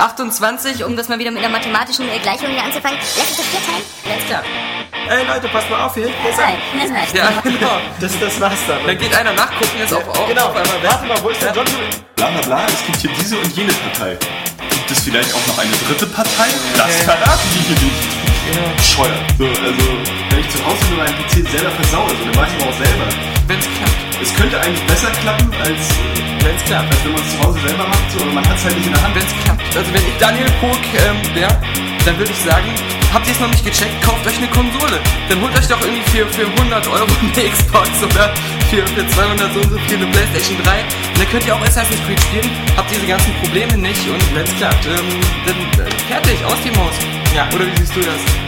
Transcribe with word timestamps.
28, 0.00 0.84
um 0.84 0.96
das 0.96 1.08
mal 1.08 1.18
wieder 1.18 1.32
mit 1.32 1.42
einer 1.42 1.48
mathematischen 1.48 2.06
Gleichung 2.22 2.50
hier 2.50 2.62
anzufangen. 2.62 2.96
Lässt 2.98 3.34
sich 3.34 3.38
das 3.38 3.46
vier 3.46 3.60
teilen? 3.66 3.82
Alles 4.06 4.26
klar. 4.26 4.42
Ey 5.10 5.26
Leute, 5.26 5.48
passt 5.48 5.68
mal 5.68 5.86
auf, 5.86 5.94
hier 5.94 6.06
ist 6.06 6.14
Nein, 6.38 6.54
ein... 6.54 6.88
das 6.88 6.96
reicht. 6.96 7.14
Ja, 7.16 7.40
genau. 7.42 7.80
Das, 7.98 8.12
das 8.20 8.40
war's 8.40 8.60
dann. 8.68 8.86
Dann 8.86 8.96
geht 8.96 9.12
einer 9.12 9.32
nachgucken, 9.32 9.76
jetzt 9.76 9.92
auf, 9.92 10.06
auf, 10.06 10.28
genau, 10.28 10.50
auf 10.50 10.54
einmal 10.54 10.82
weg. 10.82 10.90
warte 10.92 11.04
mal, 11.04 11.20
wo 11.20 11.30
ist 11.30 11.42
der 11.42 11.52
John? 11.52 11.66
Bla 12.14 12.30
bla 12.30 12.40
bla, 12.42 12.66
es 12.66 12.86
gibt 12.86 12.98
hier 12.98 13.10
diese 13.18 13.38
und 13.38 13.56
jene 13.56 13.72
Partei. 13.72 14.16
Gibt 14.70 14.88
es 14.92 15.00
vielleicht 15.00 15.34
auch 15.34 15.46
noch 15.48 15.58
eine 15.58 15.72
dritte 15.88 16.06
Partei? 16.06 16.46
Das 16.76 17.02
verraten 17.02 17.48
die 17.54 17.74
hier 17.74 17.88
nicht. 17.88 18.17
Bescheuert. 18.76 19.24
So, 19.36 19.44
also, 19.44 19.84
wenn 20.30 20.40
ich 20.40 20.50
zu 20.50 20.58
Hause 20.64 20.80
nur 20.88 21.04
meinen 21.04 21.14
PC 21.20 21.44
selber 21.50 21.70
versaue, 21.70 22.08
so, 22.08 22.24
dann 22.24 22.36
weiß 22.36 22.48
ich 22.48 22.62
aber 22.62 22.70
auch 22.70 22.78
selber. 22.78 23.06
Wenn's 23.46 23.68
klappt. 23.76 23.98
Es 24.20 24.34
könnte 24.34 24.60
eigentlich 24.60 24.84
besser 24.86 25.10
klappen, 25.22 25.52
als, 25.62 25.82
Wenn's 26.42 26.64
klappt. 26.64 26.90
als 26.90 27.04
wenn 27.04 27.12
man 27.12 27.22
es 27.22 27.30
zu 27.32 27.38
Hause 27.44 27.58
selber 27.66 27.86
macht, 27.86 28.06
so, 28.12 28.16
aber 28.22 28.32
man 28.32 28.48
hat 28.48 28.56
es 28.56 28.64
halt 28.64 28.76
nicht 28.76 28.86
in 28.86 28.92
der 28.92 29.02
Hand. 29.02 29.14
Wenn's 29.14 29.34
klappt. 29.44 29.76
Also 29.76 29.88
wenn 29.92 30.02
ich 30.02 30.16
Daniel 30.18 30.50
Pog 30.60 30.80
ähm, 31.06 31.18
wäre, 31.34 31.54
dann 32.04 32.18
würde 32.18 32.32
ich 32.32 32.40
sagen, 32.40 32.68
habt 33.12 33.26
ihr 33.26 33.32
es 33.32 33.40
noch 33.40 33.50
nicht 33.50 33.64
gecheckt, 33.64 33.94
kauft 34.02 34.26
euch 34.26 34.38
eine 34.38 34.48
Konsole. 34.48 34.98
Dann 35.28 35.40
holt 35.40 35.52
euch 35.56 35.68
doch 35.68 35.80
irgendwie 35.80 36.02
für, 36.10 36.26
für 36.32 36.46
100 36.46 36.88
Euro 36.88 37.04
eine 37.20 37.50
Xbox 37.52 37.88
oder 38.02 38.32
für, 38.70 38.86
für 38.86 39.06
200 39.06 39.52
so 39.52 39.60
und 39.60 39.70
so 39.70 39.78
viel 39.86 39.96
eine 39.96 40.06
Playstation 40.06 40.56
3. 40.64 40.80
Und 40.80 41.18
dann 41.18 41.28
könnt 41.30 41.46
ihr 41.46 41.54
auch 41.54 41.62
Assassin's 41.62 42.00
Creed 42.06 42.20
spielen, 42.20 42.50
habt 42.76 42.90
diese 42.90 43.06
ganzen 43.06 43.32
Probleme 43.44 43.76
nicht 43.76 44.08
und 44.08 44.22
wenn's 44.34 44.54
klappt, 44.56 44.86
ähm, 44.86 45.08
dann 45.46 45.84
äh, 45.84 45.90
fertig, 46.08 46.44
aus 46.44 46.56
die 46.64 46.72
Maus. 46.72 46.96
Ja. 47.34 47.46
Oder 47.54 47.66
wie 47.66 47.76
siehst 47.76 47.94
du 47.94 48.00
das? 48.00 48.47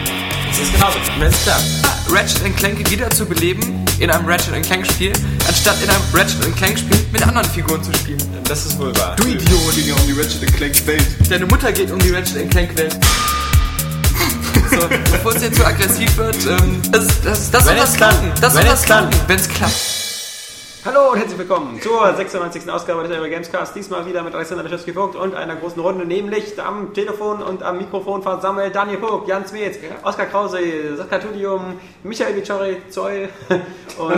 Das 0.51 0.59
ist 0.59 0.73
genauso. 0.73 0.99
Wenn's 1.17 1.43
klappt. 1.43 1.63
Ratchet 2.11 2.57
Clank 2.57 2.89
wieder 2.91 3.09
zu 3.09 3.25
beleben 3.25 3.85
in 3.99 4.09
einem 4.11 4.27
Ratchet 4.27 4.61
Clank 4.63 4.85
Spiel, 4.85 5.13
anstatt 5.47 5.81
in 5.81 5.89
einem 5.89 6.03
Ratchet 6.13 6.55
Clank 6.57 6.77
Spiel 6.77 6.97
mit 7.13 7.25
anderen 7.25 7.47
Figuren 7.49 7.81
zu 7.81 7.93
spielen. 7.93 8.21
Das 8.43 8.65
ist 8.65 8.77
wohl 8.77 8.93
wahr. 8.97 9.15
Du 9.15 9.23
Idiot! 9.27 9.77
Ja 9.77 9.95
um 9.95 10.05
die 10.05 10.11
Ratchet 10.11 10.53
Clank 10.53 10.87
Welt. 10.87 11.07
Deine 11.29 11.45
Mutter 11.45 11.71
geht 11.71 11.89
um 11.89 11.99
die 11.99 12.09
Ratchet 12.09 12.51
Clank 12.51 12.77
Welt. 12.77 12.97
So, 14.71 14.87
bevor 15.11 15.35
es 15.35 15.41
jetzt 15.41 15.57
zu 15.57 15.65
aggressiv 15.65 16.17
wird, 16.17 16.37
ähm, 16.45 16.81
das, 16.91 17.07
das, 17.23 17.49
das 17.51 17.65
soll 17.65 17.75
das 17.75 17.91
es 17.91 17.95
klappt. 17.95 18.19
klappen. 18.19 18.41
Das 18.41 18.53
soll 18.53 18.63
das 18.65 18.81
klappen, 18.83 19.09
wenn 19.27 19.39
es 19.39 19.47
klappt. 19.47 20.00
Hallo 20.83 21.11
und 21.11 21.19
herzlich 21.19 21.37
willkommen 21.37 21.79
zur 21.79 22.11
96. 22.11 22.67
Ausgabe 22.67 23.03
des 23.07 23.15
Euro 23.15 23.29
Gamescast. 23.29 23.75
Diesmal 23.75 24.03
wieder 24.07 24.23
mit 24.23 24.33
Alexander 24.33 24.63
Leschewski 24.63 24.93
Vogt 24.93 25.15
und 25.15 25.35
einer 25.35 25.55
großen 25.55 25.79
Runde, 25.79 26.07
nämlich 26.07 26.59
am 26.59 26.91
Telefon 26.91 27.43
und 27.43 27.61
am 27.61 27.77
Mikrofon 27.77 28.23
versammelt 28.23 28.73
Daniel 28.73 28.97
Vogt, 28.97 29.27
Jan 29.27 29.45
Zwetz, 29.45 29.77
Oskar 30.01 30.25
Krause, 30.25 30.97
Sascha 30.97 31.19
Tudium, 31.19 31.79
Michael 32.01 32.35
Vichori, 32.35 32.77
Zoll 32.89 33.29
und 33.99 34.11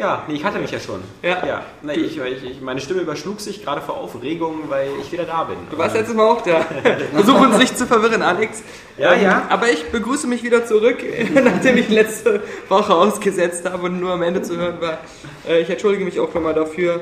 ja, 0.00 0.24
nee, 0.26 0.34
ich 0.34 0.44
hatte 0.44 0.58
mich 0.58 0.70
ja 0.70 0.80
schon. 0.80 1.02
Ja. 1.22 1.46
ja 1.46 1.62
nee, 1.82 1.92
ich, 1.92 2.18
ich, 2.18 2.60
meine 2.62 2.80
Stimme 2.80 3.02
überschlug 3.02 3.38
sich 3.38 3.62
gerade 3.62 3.82
vor 3.82 3.98
Aufregung, 3.98 4.62
weil 4.68 4.88
ich 5.00 5.12
wieder 5.12 5.24
da 5.24 5.44
bin. 5.44 5.56
Du 5.70 5.76
warst 5.76 5.94
letztes 5.94 6.16
Mal 6.16 6.26
auch 6.26 6.40
da. 6.40 6.60
Versuch 7.12 7.38
uns 7.38 7.58
nicht 7.58 7.76
zu 7.76 7.86
verwirren, 7.86 8.22
Alex. 8.22 8.62
Ja, 8.96 9.14
ja. 9.14 9.42
Aber 9.50 9.70
ich 9.70 9.84
begrüße 9.90 10.26
mich 10.26 10.42
wieder 10.42 10.64
zurück, 10.64 11.04
nachdem 11.44 11.76
ich 11.76 11.90
letzte 11.90 12.42
Woche 12.68 12.94
ausgesetzt 12.94 13.68
habe 13.70 13.86
und 13.86 14.00
nur 14.00 14.12
am 14.12 14.22
Ende 14.22 14.40
zu 14.40 14.56
hören 14.56 14.80
war. 14.80 14.98
Äh, 15.46 15.60
Ich 15.60 15.68
entschuldige 15.68 16.04
mich 16.04 16.18
auch 16.18 16.32
nochmal 16.32 16.54
dafür, 16.54 17.00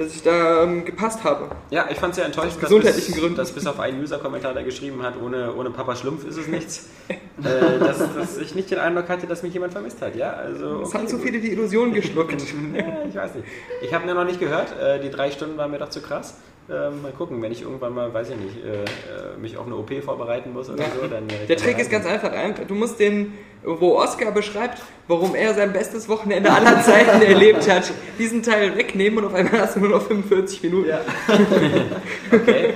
dass 0.00 0.14
ich 0.14 0.22
da 0.22 0.62
ähm, 0.62 0.84
gepasst 0.84 1.22
habe. 1.24 1.50
Ja, 1.70 1.86
ich 1.90 1.98
fand 1.98 2.12
es 2.12 2.16
sehr 2.16 2.24
enttäuschend, 2.24 2.54
dass 2.54 2.70
gesundheitlichen 2.70 3.12
bis, 3.12 3.20
Gründen. 3.20 3.36
dass 3.36 3.52
bis 3.52 3.66
auf 3.66 3.78
einen 3.78 4.00
User-Kommentar, 4.02 4.54
der 4.54 4.64
geschrieben 4.64 5.02
hat, 5.02 5.14
ohne, 5.20 5.54
ohne 5.54 5.70
Papa 5.70 5.94
Schlumpf 5.94 6.26
ist 6.26 6.38
es 6.38 6.48
nichts, 6.48 6.88
äh, 7.08 7.78
dass, 7.78 7.98
dass 7.98 8.38
ich 8.38 8.54
nicht 8.54 8.70
den 8.70 8.78
Eindruck 8.78 9.08
hatte, 9.08 9.26
dass 9.26 9.42
mich 9.42 9.52
jemand 9.52 9.72
vermisst 9.72 10.00
hat. 10.00 10.16
Ja, 10.16 10.32
also, 10.32 10.80
Es 10.80 10.88
okay, 10.88 10.98
haben 10.98 11.08
zu 11.08 11.16
gut. 11.16 11.26
viele 11.26 11.40
die 11.40 11.52
Illusion 11.52 11.92
geschluckt. 11.94 12.32
Ja, 12.74 12.84
ich 13.08 13.14
weiß 13.14 13.34
nicht. 13.34 13.46
Ich 13.82 13.92
habe 13.92 14.08
ihn 14.08 14.14
noch 14.14 14.24
nicht 14.24 14.40
gehört. 14.40 14.72
Äh, 14.80 15.00
die 15.00 15.10
drei 15.10 15.30
Stunden 15.30 15.56
waren 15.58 15.70
mir 15.70 15.78
doch 15.78 15.90
zu 15.90 16.00
krass. 16.00 16.34
Ähm, 16.70 17.02
mal 17.02 17.10
gucken, 17.10 17.42
wenn 17.42 17.50
ich 17.50 17.62
irgendwann 17.62 17.94
mal, 17.94 18.14
weiß 18.14 18.30
ich 18.30 18.36
nicht, 18.36 18.64
äh, 18.64 18.84
äh, 18.84 19.36
mich 19.40 19.56
auf 19.56 19.66
eine 19.66 19.74
OP 19.76 19.90
vorbereiten 20.04 20.52
muss 20.52 20.70
oder 20.70 20.84
so, 20.84 21.08
dann. 21.08 21.24
Der 21.48 21.56
Trick 21.56 21.78
ist 21.80 21.90
ganz 21.90 22.06
einfach. 22.06 22.30
Du 22.68 22.74
musst 22.74 23.00
den, 23.00 23.34
wo 23.64 23.96
Oscar 23.96 24.30
beschreibt, 24.30 24.80
warum 25.08 25.34
er 25.34 25.52
sein 25.54 25.72
bestes 25.72 26.08
Wochenende 26.08 26.52
aller 26.52 26.80
Zeiten 26.82 27.22
erlebt 27.22 27.68
hat, 27.68 27.90
diesen 28.20 28.44
Teil 28.44 28.76
wegnehmen 28.76 29.18
und 29.18 29.24
auf 29.24 29.34
einmal 29.34 29.60
hast 29.60 29.76
du 29.76 29.80
nur 29.80 29.88
noch 29.88 30.02
45 30.02 30.62
Minuten. 30.62 30.88
Ja. 30.90 31.00
okay. 32.32 32.74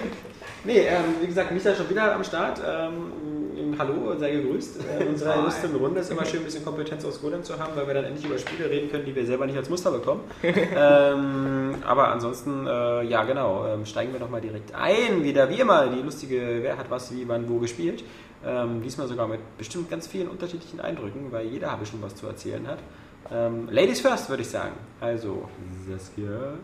Nee, 0.65 0.79
ähm, 0.79 1.15
wie 1.21 1.27
gesagt, 1.27 1.53
Micha 1.53 1.75
schon 1.75 1.89
wieder 1.89 2.15
am 2.15 2.25
Start. 2.25 2.61
Ähm, 2.67 3.13
hallo, 3.79 4.17
sei 4.19 4.33
gegrüßt. 4.33 4.81
Äh, 4.95 5.03
in 5.03 5.09
unserer 5.09 5.39
illustren 5.39 5.75
Runde 5.77 6.01
ist 6.01 6.11
immer 6.11 6.25
schön, 6.25 6.41
ein 6.41 6.45
bisschen 6.45 6.65
Kompetenz 6.65 7.05
aus 7.05 7.21
Golem 7.21 7.43
zu 7.43 7.59
haben, 7.59 7.75
weil 7.75 7.87
wir 7.87 7.95
dann 7.95 8.05
endlich 8.05 8.27
über 8.27 8.39
Spiele 8.39 8.69
reden 8.69 8.91
können, 8.91 9.05
die 9.05 9.15
wir 9.15 9.25
selber 9.25 9.47
nicht 9.47 9.57
als 9.57 9.71
Muster 9.71 9.91
bekommen. 9.91 10.21
ähm, 10.43 11.77
aber 11.87 12.09
ansonsten, 12.09 12.67
äh, 12.67 13.03
ja 13.05 13.25
genau, 13.25 13.67
ähm, 13.67 13.87
steigen 13.87 14.13
wir 14.13 14.21
doch 14.21 14.31
mal 14.31 14.41
direkt 14.41 14.75
ein. 14.75 15.25
Wieder 15.25 15.49
wie 15.49 15.61
immer, 15.61 15.87
die 15.89 16.03
lustige 16.03 16.59
Wer 16.63 16.77
hat 16.77 16.91
was, 16.91 17.15
wie, 17.15 17.27
wann, 17.27 17.49
wo 17.49 17.59
gespielt. 17.59 18.05
Ähm, 18.47 18.83
diesmal 18.83 19.09
sogar 19.09 19.27
mit 19.27 19.41
bestimmt 19.57 19.91
ganz 19.91 20.07
vielen 20.07 20.29
unterschiedlichen 20.29 20.81
Eindrücken, 20.81 21.33
weil 21.33 21.47
jeder 21.47 21.71
habe 21.71 21.87
schon 21.87 22.03
was 22.03 22.15
zu 22.15 22.27
erzählen 22.27 22.67
hat. 22.69 22.79
Ähm, 23.33 23.69
Ladies 23.71 24.01
first, 24.01 24.29
würde 24.29 24.43
ich 24.43 24.49
sagen. 24.49 24.75
Also, 25.01 25.49
Saskia. 25.89 26.55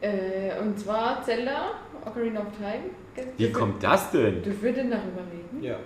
Äh, 0.00 0.58
und 0.60 0.78
zwar 0.78 1.22
Zelda, 1.24 1.72
Ocarina 2.06 2.40
of 2.40 2.46
Time. 2.56 2.90
Wie 3.36 3.52
kommt 3.52 3.82
das 3.82 4.10
denn? 4.12 4.42
Du 4.42 4.62
würdest 4.62 4.86
darüber 4.90 5.22
reden? 5.30 5.62
Ja. 5.62 5.76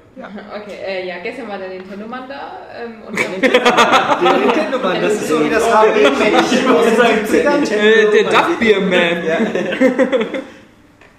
Okay, 0.54 0.76
äh, 0.86 1.08
ja, 1.08 1.16
gestern 1.22 1.48
war 1.48 1.58
der 1.58 1.70
Nintendo-Mann 1.70 2.28
da 2.28 2.58
ähm, 2.80 3.02
und 3.08 3.18
Der 3.18 4.38
Nintendo-Mann, 4.38 5.02
das 5.02 5.14
ist 5.14 5.28
so 5.28 5.44
wie 5.44 5.50
das 5.50 5.64
HB-Männchen 5.64 6.70
aus 6.70 6.84
den 6.84 7.26
70ern. 7.26 7.72
Äh, 7.72 8.10
der 8.10 8.24
Duck 8.30 8.58
Beer 8.60 8.80
Man. 8.80 9.24
Ja. 9.24 9.38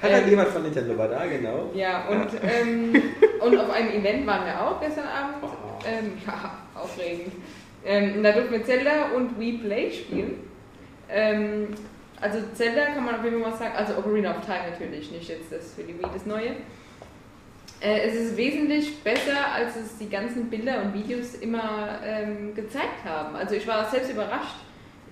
Hat 0.01 0.11
halt 0.13 0.27
jemand 0.27 0.49
von 0.49 0.63
Nintendo 0.63 0.97
war 0.97 1.07
da, 1.07 1.25
genau. 1.25 1.71
ja, 1.73 2.07
und, 2.07 2.27
ähm, 2.43 3.01
und 3.41 3.57
auf 3.57 3.69
einem 3.71 3.89
Event 3.89 4.27
waren 4.27 4.45
wir 4.45 4.61
auch 4.61 4.79
gestern 4.79 5.07
Abend. 5.07 5.51
Ähm, 5.85 6.13
ja, 6.25 6.57
aufregend. 6.79 7.33
Ähm, 7.83 8.17
und 8.17 8.23
da 8.23 8.31
durften 8.31 8.53
wir 8.53 8.63
Zelda 8.63 9.09
und 9.15 9.39
Wii 9.39 9.57
Play 9.59 9.91
spielen. 9.91 10.39
Also 12.21 12.39
Zelda 12.53 12.85
kann 12.87 13.05
man 13.05 13.15
auf 13.15 13.23
jeden 13.23 13.41
Fall 13.41 13.51
mal 13.51 13.57
sagen, 13.57 13.75
also 13.75 13.97
Ocarina 13.97 14.31
of 14.31 14.45
Time 14.45 14.71
natürlich, 14.71 15.11
nicht 15.11 15.27
jetzt 15.27 15.51
das 15.51 15.73
für 15.73 15.83
die 15.83 15.97
Wii 15.97 16.07
das 16.13 16.25
Neue. 16.25 16.55
Äh, 17.81 18.07
es 18.07 18.15
ist 18.15 18.37
wesentlich 18.37 19.03
besser, 19.03 19.53
als 19.53 19.75
es 19.75 19.97
die 19.97 20.09
ganzen 20.09 20.49
Bilder 20.49 20.81
und 20.81 20.93
Videos 20.93 21.35
immer 21.35 21.99
ähm, 22.03 22.55
gezeigt 22.55 23.03
haben. 23.03 23.35
Also 23.35 23.55
ich 23.55 23.67
war 23.67 23.89
selbst 23.89 24.11
überrascht. 24.11 24.55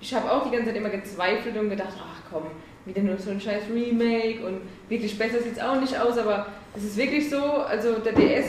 Ich 0.00 0.14
habe 0.14 0.30
auch 0.30 0.44
die 0.44 0.50
ganze 0.50 0.68
Zeit 0.68 0.76
immer 0.76 0.88
gezweifelt 0.88 1.56
und 1.56 1.70
gedacht, 1.70 1.94
ach 1.98 2.22
komm, 2.30 2.44
wieder 2.84 3.02
nur 3.02 3.18
so 3.18 3.30
ein 3.30 3.40
scheiß 3.40 3.64
Remake 3.72 4.44
und 4.44 4.62
wirklich 4.88 5.16
besser 5.18 5.40
sieht 5.40 5.52
es 5.52 5.60
auch 5.60 5.80
nicht 5.80 5.98
aus, 5.98 6.18
aber 6.18 6.46
es 6.76 6.84
ist 6.84 6.96
wirklich 6.96 7.30
so, 7.30 7.42
also 7.42 7.98
der 7.98 8.12
DS 8.12 8.46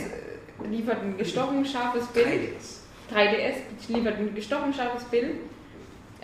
liefert 0.70 1.02
ein 1.02 1.18
gestochen 1.18 1.66
scharfes 1.66 2.08
Bild. 2.08 2.56
3DS 3.14 3.56
liefert 3.90 4.18
ein 4.18 4.34
gestochen 4.34 4.74
scharfes 4.74 5.04
Bild. 5.06 5.36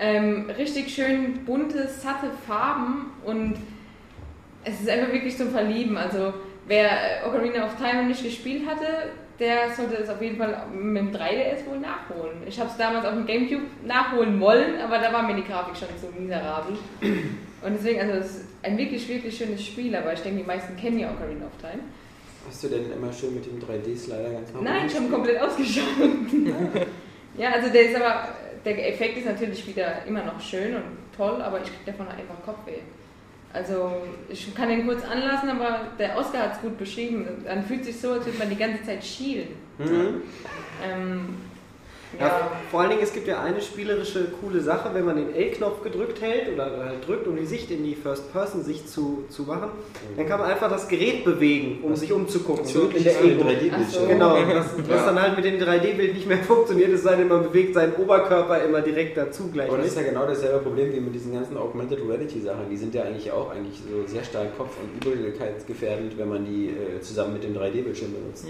Ähm, 0.03 0.49
richtig 0.57 0.91
schön 0.91 1.45
bunte, 1.45 1.87
satte 1.87 2.31
Farben 2.47 3.11
und 3.23 3.53
es 4.63 4.81
ist 4.81 4.89
einfach 4.89 5.13
wirklich 5.13 5.37
zum 5.37 5.51
Verlieben. 5.51 5.95
Also 5.95 6.33
wer 6.65 6.89
äh, 6.89 7.27
Ocarina 7.27 7.67
of 7.67 7.75
Time 7.75 8.01
noch 8.01 8.07
nicht 8.07 8.23
gespielt 8.23 8.63
hatte, 8.67 9.11
der 9.39 9.69
sollte 9.75 9.97
es 9.97 10.09
auf 10.09 10.19
jeden 10.19 10.37
Fall 10.37 10.65
mit 10.73 10.97
dem 10.97 11.11
3DS 11.11 11.67
wohl 11.67 11.79
nachholen. 11.79 12.37
Ich 12.47 12.59
habe 12.59 12.71
es 12.71 12.77
damals 12.77 13.05
auf 13.05 13.13
dem 13.13 13.27
Gamecube 13.27 13.67
nachholen 13.85 14.39
wollen, 14.39 14.81
aber 14.81 14.97
da 14.97 15.13
war 15.13 15.21
mir 15.21 15.35
die 15.35 15.43
Grafik 15.43 15.77
schon 15.77 15.87
so 16.01 16.07
miserabel. 16.19 16.77
Und 17.01 17.73
deswegen, 17.73 18.01
also 18.01 18.13
es 18.13 18.25
ist 18.37 18.45
ein 18.63 18.77
wirklich, 18.79 19.07
wirklich 19.07 19.37
schönes 19.37 19.63
Spiel, 19.63 19.95
aber 19.95 20.13
ich 20.13 20.21
denke, 20.21 20.39
die 20.39 20.47
meisten 20.47 20.75
kennen 20.77 20.97
ja 20.97 21.11
Ocarina 21.11 21.45
of 21.45 21.57
Time. 21.61 21.83
Hast 22.47 22.63
du 22.63 22.69
denn 22.69 22.91
immer 22.91 23.13
schön 23.13 23.35
mit 23.35 23.45
dem 23.45 23.59
3D-Slider 23.59 24.31
ganz 24.31 24.51
normal 24.51 24.73
Nein, 24.73 24.87
ich 24.87 24.95
habe 24.95 25.07
komplett 25.09 25.39
ausgeschaltet. 25.39 26.09
ja, 27.37 27.51
also 27.51 27.69
der 27.69 27.81
ist 27.89 27.95
aber, 27.95 28.29
der 28.65 28.93
Effekt 28.93 29.17
ist 29.17 29.25
natürlich 29.25 29.67
wieder 29.67 30.05
immer 30.05 30.23
noch 30.23 30.39
schön 30.39 30.75
und 30.75 30.83
toll, 31.15 31.41
aber 31.41 31.61
ich 31.61 31.67
kriege 31.67 31.91
davon 31.91 32.07
einfach 32.07 32.35
Kopfweh. 32.45 32.79
Also 33.53 34.03
ich 34.29 34.53
kann 34.55 34.69
den 34.69 34.85
kurz 34.85 35.03
anlassen, 35.03 35.49
aber 35.49 35.81
der 35.99 36.17
Oscar 36.17 36.43
hat 36.43 36.53
es 36.53 36.61
gut 36.61 36.77
beschrieben. 36.77 37.27
Dann 37.45 37.63
fühlt 37.65 37.83
sich 37.83 37.99
so, 37.99 38.11
als 38.13 38.25
würde 38.25 38.37
man 38.37 38.49
die 38.49 38.55
ganze 38.55 38.83
Zeit 38.83 39.03
schielen. 39.03 39.49
Mhm. 39.77 40.21
Ähm, 40.83 41.35
Ja, 42.19 42.27
ja, 42.27 42.51
vor 42.69 42.81
allen 42.81 42.89
Dingen, 42.89 43.01
es 43.01 43.13
gibt 43.13 43.27
ja 43.27 43.41
eine 43.41 43.61
spielerische 43.61 44.25
coole 44.41 44.59
Sache, 44.59 44.89
wenn 44.93 45.05
man 45.05 45.15
den 45.15 45.33
L-Knopf 45.33 45.81
gedrückt 45.81 46.21
hält 46.21 46.53
oder 46.53 46.85
halt 46.85 47.07
drückt, 47.07 47.25
um 47.27 47.37
die 47.37 47.45
Sicht 47.45 47.71
in 47.71 47.83
die 47.83 47.95
First-Person-Sicht 47.95 48.89
zu, 48.89 49.23
zu 49.29 49.43
machen, 49.43 49.69
dann 50.17 50.27
kann 50.27 50.39
man 50.39 50.49
einfach 50.49 50.69
das 50.69 50.87
Gerät 50.89 51.23
bewegen, 51.23 51.79
um 51.83 51.95
sich 51.95 52.11
umzugucken. 52.11 52.65
So 52.65 52.89
in 52.89 53.03
der 53.03 53.23
Ego. 53.23 53.43
3D-Bildschirm. 53.43 54.07
Genau, 54.09 54.35
was, 54.35 54.65
was 54.89 55.05
dann 55.05 55.21
halt 55.21 55.35
mit 55.37 55.45
dem 55.45 55.57
3D-Bild 55.57 56.13
nicht 56.13 56.27
mehr 56.27 56.37
funktioniert, 56.43 56.91
es 56.91 57.03
sei 57.03 57.15
denn, 57.15 57.29
man 57.29 57.43
bewegt 57.43 57.73
seinen 57.75 57.93
Oberkörper 57.93 58.61
immer 58.63 58.81
direkt 58.81 59.15
dazu 59.15 59.49
gleich 59.51 59.69
Aber 59.69 59.77
das 59.77 59.87
mit. 59.87 59.95
ist 59.95 60.01
ja 60.01 60.09
genau 60.11 60.25
dasselbe 60.25 60.59
Problem 60.59 60.91
wie 60.93 60.99
mit 60.99 61.15
diesen 61.15 61.33
ganzen 61.33 61.57
Augmented 61.57 61.99
Reality 62.07 62.41
Sachen. 62.41 62.69
Die 62.69 62.77
sind 62.77 62.93
ja 62.93 63.03
eigentlich 63.03 63.31
auch 63.31 63.51
eigentlich 63.51 63.79
so 63.89 64.05
sehr 64.05 64.23
stark 64.23 64.57
kopf- 64.57 64.75
und 64.81 65.05
übelkeitsgefährdend, 65.05 66.17
wenn 66.17 66.29
man 66.29 66.45
die 66.45 66.67
äh, 66.67 66.99
zusammen 67.01 67.33
mit 67.33 67.43
dem 67.43 67.55
3D-Bildschirm 67.55 68.11
benutzt. 68.13 68.45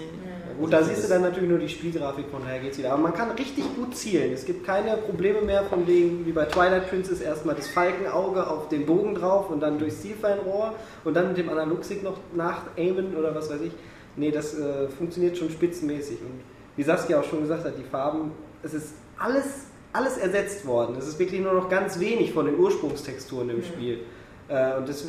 Gut, 0.58 0.72
da 0.72 0.82
siehst 0.82 1.04
du 1.04 1.08
dann 1.08 1.22
natürlich 1.22 1.48
nur 1.48 1.58
die 1.58 1.68
Spielgrafik, 1.68 2.26
von 2.30 2.42
daher 2.42 2.60
geht's 2.60 2.78
wieder. 2.78 2.92
Aber 2.92 3.02
man 3.02 3.14
kann 3.14 3.30
richtig 3.30 3.51
richtig 3.56 3.76
gut 3.76 3.96
zielen. 3.96 4.32
Es 4.32 4.44
gibt 4.44 4.64
keine 4.64 4.96
Probleme 4.96 5.42
mehr 5.42 5.64
von 5.64 5.86
wegen, 5.86 6.24
wie 6.26 6.32
bei 6.32 6.44
Twilight 6.46 6.88
Princess, 6.88 7.20
erstmal 7.20 7.54
das 7.54 7.68
Falkenauge 7.68 8.46
auf 8.46 8.68
den 8.68 8.86
Bogen 8.86 9.14
drauf 9.14 9.50
und 9.50 9.60
dann 9.60 9.78
durchs 9.78 10.00
Zielfernrohr 10.02 10.74
und 11.04 11.14
dann 11.14 11.28
mit 11.28 11.38
dem 11.38 11.48
Analogstick 11.48 12.02
noch 12.02 12.18
nachaimen 12.34 13.16
oder 13.16 13.34
was 13.34 13.50
weiß 13.50 13.60
ich. 13.62 13.72
Nee, 14.16 14.30
das 14.30 14.58
äh, 14.58 14.88
funktioniert 14.88 15.36
schon 15.36 15.50
spitzenmäßig. 15.50 16.20
Und 16.20 16.40
wie 16.76 16.82
Saskia 16.82 17.20
auch 17.20 17.24
schon 17.24 17.42
gesagt 17.42 17.64
hat, 17.64 17.74
die 17.78 17.84
Farben, 17.84 18.32
es 18.62 18.74
ist 18.74 18.94
alles, 19.18 19.66
alles 19.92 20.18
ersetzt 20.18 20.66
worden. 20.66 20.96
Es 20.98 21.06
ist 21.06 21.18
wirklich 21.18 21.40
nur 21.40 21.54
noch 21.54 21.68
ganz 21.68 21.98
wenig 21.98 22.32
von 22.32 22.46
den 22.46 22.58
Ursprungstexturen 22.58 23.50
im 23.50 23.62
Spiel. 23.62 24.00
Äh, 24.48 24.76
und 24.76 24.88
das 24.88 25.06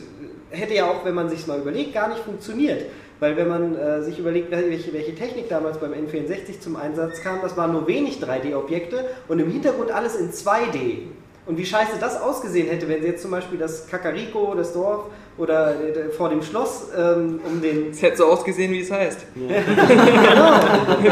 hätte 0.49 0.73
ja 0.73 0.89
auch, 0.89 1.03
wenn 1.05 1.15
man 1.15 1.29
sich 1.29 1.47
mal 1.47 1.59
überlegt, 1.59 1.93
gar 1.93 2.09
nicht 2.09 2.21
funktioniert. 2.21 2.85
Weil 3.23 3.37
wenn 3.37 3.47
man 3.47 3.77
äh, 3.77 4.01
sich 4.01 4.19
überlegt, 4.19 4.51
welche, 4.51 4.91
welche 4.91 5.15
Technik 5.15 5.47
damals 5.47 5.77
beim 5.77 5.93
N64 5.93 6.59
zum 6.59 6.75
Einsatz 6.75 7.21
kam, 7.21 7.41
das 7.41 7.55
waren 7.55 7.71
nur 7.71 7.87
wenig 7.87 8.17
3D-Objekte 8.21 9.05
und 9.29 9.39
im 9.39 9.49
Hintergrund 9.49 9.91
alles 9.91 10.17
in 10.17 10.33
2D. 10.33 11.03
Und 11.45 11.57
wie 11.57 11.65
scheiße 11.65 11.93
das 12.01 12.21
ausgesehen 12.21 12.67
hätte, 12.67 12.89
wenn 12.89 13.01
sie 13.01 13.07
jetzt 13.07 13.21
zum 13.21 13.31
Beispiel 13.31 13.57
das 13.57 13.87
Kakariko, 13.87 14.53
das 14.55 14.73
Dorf 14.73 15.05
oder 15.37 15.71
äh, 15.81 16.09
vor 16.09 16.29
dem 16.29 16.41
Schloss 16.43 16.89
ähm, 16.97 17.39
um 17.45 17.61
den 17.61 17.89
Es 17.91 18.01
hätte 18.01 18.17
so 18.17 18.25
ausgesehen, 18.25 18.71
wie 18.71 18.81
es 18.81 18.91
heißt. 18.91 19.25
genau, 19.35 20.51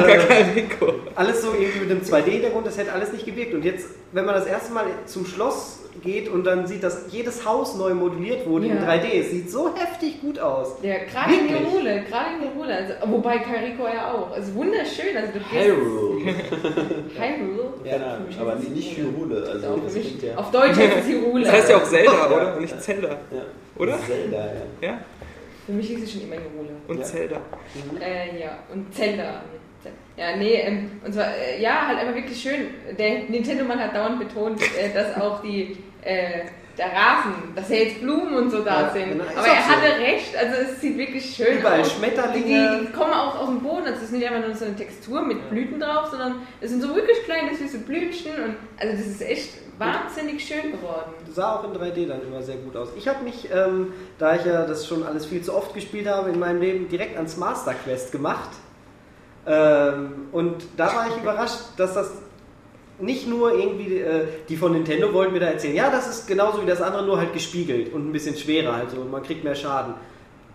Kakariko. 0.05 0.93
alles 1.15 1.41
so 1.41 1.49
irgendwie 1.53 1.79
mit 1.79 1.91
einem 1.91 2.01
2D-Hintergrund, 2.01 2.67
das 2.67 2.77
hätte 2.77 2.93
alles 2.93 3.11
nicht 3.11 3.25
gewirkt. 3.25 3.53
Und 3.53 3.65
jetzt, 3.65 3.87
wenn 4.11 4.25
man 4.25 4.35
das 4.35 4.45
erste 4.45 4.73
Mal 4.73 4.85
zum 5.05 5.25
Schloss 5.25 5.79
geht 6.03 6.29
und 6.29 6.45
dann 6.45 6.67
sieht, 6.67 6.83
dass 6.83 7.05
jedes 7.09 7.45
Haus 7.45 7.75
neu 7.75 7.93
modelliert 7.93 8.47
wurde 8.47 8.67
in 8.67 8.77
Ja. 8.77 8.83
3D, 8.89 9.19
es 9.19 9.31
sieht 9.31 9.51
so 9.51 9.69
heftig 9.75 10.21
gut 10.21 10.39
aus. 10.39 10.75
Ja, 10.81 10.95
gerade 10.99 11.33
in? 11.33 11.49
Hyrule, 11.49 12.03
gerade 12.09 12.27
in 12.39 12.49
Hyrule, 12.55 12.75
also, 12.75 12.93
wobei 13.11 13.39
Kariko 13.39 13.83
ja 13.93 14.13
auch. 14.13 14.31
Also 14.31 14.53
wunderschön, 14.55 15.15
also 15.17 15.33
du 15.33 15.39
gehst- 15.39 15.65
Hyrule. 15.65 16.25
Hyrule. 17.17 17.69
Ja, 17.83 18.17
aber 18.39 18.55
nicht 18.55 18.97
Hyrule. 18.97 19.43
Also 19.51 19.79
das 19.83 19.93
für 19.93 19.99
mich, 19.99 20.21
ja. 20.23 20.35
auf 20.37 20.49
Deutsch 20.51 20.77
heißt 20.77 20.97
es 21.01 21.07
Hyrule. 21.07 21.43
Das 21.43 21.53
heißt 21.53 21.69
ja 21.71 21.77
auch 21.77 21.83
Zelda, 21.83 22.27
oder? 22.27 22.53
Und 22.55 22.61
nicht 22.61 22.81
Zelda. 22.81 23.07
ja. 23.09 23.41
Oder? 23.81 23.99
Zelda, 24.05 24.37
ja. 24.81 24.87
Ja? 24.89 24.99
Für 25.65 25.71
mich 25.73 25.87
hieß 25.87 26.03
es 26.03 26.11
schon 26.11 26.21
immer 26.23 26.35
Hyrule. 26.35 26.69
Und 26.87 26.97
Ja. 26.99 27.03
Zelda. 27.03 27.37
Äh, 27.99 28.39
ja, 28.39 28.59
und 28.73 28.93
Zelda. 28.93 29.41
Ja, 30.17 30.35
nee, 30.35 30.53
ähm, 30.55 30.91
und 31.03 31.13
zwar, 31.13 31.27
äh, 31.35 31.59
ja, 31.61 31.87
halt 31.87 31.99
einfach 31.99 32.13
wirklich 32.15 32.39
schön. 32.39 32.67
Der 32.99 33.23
Nintendo-Mann 33.27 33.79
hat 33.79 33.95
dauernd 33.95 34.19
betont, 34.19 34.61
äh, 34.61 34.93
dass 34.93 35.19
auch 35.19 35.41
die, 35.41 35.77
äh, 36.03 36.41
der 36.77 36.85
Rasen, 36.87 37.33
dass 37.55 37.69
ja 37.69 37.77
jetzt 37.77 38.01
Blumen 38.01 38.33
und 38.35 38.49
so 38.51 38.61
da 38.63 38.81
Ja, 38.83 38.89
sind. 38.93 39.09
genau, 39.13 39.23
Aber 39.23 39.47
er 39.47 39.61
so. 39.63 39.69
hatte 39.69 39.99
recht, 39.99 40.35
also 40.37 40.55
es 40.71 40.81
sieht 40.81 40.97
wirklich 40.97 41.25
schön 41.35 41.57
Überall 41.59 41.81
aus. 41.81 41.89
Die, 41.89 41.95
Schmetterlinge. 41.99 42.81
die 42.87 42.91
kommen 42.91 43.13
auch 43.13 43.39
aus 43.39 43.47
dem 43.47 43.61
Boden, 43.61 43.83
also 43.85 43.95
es 43.97 44.03
ist 44.03 44.11
nicht 44.13 44.27
einfach 44.27 44.45
nur 44.47 44.55
so 44.55 44.65
eine 44.65 44.75
Textur 44.75 45.21
mit 45.21 45.49
Blüten 45.49 45.79
drauf, 45.79 46.07
sondern 46.11 46.41
es 46.59 46.69
sind 46.69 46.81
so 46.81 46.93
wirklich 46.95 47.23
kleine 47.25 47.55
süße 47.55 47.79
Blümchen 47.79 48.31
und 48.43 48.55
also 48.79 48.93
das 48.95 49.07
ist 49.07 49.21
echt 49.21 49.49
wahnsinnig 49.81 50.45
schön 50.45 50.71
geworden. 50.71 51.11
sah 51.33 51.55
auch 51.55 51.63
in 51.63 51.71
3D 51.71 52.07
dann 52.07 52.21
immer 52.21 52.41
sehr 52.41 52.57
gut 52.57 52.75
aus. 52.75 52.89
Ich 52.95 53.07
habe 53.07 53.23
mich, 53.23 53.49
ähm, 53.51 53.93
da 54.17 54.35
ich 54.35 54.45
ja 54.45 54.65
das 54.65 54.87
schon 54.87 55.03
alles 55.03 55.25
viel 55.25 55.41
zu 55.41 55.55
oft 55.55 55.73
gespielt 55.73 56.07
habe 56.07 56.29
in 56.29 56.39
meinem 56.39 56.61
Leben, 56.61 56.87
direkt 56.87 57.17
ans 57.17 57.37
Master 57.37 57.73
Quest 57.73 58.11
gemacht. 58.11 58.49
Ähm, 59.47 60.27
und 60.31 60.63
da 60.77 60.87
war 60.95 61.07
ich 61.09 61.17
überrascht, 61.17 61.59
dass 61.77 61.95
das 61.95 62.11
nicht 62.99 63.27
nur 63.27 63.53
irgendwie, 63.53 63.97
äh, 63.97 64.25
die 64.47 64.55
von 64.55 64.73
Nintendo 64.73 65.11
wollten 65.13 65.33
mir 65.33 65.39
da 65.39 65.47
erzählen, 65.47 65.75
ja, 65.75 65.89
das 65.89 66.07
ist 66.07 66.27
genauso 66.27 66.61
wie 66.61 66.67
das 66.67 66.81
andere, 66.81 67.03
nur 67.03 67.17
halt 67.17 67.33
gespiegelt 67.33 67.91
und 67.91 68.07
ein 68.07 68.11
bisschen 68.11 68.37
schwerer, 68.37 68.73
also 68.73 68.97
man 69.03 69.23
kriegt 69.23 69.43
mehr 69.43 69.55
Schaden. 69.55 69.95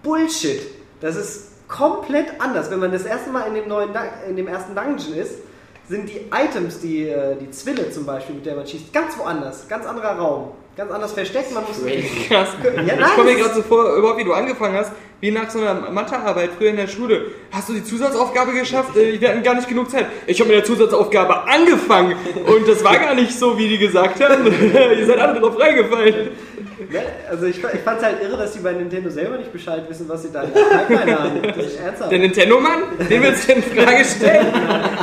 Bullshit! 0.05 0.61
Das 1.01 1.17
ist 1.17 1.69
komplett 1.69 2.41
anders. 2.41 2.71
Wenn 2.71 2.79
man 2.79 2.93
das 2.93 3.05
erste 3.05 3.31
Mal 3.31 3.49
in 3.49 3.55
dem, 3.55 3.69
neuen 3.69 3.91
in 4.29 4.37
dem 4.37 4.47
ersten 4.47 4.75
Dungeon 4.75 5.15
ist, 5.15 5.41
sind 5.89 6.09
die 6.09 6.21
Items, 6.33 6.81
die, 6.81 7.09
äh, 7.09 7.37
die 7.41 7.51
Zwille 7.51 7.91
zum 7.91 8.07
Beispiel, 8.07 8.35
mit 8.37 8.47
der 8.47 8.57
man 8.57 8.67
schießt, 8.67 8.93
ganz 8.93 9.17
woanders, 9.19 9.69
ganz 9.69 9.87
anderer 9.87 10.17
Raum, 10.19 10.51
ganz 10.77 10.91
anders 10.91 11.13
versteckt. 11.13 11.53
Man 11.55 11.65
muss 11.65 11.77
Krass. 12.29 12.49
Ja, 12.63 12.71
ich 12.83 12.87
nein, 12.87 13.11
komme 13.15 13.31
mir 13.33 13.37
gerade 13.39 13.55
so 13.55 13.63
vor, 13.63 13.95
überhaupt 13.97 14.19
wie 14.19 14.25
du 14.25 14.33
angefangen 14.33 14.77
hast, 14.77 14.93
wie 15.21 15.31
nach 15.31 15.49
so 15.49 15.61
einer 15.61 15.75
Mathearbeit 15.91 16.51
früher 16.59 16.71
in 16.71 16.77
der 16.77 16.89
Schule. 16.89 17.27
Hast 17.53 17.69
du 17.69 17.73
die 17.73 17.85
Zusatzaufgabe 17.85 18.53
geschafft? 18.53 18.97
Äh, 18.97 19.21
Wir 19.21 19.29
hatten 19.31 19.43
gar 19.43 19.55
nicht 19.55 19.69
genug 19.69 19.91
Zeit. 19.91 20.07
Ich 20.27 20.41
habe 20.41 20.49
mit 20.49 20.59
der 20.59 20.65
Zusatzaufgabe 20.65 21.47
angefangen 21.49 22.17
und 22.47 22.69
das 22.69 22.83
war 22.85 22.99
gar 22.99 23.15
nicht 23.15 23.33
so, 23.39 23.57
wie 23.57 23.69
die 23.69 23.79
gesagt 23.79 24.21
haben. 24.23 24.45
Ihr 24.99 25.07
seid 25.07 25.19
alle 25.19 25.41
drauf 25.41 25.59
reingefallen. 25.59 26.31
Ne? 26.79 27.03
Also 27.31 27.47
ich, 27.47 27.57
ich 27.59 27.81
fand 27.81 27.99
es 27.99 28.05
halt 28.05 28.23
irre, 28.23 28.37
dass 28.37 28.53
die 28.53 28.59
bei 28.59 28.73
Nintendo 28.73 29.09
selber 29.11 29.39
nicht 29.39 29.53
Bescheid 29.53 29.89
wissen, 29.89 30.09
was 30.09 30.23
sie 30.23 30.33
da 30.33 30.43
in 30.43 30.53
der 30.53 30.61
Pipeline 30.61 31.19
haben. 31.19 31.43
Das 31.57 31.67
ist 31.67 31.81
ernsthaft. 31.81 32.13
Der 32.13 32.19
Nintendo-Mann, 32.19 32.83
den 33.09 33.23
willst 33.23 33.49
du 33.49 33.53
in 33.55 33.63
Frage 33.63 34.05
stellen? 34.05 34.47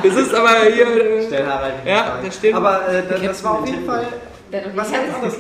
Das 0.03 0.15
ist 0.15 0.33
aber 0.33 0.49
hier... 0.71 0.85
Äh, 0.87 1.25
Stell 1.27 1.45
Harald 1.45 1.73
Ja, 1.85 2.03
Frage. 2.03 2.25
da 2.27 2.31
steht- 2.31 2.53
Aber 2.55 2.87
äh, 2.89 3.03
das, 3.09 3.21
das 3.21 3.43
war 3.43 3.59
auf 3.59 3.65
jeden 3.65 3.79
Nintendo? 3.85 3.91
Fall 4.03 4.61
hat 4.61 4.77
Was 4.77 4.91
ganz 4.91 5.13
anderes. 5.15 5.35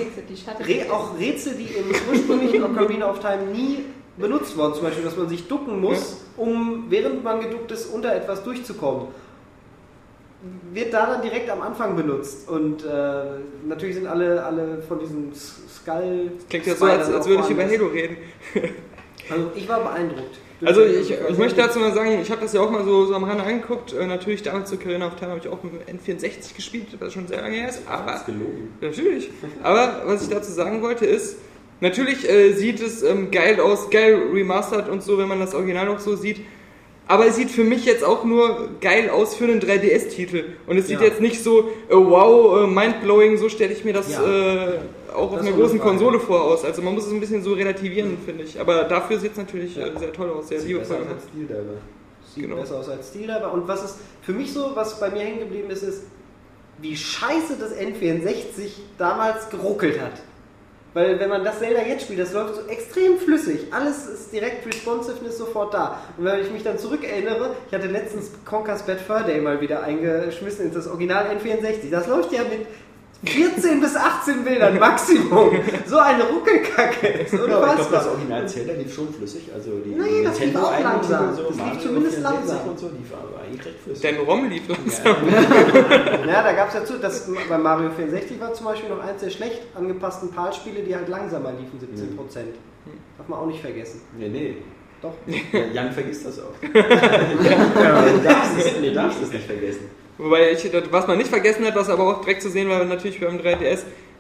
Re 0.67 0.91
auch 0.91 1.19
Rätsel, 1.19 1.53
die 1.53 1.65
im 1.75 1.85
ursprünglichen 2.11 2.63
Ocarina 2.63 3.09
of 3.11 3.19
Time 3.19 3.43
nie 3.53 3.85
benutzt 4.17 4.57
wurden. 4.57 4.73
Zum 4.73 4.83
Beispiel, 4.85 5.03
dass 5.03 5.15
man 5.15 5.29
sich 5.29 5.47
ducken 5.47 5.79
muss, 5.79 6.17
um 6.35 6.85
während 6.89 7.23
man 7.23 7.39
geduckt 7.41 7.71
ist, 7.71 7.85
unter 7.93 8.15
etwas 8.15 8.43
durchzukommen. 8.43 9.07
Wird 10.73 10.93
da 10.93 11.05
dann 11.05 11.21
direkt 11.21 11.49
am 11.49 11.61
Anfang 11.61 11.95
benutzt. 11.95 12.49
Und 12.49 12.83
äh, 12.83 13.23
natürlich 13.67 13.95
sind 13.95 14.07
alle, 14.07 14.43
alle 14.43 14.81
von 14.87 14.99
diesen 14.99 15.31
S- 15.31 15.61
Skull. 15.75 16.31
klingt 16.49 16.65
ja 16.65 16.75
so, 16.75 16.85
als, 16.85 17.09
als 17.09 17.27
würde 17.27 17.43
ich 17.43 17.49
über. 17.49 17.63
Halo 17.63 17.87
reden. 17.87 18.17
Also 19.29 19.51
ich 19.55 19.69
war 19.69 19.79
beeindruckt. 19.79 20.37
Also 20.65 20.83
ich, 20.83 21.09
ich 21.11 21.37
möchte 21.37 21.61
dazu 21.61 21.79
mal 21.79 21.93
sagen, 21.93 22.19
ich 22.21 22.29
habe 22.29 22.41
das 22.41 22.51
ja 22.51 22.59
auch 22.59 22.69
mal 22.69 22.83
so, 22.83 23.05
so 23.05 23.15
am 23.15 23.23
Rande 23.23 23.41
angeguckt. 23.45 23.93
Äh, 23.93 24.05
natürlich 24.05 24.43
damals 24.43 24.69
zu 24.69 24.75
Carina 24.77 25.07
of 25.07 25.15
Time 25.15 25.31
habe 25.31 25.39
ich 25.39 25.47
auch 25.47 25.63
mit 25.63 25.73
dem 25.87 25.97
N64 25.97 26.53
gespielt, 26.53 26.87
was 26.99 27.13
schon 27.13 27.25
sehr 27.27 27.39
lange 27.41 27.55
her 27.55 27.69
ist. 27.69 27.83
Aber 27.87 28.11
Das 28.11 28.25
gelogen. 28.25 28.73
Natürlich. 28.81 29.29
Aber 29.63 30.01
was 30.05 30.23
ich 30.23 30.29
dazu 30.29 30.51
sagen 30.51 30.81
wollte 30.81 31.05
ist, 31.05 31.37
natürlich 31.79 32.29
äh, 32.29 32.51
sieht 32.51 32.81
es 32.81 33.01
ähm, 33.01 33.31
geil 33.31 33.61
aus, 33.61 33.89
geil 33.89 34.21
remastered 34.33 34.89
und 34.89 35.01
so, 35.03 35.17
wenn 35.17 35.29
man 35.29 35.39
das 35.39 35.55
Original 35.55 35.85
noch 35.85 35.99
so 35.99 36.17
sieht. 36.17 36.41
Aber 37.07 37.27
es 37.27 37.35
sieht 37.35 37.51
für 37.51 37.63
mich 37.65 37.85
jetzt 37.85 38.03
auch 38.03 38.23
nur 38.23 38.69
geil 38.79 39.09
aus 39.09 39.35
für 39.35 39.43
einen 39.43 39.59
3DS-Titel. 39.59 40.43
Und 40.67 40.77
es 40.77 40.87
sieht 40.87 40.99
Ja. 41.01 41.07
jetzt 41.07 41.19
nicht 41.19 41.43
so, 41.43 41.59
äh, 41.89 41.95
wow, 41.95 42.63
äh, 42.63 42.67
mindblowing, 42.67 43.37
so 43.37 43.49
stelle 43.49 43.73
ich 43.73 43.83
mir 43.83 43.91
das 43.93 44.09
Ja. 44.13 44.23
äh, 44.23 44.79
auch 45.13 45.23
auf 45.31 45.37
Das 45.37 45.41
einer 45.41 45.51
war 45.51 45.59
großen. 45.63 45.79
Konsole 45.79 46.19
vor 46.19 46.41
aus. 46.43 46.63
Also 46.63 46.81
man 46.81 46.93
muss 46.95 47.05
es 47.05 47.11
ein 47.11 47.19
bisschen 47.19 47.43
so 47.43 47.53
relativieren, 47.53 48.17
finde 48.25 48.45
ich. 48.45 48.59
Aber 48.59 48.85
dafür 48.85 49.19
sieht 49.19 49.33
es 49.33 49.37
natürlich 49.37 49.77
äh, 49.77 49.91
sehr 49.99 50.13
toll 50.13 50.29
aus, 50.29 50.47
sehr 50.47 50.61
Sieht 50.61 50.77
besser 50.79 50.93
liebevoll. 50.95 51.15
aus 51.15 51.21
als 51.21 51.29
Stildiver. 51.29 51.61
Sieht 52.33 52.43
Genau. 52.45 52.55
besser 52.55 52.77
aus 52.79 52.89
als 52.89 53.07
Stil 53.09 53.27
dabei. 53.27 53.47
Und 53.47 53.67
was 53.67 53.83
ist 53.83 53.95
für 54.21 54.31
mich 54.31 54.53
so, 54.53 54.71
was 54.73 54.97
bei 54.99 55.09
mir 55.11 55.19
hängen 55.19 55.39
geblieben 55.39 55.69
ist, 55.69 55.83
ist, 55.83 56.03
wie 56.79 56.95
scheiße 56.95 57.57
das 57.59 57.73
N64 57.77 58.71
damals 58.97 59.49
geruckelt 59.49 59.99
hat. 60.01 60.13
Weil 60.93 61.19
wenn 61.19 61.29
man 61.29 61.43
das 61.43 61.59
Zelda 61.59 61.81
jetzt 61.81 62.03
spielt, 62.03 62.19
das 62.19 62.33
läuft 62.33 62.55
so 62.55 62.67
extrem 62.67 63.17
flüssig. 63.17 63.67
Alles 63.71 64.05
ist 64.05 64.31
direkt 64.31 64.65
Responsiveness 64.65 65.37
sofort 65.37 65.73
da. 65.73 65.99
Und 66.17 66.25
wenn 66.25 66.39
ich 66.39 66.51
mich 66.51 66.63
dann 66.63 66.77
zurückerinnere, 66.77 67.55
ich 67.67 67.73
hatte 67.73 67.87
letztens 67.87 68.31
Conker's 68.45 68.83
Bad 68.83 69.01
Fur 69.01 69.21
Day 69.21 69.41
mal 69.41 69.59
wieder 69.59 69.81
eingeschmissen 69.83 70.67
in 70.67 70.73
das 70.73 70.87
Original 70.87 71.25
N64. 71.35 71.89
Das 71.89 72.07
läuft 72.07 72.31
ja 72.31 72.43
mit 72.43 72.67
14 73.25 73.79
bis 73.79 73.95
18 73.95 74.43
Bildern 74.43 74.77
Maximum. 74.79 75.51
So 75.85 75.97
eine 75.97 76.23
Ruckelkacke. 76.23 77.07
Ist 77.07 77.33
Ja, 77.33 77.39
aber 77.39 77.43
ich 77.43 77.47
glaube, 77.47 77.67
das 77.67 77.85
unfassbar. 77.85 78.11
Original 78.11 78.47
Zelda 78.49 78.73
lief 78.73 78.93
schon 78.93 79.13
flüssig. 79.13 79.49
Also 79.53 79.71
die 79.79 79.89
Nee, 79.89 80.23
das 80.23 80.39
lief 80.39 80.55
auch 80.55 80.79
langsam. 80.79 81.35
Titel 81.35 81.47
Das 81.47 81.57
lief 81.57 81.83
zumindest 81.83 82.15
64 82.15 82.23
langsam. 82.23 82.69
Und 82.69 82.79
so, 82.79 82.87
lief 82.87 83.13
aber 83.13 83.43
eigentlich 83.43 83.65
recht 83.65 83.79
flüssig. 83.79 84.03
Dein 84.03 84.17
ROM 84.19 84.49
lief 84.49 84.67
langsam. 84.67 85.15
Ja, 86.27 86.41
da 86.43 86.53
gab 86.53 86.69
es 86.69 86.73
ja 86.73 86.85
zu, 86.85 86.97
dass 86.99 87.29
bei 87.49 87.57
Mario 87.57 87.91
64 87.91 88.39
war 88.39 88.53
zum 88.53 88.65
Beispiel 88.65 88.89
noch 88.89 89.03
eins 89.03 89.21
der 89.21 89.29
schlecht 89.29 89.61
angepassten 89.75 90.31
PAL-Spiele, 90.31 90.81
die 90.81 90.95
halt 90.95 91.07
langsamer 91.07 91.51
liefen, 91.51 91.79
17 91.79 92.15
Prozent. 92.15 92.55
Darf 93.17 93.27
man 93.27 93.39
auch 93.39 93.45
nicht 93.45 93.61
vergessen. 93.61 94.01
Nee, 94.17 94.29
nee. 94.29 94.57
Doch. 95.01 95.13
Ja, 95.27 95.59
Jan 95.73 95.91
vergisst 95.91 96.25
das 96.25 96.39
auch. 96.39 96.53
ja, 96.73 96.81
du 96.81 98.23
darfst 98.23 98.57
es, 98.57 98.79
nee, 98.79 98.93
darfst 98.93 99.21
es 99.21 99.31
nicht 99.31 99.45
vergessen. 99.45 99.89
Wobei 100.17 100.51
ich, 100.51 100.69
was 100.91 101.07
man 101.07 101.17
nicht 101.17 101.29
vergessen 101.29 101.65
hat, 101.65 101.75
was 101.75 101.89
aber 101.89 102.03
auch 102.07 102.21
direkt 102.21 102.41
zu 102.41 102.49
sehen 102.49 102.69
war, 102.69 102.83
natürlich 102.85 103.19
beim 103.19 103.37
3DS, 103.37 103.79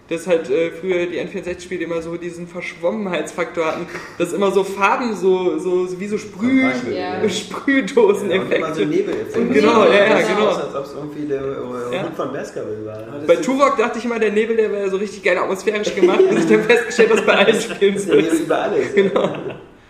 dass 0.09 0.27
halt 0.27 0.49
äh, 0.49 0.71
früher 0.71 1.05
die 1.05 1.17
N64-Spiele 1.19 1.85
immer 1.85 2.01
so 2.01 2.17
diesen 2.17 2.45
Verschwommenheitsfaktor 2.47 3.65
hatten, 3.65 3.87
dass 4.17 4.33
immer 4.33 4.51
so 4.51 4.63
Farben 4.65 5.15
so, 5.15 5.57
so, 5.59 5.85
so 5.85 5.99
wie 5.99 6.07
so 6.07 6.17
Sprüh, 6.17 6.61
Ja. 6.61 6.67
Ja, 6.91 7.13
und 7.13 7.19
immer 7.19 7.29
so 7.29 7.29
Sprühdosen-Effekte. 7.29 8.85
Nebeleffekte. 8.85 9.39
Und 9.39 9.53
Genau, 9.53 9.85
ja, 9.85 9.93
ja, 9.93 10.21
sah 10.21 10.33
genau. 10.33 10.47
Aus, 10.49 10.57
als 10.61 10.75
ob 10.75 10.85
es 10.85 10.93
irgendwie 10.93 11.27
der 11.27 11.41
äh, 11.41 11.95
Ja. 11.95 12.03
Hund 12.03 12.15
von 12.17 12.33
Baskerville 12.33 12.85
war. 12.85 12.97
Bei 13.25 13.35
Turok 13.37 13.77
dachte 13.77 13.99
ich 13.99 14.05
immer, 14.05 14.19
der 14.19 14.31
Nebel, 14.31 14.57
der 14.57 14.71
wäre 14.71 14.89
so 14.89 14.97
richtig 14.97 15.23
geil 15.23 15.37
atmosphärisch 15.37 15.95
gemacht, 15.95 16.19
bis 16.29 16.43
ich 16.43 16.49
dann 16.49 16.63
festgestellt 16.63 17.09
habe, 17.11 17.21
dass 17.21 17.25
bei 17.27 17.35
allen 17.45 17.61
Spielen 17.61 17.97
so 17.97 18.11
ist 18.13 18.25
ja 18.27 18.33
ist. 18.33 18.39
über 18.41 18.57
alles. 18.61 18.93
Genau. 18.93 19.29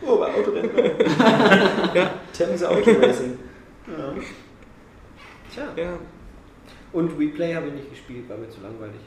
Oh, 0.05 0.17
bei 0.17 0.27
Autorennen. 0.27 0.69
Ja. 1.95 2.13
Thames 2.38 2.63
Autoracing. 2.63 3.38
Tja. 5.53 5.63
Ja. 5.75 6.00
Und 6.91 7.17
Replay 7.19 7.53
habe 7.55 7.67
ich 7.67 7.74
nicht 7.74 7.89
gespielt, 7.91 8.29
war 8.29 8.38
mir 8.38 8.50
zu 8.50 8.62
langweilig. 8.62 9.01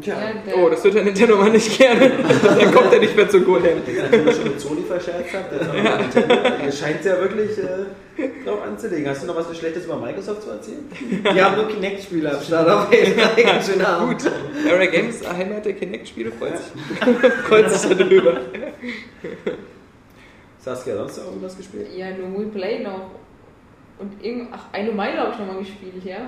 Tja, 0.00 0.14
Ja, 0.46 0.54
Oh, 0.56 0.68
das 0.68 0.84
wird 0.84 0.94
der 0.94 1.04
Nintendo 1.04 1.36
mal 1.36 1.50
nicht 1.50 1.78
gerne. 1.78 2.10
Dann 2.42 2.72
kommt 2.74 2.92
er 2.92 3.00
nicht 3.00 3.16
mehr 3.16 3.28
zu 3.28 3.40
Golem. 3.40 3.78
Nachdem 3.78 4.26
ihr 4.26 4.32
schon 4.32 4.44
mit 4.44 4.60
Sony 4.60 4.82
verscherzt 4.82 5.30
habt, 5.32 5.52
noch 5.52 5.72
mit 5.72 5.84
Nintendo. 6.14 6.72
Scheint 6.72 7.04
ja 7.04 7.18
wirklich 7.18 7.56
äh, 7.58 8.44
drauf 8.44 8.62
anzulegen. 8.62 9.08
Hast 9.08 9.22
du 9.22 9.26
noch 9.26 9.36
was 9.36 9.56
Schlechtes 9.56 9.86
über 9.86 9.96
Microsoft 9.96 10.42
zu 10.42 10.50
erzählen? 10.50 10.84
Die 11.34 11.42
haben 11.42 11.56
nur 11.56 11.68
Kinect-Spiele 11.68 12.36
am 12.36 12.42
Start 12.42 12.68
auf 12.68 12.90
E3. 12.92 13.42
Ganz 13.42 13.66
schön 13.70 13.80
Abend. 13.80 14.22
Gut, 14.22 14.32
Area 14.70 14.90
Games, 14.90 15.26
Heimat 15.26 15.64
der 15.64 15.72
Kinect-Spiele, 15.72 16.30
freut 16.32 16.58
sich, 16.58 16.66
freut 17.48 17.70
sich 17.70 17.96
darüber. 17.96 18.40
Saskia, 20.58 20.96
sonst 20.96 21.18
noch 21.18 21.26
irgendwas 21.26 21.56
gespielt? 21.56 21.86
Ja, 21.96 22.10
nur 22.10 22.38
We 22.38 22.46
Play 22.48 22.82
noch. 22.82 23.10
Und 23.98 24.12
irgend, 24.22 24.48
ach, 24.52 24.64
eine 24.72 24.92
Meile 24.92 25.18
habe 25.18 25.32
ich 25.32 25.38
nochmal 25.38 25.58
gespielt, 25.58 26.04
ja. 26.04 26.18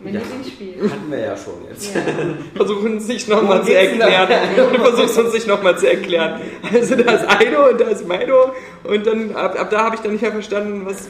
Mein 0.00 0.14
Ja. 0.14 0.20
Lieblingsspiel. 0.20 0.90
Hatten 0.90 1.10
wir 1.10 1.18
ja 1.18 1.36
schon 1.36 1.54
jetzt. 1.68 1.92
Ja. 1.94 2.02
Versuchen 2.54 2.98
es 2.98 3.06
sich 3.06 3.26
nochmal 3.26 3.64
zu 3.64 3.74
erklären. 3.74 4.28
Du 4.54 4.78
versuchst 4.78 5.18
uns 5.18 5.32
nicht 5.32 5.46
nochmal 5.48 5.76
zu 5.78 5.90
erklären. 5.90 6.40
Also 6.72 6.94
da 6.94 7.12
ist 7.14 7.28
Aido 7.28 7.70
und 7.70 7.80
da 7.80 7.86
ist 7.88 8.06
Maido 8.06 8.52
und 8.84 9.06
dann 9.06 9.34
ab, 9.34 9.58
ab 9.58 9.70
da 9.70 9.84
habe 9.84 9.96
ich 9.96 10.00
dann 10.02 10.12
nicht 10.12 10.22
mehr 10.22 10.30
verstanden, 10.30 10.82
was, 10.84 11.08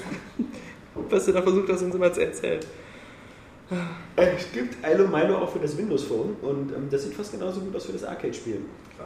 was 1.11 1.27
du 1.27 1.33
da 1.33 1.43
versucht 1.43 1.69
hast, 1.71 1.83
uns 1.83 1.95
immer 1.95 2.11
zu 2.13 2.23
erzählen. 2.23 2.61
Es 4.17 4.51
gibt 4.53 4.77
Ilo 4.87 5.07
Milo 5.07 5.39
auch 5.39 5.53
für 5.53 5.59
das 5.59 5.77
Windows 5.77 6.05
Phone 6.05 6.37
und 6.43 6.73
ähm, 6.73 6.89
das 6.91 7.05
sieht 7.05 7.15
fast 7.15 7.33
genauso 7.33 7.61
gut 7.61 7.77
aus 7.77 7.85
für 7.85 7.93
das 7.93 8.05
Arcade-Spiel. 8.05 8.61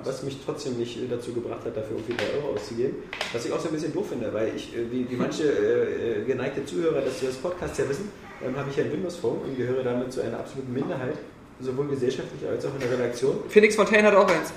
Was 0.05 0.23
mich 0.23 0.39
trotzdem 0.45 0.79
nicht 0.79 0.97
äh, 0.97 1.09
dazu 1.09 1.33
gebracht 1.33 1.65
hat, 1.65 1.77
dafür 1.77 1.97
irgendwie 1.97 2.15
3 2.15 2.39
Euro 2.39 2.55
auszugeben. 2.55 2.97
Was 3.33 3.45
ich 3.45 3.53
auch 3.53 3.61
so 3.61 3.69
ein 3.69 3.75
bisschen 3.75 3.93
doof 3.93 4.09
finde, 4.11 4.33
weil 4.33 4.53
ich, 4.55 4.75
äh, 4.77 4.91
wie, 4.91 5.09
wie 5.11 5.17
manche 5.17 5.45
äh, 5.45 6.21
äh, 6.21 6.25
geneigte 6.25 6.65
Zuhörer, 6.65 7.01
dass 7.01 7.21
wir 7.21 7.29
das 7.29 7.39
Podcast 7.39 7.79
ja 7.79 7.89
wissen, 7.89 8.11
ähm, 8.45 8.57
habe 8.57 8.71
ich 8.71 8.77
ja 8.77 8.85
ein 8.85 8.93
Windows 8.93 9.17
Phone 9.17 9.39
und 9.41 9.57
gehöre 9.57 9.83
damit 9.83 10.13
zu 10.13 10.23
einer 10.23 10.39
absoluten 10.39 10.73
Minderheit, 10.73 11.17
sowohl 11.61 11.89
gesellschaftlich 11.89 12.49
als 12.49 12.65
auch 12.65 12.75
in 12.75 12.81
der 12.81 12.93
Redaktion. 12.93 13.39
Phoenix 13.49 13.75
Fontaine 13.75 14.07
hat 14.07 14.15
auch 14.15 14.29
eins. 14.29 14.53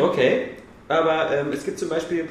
Okay, 0.00 0.50
aber 0.88 1.30
ähm, 1.32 1.48
es 1.52 1.64
gibt 1.64 1.78
zum 1.78 1.88
Beispiel, 1.88 2.26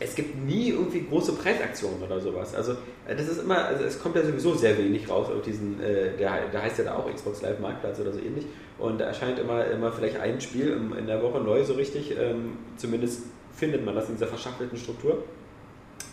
es 0.00 0.14
gibt 0.14 0.34
nie 0.44 0.70
irgendwie 0.70 1.06
große 1.06 1.34
Preisaktionen 1.34 2.02
oder 2.02 2.18
sowas. 2.18 2.54
Also 2.54 2.72
äh, 3.06 3.14
das 3.14 3.28
ist 3.28 3.42
immer, 3.42 3.66
also 3.66 3.84
es 3.84 4.00
kommt 4.00 4.16
ja 4.16 4.24
sowieso 4.24 4.54
sehr 4.54 4.76
wenig 4.78 5.08
raus 5.08 5.28
auf 5.28 5.42
diesen, 5.42 5.78
äh, 5.80 6.16
der, 6.16 6.48
der 6.48 6.62
heißt 6.62 6.78
ja 6.78 6.84
da 6.84 6.96
auch 6.96 7.14
Xbox 7.14 7.42
Live 7.42 7.60
Marktplatz 7.60 8.00
oder 8.00 8.12
so 8.12 8.18
ähnlich. 8.18 8.46
Und 8.78 8.98
da 8.98 9.04
erscheint 9.04 9.38
immer, 9.38 9.66
immer 9.66 9.92
vielleicht 9.92 10.18
ein 10.18 10.40
Spiel 10.40 10.68
im, 10.68 10.96
in 10.96 11.06
der 11.06 11.22
Woche 11.22 11.38
neu 11.38 11.62
so 11.64 11.74
richtig. 11.74 12.16
Ähm, 12.18 12.56
zumindest 12.78 13.24
findet 13.54 13.84
man 13.84 13.94
das 13.94 14.08
in 14.08 14.14
dieser 14.14 14.26
verschachtelten 14.26 14.78
Struktur. 14.78 15.22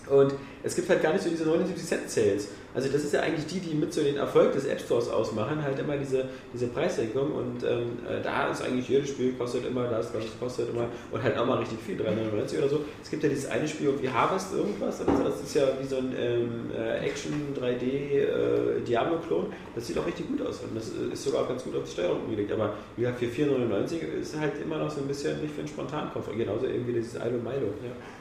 Und 0.10 0.34
es 0.64 0.76
gibt 0.76 0.90
halt 0.90 1.02
gar 1.02 1.14
nicht 1.14 1.24
so 1.24 1.30
diese 1.30 1.46
79 1.46 1.86
Cent 1.86 2.10
Sales. 2.10 2.50
Also 2.74 2.90
das 2.90 3.04
ist 3.04 3.14
ja 3.14 3.22
eigentlich 3.22 3.46
die, 3.48 3.60
die 3.60 3.76
mit 3.76 3.94
so 3.94 4.04
den 4.04 4.18
Erfolg 4.18 4.54
des 4.54 4.66
App 4.66 4.80
Stores 4.80 5.10
ausmachen, 5.10 5.64
halt 5.64 5.80
immer 5.80 5.98
diese, 5.98 6.26
diese 6.54 6.68
Preissenkung 6.68 7.32
und 7.32 7.64
ähm, 7.64 8.00
äh, 8.08 8.22
da 8.22 8.50
ist 8.50 8.62
eigentlich 8.62 8.88
jedes 8.88 9.10
Spiel 9.10 9.34
kostet 9.34 9.66
immer 9.66 9.88
das, 9.88 10.12
das 10.12 10.24
kostet 10.40 10.70
immer 10.70 10.86
und 11.12 11.24
halt 11.24 11.38
auch 11.38 11.46
mal 11.46 11.58
richtig 11.58 11.80
viel, 11.80 11.96
3,99 12.00 12.60
oder 12.60 12.70
so. 12.70 12.82
Es 13.02 13.10
gibt 13.10 13.24
ja 13.24 13.30
dieses 13.30 13.48
eine 13.48 13.68
Spiel 13.68 13.94
wie 14.02 14.10
Harvest 14.10 14.54
irgendwas 14.54 15.02
oder 15.02 15.18
so, 15.18 15.24
das 15.24 15.42
ist 15.42 15.56
ja 15.56 15.64
wie 15.80 15.88
so 15.88 15.98
ein 15.98 16.14
ähm, 16.18 16.72
äh, 16.76 17.06
Action 17.06 17.34
3D 17.60 17.84
äh, 17.84 18.82
Diablo-Klon. 18.82 19.48
Das 19.76 19.88
sieht 19.88 19.98
auch 19.98 20.06
richtig 20.06 20.28
gut 20.28 20.42
aus 20.46 20.62
und 20.62 20.76
das 20.76 20.90
ist 20.90 21.24
sogar 21.24 21.44
auch 21.44 21.48
ganz 21.48 21.64
gut 21.64 21.76
auf 21.76 21.84
die 21.84 21.92
Steuerung 21.92 22.22
umgelegt. 22.26 22.52
Aber 22.52 22.74
wie 22.96 23.02
gesagt, 23.02 23.20
für 23.20 23.26
4,99 23.26 24.20
ist 24.22 24.38
halt 24.38 24.54
immer 24.62 24.78
noch 24.78 24.90
so 24.90 25.02
ein 25.02 25.08
bisschen 25.08 25.42
nicht 25.42 25.54
für 25.54 25.60
einen 25.60 25.68
Spontankauf. 25.68 26.26
Genauso 26.36 26.66
irgendwie 26.66 26.94
dieses 26.94 27.16
Ilo 27.16 27.38
Milo. 27.44 27.74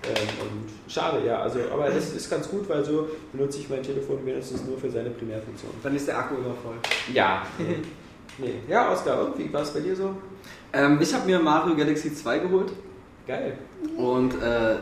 Ähm, 0.05 0.29
und 0.41 0.91
schade, 0.93 1.27
ja, 1.27 1.41
also 1.41 1.59
aber 1.73 1.89
das 1.89 2.15
ist 2.15 2.31
ganz 2.31 2.49
gut, 2.49 2.69
weil 2.69 2.85
so 2.85 3.09
benutze 3.33 3.59
ich 3.59 3.69
mein 3.69 3.83
Telefon 3.83 4.25
wenigstens 4.37 4.65
nur 4.65 4.79
für 4.79 4.91
seine 4.91 5.11
Primärfunktion. 5.11 5.71
Dann 5.83 5.97
ist 5.97 6.07
der 6.09 6.19
Akku 6.19 6.35
immer 6.37 6.55
voll. 6.63 6.75
Ja. 7.13 7.47
nee. 8.39 8.55
Ja, 8.69 8.93
Oskar, 8.93 9.25
und 9.27 9.39
wie 9.39 9.53
war 9.53 9.63
es 9.63 9.71
bei 9.71 9.81
dir 9.81 9.97
so? 9.97 10.15
Ähm, 10.73 10.99
ich 11.01 11.13
habe 11.15 11.27
mir 11.27 11.39
Mario 11.39 11.75
Galaxy 11.75 12.15
2 12.15 12.39
geholt 12.41 12.73
Geil. 13.27 13.57
und 13.97 14.35
äh, 14.43 14.77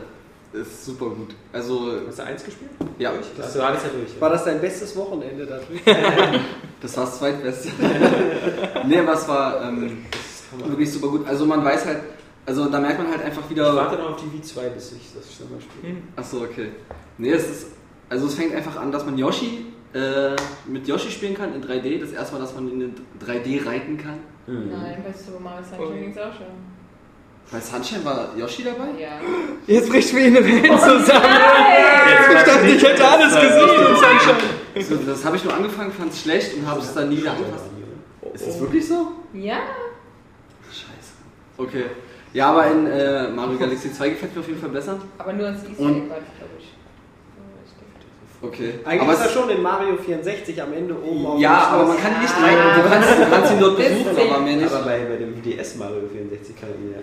ist 0.53 0.85
super 0.85 1.05
gut. 1.09 1.35
Also, 1.53 1.91
Hast 2.07 2.19
du 2.19 2.23
eins 2.23 2.43
gespielt? 2.43 2.71
ja, 2.99 3.11
Das 3.37 3.53
du 3.53 3.61
alles 3.65 3.83
ja 3.83 3.89
durch. 3.89 4.19
War 4.21 4.29
das 4.29 4.43
dein 4.45 4.59
bestes 4.61 4.95
Wochenende 4.95 5.45
dadurch? 5.45 5.81
das 6.81 6.97
war 6.97 7.05
das 7.05 7.17
zweitbeste. 7.19 7.69
nee, 8.87 8.99
aber 8.99 9.13
es 9.13 9.27
war 9.27 9.63
ähm, 9.69 10.05
wirklich 10.65 10.91
super 10.91 11.07
gut. 11.09 11.27
Also, 11.27 11.45
man 11.45 11.63
weiß 11.63 11.85
halt, 11.85 11.99
also 12.45 12.65
da 12.69 12.79
merkt 12.79 12.99
man 12.99 13.09
halt 13.11 13.23
einfach 13.23 13.41
Ich 13.45 13.49
wieder. 13.49 13.75
warte 13.75 13.97
noch 13.97 14.11
auf 14.11 14.21
die 14.21 14.37
V2, 14.37 14.69
bis 14.69 14.91
ich 14.93 15.11
das 15.13 15.33
schnell 15.33 15.49
mal 15.49 15.61
spiele. 15.61 15.97
Achso, 16.15 16.37
okay. 16.43 16.69
Nee, 17.17 17.31
es 17.31 17.49
ist. 17.49 17.67
Also, 18.09 18.27
es 18.27 18.35
fängt 18.35 18.53
einfach 18.55 18.75
an, 18.77 18.91
dass 18.91 19.05
man 19.05 19.17
Yoshi 19.17 19.65
äh, 19.93 20.35
mit 20.67 20.87
Yoshi 20.87 21.09
spielen 21.09 21.35
kann 21.35 21.53
in 21.53 21.63
3D. 21.63 21.99
Das 21.99 22.11
erste 22.11 22.35
Mal, 22.35 22.41
dass 22.41 22.53
man 22.53 22.69
in 22.69 22.93
3D 23.25 23.65
reiten 23.65 23.97
kann. 23.97 24.19
Nein, 24.47 25.03
bei 25.03 25.11
Super 25.11 25.39
Mario 25.39 25.63
Sunshine 25.63 25.99
ging 25.99 26.11
es 26.11 26.17
auch 26.17 26.33
schon. 26.33 26.75
Bei 27.51 27.59
Sunshine 27.59 28.03
war 28.05 28.29
Yoshi 28.37 28.63
dabei? 28.63 28.89
Ja. 28.99 29.19
Jetzt 29.67 29.89
bricht 29.89 30.13
mir 30.13 30.25
eine 30.25 30.43
Welt 30.43 30.65
zusammen. 30.79 31.25
Ich 32.37 32.43
dachte, 32.43 32.67
ich 32.67 32.83
hätte 32.83 33.07
alles 33.07 33.33
gesehen 33.33 33.69
in 33.69 33.95
Sunshine. 33.95 34.83
So, 34.83 35.11
das 35.11 35.23
habe 35.23 35.37
ich 35.37 35.43
nur 35.43 35.53
angefangen, 35.53 35.91
fand 35.91 36.11
es 36.11 36.21
schlecht 36.21 36.55
und 36.57 36.67
habe 36.67 36.79
es 36.79 36.93
dann 36.93 37.09
nie 37.09 37.17
wieder 37.17 37.31
angefasst. 37.31 37.65
Ist 38.33 38.47
das 38.47 38.59
wirklich 38.59 38.87
so? 38.87 39.11
Ja? 39.33 39.59
Scheiße. 40.69 41.13
Okay. 41.57 41.85
Ja, 42.33 42.51
aber 42.51 42.67
in 42.69 42.85
äh, 42.87 43.29
Mario 43.29 43.57
Galaxy 43.57 43.93
2 43.93 44.09
gefällt 44.09 44.35
mir 44.35 44.41
auf 44.41 44.47
jeden 44.47 44.59
Fall 44.59 44.69
besser. 44.69 44.99
Aber 45.17 45.31
nur 45.31 45.47
als 45.47 45.63
Easter 45.63 45.83
Egg 45.85 46.01
glaube 46.07 46.51
ich. 46.59 46.64
Okay. 48.41 48.73
Eigentlich 48.83 49.01
aber 49.01 49.13
ist 49.13 49.21
er 49.21 49.29
schon 49.29 49.49
in 49.49 49.61
Mario 49.61 49.97
64 49.97 50.61
am 50.61 50.73
Ende 50.73 50.95
oben 51.01 51.25
auf 51.25 51.39
Ja, 51.39 51.65
dem 51.65 51.73
aber 51.73 51.85
man 51.87 51.97
kann 51.97 52.15
ihn 52.15 52.21
nicht 52.21 52.33
reiten. 52.35 52.81
Du 52.81 52.89
kannst, 52.89 53.09
du 53.19 53.29
kannst 53.29 53.51
ihn 53.53 53.59
dort 53.59 53.77
besuchen, 53.77 54.17
aber 54.29 54.39
mehr 54.41 54.55
nicht. 54.57 54.71
Aber 54.73 54.83
bei, 54.85 54.99
bei 55.05 55.15
dem 55.17 55.41
DS 55.41 55.75
Mario 55.75 56.07
64 56.11 56.55
kann 56.59 56.69
er 56.69 56.75
ihn 56.75 56.91
ja. 56.93 56.99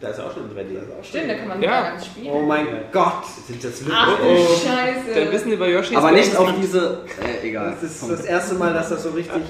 Da 0.00 0.08
ist 0.10 0.18
er 0.18 0.26
auch 0.26 0.32
schon 0.34 0.50
in 0.50 0.56
3D. 0.56 0.78
Stimmt, 1.02 1.30
da 1.30 1.34
kann 1.34 1.48
man 1.48 1.62
Ja. 1.62 1.70
ja. 1.70 1.90
ganz 1.90 2.06
spielen. 2.06 2.28
Oh 2.32 2.42
mein 2.42 2.66
Gott. 2.92 3.24
Sind 3.46 3.62
das 3.64 3.82
Ach 3.90 4.18
wirklich? 4.18 4.38
du 4.38 4.42
Oh. 4.42 4.56
Scheiße. 4.68 5.14
Dein 5.14 5.32
Wissen 5.32 5.52
über 5.52 5.68
Yoshi 5.68 5.96
Aber 5.96 6.10
nicht 6.12 6.36
auf 6.36 6.50
diese. 6.60 7.04
Äh, 7.22 7.48
egal. 7.48 7.70
Das 7.80 7.82
ist 7.90 8.00
Komm. 8.00 8.10
das 8.10 8.24
erste 8.24 8.54
Mal, 8.56 8.72
dass 8.74 8.88
das 8.90 9.02
so 9.02 9.10
richtig 9.10 9.42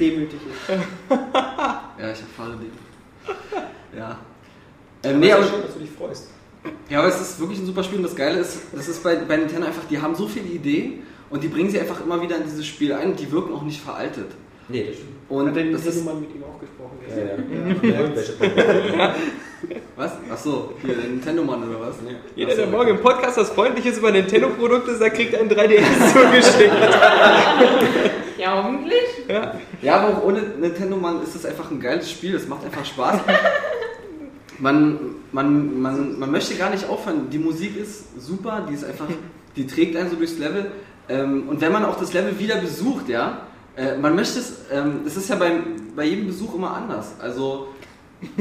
demütig 0.00 0.40
ist. 0.40 0.68
Ja, 0.70 1.82
ich 1.98 1.98
habe 1.98 2.30
Fahrrad. 2.36 2.58
Ja. 3.96 4.04
Aber 4.10 4.18
Ähm, 5.14 5.20
nee, 5.20 5.28
ist 5.28 5.34
aber, 5.34 5.44
ja 5.44 5.50
schön, 5.50 5.62
dass 5.62 5.74
du 5.74 5.80
dich 5.80 5.90
freust. 5.90 6.30
Ja, 6.88 7.00
aber 7.00 7.08
es 7.08 7.20
ist 7.20 7.40
wirklich 7.40 7.58
ein 7.58 7.66
super 7.66 7.82
Spiel 7.82 7.98
und 7.98 8.04
das 8.04 8.16
Geile 8.16 8.38
ist, 8.38 8.58
das 8.72 8.88
ist 8.88 9.02
bei, 9.02 9.16
bei 9.16 9.36
Nintendo 9.36 9.66
einfach, 9.66 9.84
die 9.90 10.00
haben 10.00 10.14
so 10.14 10.26
viele 10.26 10.46
Ideen 10.46 11.02
und 11.30 11.42
die 11.42 11.48
bringen 11.48 11.70
sie 11.70 11.80
einfach 11.80 12.00
immer 12.04 12.20
wieder 12.22 12.36
in 12.36 12.44
dieses 12.44 12.66
Spiel 12.66 12.92
ein 12.92 13.10
und 13.10 13.20
die 13.20 13.30
wirken 13.30 13.54
auch 13.54 13.62
nicht 13.62 13.80
veraltet. 13.80 14.30
Nee, 14.68 14.84
das 14.84 14.96
stimmt. 14.96 15.10
Und 15.28 15.48
Hat 15.48 15.56
der 15.56 15.64
das 15.72 15.86
ist, 15.86 15.96
Nintendo 15.96 16.12
mal 16.12 16.20
mit 16.20 16.34
ihm 16.34 16.44
auch 16.44 16.60
gesprochen? 16.60 16.98
Ja, 17.08 17.16
ja. 17.16 17.94
ja. 17.94 18.00
Irgendwelche 18.00 18.34
was? 19.96 20.12
Achso, 20.30 20.72
hier 20.82 20.94
der 20.94 21.04
Nintendo-Mann 21.04 21.68
oder 21.68 21.80
was? 21.80 21.96
Jeder, 22.36 22.54
der 22.54 22.66
morgen 22.68 22.90
im 22.90 23.00
Podcast 23.00 23.36
was 23.38 23.50
Freundliches 23.50 23.98
über 23.98 24.12
Nintendo-Produkte 24.12 24.94
sagt, 24.94 25.16
kriegt 25.16 25.34
einen 25.34 25.50
3DS 25.50 26.12
zugeschickt. 26.12 26.72
Ja, 28.38 28.62
hoffentlich. 28.62 29.28
Ja. 29.28 29.54
Ja, 29.82 29.96
aber 29.96 30.16
auch 30.16 30.24
ohne 30.24 30.42
Nintendo-Mann 30.60 31.22
ist 31.22 31.34
es 31.34 31.44
einfach 31.44 31.70
ein 31.70 31.80
geiles 31.80 32.10
Spiel, 32.10 32.36
es 32.36 32.46
macht 32.46 32.64
einfach 32.64 32.84
Spaß. 32.84 33.20
Man, 34.60 35.16
man, 35.32 35.80
man, 35.80 36.18
man 36.18 36.30
möchte 36.30 36.54
gar 36.54 36.70
nicht 36.70 36.88
aufhören. 36.88 37.30
Die 37.30 37.38
Musik 37.38 37.76
ist 37.76 38.20
super, 38.20 38.66
die 38.68 38.74
ist 38.74 38.84
einfach, 38.84 39.06
die 39.56 39.66
trägt 39.66 39.96
einen 39.96 40.10
so 40.10 40.16
durchs 40.16 40.38
Level. 40.38 40.72
Ähm, 41.08 41.48
und 41.48 41.60
wenn 41.60 41.72
man 41.72 41.84
auch 41.84 41.98
das 41.98 42.12
Level 42.12 42.38
wieder 42.38 42.56
besucht, 42.56 43.08
ja, 43.08 43.42
äh, 43.76 43.96
man 43.96 44.14
möchte 44.14 44.40
es, 44.40 44.64
ähm, 44.72 45.02
das 45.04 45.16
ist 45.16 45.28
ja 45.28 45.36
beim, 45.36 45.76
bei 45.94 46.04
jedem 46.04 46.26
Besuch 46.26 46.54
immer 46.54 46.74
anders. 46.74 47.14
Also. 47.20 47.68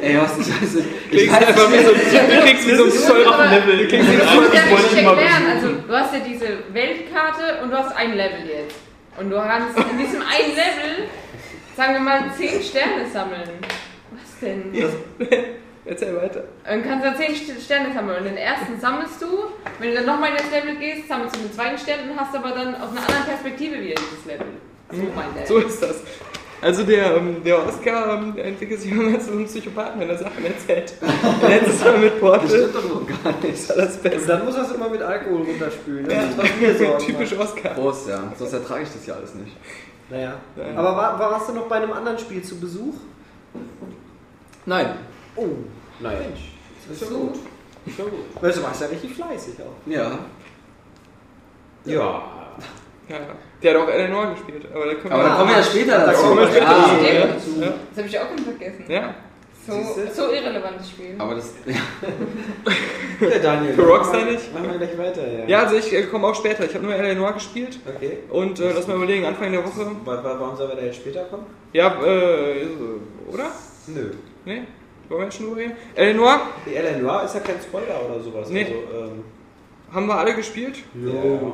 Ey, 0.00 0.16
was 0.16 0.38
ich 0.38 0.62
weiß 0.62 0.74
nicht. 0.74 0.88
Ich 1.10 1.28
einfach 1.28 1.72
wie 1.72 1.84
so, 1.84 1.90
du 1.90 2.40
kriegst 2.44 2.68
wie 2.68 2.74
so 2.76 2.84
ein 2.84 2.90
Zoll 3.06 3.26
auf 3.26 3.36
dem 3.36 3.50
Level. 3.50 3.78
Du 3.78 3.88
kriegst 3.88 4.08
wie 4.08 4.16
so 5.04 5.10
ein. 5.10 5.46
Also, 5.56 5.68
du 5.88 5.92
hast 5.92 6.14
ja 6.14 6.20
diese 6.20 6.46
Weltkarte 6.72 7.62
und 7.64 7.70
du 7.70 7.76
hast 7.76 7.96
ein 7.96 8.12
Level 8.12 8.46
jetzt. 8.46 8.76
Und 9.18 9.30
du 9.30 9.36
kannst 9.36 9.76
in 9.76 9.98
diesem 9.98 10.22
einen 10.22 10.54
Level, 10.54 11.08
sagen 11.76 11.94
wir 11.94 12.00
mal, 12.00 12.32
10 12.36 12.62
Sterne 12.62 13.10
sammeln. 13.12 13.50
Denn? 14.40 14.72
Erzähl 15.84 16.14
weiter. 16.16 16.44
Dann 16.64 16.82
kannst 16.84 17.06
du 17.06 17.10
da 17.10 17.16
10 17.16 17.34
St- 17.34 17.64
Sterne 17.64 17.94
sammeln. 17.94 18.18
Und 18.18 18.24
den 18.24 18.36
ersten 18.36 18.78
sammelst 18.78 19.22
du. 19.22 19.26
Wenn 19.78 19.90
du 19.90 19.96
dann 19.96 20.06
nochmal 20.06 20.30
in 20.30 20.36
das 20.36 20.50
Level 20.50 20.76
gehst, 20.76 21.08
sammelst 21.08 21.36
du 21.36 21.40
den 21.40 21.52
zweiten 21.52 21.78
Stern 21.78 22.10
und 22.10 22.20
hast 22.20 22.34
aber 22.36 22.50
dann 22.50 22.74
aus 22.74 22.90
einer 22.90 23.00
anderen 23.00 23.24
Perspektive 23.26 23.80
wieder 23.80 23.94
dieses 23.94 24.24
Level. 24.26 24.46
So 24.90 25.02
mein 25.14 25.32
Level. 25.34 25.46
So 25.46 25.58
ist 25.58 25.82
das. 25.82 26.02
Also 26.60 26.82
der, 26.82 27.16
ähm, 27.16 27.36
der 27.44 27.64
Oscar 27.64 28.18
ähm, 28.20 28.34
der 28.34 28.46
entwickelt 28.46 28.80
sich 28.80 28.90
immer 28.90 29.18
zu 29.20 29.30
einem 29.30 29.46
Psychopathen, 29.46 30.00
wenn 30.00 30.10
er 30.10 30.18
Sachen 30.18 30.44
erzählt. 30.44 30.92
Letztes 31.48 31.84
Mal 31.84 31.98
mit 31.98 32.12
Das 32.14 32.20
Portal. 32.20 32.48
stimmt 32.48 32.74
doch 32.74 32.84
noch 32.84 33.06
gar 33.06 33.32
nicht. 33.40 33.52
Das 33.52 33.66
das 33.76 33.94
Und 33.96 34.02
Beste. 34.02 34.26
dann 34.26 34.44
muss 34.44 34.56
er 34.56 34.62
es 34.64 34.72
immer 34.72 34.88
mit 34.90 35.00
Alkohol 35.00 35.42
runterspülen. 35.42 36.04
Das 36.06 36.14
Ja. 36.14 36.22
ist, 36.24 36.36
was 36.38 36.48
mir 36.60 36.74
Sorgen 36.76 37.04
Typisch 37.06 37.30
macht. 37.36 37.48
Oscar. 37.48 37.68
Prost, 37.74 38.08
ja. 38.08 38.32
Sonst 38.36 38.52
ertrage 38.52 38.82
ich 38.82 38.88
das 38.92 39.06
ja 39.06 39.14
alles 39.14 39.34
nicht. 39.36 39.56
Naja. 40.10 40.34
Ja. 40.56 40.64
Aber 40.78 40.96
war, 40.96 41.18
warst 41.18 41.48
du 41.48 41.52
noch 41.54 41.66
bei 41.68 41.76
einem 41.76 41.92
anderen 41.92 42.18
Spiel 42.18 42.42
zu 42.42 42.58
Besuch? 42.60 42.94
Nein. 44.68 44.86
Oh, 45.34 45.46
Nein. 46.00 46.32
das 46.88 47.00
ist 47.02 47.10
ja 47.10 47.16
gut. 47.16 47.34
Weil 48.42 48.52
du 48.52 48.62
warst 48.62 48.80
ja 48.82 48.86
richtig 48.88 49.14
fleißig 49.14 49.54
auch. 49.62 49.90
Ja. 49.90 50.18
Ja. 51.86 52.22
Ja, 53.08 53.16
ja. 53.16 53.18
Der 53.62 53.74
hat 53.74 53.80
auch 53.82 53.88
Eleanor 53.88 54.34
gespielt. 54.34 54.66
Aber 54.74 54.84
da 54.84 54.94
kommen 54.94 55.12
Aber 55.12 55.22
da 55.22 55.34
kommen 55.36 55.48
wir 55.50 55.56
ja 55.56 55.62
später 55.62 55.98
dazu. 56.06 56.22
kommen 56.22 56.38
wir 56.40 56.46
später 56.48 56.64
ja, 56.66 57.26
dazu. 57.28 57.50
Ja. 57.60 57.66
Das 57.88 57.98
habe 57.98 58.08
ich 58.08 58.18
auch 58.20 58.28
schon 58.28 58.38
vergessen. 58.44 58.84
Ja. 58.88 59.14
So, 59.66 59.72
so 60.14 60.32
irrelevantes 60.32 60.90
Spiel. 60.90 61.14
Aber 61.18 61.34
das, 61.34 61.52
Ja, 61.66 63.38
Daniel. 63.42 63.72
Für 63.74 63.86
Rockstar 63.86 64.24
nicht? 64.26 64.52
Machen 64.54 64.70
wir 64.70 64.78
gleich 64.78 64.98
weiter, 64.98 65.26
ja. 65.26 65.44
Ja, 65.46 65.58
also 65.64 65.76
ich 65.76 65.92
äh, 65.94 66.02
komme 66.04 66.26
auch 66.26 66.34
später. 66.34 66.64
Ich 66.64 66.74
habe 66.74 66.84
nur 66.84 66.94
Eleanor 66.94 67.32
gespielt. 67.32 67.78
Okay. 67.86 68.18
Und 68.30 68.60
äh, 68.60 68.72
lass 68.72 68.86
mal 68.86 68.96
überlegen, 68.96 69.24
Anfang 69.24 69.50
der 69.52 69.64
Woche. 69.64 69.90
Wa- 70.04 70.22
wa- 70.24 70.36
Warum 70.38 70.56
sollen 70.56 70.70
wir 70.70 70.76
da 70.76 70.82
jetzt 70.82 70.96
später 70.96 71.24
kommen? 71.24 71.46
Ja, 71.72 71.88
äh, 72.04 72.66
oder? 73.30 73.50
Nö. 73.88 74.10
Nee? 74.48 74.62
Wollen 75.10 75.20
wir 75.20 75.24
jetzt 75.26 75.36
schon 75.36 75.46
drüber 75.46 75.60
reden? 75.60 75.72
Eleanor 75.94 76.40
Die 76.64 76.74
Eleanor 76.74 77.22
ist 77.22 77.34
ja 77.34 77.40
kein 77.40 77.60
Spoiler 77.60 78.00
oder 78.08 78.18
sowas. 78.22 78.48
Nee. 78.48 78.64
Also, 78.64 78.74
ähm, 78.74 79.24
haben 79.92 80.06
wir 80.06 80.16
alle 80.16 80.34
gespielt. 80.34 80.78
ja. 80.94 81.52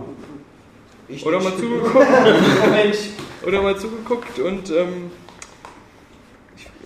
Ich 1.06 1.26
Oder 1.26 1.38
nicht. 1.38 1.50
mal 1.50 1.56
zugeguckt. 1.58 2.06
Oder 3.46 3.62
mal 3.62 3.76
zugeguckt 3.76 4.38
und 4.38 4.70
ähm, 4.70 5.10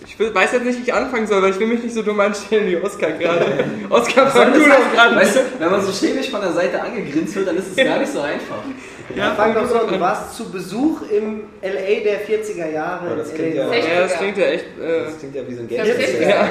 ich, 0.03 0.19
weiß 0.19 0.51
jetzt 0.51 0.65
nicht, 0.65 0.79
wie 0.79 0.83
ich 0.83 0.93
anfangen 0.93 1.25
soll, 1.25 1.41
weil 1.41 1.51
ich 1.51 1.59
will 1.59 1.67
mich 1.67 1.83
nicht 1.83 1.93
so 1.93 2.01
dumm 2.01 2.19
anstellen 2.19 2.67
wie 2.67 2.75
Oskar 2.75 3.11
gerade. 3.11 3.63
Oskar, 3.89 4.29
fang 4.29 4.51
du 4.51 4.59
doch 4.59 4.91
gerade. 4.93 5.15
weißt 5.15 5.35
du, 5.37 5.39
wenn 5.59 5.71
man 5.71 5.81
so 5.81 5.91
chemisch 5.91 6.29
von 6.29 6.41
der 6.41 6.51
Seite 6.51 6.81
angegrinst 6.81 7.35
wird, 7.35 7.47
dann 7.47 7.57
ist 7.57 7.69
es 7.69 7.75
gar 7.77 7.99
nicht 7.99 8.11
so 8.11 8.19
einfach. 8.19 8.63
Ja, 9.15 9.33
fang 9.35 9.53
doch 9.53 9.67
so 9.67 9.79
an. 9.79 9.87
Du 9.87 9.99
warst 9.99 10.35
zu 10.35 10.51
Besuch 10.51 11.01
im 11.09 11.41
LA 11.61 12.03
der 12.03 12.25
40er 12.27 12.69
Jahre. 12.71 13.11
Oh, 13.11 13.15
das 13.17 13.29
in 13.31 13.35
klingt 13.37 13.55
LA. 13.55 13.75
ja- 13.75 13.93
Ja, 13.93 14.01
das 14.01 14.17
klingt 14.17 14.37
ja 14.37 14.45
echt. 14.45 14.65
Äh, 14.79 15.03
Das 15.05 15.19
klingt 15.19 15.35
ja 15.35 15.41
wie 15.47 15.53
so 15.55 15.61
ein 15.61 15.67
Geld. 15.67 15.83
glaube 15.83 15.99
60er. 16.01 16.21
Ja. 16.21 16.29
Ja. 16.29 16.45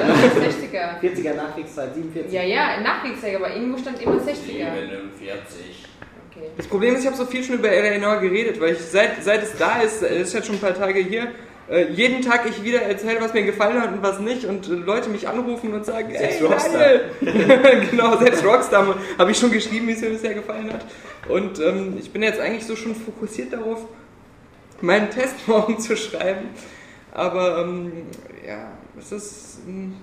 60er. 0.49 0.99
40er 1.01 1.35
Nachkriegszeit, 1.35 1.93
47. 1.95 2.33
Ja, 2.33 2.43
ja, 2.43 2.81
Nachkriegszeit, 2.81 3.35
aber 3.35 3.53
irgendwo 3.55 3.77
stand 3.77 4.01
immer 4.01 4.15
60er. 4.15 4.25
47. 5.19 5.85
Okay. 6.31 6.47
das 6.57 6.67
Problem 6.67 6.93
ist, 6.95 7.01
ich 7.01 7.07
habe 7.07 7.17
so 7.17 7.25
viel 7.25 7.43
schon 7.43 7.55
über 7.55 7.69
Eleanor 7.69 8.17
geredet, 8.19 8.59
weil 8.61 8.73
ich 8.73 8.79
seit, 8.79 9.23
seit 9.23 9.43
es 9.43 9.57
da 9.57 9.81
ist, 9.81 10.01
es 10.03 10.27
ist 10.27 10.33
jetzt 10.33 10.47
schon 10.47 10.55
ein 10.55 10.61
paar 10.61 10.73
Tage 10.75 10.99
hier, 10.99 11.27
äh, 11.69 11.85
jeden 11.91 12.21
Tag 12.21 12.45
ich 12.49 12.63
wieder 12.63 12.81
erzähle, 12.81 13.17
was 13.19 13.33
mir 13.33 13.43
gefallen 13.43 13.81
hat 13.81 13.91
und 13.91 14.01
was 14.03 14.19
nicht 14.19 14.45
und 14.45 14.67
äh, 14.67 14.71
Leute 14.73 15.09
mich 15.09 15.27
anrufen 15.27 15.73
und 15.73 15.85
sagen, 15.85 16.11
Selbst 16.17 16.39
ey, 16.41 16.45
Rockstar." 16.45 16.99
Genau, 17.91 18.17
selbst 18.17 18.43
Rockstar 18.45 18.95
habe 19.17 19.31
ich 19.31 19.37
schon 19.37 19.51
geschrieben, 19.51 19.87
wie 19.87 19.91
es 19.93 20.01
mir 20.01 20.09
bisher 20.09 20.33
gefallen 20.33 20.71
hat. 20.73 20.85
Und 21.29 21.59
ähm, 21.59 21.97
ich 21.99 22.11
bin 22.11 22.23
jetzt 22.23 22.39
eigentlich 22.39 22.65
so 22.65 22.75
schon 22.75 22.95
fokussiert 22.95 23.53
darauf, 23.53 23.85
meinen 24.81 25.09
Test 25.09 25.35
morgen 25.47 25.79
zu 25.79 25.95
schreiben. 25.95 26.49
Aber 27.11 27.59
ähm, 27.59 27.91
ja, 28.45 28.71
es 28.97 29.11
ist... 29.11 29.59
ähm, 29.67 29.95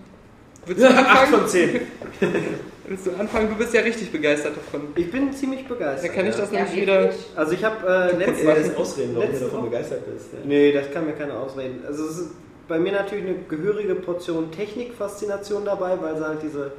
Willst 0.65 0.83
du 0.83 0.89
8 0.91 0.97
anfangen? 0.99 1.33
von 1.33 1.49
10. 1.49 1.81
Willst 2.89 3.07
du 3.07 3.11
anfangen? 3.19 3.49
Du 3.49 3.55
bist 3.57 3.75
ja 3.75 3.81
richtig 3.83 4.11
begeistert 4.11 4.57
davon. 4.57 4.89
Ich 4.97 5.11
bin 5.11 5.33
ziemlich 5.33 5.67
begeistert. 5.67 6.09
Dann 6.09 6.17
kann 6.17 6.27
ich 6.27 6.35
ja. 6.35 6.41
das 6.41 6.53
Ja, 6.53 6.65
nämlich 6.65 6.83
wieder... 6.83 7.11
Also 7.37 7.53
ich 7.53 7.65
habe 7.65 7.87
äh, 7.87 8.27
das 8.27 8.67
ist 8.67 8.77
Ausreden, 8.77 9.15
warum 9.15 9.27
du 9.27 9.33
letzte 9.33 9.45
davon 9.45 9.65
begeistert 9.65 10.13
bist. 10.13 10.33
Ja. 10.33 10.39
Nee, 10.45 10.73
das 10.73 10.91
kann 10.93 11.07
mir 11.07 11.13
keiner 11.13 11.39
ausreden. 11.39 11.85
Also 11.87 12.07
es 12.07 12.19
ist 12.19 12.31
bei 12.69 12.79
mir 12.81 12.93
natürlich 12.93 13.25
eine 13.25 13.37
gehörige 13.49 13.95
Portion 13.95 14.51
Technikfaszination 14.51 15.65
dabei, 15.65 16.01
weil 16.01 16.17
sie 16.17 16.27
halt 16.27 16.43
diese 16.43 16.73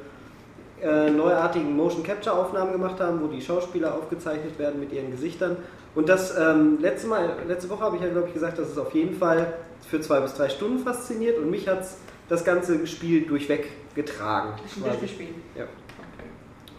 äh, 0.82 1.10
neuartigen 1.10 1.74
Motion 1.76 2.02
Capture 2.02 2.36
Aufnahmen 2.36 2.72
gemacht 2.72 3.00
haben, 3.00 3.20
wo 3.22 3.26
die 3.26 3.40
Schauspieler 3.40 3.94
aufgezeichnet 3.94 4.58
werden 4.58 4.78
mit 4.78 4.92
ihren 4.92 5.10
Gesichtern. 5.10 5.56
Und 5.94 6.08
das 6.08 6.36
ähm, 6.36 6.78
letzte 6.80 7.08
Mal, 7.08 7.36
letzte 7.48 7.68
Woche 7.70 7.80
habe 7.80 7.96
ich 7.96 8.02
ja 8.02 8.08
glaube 8.08 8.28
ich 8.28 8.34
gesagt, 8.34 8.58
dass 8.58 8.68
es 8.68 8.78
auf 8.78 8.94
jeden 8.94 9.16
Fall 9.16 9.54
für 9.88 10.00
zwei 10.00 10.20
bis 10.20 10.34
drei 10.34 10.48
Stunden 10.48 10.78
fasziniert 10.78 11.38
und 11.38 11.50
mich 11.50 11.66
hat 11.66 11.84
das 12.28 12.44
ganze 12.44 12.86
Spiel 12.86 13.26
durchweg 13.26 13.70
getragen. 13.94 14.54
Schon 14.72 14.84
durchgespielt. 14.84 15.34
Ja. 15.56 15.64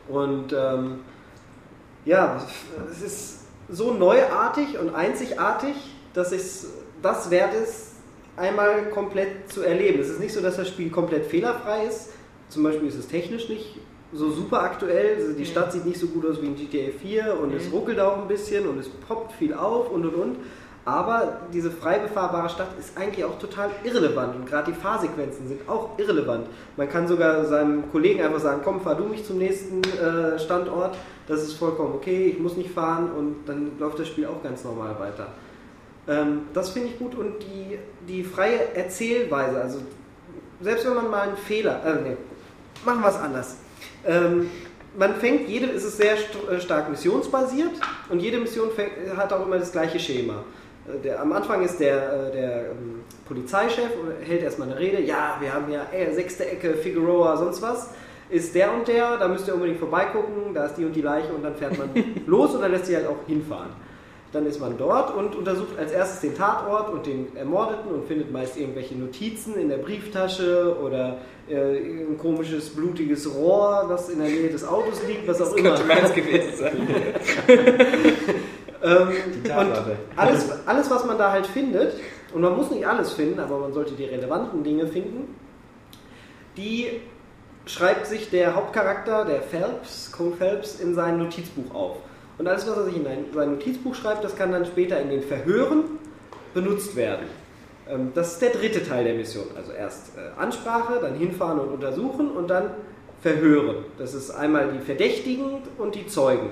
Und 0.08 0.54
ähm, 0.54 1.00
ja, 2.06 2.42
es 2.90 3.02
ist 3.02 3.40
so 3.68 3.94
neuartig 3.94 4.80
und 4.80 4.96
einzigartig, 4.96 5.76
dass 6.14 6.32
es 6.32 6.68
das 7.02 7.30
wert 7.30 7.54
ist, 7.54 7.96
einmal 8.38 8.90
komplett 8.90 9.52
zu 9.52 9.62
erleben. 9.64 10.00
Es 10.00 10.10
ist 10.10 10.20
nicht 10.20 10.34
so, 10.34 10.42
dass 10.42 10.56
das 10.56 10.68
Spiel 10.68 10.90
komplett 10.90 11.26
fehlerfrei 11.26 11.86
ist. 11.86 12.12
Zum 12.48 12.64
Beispiel 12.64 12.88
ist 12.88 12.96
es 12.96 13.08
technisch 13.08 13.50
nicht 13.50 13.80
so 14.14 14.32
super 14.32 14.62
aktuell. 14.62 15.16
Also 15.16 15.34
die 15.34 15.46
Stadt 15.46 15.72
sieht 15.72 15.86
nicht 15.86 16.00
so 16.00 16.08
gut 16.08 16.26
aus 16.26 16.42
wie 16.42 16.48
in 16.48 16.56
GTA 16.56 16.92
4 17.00 17.40
und 17.42 17.54
es 17.54 17.72
ruckelt 17.72 18.00
auch 18.00 18.22
ein 18.22 18.28
bisschen 18.28 18.68
und 18.68 18.80
es 18.80 18.90
poppt 18.90 19.34
viel 19.34 19.54
auf 19.54 19.90
und 19.92 20.06
und 20.06 20.16
und. 20.16 20.36
Aber 20.86 21.42
diese 21.54 21.70
frei 21.70 22.00
befahrbare 22.00 22.50
Stadt 22.50 22.70
ist 22.80 22.98
eigentlich 22.98 23.24
auch 23.24 23.38
total 23.38 23.70
irrelevant 23.84 24.36
und 24.36 24.48
gerade 24.48 24.72
die 24.72 24.78
Fahrsequenzen 24.78 25.48
sind 25.48 25.70
auch 25.70 26.00
irrelevant. 26.00 26.48
Man 26.78 26.90
kann 26.90 27.08
sogar 27.08 27.46
seinem 27.46 27.92
Kollegen 27.92 28.22
einfach 28.24 28.40
sagen, 28.40 28.62
komm, 28.64 28.82
fahr 28.82 28.96
du 28.96 29.04
mich 29.04 29.24
zum 29.26 29.38
nächsten 29.38 29.84
äh, 29.84 30.40
Standort. 30.40 30.98
Das 31.28 31.44
ist 31.44 31.54
vollkommen 31.54 31.94
okay, 31.94 32.28
ich 32.28 32.40
muss 32.40 32.58
nicht 32.58 32.72
fahren 32.72 33.12
und 33.12 33.36
dann 33.46 33.78
läuft 33.78 34.00
das 34.00 34.08
Spiel 34.08 34.26
auch 34.26 34.42
ganz 34.42 34.64
normal 34.64 34.96
weiter. 35.00 35.28
Ähm, 36.08 36.44
das 36.54 36.70
finde 36.70 36.90
ich 36.90 36.98
gut 36.98 37.14
und 37.14 37.36
die, 37.44 37.78
die 38.08 38.24
freie 38.24 38.74
Erzählweise, 38.74 39.62
also 39.62 39.80
selbst 40.62 40.88
wenn 40.88 40.96
man 40.96 41.12
mal 41.12 41.22
einen 41.28 41.38
Fehler, 41.38 41.86
äh, 41.86 42.02
nee, 42.02 42.18
machen 42.84 43.02
wir 43.02 43.10
es 43.10 43.16
anders. 43.16 43.58
Ähm, 44.06 44.50
man 44.98 45.16
fängt 45.16 45.48
jede, 45.48 45.68
es 45.68 45.84
ist 45.84 45.98
sehr 45.98 46.18
st 46.18 46.36
äh, 46.50 46.60
stark 46.60 46.90
missionsbasiert 46.90 47.72
und 48.10 48.20
jede 48.20 48.40
Mission 48.40 48.72
fängt, 48.72 48.92
hat 49.16 49.32
auch 49.34 49.46
immer 49.46 49.60
das 49.60 49.72
gleiche 49.72 50.00
Schema. 50.00 50.44
Äh, 50.88 51.00
Der, 51.04 51.22
am 51.22 51.32
Anfang 51.32 51.64
ist 51.64 51.80
der, 51.80 52.28
äh, 52.28 52.32
der 52.32 52.72
ähm, 52.72 53.02
Polizeichef 53.28 53.92
und 54.02 54.26
hält 54.26 54.42
erstmal 54.44 54.70
eine 54.70 54.80
Rede. 54.80 55.02
Ja, 55.02 55.38
wir 55.40 55.54
haben 55.54 55.72
ja 55.72 55.86
äh, 55.94 56.12
sechste 56.14 56.50
Ecke, 56.50 56.74
Figueroa, 56.76 57.38
sonst 57.38 57.62
was. 57.62 57.90
Ist 58.30 58.54
der 58.54 58.72
und 58.74 58.88
der, 58.88 59.18
da 59.18 59.28
müsst 59.28 59.48
ihr 59.48 59.56
unbedingt 59.56 59.80
vorbeigucken, 59.80 60.54
da 60.54 60.66
ist 60.66 60.76
die 60.76 60.86
und 60.86 60.96
die 60.96 61.02
Leiche 61.02 61.34
und 61.34 61.44
dann 61.44 61.56
fährt 61.56 61.78
man 61.78 61.90
los 62.28 62.54
und 62.54 62.62
dann 62.62 62.72
lässt 62.72 62.86
sich 62.86 62.96
halt 62.96 63.08
auch 63.08 63.18
hinfahren. 63.26 63.72
Dann 64.32 64.46
ist 64.46 64.60
man 64.60 64.78
dort 64.78 65.16
und 65.16 65.36
untersucht 65.36 65.78
als 65.80 65.92
erstes 65.92 66.22
den 66.22 66.36
Tatort 66.36 66.90
und 66.94 67.06
den 67.08 67.36
Ermordeten 67.36 67.92
und 67.92 68.06
findet 68.08 68.32
meist 68.32 68.58
irgendwelche 68.58 68.96
Notizen 68.96 69.56
in 69.56 69.70
der 69.70 69.78
Brieftasche 69.78 70.78
oder 70.84 71.18
äh, 71.50 71.56
ein 72.06 72.18
komisches, 72.20 72.70
blutiges 72.70 73.34
Rohr, 73.34 73.88
das 73.90 74.08
in 74.10 74.20
der 74.20 74.28
Nähe 74.30 74.50
des 74.50 74.64
Autos 74.68 75.02
liegt, 75.08 75.28
was 75.28 75.42
auch 75.42 75.46
Das 75.48 75.56
immer. 75.56 75.70
könnte 75.76 75.86
meins 75.88 76.14
gewesen 76.14 76.54
sein. 76.58 76.88
Ähm, 78.82 79.10
Die 79.34 79.40
und 79.40 79.46
Tatwaffe. 79.46 79.98
alles, 80.16 80.50
alles, 80.66 80.90
was 80.90 81.06
man 81.06 81.18
da 81.18 81.32
halt 81.34 81.46
findet, 81.48 81.96
und 82.34 82.40
man 82.42 82.56
muss 82.56 82.72
nicht 82.72 82.88
alles 82.88 83.12
finden, 83.12 83.38
aber 83.42 83.60
man 83.60 83.74
sollte 83.74 83.92
die 83.94 84.06
relevanten 84.06 84.64
Dinge 84.64 84.88
finden, 84.88 85.36
die 86.56 87.02
schreibt 87.66 88.08
sich 88.08 88.30
der 88.30 88.56
Hauptcharakter, 88.56 89.26
der 89.26 89.42
Phelps, 89.42 90.14
Cole 90.14 90.32
Phelps, 90.38 90.80
in 90.80 90.96
sein 90.96 91.18
Notizbuch 91.18 91.76
auf. 91.76 91.98
Und 92.40 92.48
alles, 92.48 92.68
was 92.68 92.78
er 92.78 92.86
sich 92.86 92.96
in 92.96 93.06
ein- 93.06 93.26
sein 93.34 93.52
Notizbuch 93.52 93.94
schreibt, 93.94 94.24
das 94.24 94.36
kann 94.36 94.52
dann 94.52 94.66
später 94.66 95.00
in 95.00 95.10
den 95.10 95.22
Verhören 95.22 95.84
benutzt 96.54 96.96
werden. 96.96 97.26
Ähm, 97.90 98.12
Das 98.16 98.34
ist 98.34 98.42
der 98.42 98.52
dritte 98.52 98.84
Teil 98.84 99.04
der 99.04 99.14
Mission. 99.14 99.46
Also 99.56 99.72
erst 99.74 100.18
äh, 100.18 100.40
Ansprache, 100.42 101.00
dann 101.02 101.16
hinfahren 101.16 101.60
und 101.60 101.70
untersuchen 101.70 102.32
und 102.32 102.50
dann 102.50 102.72
Verhören. 103.22 103.84
Das 103.98 104.14
ist 104.14 104.32
einmal 104.32 104.70
die 104.72 104.80
Verdächtigen 104.80 105.58
und 105.78 105.96
die 105.96 106.08
Zeugen. 106.08 106.52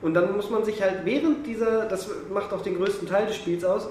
Und 0.00 0.14
dann 0.14 0.36
muss 0.36 0.48
man 0.50 0.64
sich 0.64 0.80
halt 0.80 1.00
während 1.04 1.44
dieser, 1.46 1.86
das 1.86 2.08
macht 2.32 2.52
auch 2.52 2.60
den 2.62 2.76
größten 2.76 3.08
Teil 3.08 3.26
des 3.26 3.34
Spiels 3.34 3.64
aus, 3.64 3.88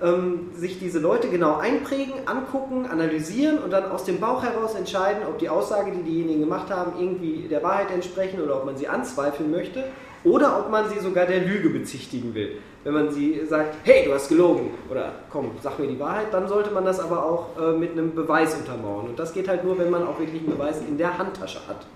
ähm, 0.00 0.50
sich 0.54 0.78
diese 0.78 1.00
Leute 1.00 1.28
genau 1.28 1.56
einprägen, 1.56 2.14
angucken, 2.26 2.86
analysieren 2.86 3.58
und 3.58 3.72
dann 3.72 3.90
aus 3.90 4.04
dem 4.04 4.20
Bauch 4.20 4.44
heraus 4.44 4.74
entscheiden, 4.76 5.22
ob 5.28 5.38
die 5.38 5.48
Aussage, 5.48 5.90
die 5.90 6.02
diejenigen 6.02 6.40
gemacht 6.40 6.70
haben, 6.70 6.92
irgendwie 7.00 7.48
der 7.48 7.62
Wahrheit 7.64 7.90
entsprechen 7.90 8.40
oder 8.40 8.56
ob 8.58 8.64
man 8.66 8.76
sie 8.76 8.86
anzweifeln 8.86 9.50
möchte 9.50 9.84
oder 10.24 10.58
ob 10.58 10.70
man 10.70 10.88
sie 10.88 10.98
sogar 10.98 11.26
der 11.26 11.40
Lüge 11.40 11.70
bezichtigen 11.70 12.34
will. 12.34 12.58
Wenn 12.84 12.94
man 12.94 13.10
sie 13.10 13.40
sagt, 13.48 13.76
hey, 13.84 14.04
du 14.06 14.14
hast 14.14 14.28
gelogen 14.28 14.70
oder 14.90 15.12
komm, 15.30 15.50
sag 15.62 15.78
mir 15.78 15.86
die 15.86 15.98
Wahrheit, 15.98 16.32
dann 16.32 16.48
sollte 16.48 16.70
man 16.70 16.84
das 16.84 17.00
aber 17.00 17.24
auch 17.24 17.48
äh, 17.60 17.72
mit 17.72 17.92
einem 17.92 18.14
Beweis 18.14 18.54
untermauern. 18.54 19.08
Und 19.08 19.18
das 19.18 19.32
geht 19.32 19.48
halt 19.48 19.64
nur, 19.64 19.78
wenn 19.78 19.90
man 19.90 20.06
auch 20.06 20.18
wirklich 20.18 20.40
einen 20.40 20.50
Beweis 20.50 20.80
in 20.80 20.96
der 20.96 21.16
Handtasche 21.16 21.60
hat 21.68 21.86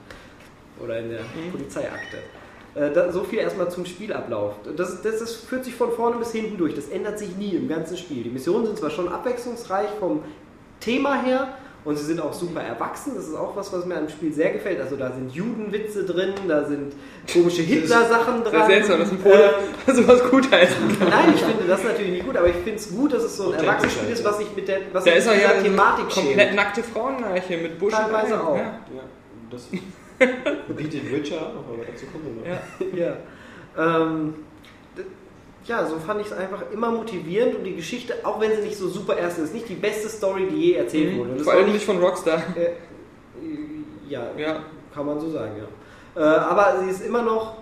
oder 0.83 0.99
in 0.99 1.11
der 1.11 1.21
Polizeiakte. 1.51 2.19
Äh, 2.75 2.91
da, 2.93 3.13
so 3.13 3.25
viel 3.25 3.39
erstmal 3.39 3.71
zum 3.71 3.87
Spielablauf. 3.87 4.55
Das, 4.77 5.01
das, 5.03 5.19
das 5.21 5.35
führt 5.35 5.65
sich 5.65 5.75
von 5.75 5.93
vorne 5.93 6.17
bis 6.17 6.33
hinten 6.33 6.59
durch. 6.59 6.75
Das 6.75 6.89
ändert 6.89 7.19
sich 7.19 7.37
nie 7.37 7.51
im 7.51 7.69
ganzen 7.69 7.97
Spiel. 7.97 8.23
Die 8.23 8.31
Missionen 8.31 8.67
sind 8.67 8.79
zwar 8.79 8.91
schon 8.91 9.09
abwechslungsreich 9.09 9.89
vom 10.01 10.21
Thema 10.81 11.23
her 11.23 11.49
und 11.85 11.99
sie 11.99 12.05
sind 12.05 12.21
auch 12.21 12.33
super 12.33 12.63
erwachsen. 12.63 13.13
Das 13.15 13.29
ist 13.29 13.35
auch 13.35 13.55
was, 13.57 13.73
was 13.73 13.85
mir 13.85 13.97
am 13.97 14.09
Spiel 14.09 14.33
sehr 14.33 14.53
gefällt. 14.53 14.81
Also 14.81 14.97
da 14.97 15.13
sind 15.13 15.33
Judenwitze 15.33 16.05
drin, 16.05 16.33
da 16.49 16.65
sind 16.65 16.95
komische 17.31 17.63
Hitler-Sachen 17.63 18.43
dran. 18.43 18.53
Das 18.53 18.63
ist 18.63 18.67
seltsam, 18.69 19.01
dass 19.01 19.11
ein 19.11 19.19
Pole 19.19 19.55
Ähm, 19.87 19.95
sowas 19.95 20.31
gut 20.31 20.51
heißen 20.51 20.99
kann. 20.99 21.09
Nein, 21.09 21.35
ich 21.35 21.43
finde 21.43 21.65
das 21.67 21.85
natürlich 21.85 22.13
nicht 22.13 22.27
gut, 22.27 22.37
aber 22.37 22.49
ich 22.49 22.57
finde 22.57 22.77
es 22.77 22.91
gut, 22.91 23.13
dass 23.13 23.23
es 23.23 23.37
so 23.37 23.53
ein 23.53 23.59
Erwachsenenspiel 23.59 24.11
ist, 24.11 24.25
was 24.25 24.39
sich 24.39 24.49
mit 24.57 24.67
der 24.69 24.81
was 24.93 25.05
Da 25.05 25.13
ist 25.13 25.29
mit 25.29 25.43
ja 25.43 25.51
Thematik 25.63 26.09
komplett 26.09 26.39
schämt. 26.49 26.57
nackte 26.57 26.83
Frauenleiche 26.83 27.57
mit 27.59 27.79
Busch 27.79 27.93
Teilweise 27.93 28.43
auch. 28.43 28.57
Ja. 28.57 28.63
Ja, 28.95 29.03
das 29.51 29.69
bietet 30.77 31.13
Witcher 31.13 31.37
auch 31.37 31.55
noch, 31.55 31.69
aber 31.69 31.85
dazu 31.87 32.07
kommen 32.07 32.41
wir 32.43 32.53
noch. 32.53 32.97
Ja. 32.97 33.17
Ja. 33.77 34.03
Ähm, 34.03 34.35
ja, 35.67 35.87
so 35.87 35.99
fand 35.99 36.21
ich 36.21 36.27
es 36.27 36.33
einfach 36.33 36.63
immer 36.73 36.91
motivierend 36.91 37.57
und 37.57 37.65
die 37.65 37.75
Geschichte, 37.77 38.15
auch 38.23 38.41
wenn 38.41 38.55
sie 38.55 38.63
nicht 38.63 38.77
so 38.77 38.89
super 38.89 39.17
ernst 39.17 39.39
ist, 39.39 39.55
nicht 39.55 39.69
die 39.69 39.75
beste 39.75 40.09
Story, 40.09 40.47
die 40.51 40.57
je 40.57 40.73
erzählt 40.75 41.17
wurde. 41.17 41.31
Und 41.31 41.37
das 41.39 41.45
Vor 41.45 41.55
allem 41.55 41.73
nicht 41.73 41.85
von 41.85 41.99
Rockstar. 41.99 42.43
Äh, 42.57 42.71
ja, 44.09 44.27
Ja. 44.37 44.61
kann 44.95 45.07
man 45.07 45.19
so 45.21 45.31
sagen, 45.31 45.53
ja. 45.57 46.21
Äh, 46.21 46.39
aber 46.39 46.77
sie 46.83 46.91
ist 46.91 47.05
immer 47.05 47.23
noch 47.23 47.57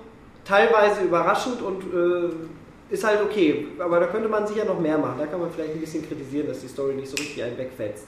teilweise 0.45 1.03
überraschend 1.03 1.63
und 1.63 1.83
äh, 1.95 2.93
ist 2.93 3.05
halt 3.05 3.23
okay. 3.23 3.69
Aber 3.79 4.01
da 4.01 4.07
könnte 4.07 4.29
man 4.29 4.47
sicher 4.47 4.65
noch 4.65 4.79
mehr 4.79 4.99
machen. 4.99 5.15
Da 5.19 5.27
kann 5.27 5.41
man 5.41 5.51
vielleicht 5.51 5.75
ein 5.75 5.81
bisschen 5.81 6.07
kritisieren, 6.07 6.49
dass 6.49 6.61
die 6.61 6.69
Story 6.69 6.95
nicht 6.95 7.09
so 7.09 7.17
richtig 7.17 7.43
einen 7.43 7.57
wegfetzt. 7.57 8.07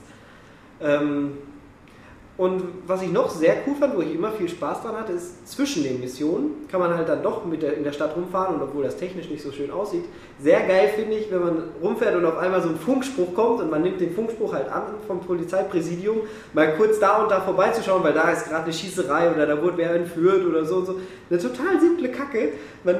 Ähm, 0.80 1.38
und 2.36 2.64
was 2.88 3.00
ich 3.00 3.12
noch 3.12 3.30
sehr 3.30 3.58
cool 3.64 3.76
fand, 3.78 3.96
wo 3.96 4.00
ich 4.00 4.12
immer 4.12 4.32
viel 4.32 4.48
Spaß 4.48 4.82
dran 4.82 4.96
hatte, 4.96 5.12
ist 5.12 5.46
zwischen 5.46 5.84
den 5.84 6.00
Missionen 6.00 6.66
kann 6.68 6.80
man 6.80 6.92
halt 6.92 7.08
dann 7.08 7.22
doch 7.22 7.44
mit 7.44 7.62
der, 7.62 7.76
in 7.76 7.84
der 7.84 7.92
Stadt 7.92 8.16
rumfahren 8.16 8.56
und 8.56 8.62
obwohl 8.62 8.82
das 8.82 8.96
technisch 8.96 9.30
nicht 9.30 9.42
so 9.42 9.52
schön 9.52 9.70
aussieht, 9.70 10.04
sehr 10.40 10.66
geil 10.66 10.90
finde 10.96 11.14
ich, 11.14 11.30
wenn 11.30 11.40
man 11.40 11.62
rumfährt 11.80 12.16
und 12.16 12.24
auf 12.24 12.36
einmal 12.36 12.60
so 12.60 12.70
ein 12.70 12.76
Funkspruch 12.76 13.34
kommt 13.34 13.60
und 13.60 13.70
man 13.70 13.82
nimmt 13.82 14.00
den 14.00 14.12
Funkspruch 14.12 14.52
halt 14.52 14.68
an 14.68 14.82
vom 15.06 15.20
Polizeipräsidium, 15.20 16.22
mal 16.54 16.74
kurz 16.76 16.98
da 16.98 17.22
und 17.22 17.30
da 17.30 17.40
vorbeizuschauen, 17.40 18.02
weil 18.02 18.14
da 18.14 18.28
ist 18.32 18.48
gerade 18.48 18.64
eine 18.64 18.72
Schießerei 18.72 19.30
oder 19.30 19.46
da 19.46 19.62
wurde 19.62 19.78
wer 19.78 19.94
entführt 19.94 20.44
oder 20.44 20.64
so 20.64 20.76
und 20.78 20.86
so. 20.86 21.00
Eine 21.30 21.38
total 21.38 21.80
simple 21.80 22.08
Kacke. 22.08 22.54
Man 22.82 22.96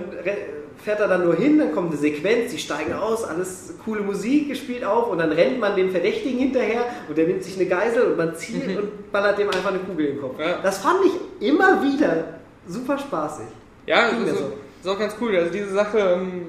fährt 0.85 1.01
da 1.01 1.09
dann 1.09 1.25
nur 1.25 1.35
hin, 1.35 1.59
dann 1.59 1.73
kommt 1.73 1.91
eine 1.91 1.97
Sequenz, 1.97 2.53
die 2.53 2.59
steigen 2.59 2.93
aus, 2.93 3.25
alles 3.25 3.75
coole 3.85 4.03
Musik 4.03 4.49
gespielt 4.49 4.85
auf 4.85 5.09
und 5.09 5.19
dann 5.19 5.33
rennt 5.33 5.59
man 5.59 5.75
dem 5.75 5.91
Verdächtigen 5.91 6.39
hinterher 6.39 6.85
und 7.09 7.17
der 7.17 7.27
nimmt 7.27 7.43
sich 7.43 7.57
eine 7.57 7.67
Geisel 7.67 8.03
und 8.03 8.19
man 8.19 8.37
zielt 8.37 8.77
und 8.77 9.11
ballert 9.11 9.39
dem 9.39 9.49
einfach 9.49 9.71
eine 9.71 9.79
Kugel 9.79 10.07
in 10.07 10.13
den 10.17 10.21
Kopf. 10.21 10.39
Ja. 10.39 10.59
Das 10.63 10.79
fand 10.79 10.99
ich 11.07 11.49
immer 11.49 11.83
wieder 11.83 12.25
super 12.69 12.99
spaßig. 12.99 13.47
Ja, 13.87 14.11
das 14.11 14.33
ist, 14.33 14.39
so. 14.39 14.53
ist 14.83 14.89
auch 14.89 14.99
ganz 14.99 15.17
cool. 15.21 15.35
Also 15.37 15.51
diese 15.51 15.73
Sache, 15.73 15.99
ähm, 15.99 16.47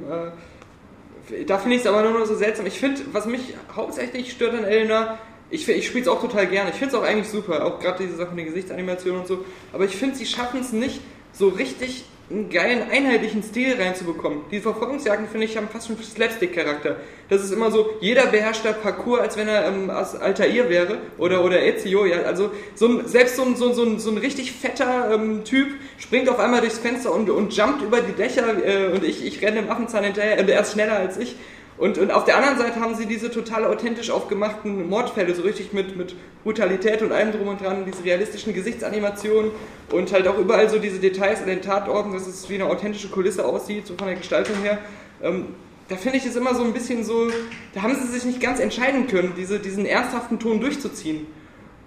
äh, 1.32 1.45
da 1.45 1.58
finde 1.58 1.78
ich 1.78 1.82
es 1.84 1.88
aber 1.88 2.02
nur 2.04 2.19
noch 2.19 2.26
so 2.26 2.36
seltsam. 2.36 2.65
Ich 2.65 2.80
finde, 2.80 3.02
was 3.13 3.26
mich 3.26 3.54
hauptsächlich 3.74 4.32
stört 4.32 4.54
an 4.54 4.65
Elena, 4.65 5.17
ich, 5.50 5.67
ich 5.69 5.88
spiele 5.88 6.02
es 6.04 6.08
auch 6.10 6.19
total 6.19 6.48
gerne. 6.48 6.71
Ich 6.71 6.76
finde 6.76 6.93
es 6.93 7.02
auch 7.02 7.06
eigentlich 7.06 7.30
super, 7.30 7.65
auch 7.65 7.80
gerade 7.80 8.04
diese 8.04 8.17
Sache 8.17 8.32
mit 8.32 8.39
den 8.39 8.48
Gesichtsanimationen 8.48 9.21
und 9.21 9.28
so. 9.28 9.45
Aber 9.71 9.86
ich 9.86 9.95
finde, 9.95 10.15
sie 10.15 10.26
schaffen 10.26 10.60
es 10.60 10.74
nicht, 10.74 11.00
so 11.32 11.50
richtig 11.50 12.06
einen 12.30 12.50
geilen, 12.50 12.90
einheitlichen 12.90 13.44
Stil 13.44 13.76
reinzubekommen. 13.80 14.40
Die 14.50 14.60
Verfolgungsjagden, 14.60 15.28
finde 15.28 15.46
ich, 15.46 15.56
haben 15.58 15.70
fast 15.70 15.88
schon 15.88 15.98
Slapstick-Charakter. 16.02 16.96
Das 17.30 17.44
ist 17.44 17.52
immer 17.52 17.70
so, 17.70 17.90
jeder 18.02 18.26
beherrscht 18.28 18.66
der 18.66 18.74
Parcours, 18.74 19.20
als 19.20 19.38
wenn 19.38 19.48
er 19.48 19.68
ähm, 19.68 19.90
aus 19.92 20.16
Altair 20.16 20.70
wäre 20.70 20.98
oder, 21.20 21.44
oder 21.44 21.62
Ezio. 21.62 22.06
Ja, 22.06 22.22
also 22.24 22.52
so 22.74 22.88
ein, 22.88 23.08
selbst 23.08 23.36
so 23.36 23.44
ein, 23.44 23.56
so, 23.56 23.68
ein- 23.70 24.00
so, 24.00 24.10
ein, 24.10 24.18
richtig 24.18 24.52
fetter 24.54 25.12
ähm, 25.14 25.44
Typ 25.44 25.68
springt 26.00 26.28
auf 26.28 26.40
einmal 26.40 26.62
durchs 26.62 26.80
Fenster 26.80 27.14
und, 27.14 27.30
und 27.30 27.56
jumpt 27.56 27.84
über 27.84 28.02
die 28.02 28.14
Dächer 28.14 28.46
äh, 28.66 28.88
und 28.88 29.04
ich, 29.04 29.24
ich 29.26 29.42
renne 29.44 29.62
dem 29.62 29.70
Affenzahn 29.70 30.04
hinterher 30.04 30.40
und 30.40 30.50
er 30.50 30.62
ist 30.62 30.74
schneller 30.74 30.98
als 30.98 31.18
ich. 31.18 31.36
Und, 31.78 31.98
und 31.98 32.12
auf 32.12 32.24
der 32.24 32.38
anderen 32.38 32.58
Seite 32.58 32.80
haben 32.80 32.96
sie 32.96 33.06
diese 33.06 33.30
total 33.30 33.66
authentisch 33.66 34.10
aufgemachten 34.10 34.88
Mordfälle, 34.90 35.36
so 35.36 35.42
richtig 35.42 35.74
mit, 35.74 35.98
mit 35.98 36.16
Brutalität 36.44 37.02
und 37.02 37.12
allem 37.12 37.34
drum 37.34 37.50
und 37.50 37.60
dran, 37.60 37.84
diese 37.86 38.04
realistischen 38.06 38.54
Gesichtsanimationen 38.54 39.52
und 39.92 40.12
halt 40.14 40.28
auch 40.28 40.38
überall 40.38 40.70
so 40.70 40.80
diese 40.80 41.00
Details 41.00 41.42
an 41.42 41.48
den 41.48 41.62
Tatorten, 41.62 42.14
dass 42.14 42.28
es 42.28 42.50
wie 42.50 42.56
eine 42.56 42.68
authentische 42.68 43.10
Kulisse 43.10 43.46
aussieht, 43.46 43.88
so 43.88 43.96
von 43.98 44.08
der 44.08 44.16
Gestaltung 44.16 44.56
her. 44.64 44.78
Ähm, 45.22 45.48
da 45.90 45.98
finde 45.98 46.18
ich 46.18 46.26
es 46.26 46.36
immer 46.36 46.56
so 46.56 46.64
ein 46.64 46.74
bisschen 46.74 47.04
so, 47.04 47.30
da 47.74 47.82
haben 47.82 47.96
sie 47.96 48.08
sich 48.08 48.24
nicht 48.24 48.40
ganz 48.40 48.60
entscheiden 48.60 49.08
können, 49.08 49.34
diese, 49.38 49.60
diesen 49.60 49.86
ernsthaften 49.86 50.40
Ton 50.40 50.62
durchzuziehen. 50.62 51.28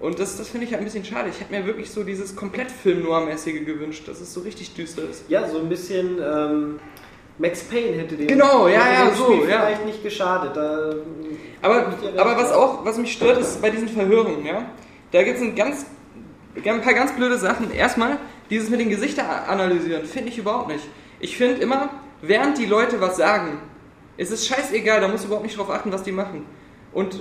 Und 0.01 0.21
das, 0.21 0.37
das 0.37 0.49
finde 0.49 0.67
ich 0.67 0.73
halt 0.73 0.83
ein 0.83 0.85
bisschen 0.85 1.05
schade. 1.05 1.29
Ich 1.29 1.41
hätte 1.41 1.51
mir 1.53 1.67
wirklich 1.67 1.91
so 1.91 2.05
dieses 2.05 2.37
komplett 2.37 2.71
Film-Noir-mäßige 2.71 3.65
gewünscht, 3.65 4.07
dass 4.07 4.21
es 4.21 4.33
so 4.33 4.41
richtig 4.41 4.75
düster 4.75 5.03
ist. 5.11 5.25
Ja, 5.29 5.49
so 5.49 5.59
ein 5.59 5.69
bisschen 5.69 6.19
ähm, 6.23 6.79
Max 7.39 7.63
Payne 7.65 7.97
hätte 7.99 8.17
dem, 8.17 8.27
Genau, 8.27 8.67
ja, 8.67 8.93
ja, 8.93 9.11
so, 9.15 9.33
Spiel 9.33 9.49
ja. 9.49 9.61
vielleicht 9.61 9.87
nicht 9.87 10.03
geschadet. 10.03 10.57
Da, 10.57 10.95
Aber, 11.63 11.93
ihr 12.03 12.21
aber 12.21 12.31
Recht, 12.33 12.43
was 12.43 12.53
auch, 12.53 12.85
was 12.85 12.99
mich 12.99 13.13
stört, 13.13 13.39
ist 13.39 13.63
bei 13.63 13.71
diesen 13.71 13.89
Verhören, 13.89 14.45
ja, 14.45 14.67
da 15.13 15.23
gibt 15.23 15.37
es 15.37 15.43
ein 15.43 15.55
ganz, 15.55 15.87
ein 16.55 16.83
paar 16.83 16.95
ganz 16.95 17.13
blöde 17.15 17.39
Sachen. 17.39 17.73
Erstmal, 17.73 18.19
dieses 18.51 18.71
mit 18.71 18.81
den 18.81 18.91
Gesichtern 18.91 19.27
analysieren, 19.47 20.05
finde 20.05 20.31
ich 20.31 20.39
überhaupt 20.39 20.69
nicht. 20.69 20.85
Ich 21.21 21.37
finde 21.37 21.61
immer, 21.61 21.91
während 22.23 22.59
die 22.59 22.67
Leute 22.67 23.01
was 23.01 23.17
sagen, 23.17 23.61
ist 24.17 24.33
es 24.33 24.47
scheißegal, 24.47 25.01
da 25.01 25.09
musst 25.09 25.25
du 25.25 25.29
überhaupt 25.29 25.47
nicht 25.47 25.57
drauf 25.57 25.71
achten, 25.71 25.93
was 25.93 26.03
die 26.03 26.13
machen. 26.13 26.45
Und 26.93 27.15
äh, 27.15 27.19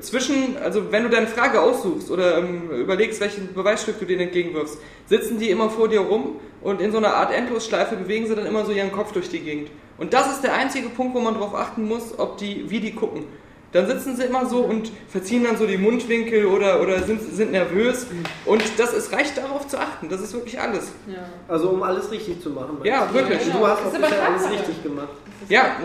zwischen, 0.00 0.56
also 0.56 0.90
wenn 0.90 1.04
du 1.04 1.10
deine 1.10 1.26
Frage 1.26 1.60
aussuchst 1.60 2.10
oder 2.10 2.38
ähm, 2.38 2.70
überlegst, 2.70 3.20
welchen 3.20 3.54
Beweisstück 3.54 3.98
du 4.00 4.04
denen 4.04 4.22
entgegenwirfst, 4.22 4.78
sitzen 5.06 5.38
die 5.38 5.50
immer 5.50 5.70
vor 5.70 5.88
dir 5.88 6.00
rum 6.00 6.36
und 6.62 6.80
in 6.80 6.90
so 6.90 6.98
einer 6.98 7.14
Art 7.14 7.32
Endlosschleife 7.32 7.96
bewegen 7.96 8.26
sie 8.26 8.34
dann 8.34 8.46
immer 8.46 8.64
so 8.64 8.72
ihren 8.72 8.90
Kopf 8.92 9.12
durch 9.12 9.28
die 9.28 9.40
Gegend. 9.40 9.70
Und 9.96 10.12
das 10.12 10.30
ist 10.32 10.42
der 10.42 10.54
einzige 10.54 10.88
Punkt, 10.88 11.14
wo 11.14 11.20
man 11.20 11.34
drauf 11.34 11.54
achten 11.54 11.86
muss, 11.86 12.18
ob 12.18 12.38
die, 12.38 12.68
wie 12.68 12.80
die 12.80 12.94
gucken. 12.94 13.24
Dann 13.70 13.88
sitzen 13.88 14.16
sie 14.16 14.22
immer 14.22 14.46
so 14.46 14.58
und 14.60 14.92
verziehen 15.08 15.42
dann 15.42 15.56
so 15.56 15.66
die 15.66 15.76
Mundwinkel 15.76 16.46
oder, 16.46 16.80
oder 16.80 17.02
sind, 17.02 17.20
sind 17.20 17.50
nervös. 17.50 18.06
Und 18.46 18.62
das 18.76 18.92
ist, 18.92 19.12
reicht 19.12 19.36
darauf 19.36 19.66
zu 19.66 19.78
achten. 19.78 20.08
Das 20.08 20.20
ist 20.20 20.32
wirklich 20.32 20.60
alles. 20.60 20.92
Ja. 21.08 21.28
also 21.48 21.70
um 21.70 21.82
alles 21.82 22.08
richtig 22.12 22.40
zu 22.40 22.50
machen. 22.50 22.78
Ja, 22.84 23.12
wirklich. 23.12 23.40
Und 23.40 23.46
Genau. 23.46 23.58
Du 23.58 23.66
hast 23.66 23.82
Das 23.84 24.12
auch 24.12 24.24
alles 24.30 24.50
richtig 24.50 24.82
gemacht. 24.84 25.08
Ja, 25.48 25.76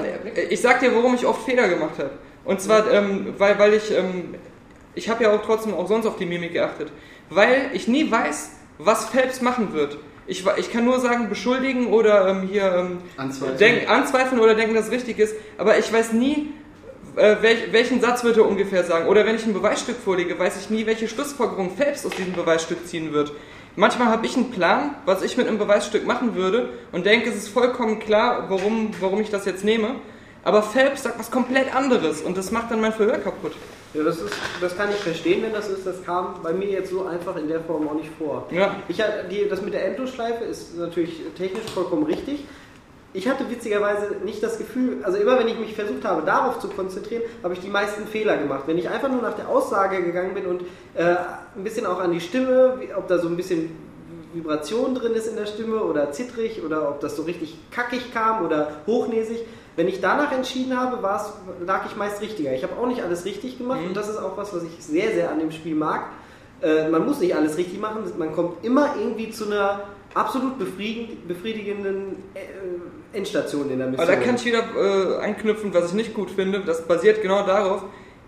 ich 0.51 0.61
sag 0.61 0.79
dir, 0.81 0.93
warum 0.95 1.15
ich 1.15 1.25
oft 1.25 1.43
Fehler 1.43 1.67
gemacht 1.67 1.97
habe. 1.97 2.11
Und 2.49 2.59
zwar, 2.59 2.91
ähm, 2.91 3.35
weil, 3.37 3.59
weil 3.59 3.75
ich, 3.75 3.95
ähm, 3.95 4.33
ich 4.95 5.07
habe 5.07 5.23
ja 5.23 5.31
auch 5.31 5.43
trotzdem 5.43 5.75
auch 5.75 5.87
sonst 5.87 6.07
auf 6.07 6.17
die 6.17 6.25
Mimik 6.25 6.53
geachtet. 6.53 6.91
Weil 7.29 7.69
ich 7.73 7.87
nie 7.87 8.09
weiß, 8.09 8.49
was 8.79 9.05
Phelps 9.05 9.41
machen 9.41 9.71
wird. 9.73 9.99
Ich, 10.25 10.43
ich 10.57 10.73
kann 10.73 10.83
nur 10.83 10.99
sagen, 10.99 11.29
beschuldigen 11.29 11.93
oder 11.93 12.27
ähm, 12.27 12.49
hier 12.51 12.73
ähm, 12.73 12.97
Anzweifeln. 13.17 13.59
denk, 13.59 13.87
anzweifeln 13.87 14.41
oder 14.41 14.55
denken, 14.55 14.73
dass 14.73 14.87
es 14.87 14.91
richtig 14.91 15.19
ist. 15.19 15.35
Aber 15.59 15.77
ich 15.77 15.93
weiß 15.93 16.13
nie, 16.13 16.51
äh, 17.17 17.35
welch, 17.41 17.71
welchen 17.71 18.01
Satz 18.01 18.23
wird 18.23 18.37
er 18.37 18.47
ungefähr 18.47 18.83
sagen. 18.83 19.05
Oder 19.05 19.27
wenn 19.27 19.35
ich 19.35 19.45
ein 19.45 19.53
Beweisstück 19.53 19.97
vorlege, 20.03 20.39
weiß 20.39 20.59
ich 20.59 20.71
nie, 20.71 20.87
welche 20.87 21.07
Schlussfolgerung 21.07 21.77
Phelps 21.77 22.03
aus 22.03 22.15
diesem 22.15 22.33
Beweisstück 22.33 22.87
ziehen 22.87 23.13
wird. 23.13 23.31
Manchmal 23.75 24.07
habe 24.07 24.25
ich 24.25 24.35
einen 24.35 24.49
Plan, 24.49 24.95
was 25.05 25.21
ich 25.21 25.37
mit 25.37 25.47
einem 25.47 25.59
Beweisstück 25.59 26.03
machen 26.07 26.33
würde 26.33 26.69
und 26.93 27.05
denke, 27.05 27.29
es 27.29 27.35
ist 27.35 27.49
vollkommen 27.49 27.99
klar, 27.99 28.45
warum, 28.49 28.89
warum 29.01 29.21
ich 29.21 29.29
das 29.29 29.45
jetzt 29.45 29.63
nehme. 29.63 29.97
Aber 30.43 30.63
Phelps 30.63 31.03
sagt 31.03 31.19
was 31.19 31.29
komplett 31.29 31.73
anderes 31.75 32.21
und 32.21 32.37
das 32.37 32.51
macht 32.51 32.71
dann 32.71 32.81
mein 32.81 32.93
Verhör 32.93 33.17
kaputt. 33.17 33.53
Ja, 33.93 34.03
das, 34.03 34.21
ist, 34.21 34.33
das 34.61 34.77
kann 34.77 34.89
ich 34.91 34.97
verstehen, 34.97 35.41
wenn 35.41 35.51
das 35.51 35.67
ist. 35.67 35.85
Das 35.85 36.03
kam 36.03 36.35
bei 36.43 36.53
mir 36.53 36.67
jetzt 36.67 36.91
so 36.91 37.05
einfach 37.05 37.35
in 37.35 37.47
der 37.47 37.59
Form 37.61 37.87
auch 37.87 37.95
nicht 37.95 38.09
vor. 38.17 38.47
Ja. 38.51 38.75
Ich, 38.87 39.01
die, 39.31 39.49
das 39.49 39.61
mit 39.61 39.73
der 39.73 39.85
Endlosschleife 39.85 40.43
ist 40.43 40.77
natürlich 40.77 41.21
technisch 41.35 41.65
vollkommen 41.73 42.03
richtig. 42.03 42.45
Ich 43.11 43.27
hatte 43.27 43.49
witzigerweise 43.49 44.17
nicht 44.23 44.43
das 44.43 44.59
Gefühl, 44.59 44.99
also 45.03 45.17
immer 45.17 45.39
wenn 45.39 45.47
ich 45.47 45.57
mich 45.57 45.73
versucht 45.73 46.05
habe, 46.05 46.21
darauf 46.21 46.59
zu 46.59 46.67
konzentrieren, 46.67 47.23
habe 47.41 47.55
ich 47.55 47.59
die 47.59 47.69
meisten 47.69 48.05
Fehler 48.05 48.37
gemacht. 48.37 48.65
Wenn 48.67 48.77
ich 48.77 48.87
einfach 48.87 49.09
nur 49.09 49.23
nach 49.23 49.33
der 49.33 49.49
Aussage 49.49 50.03
gegangen 50.03 50.35
bin 50.35 50.45
und 50.45 50.61
äh, 50.93 51.15
ein 51.55 51.63
bisschen 51.63 51.87
auch 51.87 51.99
an 51.99 52.11
die 52.11 52.21
Stimme, 52.21 52.77
ob 52.95 53.07
da 53.07 53.17
so 53.17 53.27
ein 53.27 53.35
bisschen 53.35 53.75
Vibration 54.33 54.93
drin 54.93 55.13
ist 55.13 55.25
in 55.25 55.35
der 55.35 55.47
Stimme 55.47 55.83
oder 55.83 56.11
zittrig 56.11 56.63
oder 56.63 56.87
ob 56.87 56.99
das 56.99 57.15
so 57.15 57.23
richtig 57.23 57.57
kackig 57.71 58.13
kam 58.13 58.45
oder 58.45 58.81
hochnäsig. 58.85 59.39
Wenn 59.75 59.87
ich 59.87 60.01
danach 60.01 60.31
entschieden 60.31 60.77
habe, 60.77 60.97
lag 61.65 61.85
ich 61.85 61.95
meist 61.95 62.21
richtiger. 62.21 62.53
Ich 62.53 62.63
habe 62.63 62.75
auch 62.77 62.87
nicht 62.87 63.01
alles 63.01 63.25
richtig 63.25 63.57
gemacht 63.57 63.79
und 63.87 63.95
das 63.95 64.09
ist 64.09 64.17
auch 64.17 64.35
was, 64.37 64.53
was 64.53 64.63
ich 64.63 64.83
sehr, 64.83 65.11
sehr 65.11 65.31
an 65.31 65.39
dem 65.39 65.51
Spiel 65.51 65.75
mag. 65.75 66.03
Äh, 66.61 66.89
man 66.89 67.05
muss 67.05 67.19
nicht 67.19 67.35
alles 67.35 67.57
richtig 67.57 67.79
machen, 67.79 68.03
man 68.17 68.33
kommt 68.33 68.65
immer 68.65 68.95
irgendwie 68.99 69.29
zu 69.29 69.45
einer 69.45 69.81
absolut 70.13 70.59
befriedigend, 70.59 71.27
befriedigenden 71.27 72.17
äh, 72.33 73.17
Endstation 73.17 73.69
in 73.69 73.79
der 73.79 73.87
Mission. 73.87 74.07
Aber 74.07 74.15
da 74.15 74.21
kann 74.21 74.35
ich 74.35 74.45
wieder 74.45 74.63
äh, 74.75 75.23
einknüpfen, 75.23 75.73
was 75.73 75.87
ich 75.87 75.93
nicht 75.93 76.13
gut 76.13 76.31
finde. 76.31 76.61
Das 76.61 76.85
basiert 76.85 77.21
genau 77.21 77.45
darauf. 77.45 77.83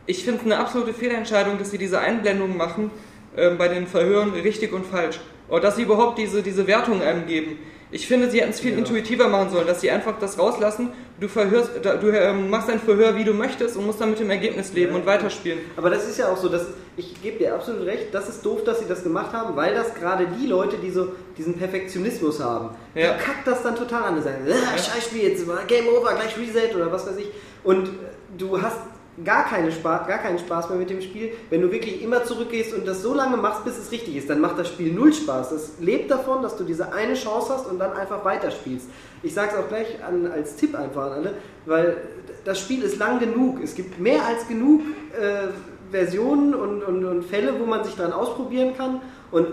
Ich 0.06 0.23
finde 0.23 0.39
es 0.39 0.45
eine 0.45 0.58
absolute 0.58 0.93
Fehlentscheidung, 0.93 1.58
dass 1.58 1.71
sie 1.71 1.77
diese 1.77 1.99
Einblendungen 1.99 2.58
machen 2.58 2.91
ähm, 3.38 3.58
bei 3.58 3.67
den 3.67 3.88
Verhören 3.88 4.32
richtig 4.32 4.73
und 4.73 4.86
falsch. 4.86 5.19
Oder 5.49 5.62
dass 5.62 5.75
sie 5.75 5.84
überhaupt 5.84 6.17
diese, 6.17 6.41
diese 6.41 6.65
Wertungen 6.67 7.01
einem 7.01 7.27
geben. 7.27 7.60
Ich 7.93 8.08
finde, 8.08 8.32
sie 8.32 8.39
hätten 8.39 8.51
es 8.51 8.60
viel 8.62 8.71
Ja. 8.71 8.77
intuitiver 8.77 9.27
machen 9.27 9.49
sollen, 9.49 9.67
dass 9.67 9.82
sie 9.82 9.91
einfach 9.91 10.17
das 10.19 10.39
rauslassen. 10.39 10.91
Du, 11.19 11.27
verhörst, 11.27 11.71
du 11.84 12.08
ähm, 12.10 12.49
machst 12.49 12.69
dein 12.69 12.80
Verhör, 12.80 13.15
wie 13.17 13.23
du 13.25 13.34
möchtest 13.34 13.75
und 13.77 13.86
musst 13.86 13.99
dann 13.99 14.12
mit 14.12 14.19
dem 14.19 14.30
Ergebnis 14.30 14.71
leben 14.73 14.93
Ja. 14.93 14.97
und 14.99 15.06
weiterspielen. 15.06 15.60
Aber 15.75 15.89
das 15.89 16.08
ist 16.08 16.17
ja 16.17 16.30
auch 16.30 16.38
so, 16.38 16.47
dass 16.49 16.67
ich 16.97 17.21
gebe 17.21 17.38
dir 17.38 17.54
absolut 17.54 17.86
recht, 17.86 18.08
das 18.13 18.30
ist 18.30 18.45
doof, 18.45 18.63
dass 18.63 18.80
sie 18.80 18.86
das 18.88 19.04
gemacht 19.04 19.34
haben, 19.34 19.56
weil 19.56 19.75
das 19.75 19.93
gerade 19.93 20.27
die 20.39 20.47
Leute, 20.47 20.77
die 20.77 20.89
so 20.89 21.10
diesen 21.38 21.58
Perfektionismus 21.58 22.39
haben, 22.39 22.69
Ja. 22.95 23.13
die 23.13 23.23
kackt 23.23 23.45
das 23.45 23.62
dann 23.63 23.75
total 23.75 24.04
an. 24.04 24.15
Die 24.15 24.21
sagen, 24.21 24.38
ah, 24.49 24.77
scheiß 24.77 25.06
Spiel, 25.06 25.23
jetzt 25.30 25.45
Game 25.67 25.88
Over, 25.88 26.13
gleich 26.13 26.38
Reset 26.38 26.73
oder 26.75 26.91
was 26.91 27.06
weiß 27.06 27.17
ich. 27.17 27.27
Und 27.63 27.88
äh, 27.88 27.91
du 28.38 28.62
hast 28.62 28.77
gar, 29.23 29.45
keine 29.45 29.71
Spaß, 29.71 30.07
gar 30.07 30.19
keinen 30.19 30.39
Spaß 30.39 30.69
mehr 30.69 30.77
mit 30.77 30.89
dem 30.89 31.01
Spiel, 31.01 31.31
wenn 31.49 31.62
du 31.62 31.71
wirklich 31.71 32.01
immer 32.01 32.23
zurückgehst 32.23 32.73
und 32.73 32.88
das 32.88 33.01
so 33.01 33.13
lange 33.13 33.38
machst, 33.38 33.63
bis 33.63 33.77
es 33.77 33.91
richtig 33.91 34.15
ist. 34.15 34.29
Dann 34.29 34.41
macht 34.41 34.57
das 34.57 34.67
Spiel 34.67 34.93
null 34.93 35.13
Spaß. 35.13 35.49
Das 35.49 35.71
lebt 35.79 36.10
davon, 36.12 36.41
dass 36.41 36.57
du 36.57 36.63
diese 36.63 36.93
eine 36.93 37.13
Chance 37.13 37.53
hast 37.53 37.67
und 37.67 37.79
dann 37.79 37.93
einfach 37.93 38.23
weiterspielst. 38.25 38.88
Ich 39.23 39.34
sage 39.34 39.51
es 39.53 39.57
auch 39.57 39.67
gleich 39.67 40.03
an, 40.03 40.31
als 40.31 40.55
Tipp 40.55 40.75
einfach 40.75 41.07
an 41.07 41.12
alle, 41.13 41.34
weil 41.65 41.97
das 42.43 42.60
Spiel 42.60 42.84
ist 42.84 42.97
lang 42.97 43.19
genug. 43.19 43.62
Es 43.63 43.75
gibt 43.75 43.99
mehr 43.99 44.25
als 44.25 44.47
genug 44.47 44.81
äh, 45.19 45.49
Versionen 45.91 46.55
und, 46.55 46.84
und, 46.84 47.05
und 47.05 47.23
Fälle, 47.23 47.60
wo 47.60 47.65
man 47.65 47.84
sich 47.84 47.95
dran 47.95 48.13
ausprobieren 48.13 48.75
kann. 48.75 49.01
Und 49.31 49.47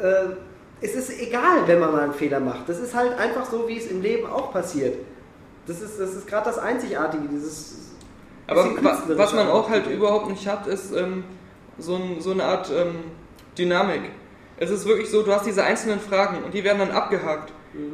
äh, 0.00 0.34
es 0.80 0.94
ist 0.94 1.20
egal, 1.20 1.66
wenn 1.66 1.78
man 1.78 1.92
mal 1.92 2.00
einen 2.00 2.14
Fehler 2.14 2.40
macht. 2.40 2.68
Das 2.68 2.80
ist 2.80 2.94
halt 2.94 3.18
einfach 3.18 3.48
so, 3.48 3.68
wie 3.68 3.78
es 3.78 3.86
im 3.86 4.02
Leben 4.02 4.26
auch 4.26 4.52
passiert. 4.52 4.96
Das 5.66 5.80
ist, 5.80 6.00
das 6.00 6.14
ist 6.14 6.26
gerade 6.26 6.46
das 6.46 6.58
Einzigartige, 6.58 7.28
dieses. 7.28 7.91
Aber 8.46 8.68
was 9.16 9.34
man 9.34 9.48
auch 9.48 9.70
halt 9.70 9.86
überhaupt 9.86 10.28
nicht 10.28 10.46
hat, 10.46 10.66
ist 10.66 10.92
ähm, 10.94 11.24
so, 11.78 11.96
ein, 11.96 12.20
so 12.20 12.32
eine 12.32 12.44
Art 12.44 12.70
ähm, 12.70 12.96
Dynamik. 13.56 14.02
Es 14.58 14.70
ist 14.70 14.86
wirklich 14.86 15.10
so, 15.10 15.22
du 15.22 15.32
hast 15.32 15.46
diese 15.46 15.64
einzelnen 15.64 16.00
Fragen 16.00 16.42
und 16.44 16.54
die 16.54 16.64
werden 16.64 16.78
dann 16.78 16.90
abgehakt. 16.90 17.52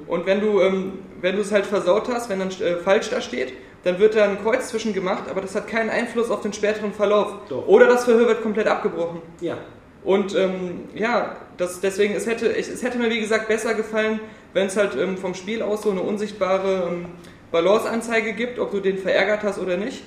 Und 0.08 0.26
wenn 0.26 0.40
du 0.40 0.60
ähm, 0.60 0.94
wenn 1.20 1.36
du 1.36 1.42
es 1.42 1.52
halt 1.52 1.66
versaut 1.66 2.08
hast, 2.08 2.28
wenn 2.28 2.38
dann 2.38 2.50
äh, 2.50 2.76
falsch 2.76 3.10
da 3.10 3.20
steht, 3.20 3.52
dann 3.84 3.98
wird 3.98 4.16
da 4.16 4.24
ein 4.24 4.42
Kreuz 4.42 4.68
zwischen 4.68 4.92
gemacht, 4.92 5.24
aber 5.30 5.40
das 5.40 5.54
hat 5.54 5.68
keinen 5.68 5.90
Einfluss 5.90 6.30
auf 6.30 6.40
den 6.40 6.52
späteren 6.52 6.92
Verlauf. 6.92 7.34
Doch. 7.48 7.66
Oder 7.66 7.86
das 7.86 8.04
Verhör 8.04 8.26
wird 8.26 8.42
komplett 8.42 8.66
abgebrochen. 8.66 9.22
Ja. 9.40 9.56
Und 10.04 10.34
ähm, 10.34 10.88
ja, 10.94 11.36
das, 11.56 11.80
deswegen, 11.80 12.14
es 12.14 12.26
hätte, 12.26 12.54
es 12.56 12.82
hätte 12.82 12.98
mir 12.98 13.10
wie 13.10 13.20
gesagt 13.20 13.48
besser 13.48 13.74
gefallen, 13.74 14.20
wenn 14.52 14.66
es 14.66 14.76
halt 14.76 14.96
ähm, 14.96 15.16
vom 15.16 15.34
Spiel 15.34 15.62
aus 15.62 15.82
so 15.82 15.90
eine 15.90 16.00
unsichtbare 16.00 16.88
ähm, 16.90 17.06
Balance-Anzeige 17.50 18.32
gibt, 18.32 18.58
ob 18.58 18.70
du 18.70 18.80
den 18.80 18.98
verärgert 18.98 19.42
hast 19.42 19.58
oder 19.58 19.76
nicht. 19.76 20.04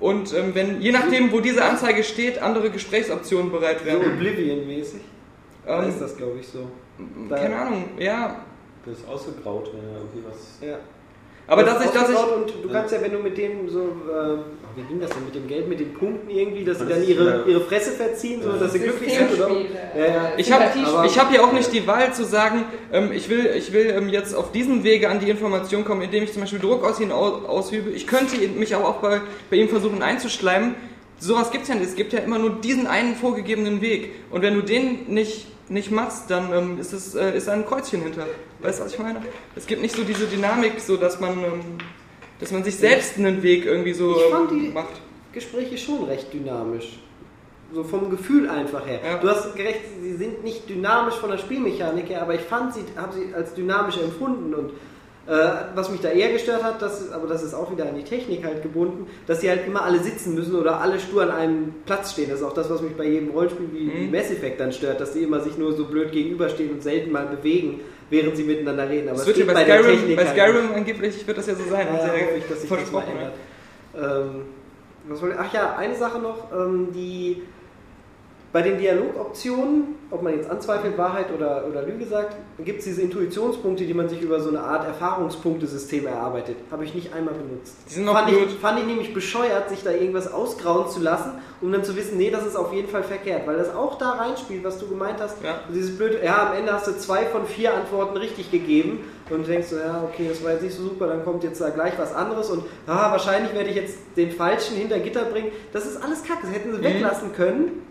Und 0.00 0.32
ähm, 0.34 0.54
wenn, 0.54 0.80
je 0.80 0.92
nachdem, 0.92 1.30
wo 1.30 1.40
diese 1.40 1.62
Anzeige 1.64 2.02
steht, 2.02 2.40
andere 2.40 2.70
Gesprächsoptionen 2.70 3.52
bereit 3.52 3.80
So 3.80 3.84
wären. 3.86 4.14
Oblivion-mäßig. 4.14 5.00
Ähm, 5.66 5.88
ist 5.88 6.00
das, 6.00 6.16
glaube 6.16 6.38
ich, 6.40 6.48
so. 6.48 6.66
Da- 7.28 7.36
keine 7.36 7.56
Ahnung, 7.56 7.84
ja. 7.98 8.44
Das 8.86 8.98
ist 8.98 9.06
ausgegraut, 9.08 9.70
wenn 9.74 9.84
er 9.90 9.96
irgendwie 9.98 10.22
was. 10.26 10.58
Ja. 10.66 10.78
Aber 11.46 11.64
Das 11.64 11.74
dass 11.74 11.82
ich, 11.84 11.90
ist 11.90 12.00
dass 12.00 12.10
ich, 12.10 12.16
Und 12.16 12.64
du 12.64 12.68
kannst 12.70 12.94
ja, 12.94 13.02
wenn 13.02 13.12
du 13.12 13.18
mit 13.18 13.36
dem 13.36 13.68
so, 13.68 13.80
ähm, 13.80 14.38
wie 14.76 14.82
ging 14.82 15.00
das 15.00 15.10
denn 15.10 15.24
mit 15.24 15.34
dem 15.34 15.46
Geld, 15.48 15.68
mit 15.68 15.80
den 15.80 15.92
Punkten 15.94 16.30
irgendwie, 16.30 16.64
dass 16.64 16.78
sie 16.78 16.86
dann 16.86 17.02
ihre, 17.06 17.44
ihre 17.46 17.60
Fresse 17.60 17.92
verziehen, 17.92 18.40
so 18.42 18.52
dass 18.52 18.72
sie 18.72 18.78
glücklich 18.80 19.12
sind, 19.14 19.32
oder? 19.32 19.50
Ja, 19.96 20.06
ja. 20.06 20.32
Ich 20.36 20.50
habe 20.52 20.64
hab 20.64 21.32
ja 21.34 21.42
auch 21.42 21.52
nicht 21.52 21.72
die 21.72 21.86
Wahl 21.86 22.12
zu 22.14 22.24
sagen, 22.24 22.64
ähm, 22.92 23.10
ich 23.12 23.28
will, 23.28 23.46
ich 23.56 23.72
will 23.72 23.86
ähm, 23.96 24.08
jetzt 24.08 24.34
auf 24.34 24.52
diesem 24.52 24.84
Wege 24.84 25.08
an 25.08 25.20
die 25.20 25.30
Information 25.30 25.84
kommen, 25.84 26.02
indem 26.02 26.24
ich 26.24 26.32
zum 26.32 26.42
Beispiel 26.42 26.58
Druck 26.60 26.84
aus 26.84 27.00
ihm 27.00 27.12
au- 27.12 27.44
ausübe. 27.46 27.90
Ich 27.90 28.06
könnte 28.06 28.36
mich 28.48 28.74
aber 28.74 28.88
auch 28.88 28.96
bei, 29.00 29.20
bei 29.50 29.56
ihm 29.56 29.68
versuchen 29.68 30.02
einzuschleimen. 30.02 30.74
Sowas 31.18 31.50
gibt 31.50 31.64
es 31.64 31.68
ja 31.68 31.74
nicht. 31.74 31.88
Es 31.90 31.96
gibt 31.96 32.12
ja 32.12 32.20
immer 32.20 32.38
nur 32.38 32.50
diesen 32.60 32.86
einen 32.86 33.14
vorgegebenen 33.14 33.80
Weg. 33.82 34.12
Und 34.30 34.40
wenn 34.42 34.54
du 34.54 34.62
den 34.62 35.06
nicht, 35.12 35.48
nicht 35.68 35.90
machst, 35.90 36.30
dann 36.30 36.52
ähm, 36.52 36.78
ist, 36.80 36.92
es, 36.94 37.14
äh, 37.14 37.36
ist 37.36 37.46
da 37.46 37.52
ein 37.52 37.66
Kreuzchen 37.66 38.02
hinter. 38.02 38.26
Weißt 38.60 38.80
du, 38.80 38.84
was 38.84 38.92
ich 38.94 38.98
meine? 38.98 39.20
Es 39.54 39.66
gibt 39.66 39.82
nicht 39.82 39.94
so 39.94 40.02
diese 40.02 40.26
Dynamik, 40.26 40.80
so 40.80 40.96
dass 40.96 41.20
man, 41.20 41.32
ähm, 41.32 41.60
dass 42.40 42.50
man 42.52 42.64
sich 42.64 42.76
selbst 42.76 43.18
einen 43.18 43.42
Weg 43.42 43.64
irgendwie 43.66 43.92
so 43.92 44.16
Ich 44.16 44.32
fand 44.32 44.50
ähm, 44.52 44.60
die- 44.60 44.68
macht. 44.70 45.00
Gespräche 45.32 45.78
schon 45.78 46.04
recht 46.04 46.32
dynamisch. 46.32 46.98
So 47.72 47.84
vom 47.84 48.10
Gefühl 48.10 48.48
einfach 48.50 48.84
her. 48.84 48.98
Ja. 49.04 49.18
Du 49.18 49.28
hast 49.28 49.54
gerecht, 49.54 49.80
sie 50.02 50.14
sind 50.14 50.42
nicht 50.42 50.68
dynamisch 50.68 51.14
von 51.14 51.30
der 51.30 51.38
Spielmechanik 51.38 52.08
her, 52.08 52.22
aber 52.22 52.34
ich 52.34 52.40
fand 52.40 52.74
sie, 52.74 52.80
habe 52.96 53.12
sie 53.12 53.32
als 53.32 53.54
dynamisch 53.54 53.96
empfunden 53.98 54.52
und 54.54 54.70
äh, 55.28 55.48
was 55.76 55.88
mich 55.88 56.00
da 56.00 56.08
eher 56.08 56.32
gestört 56.32 56.64
hat, 56.64 56.82
das, 56.82 57.12
aber 57.12 57.28
das 57.28 57.44
ist 57.44 57.54
auch 57.54 57.70
wieder 57.70 57.86
an 57.88 57.94
die 57.94 58.02
Technik 58.02 58.44
halt 58.44 58.62
gebunden, 58.64 59.06
dass 59.28 59.40
sie 59.40 59.48
halt 59.48 59.64
immer 59.68 59.82
alle 59.84 60.00
sitzen 60.00 60.34
müssen 60.34 60.56
oder 60.56 60.80
alle 60.80 60.98
stur 60.98 61.22
an 61.22 61.30
einem 61.30 61.74
Platz 61.86 62.10
stehen. 62.14 62.28
Das 62.30 62.40
ist 62.40 62.44
auch 62.44 62.54
das, 62.54 62.68
was 62.68 62.82
mich 62.82 62.94
bei 62.96 63.04
jedem 63.06 63.28
Rollenspiel 63.30 63.68
wie 63.72 63.84
Mhm. 63.84 64.10
Mass 64.10 64.32
Effect 64.32 64.58
dann 64.58 64.72
stört, 64.72 65.00
dass 65.00 65.12
die 65.12 65.20
immer 65.20 65.38
sich 65.38 65.56
nur 65.56 65.72
so 65.76 65.84
blöd 65.84 66.10
gegenüberstehen 66.10 66.72
und 66.72 66.82
selten 66.82 67.12
mal 67.12 67.26
bewegen, 67.26 67.78
während 68.10 68.36
sie 68.36 68.44
miteinander 68.44 68.88
reden. 68.88 69.08
Aber 69.08 69.18
Das 69.18 69.26
es 69.26 69.26
wird 69.28 69.38
ja 69.38 69.54
bei 69.54 69.64
der 69.64 69.82
Skyrim, 69.82 70.16
bei 70.16 70.26
halt 70.26 70.36
Skyrim 70.36 70.74
angeblich 70.74 71.26
wird 71.26 71.38
das 71.38 71.46
ja 71.46 71.54
so 71.54 71.64
sein. 71.64 71.86
ja, 71.92 72.06
ja 72.06 72.12
hoffe 72.12 72.38
ich, 72.38 72.46
dass 72.46 72.60
sich 72.60 72.68
das 72.70 72.70
mal 72.70 72.76
versprochen, 72.76 73.12
ändert. 73.16 73.34
Ähm, 73.96 74.42
was 75.08 75.22
wollte, 75.22 75.38
ach 75.38 75.52
ja, 75.52 75.76
eine 75.76 75.96
Sache 75.96 76.18
noch, 76.18 76.52
ähm, 76.52 76.88
die 76.92 77.42
bei 78.52 78.62
den 78.62 78.78
Dialogoptionen, 78.78 79.94
ob 80.10 80.22
man 80.22 80.34
jetzt 80.36 80.50
anzweifelt, 80.50 80.98
Wahrheit 80.98 81.26
oder, 81.32 81.66
oder 81.70 81.82
Lüge 81.82 82.04
sagt, 82.04 82.34
gibt 82.64 82.80
es 82.80 82.84
diese 82.84 83.02
Intuitionspunkte, 83.02 83.84
die 83.84 83.94
man 83.94 84.08
sich 84.08 84.20
über 84.20 84.40
so 84.40 84.48
eine 84.48 84.60
Art 84.60 84.84
Erfahrungspunktesystem 84.86 86.06
erarbeitet. 86.06 86.56
Habe 86.72 86.84
ich 86.84 86.92
nicht 86.94 87.12
einmal 87.14 87.34
benutzt. 87.34 87.76
Die 87.88 87.94
sind 87.94 88.04
noch 88.06 88.14
fand, 88.14 88.28
blöd. 88.28 88.48
ich, 88.48 88.54
fand 88.58 88.80
ich 88.80 88.86
nämlich 88.86 89.14
bescheuert, 89.14 89.68
sich 89.70 89.84
da 89.84 89.92
irgendwas 89.92 90.32
ausgrauen 90.32 90.88
zu 90.88 91.00
lassen, 91.00 91.32
um 91.60 91.70
dann 91.70 91.84
zu 91.84 91.94
wissen, 91.94 92.18
nee, 92.18 92.30
das 92.30 92.44
ist 92.44 92.56
auf 92.56 92.72
jeden 92.72 92.88
Fall 92.88 93.04
verkehrt, 93.04 93.46
weil 93.46 93.56
das 93.56 93.72
auch 93.72 93.98
da 93.98 94.12
reinspielt, 94.12 94.64
was 94.64 94.78
du 94.78 94.88
gemeint 94.88 95.20
hast. 95.20 95.36
Ja. 95.44 95.60
Dieses 95.72 95.96
blöde, 95.96 96.18
ja, 96.24 96.48
am 96.50 96.56
Ende 96.56 96.72
hast 96.72 96.88
du 96.88 96.98
zwei 96.98 97.26
von 97.26 97.46
vier 97.46 97.72
Antworten 97.74 98.16
richtig 98.16 98.50
gegeben 98.50 99.04
und 99.30 99.46
du 99.46 99.50
denkst 99.52 99.68
so, 99.68 99.76
ja, 99.76 100.02
okay, 100.12 100.26
das 100.28 100.42
war 100.42 100.52
jetzt 100.52 100.62
nicht 100.62 100.74
so 100.76 100.82
super, 100.82 101.06
dann 101.06 101.24
kommt 101.24 101.44
jetzt 101.44 101.60
da 101.60 101.68
gleich 101.70 101.92
was 101.98 102.12
anderes 102.12 102.50
und 102.50 102.64
ah, 102.88 103.12
wahrscheinlich 103.12 103.54
werde 103.54 103.70
ich 103.70 103.76
jetzt 103.76 103.96
den 104.16 104.32
Falschen 104.32 104.76
hinter 104.76 104.98
Gitter 104.98 105.24
bringen. 105.26 105.52
Das 105.72 105.86
ist 105.86 106.02
alles 106.02 106.24
Kacke, 106.24 106.40
das 106.42 106.52
hätten 106.52 106.72
sie 106.72 106.78
Mhm. 106.78 106.84
weglassen 106.84 107.32
können 107.32 107.89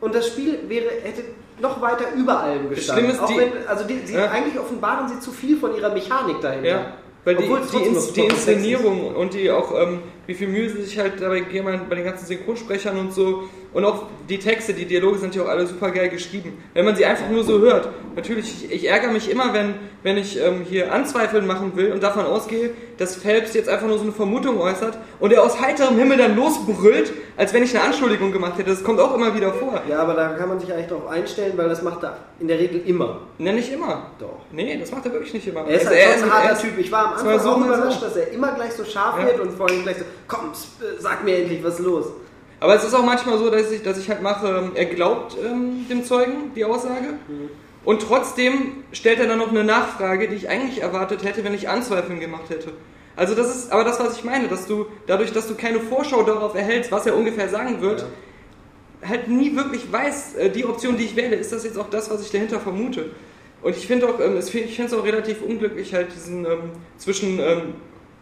und 0.00 0.14
das 0.14 0.28
Spiel 0.28 0.58
wäre, 0.68 0.86
hätte 1.02 1.22
noch 1.60 1.80
weiter 1.80 2.04
über 2.16 2.40
allem 2.40 2.68
gestanden. 2.68 3.18
Auch 3.18 3.30
wenn, 3.36 3.66
also 3.66 3.84
die, 3.84 3.98
sie, 4.04 4.14
Ja. 4.14 4.30
eigentlich 4.30 4.58
offenbaren 4.58 5.08
sie 5.08 5.20
zu 5.20 5.30
viel 5.32 5.56
von 5.56 5.74
ihrer 5.74 5.92
Mechanik 5.92 6.40
dahinter. 6.40 6.68
Ja, 6.68 6.92
weil 7.24 7.36
die, 7.36 7.44
Obwohl 7.44 7.60
die, 7.72 7.86
Ins 7.88 8.12
die 8.12 8.20
Inszenierung 8.20 9.14
und 9.14 9.34
die 9.34 9.50
auch, 9.50 9.72
ähm, 9.80 10.00
wie 10.26 10.34
viel 10.34 10.48
Mühe 10.48 10.68
sie 10.68 10.82
sich 10.82 10.98
halt 10.98 11.20
dabei 11.20 11.40
geben 11.40 11.68
halt 11.68 11.88
bei 11.88 11.96
den 11.96 12.04
ganzen 12.04 12.26
Synchronsprechern 12.26 12.98
und 12.98 13.12
so. 13.12 13.44
Und 13.76 13.84
auch 13.84 14.04
die 14.30 14.38
Texte, 14.38 14.72
die 14.72 14.86
Dialoge 14.86 15.18
sind 15.18 15.34
ja 15.34 15.42
auch 15.42 15.48
alle 15.48 15.66
super 15.66 15.90
geil 15.90 16.08
geschrieben. 16.08 16.56
Wenn 16.72 16.86
man 16.86 16.96
sie 16.96 17.04
einfach 17.04 17.28
nur 17.28 17.44
so 17.44 17.58
hört. 17.58 17.90
Natürlich, 18.14 18.64
ich, 18.64 18.72
ich 18.72 18.88
ärgere 18.88 19.10
mich 19.12 19.30
immer, 19.30 19.52
wenn, 19.52 19.74
wenn 20.02 20.16
ich 20.16 20.40
ähm, 20.42 20.62
hier 20.66 20.90
Anzweifeln 20.94 21.46
machen 21.46 21.72
will 21.76 21.92
und 21.92 22.02
davon 22.02 22.24
ausgehe, 22.24 22.70
dass 22.96 23.16
Phelps 23.16 23.52
jetzt 23.52 23.68
einfach 23.68 23.86
nur 23.86 23.98
so 23.98 24.04
eine 24.04 24.12
Vermutung 24.12 24.58
äußert 24.58 24.96
und 25.20 25.30
er 25.30 25.42
aus 25.42 25.60
heiterem 25.60 25.98
Himmel 25.98 26.16
dann 26.16 26.34
losbrüllt, 26.36 27.12
als 27.36 27.52
wenn 27.52 27.62
ich 27.64 27.76
eine 27.76 27.84
Anschuldigung 27.84 28.32
gemacht 28.32 28.56
hätte. 28.56 28.70
Das 28.70 28.82
kommt 28.82 28.98
auch 28.98 29.14
immer 29.14 29.34
wieder 29.34 29.52
vor. 29.52 29.82
Ja, 29.86 29.98
aber 29.98 30.14
da 30.14 30.28
kann 30.30 30.48
man 30.48 30.58
sich 30.58 30.72
eigentlich 30.72 30.86
darauf 30.88 31.08
einstellen, 31.08 31.52
weil 31.56 31.68
das 31.68 31.82
macht 31.82 32.02
er 32.02 32.16
in 32.40 32.48
der 32.48 32.58
Regel 32.58 32.80
immer. 32.86 33.20
Nenn 33.36 33.58
ich 33.58 33.70
immer. 33.70 34.10
Doch. 34.18 34.38
Nee, 34.52 34.78
das 34.80 34.90
macht 34.90 35.04
er 35.04 35.12
wirklich 35.12 35.34
nicht 35.34 35.48
immer. 35.48 35.66
Er 35.68 35.74
ist 35.78 35.86
Also 35.86 35.98
halt 36.00 36.14
schon 36.14 36.22
ein 36.24 36.28
er 36.30 36.34
harter 36.44 36.52
ist- 36.54 36.62
Typ. 36.62 36.78
Ich 36.78 36.90
war 36.90 37.08
am 37.08 37.12
Anfang 37.12 37.38
so, 37.40 37.50
auch 37.50 37.58
mal 37.58 37.68
so. 37.68 37.74
überrascht, 37.74 38.02
dass 38.02 38.16
er 38.16 38.30
immer 38.32 38.52
gleich 38.52 38.72
so 38.72 38.84
scharf 38.86 39.16
Ja. 39.20 39.26
wird 39.26 39.40
und 39.40 39.52
vor 39.52 39.68
allem 39.68 39.82
gleich 39.82 39.98
so, 39.98 40.04
komm, 40.26 40.52
sag 40.98 41.24
mir 41.24 41.36
endlich, 41.36 41.62
was 41.62 41.74
ist 41.78 41.84
los? 41.84 42.06
Aber 42.58 42.74
es 42.74 42.84
ist 42.84 42.94
auch 42.94 43.04
manchmal 43.04 43.38
so, 43.38 43.50
dass 43.50 43.70
ich, 43.70 43.82
dass 43.82 43.98
ich 43.98 44.08
halt 44.08 44.22
mache, 44.22 44.48
ähm, 44.48 44.72
er 44.74 44.86
glaubt 44.86 45.36
ähm, 45.44 45.86
dem 45.90 46.04
Zeugen 46.04 46.52
die 46.54 46.64
Aussage 46.64 47.14
und 47.84 48.02
trotzdem 48.02 48.84
stellt 48.92 49.20
er 49.20 49.26
dann 49.26 49.38
noch 49.38 49.50
eine 49.50 49.62
Nachfrage, 49.62 50.28
die 50.28 50.34
ich 50.34 50.48
eigentlich 50.48 50.82
erwartet 50.82 51.22
hätte, 51.22 51.44
wenn 51.44 51.54
ich 51.54 51.68
Anzweifeln 51.68 52.18
gemacht 52.18 52.48
hätte. 52.48 52.72
Also 53.14 53.34
das 53.34 53.54
ist 53.54 53.72
aber 53.72 53.84
das, 53.84 54.00
was 54.00 54.16
ich 54.16 54.24
meine, 54.24 54.48
dass 54.48 54.66
du 54.66 54.86
dadurch, 55.06 55.32
dass 55.32 55.48
du 55.48 55.54
keine 55.54 55.80
Vorschau 55.80 56.22
darauf 56.22 56.54
erhältst, 56.54 56.92
was 56.92 57.06
er 57.06 57.16
ungefähr 57.16 57.48
sagen 57.48 57.80
wird, 57.80 58.04
halt 59.06 59.28
nie 59.28 59.54
wirklich 59.54 59.90
weiß, 59.90 60.34
äh, 60.34 60.50
die 60.50 60.64
Option, 60.64 60.96
die 60.96 61.04
ich 61.04 61.16
wähle, 61.16 61.36
ist 61.36 61.52
das 61.52 61.64
jetzt 61.64 61.78
auch 61.78 61.88
das, 61.90 62.10
was 62.10 62.22
ich 62.22 62.30
dahinter 62.30 62.60
vermute. 62.60 63.10
Und 63.62 63.76
ich 63.76 63.86
finde 63.86 64.08
auch, 64.08 64.20
ähm, 64.20 64.36
es, 64.36 64.52
ich 64.54 64.76
finde 64.76 64.92
es 64.92 64.98
auch 64.98 65.04
relativ 65.04 65.42
unglücklich, 65.42 65.94
halt 65.94 66.14
diesen 66.14 66.44
ähm, 66.44 66.70
zwischen 66.98 67.38
ähm, 67.38 67.74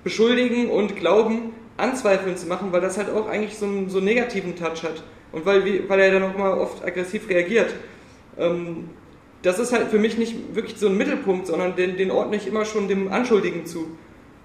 beschuldigen 0.02 0.70
und 0.70 0.96
glauben 0.96 1.52
anzweifeln 1.76 2.36
zu 2.36 2.46
machen, 2.46 2.72
weil 2.72 2.80
das 2.80 2.98
halt 2.98 3.10
auch 3.10 3.28
eigentlich 3.28 3.56
so 3.58 3.66
einen, 3.66 3.88
so 3.90 3.98
einen 3.98 4.06
negativen 4.06 4.56
Touch 4.56 4.82
hat. 4.82 5.02
Und 5.32 5.44
weil, 5.46 5.88
weil 5.88 6.00
er 6.00 6.12
dann 6.12 6.22
auch 6.22 6.36
mal 6.36 6.52
oft 6.52 6.84
aggressiv 6.84 7.28
reagiert. 7.28 7.74
Ähm, 8.38 8.88
das 9.42 9.58
ist 9.58 9.72
halt 9.72 9.88
für 9.88 9.98
mich 9.98 10.16
nicht 10.16 10.54
wirklich 10.54 10.78
so 10.78 10.86
ein 10.88 10.96
Mittelpunkt, 10.96 11.46
sondern 11.46 11.76
den, 11.76 11.96
den 11.96 12.10
ordne 12.10 12.36
ich 12.36 12.46
immer 12.46 12.64
schon 12.64 12.88
dem 12.88 13.12
Anschuldigen 13.12 13.66
zu. 13.66 13.88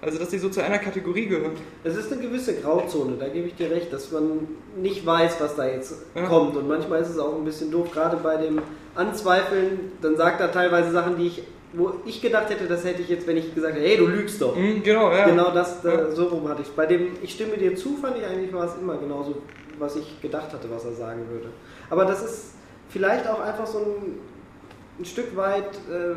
Also, 0.02 0.18
dass 0.18 0.30
die 0.30 0.38
so 0.38 0.48
zu 0.48 0.62
einer 0.64 0.78
Kategorie 0.78 1.26
gehören. 1.26 1.52
Es 1.84 1.94
ist 1.94 2.10
eine 2.10 2.22
gewisse 2.22 2.54
Grauzone, 2.54 3.16
da 3.20 3.28
gebe 3.28 3.48
ich 3.48 3.54
dir 3.54 3.70
recht, 3.70 3.92
dass 3.92 4.10
man 4.10 4.48
nicht 4.80 5.04
weiß, 5.04 5.36
was 5.40 5.56
da 5.56 5.68
jetzt 5.68 5.94
Ja. 6.14 6.22
kommt. 6.26 6.56
Und 6.56 6.68
manchmal 6.68 7.02
ist 7.02 7.10
es 7.10 7.18
auch 7.18 7.36
ein 7.36 7.44
bisschen 7.44 7.70
doof, 7.70 7.90
gerade 7.92 8.16
bei 8.16 8.38
dem 8.38 8.60
Anzweifeln, 8.94 9.92
dann 10.00 10.16
sagt 10.16 10.40
er 10.40 10.50
teilweise 10.52 10.90
Sachen, 10.90 11.18
die 11.18 11.26
ich, 11.26 11.42
wo 11.72 11.92
ich 12.04 12.20
gedacht 12.20 12.50
hätte, 12.50 12.66
das 12.66 12.84
hätte 12.84 13.02
ich 13.02 13.08
jetzt, 13.08 13.26
wenn 13.26 13.36
ich 13.36 13.54
gesagt 13.54 13.74
hätte, 13.74 13.86
hey, 13.86 13.96
du 13.96 14.06
lügst 14.06 14.40
doch. 14.42 14.56
Mhm, 14.56 14.82
genau, 14.82 15.12
ja. 15.12 15.26
Genau 15.28 15.50
das, 15.52 15.82
da, 15.82 15.90
Ja. 15.92 16.10
so 16.10 16.26
rum 16.26 16.48
hatte 16.48 16.62
ich 16.62 16.68
Bei 16.68 16.86
dem 16.86 17.12
Ich 17.22 17.32
stimme 17.32 17.56
dir 17.56 17.76
zu, 17.76 17.96
fand 17.96 18.16
ich 18.18 18.24
eigentlich, 18.24 18.52
war 18.52 18.64
es 18.64 18.76
immer 18.80 18.96
genauso, 18.96 19.36
was 19.78 19.96
ich 19.96 20.20
gedacht 20.20 20.52
hatte, 20.52 20.70
was 20.70 20.84
er 20.84 20.92
sagen 20.92 21.28
würde. 21.30 21.50
Aber 21.88 22.04
das 22.04 22.22
ist 22.22 22.54
vielleicht 22.88 23.26
auch 23.28 23.40
einfach 23.40 23.66
so 23.66 23.78
ein, 23.78 24.18
ein 24.98 25.04
Stück 25.04 25.36
weit 25.36 25.74
äh, 25.88 26.16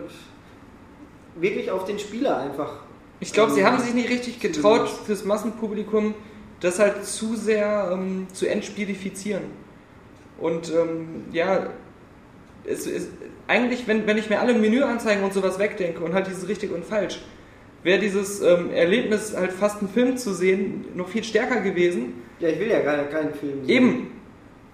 wirklich 1.40 1.70
auf 1.72 1.86
den 1.86 2.00
Spieler 2.00 2.38
einfach. 2.38 2.80
Ich 3.20 3.32
glaube, 3.32 3.52
sie 3.52 3.62
ähm, 3.62 3.68
haben 3.68 3.80
sich 3.80 3.94
nicht 3.94 4.10
richtig 4.10 4.40
getraut, 4.40 4.90
fürs 4.90 5.24
Massenpublikum 5.24 6.14
das 6.60 6.80
halt 6.80 7.06
zu 7.06 7.36
sehr 7.36 7.90
ähm, 7.94 8.28
zu 8.34 8.48
entspielifizieren. 8.48 9.44
Und 10.40 10.72
ähm, 10.72 11.26
ja, 11.32 11.68
es 12.66 12.88
ist 12.88 13.10
eigentlich, 13.48 13.88
wenn, 13.88 14.08
wenn 14.08 14.18
ich 14.18 14.30
mir 14.30 14.40
alle 14.40 14.54
Menüanzeigen 14.54 15.24
und 15.24 15.34
sowas 15.34 15.60
wegdenke 15.60 16.04
und 16.04 16.14
halt 16.14 16.28
dieses 16.28 16.48
richtig 16.48 16.72
und 16.72 16.86
falsch, 16.86 17.20
wäre 17.84 18.00
dieses 18.00 18.42
ähm, 18.42 18.72
Erlebnis 18.72 19.36
halt 19.36 19.52
fast 19.52 19.80
einen 19.80 19.90
Film 19.90 20.18
zu 20.18 20.34
sehen 20.34 20.86
noch 20.96 21.10
viel 21.10 21.24
stärker 21.24 21.60
gewesen. 21.62 22.22
Ja, 22.40 22.50
ich 22.50 22.60
will 22.60 22.70
ja 22.70 22.80
gar 22.80 23.04
keinen 23.06 23.34
Film 23.34 23.66
sehen. 23.66 23.70
Eben. 23.70 24.08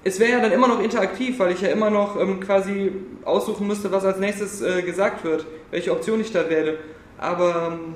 Es 0.04 0.20
wäre 0.20 0.32
ja 0.32 0.40
dann 0.40 0.54
immer 0.54 0.68
noch 0.70 0.82
interaktiv, 0.82 1.40
weil 1.40 1.52
ich 1.52 1.62
ja 1.62 1.70
immer 1.70 1.90
noch 1.90 2.20
ähm, 2.20 2.40
quasi 2.40 2.92
aussuchen 3.26 3.68
müsste, 3.68 3.92
was 3.92 4.06
als 4.06 4.18
nächstes 4.18 4.62
äh, 4.62 4.82
gesagt 4.82 5.26
wird, 5.26 5.46
welche 5.72 5.92
Option 5.92 6.22
ich 6.22 6.32
da 6.32 6.50
wähle. 6.50 6.78
Aber 7.18 7.74
ähm, 7.74 7.96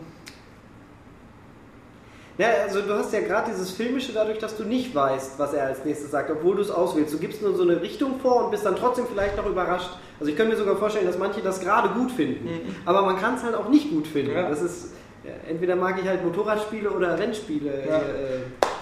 Ja, 2.37 2.47
also 2.63 2.81
du 2.81 2.93
hast 2.93 3.13
ja 3.13 3.21
gerade 3.21 3.51
dieses 3.51 3.71
Filmische 3.71 4.11
dadurch, 4.11 4.39
dass 4.39 4.57
du 4.57 4.63
nicht 4.63 4.93
weißt, 4.95 5.37
was 5.37 5.53
er 5.53 5.65
als 5.67 5.85
nächstes 5.85 6.09
sagt, 6.11 6.31
obwohl 6.31 6.55
du 6.55 6.61
es 6.63 6.71
auswählst. 6.71 7.13
Du 7.13 7.19
gibst 7.19 7.41
nur 7.41 7.55
so 7.55 7.61
eine 7.63 7.79
Richtung 7.81 8.19
vor 8.19 8.45
und 8.45 8.51
bist 8.51 8.65
dann 8.65 8.75
trotzdem 8.75 9.05
vielleicht 9.05 9.37
noch 9.37 9.45
überrascht. 9.45 9.91
Also 10.19 10.31
ich 10.31 10.37
könnte 10.37 10.53
mir 10.53 10.57
sogar 10.57 10.75
vorstellen, 10.77 11.05
dass 11.05 11.17
manche 11.19 11.41
das 11.41 11.59
gerade 11.59 11.89
gut 11.89 12.11
finden. 12.11 12.47
Aber 12.85 13.03
man 13.03 13.17
kann 13.17 13.35
es 13.35 13.43
halt 13.43 13.53
auch 13.55 13.69
nicht 13.69 13.89
gut 13.91 14.07
finden. 14.07 14.31
Mhm. 14.31 14.37
Ja. 14.37 14.49
Das 14.49 14.61
ist, 14.63 14.93
ja, 15.23 15.31
entweder 15.47 15.75
mag 15.75 15.99
ich 16.01 16.07
halt 16.07 16.23
Motorradspiele 16.25 16.89
oder 16.89 17.17
Rennspiele. 17.19 17.83
Ja. 17.87 17.97
Äh, 17.99 18.01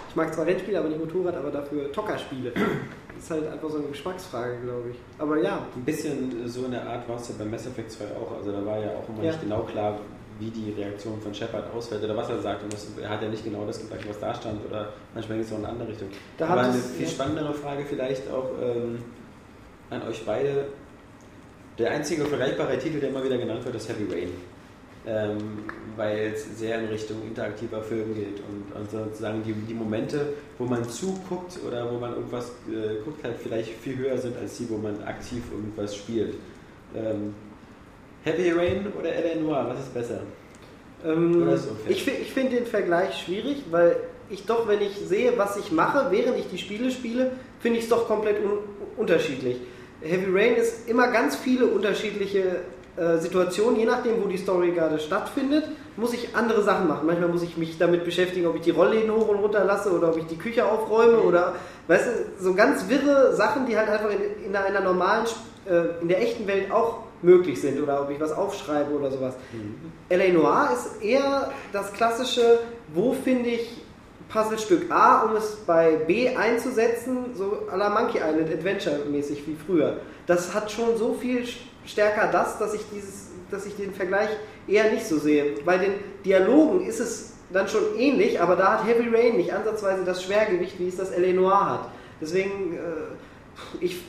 Ich 0.09 0.15
mag 0.15 0.33
zwar 0.33 0.45
Rennspiele, 0.45 0.77
aber 0.79 0.89
nicht 0.89 0.99
Motorrad, 0.99 1.35
aber 1.35 1.51
dafür 1.51 1.91
Tockerspiele. 1.91 2.51
Das 2.53 3.23
ist 3.25 3.31
halt 3.31 3.51
einfach 3.51 3.69
so 3.69 3.77
eine 3.77 3.87
Geschmacksfrage, 3.87 4.57
glaube 4.63 4.89
ich. 4.91 4.97
Aber 5.19 5.37
ja, 5.37 5.59
Ein 5.75 5.83
bisschen 5.85 6.47
so 6.47 6.65
in 6.65 6.71
der 6.71 6.85
Art 6.87 7.07
war 7.07 7.17
es 7.17 7.27
ja 7.29 7.35
bei 7.37 7.45
Mass 7.45 7.67
Effect 7.67 7.91
2 7.91 8.05
auch. 8.19 8.37
Also 8.37 8.51
da 8.51 8.65
war 8.65 8.79
ja 8.79 8.89
auch 8.91 9.07
immer 9.09 9.23
nicht 9.23 9.41
genau 9.41 9.61
klar, 9.63 9.99
wie 10.41 10.49
die 10.49 10.71
Reaktion 10.71 11.21
von 11.21 11.33
Shepard 11.33 11.71
ausfällt 11.73 12.03
oder 12.03 12.17
was 12.17 12.29
er 12.29 12.41
sagt. 12.41 12.63
Und 12.63 12.73
das, 12.73 12.87
er 12.99 13.09
hat 13.09 13.21
ja 13.21 13.29
nicht 13.29 13.43
genau 13.43 13.65
das 13.65 13.79
gesagt, 13.79 14.09
was 14.09 14.19
da 14.19 14.33
stand 14.33 14.65
oder 14.65 14.89
manchmal 15.13 15.37
geht 15.37 15.47
es 15.47 15.53
auch 15.53 15.59
in 15.59 15.65
eine 15.65 15.73
andere 15.73 15.89
Richtung. 15.89 16.09
Da 16.37 16.47
Aber 16.47 16.61
eine 16.61 16.73
viel 16.73 17.07
spannendere 17.07 17.53
Frage 17.53 17.85
vielleicht 17.85 18.29
auch 18.29 18.49
ähm, 18.61 18.99
an 19.91 20.01
euch 20.07 20.25
beide. 20.25 20.65
Der 21.77 21.91
einzige 21.91 22.25
vergleichbare 22.25 22.77
Titel, 22.79 22.99
der 22.99 23.09
immer 23.09 23.23
wieder 23.23 23.37
genannt 23.37 23.63
wird, 23.63 23.75
ist 23.75 23.87
Heavy 23.87 24.11
Rain. 24.11 24.29
Ähm, 25.03 25.63
weil 25.95 26.33
es 26.33 26.59
sehr 26.59 26.79
in 26.79 26.85
Richtung 26.87 27.23
interaktiver 27.25 27.81
Film 27.81 28.13
geht 28.13 28.39
und, 28.39 28.75
und 28.75 28.91
sozusagen 28.91 29.41
die, 29.43 29.53
die 29.53 29.73
Momente, 29.73 30.33
wo 30.59 30.65
man 30.65 30.87
zuguckt 30.87 31.57
oder 31.67 31.91
wo 31.91 31.97
man 31.97 32.13
irgendwas 32.13 32.51
äh, 32.69 33.03
guckt, 33.03 33.23
halt 33.23 33.37
vielleicht 33.41 33.71
viel 33.79 33.97
höher 33.97 34.17
sind 34.17 34.37
als 34.37 34.57
die, 34.57 34.69
wo 34.69 34.77
man 34.77 35.01
aktiv 35.03 35.41
irgendwas 35.51 35.95
spielt. 35.95 36.35
Ähm, 36.95 37.33
Heavy 38.23 38.51
Rain 38.51 38.91
oder 38.97 39.11
L.A. 39.13 39.39
Noir, 39.41 39.65
was 39.69 39.79
ist 39.79 39.93
besser? 39.93 40.21
Ähm, 41.05 41.41
Oder 41.41 41.53
ist 41.53 41.67
ich 41.87 42.07
ich 42.07 42.31
finde 42.31 42.57
den 42.57 42.65
Vergleich 42.65 43.23
schwierig, 43.23 43.63
weil 43.71 43.95
ich 44.29 44.45
doch, 44.45 44.67
wenn 44.67 44.81
ich 44.81 44.95
sehe, 44.95 45.33
was 45.37 45.57
ich 45.57 45.71
mache, 45.71 46.07
während 46.11 46.37
ich 46.37 46.47
die 46.49 46.57
Spiele 46.57 46.91
spiele, 46.91 47.31
finde 47.59 47.79
ich 47.79 47.85
es 47.85 47.89
doch 47.89 48.07
komplett 48.07 48.37
un 48.43 48.59
unterschiedlich. 48.97 49.57
Heavy 50.01 50.27
Rain 50.31 50.55
ist 50.55 50.87
immer 50.89 51.07
ganz 51.11 51.35
viele 51.35 51.65
unterschiedliche 51.65 52.61
äh, 52.97 53.17
Situationen, 53.17 53.79
je 53.79 53.85
nachdem, 53.85 54.23
wo 54.23 54.27
die 54.27 54.37
Story 54.37 54.71
gerade 54.71 54.99
stattfindet, 54.99 55.65
muss 55.97 56.13
ich 56.13 56.35
andere 56.35 56.61
Sachen 56.61 56.87
machen. 56.87 57.07
Manchmal 57.07 57.29
muss 57.29 57.41
ich 57.41 57.57
mich 57.57 57.77
damit 57.77 58.03
beschäftigen, 58.03 58.47
ob 58.47 58.55
ich 58.55 58.61
die 58.61 58.71
Rollläden 58.71 59.11
hoch 59.11 59.27
und 59.27 59.37
runter 59.37 59.63
lasse 59.63 59.91
oder 59.91 60.09
ob 60.09 60.17
ich 60.17 60.25
die 60.25 60.37
Küche 60.37 60.65
aufräume 60.65 61.19
oder, 61.19 61.55
weißt 61.87 62.05
du, 62.07 62.43
so 62.43 62.53
ganz 62.53 62.87
wirre 62.89 63.33
Sachen, 63.35 63.65
die 63.65 63.77
halt 63.77 63.89
einfach 63.89 64.09
in, 64.11 64.45
in 64.45 64.55
einer 64.55 64.81
normalen, 64.81 65.25
äh, 65.69 66.01
in 66.01 66.07
der 66.07 66.21
echten 66.21 66.45
Welt 66.47 66.71
auch 66.71 67.03
möglich 67.21 67.61
sind 67.61 67.81
oder 67.81 68.01
ob 68.01 68.09
ich 68.09 68.19
was 68.19 68.31
aufschreibe 68.31 68.91
oder 68.91 69.11
sowas. 69.11 69.35
L.A. 70.09 70.31
Noir 70.31 70.69
ist 70.73 71.03
eher 71.03 71.51
das 71.71 71.93
klassische, 71.93 72.59
wo 72.93 73.13
finde 73.13 73.49
ich 73.49 73.81
Puzzlestück 74.29 74.89
A, 74.91 75.23
um 75.23 75.35
es 75.35 75.57
bei 75.67 75.97
B 76.07 76.35
einzusetzen, 76.35 77.35
so 77.35 77.67
à 77.71 77.75
la 77.75 77.89
Monkey 77.89 78.17
Island 78.17 78.51
Adventure 78.51 78.99
mäßig 79.09 79.45
wie 79.45 79.55
früher. 79.65 79.97
Das 80.25 80.53
hat 80.53 80.71
schon 80.71 80.97
so 80.97 81.13
viel 81.13 81.43
stärker 81.85 82.29
das, 82.31 82.57
dass 82.57 82.73
ich 82.73 82.81
dieses, 82.93 83.27
dass 83.49 83.65
ich 83.65 83.75
den 83.75 83.93
Vergleich 83.93 84.29
eher 84.67 84.91
nicht 84.91 85.05
so 85.05 85.17
sehe. 85.17 85.55
Bei 85.65 85.77
den 85.77 85.93
Dialogen 86.23 86.85
ist 86.85 86.99
es 86.99 87.33
dann 87.51 87.67
schon 87.67 87.97
ähnlich, 87.97 88.39
aber 88.39 88.55
da 88.55 88.73
hat 88.73 88.87
Heavy 88.87 89.13
Rain 89.13 89.35
nicht 89.35 89.53
ansatzweise 89.53 90.05
das 90.05 90.23
Schwergewicht, 90.23 90.79
wie 90.79 90.87
es 90.87 90.95
das 90.95 91.11
L.A. 91.11 91.33
Noir 91.33 91.69
hat. 91.69 91.89
Deswegen, 92.21 92.75
äh, 92.75 93.83
ich 93.83 94.01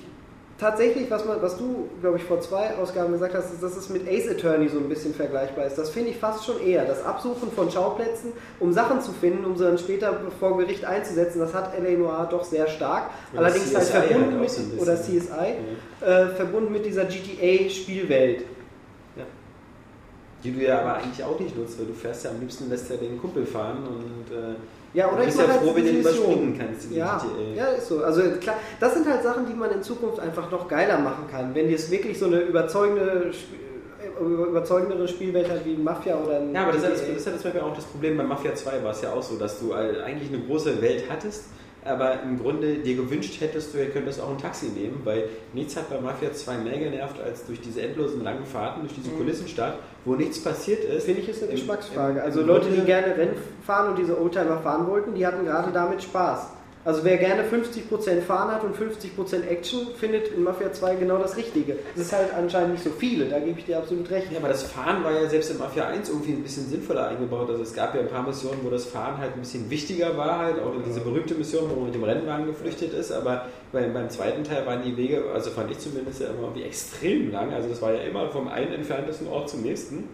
tatsächlich, 0.63 1.11
was, 1.11 1.25
man, 1.25 1.43
was 1.43 1.59
du, 1.59 1.89
glaube 2.01 2.19
ich, 2.19 2.25
vor 2.25 2.41
zwei 2.41 2.75
Ausgaben 2.77 3.13
gesagt 3.13 3.35
hast, 3.35 3.53
ist, 3.53 3.63
dass 3.63 3.77
es 3.77 3.91
mit 3.91 4.09
Ace 4.09 4.29
Attorney 4.31 4.69
so 4.69 4.79
ein 4.79 4.89
bisschen 4.89 5.13
vergleichbar 5.13 5.67
ist. 5.67 5.77
Das 5.77 5.91
finde 5.91 6.11
ich 6.11 6.17
fast 6.17 6.47
schon 6.47 6.61
eher. 6.61 6.85
Das 6.87 7.05
Absuchen 7.05 7.51
von 7.51 7.71
Schauplätzen, 7.71 8.33
um 8.61 8.73
Sachen 8.73 9.01
zu 9.01 9.13
finden, 9.13 9.45
um 9.45 9.57
sie 9.57 9.65
dann 9.65 9.77
später 9.77 10.21
vor 10.39 10.57
Gericht 10.57 10.85
einzusetzen, 10.85 11.41
das 11.41 11.53
hat 11.53 11.77
L.A. 11.77 11.99
Noir 11.99 12.29
doch 12.31 12.45
sehr 12.45 12.69
stark. 12.69 13.11
Oder 13.33 13.43
Allerdings 13.43 13.75
halt 13.75 13.85
CSI 13.85 13.93
halt 13.93 14.07
verbunden 14.07 14.41
mit, 14.41 14.51
so 14.51 14.63
oder 14.81 14.97
CSI, 14.97 15.55
äh, 16.01 16.27
verbunden 16.29 16.73
mit 16.73 16.87
dieser 16.87 17.05
GTA-Spielwelt. 17.05 18.45
Die 20.45 20.53
du 20.53 20.61
ja 20.61 20.81
aber 20.81 20.95
eigentlich 20.95 21.23
auch 21.23 21.39
nicht 21.39 21.57
nutzt, 21.57 21.79
weil 21.79 21.87
du 21.87 21.95
fährst 21.95 22.25
ja 22.25 22.31
am 22.31 22.41
liebsten, 22.41 22.69
lässt 22.69 22.91
ja 22.91 22.97
den 22.97 23.21
Kumpel 23.21 23.47
fahren 23.47 23.79
und 23.87 24.37
äh, 24.37 24.55
Ja, 24.95 25.09
oder 25.09 25.17
du 25.17 25.23
ich 25.23 25.27
bist 25.27 25.39
ja 25.39 25.47
mache 25.47 25.55
halt 25.55 25.65
froh, 25.65 25.77
wenn 25.77 25.85
du 25.85 25.91
überspringen 25.91 26.59
kannst 26.59 26.91
Ja, 26.91 27.25
ja, 27.55 27.65
ist 27.67 27.89
so. 27.89 28.03
Also 28.05 28.23
klar, 28.41 28.57
das 28.79 28.95
sind 28.95 29.09
halt 29.09 29.23
Sachen, 29.23 29.47
die 29.47 29.55
man 29.55 29.71
in 29.71 29.83
Zukunft 29.83 30.21
einfach 30.21 30.51
noch 30.51 30.69
geiler 30.69 30.99
machen 30.99 31.25
kann. 31.31 31.55
Wenn 31.55 31.73
es 31.73 31.91
wirklich 31.91 32.19
so 32.19 32.27
eine 32.27 32.41
überzeugende, 32.41 33.33
äh, 34.03 34.23
überzeugendere 34.23 35.09
Spielwelt 35.09 35.51
hat 35.51 35.65
wie 35.65 35.77
Mafia 35.77 36.17
oder 36.17 36.41
ein 36.41 36.55
Ja, 36.55 36.65
aber 36.65 36.73
das 36.73 36.83
ist, 36.83 36.85
ja 36.85 36.91
das, 36.91 37.01
das 37.01 37.17
ist 37.17 37.27
ja 37.27 37.33
zum 37.33 37.43
Beispiel 37.45 37.61
auch 37.63 37.75
das 37.75 37.85
Problem 37.85 38.17
bei 38.19 38.25
Mafia 38.25 38.55
2 38.55 38.85
war 38.85 38.91
es 38.91 39.03
ja 39.03 39.13
auch 39.13 39.23
so, 39.23 39.37
dass 39.37 39.61
du 39.61 39.73
eigentlich 39.73 40.29
eine 40.29 40.43
große 40.45 40.83
Welt 40.83 41.05
hattest, 41.09 41.45
aber 41.85 42.23
im 42.23 42.39
Grunde 42.41 42.77
dir 42.77 42.97
gewünscht 42.97 43.41
hättest, 43.41 43.75
du 43.75 43.85
könntest 43.87 44.21
auch 44.21 44.31
ein 44.31 44.39
Taxi 44.39 44.67
nehmen, 44.67 45.01
weil 45.05 45.29
nichts 45.53 45.77
hat 45.77 45.91
bei 45.91 46.01
Mafia 46.01 46.33
2 46.33 46.59
mehr 46.59 46.79
genervt 46.79 47.21
als 47.21 47.45
durch 47.47 47.61
diese 47.61 47.83
endlosen 47.83 48.23
langen 48.23 48.47
Fahrten, 48.47 48.83
durch 48.83 48.95
diese 48.95 49.11
Kulissenstadt, 49.11 49.79
wo 50.05 50.15
nichts 50.15 50.43
passiert 50.43 50.85
ist. 50.85 51.05
Finde 51.05 51.21
ich 51.23 51.29
ist 51.29 51.43
eine 51.43 51.53
Geschmacksfrage. 51.53 52.23
Also 52.23 52.43
Leute, 52.43 52.69
die 52.71 52.83
gerne 52.83 53.17
Rennen 53.17 53.37
fahren 53.67 53.91
und 53.91 53.99
diese 53.99 54.21
Oldtimer 54.21 54.59
fahren 54.59 54.87
wollten, 54.87 55.15
die 55.15 55.27
hatten 55.27 55.45
gerade 55.45 55.73
damit 55.73 56.03
Spaß. 56.03 56.49
Also 56.85 57.05
wer 57.05 57.17
gerne 57.17 57.45
50% 57.45 58.23
Fahren 58.23 58.51
hat 58.51 58.65
und 58.65 58.77
50% 58.77 59.47
Action, 59.49 59.87
findet 59.97 60.29
in 60.29 60.43
Mafia 60.43 60.73
2 60.73 60.97
genau 60.97 61.19
das 61.19 61.37
Richtige. 61.37 61.77
Es 61.95 62.03
ist 62.03 62.13
halt 62.13 62.35
anscheinend 62.35 62.73
nicht 62.73 62.83
so 62.83 62.91
viele, 62.91 63.27
da 63.27 63.39
gebe 63.39 63.59
ich 63.61 63.67
dir 63.67 63.79
absolut 63.79 64.11
recht. 64.11 64.33
Ja, 64.33 64.39
aber 64.39 64.49
das 64.49 64.65
Fahren 64.65 65.05
war 65.05 65.13
ja 65.13 65.29
selbst 65.29 65.53
in 65.53 65.59
Mafia 65.59 65.87
1 65.87 66.09
irgendwie 66.09 66.33
ein 66.33 66.43
bisschen 66.43 66.69
sinnvoller 66.69 67.07
eingebaut. 67.07 67.49
Also 67.49 67.63
es 67.63 67.73
gab 67.73 67.95
ja 67.95 68.01
ein 68.01 68.09
paar 68.09 68.27
Missionen, 68.27 68.59
wo 68.65 68.71
das 68.71 68.85
Fahren 68.85 69.19
halt 69.19 69.35
ein 69.35 69.41
bisschen 69.41 69.71
wichtiger 69.71 70.17
war, 70.17 70.41
halt 70.41 70.59
auch 70.59 70.73
diese 70.85 71.01
berühmte 71.01 71.35
Mission, 71.35 71.71
wo 71.71 71.77
man 71.77 71.85
mit 71.87 71.95
dem 71.95 72.03
Rennwagen 72.03 72.47
geflüchtet 72.47 72.93
ist. 72.95 73.13
Aber 73.13 73.47
beim, 73.71 73.93
beim 73.93 74.11
zweiten 74.11 74.43
Teil 74.43 74.67
waren 74.67 74.83
die 74.83 74.97
Wege, 74.97 75.25
also 75.33 75.51
fand 75.51 75.71
ich 75.71 75.79
zumindest 75.79 76.21
ja 76.21 76.31
immer 76.31 76.43
irgendwie 76.43 76.65
extrem 76.65 77.31
lang. 77.31 77.53
Also 77.53 77.69
das 77.69 77.81
war 77.81 77.93
ja 77.93 78.01
immer 78.01 78.29
vom 78.31 78.49
einen 78.49 78.73
entferntesten 78.73 79.29
Ort 79.29 79.49
zum 79.49 79.63
nächsten. 79.63 80.09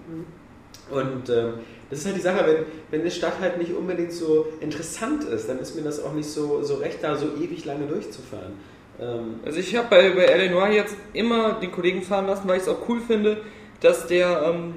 Und 0.90 1.28
ähm, 1.30 1.54
das 1.90 2.00
ist 2.00 2.06
halt 2.06 2.16
die 2.16 2.20
Sache, 2.20 2.44
wenn, 2.46 2.64
wenn 2.90 3.00
eine 3.00 3.10
Stadt 3.10 3.40
halt 3.40 3.58
nicht 3.58 3.72
unbedingt 3.72 4.12
so 4.12 4.46
interessant 4.60 5.24
ist, 5.24 5.48
dann 5.48 5.58
ist 5.58 5.74
mir 5.74 5.82
das 5.82 6.02
auch 6.02 6.12
nicht 6.12 6.28
so, 6.28 6.62
so 6.62 6.76
recht, 6.76 6.98
da 7.02 7.16
so 7.16 7.26
ewig 7.40 7.64
lange 7.64 7.86
durchzufahren. 7.86 8.52
Ähm, 9.00 9.40
Also 9.44 9.58
ich 9.58 9.74
habe 9.76 9.88
bei, 9.88 10.10
bei 10.10 10.24
Eleanor 10.24 10.68
jetzt 10.68 10.96
immer 11.12 11.54
den 11.54 11.72
Kollegen 11.72 12.02
fahren 12.02 12.26
lassen, 12.26 12.48
weil 12.48 12.56
ich 12.56 12.62
es 12.62 12.68
auch 12.68 12.88
cool 12.88 13.00
finde, 13.00 13.38
dass 13.80 14.06
der, 14.06 14.42
ähm, 14.46 14.74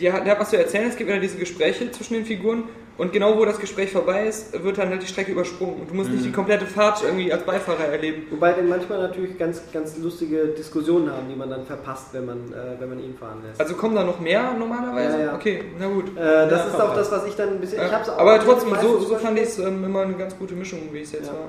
der, 0.00 0.20
der 0.20 0.32
hat 0.32 0.40
was 0.40 0.50
zu 0.50 0.58
erzählen, 0.58 0.88
es 0.88 0.96
gibt 0.96 1.08
wieder 1.08 1.20
diese 1.20 1.38
Gespräche 1.38 1.90
zwischen 1.90 2.14
den 2.14 2.24
Figuren 2.24 2.64
und 2.98 3.12
genau 3.12 3.36
wo 3.36 3.44
das 3.44 3.58
Gespräch 3.58 3.92
vorbei 3.92 4.26
ist, 4.26 4.62
wird 4.64 4.78
dann 4.78 4.88
halt 4.88 5.02
die 5.02 5.06
Strecke 5.06 5.32
übersprungen 5.32 5.80
und 5.80 5.90
du 5.90 5.94
musst 5.94 6.10
nicht 6.10 6.24
die 6.24 6.32
komplette 6.32 6.64
Fahrt 6.66 7.02
irgendwie 7.04 7.32
als 7.32 7.42
Beifahrer 7.44 7.84
erleben. 7.86 8.26
Wobei 8.30 8.52
denn 8.52 8.68
manchmal 8.68 8.98
natürlich 9.00 9.38
ganz, 9.38 9.60
ganz 9.72 9.98
lustige 9.98 10.46
Diskussionen 10.48 11.10
haben, 11.10 11.28
die 11.28 11.36
man 11.36 11.50
dann 11.50 11.66
verpasst, 11.66 12.08
wenn 12.12 12.24
man, 12.26 12.38
äh, 12.52 12.80
wenn 12.80 12.88
man 12.88 12.98
ihn 12.98 13.14
fahren 13.18 13.42
lässt. 13.46 13.60
Also 13.60 13.74
kommen 13.74 13.94
da 13.94 14.02
noch 14.04 14.18
mehr 14.20 14.54
normalerweise? 14.58 15.18
Ja, 15.18 15.24
ja. 15.26 15.34
Okay, 15.34 15.64
na 15.78 15.88
gut. 15.88 16.08
äh, 16.16 16.48
das 16.48 16.50
Ja, 16.52 16.66
ist 16.68 16.80
auch 16.80 16.94
das, 16.94 17.10
was 17.12 17.26
ich 17.26 17.34
dann 17.36 17.50
ein 17.50 17.60
bisschen. 17.60 17.84
ich 17.84 17.92
hab's 17.92 18.08
auch 18.08 18.18
Aber 18.18 18.38
trotzdem, 18.40 18.74
so, 18.80 18.98
so 19.00 19.16
fand 19.16 19.38
ich 19.38 19.44
es 19.44 19.58
ähm, 19.58 19.84
immer 19.84 20.02
eine 20.02 20.14
ganz 20.14 20.36
gute 20.38 20.54
Mischung, 20.54 20.80
wie 20.92 21.02
es 21.02 21.12
jetzt 21.12 21.26
Ja. 21.26 21.32
war. 21.34 21.48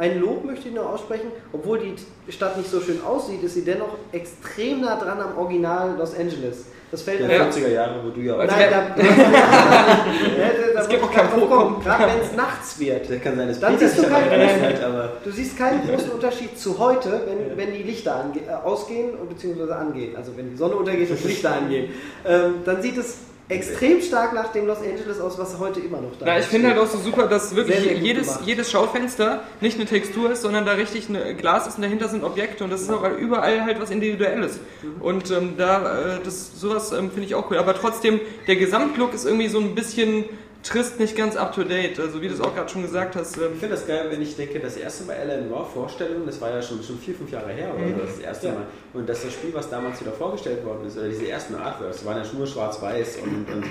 Ein 0.00 0.20
Lob 0.20 0.44
möchte 0.44 0.68
ich 0.68 0.74
noch 0.74 0.92
aussprechen, 0.92 1.32
obwohl 1.52 1.80
die 1.80 1.96
Stadt 2.32 2.56
nicht 2.56 2.70
so 2.70 2.80
schön 2.80 3.02
aussieht, 3.04 3.42
ist 3.42 3.54
sie 3.54 3.64
dennoch 3.64 3.96
extrem 4.12 4.80
nah 4.82 4.96
dran 4.96 5.20
am 5.20 5.36
Original 5.36 5.96
Los 5.98 6.14
Angeles. 6.16 6.66
Das 6.90 7.02
fällt 7.02 7.20
mir 7.26 7.34
Ja. 7.36 7.44
40er 7.44 7.68
Jahre, 7.68 8.02
wo 8.02 8.08
du 8.10 8.20
ja 8.20 8.34
auch. 8.34 8.38
Nein, 8.38 8.48
da, 8.96 10.80
Es 10.80 10.88
gibt 10.88 11.02
auch 11.02 11.12
kein 11.12 11.28
Vorkommen. 11.28 11.82
Gerade 11.82 12.04
wenn 12.06 12.20
es 12.20 12.32
nachts 12.34 12.78
wird. 12.78 13.10
Das 13.10 13.20
kann 13.20 13.36
sein, 13.36 13.48
dass 13.48 13.60
Dann 13.60 13.78
siehst 13.78 13.98
du 13.98 14.02
erinnert, 14.04 14.54
Unterschied. 14.56 14.84
aber 14.84 15.12
Du 15.22 15.30
siehst 15.30 15.58
keinen 15.58 15.86
großen 15.88 16.10
Unterschied 16.10 16.58
zu 16.58 16.78
heute, 16.78 17.20
wenn, 17.26 17.56
wenn 17.58 17.74
die 17.74 17.82
Lichter 17.82 18.16
ange 18.16 18.40
äh, 18.40 18.52
ausgehen 18.64 19.10
und 19.14 19.28
beziehungsweise 19.28 19.76
angehen. 19.76 20.16
Also 20.16 20.36
wenn 20.36 20.50
die 20.50 20.56
Sonne 20.56 20.76
untergeht 20.76 21.10
und 21.10 21.22
die 21.22 21.28
Lichter 21.28 21.56
angehen. 21.56 21.90
Ähm, 22.26 22.54
dann 22.64 22.80
sieht 22.80 22.96
es 22.96 23.18
extrem 23.48 24.00
stark 24.02 24.34
nach 24.34 24.52
dem 24.52 24.66
Los 24.66 24.78
Angeles 24.78 25.20
aus, 25.20 25.38
was 25.38 25.58
heute 25.58 25.80
immer 25.80 26.00
noch 26.00 26.10
da 26.18 26.26
Na, 26.26 26.36
ist. 26.36 26.44
ich 26.44 26.50
finde 26.50 26.68
halt 26.68 26.78
auch 26.78 26.86
so 26.86 26.98
super, 26.98 27.26
dass 27.26 27.54
wirklich 27.54 27.76
Sehr, 27.76 27.84
sehr 27.94 27.96
jedes, 27.98 28.26
gemacht. 28.26 28.42
jedes 28.44 28.70
Schaufenster 28.70 29.42
nicht 29.60 29.76
eine 29.76 29.86
Textur 29.86 30.30
ist, 30.32 30.42
sondern 30.42 30.66
da 30.66 30.72
richtig 30.72 31.08
ein 31.08 31.36
Glas 31.36 31.66
ist 31.66 31.76
und 31.76 31.82
dahinter 31.82 32.08
sind 32.08 32.24
Objekte 32.24 32.64
und 32.64 32.70
das 32.70 32.82
ist 32.82 32.90
auch 32.90 33.08
überall 33.18 33.64
halt 33.64 33.80
was 33.80 33.90
Individuelles. 33.90 34.60
Und 35.00 35.30
ähm, 35.30 35.54
da, 35.56 36.16
äh, 36.16 36.20
das, 36.22 36.60
sowas 36.60 36.92
ähm, 36.92 37.10
finde 37.10 37.24
ich 37.26 37.34
auch 37.34 37.50
cool. 37.50 37.56
Aber 37.58 37.74
trotzdem, 37.74 38.20
der 38.46 38.56
Gesamtlook 38.56 39.14
ist 39.14 39.24
irgendwie 39.24 39.48
so 39.48 39.60
ein 39.60 39.74
bisschen 39.74 40.24
trist, 40.62 40.98
nicht 41.00 41.16
ganz 41.16 41.36
up 41.36 41.54
to 41.54 41.64
date. 41.64 41.98
Also 41.98 42.20
wie 42.20 42.28
du 42.28 42.34
es 42.34 42.40
auch 42.40 42.54
gerade 42.54 42.68
schon 42.68 42.82
gesagt 42.82 43.16
hast. 43.16 43.36
Ich 43.36 43.42
Ähm, 43.42 43.52
finde 43.58 43.74
das 43.76 43.86
geil, 43.86 44.06
wenn 44.10 44.20
ich 44.22 44.36
denke, 44.36 44.58
das 44.60 44.76
erste 44.76 45.04
Mal 45.04 45.16
Alan 45.16 45.50
Raw 45.52 45.64
Vorstellung, 45.72 46.26
das 46.26 46.40
war 46.40 46.50
ja 46.50 46.60
schon, 46.60 46.82
schon 46.82 46.98
vier, 46.98 47.14
fünf 47.14 47.30
Jahre 47.30 47.50
her, 47.52 47.72
oder 47.74 47.84
Mhm. 47.86 48.00
das 48.00 48.18
erste 48.18 48.48
Ja. 48.48 48.54
Mal. 48.54 48.66
Und 48.94 49.08
dass 49.08 49.22
das 49.22 49.32
Spiel, 49.32 49.52
was 49.54 49.70
damals 49.70 50.00
wieder 50.00 50.12
vorgestellt 50.12 50.64
worden 50.64 50.86
ist, 50.86 50.96
oder 50.98 51.08
diese 51.08 51.28
ersten 51.28 51.54
Artworks, 51.54 52.04
waren 52.04 52.16
ja 52.22 52.24
nur 52.36 52.46
schwarz-weiß 52.46 53.18
und, 53.22 53.46
und 53.54 53.64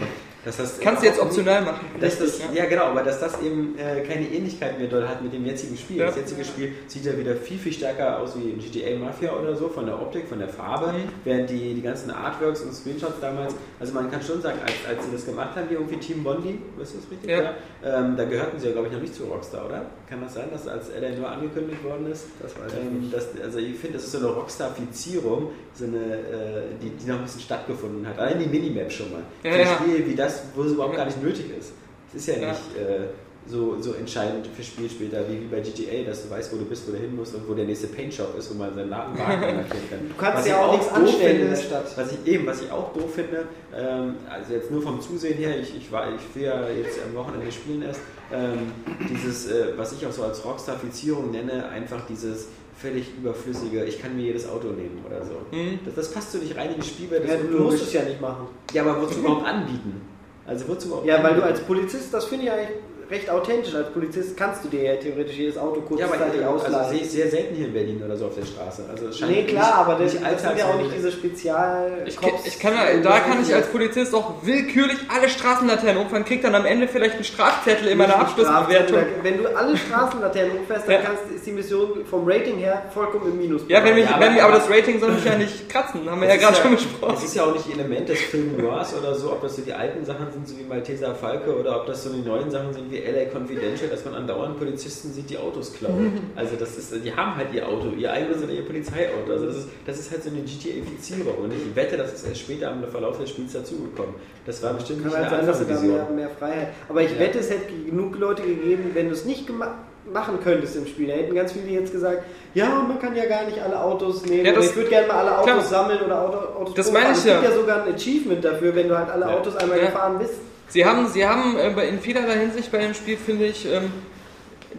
dass 0.47 0.57
das 0.57 0.79
kannst 0.79 1.03
du 1.03 1.07
jetzt 1.07 1.19
optional 1.19 1.61
machen. 1.61 1.85
Dass 1.99 2.17
das, 2.17 2.39
Richtig, 2.39 2.55
ja. 2.57 2.65
genau, 2.65 2.83
aber 2.85 3.03
dass 3.03 3.19
das 3.19 3.41
eben 3.41 3.77
äh, 3.77 4.01
keine 4.01 4.27
Ähnlichkeit 4.29 4.79
mehr 4.79 4.87
doll 4.87 5.07
hat 5.07 5.21
mit 5.21 5.33
dem 5.33 5.45
jetzigen 5.45 5.75
Spiel. 5.77 5.97
Ja. 5.97 6.05
Das 6.07 6.15
jetzige 6.15 6.45
Spiel 6.45 6.73
sieht 6.87 7.05
ja 7.05 7.17
wieder 7.17 7.35
viel, 7.35 7.57
viel 7.57 7.73
stärker 7.73 8.19
aus 8.19 8.33
wie 8.37 8.49
in 8.51 8.59
GTA 8.59 8.97
Mafia 8.97 9.33
oder 9.33 9.55
so, 9.55 9.67
von 9.67 9.85
der 9.85 10.01
Optik, 10.01 10.27
von 10.27 10.39
der 10.39 10.47
Farbe, 10.49 10.87
Mhm. 10.93 11.09
während 11.25 11.49
die, 11.49 11.73
die 11.73 11.81
ganzen 11.81 12.11
Artworks 12.11 12.61
und 12.61 12.73
Screenshots 12.73 13.19
damals, 13.19 13.53
also 13.79 13.93
man 13.93 14.09
kann 14.09 14.21
schon 14.21 14.41
sagen, 14.41 14.59
als, 14.61 14.73
als 14.87 15.05
sie 15.05 15.11
das 15.11 15.25
gemacht 15.25 15.55
haben, 15.55 15.69
wie 15.69 15.73
irgendwie 15.73 15.97
Team 15.97 16.23
Bondi, 16.23 16.59
ist 16.81 16.95
das 16.95 17.11
richtig? 17.11 17.29
Ja. 17.29 17.53
Ähm, 17.83 18.15
da 18.15 18.23
gehörten 18.25 18.57
sie 18.59 18.67
ja, 18.67 18.71
glaube 18.71 18.87
ich, 18.87 18.93
noch 18.93 19.01
nicht 19.01 19.13
zu 19.15 19.25
Rockstar, 19.25 19.65
oder? 19.65 19.85
Kann 20.09 20.21
das 20.21 20.33
sein, 20.33 20.45
dass 20.51 20.67
als 20.67 20.89
Alan 20.95 21.19
nur 21.19 21.29
angekündigt 21.29 21.83
worden 21.83 22.09
ist? 22.11 22.25
Das 22.41 22.53
weiß 22.55 22.71
ich 22.71 22.79
Ähm, 22.79 23.09
das, 23.11 23.27
also 23.43 23.59
ich 23.59 23.75
finde, 23.77 23.97
das 23.97 24.05
ist 24.05 24.13
so 24.13 24.19
eine 24.19 24.27
Rockstar-Fizierung, 24.27 25.49
so 25.73 25.85
eine, 25.85 25.97
äh, 25.97 26.61
die, 26.81 26.89
die 26.91 27.07
noch 27.09 27.17
ein 27.17 27.23
bisschen 27.23 27.41
stattgefunden 27.41 28.07
hat. 28.07 28.17
Allein 28.17 28.39
die 28.39 28.45
Minimap 28.47 28.91
schon 28.91 29.11
mal. 29.11 29.21
Ja, 29.43 29.51
Für 29.51 29.57
ein 29.59 29.67
ja. 29.67 29.75
Spiel 29.75 30.07
wie 30.07 30.15
das, 30.15 30.36
wo 30.55 30.63
es 30.63 30.71
überhaupt 30.71 30.95
gar 30.95 31.05
nicht 31.05 31.21
nötig 31.21 31.45
ist. 31.57 31.71
Es 32.09 32.21
ist 32.21 32.27
ja 32.27 32.47
nicht, 32.47 32.61
äh, 32.77 33.07
so, 33.49 33.81
so 33.81 33.93
entscheidend 33.93 34.47
fürs 34.47 34.67
Spiel 34.67 34.89
später, 34.89 35.23
wie, 35.29 35.41
wie 35.41 35.45
bei 35.45 35.61
GTA, 35.61 36.03
dass 36.05 36.23
du 36.23 36.29
weißt, 36.29 36.51
wo 36.53 36.57
du 36.57 36.65
bist, 36.65 36.87
wo 36.87 36.91
du 36.91 36.97
hin 36.97 37.15
musst 37.15 37.33
und 37.35 37.47
wo 37.47 37.53
der 37.53 37.65
nächste 37.65 37.87
Paint 37.87 38.13
Shop 38.13 38.37
ist, 38.37 38.49
wo 38.53 38.57
man 38.57 38.73
seinen 38.75 38.89
Laden 38.89 39.17
markieren 39.17 39.65
kann. 39.89 40.09
Du 40.09 40.15
kannst 40.17 40.39
Was 40.39 40.47
ja 40.47 40.65
auch 40.65 40.71
nichts 40.73 40.89
anstellen 40.89 41.41
in 41.41 41.49
der 41.49 41.55
Stadt. 41.55 41.97
Was 41.97 42.11
ich 42.11 42.31
eben, 42.31 42.45
was 42.45 42.61
ich 42.61 42.71
auch 42.71 42.93
doof 42.93 43.13
finde, 43.15 43.45
ähm, 43.75 44.15
also 44.29 44.53
jetzt 44.53 44.71
nur 44.71 44.81
vom 44.81 45.01
Zusehen 45.01 45.37
her, 45.37 45.59
ich, 45.59 45.75
ich, 45.75 45.91
war, 45.91 46.07
ich 46.13 46.35
will 46.35 46.43
ja 46.43 46.69
jetzt 46.69 46.99
am 47.07 47.15
Wochenende 47.15 47.51
spielen 47.51 47.83
erst, 47.83 48.01
ähm, 48.33 48.71
dieses, 49.09 49.49
äh, 49.49 49.77
was 49.77 49.93
ich 49.93 50.05
auch 50.05 50.11
so 50.11 50.23
als 50.23 50.43
Rockstar-Fizierung 50.43 51.31
nenne, 51.31 51.69
einfach 51.69 52.05
dieses 52.07 52.49
völlig 52.77 53.07
überflüssige, 53.17 53.85
ich 53.85 53.99
kann 53.99 54.15
mir 54.15 54.23
jedes 54.23 54.47
Auto 54.47 54.67
nehmen 54.67 55.03
oder 55.05 55.25
so. 55.25 55.33
Mhm. 55.51 55.79
Das, 55.85 55.95
das 55.95 56.11
passt 56.11 56.31
so 56.33 56.37
nicht 56.37 56.55
rein 56.55 56.73
in 56.73 56.81
die 56.81 56.87
Spielwelt. 56.87 57.27
Ja, 57.27 57.37
du 57.37 57.63
musst 57.63 57.81
es 57.81 57.93
ja 57.93 58.03
nicht 58.03 58.21
machen. 58.21 58.47
Ja, 58.73 58.83
aber 58.83 59.01
wozu 59.01 59.19
überhaupt 59.19 59.47
anbieten? 59.47 60.01
Also 60.47 60.67
wozu 60.67 60.87
überhaupt 60.87 61.05
Ja, 61.05 61.21
weil 61.23 61.35
du 61.35 61.43
als 61.43 61.59
Polizist, 61.59 62.13
das 62.13 62.25
finde 62.25 62.45
ich 62.45 62.51
eigentlich 62.51 62.77
recht 63.09 63.29
authentisch. 63.29 63.73
Als 63.75 63.89
Polizist 63.91 64.35
kannst 64.37 64.63
du 64.65 64.69
dir 64.69 64.83
ja 64.83 64.95
theoretisch 64.95 65.35
jedes 65.35 65.57
Auto 65.57 65.81
Ja, 65.97 66.05
aber 66.05 66.15
kurzzeitig 66.17 66.45
also 66.45 66.65
ausleihen. 66.65 66.89
sehe 66.89 66.99
ich 67.01 67.11
sehr 67.11 67.29
selten 67.29 67.55
hier 67.55 67.67
in 67.67 67.73
Berlin 67.73 68.01
oder 68.03 68.15
so 68.17 68.25
auf 68.27 68.35
der 68.35 68.45
Straße. 68.45 68.83
Also 68.89 69.07
es 69.07 69.17
scheint 69.19 69.31
nee, 69.31 69.43
klar, 69.43 69.75
aber 69.75 69.95
das, 70.03 70.13
nicht 70.13 70.25
das 70.25 70.41
sind 70.41 70.57
ja 70.57 70.65
auch 70.65 70.77
nicht 70.77 70.91
diese 70.95 71.11
Spezial. 71.11 72.03
Ich, 72.05 72.19
kann- 72.19 72.31
ich 72.45 72.59
kann, 72.59 72.73
ja- 72.73 72.99
da 73.01 73.19
kann 73.19 73.41
ich 73.41 73.53
als 73.53 73.67
Polizist 73.67 74.13
auch 74.13 74.33
willkürlich 74.43 74.97
alle 75.13 75.29
Straßenlaternen 75.29 76.01
umfahren, 76.01 76.25
krieg 76.25 76.41
dann 76.41 76.55
am 76.55 76.65
Ende 76.65 76.87
vielleicht 76.87 77.15
einen 77.15 77.23
Strafzettel 77.23 77.87
in 77.87 77.97
meiner 77.97 78.19
Abschlussbewertung. 78.19 78.97
Wenn 79.23 79.37
du 79.43 79.55
alle 79.55 79.77
Straßenlaternen 79.77 80.57
umfährst, 80.59 80.87
dann 80.87 80.93
Ja. 80.95 81.01
kannst, 81.01 81.23
ist 81.35 81.45
die 81.45 81.51
Mission 81.51 82.05
vom 82.05 82.27
Rating 82.29 82.57
her 82.57 82.83
vollkommen 82.93 83.31
im 83.31 83.37
Minus. 83.37 83.61
Ja, 83.67 83.83
wenn 83.83 83.95
mich, 83.95 84.05
Ja, 84.05 84.15
aber- 84.15 84.25
wenn 84.25 84.33
mir, 84.33 84.43
aber 84.43 84.53
das 84.53 84.69
Rating 84.69 84.99
soll 84.99 85.11
mich 85.11 85.25
ja 85.25 85.37
nicht 85.37 85.69
kratzen, 85.69 86.09
haben 86.09 86.21
wir 86.21 86.27
Das 86.27 86.37
ja 86.37 86.41
gerade 86.49 86.61
schon 86.61 86.71
besprochen. 86.71 87.15
Es 87.17 87.23
ist 87.23 87.35
ja 87.35 87.43
auch 87.43 87.53
nicht 87.53 87.71
Element 87.71 88.09
des 88.09 88.19
Film 88.21 88.57
Noirs 88.57 88.93
oder 88.97 89.13
so, 89.15 89.31
ob 89.31 89.41
das 89.41 89.55
so 89.55 89.61
die 89.61 89.73
alten 89.73 90.03
Sachen 90.05 90.31
sind, 90.31 90.47
so 90.47 90.57
wie 90.57 90.63
Malteser 90.63 91.15
Falke, 91.15 91.55
oder 91.57 91.77
ob 91.81 91.85
das 91.87 92.03
so 92.03 92.09
die 92.11 92.21
neuen 92.21 92.49
Sachen 92.51 92.73
sind 92.73 92.91
wie 92.91 92.96
LA 92.99 93.29
Confidential, 93.31 93.89
dass 93.89 94.03
man 94.05 94.13
andauernd 94.15 94.57
Polizisten 94.57 95.11
sieht, 95.13 95.29
die 95.29 95.37
Autos 95.37 95.73
klauen. 95.73 96.31
Also 96.35 96.55
das 96.57 96.77
ist, 96.77 96.93
die 97.03 97.13
haben 97.13 97.35
halt 97.35 97.53
ihr 97.53 97.67
Auto, 97.67 97.89
ihr 97.97 98.11
eigenes 98.11 98.43
oder 98.43 98.51
ihr 98.53 98.65
Polizeiauto. 98.65 99.31
Also 99.31 99.45
das 99.47 99.57
ist, 99.57 99.67
das 99.85 99.99
ist 99.99 100.11
halt 100.11 100.23
so 100.23 100.29
eine 100.29 100.39
GTA-Fizierung. 100.41 101.35
Und 101.43 101.53
ich 101.53 101.75
wette, 101.75 101.97
das 101.97 102.13
ist 102.13 102.27
erst 102.27 102.41
später 102.41 102.71
im 102.71 102.83
Verlauf 102.89 103.19
des 103.19 103.29
Spiels 103.29 103.53
dazugekommen. 103.53 104.15
Das 104.45 104.61
war 104.63 104.73
bestimmt 104.73 105.01
Kann 105.03 105.07
nicht 105.11 105.17
halt 105.19 105.33
eine 105.33 105.53
sein, 105.53 105.67
dass 105.67 105.81
du 105.81 105.87
da 105.89 105.93
mehr, 105.95 106.09
mehr 106.15 106.29
Freiheit. 106.29 106.67
Aber 106.89 107.01
ich 107.01 107.11
Ja. 107.11 107.19
wette, 107.19 107.39
es 107.39 107.49
hätte 107.49 107.73
genug 107.85 108.17
Leute 108.17 108.43
gegeben, 108.43 108.91
wenn 108.93 109.07
du 109.07 109.13
es 109.13 109.25
nicht 109.25 109.47
gema 109.47 109.75
machen 110.11 110.39
könntest 110.41 110.77
im 110.77 110.87
Spiel. 110.87 111.07
Da 111.07 111.15
hätten 111.15 111.35
ganz 111.35 111.51
viele 111.51 111.67
jetzt 111.67 111.91
gesagt, 111.91 112.23
ja, 112.53 112.81
man 112.87 112.97
kann 112.97 113.13
ja 113.13 113.25
gar 113.25 113.43
nicht 113.45 113.59
alle 113.61 113.77
Autos 113.77 114.25
nehmen. 114.25 114.45
Ja, 114.45 114.57
ich 114.57 114.73
würde 114.73 114.87
gerne 114.89 115.05
mal 115.05 115.17
alle 115.17 115.37
Autos 115.39 115.67
klar. 115.67 115.83
sammeln 115.83 115.99
oder 116.01 116.21
Auto, 116.21 116.37
Autos 116.61 116.75
Das 116.75 116.91
meine 116.93 117.11
ich 117.11 117.17
Es 117.17 117.23
gibt 117.25 117.43
ja. 117.43 117.49
ja 117.49 117.53
sogar 117.55 117.83
ein 117.83 117.93
Achievement 117.93 118.45
dafür, 118.45 118.73
wenn 118.73 118.87
du 118.87 118.97
halt 118.97 119.09
alle 119.09 119.25
Ja. 119.25 119.37
Autos 119.37 119.57
einmal 119.57 119.77
Ja. 119.79 119.87
gefahren 119.87 120.17
bist. 120.19 120.35
Sie 120.69 120.85
haben, 120.85 121.07
sie 121.07 121.25
haben 121.25 121.57
äh, 121.57 121.87
in 121.87 121.99
vielerlei 121.99 122.39
Hinsicht 122.39 122.71
bei 122.71 122.79
dem 122.79 122.93
Spiel, 122.93 123.17
finde 123.17 123.45
ich, 123.45 123.65
ähm, 123.65 123.91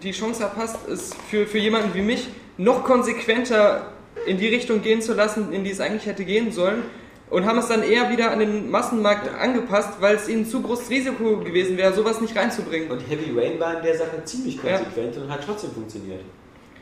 die 0.03 0.13
Chance 0.13 0.41
verpasst, 0.41 0.77
es 0.89 1.15
für, 1.31 1.47
für 1.47 1.59
jemanden 1.59 1.95
wie 1.95 2.03
mich 2.03 2.29
noch 2.57 2.85
konsequenter 2.85 3.93
in 4.27 4.39
die 4.39 4.49
Richtung 4.49 4.83
gehen 4.83 5.01
zu 5.01 5.15
lassen, 5.15 5.53
in 5.53 5.65
die 5.65 5.71
es 5.71 5.81
eigentlich 5.81 6.07
hätte 6.07 6.25
gehen 6.25 6.53
sollen. 6.53 6.83
Und 7.31 7.45
haben 7.45 7.59
es 7.59 7.69
dann 7.69 7.83
eher 7.83 8.11
wieder 8.11 8.31
an 8.31 8.39
den 8.39 8.71
Massenmarkt 8.71 9.29
angepasst, 9.39 10.01
weil 10.01 10.17
es 10.17 10.29
ihnen 10.29 10.47
zu 10.47 10.63
großes 10.63 10.89
Risiko 10.89 11.39
gewesen 11.41 11.77
wäre, 11.77 11.93
sowas 11.93 12.23
nicht 12.23 12.35
reinzubringen. 12.35 12.91
Und 12.91 13.01
Heavy 13.01 13.39
Rain 13.39 13.61
war 13.61 13.77
in 13.77 13.83
der 13.83 13.99
Sache 13.99 14.25
ziemlich 14.25 14.59
konsequent 14.61 15.17
und 15.19 15.31
hat 15.31 15.45
trotzdem 15.45 15.73
funktioniert. 15.73 16.21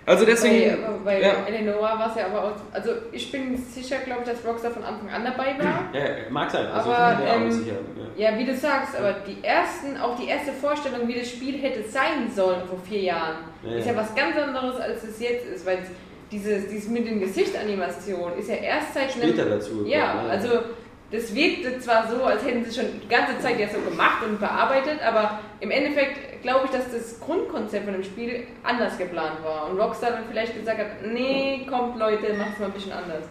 Also 0.07 0.25
deswegen. 0.25 0.77
Bei, 1.05 1.17
bei 1.17 1.21
ja. 1.21 1.35
Eleanor 1.49 1.83
war 1.83 2.09
es 2.11 2.17
ja 2.17 2.27
aber 2.27 2.45
auch. 2.45 2.53
Also, 2.73 2.91
ich 3.11 3.31
bin 3.33 3.57
sicher, 3.57 3.97
glaube 4.05 4.23
ich, 4.23 4.29
dass 4.31 4.47
Rockstar 4.47 4.71
von 4.71 4.85
Anfang 4.85 5.11
an 5.11 5.25
dabei 5.25 5.57
war. 5.59 5.91
Ja, 5.93 6.31
mag 6.31 6.49
sein. 6.51 6.67
Also 6.67 6.91
Aber, 6.91 7.19
ähm, 7.27 7.51
sicher. 7.51 7.75
Ja. 8.17 8.31
Ja, 8.31 8.39
wie 8.39 8.45
du 8.45 8.55
sagst, 8.57 8.97
aber 8.97 9.17
die 9.27 9.43
ersten, 9.45 9.97
auch 9.99 10.17
die 10.19 10.29
erste 10.29 10.53
Vorstellung, 10.53 11.07
wie 11.09 11.15
das 11.19 11.29
Spiel 11.29 11.59
hätte 11.61 11.83
sein 11.89 12.31
sollen 12.35 12.63
vor 12.69 12.79
vier 12.89 13.01
Jahren, 13.03 13.37
Ja, 13.63 13.77
ist 13.77 13.87
ja. 13.87 13.97
was 13.97 14.15
ganz 14.15 14.37
anderes, 14.37 14.81
als 14.81 15.03
es 15.03 15.21
jetzt 15.21 15.45
ist, 15.47 15.67
weil 15.67 15.79
dieses, 16.31 16.69
dieses 16.69 16.89
mit 16.89 17.07
den 17.07 17.21
Gesichtanimationen 17.21 18.39
ist 18.39 18.49
ja 18.49 18.57
erst 18.57 18.95
seit 18.95 19.11
Später 19.13 19.45
dazu 19.45 19.71
gekommen, 19.71 19.87
Ja, 19.87 19.99
ja. 19.99 20.29
also 20.31 20.49
das 21.11 21.35
wirkte 21.35 21.79
zwar 21.79 22.09
so, 22.09 22.25
als 22.25 22.45
hätten 22.45 22.65
sie 22.65 22.81
schon 22.81 23.01
die 23.01 23.09
ganze 23.09 23.39
Zeit 23.39 23.61
ja 23.61 23.69
so 23.69 23.79
gemacht 23.79 24.25
und 24.25 24.41
bearbeitet, 24.41 25.01
aber 25.07 25.41
im 25.61 25.71
Endeffekt 25.71 26.43
glaube 26.43 26.67
ich, 26.67 26.71
dass 26.71 26.91
das 26.91 27.21
Grundkonzept 27.21 27.85
von 27.85 27.95
dem 27.95 28.03
Spiel 28.03 28.45
anders 28.65 28.99
geplant 28.99 29.43
war 29.45 29.71
und 29.71 29.79
Rockstar 29.79 30.11
dann 30.13 30.25
vielleicht 30.29 30.59
gesagt 30.59 30.79
hat, 30.79 30.87
nee, 31.07 31.67
kommt 31.69 31.99
Leute, 31.99 32.35
macht's 32.35 32.59
mal 32.59 32.67
ein 32.67 32.73
bisschen 32.73 32.93
anders. 32.93 33.25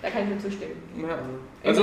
Da 0.00 0.10
kann 0.10 0.24
ich 0.24 0.30
nur 0.30 0.38
zustimmen. 0.40 0.82
Ja. 1.00 1.18
Also. 1.64 1.82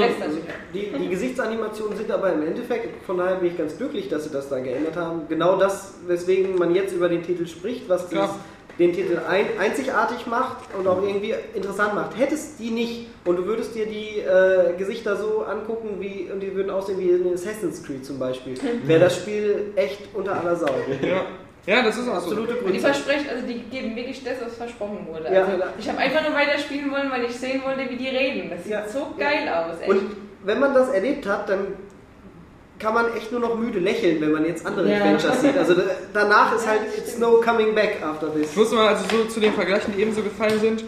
Die, 0.74 0.92
die 0.92 1.10
Gesichtsanimationen 1.10 1.96
sind 1.96 2.12
aber 2.12 2.34
im 2.34 2.46
Endeffekt, 2.46 3.06
von 3.06 3.18
daher 3.18 3.38
bin 3.38 3.52
ich 3.52 3.58
ganz 3.58 3.78
glücklich, 3.78 4.10
dass 4.10 4.26
sie 4.26 4.32
das 4.32 4.50
da 4.50 4.60
geändert 4.60 4.98
haben. 4.98 5.22
Genau 5.30 5.58
das, 5.58 5.94
weswegen 6.06 6.56
man 6.56 6.76
jetzt 6.76 6.94
über 6.94 7.08
den 7.08 7.24
Titel 7.24 7.48
spricht, 7.48 7.88
was 7.88 8.10
das, 8.10 8.32
den 8.80 8.94
Titel 8.94 9.20
ein, 9.28 9.46
einzigartig 9.60 10.26
macht 10.26 10.58
und 10.78 10.88
auch 10.88 11.04
irgendwie 11.04 11.34
interessant 11.54 11.94
macht. 11.96 12.18
Hättest 12.18 12.60
die 12.60 12.72
nicht 12.72 13.08
und 13.26 13.36
du 13.36 13.46
würdest 13.46 13.76
dir 13.76 13.86
die 13.86 14.20
äh, 14.20 14.74
Gesichter 14.78 15.18
so 15.18 15.44
angucken, 15.44 15.98
wie, 16.00 16.30
und 16.32 16.40
die 16.40 16.56
würden 16.56 16.70
aussehen 16.72 16.98
wie 17.00 17.10
in 17.10 17.34
Assassin's 17.34 17.84
Creed 17.84 18.06
zum 18.06 18.18
Beispiel, 18.18 18.56
wäre 18.86 19.02
das 19.02 19.18
Spiel 19.18 19.74
echt 19.76 20.00
unter 20.14 20.40
aller 20.40 20.56
Sau. 20.56 20.74
ja. 21.02 21.26
ja, 21.66 21.84
das 21.84 21.98
ist 21.98 22.08
auch 22.08 22.22
so. 22.22 22.32
Absolute 22.32 22.56
Und 22.56 22.74
die 22.74 22.80
versprechen, 22.80 23.26
also 23.30 23.46
die 23.46 23.60
geben 23.60 23.96
wirklich 23.96 24.24
das, 24.24 24.36
was 24.44 24.56
versprochen 24.56 25.06
wurde. 25.12 25.26
Ja. 25.26 25.44
Also 25.44 25.52
ich 25.78 25.90
habe 25.90 25.98
einfach 25.98 26.24
nur 26.28 26.34
weiterspielen 26.34 26.90
wollen, 26.90 27.12
weil 27.12 27.26
ich 27.26 27.36
sehen 27.36 27.62
wollte, 27.66 27.90
wie 27.90 27.98
die 27.98 28.08
reden. 28.08 28.50
Das 28.50 28.64
sieht 28.64 28.72
Ja. 28.72 28.88
so 28.88 29.08
geil 29.18 29.50
aus. 29.50 29.82
Echt. 29.82 29.90
Und 29.90 30.16
wenn 30.46 30.60
man 30.60 30.74
das 30.74 30.90
erlebt 30.90 31.28
hat, 31.28 31.50
dann 31.50 31.68
kann 32.80 32.94
man 32.94 33.14
echt 33.16 33.32
nur 33.32 33.42
noch 33.42 33.56
müde 33.58 33.80
lächeln, 33.80 34.22
wenn 34.22 34.32
man 34.32 34.46
jetzt 34.46 34.66
andere 34.66 34.90
Ja. 34.90 34.98
Adventures 34.98 35.42
sieht. 35.42 35.58
Also 35.58 35.74
da- 35.74 35.84
danach 36.14 36.56
ist 36.56 36.66
halt, 36.68 36.80
it's 36.98 37.18
no 37.18 37.42
coming 37.42 37.76
back 37.76 37.98
after 38.02 38.34
this. 38.34 38.52
Ich 38.52 38.56
muss 38.58 38.72
mal 38.72 38.88
also 38.88 39.04
so 39.12 39.26
zu 39.26 39.40
den 39.40 39.54
Vergleichen, 39.54 39.94
die 39.96 40.02
eben 40.02 40.14
so 40.14 40.22
gefallen 40.22 40.60
sind, 40.60 40.86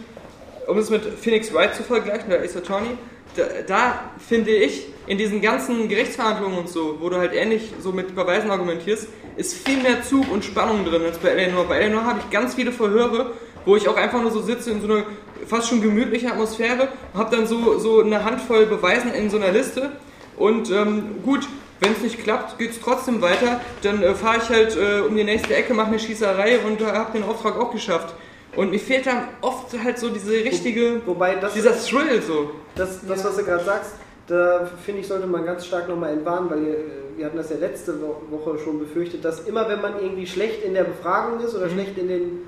um 0.66 0.78
es 0.78 0.88
mit 0.90 1.02
Phoenix 1.04 1.52
Wright 1.52 1.74
zu 1.74 1.82
vergleichen, 1.82 2.30
der 2.30 2.40
Ace 2.42 2.56
Attorney, 2.56 2.90
da, 3.36 3.42
da 3.66 4.00
finde 4.26 4.50
ich, 4.52 4.86
in 5.06 5.18
diesen 5.18 5.40
ganzen 5.42 5.88
Gerichtsverhandlungen 5.88 6.58
und 6.58 6.68
so, 6.68 6.98
wo 7.00 7.08
du 7.08 7.16
halt 7.16 7.34
ähnlich 7.34 7.72
so 7.80 7.92
mit 7.92 8.14
Beweisen 8.14 8.50
argumentierst, 8.50 9.08
ist 9.36 9.54
viel 9.66 9.82
mehr 9.82 10.02
Zug 10.02 10.30
und 10.30 10.44
Spannung 10.44 10.84
drin 10.84 11.02
als 11.02 11.18
bei 11.18 11.30
Eleanor. 11.30 11.64
Bei 11.66 11.78
Eleanor 11.78 12.04
habe 12.04 12.20
ich 12.20 12.30
ganz 12.30 12.54
viele 12.54 12.72
Verhöre, 12.72 13.32
wo 13.64 13.76
ich 13.76 13.88
auch 13.88 13.96
einfach 13.96 14.20
nur 14.22 14.30
so 14.30 14.40
sitze 14.42 14.70
in 14.70 14.80
so 14.80 14.86
einer 14.92 15.04
fast 15.46 15.68
schon 15.68 15.80
gemütlichen 15.82 16.30
Atmosphäre, 16.30 16.88
habe 17.14 17.34
dann 17.36 17.46
so, 17.46 17.78
so 17.78 18.00
eine 18.02 18.24
Handvoll 18.24 18.66
Beweisen 18.66 19.12
in 19.12 19.28
so 19.30 19.36
einer 19.38 19.50
Liste 19.50 19.90
und 20.36 20.70
ähm, 20.70 21.16
gut, 21.24 21.48
wenn 21.82 21.92
es 21.92 22.00
nicht 22.00 22.22
klappt, 22.22 22.58
geht 22.58 22.70
es 22.70 22.80
trotzdem 22.80 23.20
weiter. 23.22 23.60
Dann 23.82 24.02
äh, 24.02 24.14
fahre 24.14 24.38
ich 24.38 24.48
halt 24.48 24.76
äh, 24.76 25.00
um 25.00 25.14
die 25.16 25.24
nächste 25.24 25.54
Ecke, 25.54 25.74
mache 25.74 25.88
eine 25.88 25.98
Schießerei 25.98 26.60
und 26.60 26.80
äh, 26.80 26.84
habe 26.84 27.12
den 27.18 27.24
Auftrag 27.24 27.58
auch 27.58 27.72
geschafft. 27.72 28.14
Und 28.56 28.70
mir 28.70 28.78
fehlt 28.78 29.06
dann 29.06 29.28
oft 29.40 29.68
halt 29.82 29.98
so 29.98 30.10
diese 30.10 30.32
richtige, 30.32 31.00
Wobei 31.06 31.36
das, 31.36 31.54
dieser 31.54 31.72
Thrill 31.78 32.20
so. 32.20 32.50
das, 32.74 33.00
das 33.06 33.24
was 33.24 33.36
du 33.36 33.44
gerade 33.44 33.64
sagst, 33.64 33.92
da 34.26 34.68
finde 34.84 35.00
ich, 35.00 35.08
sollte 35.08 35.26
man 35.26 35.44
ganz 35.46 35.66
stark 35.66 35.88
nochmal 35.88 36.12
entwarnen, 36.12 36.50
weil 36.50 36.62
ihr, 36.62 36.76
wir 37.16 37.26
hatten 37.26 37.36
das 37.38 37.48
ja 37.50 37.56
letzte 37.56 37.94
Wo- 38.00 38.20
Woche 38.30 38.58
schon 38.58 38.78
befürchtet, 38.78 39.24
dass 39.24 39.40
immer 39.40 39.68
wenn 39.68 39.80
man 39.80 39.94
irgendwie 40.00 40.26
schlecht 40.26 40.62
in 40.64 40.74
der 40.74 40.84
Befragung 40.84 41.40
ist 41.40 41.54
oder 41.56 41.68
schlecht 41.70 41.96
in 41.98 42.08
den, 42.08 42.38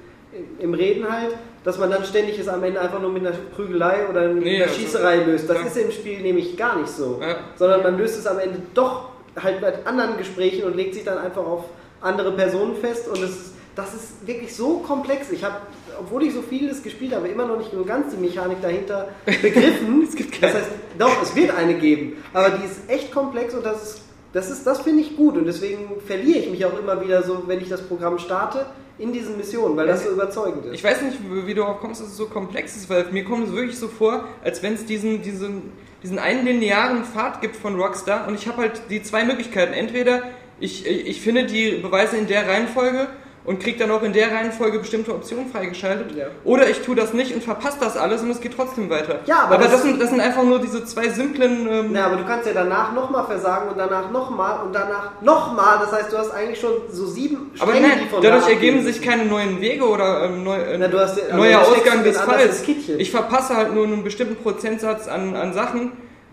im 0.59 0.74
Reden 0.74 1.11
halt, 1.11 1.35
dass 1.64 1.78
man 1.78 1.91
dann 1.91 2.05
ständig 2.05 2.39
es 2.39 2.49
am 2.49 2.62
Ende 2.62 2.80
einfach 2.80 3.01
nur 3.01 3.11
mit 3.11 3.26
einer 3.26 3.35
Prügelei 3.55 4.07
oder 4.09 4.28
mit 4.28 4.45
Nee, 4.45 4.57
einer 4.57 4.64
also- 4.64 4.74
Schießerei 4.76 5.16
löst. 5.24 5.49
Das 5.49 5.59
Ja. 5.59 5.64
ist 5.66 5.76
im 5.78 5.91
Spiel 5.91 6.20
nämlich 6.20 6.55
gar 6.57 6.76
nicht 6.78 6.91
so. 6.91 7.18
Ja. 7.22 7.37
Sondern 7.57 7.82
man 7.82 7.97
löst 7.99 8.18
es 8.18 8.26
am 8.26 8.39
Ende 8.39 8.59
doch 8.74 9.09
halt 9.41 9.61
mit 9.61 9.87
anderen 9.87 10.16
Gesprächen 10.16 10.64
und 10.64 10.76
legt 10.76 10.95
sich 10.95 11.05
dann 11.05 11.18
einfach 11.18 11.45
auf 11.45 11.64
andere 12.01 12.32
Personen 12.32 12.76
fest 12.76 13.09
und 13.09 13.22
es 13.22 13.55
das 13.76 13.95
ist 13.95 14.26
wirklich 14.26 14.55
so 14.55 14.78
komplex. 14.78 15.30
Ich 15.30 15.43
habe, 15.43 15.57
obwohl 15.99 16.22
ich 16.24 16.32
so 16.32 16.43
vieles 16.43 16.82
gespielt 16.82 17.14
habe, 17.14 17.28
immer 17.28 17.47
noch 17.47 17.59
nicht 17.59 17.72
so 17.72 17.85
ganz 17.85 18.14
die 18.14 18.20
Mechanik 18.20 18.62
dahinter 18.62 19.09
begriffen. 19.24 20.03
Es 20.03 20.14
gibt 20.14 20.32
keine. 20.32 20.53
Das 20.53 20.62
heißt, 20.62 20.70
doch, 20.99 21.22
es 21.22 21.35
wird 21.35 21.57
eine 21.57 21.74
geben, 21.74 22.16
aber 22.32 22.51
die 22.51 22.64
ist 22.64 22.89
echt 22.89 23.11
komplex 23.11 23.55
und 23.55 23.64
das 23.66 23.82
ist, 23.82 24.03
das 24.32 24.51
ist, 24.51 24.66
das 24.66 24.80
finde 24.80 25.03
ich 25.03 25.16
gut 25.16 25.37
und 25.37 25.47
deswegen 25.47 26.01
verliere 26.07 26.41
ich 26.41 26.51
mich 26.51 26.64
auch 26.64 26.78
immer 26.78 27.01
wieder 27.01 27.22
so, 27.22 27.45
wenn 27.47 27.61
ich 27.61 27.68
das 27.68 27.82
Programm 27.82 28.18
starte, 28.18 28.66
in 28.97 29.12
diesen 29.12 29.37
Missionen, 29.37 29.76
weil 29.76 29.89
das 29.89 30.05
so 30.05 30.11
überzeugend 30.11 30.66
ist. 30.66 30.74
Ich 30.74 30.85
weiß 30.85 31.03
nicht, 31.03 31.18
wie 31.28 31.47
wie 31.47 31.55
du 31.55 31.62
darauf 31.62 31.80
kommst, 31.80 32.01
dass 32.01 32.09
es 32.09 32.16
so 32.16 32.26
komplex 32.26 32.76
ist, 32.76 32.89
weil 32.89 33.07
mir 33.11 33.24
kommt 33.24 33.49
es 33.49 33.53
wirklich 33.53 33.76
so 33.76 33.89
vor, 33.89 34.28
als 34.45 34.62
wenn 34.62 34.74
es 34.74 34.87
diesen, 34.87 35.20
diesen, 35.20 35.72
diesen 36.05 36.18
einen 36.18 36.44
linearen 36.44 37.05
Pfad 37.05 37.40
gibt 37.40 37.57
von 37.57 37.80
Rockstar 37.80 38.28
und 38.28 38.34
ich 38.34 38.46
habe 38.46 38.59
halt 38.59 38.82
die 38.90 39.02
zwei 39.02 39.24
Möglichkeiten. 39.24 39.72
Entweder 39.72 40.22
ich, 40.61 40.86
ich 40.86 41.20
finde 41.22 41.46
die 41.46 41.78
Beweise 41.78 42.18
in 42.18 42.26
der 42.26 42.46
Reihenfolge 42.46 43.09
und 43.45 43.61
kriege 43.61 43.78
dann 43.78 43.90
auch 43.90 44.03
in 44.03 44.12
der 44.12 44.32
Reihenfolge 44.32 44.78
bestimmte 44.78 45.14
Optionen 45.14 45.51
freigeschaltet. 45.51 46.16
Ja. 46.16 46.26
Oder 46.45 46.68
ich 46.70 46.80
tue 46.80 46.97
das 46.97 47.12
nicht 47.12 47.34
und 47.34 47.45
verpasse 47.45 47.76
das 47.80 47.97
alles 47.97 48.22
und 48.22 48.30
es 48.30 48.40
geht 48.40 48.55
trotzdem 48.57 48.88
weiter. 48.88 49.20
Ja, 49.26 49.40
aber 49.45 49.55
aber 49.57 49.64
das- 49.64 49.72
das, 49.72 49.82
sind, 49.82 50.01
das 50.01 50.11
sind 50.11 50.20
einfach 50.20 50.45
nur 50.45 50.61
diese 50.61 50.84
zwei 50.84 51.09
simplen. 51.11 51.68
Ähm, 51.70 51.88
Na, 51.92 52.07
aber 52.07 52.16
du 52.16 52.24
kannst 52.24 52.47
ja 52.47 52.53
danach 52.55 52.92
nochmal 52.92 53.24
versagen 53.26 53.68
und 53.70 53.78
danach 53.78 54.11
nochmal 54.11 54.64
und 54.64 54.72
danach 54.74 55.20
nochmal. 55.20 55.78
Das 55.80 55.92
heißt, 55.92 56.12
du 56.12 56.16
hast 56.18 56.30
eigentlich 56.30 56.59
schon 56.61 56.72
so 56.90 57.07
sieben 57.07 57.51
aber 57.59 57.72
Stränge, 57.72 57.88
nein, 57.88 57.99
die 58.05 58.09
von 58.09 58.22
dadurch 58.22 58.45
da 58.45 58.51
ergeben 58.51 58.82
sich 58.82 59.03
keine 59.03 59.24
neuen 59.26 59.61
Wege 59.61 59.84
oder 59.86 60.24
ähm, 60.24 60.42
neu, 60.42 60.57
äh, 60.57 60.78
Na, 60.78 60.88
du 60.88 60.99
hast, 60.99 61.20
aber 61.28 61.36
neuer 61.36 61.62
steckst 61.64 61.80
Ausgang 61.86 62.05
des 62.05 62.18
Falls. 62.20 62.62
Ich 62.99 63.11
verpasse 63.11 63.57
halt 63.57 63.74
nur 63.74 63.84
einen 63.84 64.03
bestimmten 64.05 64.36
Prozentsatz 64.36 65.07
an, 65.09 65.36
an 65.36 65.53
Sachen 65.53 65.92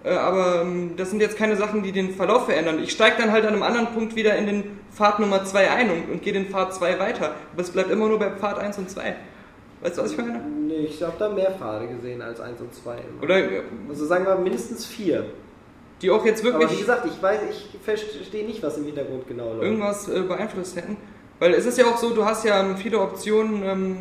aber 0.09 0.61
ähm, 0.61 0.93
das 0.97 1.09
sind 1.11 1.21
jetzt 1.21 1.37
keine 1.37 1.55
Sachen, 1.55 1.83
die 1.83 1.91
den 1.91 2.15
Verlauf 2.15 2.45
verändern. 2.45 2.81
Ich 2.83 2.91
steige 2.91 3.17
dann 3.19 3.31
halt 3.31 3.45
an 3.45 3.53
einem 3.53 3.63
anderen 3.63 3.87
Punkt 3.93 4.15
wieder 4.15 4.35
in 4.35 4.47
den 4.47 4.63
Pfad 4.93 5.19
Nummer 5.19 5.45
2 5.45 5.69
ein 5.71 5.89
und, 5.91 6.11
und 6.11 6.21
gehe 6.23 6.33
den 6.33 6.47
Pfad 6.47 6.73
2 6.73 6.99
weiter. 6.99 7.35
Aber 7.53 7.61
es 7.61 7.69
bleibt 7.69 7.91
immer 7.91 8.07
nur 8.07 8.17
bei 8.19 8.29
Pfad 8.31 8.57
1 8.59 8.77
und 8.79 8.89
2. 8.89 9.15
Weißt 9.81 9.97
du, 9.97 10.03
was 10.03 10.11
ich 10.11 10.17
meine? 10.17 10.39
Nee, 10.67 10.85
ich 10.85 11.01
habe 11.01 11.13
da 11.17 11.29
mehr 11.29 11.51
Pfade 11.51 11.87
gesehen 11.87 12.21
als 12.21 12.39
1 12.39 12.59
und 12.61 12.73
2. 12.73 12.97
Oder 13.21 13.37
äh, 13.37 13.61
Also 13.89 14.05
sagen 14.05 14.25
wir 14.25 14.35
mindestens 14.35 14.85
vier. 14.85 15.25
die 16.01 16.09
auch 16.11 16.25
jetzt 16.25 16.45
Aber 16.45 16.55
wie 16.57 16.61
wirklich 16.61 16.79
gesagt, 16.79 17.05
ich 17.05 17.21
weiß, 17.21 17.39
ich 17.49 17.77
verstehe 17.83 18.45
nicht, 18.45 18.61
was 18.63 18.77
im 18.77 18.85
Hintergrund 18.85 19.27
genau 19.27 19.53
läuft. 19.53 19.63
irgendwas 19.63 20.07
äh, 20.07 20.21
beeinflusst 20.21 20.75
hätten. 20.75 20.97
Weil 21.39 21.53
es 21.55 21.65
ist 21.65 21.77
ja 21.79 21.85
auch 21.85 21.97
so, 21.97 22.11
du 22.11 22.23
hast 22.25 22.45
ja 22.45 22.59
ähm, 22.59 22.77
viele 22.77 22.99
Optionen. 22.99 23.63
Ähm, 23.63 23.97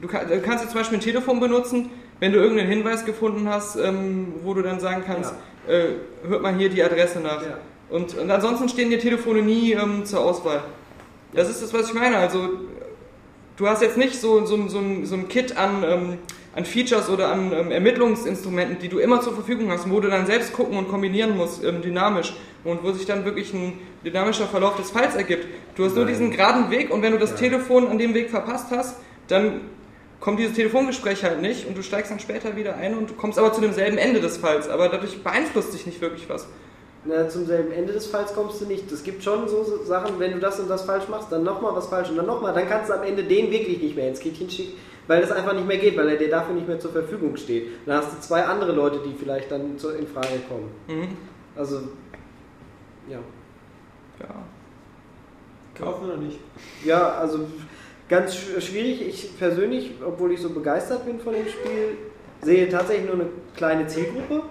du, 0.00 0.06
kann, 0.08 0.28
du 0.28 0.40
kannst 0.40 0.62
jetzt 0.64 0.70
zum 0.72 0.80
Beispiel 0.80 0.98
ein 0.98 1.02
Telefon 1.02 1.40
benutzen, 1.40 1.90
wenn 2.22 2.30
du 2.30 2.38
irgendeinen 2.38 2.68
Hinweis 2.68 3.04
gefunden 3.04 3.48
hast, 3.48 3.74
ähm, 3.74 4.34
wo 4.44 4.54
du 4.54 4.62
dann 4.62 4.78
sagen 4.78 5.02
kannst, 5.04 5.34
äh, 5.66 5.86
hört 6.24 6.40
mal 6.40 6.54
hier 6.54 6.68
die 6.68 6.80
Adresse 6.80 7.18
nach. 7.18 7.42
Ja. 7.42 7.58
Und, 7.90 8.16
und 8.16 8.30
ansonsten 8.30 8.68
stehen 8.68 8.90
dir 8.90 9.00
Telefone 9.00 9.42
nie 9.42 9.72
ähm, 9.72 10.04
zur 10.04 10.20
Auswahl. 10.20 10.62
Das 11.34 11.50
ist 11.50 11.64
das, 11.64 11.74
was 11.74 11.88
ich 11.88 11.94
meine. 11.94 12.18
Also 12.18 12.48
du 13.56 13.66
hast 13.66 13.82
jetzt 13.82 13.96
nicht 13.96 14.20
so, 14.20 14.46
so, 14.46 14.68
so, 14.68 14.78
ein, 14.78 15.04
so 15.04 15.16
ein 15.16 15.26
Kit 15.26 15.56
an, 15.56 15.82
ähm, 15.82 16.18
an 16.54 16.64
Features 16.64 17.10
oder 17.10 17.32
an 17.32 17.52
ähm, 17.52 17.72
Ermittlungsinstrumenten, 17.72 18.78
die 18.78 18.88
du 18.88 19.00
immer 19.00 19.20
zur 19.20 19.34
Verfügung 19.34 19.72
hast, 19.72 19.90
wo 19.90 19.98
du 19.98 20.06
dann 20.06 20.24
selbst 20.24 20.52
gucken 20.52 20.78
und 20.78 20.86
kombinieren 20.88 21.36
musst, 21.36 21.64
ähm, 21.64 21.82
dynamisch. 21.82 22.36
Und 22.62 22.84
wo 22.84 22.92
sich 22.92 23.04
dann 23.04 23.24
wirklich 23.24 23.52
ein 23.52 23.80
dynamischer 24.04 24.46
Verlauf 24.46 24.76
des 24.76 24.92
Falls 24.92 25.16
ergibt. 25.16 25.48
Du 25.74 25.84
hast 25.84 25.96
nur 25.96 26.04
Nein. 26.04 26.14
diesen 26.14 26.30
geraden 26.30 26.70
Weg 26.70 26.92
und 26.92 27.02
wenn 27.02 27.10
du 27.10 27.18
das 27.18 27.30
Ja. 27.30 27.36
Telefon 27.38 27.88
an 27.88 27.98
dem 27.98 28.14
Weg 28.14 28.30
verpasst 28.30 28.68
hast, 28.70 28.98
dann 29.26 29.62
kommt 30.22 30.38
dieses 30.38 30.54
Telefongespräch 30.54 31.24
halt 31.24 31.42
nicht 31.42 31.66
und 31.66 31.76
du 31.76 31.82
steigst 31.82 32.12
dann 32.12 32.20
später 32.20 32.54
wieder 32.54 32.76
ein 32.76 32.96
und 32.96 33.10
du 33.10 33.14
kommst 33.14 33.40
aber 33.40 33.52
zu 33.52 33.60
demselben 33.60 33.98
Ende 33.98 34.20
des 34.20 34.36
Falls. 34.36 34.68
Aber 34.68 34.88
dadurch 34.88 35.22
beeinflusst 35.22 35.74
dich 35.74 35.84
nicht 35.84 36.00
wirklich 36.00 36.28
was. 36.28 36.46
Na, 37.04 37.28
zum 37.28 37.44
selben 37.44 37.72
Ende 37.72 37.92
des 37.92 38.06
Falls 38.06 38.32
kommst 38.32 38.60
du 38.60 38.66
nicht. 38.66 38.90
Es 38.92 39.02
gibt 39.02 39.24
schon 39.24 39.48
so 39.48 39.82
Sachen, 39.84 40.20
wenn 40.20 40.32
du 40.32 40.38
das 40.38 40.60
und 40.60 40.70
das 40.70 40.82
falsch 40.82 41.08
machst, 41.08 41.32
dann 41.32 41.42
nochmal 41.42 41.74
was 41.74 41.88
falsch 41.88 42.08
und 42.08 42.16
dann 42.16 42.26
nochmal, 42.26 42.54
dann 42.54 42.68
kannst 42.68 42.88
du 42.88 42.94
am 42.94 43.02
Ende 43.02 43.24
den 43.24 43.50
wirklich 43.50 43.82
nicht 43.82 43.96
mehr 43.96 44.08
ins 44.08 44.20
Kittchen 44.20 44.48
schicken, 44.48 44.74
weil 45.08 45.20
das 45.20 45.32
einfach 45.32 45.54
nicht 45.54 45.66
mehr 45.66 45.78
geht, 45.78 45.96
weil 45.96 46.08
er 46.08 46.16
dir 46.16 46.30
dafür 46.30 46.54
nicht 46.54 46.68
mehr 46.68 46.78
zur 46.78 46.92
Verfügung 46.92 47.36
steht. 47.36 47.66
Dann 47.84 47.96
hast 47.98 48.12
du 48.12 48.20
zwei 48.20 48.44
andere 48.44 48.70
Leute, 48.70 49.00
die 49.04 49.14
vielleicht 49.18 49.50
dann 49.50 49.72
in 49.72 50.06
Frage 50.06 50.38
kommen. 50.48 50.70
Mhm. 50.86 51.16
Also, 51.56 51.80
ja. 53.08 53.18
Ja. 54.20 54.44
Kaufen 55.76 56.04
oder 56.04 56.16
nicht? 56.18 56.38
Ja, 56.84 57.14
also 57.14 57.40
ganz 58.12 58.34
sch- 58.34 58.60
schwierig. 58.60 59.08
Ich 59.08 59.38
persönlich, 59.38 59.92
obwohl 60.06 60.32
ich 60.32 60.40
so 60.40 60.50
begeistert 60.50 61.04
bin 61.06 61.18
von 61.18 61.32
dem 61.32 61.46
Spiel, 61.48 61.96
sehe 62.42 62.68
tatsächlich 62.68 63.06
nur 63.06 63.14
eine 63.14 63.30
kleine 63.56 63.86
Zielgruppe 63.86 64.42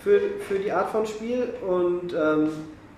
für, 0.00 0.20
für 0.48 0.58
die 0.58 0.72
Art 0.72 0.90
von 0.90 1.06
Spiel 1.06 1.48
und 1.66 2.12
ähm, 2.12 2.48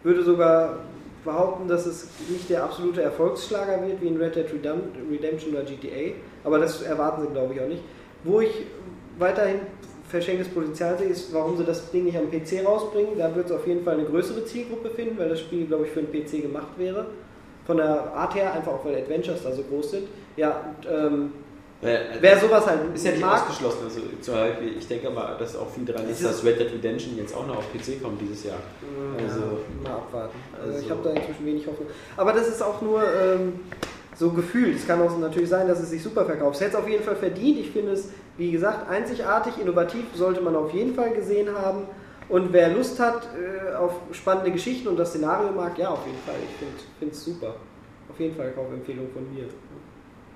würde 0.03 0.23
sogar 0.23 0.79
behaupten, 1.25 1.69
dass 1.69 1.85
es 1.85 2.09
nicht 2.31 2.49
der 2.49 2.65
absolute 2.65 3.03
Erfolgsschlager 3.03 3.87
wird 3.87 4.01
wie 4.01 4.07
in 4.09 4.17
Red 4.17 4.37
Dead 4.37 4.47
Redem- 4.53 4.89
Redemption 5.11 5.53
oder 5.53 5.65
GTA, 5.65 6.15
aber 6.45 6.59
das 6.59 6.81
erwarten 6.83 7.23
sie 7.23 7.29
glaube 7.33 7.53
ich 7.55 7.61
auch 7.61 7.69
nicht. 7.69 7.83
Wo 8.25 8.41
ich 8.41 8.53
weiterhin 9.19 9.61
verschenktes 10.09 10.49
Potenzial 10.49 10.97
sehe, 10.99 11.09
ist, 11.09 11.33
warum 11.35 11.57
sie 11.59 11.65
das 11.65 11.91
Ding 11.91 12.05
nicht 12.05 12.17
am 12.17 12.31
PC 12.31 12.67
rausbringen. 12.67 13.19
Da 13.19 13.35
wird 13.37 13.47
es 13.47 13.53
auf 13.53 13.67
jeden 13.67 13.85
Fall 13.85 13.95
eine 13.95 14.05
größere 14.05 14.45
Zielgruppe 14.47 14.89
finden, 14.91 15.19
weil 15.19 15.29
das 15.29 15.41
Spiel 15.41 15.67
glaube 15.67 15.85
ich 15.87 15.93
für 15.93 16.03
den 16.03 16.11
PC 16.11 16.43
gemacht 16.43 16.73
wäre 16.79 17.07
von 17.67 17.77
der 17.77 18.13
Art 18.15 18.35
her, 18.35 18.53
einfach 18.53 18.73
auch 18.73 18.85
weil 18.85 18.97
Adventures 18.97 19.43
da 19.43 19.53
so 19.53 19.63
groß 19.63 19.91
sind. 19.93 20.09
Ja, 20.37 20.61
und, 20.81 20.89
ähm, 20.91 21.33
wer 21.83 22.39
sowas 22.39 22.67
halt 22.67 22.81
Ist 22.95 23.05
ja 23.05 23.13
nicht 23.13 23.21
mag, 23.21 23.43
ausgeschlossen. 23.43 23.79
Also 23.85 24.01
ich 24.79 24.87
denke 24.87 25.11
mal, 25.11 25.37
dass 25.39 25.57
auch 25.57 25.69
viel 25.71 25.85
dran 25.85 26.05
ist, 26.05 26.21
ist- 26.21 26.25
dass 26.25 26.45
Red 26.45 26.59
Dead 26.61 26.73
Redemption 26.73 27.17
jetzt 27.17 27.35
auch 27.35 27.47
noch 27.47 27.59
auf 27.59 27.73
PC 27.73 28.03
kommt 28.03 28.21
dieses 28.21 28.45
Jahr. 28.45 28.59
Also- 29.23 29.41
ja, 29.85 29.91
mal 29.91 29.97
abwarten. 29.97 30.37
Also, 30.59 30.73
also- 30.75 30.85
ich 30.85 30.91
habe 30.91 31.01
da 31.05 31.11
inzwischen 31.11 31.47
wenig 31.47 31.67
Hoffnung. 31.67 31.89
Aber 32.17 32.33
das 32.33 32.49
ist 32.49 32.63
auch 32.63 32.81
nur 32.83 33.03
ähm, 33.03 33.61
so 34.17 34.31
gefühlt. 34.31 34.77
Es 34.77 34.87
kann 34.87 35.01
auch 35.01 35.17
natürlich 35.19 35.49
sein, 35.49 35.67
dass 35.69 35.81
es 35.81 35.91
sich 35.91 36.03
super 36.03 36.25
verkauft. 36.27 36.57
Es 36.57 36.61
hätte 36.61 36.73
es 36.73 36.83
auf 36.83 36.89
jeden 36.89 37.03
Fall 37.05 37.17
verdient. 37.17 37.59
Ich 37.59 37.71
finde 37.71 37.93
es, 37.93 38.11
wie 38.37 38.51
gesagt, 38.51 38.91
einzigartig, 38.91 39.55
innovativ, 39.61 40.05
sollte 40.15 40.41
man 40.43 40.57
auf 40.57 40.73
jeden 40.75 40.95
Fall 40.95 41.11
gesehen 41.13 41.49
haben. 41.57 41.85
Und 42.31 42.53
wer 42.53 42.68
Lust 42.68 43.01
hat 43.01 43.28
äh, 43.35 43.74
auf 43.74 43.93
spannende 44.12 44.53
Geschichten 44.53 44.87
und 44.87 44.97
das 44.97 45.11
Szenario 45.11 45.51
mag, 45.51 45.76
ja, 45.76 45.89
auf 45.89 46.07
jeden 46.07 46.18
Fall. 46.20 46.37
Ich 46.45 46.99
finde 46.99 47.12
es 47.12 47.24
super. 47.24 47.57
Auf 48.09 48.20
jeden 48.20 48.37
Fall 48.37 48.53
Kaufempfehlung 48.53 49.09
von 49.12 49.35
mir. 49.35 49.47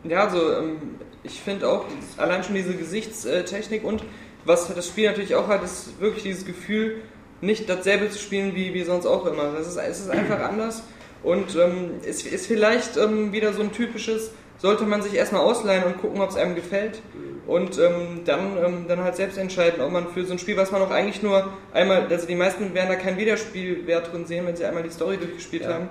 Ja, 0.03 0.25
also 0.25 0.53
ähm, 0.55 0.99
ich 1.23 1.41
finde 1.41 1.69
auch 1.69 1.85
allein 2.17 2.43
schon 2.43 2.57
diese 2.57 2.75
Gesichtstechnik 2.75 3.85
und 3.85 4.05
was 4.45 4.75
das 4.75 4.89
Spiel 4.89 5.09
natürlich 5.09 5.37
auch 5.37 5.47
hat, 5.47 5.63
ist 5.63 6.01
wirklich 6.01 6.25
dieses 6.25 6.45
Gefühl, 6.45 7.03
nicht 7.41 7.69
dasselbe 7.69 8.11
zu 8.11 8.19
spielen 8.19 8.55
wie, 8.57 8.75
wie 8.75 8.83
sonst 8.83 9.07
auch 9.07 9.25
immer. 9.27 9.53
Das 9.53 9.69
ist, 9.69 9.77
es 9.77 10.01
ist 10.01 10.11
einfach 10.11 10.41
anders 10.49 10.83
und 11.23 11.55
ähm, 11.57 11.93
es 12.05 12.27
ist 12.27 12.47
vielleicht 12.47 12.97
ähm, 12.97 13.33
wieder 13.33 13.53
so 13.53 13.63
ein 13.63 13.71
typisches, 13.71 14.33
sollte 14.59 14.85
man 14.85 15.01
sich 15.01 15.15
erstmal 15.15 15.43
ausleihen 15.43 15.85
und 15.85 16.01
gucken, 16.01 16.21
ob 16.21 16.31
es 16.31 16.37
einem 16.37 16.57
gefällt 16.57 17.01
und 17.47 17.79
ähm, 17.79 18.23
dann, 18.25 18.57
ähm, 18.65 18.85
dann 18.89 19.03
halt 19.03 19.17
selbst 19.17 19.39
entscheiden, 19.39 19.83
ob 19.83 19.93
man 19.93 20.09
für 20.09 20.25
so 20.25 20.33
ein 20.33 20.39
Spiel, 20.39 20.57
was 20.57 20.71
man 20.71 20.83
auch 20.83 20.91
eigentlich 20.91 21.23
nur 21.23 21.53
einmal, 21.73 22.07
also 22.09 22.27
die 22.27 22.35
meisten 22.35 22.75
werden 22.75 22.89
da 22.89 22.97
keinen 22.97 23.19
Wiederspielwert 23.19 24.13
drin 24.13 24.27
sehen, 24.27 24.47
wenn 24.47 24.57
sie 24.57 24.65
einmal 24.65 24.83
die 24.83 24.91
Story 24.91 25.17
durchgespielt 25.17 25.63
Ja. 25.65 25.75
haben, 25.75 25.89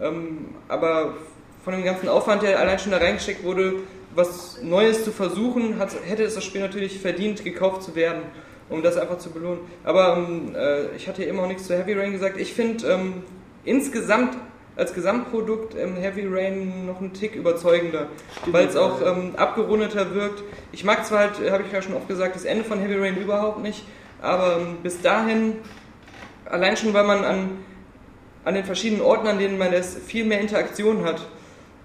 ähm, 0.00 0.54
aber 0.68 1.14
von 1.64 1.74
dem 1.74 1.84
ganzen 1.84 2.08
Aufwand, 2.08 2.42
der 2.42 2.58
allein 2.60 2.78
schon 2.78 2.92
da 2.92 2.98
reingesteckt 2.98 3.42
wurde, 3.44 3.74
was 4.14 4.62
Neues 4.62 5.04
zu 5.04 5.12
versuchen, 5.12 5.78
hat, 5.78 5.90
hätte 6.04 6.24
es 6.24 6.34
das 6.34 6.44
Spiel 6.44 6.60
natürlich 6.60 6.98
verdient, 6.98 7.44
gekauft 7.44 7.82
zu 7.82 7.94
werden, 7.94 8.22
um 8.68 8.82
das 8.82 8.96
einfach 8.96 9.18
zu 9.18 9.30
belohnen. 9.30 9.60
Aber 9.84 10.16
ähm, 10.16 10.54
äh, 10.56 10.96
ich 10.96 11.06
hatte 11.08 11.24
eben 11.24 11.38
auch 11.38 11.46
nichts 11.46 11.66
zu 11.66 11.76
Heavy 11.76 11.92
Rain 11.92 12.12
gesagt. 12.12 12.38
Ich 12.38 12.54
finde 12.54 12.86
ähm, 12.88 13.22
insgesamt 13.64 14.36
als 14.76 14.92
Gesamtprodukt 14.92 15.74
ähm, 15.74 15.96
Heavy 15.96 16.26
Rain 16.28 16.86
noch 16.86 17.00
einen 17.00 17.14
Tick 17.14 17.34
überzeugender, 17.34 18.08
weil 18.46 18.66
es 18.66 18.76
auch 18.76 19.00
ähm, 19.00 19.34
abgerundeter 19.36 20.14
wirkt. 20.14 20.42
Ich 20.72 20.84
mag 20.84 21.04
zwar 21.06 21.20
halt, 21.20 21.50
habe 21.50 21.64
ich 21.64 21.72
ja 21.72 21.80
schon 21.80 21.94
oft 21.94 22.08
gesagt, 22.08 22.36
das 22.36 22.44
Ende 22.44 22.62
von 22.62 22.78
Heavy 22.78 22.98
Rain 22.98 23.16
überhaupt 23.16 23.62
nicht, 23.62 23.84
aber 24.20 24.58
ähm, 24.58 24.76
bis 24.82 25.00
dahin, 25.00 25.56
allein 26.44 26.76
schon, 26.76 26.92
weil 26.92 27.04
man 27.04 27.24
an, 27.24 27.50
an 28.44 28.54
den 28.54 28.64
verschiedenen 28.64 29.02
Orten, 29.02 29.26
an 29.26 29.38
denen 29.38 29.58
man 29.58 29.72
das 29.72 29.96
viel 29.96 30.24
mehr 30.24 30.40
Interaktion 30.40 31.04
hat, 31.04 31.26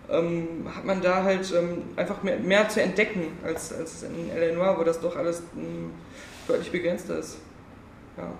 ähm, 0.10 0.68
hat 0.76 0.84
man 0.84 1.02
da 1.02 1.24
halt 1.24 1.54
ähm, 1.58 1.84
einfach 1.96 2.22
mehr, 2.24 2.38
mehr 2.39 2.68
zu 2.68 2.82
entdecken 2.82 3.38
als, 3.44 3.72
als 3.72 4.04
in 4.04 4.30
L.A. 4.30 4.54
Noire, 4.54 4.78
wo 4.78 4.84
das 4.84 5.00
doch 5.00 5.16
alles 5.16 5.42
ähm, 5.56 5.92
deutlich 6.48 6.72
begrenzter 6.72 7.18
ist. 7.18 7.38
Ja. 8.18 8.32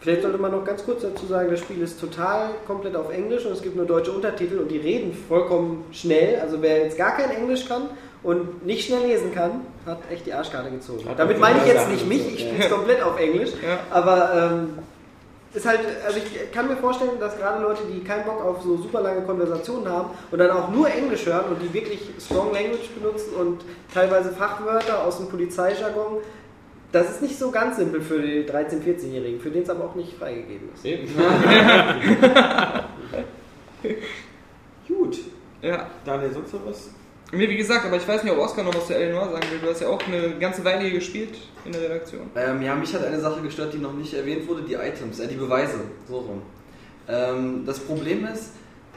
Vielleicht 0.00 0.22
sollte 0.22 0.38
man 0.38 0.52
noch 0.52 0.64
ganz 0.64 0.84
kurz 0.84 1.02
dazu 1.02 1.26
sagen, 1.26 1.50
das 1.50 1.60
Spiel 1.60 1.82
ist 1.82 2.00
total 2.00 2.50
komplett 2.66 2.94
auf 2.96 3.10
Englisch 3.10 3.44
und 3.46 3.52
es 3.52 3.62
gibt 3.62 3.76
nur 3.76 3.86
deutsche 3.86 4.12
Untertitel 4.12 4.58
und 4.58 4.68
die 4.70 4.78
reden 4.78 5.12
vollkommen 5.28 5.84
schnell. 5.92 6.38
Also 6.40 6.60
wer 6.60 6.84
jetzt 6.84 6.98
gar 6.98 7.16
kein 7.16 7.30
Englisch 7.30 7.66
kann 7.66 7.88
und 8.22 8.64
nicht 8.64 8.86
schnell 8.86 9.06
lesen 9.06 9.34
kann, 9.34 9.62
hat 9.84 9.98
echt 10.10 10.26
die 10.26 10.32
Arschkarte 10.32 10.70
gezogen. 10.70 11.08
Hat 11.08 11.18
Damit 11.18 11.40
meine 11.40 11.58
ich 11.60 11.66
jetzt 11.66 11.88
nicht 11.88 12.06
mich, 12.06 12.22
so, 12.22 12.28
ich 12.28 12.40
spiele 12.40 12.64
es 12.64 12.70
komplett 12.70 13.02
auf 13.02 13.18
Englisch. 13.18 13.50
Ja. 13.62 13.78
Aber 13.90 14.52
ähm, 14.52 14.68
ist 15.56 15.66
halt, 15.66 15.80
also 16.06 16.18
ich 16.18 16.52
kann 16.52 16.68
mir 16.68 16.76
vorstellen, 16.76 17.18
dass 17.18 17.38
gerade 17.38 17.62
Leute, 17.62 17.82
die 17.90 18.04
keinen 18.04 18.24
Bock 18.24 18.44
auf 18.44 18.62
so 18.62 18.76
super 18.76 19.00
lange 19.00 19.22
Konversationen 19.22 19.88
haben 19.88 20.10
und 20.30 20.38
dann 20.38 20.50
auch 20.50 20.70
nur 20.70 20.88
Englisch 20.88 21.24
hören 21.24 21.46
und 21.50 21.62
die 21.62 21.72
wirklich 21.72 22.00
Strong 22.20 22.52
Language 22.52 22.90
benutzen 22.90 23.34
und 23.40 23.62
teilweise 23.92 24.30
Fachwörter 24.32 25.04
aus 25.04 25.16
dem 25.16 25.28
Polizeijargon, 25.28 26.18
das 26.96 27.10
ist 27.10 27.22
nicht 27.22 27.38
so 27.38 27.50
ganz 27.50 27.76
simpel 27.76 28.00
für 28.00 28.20
die 28.20 28.44
13-, 28.44 28.82
14-Jährigen, 28.82 29.40
für 29.40 29.50
den 29.50 29.62
es 29.62 29.70
aber 29.70 29.84
auch 29.84 29.94
nicht 29.94 30.14
freigegeben 30.14 30.70
ist. 30.74 30.84
Eben. 30.84 31.08
Gut. 34.88 35.18
ja. 35.62 35.90
Daniel, 36.04 36.32
sonst 36.32 36.52
noch 36.54 36.66
was? 36.66 36.90
Mir 37.32 37.50
wie 37.50 37.56
gesagt, 37.56 37.84
aber 37.84 37.96
ich 37.96 38.06
weiß 38.06 38.22
nicht, 38.22 38.32
ob 38.32 38.38
Oskar 38.38 38.64
noch 38.64 38.74
was 38.74 38.86
zu. 38.86 38.92
Noire 38.92 39.32
sagen 39.32 39.46
will. 39.50 39.58
Du 39.60 39.68
hast 39.68 39.80
ja 39.80 39.88
auch 39.88 40.00
eine 40.06 40.38
ganze 40.38 40.64
Weile 40.64 40.82
hier 40.82 40.92
gespielt 40.92 41.36
in 41.64 41.72
der 41.72 41.82
Redaktion. 41.82 42.30
Ähm, 42.36 42.62
ja, 42.62 42.74
mich 42.74 42.94
hat 42.94 43.04
eine 43.04 43.18
Sache 43.20 43.42
gestört, 43.42 43.74
die 43.74 43.78
noch 43.78 43.92
nicht 43.92 44.14
erwähnt 44.14 44.48
wurde, 44.48 44.62
die 44.62 44.74
Items, 44.74 45.18
äh, 45.18 45.26
die 45.26 45.34
Beweise, 45.34 45.80
so 46.08 46.18
rum. 46.18 46.42
Ähm, 47.08 47.64
das 47.66 47.80
Problem 47.80 48.24
ist, 48.26 48.52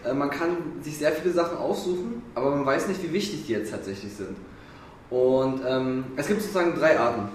äh, 0.05 0.13
man 0.13 0.29
kann 0.29 0.57
sich 0.81 0.97
sehr 0.97 1.11
viele 1.11 1.33
Sachen 1.33 1.57
aussuchen, 1.57 2.21
aber 2.35 2.51
man 2.51 2.65
weiß 2.65 2.87
nicht, 2.87 3.01
wie 3.03 3.11
wichtig 3.13 3.47
die 3.47 3.53
jetzt 3.53 3.71
tatsächlich 3.71 4.13
sind. 4.13 4.37
Und 5.09 5.61
ähm, 5.67 6.05
es 6.15 6.27
gibt 6.27 6.41
sozusagen 6.41 6.75
drei 6.75 6.99
Arten. 6.99 7.29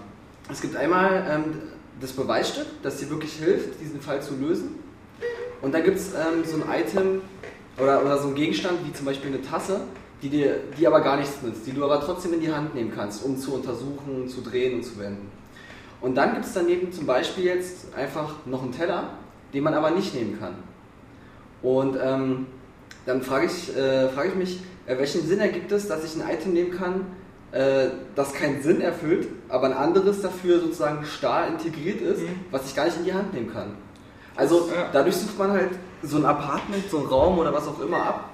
Es 0.50 0.60
gibt 0.60 0.76
einmal 0.76 1.26
ähm, 1.28 1.62
das 2.00 2.12
Beweisstück, 2.12 2.66
das 2.82 2.98
dir 2.98 3.08
wirklich 3.08 3.32
hilft, 3.32 3.80
diesen 3.80 4.00
Fall 4.00 4.20
zu 4.20 4.34
lösen. 4.36 4.76
Und 5.62 5.72
dann 5.72 5.82
gibt 5.82 5.96
es 5.96 6.12
ähm, 6.12 6.44
so 6.44 6.56
ein 6.56 6.82
Item 6.82 7.22
oder, 7.78 8.02
oder 8.02 8.18
so 8.18 8.28
ein 8.28 8.34
Gegenstand, 8.34 8.78
wie 8.86 8.92
zum 8.92 9.06
Beispiel 9.06 9.28
eine 9.28 9.40
Tasse, 9.40 9.80
die 10.22 10.28
dir, 10.28 10.60
die 10.78 10.86
aber 10.86 11.00
gar 11.00 11.16
nichts 11.16 11.40
nützt, 11.42 11.66
die 11.66 11.72
du 11.72 11.84
aber 11.84 12.00
trotzdem 12.00 12.34
in 12.34 12.40
die 12.40 12.52
Hand 12.52 12.74
nehmen 12.74 12.92
kannst, 12.94 13.24
um 13.24 13.38
zu 13.38 13.54
untersuchen, 13.54 14.28
zu 14.28 14.42
drehen 14.42 14.76
und 14.76 14.82
zu 14.84 14.98
wenden. 14.98 15.30
Und 16.00 16.16
dann 16.16 16.34
gibt 16.34 16.44
es 16.44 16.52
daneben 16.52 16.92
zum 16.92 17.06
Beispiel 17.06 17.44
jetzt 17.44 17.94
einfach 17.94 18.34
noch 18.44 18.62
einen 18.62 18.72
Teller, 18.72 19.14
den 19.54 19.64
man 19.64 19.72
aber 19.72 19.90
nicht 19.90 20.14
nehmen 20.14 20.38
kann. 20.38 20.56
Und 21.62 21.96
ähm, 22.02 22.46
dann 23.06 23.22
frage 23.22 23.46
ich, 23.46 23.74
äh, 23.74 24.10
frage 24.10 24.28
ich 24.28 24.34
mich, 24.34 24.60
äh, 24.86 24.98
welchen 24.98 25.26
Sinn 25.26 25.40
ergibt 25.40 25.72
es, 25.72 25.88
dass 25.88 26.04
ich 26.04 26.20
ein 26.20 26.28
Item 26.28 26.52
nehmen 26.52 26.72
kann, 26.72 27.06
äh, 27.52 27.90
das 28.14 28.34
keinen 28.34 28.62
Sinn 28.62 28.80
erfüllt, 28.80 29.28
aber 29.54 29.66
ein 29.66 29.72
anderes 29.72 30.20
dafür 30.20 30.58
sozusagen 30.60 31.04
starr 31.06 31.46
integriert 31.46 32.00
ist, 32.00 32.22
was 32.50 32.66
ich 32.66 32.74
gar 32.74 32.86
nicht 32.86 32.96
in 32.98 33.04
die 33.04 33.14
Hand 33.14 33.32
nehmen 33.32 33.52
kann. 33.52 33.76
Also 34.34 34.68
Ja. 34.74 34.88
dadurch 34.92 35.16
sucht 35.16 35.38
man 35.38 35.52
halt 35.52 35.70
so 36.02 36.16
ein 36.16 36.24
Apartment, 36.24 36.90
so 36.90 36.98
einen 36.98 37.06
Raum 37.06 37.38
oder 37.38 37.52
was 37.54 37.68
auch 37.68 37.80
immer 37.80 37.98
ab 38.02 38.30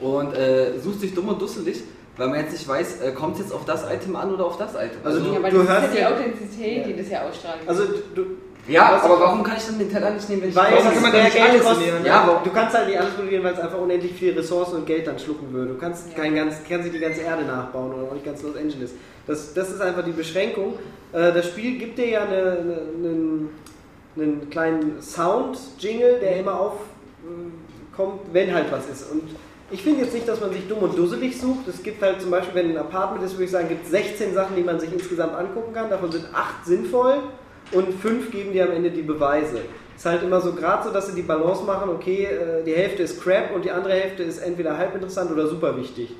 und 0.00 0.32
äh, 0.34 0.78
sucht 0.78 1.00
sich 1.00 1.12
dumm 1.14 1.28
und 1.28 1.42
dusselig, 1.42 1.82
weil 2.16 2.28
man 2.28 2.38
jetzt 2.40 2.52
nicht 2.52 2.68
weiß, 2.68 3.00
äh, 3.00 3.12
kommt 3.12 3.34
es 3.34 3.40
jetzt 3.40 3.52
auf 3.52 3.64
das 3.64 3.82
Item 3.90 4.14
an 4.14 4.32
oder 4.32 4.44
auf 4.46 4.56
das 4.56 4.74
Item. 4.74 5.00
Also 5.02 5.18
du- 5.20 5.32
Ja, 5.32 5.38
aber 5.38 5.50
du 5.50 5.60
ist 5.62 5.68
hörst 5.68 5.82
ja 5.88 5.90
die 5.92 5.98
ja- 5.98 6.10
Authentizität, 6.10 6.86
die 6.86 6.96
das 6.96 7.10
ja 7.10 7.22
ausstrahlen. 7.22 7.60
Also 7.66 7.82
du, 8.14 8.22
ja, 8.68 8.92
was- 8.94 9.02
aber 9.04 9.18
warum 9.20 9.42
kann 9.42 9.56
ich 9.56 9.64
dann 9.66 9.78
den 9.78 9.90
Teller 9.90 10.10
nicht 10.10 10.28
nehmen, 10.28 10.42
wenn 10.42 10.48
ich 10.50 10.56
weil 10.56 10.72
Warum 10.72 10.92
kann 10.92 11.02
man 11.02 11.12
mehr 11.12 11.24
nicht 11.24 11.36
Geld 11.36 11.50
alles 11.50 11.62
kostet. 11.64 11.86
nehmen? 11.86 12.04
Ja, 12.06 12.20
aber- 12.22 12.40
du 12.44 12.50
kannst 12.50 12.76
halt 12.76 12.88
nicht 12.88 12.98
alles 13.00 13.14
produzieren, 13.14 13.44
weil 13.44 13.52
es 13.54 13.60
einfach 13.60 13.78
unendlich 13.78 14.12
viel 14.12 14.32
Ressourcen 14.38 14.76
und 14.76 14.86
Geld 14.86 15.06
dann 15.06 15.18
schlucken 15.18 15.52
würde. 15.52 15.72
Du 15.72 15.78
kannst 15.78 16.14
kein 16.14 16.34
ganz, 16.34 16.56
kannst 16.68 16.84
nicht 16.84 16.94
die 16.94 17.00
ganze 17.00 17.22
Erde 17.22 17.44
nachbauen 17.44 17.92
oder 17.94 18.04
auch 18.08 18.12
nicht 18.12 18.24
ganz 18.24 18.42
Los 18.42 18.56
Angeles. 18.56 18.92
Das, 19.26 19.52
das 19.54 19.70
ist 19.70 19.80
einfach 19.80 20.04
die 20.04 20.12
Beschränkung. 20.12 20.74
Äh, 21.12 21.32
das 21.32 21.46
Spiel 21.46 21.78
gibt 21.78 21.98
dir 21.98 22.08
ja 22.08 22.20
eine, 22.22 22.36
eine, 22.36 22.78
einen, 22.94 23.48
einen 24.16 24.50
kleinen 24.50 25.00
Sound-Jingle, 25.02 26.18
der 26.20 26.38
immer 26.40 26.58
aufkommt, 26.60 28.20
wenn 28.32 28.54
halt 28.54 28.70
was 28.70 28.86
ist. 28.88 29.10
Und 29.10 29.22
ich 29.70 29.82
finde 29.82 30.02
jetzt 30.04 30.14
nicht, 30.14 30.26
dass 30.26 30.40
man 30.40 30.50
sich 30.52 30.66
dumm 30.66 30.78
und 30.78 30.96
dusselig 30.98 31.38
sucht. 31.38 31.68
Es 31.68 31.82
gibt 31.82 32.02
halt 32.02 32.20
zum 32.22 32.30
Beispiel, 32.30 32.54
wenn 32.54 32.70
ein 32.70 32.78
Apartment 32.78 33.24
ist, 33.24 33.32
würde 33.34 33.44
ich 33.44 33.50
sagen, 33.50 33.68
gibt 33.68 33.84
es 33.84 33.90
16 33.90 34.32
Sachen, 34.34 34.56
die 34.56 34.62
man 34.62 34.80
sich 34.80 34.90
insgesamt 34.92 35.34
angucken 35.34 35.72
kann. 35.74 35.90
Davon 35.90 36.10
sind 36.10 36.24
8 36.32 36.64
sinnvoll 36.64 37.16
und 37.72 37.92
5 37.94 38.30
geben 38.30 38.52
dir 38.52 38.64
am 38.64 38.72
Ende 38.72 38.90
die 38.90 39.02
Beweise. 39.02 39.60
Ist 39.96 40.06
halt 40.06 40.22
immer 40.22 40.40
so 40.40 40.52
gerade 40.52 40.84
so, 40.84 40.92
dass 40.92 41.08
sie 41.08 41.14
die 41.14 41.22
Balance 41.22 41.64
machen, 41.64 41.90
okay, 41.90 42.24
äh, 42.24 42.64
die 42.64 42.72
Hälfte 42.72 43.02
ist 43.02 43.20
Crap 43.20 43.54
und 43.54 43.64
die 43.64 43.70
andere 43.70 43.94
Hälfte 43.94 44.22
ist 44.22 44.38
entweder 44.38 44.78
halb 44.78 44.94
interessant 44.94 45.30
oder 45.32 45.48
super 45.48 45.76
wichtig. 45.76 46.14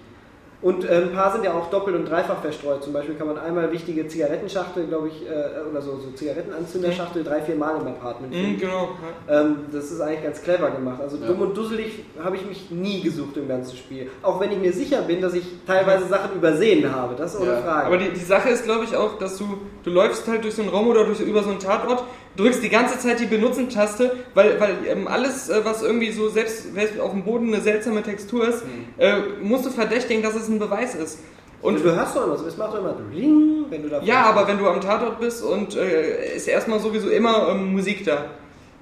Und 0.60 0.84
äh, 0.84 0.88
ein 1.02 1.12
paar 1.12 1.32
sind 1.32 1.44
ja 1.44 1.52
auch 1.54 1.70
doppelt 1.70 1.94
und 1.94 2.04
dreifach 2.10 2.40
verstreut. 2.40 2.82
Zum 2.82 2.92
Beispiel 2.92 3.14
kann 3.14 3.28
man 3.28 3.38
einmal 3.38 3.70
wichtige 3.70 4.08
Zigarettenschachtel, 4.08 4.86
glaube 4.88 5.06
ich, 5.06 5.22
äh, 5.24 5.68
oder 5.70 5.80
so, 5.80 5.98
so 5.98 6.10
Zigarettenanzünderschachtel 6.16 7.22
drei, 7.22 7.40
vier 7.42 7.54
Mal 7.54 7.80
im 7.80 7.86
Apartment 7.86 8.34
finden. 8.34 8.54
Mhm, 8.54 8.58
genau. 8.58 8.88
Ja. 9.28 9.40
Ähm, 9.42 9.56
das 9.70 9.92
ist 9.92 10.00
eigentlich 10.00 10.24
ganz 10.24 10.42
clever 10.42 10.70
gemacht. 10.70 11.00
Also 11.00 11.16
dumm 11.16 11.42
und 11.42 11.56
dusselig 11.56 12.04
habe 12.22 12.34
ich 12.34 12.44
mich 12.44 12.70
nie 12.72 13.00
gesucht 13.02 13.36
im 13.36 13.46
ganzen 13.46 13.76
Spiel. 13.76 14.10
Auch 14.20 14.40
wenn 14.40 14.50
ich 14.50 14.58
mir 14.58 14.72
sicher 14.72 15.02
bin, 15.02 15.20
dass 15.20 15.34
ich 15.34 15.44
teilweise 15.64 16.06
Sachen 16.08 16.34
übersehen 16.34 16.92
habe. 16.92 17.14
Das 17.14 17.38
ohne 17.38 17.52
Ja. 17.52 17.60
Frage. 17.60 17.86
Aber 17.86 17.98
die, 17.98 18.08
die 18.10 18.18
Sache 18.24 18.48
ist, 18.48 18.64
glaube 18.64 18.82
ich, 18.84 18.96
auch, 18.96 19.16
dass 19.18 19.38
du, 19.38 19.58
du 19.84 19.90
läufst 19.90 20.26
halt 20.26 20.42
durch 20.42 20.56
so 20.56 20.62
einen 20.62 20.72
Raum 20.72 20.88
oder 20.88 21.04
durch, 21.04 21.20
über 21.20 21.44
so 21.44 21.50
einen 21.50 21.60
Tatort, 21.60 22.02
drückst 22.38 22.62
die 22.62 22.68
ganze 22.68 22.98
Zeit 22.98 23.20
die 23.20 23.26
Benutzen-Taste, 23.26 24.12
weil, 24.34 24.60
weil 24.60 24.76
ähm, 24.86 25.08
alles, 25.08 25.48
äh, 25.48 25.64
was 25.64 25.82
irgendwie 25.82 26.12
so 26.12 26.28
selbst, 26.28 26.72
selbst 26.72 27.00
auf 27.00 27.10
dem 27.10 27.24
Boden 27.24 27.52
eine 27.52 27.62
seltsame 27.62 28.02
Textur 28.02 28.48
ist, 28.48 28.62
äh, 28.96 29.16
musst 29.42 29.66
du 29.66 29.70
verdächtigen, 29.70 30.22
dass 30.22 30.36
es 30.36 30.48
ein 30.48 30.58
Beweis 30.58 30.94
ist. 30.94 31.18
und 31.60 31.84
du 31.84 31.92
hörst 31.92 32.14
doch 32.14 32.24
immer 32.26 32.36
so, 32.36 32.46
es 32.46 32.56
macht 32.56 32.72
doch 32.72 32.78
immer 32.78 32.92
Bling, 32.92 33.66
wenn 33.68 33.82
du 33.82 33.88
da 33.88 34.00
ja, 34.00 34.22
aber 34.22 34.46
wenn 34.46 34.58
du 34.58 34.68
am 34.68 34.80
Tatort 34.80 35.18
bist 35.18 35.42
und 35.42 35.76
äh, 35.76 36.36
ist 36.36 36.46
erstmal 36.46 36.78
sowieso 36.78 37.08
immer 37.08 37.48
ähm, 37.50 37.72
Musik 37.72 38.04
da. 38.04 38.26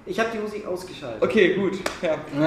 Ich 0.09 0.21
habe 0.21 0.29
die 0.33 0.39
Musik 0.39 0.65
ausgeschaltet. 0.67 1.21
Okay, 1.21 1.55
gut. 1.55 1.73
Ja. 2.01 2.15
Nee, 2.37 2.47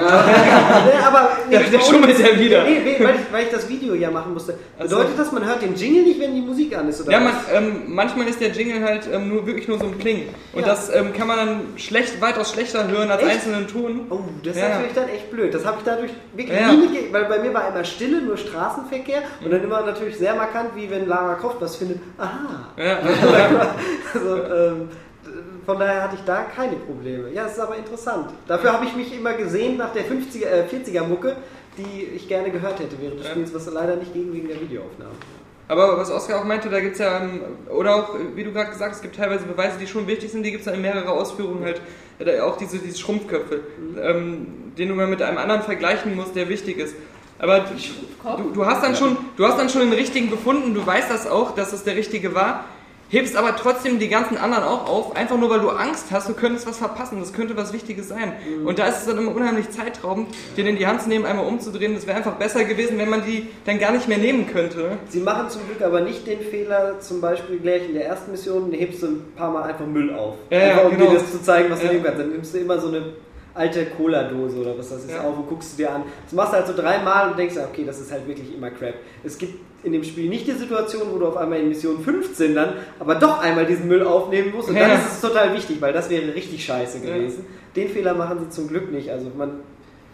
aber 1.06 1.28
nee, 1.50 1.58
Der- 1.58 1.68
der 1.68 1.80
schummelt 1.80 2.18
ja 2.18 2.38
wieder. 2.38 2.64
Nee, 2.64 2.80
nee, 2.82 2.96
weil, 3.04 3.14
ich, 3.16 3.32
weil 3.32 3.44
ich 3.44 3.50
das 3.50 3.68
Video 3.68 3.94
ja 3.94 4.10
machen 4.10 4.32
musste. 4.32 4.58
Bedeutet 4.78 5.18
das, 5.18 5.30
man 5.30 5.44
hört 5.44 5.60
den 5.60 5.74
Jingle 5.74 6.04
nicht, 6.04 6.18
wenn 6.20 6.34
die 6.34 6.40
Musik 6.40 6.76
an 6.76 6.88
ist? 6.88 7.02
Oder 7.02 7.12
Ja, 7.12 7.20
man, 7.20 7.34
ähm, 7.52 7.82
manchmal 7.88 8.28
ist 8.28 8.40
der 8.40 8.48
Jingle 8.48 8.82
halt 8.82 9.08
ähm, 9.12 9.28
nur 9.28 9.46
wirklich 9.46 9.68
nur 9.68 9.78
so 9.78 9.84
ein 9.86 9.98
Kling. 9.98 10.28
Und 10.54 10.62
Ja. 10.62 10.68
das 10.68 10.94
ähm, 10.94 11.12
kann 11.12 11.26
man 11.28 11.36
dann 11.36 11.60
schlecht, 11.76 12.18
weitaus 12.22 12.50
schlechter 12.52 12.88
hören 12.88 13.10
als 13.10 13.20
Echt? 13.22 13.30
einzelnen 13.32 13.68
Ton. 13.68 14.06
Oh, 14.08 14.20
das 14.42 14.56
ist 14.56 14.62
Ja. 14.62 14.68
natürlich 14.70 14.94
dann 14.94 15.08
echt 15.10 15.30
blöd. 15.30 15.52
Das 15.52 15.64
habe 15.66 15.76
ich 15.80 15.84
dadurch 15.84 16.10
wirklich 16.34 16.58
Ja. 16.58 16.72
nie 16.72 16.78
mitge... 16.78 17.12
Weil 17.12 17.24
bei 17.26 17.38
mir 17.40 17.52
war 17.52 17.68
immer 17.68 17.84
Stille, 17.84 18.22
nur 18.22 18.38
Straßenverkehr. 18.38 19.22
Und 19.44 19.50
dann 19.50 19.62
immer 19.62 19.82
natürlich 19.82 20.16
sehr 20.16 20.34
markant, 20.34 20.70
wie 20.76 20.88
wenn 20.90 21.06
Lara 21.06 21.34
Croft 21.34 21.60
was 21.60 21.76
findet. 21.76 21.98
Aha. 22.16 22.68
Ja. 22.78 22.98
Also, 24.14 24.36
ähm, 24.36 24.88
von 25.70 25.78
daher 25.78 26.02
hatte 26.02 26.16
ich 26.16 26.24
da 26.24 26.42
keine 26.42 26.74
Probleme. 26.74 27.30
Ja, 27.32 27.46
es 27.46 27.52
ist 27.52 27.60
aber 27.60 27.76
interessant. 27.76 28.30
Dafür 28.48 28.72
habe 28.72 28.86
ich 28.86 28.96
mich 28.96 29.16
immer 29.16 29.34
gesehen 29.34 29.76
nach 29.76 29.92
der 29.92 30.02
50er, 30.02 30.46
äh, 30.46 30.64
40er 30.64 31.06
Mucke, 31.06 31.36
die 31.78 32.02
ich 32.16 32.26
gerne 32.26 32.50
gehört 32.50 32.80
hätte 32.80 32.96
während 33.00 33.20
des 33.20 33.26
Ja. 33.26 33.32
Spiels, 33.32 33.54
was 33.54 33.72
leider 33.72 33.94
nicht 33.94 34.12
ging 34.12 34.32
wegen 34.32 34.48
der 34.48 34.60
Videoaufnahme. 34.60 35.12
Aber 35.68 35.96
was 35.96 36.10
Oskar 36.10 36.40
auch 36.40 36.44
meinte, 36.44 36.68
da 36.68 36.80
gibt 36.80 36.94
es 36.94 36.98
ja, 36.98 37.22
oder 37.72 37.94
auch, 37.94 38.16
wie 38.34 38.42
du 38.42 38.52
gerade 38.52 38.70
gesagt 38.70 38.90
hast, 38.90 38.96
es 38.96 39.02
gibt 39.02 39.14
teilweise 39.14 39.44
Beweise, 39.44 39.78
die 39.78 39.86
schon 39.86 40.08
wichtig 40.08 40.32
sind, 40.32 40.42
die 40.42 40.50
gibt 40.50 40.62
es 40.62 40.66
ja 40.66 40.72
in 40.72 40.82
mehrere 40.82 41.08
Ausführungen 41.08 41.62
halt. 41.62 41.80
Äh, 42.18 42.40
Auch 42.40 42.56
diese, 42.56 42.78
diese 42.78 42.98
Schrumpfköpfe, 42.98 43.60
ähm, 44.02 44.72
den 44.76 44.88
du 44.88 44.96
mal 44.96 45.06
mit 45.06 45.22
einem 45.22 45.38
anderen 45.38 45.62
vergleichen 45.62 46.16
musst, 46.16 46.34
der 46.34 46.48
wichtig 46.48 46.78
ist. 46.78 46.96
Aber 47.38 47.60
du, 47.60 48.50
du, 48.52 48.66
hast 48.66 48.82
dann 48.82 48.96
schon, 48.96 49.16
du 49.36 49.46
hast 49.46 49.56
dann 49.56 49.70
schon 49.70 49.82
den 49.82 49.92
richtigen 49.92 50.30
gefunden, 50.30 50.74
du 50.74 50.84
weißt 50.84 51.08
das 51.08 51.28
auch, 51.28 51.54
dass 51.54 51.72
es 51.72 51.84
der 51.84 51.94
richtige 51.94 52.34
war, 52.34 52.64
hebst 53.10 53.36
aber 53.36 53.54
trotzdem 53.56 53.98
die 53.98 54.08
ganzen 54.08 54.36
anderen 54.38 54.64
auch 54.64 54.88
auf, 54.88 55.16
einfach 55.16 55.36
nur 55.36 55.50
weil 55.50 55.60
du 55.60 55.68
Angst 55.68 56.06
hast, 56.10 56.28
du 56.28 56.32
könntest 56.32 56.66
was 56.66 56.78
verpassen, 56.78 57.18
das 57.20 57.32
könnte 57.32 57.56
was 57.56 57.72
Wichtiges 57.72 58.08
sein. 58.08 58.32
Und 58.64 58.78
da 58.78 58.86
ist 58.86 59.00
es 59.00 59.06
dann 59.06 59.18
immer 59.18 59.34
unheimlich 59.34 59.68
zeitraubend, 59.70 60.28
den 60.56 60.66
in 60.66 60.76
die 60.76 60.86
Hand 60.86 61.02
zu 61.02 61.08
nehmen, 61.08 61.26
einmal 61.26 61.44
umzudrehen. 61.46 61.94
Das 61.94 62.06
wäre 62.06 62.16
einfach 62.16 62.34
besser 62.36 62.64
gewesen, 62.64 62.98
wenn 62.98 63.10
man 63.10 63.24
die 63.24 63.48
dann 63.66 63.78
gar 63.78 63.92
nicht 63.92 64.08
mehr 64.08 64.18
nehmen 64.18 64.46
könnte. 64.46 64.98
Sie 65.08 65.20
machen 65.20 65.50
zum 65.50 65.62
Glück 65.66 65.82
aber 65.82 66.00
nicht 66.00 66.26
den 66.26 66.40
Fehler, 66.40 67.00
zum 67.00 67.20
Beispiel 67.20 67.58
gleich 67.58 67.84
in 67.86 67.94
der 67.94 68.06
ersten 68.06 68.30
Mission, 68.30 68.72
hebst 68.72 69.02
du 69.02 69.06
ein 69.08 69.32
paar 69.36 69.50
Mal 69.50 69.64
einfach 69.64 69.86
Müll 69.86 70.14
auf. 70.14 70.36
Ja, 70.50 70.58
einfach, 70.58 70.84
um 70.86 70.90
genau. 70.96 71.10
dir 71.10 71.18
das 71.18 71.30
zu 71.32 71.42
zeigen, 71.42 71.70
was 71.70 71.80
du 71.80 71.86
Ja. 71.86 71.92
nehmen 71.92 72.04
kannst. 72.04 72.20
Dann 72.20 72.30
nimmst 72.30 72.54
du 72.54 72.58
immer 72.58 72.78
so 72.78 72.88
eine 72.88 73.02
alte 73.52 73.86
Cola-Dose 73.86 74.56
oder 74.58 74.78
was 74.78 74.90
das 74.90 75.04
ist 75.04 75.10
Ja. 75.10 75.22
auf 75.22 75.36
und 75.36 75.48
guckst 75.48 75.72
du 75.72 75.78
dir 75.78 75.92
an. 75.92 76.04
Das 76.24 76.32
machst 76.32 76.52
du 76.52 76.56
halt 76.58 76.66
so 76.68 76.72
dreimal 76.76 77.30
und 77.30 77.38
denkst, 77.38 77.56
okay, 77.56 77.82
das 77.84 77.98
ist 78.00 78.12
halt 78.12 78.26
wirklich 78.28 78.54
immer 78.54 78.70
Crap. 78.70 78.94
Es 79.24 79.36
gibt 79.36 79.58
in 79.82 79.92
dem 79.92 80.04
Spiel 80.04 80.28
nicht 80.28 80.46
die 80.46 80.52
Situation, 80.52 81.02
wo 81.12 81.18
du 81.18 81.26
auf 81.26 81.36
einmal 81.36 81.58
in 81.60 81.68
Mission 81.68 82.00
15 82.02 82.54
dann 82.54 82.74
aber 82.98 83.14
doch 83.14 83.38
einmal 83.40 83.66
diesen 83.66 83.88
Müll 83.88 84.02
aufnehmen 84.04 84.52
musst 84.54 84.68
und 84.68 84.76
Ja. 84.76 84.88
dann 84.88 84.98
ist 84.98 85.12
es 85.14 85.20
total 85.20 85.54
wichtig, 85.54 85.80
weil 85.80 85.92
das 85.92 86.10
wäre 86.10 86.34
richtig 86.34 86.64
scheiße 86.64 86.98
Ja. 87.06 87.14
gewesen. 87.14 87.46
Den 87.76 87.88
Fehler 87.88 88.14
machen 88.14 88.38
sie 88.40 88.50
zum 88.50 88.68
Glück 88.68 88.90
nicht. 88.92 89.10
Also 89.10 89.30
man 89.36 89.60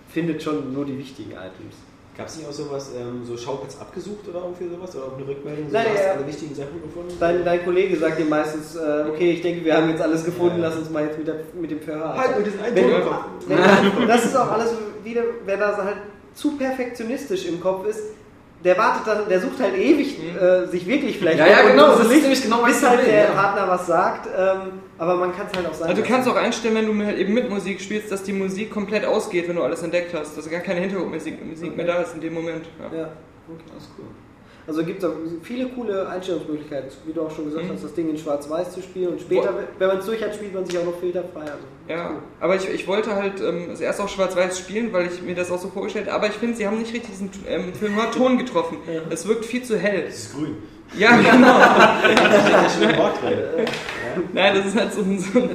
findet 0.09 0.43
schon 0.43 0.73
nur 0.73 0.85
die 0.85 0.99
wichtigen 0.99 1.33
Items. 1.33 1.77
Gab 2.17 2.29
es 2.29 2.37
nicht 2.39 2.49
auch 2.49 2.53
sowas, 2.53 2.93
ähm, 2.99 3.25
so 3.27 3.37
Schauplatz 3.37 3.77
abgesucht 3.79 4.27
oder 4.31 4.41
irgendwie 4.41 4.75
sowas? 4.75 4.97
Oder 4.97 5.05
auch 5.05 5.17
eine 5.19 5.27
Rückmeldung? 5.29 5.67
So, 5.67 5.73
Nein, 5.75 5.85
du 5.85 5.91
hast 5.99 6.05
ja. 6.07 6.13
alle 6.13 6.27
wichtigen 6.27 6.55
Sachen 6.55 6.81
gefunden? 6.83 7.13
Dein, 7.21 7.45
dein 7.45 7.63
Kollege 7.63 7.97
sagt 7.99 8.19
dir 8.19 8.25
meistens, 8.25 8.75
äh, 8.75 9.05
okay, 9.13 9.33
ich 9.33 9.43
denke, 9.43 9.63
wir 9.67 9.77
haben 9.77 9.91
jetzt 9.91 10.01
alles 10.01 10.25
gefunden, 10.25 10.63
Ja. 10.63 10.69
lass 10.69 10.77
uns 10.79 10.89
mal 10.89 11.05
jetzt 11.05 11.19
mit, 11.19 11.27
der, 11.27 11.35
mit 11.61 11.71
dem 11.71 11.81
Verhör. 11.81 12.17
Halt 12.17 12.39
mit 12.39 12.47
diesen 12.47 12.61
einen 12.61 14.07
das 14.09 14.25
ist 14.25 14.35
auch 14.37 14.51
alles 14.51 14.71
wieder, 15.05 15.23
wer 15.45 15.57
da 15.59 15.77
halt 15.77 15.97
zu 16.35 16.57
perfektionistisch 16.57 17.47
im 17.47 17.61
Kopf 17.61 17.87
ist, 17.87 18.01
der 18.67 18.77
wartet 18.77 19.07
dann, 19.07 19.29
der 19.29 19.41
sucht 19.41 19.61
halt 19.61 19.75
ewig, 19.77 20.19
äh, 20.39 20.67
sich 20.67 20.87
wirklich 20.87 21.19
vielleicht 21.19 21.39
Ja, 21.39 21.47
ja, 21.47 21.63
genau, 21.71 21.89
das 21.97 22.01
ist 22.11 22.21
nämlich 22.23 22.43
genau 22.43 22.61
mein 22.61 22.73
bis 22.73 22.87
halt 22.87 23.07
der 23.07 23.25
ja. 23.25 23.31
Partner 23.31 23.69
was 23.69 23.87
sagt, 23.87 24.29
ähm, 24.37 24.73
aber 24.99 25.17
man 25.17 25.35
kann 25.35 25.47
es 25.51 25.57
halt 25.57 25.67
auch 25.69 25.75
sagen. 25.75 25.91
Also 25.91 26.03
du 26.03 26.09
kannst 26.09 26.29
auch 26.29 26.37
einstellen, 26.37 26.75
wenn 26.75 26.87
du 26.99 27.05
halt 27.07 27.17
eben 27.19 27.33
mit 27.33 27.49
Musik 27.49 27.81
spielst, 27.81 28.11
dass 28.13 28.23
die 28.25 28.33
Musik 28.33 28.71
komplett 28.71 29.05
ausgeht, 29.05 29.49
wenn 29.49 29.57
du 29.57 29.63
alles 29.63 29.83
entdeckt 29.83 30.13
hast. 30.15 30.37
Dass 30.37 30.51
gar 30.51 30.61
keine 30.61 30.81
Hintergrundmusik 30.81 31.45
Musik 31.47 31.77
mehr 31.77 31.87
da 31.87 32.03
ist 32.03 32.15
in 32.15 32.21
dem 32.21 32.35
Moment. 32.35 32.67
Ja. 32.79 32.99
Ja, 32.99 33.05
okay, 33.49 33.65
das 33.75 33.85
ist 33.85 33.91
cool. 33.99 34.07
Also 34.67 34.85
gibt 34.85 34.99
es 35.01 35.09
auch 35.09 35.13
viele 35.43 35.69
coole 35.69 36.09
Einstellungsmöglichkeiten, 36.09 36.91
wie 37.07 37.13
du 37.13 37.23
auch 37.23 37.31
schon 37.31 37.45
gesagt 37.45 37.67
Mhm. 37.67 37.73
hast, 37.75 37.85
das 37.85 37.95
Ding 37.95 38.11
in 38.11 38.19
Schwarz-Weiß 38.19 38.73
zu 38.73 38.83
spielen 38.83 39.11
und 39.13 39.21
später, 39.21 39.55
wenn 39.79 39.89
man 39.89 39.99
es 39.99 40.07
durch 40.07 40.21
hat, 40.23 40.35
spielt 40.35 40.55
man 40.55 40.67
sich 40.67 40.77
auch 40.77 40.85
noch 40.85 40.99
filterfrei. 40.99 41.43
Also, 41.43 41.67
Ja, 41.89 42.11
cool. 42.11 42.17
aber 42.41 42.57
ich, 42.57 42.69
ich 42.69 42.87
wollte 42.89 43.15
halt 43.15 43.41
ähm, 43.41 43.69
es 43.73 43.81
erst 43.81 44.01
auch 44.01 44.09
schwarz-weiß 44.09 44.59
spielen, 44.59 44.93
weil 44.93 45.07
ich 45.07 45.23
mir 45.23 45.35
das 45.35 45.51
auch 45.51 45.61
so 45.61 45.69
vorgestellt 45.69 46.07
habe. 46.07 46.17
Aber 46.17 46.27
ich 46.27 46.33
finde, 46.35 46.57
sie 46.57 46.67
haben 46.67 46.79
nicht 46.79 46.93
richtig 46.93 47.11
diesen 47.11 47.31
ähm, 47.49 47.73
Film-Ton 47.75 48.39
getroffen. 48.39 48.79
Ja. 48.93 49.03
Es 49.11 49.27
wirkt 49.29 49.45
viel 49.45 49.63
zu 49.63 49.79
hell. 49.79 50.05
Das 50.07 50.17
ist 50.17 50.35
grün. 50.35 50.57
Ja, 50.97 51.17
genau. 51.17 51.59
Nein, 54.33 54.55
das 54.57 54.67
ist 54.67 54.77
halt 54.77 54.93
so, 54.95 55.03
ein, 55.03 55.19
so, 55.19 55.39
ein, 55.41 55.51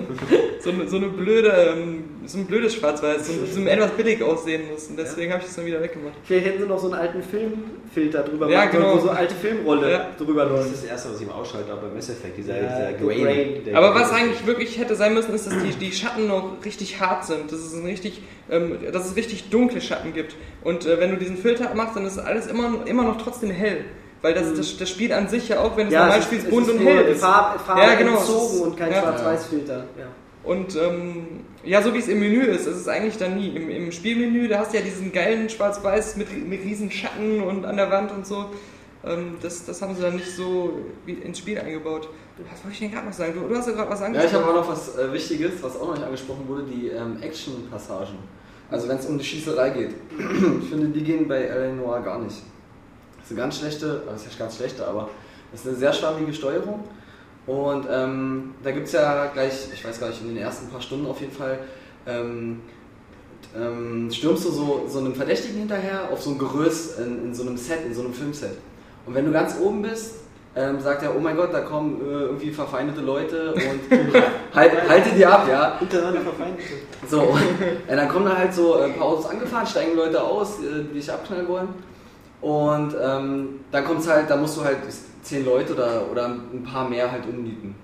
so, 0.60 0.70
eine, 0.70 0.88
so 0.88 0.98
eine 0.98 1.08
blöde, 1.08 1.74
ähm, 1.76 2.04
so 2.26 2.38
ein 2.38 2.46
blödes 2.46 2.76
Schwarz-Weiß, 2.76 3.28
so, 3.28 3.34
so 3.52 3.60
ein 3.60 3.68
etwas 3.68 3.92
billig 3.92 4.22
aussehen 4.22 4.64
muss. 4.72 4.88
Und 4.88 4.98
deswegen 5.00 5.32
habe 5.32 5.42
ich 5.42 5.48
das 5.48 5.56
dann 5.56 5.66
wieder 5.66 5.82
weggemacht. 5.82 6.14
Vielleicht 6.24 6.46
hätten 6.46 6.62
sie 6.62 6.68
noch 6.68 6.78
so 6.80 6.92
einen 6.92 7.02
alten 7.02 7.24
Filmfilter 7.24 8.22
drüber 8.24 8.50
Ja, 8.50 8.60
machen, 8.66 8.70
genau. 8.74 8.96
wo 8.96 9.00
so 9.00 9.10
alte 9.10 9.34
Filmrolle 9.34 9.92
Ja. 9.92 10.08
drüber 10.18 10.44
Das 10.46 10.52
läuft. 10.54 10.74
ist 10.74 10.84
das 10.84 10.90
erste, 10.92 11.10
was 11.10 11.22
ich 11.22 11.28
ihm 11.28 11.32
ausschalte, 11.32 11.74
auch 11.74 11.78
beim 11.80 11.96
Mass 11.96 12.10
Effect, 12.10 12.38
dieser, 12.38 12.62
Ja, 12.62 12.92
dieser 12.94 12.94
Grain. 12.94 13.76
Aber 13.76 13.96
was 13.96 14.12
eigentlich 14.12 14.46
wirklich 14.46 14.78
hätte 14.78 14.96
sein 14.96 15.14
müssen, 15.16 15.34
ist, 15.34 15.48
dass 15.48 15.56
die, 15.64 15.70
die 15.72 15.92
Schatten 15.92 16.21
noch 16.28 16.64
richtig 16.64 17.00
hart 17.00 17.26
sind. 17.26 17.52
Dass 17.52 17.60
es, 17.60 17.74
ein 17.74 17.86
richtig, 17.86 18.22
ähm, 18.50 18.78
dass 18.92 19.08
es 19.08 19.16
richtig 19.16 19.50
dunkle 19.50 19.82
Schatten 19.82 20.14
gibt. 20.14 20.36
Und 20.64 20.86
äh, 20.86 21.00
wenn 21.00 21.12
du 21.12 21.18
diesen 21.18 21.38
Filter 21.38 21.74
machst, 21.76 21.96
dann 21.96 22.06
ist 22.06 22.18
alles 22.18 22.48
immer, 22.48 22.86
immer 22.86 23.04
noch 23.04 23.22
trotzdem 23.22 23.52
hell. 23.52 23.86
Weil 24.22 24.34
das, 24.36 24.54
das, 24.54 24.78
das 24.78 24.90
Spiel 24.90 25.14
an 25.14 25.28
sich 25.28 25.50
ja 25.50 25.60
auch, 25.60 25.76
wenn 25.78 25.90
du 25.90 25.96
es 25.96 26.00
normal 26.00 26.20
es 26.20 26.26
spielst, 26.26 26.50
bunt 26.50 26.70
und 26.70 26.80
hell 26.80 27.06
ist. 27.08 27.22
Farbe, 27.22 27.60
Farbe 27.60 27.82
Ja, 27.82 27.96
genau, 27.96 28.18
entzogen 28.18 28.62
und 28.62 28.78
kein 28.78 28.92
ja. 28.92 29.02
Schwarz-Weiß-Filter. 29.02 29.86
Ja. 29.98 30.08
Und 30.44 30.76
ähm, 30.76 31.42
ja, 31.64 31.82
so 31.82 31.94
wie 31.94 32.00
es 32.00 32.08
im 32.08 32.20
Menü 32.20 32.44
ist, 32.44 32.68
ist 32.68 32.78
es 32.78 32.88
eigentlich 32.88 33.18
dann 33.18 33.38
nie. 33.38 33.50
Im, 33.50 33.70
Im 33.70 33.92
Spielmenü, 33.92 34.48
da 34.48 34.60
hast 34.60 34.74
du 34.74 34.78
ja 34.78 34.84
diesen 34.84 35.12
geilen 35.12 35.50
Schwarz-Weiß 35.50 36.18
mit, 36.18 36.48
mit 36.48 36.64
riesen 36.64 36.92
Schatten 36.92 37.42
und 37.42 37.66
an 37.66 37.78
der 37.78 37.92
Wand 37.92 38.12
und 38.12 38.26
so. 38.26 38.46
Ähm, 39.04 39.38
das, 39.42 39.66
das 39.66 39.82
haben 39.82 39.96
sie 39.96 40.02
dann 40.02 40.16
nicht 40.16 40.30
so 40.36 40.80
wie 41.06 41.14
ins 41.14 41.40
Spiel 41.40 41.60
eingebaut. 41.60 42.10
Was 42.52 42.64
wollte 42.64 42.74
ich 42.74 42.80
denn 42.80 42.92
gerade 42.92 43.08
noch 43.08 43.14
sagen? 43.14 43.34
Du, 43.34 43.48
du 43.48 43.56
hast 43.56 43.68
ja 43.68 43.74
gerade 43.74 43.90
was 43.90 44.00
Ja, 44.00 44.08
ich 44.10 44.16
angesprochen. 44.16 44.46
habe 44.46 44.52
auch 44.60 44.64
noch 44.66 44.70
was 44.72 44.98
äh, 44.98 45.14
Wichtiges, 45.14 45.52
was 45.62 45.76
auch 45.78 45.88
noch 45.88 45.94
nicht 45.96 46.06
angesprochen 46.06 46.48
wurde, 46.48 46.64
die 46.64 46.88
ähm, 46.90 47.18
Action-Passagen. 47.22 48.16
Also 48.70 48.88
wenn 48.88 48.98
es 48.98 49.06
um 49.06 49.18
die 49.18 49.24
Schießerei 49.26 49.70
geht. 49.72 49.90
ich 50.64 50.70
finde, 50.70 50.88
die 50.88 51.04
gehen 51.04 51.28
bei 51.28 51.42
L.A. 51.44 51.74
Noir 51.74 52.00
gar 52.02 52.20
nicht. 52.20 52.38
Das 53.18 53.26
ist 53.26 53.32
eine 53.32 53.40
ganz 53.42 53.60
schlechte, 53.60 54.04
das 54.06 54.22
ist 54.22 54.28
nicht 54.28 54.40
ganz 54.40 54.56
schlechte, 54.56 54.88
aber 54.88 55.10
das 55.52 55.62
ist 55.62 55.68
eine 55.68 55.76
sehr 55.78 55.94
schwammige 55.94 56.34
Steuerung. 56.34 56.84
Und 57.48 57.86
ähm, 57.90 58.54
da 58.64 58.72
gibt 58.72 58.88
es 58.88 58.94
ja 58.94 59.28
gleich, 59.28 59.54
ich 59.74 59.84
weiß 59.84 60.00
gar 60.00 60.10
nicht, 60.10 60.22
in 60.22 60.30
den 60.30 60.38
ersten 60.38 60.70
paar 60.70 60.82
Stunden 60.82 61.08
auf 61.08 61.20
jeden 61.20 61.34
Fall, 61.34 61.60
ähm, 62.08 62.62
ähm, 63.56 64.10
stürmst 64.12 64.46
du 64.46 64.52
so, 64.52 64.86
so 64.88 65.00
einem 65.00 65.14
Verdächtigen 65.16 65.58
hinterher 65.60 66.10
auf 66.12 66.22
so 66.22 66.32
ein 66.32 66.38
Gerüst 66.38 67.00
in, 67.00 67.26
in 67.26 67.36
so 67.36 67.44
einem 67.44 67.58
Set, 67.58 67.86
in 67.86 67.94
so 67.94 68.02
einem 68.02 68.14
Filmset. 68.14 68.58
Und 69.06 69.16
wenn 69.16 69.26
du 69.26 69.32
ganz 69.32 69.56
oben 69.60 69.82
bist, 69.82 70.16
ähm, 70.56 70.80
sagt 70.82 71.04
er, 71.04 71.16
oh 71.16 71.20
mein 71.20 71.36
Gott, 71.38 71.54
da 71.54 71.62
kommen 71.62 72.02
äh, 72.02 72.24
irgendwie 72.24 72.52
verfeindete 72.52 73.02
Leute 73.02 73.54
und 73.54 74.14
halt, 74.54 74.90
halte 74.90 75.10
die 75.12 75.26
ab, 75.26 75.48
ja. 75.50 75.78
Untereinander 75.80 76.22
verfeindet. 76.22 76.66
So, 77.08 77.22
und 77.22 77.62
äh, 77.88 77.96
dann 77.96 78.10
kommen 78.10 78.26
da 78.26 78.38
halt 78.38 78.54
so 78.54 78.76
ein 78.76 78.94
paar 78.96 79.08
Autos 79.08 79.28
angefahren, 79.28 79.66
steigen 79.66 79.96
Leute 79.96 80.22
aus, 80.22 80.60
äh, 80.60 80.84
die 80.90 80.96
dich 80.96 81.12
abknallen 81.12 81.48
wollen. 81.48 81.70
Und 82.42 82.96
ähm, 83.02 83.60
dann 83.72 83.86
kommt's 83.86 84.10
halt, 84.10 84.30
da 84.30 84.36
musst 84.36 84.58
du 84.58 84.64
halt 84.64 84.80
zehn 85.22 85.46
Leute 85.46 85.74
oder, 85.74 86.12
oder 86.12 86.26
ein 86.26 86.64
paar 86.64 86.90
mehr 86.90 87.10
halt 87.10 87.26
umnieten. 87.26 87.76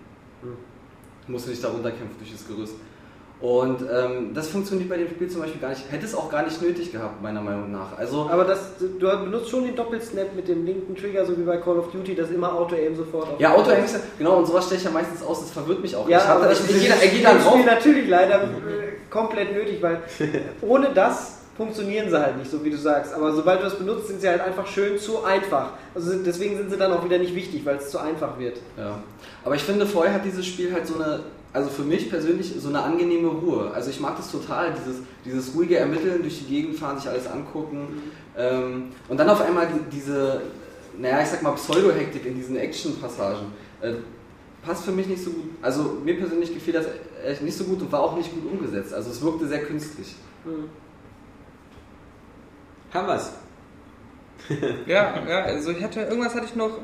Musst 1.28 1.45
du 1.45 1.51
dich 1.51 1.61
da 1.61 1.70
runterkämpfen 1.70 2.18
durch 2.18 2.32
das 2.32 2.47
Gerüst. 2.47 2.76
Und 3.39 3.81
ähm, 3.81 4.33
das 4.33 4.47
funktioniert 4.47 4.89
bei 4.89 4.97
dem 4.97 5.09
Spiel 5.09 5.29
zum 5.29 5.41
Beispiel 5.41 5.61
gar 5.61 5.69
nicht. 5.69 5.83
Hätte 5.91 6.05
es 6.05 6.15
auch 6.15 6.29
gar 6.31 6.43
nicht 6.43 6.59
nötig 6.59 6.91
gehabt, 6.91 7.21
meiner 7.21 7.41
Meinung 7.41 7.71
nach. 7.71 7.95
Also, 7.95 8.27
Aber 8.31 8.45
das, 8.45 8.71
du 8.79 9.07
benutzt 9.07 9.49
schon 9.49 9.63
den 9.63 9.75
Doppelsnap 9.75 10.35
mit 10.35 10.47
dem 10.47 10.65
linken 10.65 10.95
Trigger, 10.95 11.23
so 11.23 11.38
wie 11.38 11.43
bei 11.43 11.57
Call 11.57 11.77
of 11.77 11.91
Duty, 11.91 12.15
das 12.15 12.31
immer 12.31 12.51
Auto-Aim 12.53 12.95
sofort 12.95 13.29
auf 13.29 13.39
ja, 13.39 13.53
Auto 13.53 13.69
ist 13.71 13.93
ja, 13.93 13.99
genau, 14.17 14.38
und 14.38 14.47
sowas 14.47 14.65
stelle 14.65 14.79
ich 14.79 14.85
ja 14.85 14.91
meistens 14.91 15.21
aus, 15.21 15.41
das 15.41 15.51
verwirrt 15.51 15.81
mich 15.81 15.95
auch. 15.95 16.09
Ja, 16.09 16.17
ich 16.17 16.27
hab 16.27 16.38
aber 16.38 16.45
da, 16.45 16.49
das 16.49 16.61
er 16.61 17.33
dem 17.33 17.41
drauf. 17.43 17.53
Spiel 17.53 17.65
natürlich 17.65 18.09
leider 18.09 18.43
äh, 18.43 18.47
komplett 19.11 19.53
nötig, 19.53 19.83
weil 19.83 20.01
ohne 20.61 20.89
das 20.93 21.38
funktionieren 21.57 22.09
sie 22.09 22.19
halt 22.19 22.38
nicht, 22.38 22.49
so 22.49 22.63
wie 22.63 22.69
du 22.69 22.77
sagst. 22.77 23.13
Aber 23.13 23.33
sobald 23.33 23.59
du 23.59 23.63
das 23.63 23.77
benutzt, 23.77 24.07
sind 24.07 24.21
sie 24.21 24.29
halt 24.29 24.41
einfach 24.41 24.67
schön 24.67 24.99
zu 24.99 25.23
einfach. 25.23 25.71
Also 25.95 26.13
deswegen 26.23 26.55
sind 26.55 26.69
sie 26.69 26.77
dann 26.77 26.93
auch 26.93 27.03
wieder 27.03 27.17
nicht 27.17 27.33
wichtig, 27.33 27.65
weil 27.65 27.77
es 27.77 27.89
zu 27.89 27.97
einfach 27.97 28.38
wird. 28.38 28.57
Ja. 28.77 28.99
Aber 29.43 29.55
ich 29.55 29.63
finde, 29.63 29.88
vorher 29.88 30.13
hat 30.13 30.23
dieses 30.23 30.45
Spiel 30.45 30.71
halt 30.71 30.85
so 30.85 30.95
eine, 30.95 31.21
also 31.53 31.69
für 31.69 31.83
mich 31.83 32.09
persönlich, 32.09 32.53
so 32.57 32.69
eine 32.69 32.81
angenehme 32.83 33.29
Ruhe. 33.29 33.71
Also 33.71 33.89
ich 33.89 33.99
mag 33.99 34.17
das 34.17 34.31
total, 34.31 34.73
dieses, 34.73 35.01
dieses 35.25 35.55
ruhige 35.55 35.77
Ermitteln, 35.77 36.21
durch 36.21 36.39
die 36.39 36.45
Gegend 36.45 36.77
fahren, 36.77 36.97
sich 36.97 37.09
alles 37.09 37.27
angucken. 37.27 38.03
Ähm, 38.37 38.89
und 39.07 39.17
dann 39.17 39.29
auf 39.29 39.41
einmal 39.41 39.67
die, 39.67 39.95
diese, 39.95 40.41
naja, 40.97 41.21
ich 41.21 41.27
sag 41.27 41.41
mal, 41.41 41.53
Pseudo-Hektik 41.53 42.25
in 42.25 42.35
diesen 42.35 42.57
Action-Passagen. 42.57 43.47
Äh, 43.81 43.93
passt 44.63 44.83
für 44.83 44.91
mich 44.91 45.07
nicht 45.07 45.23
so 45.23 45.31
gut. 45.31 45.49
Also 45.61 45.97
mir 46.03 46.17
persönlich 46.17 46.53
gefiel 46.53 46.73
das 46.73 46.85
echt 47.25 47.41
nicht 47.41 47.57
so 47.57 47.63
gut 47.63 47.81
und 47.81 47.91
war 47.91 48.01
auch 48.01 48.15
nicht 48.17 48.31
gut 48.33 48.51
umgesetzt. 48.51 48.93
Also 48.93 49.09
es 49.09 49.21
wirkte 49.21 49.47
sehr 49.47 49.63
künstlich. 49.63 50.15
Haben 52.93 53.07
wir's. 53.07 53.31
Ja, 54.85 55.27
ja, 55.27 55.43
also 55.43 55.71
ich 55.71 55.83
hatte, 55.83 56.01
irgendwas 56.01 56.33
hatte 56.35 56.45
ich 56.45 56.55
noch, 56.55 56.79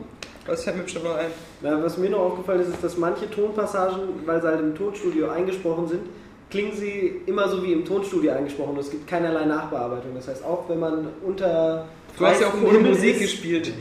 was 0.45 0.63
fällt 0.63 0.77
mir 0.77 0.83
bestimmt 0.83 1.05
noch 1.05 1.15
ein. 1.15 1.27
Ja, 1.61 1.81
was 1.83 1.97
mir 1.97 2.09
noch 2.09 2.19
aufgefallen 2.19 2.61
ist, 2.61 2.69
ist, 2.69 2.83
dass 2.83 2.97
manche 2.97 3.29
Tonpassagen, 3.29 3.99
weil 4.25 4.41
sie 4.41 4.47
halt 4.47 4.59
im 4.59 4.75
Tonstudio 4.75 5.29
eingesprochen 5.29 5.87
sind, 5.87 6.01
klingen 6.49 6.75
sie 6.75 7.21
immer 7.25 7.47
so 7.47 7.63
wie 7.63 7.73
im 7.73 7.85
Tonstudio 7.85 8.31
eingesprochen. 8.33 8.71
Und 8.73 8.79
es 8.79 8.91
gibt 8.91 9.07
keinerlei 9.07 9.45
Nachbearbeitung. 9.45 10.11
Das 10.15 10.27
heißt, 10.27 10.43
auch 10.45 10.67
wenn 10.69 10.79
man 10.79 11.07
unter 11.25 11.85
Du 12.17 12.25
hast 12.27 12.41
ja 12.41 12.47
auch 12.47 12.51
freiem 12.51 12.65
ohne 12.65 12.77
Himmel 12.77 12.91
Musik 12.91 13.15
ist- 13.15 13.21
gespielt. 13.21 13.73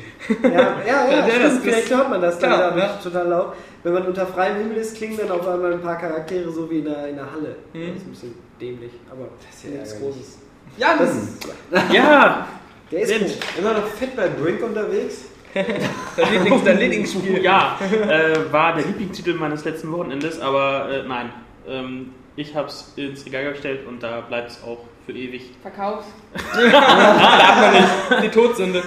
Ja, 0.43 0.49
ja, 0.51 0.77
ja, 0.87 1.11
Ja, 1.11 1.25
stimmt, 1.29 1.45
das 1.45 1.53
ist- 1.55 1.63
vielleicht 1.63 1.91
hört 1.91 2.09
man 2.11 2.23
das 2.23 2.39
dann 2.39 2.51
klar, 2.51 2.63
dadurch 2.71 2.85
ja. 2.85 3.01
total 3.03 3.29
laut. 3.29 3.53
Wenn 3.83 3.93
man 3.93 4.07
unter 4.07 4.27
freiem 4.27 4.57
Himmel 4.57 4.77
ist, 4.79 4.97
klingen 4.97 5.19
dann 5.19 5.31
auf 5.33 5.47
einmal 5.47 5.73
ein 5.75 5.83
paar 5.83 5.99
Charaktere 5.99 6.51
so 6.51 6.71
wie 6.71 6.79
in 6.79 6.85
der, 6.87 7.09
in 7.09 7.17
der 7.17 7.31
Halle. 7.31 7.57
Mhm. 7.75 7.89
Das 7.89 7.97
ist 7.97 8.07
ein 8.07 8.11
bisschen 8.11 8.35
dämlich, 8.61 8.93
aber 9.11 9.27
das 9.45 9.57
ist 9.57 9.65
ja 9.65 9.71
nichts. 9.79 9.99
Großes. 10.01 10.39
Jan! 10.79 10.99
Das, 10.99 11.93
ja! 11.93 12.49
der 12.91 13.01
ist 13.03 13.09
Mensch, 13.11 13.33
gut. 13.35 13.59
immer 13.59 13.73
noch 13.75 13.87
fit 13.89 14.17
bei 14.17 14.29
Brink 14.29 14.63
unterwegs? 14.63 15.25
Dein, 16.17 16.33
Lieblings, 16.33 16.65
dein 16.65 16.79
Lieblingsspiel. 16.79 17.43
Ja, 17.43 17.79
äh, 17.81 18.53
war 18.53 18.75
der 18.75 18.87
Lieblingstitel 18.87 19.35
meines 19.35 19.65
letzten 19.65 19.93
Wochenendes, 19.93 20.41
aber 20.41 20.89
äh, 20.91 21.03
nein. 21.07 21.31
Ähm, 21.69 22.15
ich 22.35 22.55
habe 22.55 22.69
es 22.69 22.93
ins 22.97 23.27
Regal 23.27 23.53
gestellt 23.53 23.87
und 23.87 24.03
da 24.03 24.23
bleibt 24.23 24.53
es 24.53 24.63
auch 24.63 24.79
für 25.05 25.13
ewig. 25.13 25.51
Verkaufs. 25.61 26.07
Die 28.23 28.29
Todsünde. 28.29 28.83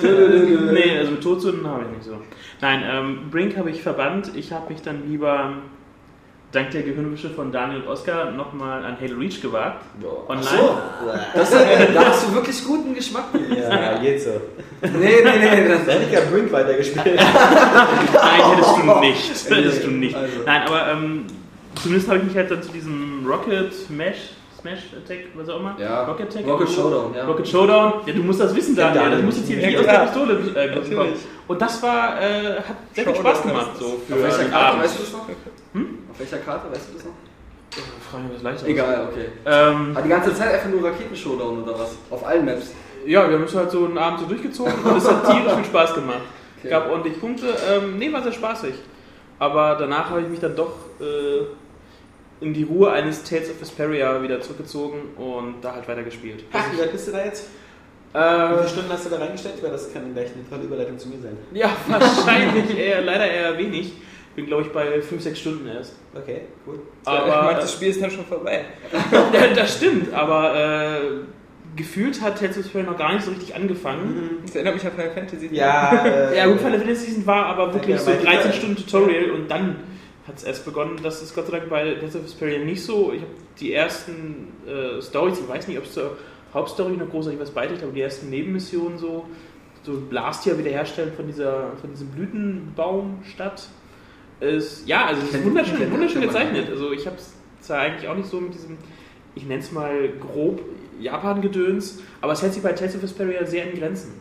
nee, 0.73 0.97
also 0.97 1.11
mit 1.11 1.21
Todsünden 1.21 1.67
habe 1.67 1.83
ich 1.83 1.89
nicht 1.89 2.03
so. 2.03 2.17
Nein, 2.61 2.83
ähm, 2.89 3.29
Brink 3.29 3.55
habe 3.57 3.69
ich 3.69 3.83
verbannt. 3.83 4.31
Ich 4.35 4.51
habe 4.51 4.73
mich 4.73 4.81
dann 4.81 5.07
lieber 5.07 5.57
dank 6.55 6.71
der 6.71 6.83
Gehirnwische 6.83 7.29
von 7.29 7.51
Daniel 7.51 7.81
und 7.81 7.87
Oscar 7.87 8.31
nochmal 8.31 8.83
an 8.85 8.97
Halo 8.99 9.17
Reach 9.17 9.41
gewagt. 9.41 9.83
Online. 10.27 10.47
Das, 11.33 11.51
äh, 11.51 11.93
da 11.93 12.05
hast 12.05 12.27
du 12.27 12.33
wirklich 12.33 12.63
guten 12.63 12.95
Geschmack. 12.95 13.25
Ja, 13.55 13.97
geht 13.97 14.21
so. 14.21 14.41
Nee, 14.81 14.89
nee, 14.93 15.21
nee. 15.23 15.67
Das, 15.67 15.85
Da 15.85 15.91
hätte 15.91 16.05
ich 16.07 16.13
ja 16.13 16.21
Brink 16.31 16.51
weitergespielt. 16.51 17.15
Nein, 17.15 18.41
hättest 18.51 18.77
du 18.77 18.99
nicht. 18.99 19.49
Hättest 19.49 19.83
du 19.83 19.91
nicht. 19.91 20.15
Also. 20.15 20.33
Nein, 20.45 20.61
aber 20.65 20.91
ähm, 20.91 21.25
zumindest 21.81 22.07
habe 22.07 22.19
ich 22.19 22.25
mich 22.25 22.35
halt 22.35 22.51
dann 22.51 22.63
zu 22.63 22.71
diesem 22.71 23.25
Rocket 23.27 23.73
Smash, 23.73 24.31
Smash 24.65 24.97
Attack, 24.97 25.25
was 25.35 25.47
auch 25.49 25.59
immer. 25.59 25.75
Ja. 25.79 26.05
Rocket 26.05 26.27
Attack. 26.27 26.47
Rocket 26.47 26.69
Showdown, 26.69 27.13
ja. 27.13 27.25
Rocket 27.25 27.47
Showdown. 27.47 27.93
Ja, 28.07 28.13
du 28.13 28.23
musst 28.23 28.39
das 28.39 28.55
wissen, 28.55 28.75
Daniel. 28.75 29.11
Das 29.11 29.21
muss 29.21 29.37
jetzt 29.37 29.47
hier 29.47 29.59
Ja, 29.59 29.69
wie 29.69 29.77
aus 29.77 29.85
der. 29.85 29.99
Pistole 29.99 30.33
äh, 30.55 30.95
kommen. 30.95 31.13
Und 31.47 31.61
das 31.61 31.83
war, 31.83 32.19
äh, 32.19 32.55
hat 32.57 32.75
sehr 32.93 33.05
viel 33.05 33.15
Showdown 33.15 33.35
Spaß 33.35 33.41
gemacht. 33.43 33.69
So 33.79 33.85
Auf 33.85 33.93
für 34.07 34.23
welcher 34.23 34.37
den 34.39 34.51
Karte 34.51 34.65
Abend. 34.65 34.83
weißt 34.83 34.97
du 34.97 35.03
das 35.03 35.13
noch? 35.13 35.27
Hm? 35.73 35.97
Auf 36.09 36.19
welcher 36.19 36.37
Karte 36.37 36.71
weißt 36.71 36.89
du 36.89 36.93
das 36.95 37.05
noch? 37.05 37.13
Frage 38.09 38.23
mich 38.23 38.33
was 38.35 38.41
leichter 38.41 38.67
Egal, 38.67 39.07
okay. 39.11 39.25
Ähm, 39.45 39.95
Hat 39.95 40.05
die 40.05 40.09
ganze 40.09 40.33
Zeit 40.33 40.53
einfach 40.53 40.69
nur 40.69 40.83
Raketenshowdown 40.83 41.63
oder 41.63 41.77
was? 41.77 41.97
Auf 42.09 42.25
allen 42.25 42.45
Maps. 42.45 42.73
ja, 43.05 43.29
wir 43.29 43.35
haben 43.37 43.43
es 43.43 43.55
halt 43.55 43.69
so 43.69 43.85
einen 43.85 43.97
Abend 43.99 44.21
so 44.21 44.25
durchgezogen 44.25 44.73
und 44.83 44.97
es 44.97 45.07
hat 45.07 45.25
tierisch 45.31 45.53
viel 45.53 45.65
Spaß 45.65 45.93
gemacht. 45.93 46.21
Okay. 46.57 46.69
Gab 46.69 46.89
ordentlich 46.89 47.19
Punkte. 47.19 47.55
Ähm, 47.69 47.99
nee, 47.99 48.11
war 48.11 48.23
sehr 48.23 48.31
spaßig. 48.31 48.73
Aber 49.37 49.75
danach 49.77 50.09
habe 50.09 50.21
ich 50.21 50.27
mich 50.27 50.39
dann 50.39 50.55
doch 50.55 50.71
äh, 50.99 51.45
in 52.41 52.53
die 52.53 52.63
Ruhe 52.63 52.91
eines 52.91 53.23
Tales 53.23 53.49
of 53.49 53.59
Vesperia 53.59 54.21
wieder 54.21 54.41
zurückgezogen 54.41 54.99
und 55.17 55.55
da 55.61 55.73
halt 55.75 55.87
weitergespielt. 55.87 56.43
Ach, 56.53 56.65
wie 56.73 56.79
weit 56.79 56.91
bist 56.91 57.07
du 57.07 57.11
da 57.11 57.23
jetzt? 57.25 57.47
Wie 58.13 58.17
Äh, 58.19 58.47
viele 58.57 58.67
Stunden 58.69 58.89
hast 58.91 59.05
du 59.05 59.09
da 59.09 59.17
reingestellt? 59.17 59.55
Weil 59.61 59.71
das 59.71 59.91
kann 59.93 60.13
gleich 60.13 60.29
eine 60.33 60.47
tolle 60.49 60.63
Überleitung 60.63 60.97
zu 60.97 61.09
mir 61.09 61.19
sein. 61.21 61.37
ja, 61.53 61.69
wahrscheinlich 61.87 62.77
eher, 62.77 63.01
leider 63.01 63.29
eher 63.29 63.57
wenig. 63.57 63.93
Bin, 64.35 64.47
glaube 64.47 64.63
ich, 64.63 64.69
bei 64.73 65.01
5, 65.01 65.21
6 65.21 65.39
Stunden 65.39 65.67
erst. 65.67 65.93
Okay, 66.13 66.41
gut. 66.65 66.79
Aber 67.05 67.25
ich 67.25 67.33
meine, 67.45 67.59
das 67.59 67.71
Spiel 67.73 67.87
ist 67.89 68.01
dann 68.01 68.11
schon 68.11 68.25
vorbei. 68.25 68.65
ja, 69.33 69.47
das 69.55 69.77
stimmt, 69.77 70.13
aber 70.13 70.53
äh, 70.55 70.99
gefühlt 71.77 72.21
hat 72.21 72.37
Tales 72.37 72.57
of 72.57 72.65
Vesperia 72.65 72.85
noch 72.91 72.97
gar 72.97 73.13
nicht 73.13 73.23
so 73.23 73.31
richtig 73.31 73.55
angefangen. 73.55 74.39
Das 74.45 74.53
erinnert 74.55 74.75
mich 74.75 74.85
an 74.85 74.91
Final 74.91 75.11
Fantasy. 75.11 75.49
Ja, 75.53 76.05
äh, 76.05 76.37
Ja, 76.37 76.47
gut, 76.47 76.59
Final 76.59 76.79
Fantasy 76.79 77.05
Season 77.05 77.25
war 77.25 77.45
aber 77.45 77.73
wirklich 77.73 77.95
Ja, 77.95 78.01
so 78.01 78.11
weil- 78.11 78.23
13 78.25 78.51
Stunden 78.53 78.75
Tutorial 78.75 79.31
und 79.31 79.49
dann 79.49 79.77
hat 80.27 80.37
es 80.37 80.43
erst 80.43 80.65
begonnen. 80.65 80.99
Das 81.03 81.21
ist 81.21 81.35
Gott 81.35 81.47
sei 81.47 81.59
Dank 81.59 81.69
bei 81.69 81.95
Tales 81.95 82.15
of 82.15 82.23
Vesperia 82.23 82.59
nicht 82.59 82.83
so. 82.83 83.13
Ich 83.13 83.21
habe 83.21 83.31
die 83.59 83.73
ersten 83.73 84.53
äh, 84.67 85.01
Stories, 85.01 85.39
ich 85.39 85.47
weiß 85.47 85.67
nicht, 85.67 85.77
ob 85.77 85.85
es 85.85 85.93
zur 85.93 86.17
Hauptstory 86.53 86.97
noch 86.97 87.09
großartig 87.09 87.39
was 87.39 87.51
beiträgt, 87.51 87.83
aber 87.83 87.91
die 87.91 88.01
ersten 88.01 88.29
Nebenmissionen 88.29 88.97
so, 88.97 89.25
so 89.83 90.01
Blastia 90.09 90.57
wiederherstellen 90.57 91.13
von, 91.13 91.27
dieser, 91.27 91.73
von 91.79 91.91
diesem 91.91 92.07
Blütenbaumstadt. 92.09 93.67
Ist, 94.39 94.87
ja, 94.87 95.05
also 95.05 95.21
es 95.21 95.33
ist 95.33 95.45
wunderschön, 95.45 95.91
wunderschön 95.91 96.21
gezeichnet. 96.21 96.69
Also 96.69 96.91
ich 96.91 97.05
habe 97.05 97.17
es 97.17 97.33
zwar 97.61 97.79
eigentlich 97.79 98.09
auch 98.09 98.15
nicht 98.15 98.29
so 98.29 98.41
mit 98.41 98.53
diesem, 98.53 98.77
ich 99.33 99.45
nenne 99.45 99.61
es 99.61 99.71
mal 99.71 100.09
grob 100.19 100.61
Japan-Gedöns, 100.99 101.99
aber 102.21 102.33
es 102.33 102.41
hält 102.41 102.53
sich 102.53 102.63
bei 102.63 102.73
Tales 102.73 102.95
of 102.95 103.01
Vesperia 103.01 103.45
sehr 103.45 103.69
in 103.71 103.77
Grenzen. 103.77 104.13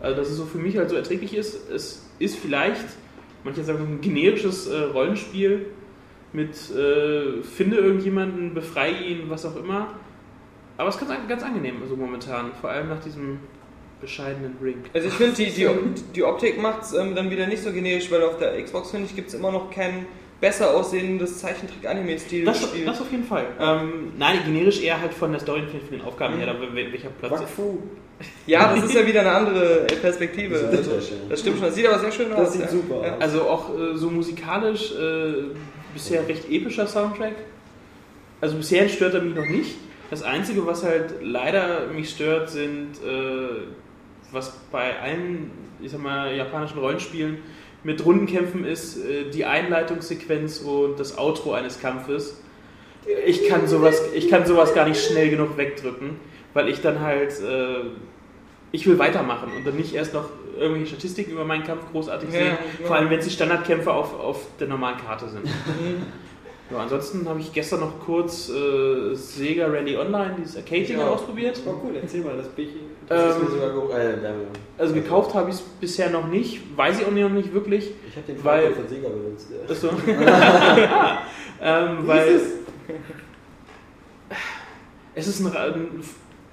Also 0.00 0.16
dass 0.16 0.30
es 0.30 0.36
so 0.36 0.44
für 0.44 0.58
mich 0.58 0.76
halt 0.76 0.90
so 0.90 0.96
erträglich 0.96 1.34
ist. 1.34 1.70
Es 1.70 2.08
ist 2.18 2.36
vielleicht, 2.36 2.84
manche 3.44 3.64
sagen, 3.64 3.84
ein 3.96 4.00
generisches 4.00 4.66
äh, 4.68 4.76
Rollenspiel 4.84 5.66
mit 6.32 6.50
äh, 6.70 7.42
finde 7.42 7.76
irgendjemanden, 7.78 8.54
befreie 8.54 8.92
ihn, 9.02 9.30
was 9.30 9.46
auch 9.46 9.56
immer. 9.56 9.94
Aber 10.76 10.88
es 10.88 10.94
ist 10.96 11.00
ganz, 11.00 11.10
an- 11.12 11.28
ganz 11.28 11.42
angenehm 11.42 11.76
so 11.88 11.96
momentan, 11.96 12.52
vor 12.60 12.70
allem 12.70 12.88
nach 12.88 13.00
diesem 13.00 13.38
bescheidenen 14.00 14.56
Ring. 14.62 14.76
Also 14.94 15.08
ich 15.08 15.14
finde, 15.14 15.34
die, 15.34 15.50
die, 15.50 15.66
die 16.14 16.22
Optik 16.22 16.60
macht 16.60 16.82
es 16.82 16.92
ähm, 16.92 17.14
dann 17.16 17.30
wieder 17.30 17.46
nicht 17.46 17.62
so 17.62 17.72
generisch, 17.72 18.10
weil 18.10 18.22
auf 18.22 18.38
der 18.38 18.62
Xbox, 18.62 18.90
finde 18.92 19.06
ich, 19.06 19.16
gibt 19.16 19.28
es 19.28 19.34
immer 19.34 19.50
noch 19.50 19.70
kein 19.70 20.06
besser 20.40 20.72
aussehendes 20.72 21.38
Zeichentrick-Anime-Stil. 21.40 22.44
Das, 22.44 22.60
das 22.84 23.00
auf 23.00 23.10
jeden 23.10 23.24
Fall. 23.24 23.46
Ähm, 23.58 24.12
nein, 24.18 24.38
generisch 24.44 24.80
eher 24.82 25.00
halt 25.00 25.12
von 25.14 25.32
der 25.32 25.40
Story 25.40 25.62
von 25.62 25.80
den 25.90 26.02
Aufgaben 26.02 26.34
Mhm. 26.34 26.38
her, 26.38 26.46
da, 26.46 26.60
wel- 26.60 26.92
welcher 26.92 27.08
Platz. 27.08 27.32
Wakfu. 27.32 27.78
Ja, 28.46 28.74
das 28.74 28.84
ist 28.84 28.94
ja 28.94 29.06
wieder 29.06 29.20
eine 29.20 29.30
andere 29.32 29.86
Perspektive. 30.00 30.54
Das 30.54 30.88
Also, 30.88 30.90
das 31.28 31.40
stimmt 31.40 31.56
schon, 31.58 31.66
das 31.66 31.74
sieht 31.74 31.86
aber 31.86 31.98
sehr 31.98 32.12
schön 32.12 32.32
aus. 32.32 32.38
Das 32.40 32.52
sieht 32.52 32.62
ja. 32.62 32.68
super 32.68 33.06
Ja. 33.06 33.14
aus. 33.16 33.20
Also 33.22 33.42
auch 33.42 33.78
äh, 33.78 33.96
so 33.96 34.10
musikalisch 34.10 34.92
äh, 34.92 35.32
bisher 35.94 36.26
recht 36.28 36.50
epischer 36.50 36.86
Soundtrack. 36.86 37.34
Also 38.40 38.56
bisher 38.56 38.88
stört 38.88 39.14
er 39.14 39.22
mich 39.22 39.34
noch 39.34 39.46
nicht. 39.46 39.76
Das 40.10 40.22
Einzige, 40.22 40.66
was 40.66 40.84
halt 40.84 41.14
leider 41.20 41.86
mich 41.94 42.10
stört, 42.10 42.48
sind, 42.50 42.92
äh, 43.04 43.48
was 44.32 44.52
bei 44.72 44.98
allen, 45.00 45.50
ich 45.80 45.90
sag 45.90 46.00
mal, 46.00 46.34
japanischen 46.34 46.78
Rollenspielen 46.78 47.38
mit 47.84 48.04
Rundenkämpfen 48.04 48.64
ist, 48.64 48.96
äh, 48.96 49.30
die 49.30 49.44
Einleitungssequenz 49.44 50.60
und 50.60 50.98
das 50.98 51.18
Outro 51.18 51.52
eines 51.52 51.80
Kampfes. 51.80 52.40
Ich 53.26 53.48
kann 53.48 53.66
sowas, 53.68 54.02
ich 54.14 54.28
kann 54.28 54.44
sowas 54.46 54.74
gar 54.74 54.88
nicht 54.88 55.02
schnell 55.02 55.30
genug 55.30 55.56
wegdrücken, 55.56 56.16
weil 56.54 56.68
ich 56.68 56.80
dann 56.80 57.00
halt 57.00 57.32
äh, 57.40 57.84
ich 58.72 58.86
will 58.86 58.98
weitermachen 58.98 59.50
und 59.56 59.66
dann 59.66 59.76
nicht 59.76 59.94
erst 59.94 60.14
noch 60.14 60.24
irgendwelche 60.58 60.88
Statistiken 60.88 61.32
über 61.32 61.44
meinen 61.44 61.64
Kampf 61.64 61.82
großartig 61.92 62.28
Ja, 62.32 62.38
sehen, 62.40 62.58
ja. 62.80 62.86
vor 62.86 62.96
allem 62.96 63.08
wenn 63.10 63.18
es 63.18 63.24
die 63.26 63.30
Standardkämpfe 63.30 63.92
auf, 63.92 64.18
auf 64.18 64.46
der 64.60 64.68
normalen 64.68 64.98
Karte 64.98 65.28
sind. 65.28 65.46
Ja, 66.70 66.76
ansonsten 66.78 67.26
habe 67.26 67.40
ich 67.40 67.50
gestern 67.52 67.80
noch 67.80 67.98
kurz 68.04 68.50
äh, 68.50 69.14
Sega 69.14 69.68
Rally 69.68 69.96
Online, 69.96 70.34
dieses 70.38 70.56
Arcade-Ding 70.58 70.98
Ja. 70.98 71.08
ausprobiert. 71.08 71.58
Oh 71.64 71.74
cool, 71.82 71.92
erzähl 71.98 72.22
mal, 72.22 72.36
das 72.36 72.48
bin 72.48 72.66
ich. 72.66 72.74
Ähm, 72.74 72.80
Das 73.08 73.36
sogar 73.38 73.98
äh, 73.98 74.16
da- 74.20 74.34
Also 74.76 74.92
gekauft 74.92 75.32
habe 75.34 75.48
ich 75.48 75.56
es 75.56 75.62
bisher 75.62 76.10
noch 76.10 76.26
nicht, 76.28 76.60
weiß 76.76 77.00
ich 77.00 77.06
auch 77.06 77.10
noch 77.10 77.28
nicht 77.30 77.54
wirklich. 77.54 77.90
Ich 78.10 78.16
habe 78.16 78.26
den 78.30 78.44
Weil- 78.44 78.74
von 78.74 78.86
Sega 78.86 79.08
benutzt. 79.08 79.48
ja. 79.50 79.72
Achso. 79.72 79.88
ähm, 81.62 82.06
weil 82.06 82.40
es 85.14 85.26
ist 85.26 85.40
ein, 85.40 85.46
ein 85.56 86.02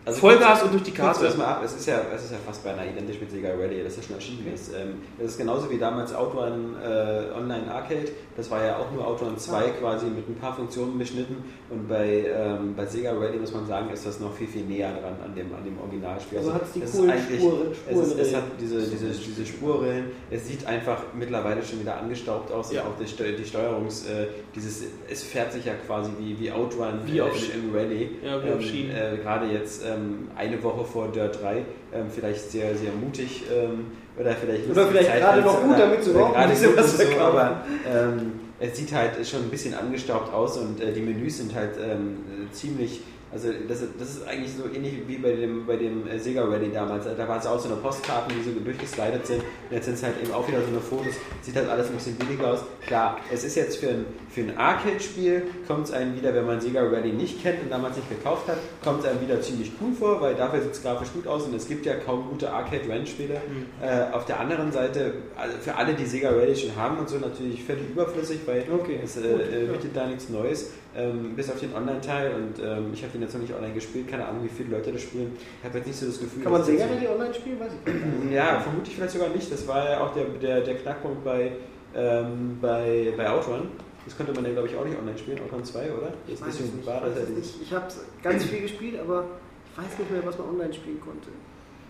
Also 0.06 0.20
Vollgas 0.20 0.62
und 0.62 0.72
durch 0.74 0.84
die 0.84 0.92
Karte. 0.92 1.26
erstmal 1.26 1.48
ab, 1.48 1.62
es 1.66 1.74
ist, 1.76 1.88
ja, 1.88 2.00
es 2.16 2.26
ist 2.26 2.32
ja 2.32 2.38
fast 2.46 2.64
beinahe 2.64 2.88
identisch 2.92 3.20
mit 3.20 3.32
Sega 3.32 3.50
Rally, 3.50 3.84
das 3.84 3.98
ist 3.98 4.06
schon 4.06 4.16
erschienen 4.16 4.52
ist. 4.54 4.72
Ähm, 4.74 5.02
das 5.18 5.32
ist 5.32 5.38
genauso 5.40 5.68
wie 5.72 5.80
damals 5.80 6.14
Outrun 6.14 6.76
äh, 6.84 7.34
Online 7.36 7.72
Arcade, 7.74 8.10
das 8.38 8.52
war 8.52 8.64
ja 8.64 8.78
auch 8.78 8.92
nur 8.92 9.08
Outrun 9.08 9.36
2 9.36 9.70
quasi 9.80 10.06
mit 10.06 10.30
ein 10.30 10.36
paar 10.36 10.56
Funktionen 10.56 11.00
beschnitten 11.00 11.38
und 11.72 11.88
bei, 11.90 12.26
ähm, 12.28 12.76
bei 12.78 12.86
Sega 12.86 13.14
Rally 13.14 13.40
muss 13.40 13.52
man 13.52 13.66
sagen, 13.66 13.90
ist 13.92 14.06
das 14.06 14.20
noch 14.20 14.32
viel, 14.36 14.48
viel 14.48 14.66
näher 14.66 14.92
dran 14.92 15.16
an 15.26 15.34
dem, 15.34 15.48
an 15.56 15.64
dem 15.66 15.80
Originalspiel. 15.80 16.38
Also 16.38 16.54
hat's 16.54 16.72
die 16.74 16.84
es 16.84 16.92
coolen 16.92 17.10
ist 17.10 17.40
Spuren- 17.42 17.62
es, 17.90 17.98
ist, 18.08 18.20
es 18.20 18.36
hat 18.36 18.44
diese, 18.62 18.82
diese, 18.84 19.08
diese 19.08 19.46
Spurrillen, 19.46 20.06
es 20.30 20.48
sieht 20.48 20.68
einfach 20.68 21.02
mittlerweile 21.16 21.64
schon 21.64 21.80
wieder 21.80 21.98
angestaubt 21.98 22.52
aus 22.52 22.72
Ja. 22.72 22.84
und 22.84 22.90
auch 22.90 22.94
die, 23.04 23.36
die 23.36 23.46
Steuerungs, 23.46 24.06
äh, 24.06 24.28
dieses, 24.54 24.84
es 25.10 25.24
fährt 25.24 25.52
sich 25.52 25.66
ja 25.66 25.74
quasi 25.88 26.12
wie, 26.20 26.40
wie 26.40 26.52
Outrun 26.52 27.00
Wie 27.06 27.18
äh, 27.18 27.24
im, 27.56 27.70
im 27.70 27.76
Rally. 27.76 28.10
Ja, 28.24 28.44
wie 28.44 28.52
auf 28.52 28.62
Schienen. 28.62 28.92
äh, 28.96 29.18
gerade 29.24 29.48
jetzt 29.48 29.84
ähm, 29.96 30.28
eine 30.36 30.62
Woche 30.64 30.86
vor 30.86 31.08
Dirt 31.10 31.42
3, 31.42 31.58
ähm, 31.94 32.06
vielleicht 32.14 32.52
sehr, 32.52 32.76
sehr 32.76 32.92
mutig 32.92 33.44
ähm, 33.54 33.88
oder 34.20 34.34
vielleicht 34.34 34.70
Oder 34.70 34.88
vielleicht 34.88 35.10
lustige 35.10 35.20
gerade 35.20 35.42
noch 35.42 35.54
Zeitfenster 35.54 35.68
gut, 35.68 35.80
damit 35.80 36.04
sie 36.04 36.10
oder 36.10 36.20
überhaupt 36.20 36.38
ein 36.38 36.50
bisschen 36.50 36.78
was 36.78 36.98
so, 36.98 37.20
aber 37.20 37.66
ähm, 37.88 38.32
es 38.60 38.78
sieht 38.78 38.94
halt 38.94 39.28
schon 39.28 39.44
ein 39.44 39.50
bisschen 39.50 39.74
angestaubt 39.74 40.34
aus 40.34 40.58
und 40.58 40.82
äh, 40.82 40.94
die 40.94 41.02
Menüs 41.02 41.38
sind 41.38 41.54
halt 41.54 41.72
ähm, 41.78 42.18
äh, 42.48 42.52
ziemlich 42.54 43.02
also 43.36 43.50
das, 43.68 43.84
das 44.00 44.10
ist 44.12 44.28
eigentlich 44.28 44.54
so 44.54 44.64
ähnlich 44.74 44.94
wie 45.08 45.18
bei 45.18 45.34
dem, 45.34 45.66
bei 45.66 45.76
dem 45.76 46.08
äh, 46.08 46.18
Sega 46.18 46.46
Rally 46.46 46.72
damals. 46.72 47.04
Da 47.04 47.28
war 47.28 47.38
es 47.38 47.46
auch 47.46 47.60
so 47.60 47.68
eine 47.68 47.78
Postkarten, 47.82 48.34
die 48.34 48.42
so 48.42 48.58
durchgeslidet 48.58 49.28
sind. 49.28 49.40
Und 49.42 49.72
jetzt 49.72 49.86
sind 49.86 49.96
es 49.96 50.04
halt 50.04 50.16
eben 50.24 50.32
auch 50.32 50.48
wieder 50.48 50.62
so 50.62 50.68
eine 50.68 50.80
Fotos. 50.80 51.16
Sieht 51.42 51.58
halt 51.58 51.68
alles 51.68 51.88
ein 51.88 51.96
bisschen 51.96 52.16
billiger 52.16 52.54
aus. 52.54 52.60
Klar, 52.88 53.20
es 53.30 53.44
ist 53.44 53.56
jetzt 53.56 53.76
für 53.76 53.90
ein, 53.90 54.06
für 54.30 54.40
ein 54.40 54.58
Arcade-Spiel, 54.58 55.44
kommt 55.68 55.88
es 55.88 55.92
einem 55.92 56.16
wieder, 56.16 56.34
wenn 56.34 56.46
man 56.46 56.62
Sega 56.62 56.82
Rally 56.82 57.12
nicht 57.12 57.44
kennt 57.44 57.62
und 57.62 57.70
damals 57.70 57.98
nicht 57.98 58.08
gekauft 58.10 58.48
hat, 58.48 58.58
kommt 58.82 59.02
es 59.02 59.10
einem 59.10 59.20
wieder 59.20 59.42
ziemlich 59.42 59.74
cool 59.82 59.92
vor, 59.92 60.22
weil 60.22 60.36
dafür 60.36 60.62
sieht 60.62 60.72
es 60.72 60.82
grafisch 60.82 61.12
gut 61.12 61.28
aus 61.28 61.44
und 61.44 61.54
es 61.56 61.68
gibt 61.68 61.86
ja 61.86 61.96
kaum 61.96 62.30
gute 62.30 62.50
Arcade-Rennspiele. 62.50 63.42
Äh, 63.82 64.14
auf 64.14 64.24
der 64.24 64.40
anderen 64.40 64.72
Seite, 64.72 65.14
also 65.36 65.58
für 65.60 65.76
alle, 65.76 65.94
die 65.94 66.06
Sega 66.06 66.30
Rally 66.30 66.56
schon 66.56 66.74
haben 66.78 66.98
und 67.00 67.10
so, 67.10 67.18
natürlich 67.18 67.62
völlig 67.66 67.90
überflüssig, 67.90 68.40
weil 68.46 68.64
Okay, 68.72 69.00
es 69.04 69.18
äh, 69.18 69.22
gut, 69.22 69.42
äh, 69.42 69.66
ja. 69.66 69.72
bietet 69.74 69.96
da 69.96 70.08
nichts 70.08 70.30
Neues, 70.30 70.72
ähm, 70.96 71.36
bis 71.36 71.50
auf 71.50 71.60
den 71.60 71.74
Online-Teil 71.74 72.34
und 72.36 72.64
ähm, 72.64 72.92
ich 72.94 73.02
habe 73.04 73.12
den 73.14 73.22
jetzt 73.24 73.34
noch 73.34 73.42
nicht 73.42 73.54
online 73.54 73.74
gespielt, 73.74 74.08
keine 74.08 74.26
Ahnung, 74.26 74.44
wie 74.44 74.50
viele 74.50 74.70
Leute 74.78 74.92
das 74.92 75.02
spielen. 75.02 75.32
Ich 75.60 75.66
habe 75.68 75.78
jetzt 75.78 75.88
nicht 75.88 76.00
so 76.00 76.06
das 76.06 76.20
Gefühl, 76.20 76.44
Kann 76.44 76.52
man 76.52 76.62
das 76.62 76.70
jetzt 76.70 76.84
Rally 76.90 77.08
online 77.08 77.34
spielen? 77.34 77.60
Weiß 77.60 77.72
ich 77.86 77.94
nicht. 77.94 78.04
so- 78.24 78.30
Ja, 78.34 78.60
vermutlich 78.62 78.96
vielleicht 78.96 79.12
sogar 79.14 79.30
nicht. 79.30 79.52
Das 79.52 79.68
war 79.68 79.90
ja 79.90 80.02
auch 80.02 80.14
der, 80.14 80.26
der, 80.42 80.62
der 80.62 80.76
Knackpunkt 80.76 81.24
bei, 81.24 81.52
ähm, 81.96 82.58
bei, 82.62 83.14
bei 83.18 83.30
Outrun. 83.30 83.68
Das 84.06 84.16
könnte 84.16 84.34
man 84.34 84.46
ja, 84.46 84.52
glaube 84.52 84.68
ich, 84.68 84.76
auch 84.76 84.86
nicht 84.86 84.98
online 84.98 85.18
spielen, 85.18 85.40
Outrun 85.44 85.64
2, 85.66 85.80
oder? 85.92 86.14
Ich 86.28 86.32
Jetzt 86.34 86.46
weiß 86.48 86.60
nicht. 86.60 86.86
war 86.86 86.96
Ich, 86.98 87.02
das 87.02 87.10
weiß 87.12 87.16
ja 87.16 87.22
es 87.24 87.28
dieses- 87.28 87.38
nicht. 87.58 87.62
ich 87.64 87.74
habe 87.74 87.86
ganz 88.24 88.44
viel 88.46 88.62
gespielt, 88.62 89.00
aber 89.00 89.26
ich 89.72 89.78
weiß 89.78 90.00
nicht 90.00 90.12
mehr, 90.12 90.22
was 90.26 90.38
man 90.38 90.50
online 90.50 90.74
spielen 90.74 91.02
konnte. 91.02 91.30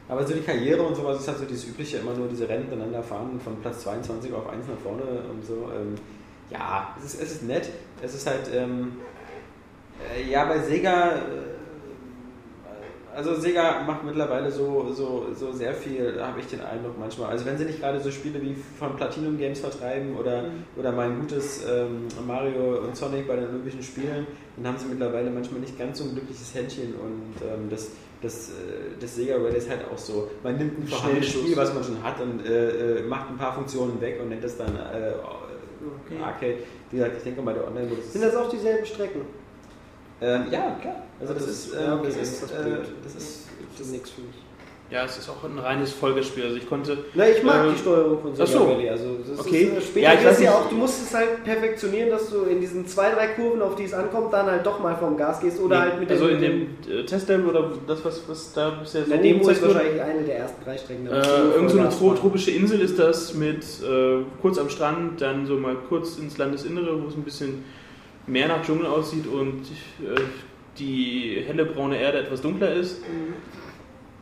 Aber 0.08 0.26
so 0.26 0.34
die 0.36 0.42
Karriere 0.42 0.82
und 0.84 0.96
sowas 0.96 1.20
ist 1.20 1.28
halt 1.28 1.40
so 1.40 1.46
dieses 1.46 1.68
übliche, 1.68 1.98
immer 1.98 2.14
nur 2.14 2.28
diese 2.28 2.48
Rennen 2.48 2.66
miteinander 2.70 3.02
fahren 3.04 3.40
von 3.44 3.56
Platz 3.62 3.82
22 3.84 4.32
auf 4.34 4.48
1 4.48 4.68
nach 4.68 4.78
vorne 4.78 5.02
und 5.04 5.44
so. 5.46 5.54
Ähm, 5.76 5.96
ja, 6.50 6.96
es 6.98 7.14
ist, 7.14 7.22
es 7.22 7.32
ist 7.34 7.44
nett. 7.44 7.70
Es 8.02 8.14
ist 8.14 8.28
halt, 8.28 8.50
ähm, 8.54 8.94
äh, 10.14 10.30
ja, 10.30 10.46
bei 10.46 10.60
Sega, 10.60 11.12
äh, 11.14 11.20
also 13.16 13.36
Sega 13.36 13.82
macht 13.84 14.04
mittlerweile 14.04 14.52
so, 14.52 14.92
so, 14.92 15.28
so 15.34 15.52
sehr 15.54 15.74
viel, 15.74 16.22
habe 16.22 16.40
ich 16.40 16.48
den 16.48 16.62
Eindruck 16.62 17.00
manchmal. 17.00 17.30
Also 17.30 17.46
wenn 17.46 17.58
sie 17.58 17.64
nicht 17.64 17.80
gerade 17.80 18.00
so 18.02 18.12
Spiele 18.12 18.42
wie 18.42 18.56
von 18.78 18.96
Platinum 18.98 19.38
Games 19.38 19.62
vertreiben 19.62 20.18
oder, 20.18 20.46
oder 20.76 20.92
mein 20.92 21.22
gutes 21.22 21.64
ähm, 21.66 22.08
Mario 22.28 22.80
und 22.80 22.96
Sonic 22.96 23.28
bei 23.28 23.38
den 23.38 23.48
Olympischen 23.48 23.82
Spielen, 23.82 24.28
dann 24.58 24.68
haben 24.68 24.78
sie 24.78 24.88
mittlerweile 24.88 25.30
manchmal 25.30 25.62
nicht 25.62 25.80
ganz 25.80 26.00
so 26.00 26.04
ein 26.04 26.12
glückliches 26.12 26.54
Händchen 26.54 26.94
und 26.96 27.36
ähm, 27.42 27.70
das, 27.70 27.92
das, 28.22 28.50
äh, 28.50 29.00
das 29.00 29.16
Sega 29.16 29.38
Rally 29.38 29.58
ist 29.58 29.70
halt 29.70 29.86
auch 29.92 29.98
so. 29.98 30.30
Man 30.44 30.58
nimmt 30.58 30.78
ein 30.78 30.88
vorhandenes. 30.88 31.30
Spiel, 31.30 31.56
was 31.56 31.74
man 31.74 31.86
schon 31.86 32.04
hat 32.04 32.20
und 32.20 32.46
äh, 32.46 33.00
äh, 33.00 33.04
macht 33.04 33.30
ein 33.30 33.38
paar 33.38 33.54
Funktionen 33.54 34.02
weg 34.02 34.20
und 34.22 34.28
nennt 34.28 34.44
das 34.44 34.58
dann 34.58 34.78
äh, 36.12 36.24
Arcade. 36.24 36.58
Wie 36.92 36.98
gesagt, 36.98 37.18
ich 37.18 37.24
denke 37.24 37.42
mal, 37.42 37.54
der 37.54 37.68
Online-Modus 37.68 38.14
Sind 38.14 38.22
das 38.24 38.36
auch 38.36 38.50
dieselben 38.50 38.86
Strecken? 38.86 39.22
ähm, 40.22 40.46
ja, 40.52 40.78
klar. 40.82 41.04
Also 41.20 41.34
das, 41.34 41.48
ist, 41.48 41.74
okay, 41.74 42.00
das 42.04 42.16
ist, 42.18 42.44
das 42.44 43.16
ist, 43.16 43.48
Das 43.78 43.88
ist 43.88 43.92
nichts 43.92 44.10
für 44.12 44.22
mich. 44.22 44.36
Ja, 44.92 45.04
es 45.04 45.18
ist 45.18 45.28
auch 45.30 45.44
ein 45.44 45.58
reines 45.58 45.92
Folgespiel. 45.92 46.44
Also 46.44 46.58
ich 46.58 46.70
konnte. 46.70 46.98
Na, 47.16 47.28
ich 47.28 47.42
mag 47.42 47.66
Ähm, 47.66 47.74
die 47.74 47.80
Steuerung 47.80 48.22
von 48.22 48.34
ach 48.40 48.46
so. 48.46 48.66
Rally. 48.66 48.88
Also 48.88 49.18
das 49.28 49.40
Okay. 49.40 49.64
ist, 49.64 49.78
äh, 49.78 49.82
später 49.82 50.14
Ja, 50.14 50.14
ich 50.32 50.38
du 50.38 50.44
ja 50.44 50.52
auch, 50.52 50.70
du 50.70 50.76
musst 50.76 51.02
es 51.08 51.14
halt 51.14 51.44
perfektionieren, 51.44 52.12
dass 52.12 52.30
du 52.30 52.44
in 52.44 52.62
diesen 52.62 52.86
zwei, 52.86 53.10
drei 53.10 53.28
Kurven, 53.30 53.64
auf 53.64 53.76
die 53.76 53.86
es 53.86 53.94
ankommt, 53.96 54.32
dann 54.32 54.46
halt 54.46 54.64
doch 54.64 54.80
mal 54.80 54.96
vom 54.96 55.18
Gas 55.18 55.40
gehst 55.42 55.60
oder 55.60 55.76
Nee, 55.78 55.82
halt 55.90 56.00
mit 56.02 56.12
also 56.12 56.28
in 56.28 56.40
dem, 56.40 56.68
dem 56.86 57.00
äh, 57.00 57.04
Testlevel 57.04 57.48
oder 57.48 57.72
das, 57.88 58.06
was, 58.06 58.22
was 58.30 58.54
da 58.54 58.70
bisher 58.82 59.06
so 59.06 59.10
der 59.10 59.20
Demo 59.22 59.50
ist 59.50 59.64
wahrscheinlich 59.64 60.02
eine 60.02 60.22
der 60.22 60.38
ersten 60.38 60.64
drei 60.64 60.78
Strecken. 60.78 61.08
Äh, 61.08 61.56
irgend 61.56 61.72
so 61.72 61.80
eine 61.80 61.90
tro 61.90 62.14
tropische 62.14 62.52
Insel 62.52 62.80
ist 62.82 63.00
das 63.00 63.34
mit 63.34 63.64
äh, 63.84 64.20
kurz 64.40 64.60
am 64.60 64.70
Strand, 64.70 65.20
dann 65.20 65.48
so 65.48 65.56
mal 65.56 65.76
kurz 65.90 66.18
ins 66.20 66.38
Landesinnere, 66.38 67.02
wo 67.04 67.08
es 67.08 67.16
ein 67.16 67.24
bisschen 67.24 67.64
mehr 68.28 68.48
nach 68.48 68.64
Dschungel 68.64 68.86
aussieht 68.86 69.26
und 69.26 69.64
äh, 70.00 70.20
die 70.78 71.44
helle 71.48 71.66
braune 71.66 72.00
Erde 72.00 72.20
etwas 72.20 72.42
dunkler 72.42 72.72
ist. 72.74 73.02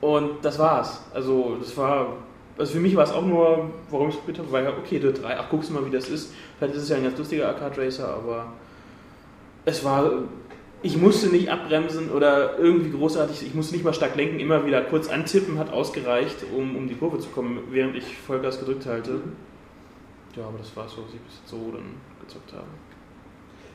Und 0.03 0.43
das 0.43 0.59
war's. 0.59 1.01
Also 1.13 1.55
das 1.61 1.77
war, 1.77 2.17
also 2.57 2.73
für 2.73 2.81
mich 2.81 2.93
war 2.97 3.05
es 3.05 3.11
auch 3.13 3.25
nur, 3.25 3.69
warum 3.89 4.09
ich 4.09 4.15
es 4.15 4.21
bitte, 4.21 4.43
weil 4.51 4.67
okay, 4.67 4.99
Dirt 4.99 5.23
3, 5.23 5.39
ach 5.39 5.49
guckst 5.49 5.69
du 5.69 5.73
mal, 5.73 5.85
wie 5.85 5.91
das 5.91 6.09
ist. 6.09 6.33
Vielleicht 6.57 6.75
ist 6.75 6.83
es 6.83 6.89
ja 6.89 6.97
ein 6.97 7.03
ganz 7.03 7.17
lustiger 7.17 7.47
Arcade 7.47 7.81
Racer, 7.81 8.09
aber 8.09 8.47
es 9.63 9.81
war, 9.85 10.11
ich 10.81 10.97
musste 10.97 11.27
nicht 11.27 11.49
abbremsen 11.49 12.11
oder 12.11 12.59
irgendwie 12.59 12.91
großartig, 12.91 13.47
ich 13.47 13.53
musste 13.53 13.75
nicht 13.75 13.85
mal 13.85 13.93
stark 13.93 14.17
lenken, 14.17 14.41
immer 14.41 14.65
wieder 14.65 14.81
kurz 14.81 15.07
antippen 15.07 15.57
hat 15.57 15.71
ausgereicht, 15.71 16.35
um, 16.53 16.75
um 16.75 16.89
die 16.89 16.95
Kurve 16.95 17.19
zu 17.19 17.29
kommen, 17.29 17.59
während 17.71 17.95
ich 17.95 18.17
Vollgas 18.17 18.59
gedrückt 18.59 18.85
halte. 18.85 19.21
Ja, 20.35 20.47
aber 20.47 20.57
das 20.57 20.75
war 20.75 20.89
so, 20.89 21.03
was 21.03 21.13
ich 21.13 21.21
bis 21.21 21.35
jetzt 21.39 21.49
so 21.49 21.71
dann 21.71 21.93
gezockt 22.19 22.51
habe. 22.51 22.67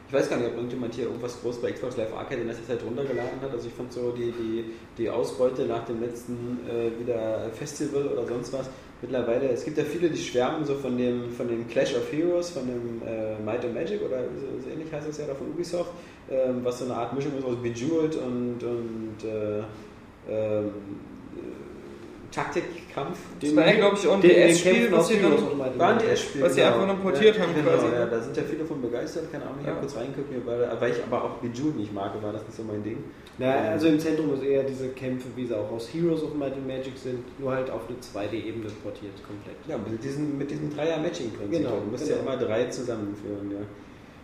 Ich 0.08 0.14
weiß 0.14 0.30
gar 0.30 0.38
nicht, 0.38 0.48
ob 0.48 0.54
irgendjemand 0.54 0.94
hier 0.94 1.04
irgendwas 1.04 1.38
groß 1.42 1.60
bei 1.60 1.70
Xbox 1.70 1.98
Live 1.98 2.14
Arcade 2.14 2.40
in 2.40 2.46
letzter 2.46 2.66
Zeit 2.66 2.82
runtergeladen 2.82 3.42
hat. 3.42 3.52
Also 3.52 3.68
ich 3.68 3.74
fand 3.74 3.92
so 3.92 4.10
die, 4.12 4.32
die, 4.32 4.64
die 4.96 5.10
Ausbeute 5.10 5.66
nach 5.66 5.84
dem 5.84 6.00
letzten 6.00 6.60
äh, 6.66 6.98
wieder 6.98 7.50
Festival 7.52 8.06
oder 8.06 8.26
sonst 8.26 8.54
was. 8.54 8.70
Mittlerweile, 9.02 9.50
es 9.50 9.64
gibt 9.66 9.76
ja 9.76 9.84
viele, 9.84 10.08
die 10.08 10.16
schwärmen 10.16 10.64
so 10.64 10.76
von 10.76 10.96
dem, 10.96 11.30
von 11.30 11.46
dem 11.46 11.68
Clash 11.68 11.94
of 11.94 12.10
Heroes, 12.10 12.50
von 12.50 12.66
dem 12.66 13.02
äh, 13.06 13.38
Might 13.44 13.62
and 13.66 13.74
Magic 13.74 14.00
oder 14.00 14.22
so, 14.22 14.64
so 14.64 14.70
ähnlich 14.70 14.90
heißt 14.90 15.06
das 15.06 15.18
ja 15.18 15.26
da 15.26 15.34
von 15.34 15.48
Ubisoft, 15.48 15.90
ähm, 16.30 16.60
was 16.62 16.78
so 16.78 16.86
eine 16.86 16.94
Art 16.94 17.12
Mischung 17.12 17.36
ist 17.36 17.44
aus 17.44 17.56
Bejeweled 17.62 18.16
und, 18.16 18.64
und 18.64 19.16
äh, 19.24 19.58
ähm, 20.26 20.66
äh, 21.36 21.67
Taktikkampf. 22.30 23.18
Das 23.40 23.56
war 23.56 23.66
ja, 23.66 23.72
glaube 23.74 23.96
ich, 23.96 24.06
auch 24.06 24.14
ein 24.14 24.20
DS-Spiel, 24.20 24.92
was 24.92 25.08
sie 25.08 25.20
dann. 25.20 25.78
War 25.78 25.88
ein. 25.88 25.98
DS-Spiel. 25.98 26.42
Was 26.42 26.54
sie 26.54 26.62
einfach 26.62 26.86
nur 26.86 26.96
portiert 26.96 27.36
ja, 27.36 27.42
haben 27.42 27.54
genau, 27.54 27.70
quasi, 27.70 27.86
Ja, 27.94 28.06
da 28.06 28.20
sind 28.20 28.36
ja 28.36 28.42
viele 28.42 28.64
von 28.64 28.82
begeistert, 28.82 29.32
keine 29.32 29.44
Ahnung, 29.44 29.56
ich 29.60 29.66
Ja. 29.66 29.72
habe 29.72 29.80
kurz 29.80 29.96
reingeguckt, 29.96 30.46
war, 30.46 30.80
weil 30.80 30.92
ich 30.92 31.02
aber 31.02 31.24
auch 31.24 31.36
Bejeweled 31.38 31.76
nicht 31.76 31.92
mag, 31.92 32.12
war 32.22 32.32
das 32.32 32.42
nicht 32.44 32.56
so 32.56 32.62
mein 32.64 32.82
Ding. 32.82 32.98
Ja, 33.38 33.70
also 33.70 33.88
im 33.88 33.98
Zentrum 33.98 34.34
ist 34.34 34.42
eher 34.42 34.64
diese 34.64 34.88
Kämpfe, 34.90 35.28
wie 35.36 35.46
sie 35.46 35.54
auch 35.54 35.70
aus 35.70 35.88
Heroes 35.92 36.22
of 36.22 36.34
Might 36.34 36.54
and 36.54 36.66
Magic 36.66 36.98
sind, 36.98 37.20
nur 37.38 37.52
halt 37.52 37.70
auf 37.70 37.82
eine 37.88 37.96
2D-Ebene 37.98 38.66
portiert 38.82 39.14
komplett. 39.26 39.56
Ja, 39.66 39.78
mit 39.78 40.02
diesem, 40.02 40.36
mit 40.36 40.50
diesem 40.50 40.74
Dreier-Matching-Prinzip. 40.74 41.62
Genau, 41.62 41.78
du 41.78 41.90
musst 41.90 42.04
genau. 42.04 42.16
ja 42.16 42.22
immer 42.22 42.36
drei 42.36 42.64
zusammenführen, 42.66 43.50
ja. 43.52 43.64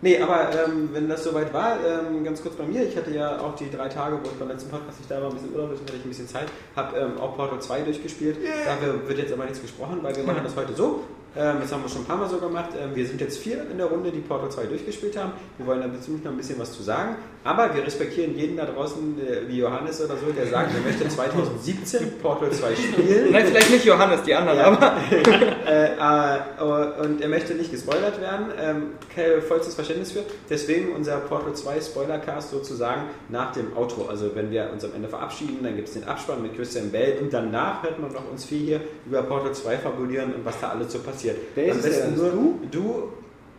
Nee, 0.03 0.19
aber 0.19 0.51
ähm, 0.53 0.91
wenn 0.93 1.09
das 1.09 1.25
soweit 1.25 1.53
war, 1.55 1.79
ähm, 1.85 2.23
ganz 2.25 2.43
kurz 2.43 2.57
bei 2.57 2.65
mir, 2.65 2.87
ich 2.87 2.97
hatte 2.97 3.11
ja 3.11 3.41
auch 3.41 3.55
die 3.57 3.71
drei 3.71 3.89
Tage, 3.89 4.19
wo 4.23 4.27
ich 4.27 4.39
beim 4.39 4.49
letzten 4.49 4.71
Podcast 4.71 4.99
nicht 4.99 5.11
da 5.11 5.21
war, 5.21 5.31
ein 5.31 5.35
bisschen 5.35 5.55
Urlaub, 5.55 5.71
hatte 5.71 5.97
ich 5.97 6.05
ein 6.05 6.09
bisschen 6.09 6.29
Zeit, 6.29 6.47
habe 6.77 6.99
ähm, 6.99 7.19
auch 7.19 7.37
Portal 7.37 7.61
2 7.61 7.81
durchgespielt. 7.81 8.37
Dafür 8.67 9.09
wird 9.09 9.19
jetzt 9.19 9.33
aber 9.33 9.45
nichts 9.45 9.63
gesprochen, 9.63 10.01
weil 10.03 10.15
wir 10.15 10.25
machen 10.25 10.43
das 10.45 10.55
heute 10.57 10.75
so. 10.75 11.05
Ähm, 11.37 11.57
das 11.61 11.73
haben 11.73 11.83
wir 11.83 11.89
schon 11.89 12.03
ein 12.03 12.07
paar 12.07 12.17
Mal 12.17 12.29
so 12.29 12.39
gemacht. 12.39 12.71
Ähm, 12.79 12.95
wir 12.95 13.07
sind 13.07 13.21
jetzt 13.21 13.39
vier 13.39 13.69
in 13.69 13.79
der 13.79 13.87
Runde, 13.87 14.11
die 14.11 14.21
Portal 14.21 14.51
2 14.51 14.67
durchgespielt 14.67 15.17
haben. 15.17 15.33
Wir 15.59 15.67
wollen 15.67 15.81
da 15.81 15.89
bezüglich 15.89 16.23
noch 16.23 16.33
ein 16.33 16.37
bisschen 16.37 16.59
was 16.59 16.73
zu 16.73 16.83
sagen. 16.83 17.17
Aber 17.45 17.75
wir 17.75 17.87
respektieren 17.87 18.35
jeden 18.37 18.57
da 18.57 18.65
draußen, 18.65 19.19
äh, 19.21 19.47
wie 19.49 19.59
Johannes 19.59 20.01
oder 20.01 20.17
so, 20.17 20.33
der 20.35 20.47
sagt, 20.47 20.71
er 20.75 20.81
möchte 20.81 21.07
2017 21.07 22.19
Portal 22.23 22.51
2 22.51 22.75
spielen. 22.75 23.33
Nein, 23.33 23.47
vielleicht 23.47 23.71
nicht 23.71 23.85
Johannes, 23.85 24.23
die 24.23 24.35
anderen, 24.35 24.59
Ja. 24.59 24.65
aber. 24.69 24.97
äh, 25.67 25.95
äh, 25.95 27.03
und 27.05 27.21
er 27.21 27.29
möchte 27.29 27.55
nicht 27.55 27.71
gespoilert 27.71 28.19
werden. 28.21 28.47
Ähm, 28.59 29.43
vollstes 29.47 29.75
Verständnis 29.75 30.13
für. 30.13 30.21
Deswegen 30.49 30.93
unser 30.95 31.19
Portal 31.19 31.53
2 31.53 31.81
Spoilercast 31.83 32.51
sozusagen 32.51 33.03
nach 33.29 33.53
dem 33.53 33.77
Outro. 33.77 34.07
Also 34.09 34.31
wenn 34.35 34.51
wir 34.51 34.71
uns 34.73 34.83
am 34.85 34.95
Ende 34.95 35.09
verabschieden, 35.09 35.59
dann 35.63 35.77
gibt 35.77 35.89
es 35.89 35.95
den 35.95 36.05
Abspann 36.05 36.41
mit 36.43 36.57
Christian 36.57 36.91
Bell 36.91 37.19
und 37.21 37.31
danach 37.33 37.83
hört 37.83 37.99
man 38.01 38.11
noch 38.13 38.31
uns 38.31 38.47
viel 38.47 38.61
hier 38.67 38.81
über 39.07 39.23
Portal 39.23 39.53
2 39.53 39.77
fabulieren 39.79 40.33
und 40.35 40.45
was 40.47 40.59
da 40.61 40.71
alles 40.71 40.91
so 40.93 40.99
passiert. 41.01 41.37
Wer 41.55 41.67
ist 41.67 41.73
Am 41.73 41.79
es 41.79 41.85
besten 41.85 42.17
nur 42.17 42.31
Du? 42.31 42.61
du, 42.71 43.13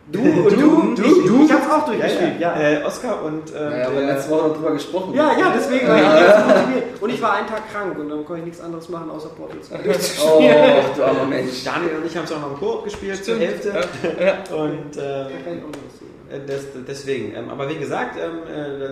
Du 0.08 0.20
und 0.20 0.52
du, 0.52 0.94
du, 0.94 1.02
ich, 1.02 1.26
du. 1.26 1.44
ich 1.44 1.52
hab's 1.52 1.66
auch 1.68 1.80
ja, 1.80 1.92
durchgespielt, 1.94 2.38
ja. 2.40 2.60
ja. 2.60 2.80
Äh, 2.80 2.84
Oscar 2.84 3.24
und 3.24 3.42
ähm, 3.50 3.72
Ja, 3.72 3.86
aber 3.88 3.96
der- 4.00 4.14
letzte 4.14 4.30
Woche 4.30 4.48
noch 4.48 4.54
drüber 4.56 4.70
gesprochen. 4.72 5.14
Ja, 5.14 5.32
ja, 5.36 5.52
deswegen 5.56 5.88
war 5.88 5.96
ich 5.96 6.02
ganz 6.04 6.46
motiviert. 6.46 6.84
Und 7.02 7.10
ich 7.10 7.22
war 7.22 7.32
einen 7.32 7.46
Tag 7.48 7.72
krank 7.72 7.98
und 7.98 8.08
dann 8.08 8.24
konnte 8.24 8.40
ich 8.40 8.46
nichts 8.46 8.60
anderes 8.60 8.88
machen 8.88 9.10
außer 9.10 9.30
Portal 9.30 9.60
2. 9.60 9.76
Oh, 10.24 10.40
du 10.96 11.02
armer 11.04 11.24
Mensch. 11.28 11.64
Daniel 11.64 11.96
und 11.96 12.06
ich 12.06 12.16
haben 12.16 12.24
es 12.24 12.32
auch 12.32 12.40
noch 12.40 12.52
im 12.52 12.56
Koop 12.58 12.84
gespielt 12.84 13.24
zur 13.24 13.36
Hälfte. 13.36 13.70
Und 13.70 13.76
ähm, 13.76 14.92
Da 14.96 15.26
kann 15.44 15.56
ich 15.56 15.62
auch 15.64 15.68
noch 15.68 15.82
was 15.88 15.98
zu. 15.98 16.04
Äh, 16.30 16.40
Das, 16.46 16.64
deswegen, 16.86 17.34
ähm, 17.34 17.50
aber 17.50 17.68
wie 17.68 17.76
gesagt, 17.76 18.16
ähm, 18.16 18.38
äh, 18.48 18.88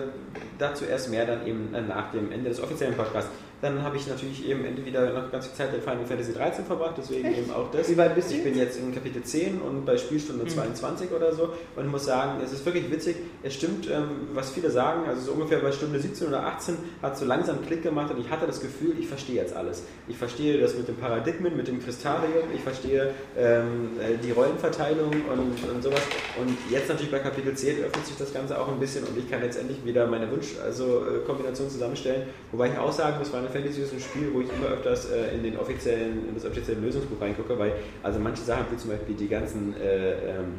dazu 0.59 0.83
erst 0.85 1.09
mehr 1.09 1.25
dann 1.25 1.45
eben 1.47 1.73
äh, 1.73 1.81
nach 1.81 2.11
dem 2.11 2.29
Ende 2.31 2.49
des 2.49 2.61
offiziellen 2.61 2.95
Podcasts. 2.95 3.29
Dann 3.65 3.81
habe 3.81 3.97
ich 3.97 4.05
natürlich 4.05 4.47
eben 4.47 4.63
Ende 4.63 4.85
wieder 4.85 5.11
noch 5.11 5.31
ganz 5.31 5.47
viel 5.47 5.55
Zeit 5.55 5.73
in 5.73 5.81
Final 5.81 6.05
Fantasy 6.05 6.33
13 6.33 6.65
verbracht, 6.65 6.93
deswegen 6.99 7.33
eben 7.33 7.49
auch 7.49 7.71
das. 7.71 7.89
Wie 7.89 7.97
weit 7.97 8.13
bist 8.13 8.29
du 8.29 8.35
Ich 8.35 8.43
bin 8.43 8.55
jetzt 8.55 8.77
in 8.77 8.93
Kapitel 8.93 9.23
10 9.23 9.59
und 9.59 9.87
bei 9.87 9.97
Spielstunde 9.97 10.45
22 10.45 11.11
oder 11.11 11.33
so 11.33 11.49
und 11.75 11.87
muss 11.87 12.05
sagen, 12.05 12.41
es 12.45 12.53
ist 12.53 12.63
wirklich 12.63 12.91
witzig. 12.91 13.15
Es 13.41 13.55
stimmt, 13.55 13.89
ähm, 13.89 14.27
was 14.35 14.51
viele 14.51 14.69
sagen, 14.69 15.09
also 15.09 15.21
so 15.21 15.31
ungefähr 15.31 15.57
bei 15.57 15.71
Stunde 15.71 15.99
17 15.99 16.27
oder 16.27 16.45
18 16.45 16.77
hat 17.01 17.17
so 17.17 17.25
langsam 17.25 17.65
Klick 17.65 17.81
gemacht 17.81 18.13
und 18.13 18.21
ich 18.21 18.29
hatte 18.29 18.45
das 18.45 18.61
Gefühl, 18.61 18.93
ich 18.99 19.07
verstehe 19.07 19.37
jetzt 19.37 19.55
alles. 19.55 19.81
Ich 20.07 20.17
verstehe 20.17 20.59
das 20.59 20.75
mit 20.75 20.87
dem 20.87 20.97
Paradigmen, 20.97 21.57
mit 21.57 21.67
dem 21.67 21.83
Kristarium, 21.83 22.43
ich 22.53 22.61
verstehe 22.61 23.15
ähm, 23.35 23.93
äh, 23.99 24.23
die 24.23 24.29
Rollenverteilung 24.29 25.09
und, 25.09 25.69
und 25.73 25.81
sowas. 25.81 26.03
Und 26.39 26.55
jetzt 26.69 26.87
natürlich 26.87 27.11
bei 27.11 27.17
Kapitel 27.17 27.55
10 27.55 27.83
öffnet 27.83 28.05
sich 28.05 28.15
das 28.15 28.31
Ganze 28.31 28.61
auch 28.61 28.67
ein 28.67 28.79
bisschen 28.79 29.05
und 29.05 29.17
ich 29.17 29.27
kann 29.27 29.41
jetzt 29.41 29.57
endlich 29.57 29.83
wieder 29.83 30.05
meine 30.05 30.29
Wunsch, 30.29 30.53
also 30.63 31.01
äh, 31.07 31.25
Kombination 31.25 31.67
zusammenstellen. 31.67 32.27
Wobei 32.51 32.69
ich 32.69 32.77
auch 32.77 32.91
sagen 32.91 33.17
muss, 33.17 33.29
Final 33.29 33.54
Fantasy 33.55 33.83
ist 33.83 33.93
ein 33.93 34.01
Spiel, 34.01 34.33
wo 34.33 34.41
ich 34.41 34.49
immer 34.51 34.67
öfters 34.67 35.09
äh, 35.09 35.33
in, 35.33 35.43
den 35.43 35.57
offiziellen, 35.57 36.27
in 36.27 36.35
das 36.35 36.45
offizielle 36.45 36.81
Lösungsbuch 36.81 37.21
reingucke, 37.21 37.57
weil 37.57 37.71
also 38.03 38.19
manche 38.19 38.43
Sachen, 38.43 38.65
wie 38.69 38.75
zum 38.75 38.89
Beispiel 38.89 39.15
die 39.15 39.29
ganzen 39.29 39.73
äh, 39.77 40.31
ähm, 40.31 40.55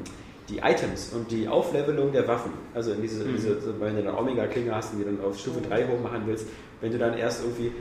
die 0.49 0.59
Items 0.59 1.13
und 1.13 1.31
die 1.31 1.49
Auflevelung 1.49 2.13
der 2.13 2.27
Waffen, 2.29 2.53
also 2.73 2.93
in 2.93 3.03
diese, 3.03 3.25
diese 3.25 3.61
so, 3.61 3.81
wenn 3.81 3.97
du 3.97 4.03
dann 4.05 4.15
Omega-Klinge 4.15 4.75
hast 4.75 4.93
und 4.93 5.01
die 5.01 5.05
dann 5.05 5.21
auf 5.21 5.37
Stufe 5.37 5.61
3 5.61 5.89
hochmachen 5.89 6.23
willst, 6.25 6.47
wenn 6.81 6.93
du 6.93 6.99
dann 6.99 7.19
erst 7.19 7.43
irgendwie 7.43 7.73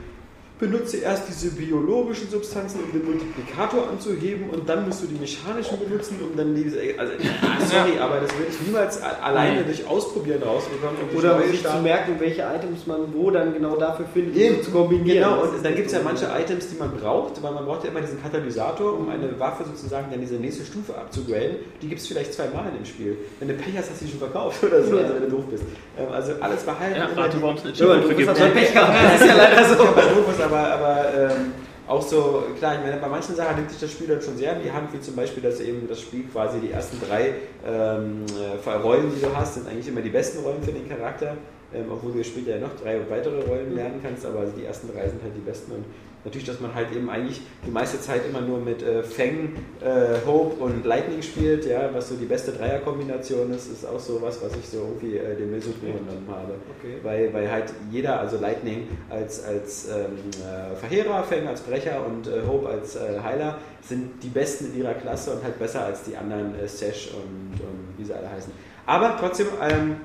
benutze 0.58 0.96
erst 0.98 1.24
diese 1.28 1.50
biologischen 1.54 2.30
Substanzen, 2.30 2.80
um 2.84 2.90
den 2.90 3.04
Multiplikator 3.04 3.90
anzuheben 3.90 4.48
und 4.48 4.66
dann 4.66 4.86
musst 4.86 5.02
du 5.02 5.06
die 5.06 5.18
mechanischen 5.20 5.78
benutzen, 5.78 6.18
um 6.22 6.34
dann 6.34 6.54
diese, 6.54 6.78
also, 6.96 7.12
ah, 7.42 7.60
sorry, 7.66 7.98
aber 8.00 8.20
das 8.20 8.32
würde 8.32 8.46
ich 8.50 8.66
niemals 8.66 9.02
alleine 9.02 9.64
durch 9.64 9.86
Ausprobieren 9.86 10.42
rausbekommen. 10.42 10.96
Oder 11.14 11.42
sich 11.42 11.62
zu 11.62 11.76
merken, 11.82 12.12
welche 12.18 12.40
Items 12.42 12.86
man 12.86 13.00
wo 13.12 13.30
dann 13.30 13.52
genau 13.52 13.76
dafür 13.76 14.06
findet, 14.14 14.34
um 14.34 14.40
Eben, 14.40 14.62
zu 14.62 14.70
kombinieren. 14.70 15.18
Genau, 15.30 15.42
und 15.42 15.62
dann 15.62 15.74
gibt 15.74 15.88
es 15.88 15.92
ja 15.92 16.00
manche 16.02 16.24
Items, 16.26 16.68
die 16.68 16.76
man 16.78 16.90
braucht, 16.96 17.42
weil 17.42 17.52
man 17.52 17.66
braucht 17.66 17.84
ja 17.84 17.90
immer 17.90 18.00
diesen 18.00 18.22
Katalysator, 18.22 18.94
um 18.98 19.10
eine 19.10 19.38
Waffe 19.38 19.64
sozusagen 19.64 20.06
dann 20.10 20.20
diese 20.20 20.36
nächste 20.36 20.64
Stufe 20.64 20.94
abzugraden. 20.96 21.56
Die 21.82 21.88
gibt 21.88 22.00
es 22.00 22.06
vielleicht 22.06 22.32
zweimal 22.32 22.64
in 22.70 22.76
dem 22.82 22.86
Spiel. 22.86 23.18
Wenn 23.40 23.48
du 23.48 23.54
Pech 23.54 23.76
hast, 23.76 23.90
hast 23.90 24.00
du 24.00 24.06
die 24.06 24.10
schon 24.10 24.20
verkauft 24.20 24.62
oder 24.64 24.82
so, 24.82 24.96
Ja. 24.96 25.02
also 25.02 25.14
wenn 25.16 25.22
du 25.24 25.30
doof 25.36 25.44
bist. 25.50 25.64
Ähm, 25.98 26.06
Also 26.10 26.32
alles 26.40 26.62
behalten. 26.62 26.96
Ja, 26.96 27.28
die- 27.28 27.42
warum 27.42 27.56
es 27.56 27.62
eine 27.62 28.50
Pech 28.52 28.72
gehabt. 28.72 28.94
das 29.12 29.20
ist 29.20 29.26
ja 29.28 29.34
leider 29.36 29.64
so. 29.76 30.45
Aber, 30.46 30.58
aber 30.58 31.14
ähm, 31.14 31.52
auch 31.88 32.02
so, 32.02 32.44
klar, 32.58 32.74
ich 32.74 32.80
meine, 32.80 32.96
bei 32.96 33.08
manchen 33.08 33.36
Sachen 33.36 33.56
nimmt 33.56 33.70
sich 33.70 33.80
das 33.80 33.92
Spiel 33.92 34.08
dann 34.08 34.20
schon 34.20 34.36
sehr 34.36 34.56
in 34.56 34.62
die 34.62 34.72
Hand, 34.72 34.92
wie 34.92 35.00
zum 35.00 35.14
Beispiel, 35.14 35.42
dass 35.42 35.60
eben 35.60 35.86
das 35.88 36.00
Spiel 36.00 36.24
quasi 36.24 36.58
die 36.58 36.72
ersten 36.72 37.00
drei 37.00 37.34
ähm, 37.66 38.24
äh, 38.64 38.70
Rollen, 38.70 39.12
die 39.14 39.20
du 39.20 39.34
hast, 39.34 39.54
sind 39.54 39.68
eigentlich 39.68 39.88
immer 39.88 40.00
die 40.00 40.10
besten 40.10 40.42
Rollen 40.42 40.62
für 40.62 40.72
den 40.72 40.88
Charakter. 40.88 41.36
Ähm, 41.74 41.86
obwohl 41.90 42.12
du 42.12 42.22
später 42.22 42.52
ja 42.52 42.58
noch 42.58 42.76
drei 42.80 43.00
weitere 43.10 43.42
Rollen 43.42 43.74
lernen 43.74 44.00
kannst, 44.02 44.24
aber 44.24 44.40
also 44.40 44.52
die 44.56 44.64
ersten 44.64 44.88
drei 44.92 45.08
sind 45.08 45.20
halt 45.22 45.34
die 45.34 45.40
besten. 45.40 45.72
Und 45.72 45.84
natürlich, 46.26 46.46
dass 46.46 46.60
man 46.60 46.74
halt 46.74 46.92
eben 46.94 47.08
eigentlich 47.08 47.40
die 47.64 47.70
meiste 47.70 48.00
Zeit 48.00 48.22
immer 48.28 48.40
nur 48.40 48.58
mit 48.58 48.82
äh, 48.82 49.02
Fang, 49.02 49.54
äh, 49.80 50.26
Hope 50.26 50.62
und 50.62 50.84
Lightning 50.84 51.22
spielt, 51.22 51.64
ja, 51.64 51.88
was 51.92 52.08
so 52.08 52.16
die 52.16 52.26
beste 52.26 52.52
Dreierkombination 52.52 53.52
ist, 53.52 53.72
ist 53.72 53.86
auch 53.86 54.00
so 54.00 54.20
was, 54.20 54.42
was 54.42 54.52
ich 54.56 54.68
so 54.68 54.78
irgendwie 54.78 55.16
äh, 55.16 55.36
dem 55.36 55.52
Lösungsbuch 55.52 55.86
genommen 55.86 56.26
habe. 56.28 56.54
Okay. 56.78 56.96
Weil, 57.02 57.32
weil 57.32 57.50
halt 57.50 57.72
jeder, 57.90 58.20
also 58.20 58.38
Lightning 58.38 58.88
als, 59.08 59.44
als 59.44 59.88
ähm, 59.88 60.18
äh, 60.42 60.74
Verheerer, 60.76 61.22
Fang 61.22 61.46
als 61.46 61.60
Brecher 61.60 62.04
und 62.04 62.26
äh, 62.26 62.46
Hope 62.46 62.68
als 62.68 62.96
äh, 62.96 63.20
Heiler 63.22 63.58
sind 63.80 64.22
die 64.22 64.28
Besten 64.28 64.72
in 64.72 64.80
ihrer 64.80 64.94
Klasse 64.94 65.30
und 65.32 65.44
halt 65.44 65.58
besser 65.58 65.84
als 65.84 66.02
die 66.02 66.16
anderen 66.16 66.54
Sesh 66.66 67.10
und, 67.14 67.60
und 67.60 67.98
wie 67.98 68.04
sie 68.04 68.12
alle 68.12 68.30
heißen. 68.30 68.52
Aber 68.84 69.16
trotzdem, 69.18 69.46
ähm, 69.62 69.96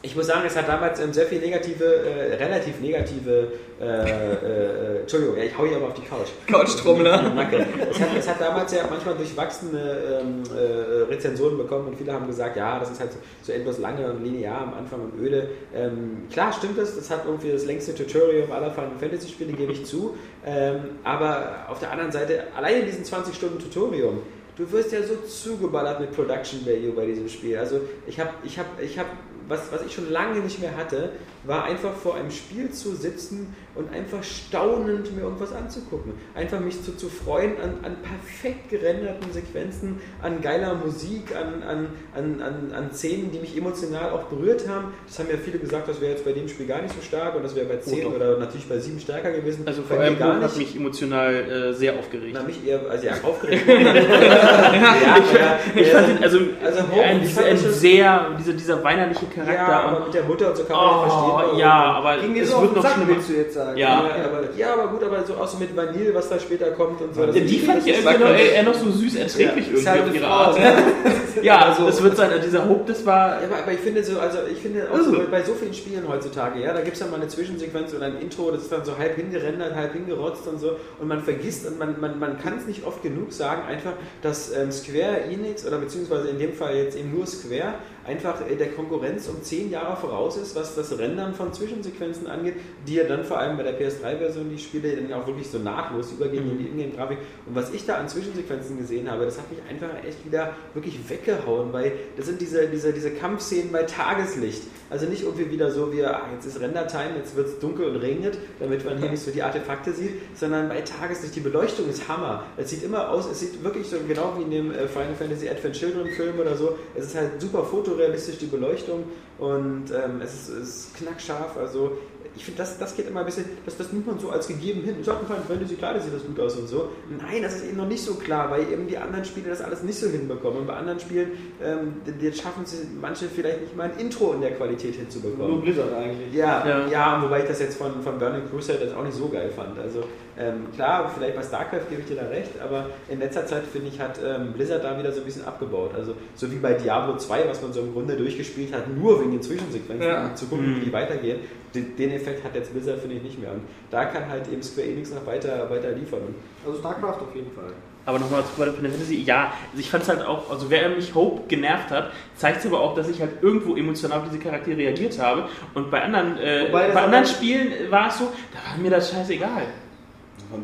ich 0.00 0.14
muss 0.14 0.28
sagen, 0.28 0.42
es 0.46 0.56
hat 0.56 0.68
damals 0.68 1.00
ähm, 1.00 1.12
sehr 1.12 1.26
viel 1.26 1.40
negative, 1.40 1.84
äh, 1.84 2.34
relativ 2.36 2.80
negative, 2.80 3.52
äh, 3.80 3.84
äh, 3.84 4.96
äh, 4.96 5.00
Entschuldigung, 5.00 5.36
ja, 5.36 5.44
ich 5.44 5.58
hau 5.58 5.66
hier 5.66 5.76
aber 5.76 5.86
auf 5.86 5.94
die 5.94 6.02
Couch. 6.02 6.28
Couchtrommler. 6.46 7.32
Es 7.90 8.00
hat, 8.00 8.08
es 8.16 8.28
hat 8.28 8.40
damals 8.40 8.72
ja 8.72 8.82
manchmal 8.88 9.16
durchwachsene 9.16 10.20
ähm, 10.20 10.42
äh, 10.54 11.12
Rezensionen 11.12 11.58
bekommen 11.58 11.88
und 11.88 11.96
viele 11.96 12.12
haben 12.12 12.26
gesagt, 12.26 12.56
ja, 12.56 12.78
das 12.78 12.90
ist 12.90 13.00
halt 13.00 13.12
so, 13.12 13.18
so 13.42 13.52
etwas 13.52 13.78
lange 13.78 14.10
und 14.10 14.22
linear 14.22 14.60
am 14.60 14.74
Anfang 14.74 15.00
und 15.00 15.20
öde. 15.20 15.48
Ähm, 15.74 16.28
klar 16.30 16.52
stimmt 16.52 16.78
es, 16.78 16.94
das 16.94 17.10
hat 17.10 17.24
irgendwie 17.24 17.50
das 17.50 17.64
längste 17.64 17.94
Tutorial 17.94 18.50
aller 18.52 18.70
Final 18.70 18.92
Fantasy 19.00 19.28
Spiele, 19.28 19.52
gebe 19.52 19.72
ich 19.72 19.84
zu. 19.84 20.16
Ähm, 20.46 20.98
aber 21.02 21.66
auf 21.68 21.80
der 21.80 21.90
anderen 21.90 22.12
Seite, 22.12 22.44
allein 22.56 22.80
in 22.80 22.86
diesen 22.86 23.04
20 23.04 23.34
Stunden 23.34 23.58
Tutorium, 23.58 24.20
du 24.58 24.70
wirst 24.72 24.92
ja 24.92 25.02
so 25.02 25.14
zugeballert 25.16 26.00
mit 26.00 26.12
Production 26.12 26.66
Value 26.66 26.92
bei 26.92 27.06
diesem 27.06 27.28
Spiel. 27.28 27.56
Also 27.56 27.80
ich 28.06 28.18
habe, 28.18 28.30
ich 28.42 28.58
habe, 28.58 28.68
ich 28.82 28.98
habe, 28.98 29.08
was, 29.48 29.72
was 29.72 29.82
ich 29.82 29.94
schon 29.94 30.10
lange 30.10 30.40
nicht 30.40 30.60
mehr 30.60 30.76
hatte, 30.76 31.12
war 31.48 31.64
einfach 31.64 31.94
vor 31.94 32.14
einem 32.14 32.30
Spiel 32.30 32.70
zu 32.70 32.94
sitzen 32.94 33.52
und 33.74 33.92
einfach 33.94 34.22
staunend 34.22 35.14
mir 35.16 35.22
irgendwas 35.22 35.52
anzugucken. 35.52 36.12
Einfach 36.34 36.60
mich 36.60 36.82
zu, 36.84 36.96
zu 36.96 37.08
freuen 37.08 37.52
an, 37.62 37.78
an 37.84 37.96
perfekt 38.02 38.68
gerenderten 38.70 39.32
Sequenzen, 39.32 40.00
an 40.22 40.40
geiler 40.42 40.74
Musik, 40.74 41.34
an, 41.34 41.62
an, 41.62 41.86
an, 42.14 42.42
an, 42.42 42.72
an 42.74 42.92
Szenen, 42.92 43.30
die 43.32 43.38
mich 43.38 43.56
emotional 43.56 44.10
auch 44.10 44.24
berührt 44.24 44.68
haben. 44.68 44.92
Das 45.06 45.18
haben 45.18 45.28
ja 45.30 45.36
viele 45.42 45.58
gesagt, 45.58 45.88
das 45.88 46.00
wäre 46.00 46.12
jetzt 46.12 46.24
bei 46.24 46.32
dem 46.32 46.48
Spiel 46.48 46.66
gar 46.66 46.82
nicht 46.82 46.94
so 46.94 47.00
stark 47.02 47.34
und 47.36 47.42
das 47.44 47.54
wäre 47.56 47.66
bei 47.66 47.76
10 47.78 48.02
doch. 48.04 48.14
oder 48.16 48.36
natürlich 48.38 48.68
bei 48.68 48.78
7 48.78 49.00
stärker 49.00 49.30
gewesen. 49.32 49.62
Also 49.66 49.82
vor 49.82 49.98
allem 49.98 50.18
gar 50.18 50.34
Hope 50.36 50.44
hat 50.44 50.56
nicht. 50.56 50.74
mich 50.74 50.76
emotional 50.76 51.34
äh, 51.34 51.72
sehr 51.72 51.98
aufgeregt. 51.98 52.32
Na, 52.34 52.42
mich 52.42 52.66
eher, 52.66 52.80
also 52.90 53.06
ja, 53.06 53.12
aufgeregt. 53.22 53.62
ja, 53.66 53.94
ja, 53.94 55.58
Ich 55.74 55.88
fand 55.88 56.08
ihn, 56.08 56.18
also, 56.22 56.38
Also 56.64 56.80
Hope, 56.90 57.02
ein, 57.02 57.22
ich 57.22 57.32
fand 57.32 57.46
ein 57.46 57.54
das 57.54 57.62
schon- 57.62 57.72
sehr, 57.72 58.30
dieser, 58.38 58.52
dieser 58.52 58.84
weinerliche 58.84 59.26
Charakter. 59.26 59.54
ja, 59.54 59.80
aber 59.82 60.04
mit 60.06 60.14
der 60.14 60.24
Mutter 60.24 60.48
und 60.50 60.56
so 60.56 60.64
kann 60.64 60.76
man 60.76 60.86
ja 60.86 61.08
verstehen. 61.08 61.37
Warum. 61.46 61.58
ja, 61.58 61.72
aber 61.92 62.18
Ging 62.18 62.36
es 62.38 62.50
so 62.50 62.62
wird 62.62 62.76
noch 62.76 62.82
Sack, 62.82 62.92
schlimmer. 62.94 63.08
willst 63.10 63.28
du 63.28 63.32
jetzt 63.34 63.54
sagen? 63.54 63.76
Ja. 63.78 63.88
Ja, 63.88 64.24
aber, 64.24 64.40
ja, 64.56 64.72
aber 64.74 64.88
gut, 64.88 65.02
aber 65.04 65.24
so 65.24 65.34
auch 65.34 65.46
so 65.48 65.58
mit 65.58 65.74
Vanille, 65.76 66.14
was 66.14 66.28
da 66.28 66.38
später 66.38 66.70
kommt 66.72 67.00
und 67.00 67.14
so. 67.14 67.22
Ja, 67.24 67.32
die 67.32 67.58
fand 67.60 67.86
ich 67.86 67.94
irgendwie 67.94 68.24
noch, 68.24 68.30
eher 68.38 68.62
noch 68.62 68.74
so 68.74 68.90
süß 68.90 69.16
erträglich 69.16 69.86
halt 69.86 70.00
irgendwie 70.00 70.00
eine 70.00 70.06
auf 70.06 70.14
ihre 70.14 70.24
Frau, 70.24 70.34
Art. 70.34 70.58
ne? 70.58 70.72
Ja, 71.42 71.58
Also- 71.66 71.86
das 71.86 72.02
wird 72.02 72.16
sein, 72.16 72.30
dieser 72.44 72.68
Hope, 72.68 72.84
das 72.86 73.04
war. 73.06 73.40
Ja, 73.40 73.46
aber, 73.48 73.58
aber 73.62 73.72
ich 73.72 73.78
finde 73.80 74.02
so, 74.02 74.18
also 74.18 74.38
ich 74.50 74.58
finde 74.58 74.88
auch 74.90 74.94
Also. 74.96 75.12
so, 75.14 75.20
bei 75.30 75.42
so 75.42 75.54
vielen 75.54 75.72
Spielen 75.74 76.02
heutzutage, 76.08 76.60
ja, 76.60 76.72
da 76.72 76.80
gibt 76.80 76.94
es 76.94 76.98
dann 77.00 77.10
mal 77.10 77.16
eine 77.16 77.28
Zwischensequenz 77.28 77.94
oder 77.94 78.06
ein 78.06 78.18
Intro, 78.20 78.50
das 78.50 78.62
ist 78.62 78.72
dann 78.72 78.84
so 78.84 78.98
halb 78.98 79.14
hingerendert, 79.16 79.74
halb 79.74 79.92
hingerotzt 79.92 80.46
und 80.48 80.58
so 80.58 80.72
und 80.98 81.06
man 81.08 81.22
vergisst 81.22 81.66
und 81.66 81.78
man, 81.78 82.00
man, 82.00 82.18
man 82.18 82.38
kann 82.40 82.56
es 82.58 82.66
nicht 82.66 82.84
oft 82.84 83.02
genug 83.02 83.32
sagen, 83.32 83.62
einfach, 83.68 83.92
dass 84.22 84.52
ähm, 84.56 84.72
Square 84.72 85.22
Enix 85.30 85.64
oder 85.66 85.78
beziehungsweise 85.78 86.28
in 86.28 86.38
dem 86.38 86.52
Fall 86.54 86.74
jetzt 86.74 86.96
eben 86.98 87.14
nur 87.14 87.26
Square 87.26 87.74
einfach 88.08 88.40
äh, 88.48 88.56
der 88.56 88.72
Konkurrenz 88.72 89.28
um 89.28 89.42
zehn 89.42 89.70
Jahre 89.70 89.96
voraus 89.96 90.36
ist, 90.36 90.56
was 90.56 90.74
das 90.74 90.98
Rendern 90.98 91.34
von 91.34 91.52
Zwischensequenzen 91.52 92.26
angeht, 92.26 92.54
die 92.86 92.94
ja 92.94 93.04
dann 93.04 93.22
vor 93.22 93.38
allem 93.38 93.56
bei 93.56 93.62
der 93.62 93.78
PS3-Version 93.78 94.48
die 94.50 94.58
Spiele 94.58 94.96
dann 94.96 95.12
auch 95.12 95.26
wirklich 95.26 95.48
so 95.48 95.58
nahtlos 95.58 96.12
übergehen 96.12 96.50
in 96.50 96.58
die 96.58 96.68
Ingame-Grafik. 96.68 97.18
Und 97.46 97.54
was 97.54 97.72
ich 97.72 97.84
da 97.84 97.96
an 97.96 98.08
Zwischensequenzen 98.08 98.78
gesehen 98.78 99.10
habe, 99.10 99.26
das 99.26 99.38
hat 99.38 99.50
mich 99.50 99.60
einfach 99.68 99.90
echt 100.06 100.24
wieder 100.24 100.54
wirklich 100.74 100.98
weggehauen, 101.08 101.72
weil 101.72 101.92
das 102.16 102.26
sind 102.26 102.40
diese, 102.40 102.66
diese, 102.66 102.92
diese 102.92 103.10
Kampfszenen 103.10 103.70
bei 103.70 103.82
Tageslicht. 103.82 104.62
Also 104.90 105.06
nicht 105.06 105.22
irgendwie 105.22 105.50
wieder 105.50 105.70
so 105.70 105.92
wie, 105.92 106.02
ah, 106.02 106.22
jetzt 106.32 106.46
ist 106.46 106.60
Render-Time, 106.60 107.16
jetzt 107.18 107.36
wird 107.36 107.48
es 107.48 107.58
dunkel 107.58 107.90
und 107.90 107.96
regnet, 107.96 108.38
damit 108.58 108.84
man 108.86 108.98
hier 108.98 109.10
nicht 109.10 109.22
so 109.22 109.30
die 109.30 109.42
Artefakte 109.42 109.92
sieht, 109.92 110.12
sondern 110.34 110.68
bei 110.68 110.80
Tageslicht, 110.80 111.36
die 111.36 111.40
Beleuchtung 111.40 111.90
ist 111.90 112.08
Hammer. 112.08 112.44
Es 112.56 112.70
sieht 112.70 112.82
immer 112.82 113.10
aus, 113.10 113.30
es 113.30 113.40
sieht 113.40 113.62
wirklich 113.62 113.86
so 113.86 113.96
genau 114.08 114.34
wie 114.38 114.42
in 114.42 114.50
dem 114.50 114.70
äh, 114.72 114.88
Final 114.88 115.14
Fantasy 115.18 115.48
Advent 115.48 115.74
Children 115.74 116.08
Film 116.08 116.38
oder 116.38 116.56
so. 116.56 116.78
Es 116.94 117.06
ist 117.06 117.14
halt 117.14 117.40
super 117.40 117.64
fotorealistisch, 117.64 117.97
die 118.38 118.46
Beleuchtung 118.46 119.04
und 119.38 119.90
ähm, 119.90 120.20
es, 120.22 120.34
ist, 120.34 120.48
es 120.48 120.68
ist 120.68 120.96
knackscharf. 120.96 121.56
Also 121.56 121.98
ich 122.36 122.44
finde, 122.44 122.58
das, 122.58 122.78
das 122.78 122.94
geht 122.96 123.08
immer 123.08 123.20
ein 123.20 123.26
bisschen, 123.26 123.44
das, 123.64 123.76
das 123.76 123.92
nimmt 123.92 124.06
man 124.06 124.18
so 124.18 124.30
als 124.30 124.46
gegeben 124.48 124.82
hin. 124.82 124.96
Ich 125.00 125.08
habe 125.08 125.24
Final 125.26 125.42
Fantasy, 125.46 125.74
klar, 125.74 125.94
das 125.94 126.04
sieht 126.04 126.14
das 126.14 126.24
gut 126.24 126.38
aus 126.40 126.56
und 126.56 126.68
so. 126.68 126.90
Nein, 127.10 127.42
das 127.42 127.56
ist 127.56 127.66
eben 127.66 127.76
noch 127.76 127.88
nicht 127.88 128.02
so 128.02 128.14
klar, 128.14 128.50
weil 128.50 128.70
eben 128.72 128.86
die 128.86 128.96
anderen 128.98 129.24
Spiele 129.24 129.48
das 129.50 129.60
alles 129.60 129.82
nicht 129.82 129.98
so 129.98 130.08
hinbekommen. 130.08 130.60
Und 130.60 130.66
bei 130.66 130.74
anderen 130.74 131.00
Spielen, 131.00 131.32
ähm, 131.62 131.94
jetzt 132.20 132.40
schaffen 132.42 132.64
sie 132.64 132.86
manche 133.00 133.26
vielleicht 133.26 133.60
nicht 133.62 133.76
mal 133.76 133.90
ein 133.90 133.98
Intro 133.98 134.32
in 134.34 134.40
der 134.40 134.52
Qualität 134.52 134.94
hinzubekommen. 134.94 135.50
Nur 135.50 135.62
Blizzard 135.62 135.92
eigentlich. 135.94 136.32
Ja, 136.34 136.66
ja, 136.66 136.86
Ja. 136.88 137.22
wobei 137.22 137.40
ich 137.40 137.46
das 137.48 137.58
jetzt 137.60 137.76
von, 137.78 138.00
von 138.02 138.18
Burning 138.18 138.48
Crusade 138.50 138.80
jetzt 138.84 138.94
auch 138.94 139.04
nicht 139.04 139.16
so 139.16 139.28
geil 139.28 139.50
fand. 139.54 139.78
Also 139.78 140.04
ähm, 140.38 140.66
klar, 140.74 141.10
vielleicht 141.12 141.34
bei 141.34 141.42
StarCraft 141.42 141.88
gebe 141.90 142.02
ich 142.02 142.06
dir 142.06 142.14
da 142.16 142.28
recht, 142.28 142.52
aber 142.62 142.86
in 143.08 143.18
letzter 143.18 143.44
Zeit 143.46 143.64
finde 143.64 143.88
ich, 143.88 143.98
hat 143.98 144.20
ähm, 144.24 144.52
Blizzard 144.52 144.84
da 144.84 144.96
wieder 144.96 145.10
so 145.10 145.18
ein 145.20 145.24
bisschen 145.24 145.44
abgebaut. 145.44 145.90
Also 145.96 146.14
so 146.36 146.48
wie 146.52 146.56
bei 146.56 146.74
Diablo 146.74 147.16
2, 147.16 147.48
was 147.48 147.60
man 147.60 147.72
so 147.72 147.80
im 147.80 147.92
Grunde 147.92 148.16
durchgespielt 148.16 148.72
hat, 148.72 148.88
nur 148.94 149.20
wegen 149.20 149.32
den 149.32 149.42
Zwischensequenzen, 149.42 150.06
Ja. 150.08 150.26
um 150.28 150.36
zu 150.36 150.46
gucken, 150.46 150.74
Mhm. 150.74 150.76
wie 150.80 150.84
die 150.84 150.92
weitergehen. 150.92 151.40
Den, 151.74 152.10
Effekt 152.12 152.44
hat 152.44 152.54
jetzt 152.54 152.72
Blizzard, 152.72 153.00
finde 153.00 153.16
ich, 153.16 153.22
nicht 153.22 153.38
mehr. 153.40 153.52
Und 153.52 153.62
da 153.90 154.06
kann 154.06 154.28
halt 154.28 154.50
eben 154.50 154.62
Square 154.62 154.86
Enix 154.86 155.10
noch 155.10 155.26
weiter, 155.26 155.68
weiter 155.70 155.90
liefern. 155.92 156.20
Und 156.20 156.34
Also 156.66 156.78
StarCraft 156.78 157.22
auf 157.22 157.34
jeden 157.34 157.52
Fall. 157.52 157.72
Aber 158.06 158.18
nochmal 158.18 158.42
zu 158.42 158.52
Final 158.52 158.72
Fantasy, 158.72 159.22
ja, 159.22 159.52
also 159.70 159.80
ich 159.80 159.90
fand 159.90 160.02
es 160.02 160.08
halt 160.08 160.22
auch, 160.22 160.50
also 160.50 160.70
wer 160.70 160.88
mich 160.88 161.14
Hope 161.14 161.42
genervt 161.46 161.90
hat, 161.90 162.10
zeigt 162.36 162.60
es 162.60 162.66
aber 162.66 162.80
auch, 162.80 162.94
dass 162.94 163.06
ich 163.10 163.20
halt 163.20 163.42
irgendwo 163.42 163.76
emotional 163.76 164.18
auf 164.18 164.24
diese 164.24 164.38
Charaktere 164.38 164.78
reagiert 164.78 165.18
habe. 165.18 165.46
Und 165.74 165.90
bei 165.90 166.00
anderen, 166.00 166.38
äh, 166.38 166.70
bei 166.72 166.94
anderen 166.94 167.26
Spielen 167.26 167.90
war 167.90 168.08
es 168.08 168.18
so, 168.18 168.32
da 168.52 168.70
war 168.70 168.78
mir 168.78 168.90
das 168.90 169.12
scheißegal. 169.12 169.66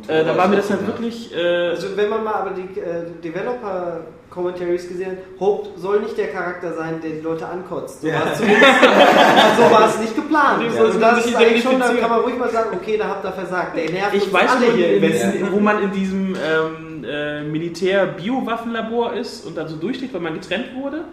Äh, 0.09 0.25
da 0.25 0.37
war 0.37 0.49
mir 0.49 0.57
das 0.57 0.69
dann 0.69 0.87
wirklich. 0.87 1.35
Äh, 1.35 1.69
Also 1.71 1.97
wenn 1.97 2.09
man 2.09 2.25
mal 2.25 2.35
aber 2.35 2.51
die 2.53 2.81
äh, 2.81 3.05
Developer-Commentaries 3.23 4.89
gesehen 4.89 5.11
hat, 5.13 5.19
Hope 5.41 5.69
soll 5.79 6.01
nicht 6.01 6.17
der 6.17 6.29
Charakter 6.29 6.73
sein, 6.73 7.01
der 7.03 7.11
die 7.13 7.21
Leute 7.21 7.47
ankotzt. 7.47 8.01
So 8.03 8.09
Ja. 8.09 8.21
war 8.21 8.33
es 8.33 8.39
zumindest 8.39 8.65
so 9.59 9.71
war 9.71 9.89
es 9.89 9.99
nicht 10.01 10.17
geplant. 10.17 10.63
Ja. 10.75 10.83
Und 10.85 11.01
das 11.01 11.27
ist 11.27 11.37
eigentlich 11.37 11.63
schon, 11.63 11.79
da 11.79 11.93
kann 11.93 12.11
man 12.11 12.21
ruhig 12.21 12.39
mal 12.39 12.51
sagen, 12.51 12.71
okay, 12.81 12.97
da 12.97 13.09
habt 13.09 13.25
ihr 13.25 13.33
versagt. 13.33 13.77
Der 13.77 13.91
nervt 13.91 14.15
ich 14.15 14.25
uns 14.25 14.33
weiß 14.33 14.51
alle 14.57 14.73
hier 14.73 15.03
Westen. 15.03 15.39
in, 15.47 15.53
wo 15.53 15.61
man 15.61 15.83
in 15.83 15.93
diesem 15.93 16.35
ähm, 16.35 17.05
äh, 17.07 17.43
Militär-Biowaffenlabor 17.43 19.13
ist 19.15 19.45
und 19.47 19.57
dann 19.57 19.69
so 19.69 19.77
durchsteht, 19.77 20.13
weil 20.15 20.21
man 20.21 20.35
getrennt 20.35 20.75
wurde, 20.75 21.05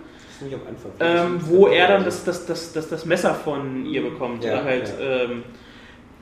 Anfang. 0.41 0.91
ähm, 0.99 1.39
wo 1.41 1.67
er 1.67 1.87
dann 1.89 2.05
das, 2.05 2.23
das, 2.23 2.45
das, 2.45 2.73
das, 2.73 2.89
das 2.89 3.05
Messer 3.05 3.33
von 3.35 3.85
ihr 3.85 4.01
bekommt. 4.01 4.43
Ja, 4.43 4.53
oder 4.53 4.63
halt, 4.63 4.91
ja. 4.99 5.05
ähm, 5.25 5.43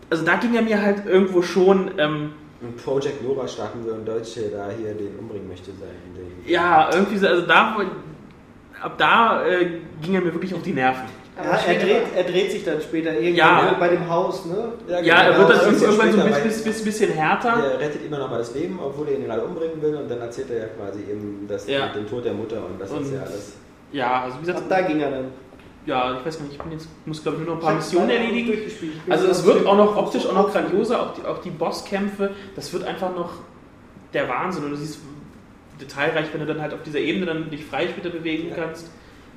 also 0.09 0.25
da 0.25 0.35
ging 0.35 0.55
er 0.55 0.61
mir 0.61 0.81
halt 0.81 1.05
irgendwo 1.05 1.41
schon. 1.41 1.91
Ähm, 1.97 2.31
Und 2.61 2.77
Project 2.83 3.23
Nova 3.23 3.47
starten 3.47 3.85
wir 3.85 3.93
und 3.93 4.05
Deutsche 4.07 4.49
da 4.51 4.67
hier 4.77 4.93
den 4.93 5.17
umbringen 5.19 5.47
möchte 5.47 5.71
sein. 5.71 5.89
Den 6.15 6.51
Ja, 6.51 6.89
irgendwie 6.93 7.17
so, 7.17 7.27
also 7.27 7.45
da, 7.45 7.77
ab 8.81 8.97
da 8.97 9.45
äh, 9.45 9.79
ging 10.01 10.15
er 10.15 10.21
mir 10.21 10.33
wirklich 10.33 10.53
auf 10.53 10.61
die 10.61 10.73
Nerven. 10.73 11.03
Ja, 11.41 11.51
er, 11.55 11.79
dreht, 11.79 12.01
er 12.17 12.23
dreht 12.25 12.51
sich 12.51 12.65
dann 12.65 12.81
später 12.81 13.13
irgendwann 13.13 13.33
Ja. 13.67 13.75
bei 13.79 13.87
dem 13.87 14.09
Haus, 14.09 14.45
ne? 14.45 14.73
Ja, 14.89 14.99
genau, 14.99 15.15
er 15.31 15.37
wird 15.39 15.49
das 15.51 15.63
dann 15.63 15.73
ist 15.73 15.81
ja 15.81 15.87
irgendwann 15.87 16.11
so 16.11 16.19
ein 16.21 16.43
bisschen, 16.43 16.63
bisschen, 16.65 16.85
bisschen 16.85 17.11
härter. 17.13 17.61
Der 17.61 17.79
rettet 17.79 18.05
immer 18.05 18.17
noch 18.19 18.29
mal 18.29 18.39
das 18.39 18.53
Leben, 18.53 18.77
obwohl 18.83 19.07
er 19.07 19.15
ihn 19.15 19.23
gerade 19.23 19.43
umbringen 19.45 19.81
will 19.81 19.95
und 19.95 20.11
dann 20.11 20.19
erzählt 20.19 20.49
er 20.51 20.57
ja 20.57 20.65
quasi 20.77 20.99
eben 21.09 21.45
das, 21.47 21.65
Ja. 21.65 21.87
den 21.93 22.05
Tod 22.09 22.25
der 22.25 22.33
Mutter 22.33 22.57
und 22.57 22.81
das 22.81 22.91
ist 22.91 22.97
Und- 22.97 23.13
ja 23.13 23.21
alles. 23.21 23.53
Ja, 23.93 24.21
also 24.23 24.35
wie 24.35 24.39
gesagt, 24.41 24.57
Ab 24.59 24.65
da 24.67 24.81
ging 24.81 24.99
er 24.99 25.11
dann. 25.11 25.25
Ja, 25.85 26.17
ich 26.19 26.25
weiß 26.25 26.37
gar 26.37 26.45
nicht, 26.45 26.55
ich 26.55 26.61
bin 26.61 26.71
jetzt, 26.71 26.87
muss 27.05 27.21
glaube 27.23 27.37
ich 27.39 27.45
nur 27.45 27.55
noch 27.55 27.61
ein 27.61 27.65
paar 27.65 27.75
Missionen 27.75 28.09
erledigen. 28.09 28.53
Also 29.09 29.25
so 29.25 29.31
es 29.31 29.45
wird 29.45 29.65
auch 29.65 29.77
noch 29.77 29.95
optisch 29.95 30.25
auch 30.25 30.33
noch 30.33 30.51
grandioser, 30.51 31.01
auch 31.01 31.13
die, 31.13 31.25
auch 31.25 31.41
die 31.41 31.49
Bosskämpfe, 31.51 32.31
das 32.55 32.71
wird 32.73 32.83
einfach 32.83 33.15
noch 33.15 33.31
der 34.13 34.27
Wahnsinn 34.27 34.65
und 34.65 34.71
du 34.71 34.75
siehst 34.77 34.99
detailreich, 35.79 36.27
wenn 36.33 36.41
du 36.41 36.45
dann 36.45 36.61
halt 36.61 36.73
auf 36.73 36.83
dieser 36.83 36.99
Ebene 36.99 37.25
dann 37.25 37.49
dich 37.49 37.65
frei 37.65 37.87
später 37.87 38.09
bewegen 38.09 38.49
Ja. 38.49 38.55
kannst. 38.55 38.91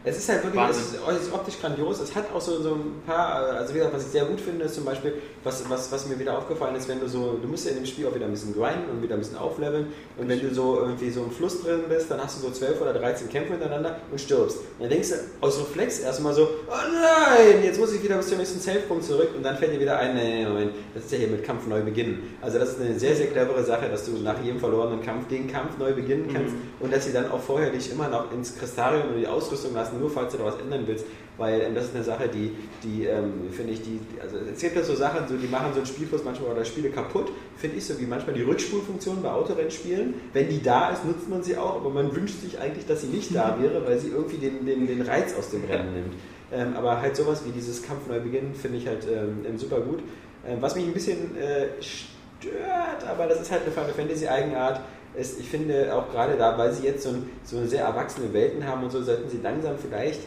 Es 0.05 0.19
ist 0.19 0.29
halt 0.29 0.43
wirklich 0.43 0.61
Wahnsinn. 0.61 0.99
es 1.09 1.23
ist, 1.23 1.33
optisch 1.33 1.61
grandios. 1.61 2.01
Es 2.01 2.15
hat 2.15 2.33
auch 2.35 2.41
so, 2.41 2.61
so 2.61 2.75
ein 2.75 3.03
paar, 3.07 3.35
also 3.35 3.73
wie 3.73 3.79
gesagt, 3.79 3.95
was 3.95 4.05
ich 4.05 4.11
sehr 4.11 4.25
gut 4.25 4.41
finde, 4.41 4.65
ist 4.65 4.75
zum 4.75 4.85
Beispiel, 4.85 5.15
was, 5.45 5.69
was, 5.69 5.93
was 5.93 6.09
mir 6.09 6.19
wieder 6.19 6.37
aufgefallen 6.37 6.75
ist, 6.75 6.89
wenn 6.89 6.99
du 6.99 7.09
so, 7.09 7.39
du 7.41 7.47
musst 7.47 7.65
ja 7.67 7.71
in 7.71 7.79
dem 7.79 7.87
Spiel 7.87 8.07
auch 8.07 8.15
wieder 8.15 8.27
ein 8.27 8.33
bisschen 8.33 8.53
grinden 8.53 8.91
und 8.91 9.03
wieder 9.03 9.15
ein 9.15 9.21
bisschen 9.21 9.39
aufleveln. 9.39 9.87
Und 10.19 10.29
wenn 10.29 10.41
du 10.41 10.53
so 10.53 10.81
irgendwie 10.81 11.11
so 11.11 11.23
im 11.23 11.31
Fluss 11.31 11.63
drin 11.63 11.83
bist, 11.89 12.11
dann 12.11 12.21
hast 12.21 12.39
du 12.39 12.49
so 12.49 12.51
12 12.53 12.81
oder 12.81 12.95
13 12.95 13.29
Kämpfe 13.29 13.53
hintereinander 13.53 13.97
und 14.11 14.21
stirbst. 14.21 14.59
Und 14.59 14.81
dann 14.81 14.91
denkst 14.91 15.11
du 15.11 15.15
aus 15.41 15.59
Reflex 15.61 16.01
erstmal 16.01 16.35
so, 16.35 16.49
oh 16.69 16.73
nein, 16.73 17.63
jetzt 17.63 17.79
muss 17.79 17.93
ich 17.93 18.03
wieder 18.03 18.17
bis 18.17 18.29
zum 18.29 18.39
nächsten 18.39 18.59
Safe-Punkt 18.59 19.05
zurück 19.05 19.31
und 19.37 19.45
dann 19.45 19.57
fällt 19.57 19.73
dir 19.73 19.81
wieder 19.81 19.99
ein, 19.99 20.15
nee, 20.15 20.43
nee, 20.43 20.49
Moment, 20.49 20.73
das 20.95 21.05
ist 21.05 21.13
ja 21.13 21.19
hier 21.19 21.29
mit 21.29 21.45
Kampf 21.45 21.67
neu 21.69 21.81
beginnen. 21.81 22.37
Also 22.41 22.59
das 22.59 22.71
ist 22.71 22.81
eine 22.81 22.99
sehr, 22.99 23.15
sehr 23.15 23.29
clevere 23.29 23.63
Sache, 23.63 23.89
dass 23.89 24.05
du 24.07 24.13
nach 24.19 24.43
jedem 24.43 24.59
verlorenen 24.59 25.01
Kampf 25.03 25.29
den 25.29 25.47
Kampf 25.47 25.79
neu 25.79 25.93
beginnen 25.93 26.29
kannst 26.33 26.55
und 26.81 26.93
dass 26.93 27.05
sie 27.05 27.13
dann 27.13 27.31
auch 27.31 27.41
vorher 27.41 27.71
dich 27.71 27.93
immer 27.93 28.09
noch 28.09 28.33
ins 28.33 28.59
Kristarium 28.59 29.11
oder 29.11 29.19
die 29.19 29.27
Ausrüstung 29.27 29.73
lassen, 29.93 30.01
nur 30.01 30.11
falls 30.11 30.33
du 30.33 30.39
da 30.39 30.45
was 30.45 30.59
ändern 30.61 30.83
willst, 30.87 31.05
weil 31.39 31.61
ähm, 31.61 31.75
das 31.75 31.87
ist 31.87 31.95
eine 31.95 32.05
Sache, 32.05 32.29
die, 32.29 32.53
die 32.83 33.05
ähm, 33.05 33.51
finde 33.51 33.73
ich, 33.73 33.83
die, 33.83 34.01
also 34.21 34.37
es 34.39 34.61
gibt 34.61 34.77
ja 34.77 34.83
so 34.83 34.95
Sachen, 34.95 35.27
so, 35.29 35.37
die 35.37 35.47
machen 35.47 35.73
so 35.73 35.79
einen 35.79 35.87
Spielfluss 35.87 36.25
manchmal 36.25 36.53
oder 36.53 36.65
Spiele 36.65 36.91
kaputt, 36.91 37.31
finde 37.57 37.77
ich, 37.77 37.85
so 37.85 37.99
wie 37.99 38.07
manchmal 38.07 38.35
die 38.35 38.43
Rückspulfunktion 38.43 39.23
bei 39.23 39.31
Autorennspielen, 39.31 40.15
wenn 40.33 40.49
die 40.49 40.63
da 40.63 40.91
ist, 40.91 41.05
nutzt 41.05 41.29
man 41.29 41.43
sie 41.43 41.57
auch, 41.57 41.77
aber 41.77 41.91
man 41.91 42.15
wünscht 42.15 42.41
sich 42.41 42.59
eigentlich, 42.59 42.87
dass 42.87 43.03
sie 43.03 43.09
nicht 43.09 43.35
da 43.35 43.59
wäre, 43.61 43.87
weil 43.87 43.99
sie 43.99 44.09
irgendwie 44.09 44.39
den, 44.39 44.67
den, 44.67 44.87
den 44.87 45.03
Reiz 45.03 45.35
aus 45.39 45.51
dem 45.51 45.65
Rennen 45.65 45.95
nimmt. 45.95 46.15
Ähm, 46.53 46.77
aber 46.77 47.01
halt 47.01 47.17
sowas 47.17 47.43
wie 47.47 47.51
dieses 47.51 47.83
Kampf 47.83 48.07
neu 48.09 48.21
beginnen 48.21 48.55
finde 48.55 48.79
ich 48.79 48.87
halt 48.87 49.07
ähm, 49.11 49.57
super 49.57 49.81
gut. 49.81 50.01
Ähm, 50.47 50.59
was 50.61 50.75
mich 50.75 50.85
ein 50.85 50.93
bisschen 50.93 51.37
äh, 51.37 51.69
stört, 51.81 53.09
aber 53.09 53.27
das 53.27 53.41
ist 53.41 53.51
halt 53.51 53.63
eine 53.63 53.71
Final 53.71 53.93
Fantasy 53.93 54.27
Eigenart, 54.27 54.81
ist, 55.17 55.39
ich 55.41 55.49
finde 55.49 55.95
auch 55.95 56.11
gerade 56.11 56.37
da, 56.37 56.57
weil 56.59 56.73
sie 56.73 56.87
jetzt 56.87 57.03
so, 57.05 57.11
ein, 57.11 57.31
so 57.45 57.65
sehr 57.67 57.85
erwachsene 57.85 58.33
Welten 58.33 58.67
haben 58.67 58.83
und 58.85 58.91
so, 58.91 59.03
sollten 59.03 59.29
sie 59.29 59.41
langsam 59.43 59.75
vielleicht, 59.81 60.21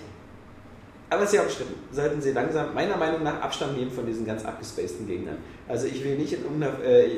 aber 1.07 1.21
es 1.21 1.29
ist 1.29 1.35
ja 1.35 1.43
umstritten, 1.43 1.75
sollten 1.91 2.19
sie 2.19 2.31
langsam 2.31 2.73
meiner 2.73 2.97
Meinung 2.97 3.21
nach 3.21 3.39
Abstand 3.39 3.77
nehmen 3.77 3.91
von 3.91 4.07
diesen 4.07 4.25
ganz 4.25 4.43
abgespaceden 4.43 5.07
Gegnern. 5.07 5.37
Also 5.67 5.85
ich 5.85 6.03
will 6.03 6.15
nicht 6.15 6.33
in 6.33 6.43
irgendeiner, 6.43 6.73
äh, 6.83 7.05
äh, 7.05 7.09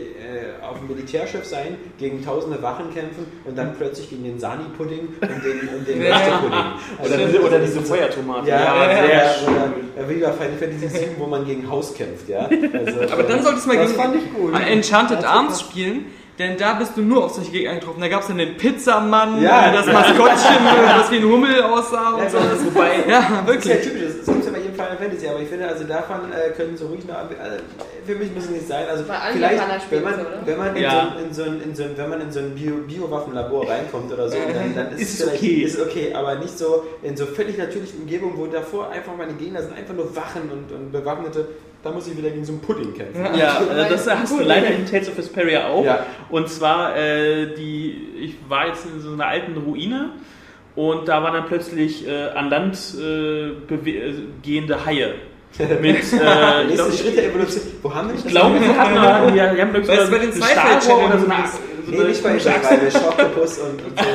auf 0.61 0.79
dem 0.79 0.87
Militärschiff 0.89 1.45
sein, 1.45 1.77
gegen 1.97 2.23
tausende 2.23 2.61
Wachen 2.61 2.93
kämpfen 2.93 3.25
und 3.45 3.57
dann 3.57 3.75
plötzlich 3.75 4.09
gegen 4.09 4.25
den 4.25 4.39
Sani-Pudding 4.39 5.07
und 5.21 5.21
den, 5.21 5.69
und 5.69 5.87
den 5.87 6.01
Ja. 6.03 6.37
Pudding. 6.37 7.05
Oder, 7.05 7.25
diese, 7.25 7.41
oder 7.41 7.59
diese 7.59 7.81
Feuertomate. 7.81 8.49
Ja, 8.49 8.59
Ja, 8.59 8.95
sehr, 9.07 9.15
ja, 9.15 9.35
oder, 9.95 10.09
wie 10.09 10.15
bei 10.15 10.31
Final 10.33 10.57
Fantasy 10.59 10.89
7, 10.89 11.11
wo 11.17 11.25
man 11.25 11.45
gegen 11.45 11.69
Haus 11.69 11.93
kämpft, 11.93 12.27
ja. 12.27 12.49
Also, 12.73 13.13
Aber 13.13 13.23
dann 13.23 13.41
solltest 13.41 13.65
du 13.65 13.69
mal 13.69 13.77
Das 13.77 13.87
gegen 13.91 14.01
fand 14.01 14.15
ich 14.15 14.33
gut. 14.33 14.53
Enchanted 14.53 15.23
Arms 15.23 15.61
spielen, 15.61 16.05
denn 16.39 16.57
da 16.57 16.73
bist 16.73 16.95
du 16.95 17.01
nur 17.01 17.25
auf 17.25 17.33
solche 17.33 17.51
Gegner 17.51 17.75
getroffen. 17.75 17.99
Da 18.01 18.07
gab 18.07 18.21
es 18.21 18.27
dann 18.27 18.37
den 18.37 18.55
Pizzamann, 18.57 19.41
Ja. 19.41 19.71
das 19.71 19.87
Maskottchen, 19.87 20.55
was 20.99 21.09
wie 21.11 21.17
ein 21.17 21.23
Hummel 21.25 21.61
aussah 21.63 22.11
und 22.15 22.23
Ja, 22.23 22.29
so. 22.29 22.37
das- 22.37 22.65
Wobei, 22.65 22.91
ja, 23.09 23.19
Das 23.45 23.55
ist 23.55 23.65
ja 23.65 23.73
wirklich. 23.73 23.81
typisch, 23.81 24.01
das 24.17 24.25
gibt 24.27 24.39
es 24.39 24.45
ja 24.45 24.51
bei 24.51 24.59
jedem 24.59 24.73
Final 24.75 24.97
Fantasy, 24.97 25.27
aber 25.27 25.39
ich 25.41 25.47
finde, 25.49 25.67
also 25.67 25.83
davon 25.85 26.17
äh, 26.31 26.51
können 26.51 26.77
so 26.77 26.87
ruhig 26.87 27.05
noch, 27.07 27.15
äh, 27.15 27.59
für 28.05 28.15
mich 28.15 28.33
muss 28.33 28.45
es 28.45 28.49
nicht 28.51 28.67
sein, 28.67 28.85
also 28.89 29.03
vielleicht, 29.03 29.91
wenn 29.91 30.03
man, 30.03 30.13
so, 30.15 30.19
oder? 30.21 30.29
wenn 30.45 30.57
man 30.57 30.75
in, 30.75 30.83
Ja. 30.83 31.13
so, 31.31 31.43
ein- 31.43 31.61
in, 31.61 31.75
so 31.75 31.83
in 31.83 31.97
wenn 31.97 32.09
man 32.09 32.21
in 32.21 32.31
so 32.31 32.39
ein 32.39 32.53
Bio, 32.55 32.75
Biowaffenlabor 32.87 33.67
reinkommt 33.69 34.11
oder 34.13 34.29
so, 34.29 34.37
dann, 34.37 34.75
dann 34.75 34.91
ist, 34.95 35.01
Ist 35.01 35.19
es 35.19 35.23
vielleicht, 35.23 35.41
okay. 35.43 35.53
ist 35.63 35.81
okay, 35.81 36.13
aber 36.13 36.35
nicht 36.35 36.57
so 36.57 36.83
in 37.01 37.17
so 37.17 37.25
völlig 37.25 37.57
natürlichen 37.57 38.01
Umgebungen, 38.01 38.37
wo 38.37 38.45
davor 38.45 38.91
einfach 38.91 39.13
meine 39.17 39.33
Gegner 39.33 39.61
sind, 39.61 39.75
einfach 39.75 39.93
nur 39.95 40.15
Wachen 40.15 40.43
und, 40.51 40.71
und 40.71 40.91
Bewaffnete, 40.91 41.47
da 41.87 41.93
muss 41.93 42.07
ich 42.07 42.17
wieder 42.17 42.29
gegen 42.29 42.43
so 42.45 42.51
einen 42.53 42.61
Pudding 42.61 42.93
kämpfen. 42.93 43.25
Ja, 43.37 43.57
also 43.69 43.89
das 43.89 44.09
hast 44.09 44.31
du 44.37 44.43
leider 44.43 44.67
in 44.67 44.85
Tales 44.85 45.09
of 45.09 45.17
Vesperia 45.17 45.67
auch. 45.67 45.85
Ja. 45.85 46.05
Und 46.29 46.49
zwar, 46.49 46.95
äh, 46.97 47.55
die, 47.55 48.09
ich 48.19 48.35
war 48.49 48.67
jetzt 48.67 48.85
in 48.85 48.99
so 48.99 49.13
einer 49.13 49.27
alten 49.27 49.55
Ruine 49.57 50.11
und 50.75 51.07
da 51.07 51.23
waren 51.23 51.33
dann 51.33 51.45
plötzlich 51.45 52.07
äh, 52.07 52.29
an 52.35 52.49
Land 52.49 52.77
äh, 52.99 53.47
äh, 53.49 54.13
gehende 54.43 54.85
Haie. 54.85 55.15
Mit, 55.57 55.71
äh, 55.81 56.65
nächste 56.67 56.91
Schritt 56.91 57.17
der 57.17 57.27
Evolution. 57.29 57.63
Wo 57.81 57.93
haben 57.95 58.09
wir 58.09 58.15
ich 58.15 58.25
glaube, 58.27 58.59
wir 58.59 58.77
hatten 58.77 58.93
mal, 58.93 59.33
wir, 59.33 59.55
wir 59.55 59.61
haben 59.61 59.73
glaube 59.73 59.79
ich 59.81 59.87
bei 59.87 60.17
den 60.19 60.31
eine 60.31 60.31
Sci-Fi 60.33 60.51
Stahlrohr 60.51 61.05
oder 61.05 61.19
so 61.19 61.25
eine, 61.25 61.47
so 61.47 61.91
Nee, 61.91 62.03
nicht 62.09 62.23
bei. 62.23 62.33
Intervall, 62.33 62.91
Schocktopus 62.91 63.57
und, 63.59 63.81
und 63.81 63.99
so. 63.99 64.05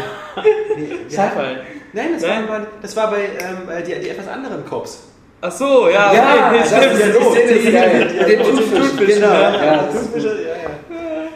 Nee, 0.76 0.88
Sci-Fi. 1.08 1.56
Nein, 1.94 2.06
das 2.14 2.22
Nein. 2.22 2.48
war, 2.48 2.58
bei- 2.60 2.66
das 2.80 2.96
war 2.96 3.10
bei 3.10 3.22
ähm, 3.24 3.84
die, 3.86 4.00
die 4.00 4.08
etwas 4.10 4.28
anderen 4.28 4.64
Cops. 4.66 5.11
Ach 5.44 5.50
so, 5.50 5.88
ja, 5.88 6.10
okay, 6.10 6.52
nee, 6.52 6.58
das 6.60 6.68
stimmt. 6.68 7.50
ist 7.50 7.64
ja 7.64 7.80
geil. 7.80 8.26
Den 8.28 8.42
Thunfisch, 8.44 9.06
genau. 9.14 9.26
ja, 9.26 9.64
Ja, 9.64 9.82
Thunfische, 9.82 10.28
ja, 10.28 10.48
ja. 10.48 10.70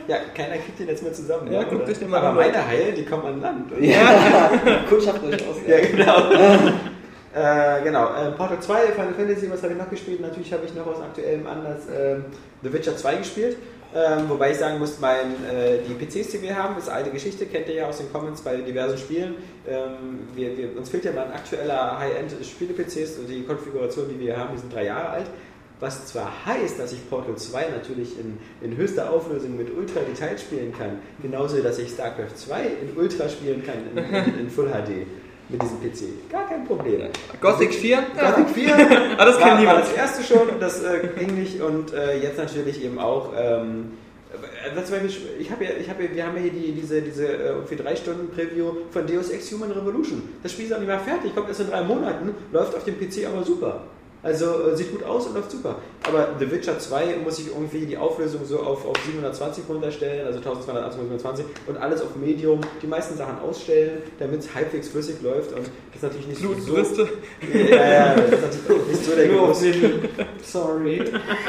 Ja, 0.07 0.16
keiner 0.32 0.59
kriegt 0.59 0.78
den 0.78 0.86
jetzt 0.86 1.02
mehr 1.02 1.12
zusammen. 1.12 1.50
Ja, 1.50 1.59
ne, 1.61 1.66
guckt 1.66 1.82
oder? 1.82 1.90
euch 1.90 1.98
den 1.98 2.09
mal 2.11 2.18
Aber 2.18 2.28
an. 2.28 2.34
meine 2.36 2.64
Haie, 2.64 2.92
die 2.92 3.04
kommen 3.04 3.26
an 3.26 3.40
Land. 3.40 3.72
Ja, 3.80 4.52
Kundschaft 4.88 5.24
euch 5.24 5.34
aus. 5.48 5.57
Ja, 5.66 5.80
genau. 5.80 6.30
äh, 7.34 7.82
genau. 7.82 8.04
Äh, 8.14 8.30
Portal 8.36 8.61
2, 8.61 8.76
Final 8.94 9.14
Fantasy, 9.16 9.50
was 9.50 9.62
habe 9.64 9.72
ich 9.72 9.78
noch 9.80 9.90
gespielt? 9.90 10.20
Natürlich 10.20 10.52
habe 10.52 10.62
ich 10.64 10.74
noch 10.74 10.86
aus 10.86 11.00
aktuellem 11.02 11.44
Anlass 11.48 11.80
ähm, 11.92 12.26
The 12.62 12.72
Witcher 12.72 12.96
2 12.96 13.16
gespielt. 13.16 13.57
Ähm, 13.95 14.28
wobei 14.28 14.51
ich 14.51 14.59
sagen 14.59 14.78
muss, 14.78 14.99
mein, 15.01 15.45
äh, 15.45 15.78
die 15.89 15.95
PCs, 15.95 16.32
die 16.32 16.43
wir 16.43 16.57
haben, 16.57 16.76
ist 16.76 16.89
alte 16.89 17.11
Geschichte, 17.11 17.47
kennt 17.47 17.68
ihr 17.68 17.74
ja 17.74 17.89
aus 17.89 17.99
den 17.99 18.12
Comments 18.12 18.41
bei 18.43 18.57
diversen 18.57 18.99
Spielen. 18.99 19.37
Ähm, 19.66 20.28
wir, 20.34 20.57
wir, 20.57 20.76
uns 20.76 20.91
fehlt 20.91 21.05
ja 21.05 21.12
mal 21.12 21.26
ein 21.26 21.32
aktueller 21.32 21.99
High-End-Spiele-PCs 21.99 23.18
und 23.18 23.28
die 23.28 23.43
Konfiguration, 23.45 24.07
die 24.09 24.18
wir 24.18 24.37
haben, 24.37 24.55
die 24.55 24.61
sind 24.61 24.72
drei 24.72 24.87
Jahre 24.87 25.09
alt. 25.11 25.26
Was 25.78 26.07
zwar 26.07 26.32
heißt, 26.47 26.78
dass 26.78 26.93
ich 26.93 27.09
Portal 27.09 27.37
2 27.37 27.68
natürlich 27.68 28.18
in, 28.18 28.39
in 28.63 28.76
höchster 28.76 29.11
Auflösung 29.11 29.58
mit 29.58 29.68
Ultra 29.76 30.00
Detail 30.00 30.38
spielen 30.38 30.72
kann, 30.76 31.00
genauso 31.21 31.61
dass 31.61 31.79
ich 31.79 31.91
StarCraft 31.91 32.34
2 32.34 32.63
in 32.64 32.96
Ultra 32.96 33.29
spielen 33.29 33.63
kann, 33.63 33.76
in, 33.95 34.14
in, 34.14 34.38
in 34.41 34.50
Full 34.50 34.68
HD. 34.68 35.07
Mit 35.48 35.62
diesem 35.62 35.80
PC. 35.80 36.30
Gar 36.30 36.48
kein 36.48 36.64
Problem. 36.64 37.02
Gothic 37.40 37.74
4? 37.74 37.98
Gothic 38.18 38.48
4 38.50 38.74
Ah, 39.18 39.24
das 39.24 39.40
war, 39.40 39.64
war 39.64 39.78
das 39.78 39.92
erste 39.92 40.22
schon, 40.22 40.48
das 40.60 40.82
äh, 40.82 41.08
ging 41.18 41.34
nicht 41.34 41.60
und 41.60 41.92
äh, 41.92 42.18
jetzt 42.20 42.38
natürlich 42.38 42.82
eben 42.84 42.98
auch. 42.98 43.32
Ähm, 43.36 43.92
das 44.74 44.86
zum 44.86 45.00
Beispiel, 45.00 45.28
ich 45.38 45.50
habe 45.50 45.64
ja, 45.64 45.70
ich 45.80 45.88
habe 45.88 46.02
ja, 46.04 46.14
wir 46.14 46.26
haben 46.26 46.36
ja 46.36 46.42
hier 46.42 46.52
die, 46.52 46.72
diese, 46.72 47.00
diese 47.00 47.26
äh, 47.26 47.62
für 47.64 47.76
drei 47.76 47.94
Stunden 47.96 48.28
Preview 48.28 48.72
von 48.90 49.06
Deus 49.06 49.30
Ex 49.30 49.50
Human 49.52 49.70
Revolution. 49.70 50.22
Das 50.42 50.52
Spiel 50.52 50.66
ist 50.66 50.72
auch 50.72 50.78
nicht 50.78 50.88
mehr 50.88 51.00
fertig, 51.00 51.34
kommt 51.34 51.48
erst 51.48 51.60
in 51.60 51.70
drei 51.70 51.82
Monaten, 51.82 52.34
läuft 52.52 52.74
auf 52.74 52.84
dem 52.84 52.98
PC 52.98 53.26
aber 53.26 53.44
super. 53.44 53.84
Also 54.22 54.70
äh, 54.70 54.76
sieht 54.76 54.90
gut 54.90 55.04
aus 55.04 55.26
und 55.26 55.34
läuft 55.34 55.52
super. 55.52 55.76
Aber 56.08 56.28
The 56.38 56.50
Witcher 56.50 56.78
2 56.78 57.16
muss 57.24 57.38
ich 57.38 57.49
irgendwie 57.49 57.87
die 57.87 57.96
Auflösung 57.96 58.45
so 58.45 58.61
auf, 58.61 58.87
auf 58.87 58.96
720 59.04 59.64
runterstellen, 59.68 60.26
also 60.26 60.38
1280 60.38 61.00
720 61.00 61.46
und 61.66 61.76
alles 61.76 62.03
auf 62.03 62.16
Medium, 62.16 62.61
die 62.83 62.87
meisten 62.87 63.16
Sachen 63.16 63.38
ausstellen, 63.41 64.03
damit 64.18 64.41
es 64.41 64.54
halbwegs 64.54 64.88
flüssig 64.88 65.16
läuft 65.22 65.53
und 65.53 65.66
das 65.66 65.96
ist 65.96 66.03
natürlich 66.03 66.26
nicht 66.26 66.41
so. 66.41 66.49
Blutbrüste. 66.49 67.08
Ja, 67.70 67.91
ja, 67.91 68.14
das 68.14 68.33
ist 68.33 68.42
natürlich 68.42 68.88
nicht 68.88 69.04
so 69.04 69.16
der 69.16 69.28
große. 69.28 69.72
Sorry. 70.42 71.03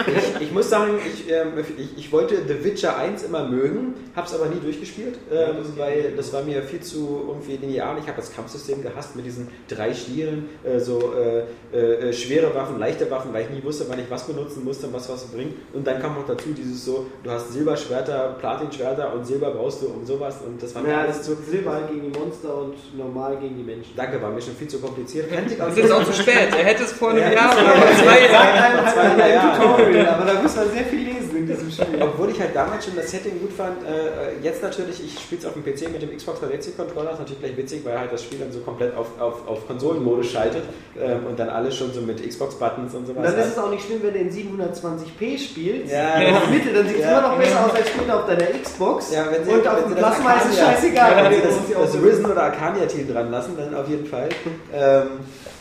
Ich, 0.07 0.41
ich 0.41 0.51
muss 0.51 0.69
sagen, 0.69 0.93
ich, 1.05 1.29
ähm, 1.29 1.53
ich, 1.77 1.97
ich 1.97 2.11
wollte 2.11 2.38
The 2.47 2.63
Witcher 2.63 2.97
1 2.97 3.23
immer 3.23 3.47
mögen, 3.47 3.93
habe 4.15 4.27
es 4.27 4.34
aber 4.34 4.47
nie 4.47 4.59
durchgespielt, 4.59 5.17
ähm, 5.31 5.57
weil 5.75 6.13
das 6.15 6.31
war 6.34 6.43
mir 6.43 6.63
viel 6.63 6.79
zu 6.79 7.25
irgendwie 7.27 7.57
linear. 7.57 7.97
Ich 7.97 8.07
habe 8.07 8.17
das 8.17 8.34
Kampfsystem 8.34 8.81
gehasst 8.81 9.15
mit 9.15 9.25
diesen 9.25 9.49
drei 9.67 9.93
Stieren, 9.93 10.49
äh, 10.63 10.79
so 10.79 11.13
äh, 11.13 11.77
äh, 11.77 12.13
schwere 12.13 12.53
Waffen, 12.55 12.79
leichte 12.79 13.09
Waffen, 13.11 13.34
weil 13.34 13.43
ich 13.43 13.49
nie 13.49 13.63
wusste, 13.63 13.85
wann 13.89 13.99
ich 13.99 14.09
was 14.09 14.25
benutzen 14.47 14.63
musste 14.63 14.87
und 14.87 14.93
was 14.93 15.09
was 15.09 15.25
bringt. 15.25 15.53
Und 15.73 15.85
dann 15.85 16.01
kam 16.01 16.15
noch 16.15 16.25
dazu 16.25 16.49
dieses 16.55 16.85
so, 16.85 17.05
du 17.23 17.29
hast 17.31 17.51
Silberschwerter, 17.53 18.35
Platinschwerter 18.39 19.13
und 19.13 19.25
Silber 19.25 19.51
brauchst 19.51 19.81
du 19.81 19.87
und 19.87 20.05
sowas 20.07 20.35
und 20.45 20.61
das 20.61 20.73
war 20.75 20.81
mir 20.81 20.89
Ja, 20.91 21.01
alles 21.01 21.17
das 21.17 21.25
zu... 21.27 21.35
Silber 21.49 21.81
gegen 21.91 22.11
die 22.11 22.19
Monster 22.19 22.55
und 22.55 22.97
normal 22.97 23.37
gegen 23.37 23.57
die 23.57 23.63
Menschen. 23.63 23.93
Danke, 23.95 24.21
war 24.21 24.31
mir 24.31 24.41
schon 24.41 24.55
viel 24.55 24.67
zu 24.67 24.79
kompliziert. 24.79 25.29
Kannte 25.31 25.53
ich 25.53 25.61
auch 25.61 25.67
Das 25.67 25.77
ist 25.77 25.91
auch 25.91 26.03
zu 26.05 26.13
spät. 26.13 26.49
Er 26.57 26.63
hätte 26.65 26.83
es 26.83 26.91
vor 26.93 27.09
einem 27.09 27.19
Ja, 27.19 27.31
Jahr 27.31 27.51
oder 27.53 27.73
vor 27.75 28.03
zwei 28.03 28.25
Ja, 28.25 28.31
Jahren. 28.31 28.85
halt 28.85 28.93
zwei. 28.93 29.57
Tutorial, 29.57 30.07
aber 30.07 30.25
da 30.33 30.41
muss 30.41 30.55
man 30.55 30.69
sehr 30.71 30.83
viel 30.85 30.99
lesen 31.07 31.37
in 31.37 31.47
diesem 31.47 31.69
Spiel. 31.71 32.01
Obwohl 32.01 32.29
ich 32.29 32.39
halt 32.39 32.55
damals 32.55 32.85
schon 32.85 32.95
das 32.95 33.11
Setting 33.11 33.39
gut 33.39 33.51
fand, 33.53 33.83
äh, 33.83 34.43
jetzt 34.43 34.61
natürlich, 34.63 35.03
ich 35.03 35.19
spiele 35.19 35.39
es 35.41 35.45
auf 35.45 35.53
dem 35.53 35.63
PC 35.63 35.91
mit 35.91 36.01
dem 36.01 36.15
Xbox 36.15 36.39
360 36.39 36.77
Controller, 36.77 37.11
ist 37.11 37.19
natürlich 37.19 37.39
gleich 37.41 37.57
witzig, 37.57 37.85
weil 37.85 37.99
halt 37.99 38.11
das 38.11 38.23
Spiel 38.23 38.39
dann 38.39 38.51
so 38.51 38.59
komplett 38.59 38.95
auf, 38.95 39.07
auf, 39.19 39.47
auf 39.47 39.67
Konsolenmodus 39.67 40.27
schaltet 40.31 40.63
ähm, 40.99 41.25
und 41.29 41.39
dann 41.39 41.49
alles 41.49 41.75
schon 41.75 41.91
so 41.93 42.01
mit 42.01 42.27
Xbox-Buttons 42.27 42.93
und 42.95 43.07
sowas. 43.07 43.17
Und 43.17 43.23
dann 43.25 43.39
ist 43.39 43.51
es 43.51 43.57
auch 43.57 43.69
nicht 43.69 43.85
schlimm, 43.85 43.99
wenn 44.03 44.13
du 44.13 44.19
in 44.27 44.59
720p 44.59 45.37
spielst. 45.37 45.91
Ja. 45.93 46.19
der 46.19 46.47
Mitte, 46.49 46.73
dann 46.73 46.87
sieht 46.87 46.97
es 46.97 47.03
Ja. 47.03 47.19
immer 47.19 47.29
noch 47.29 47.37
besser 47.37 47.65
aus 47.65 47.71
als 47.75 47.89
später 47.89 48.15
auf 48.19 48.25
deiner 48.27 48.45
Xbox. 48.61 49.13
ja, 49.13 49.25
wenn 49.31 49.43
sie, 49.45 49.51
und 49.51 49.67
auf 49.67 49.79
dem 49.83 49.89
das 49.91 49.99
Plasma 49.99 50.33
ist 50.33 50.45
es 50.51 50.57
scheißegal. 50.59 51.11
Ja, 51.11 51.23
wenn 51.23 51.33
sie 51.33 51.47
das, 51.47 51.55
das 51.81 51.91
so- 51.93 51.99
Risen 51.99 52.25
oder 52.25 52.43
Arcania-Team 52.43 53.11
dran 53.13 53.31
lassen, 53.31 53.55
dann 53.57 53.73
auf 53.75 53.87
jeden 53.89 54.05
Fall. 54.05 54.29
Ähm, 54.73 55.07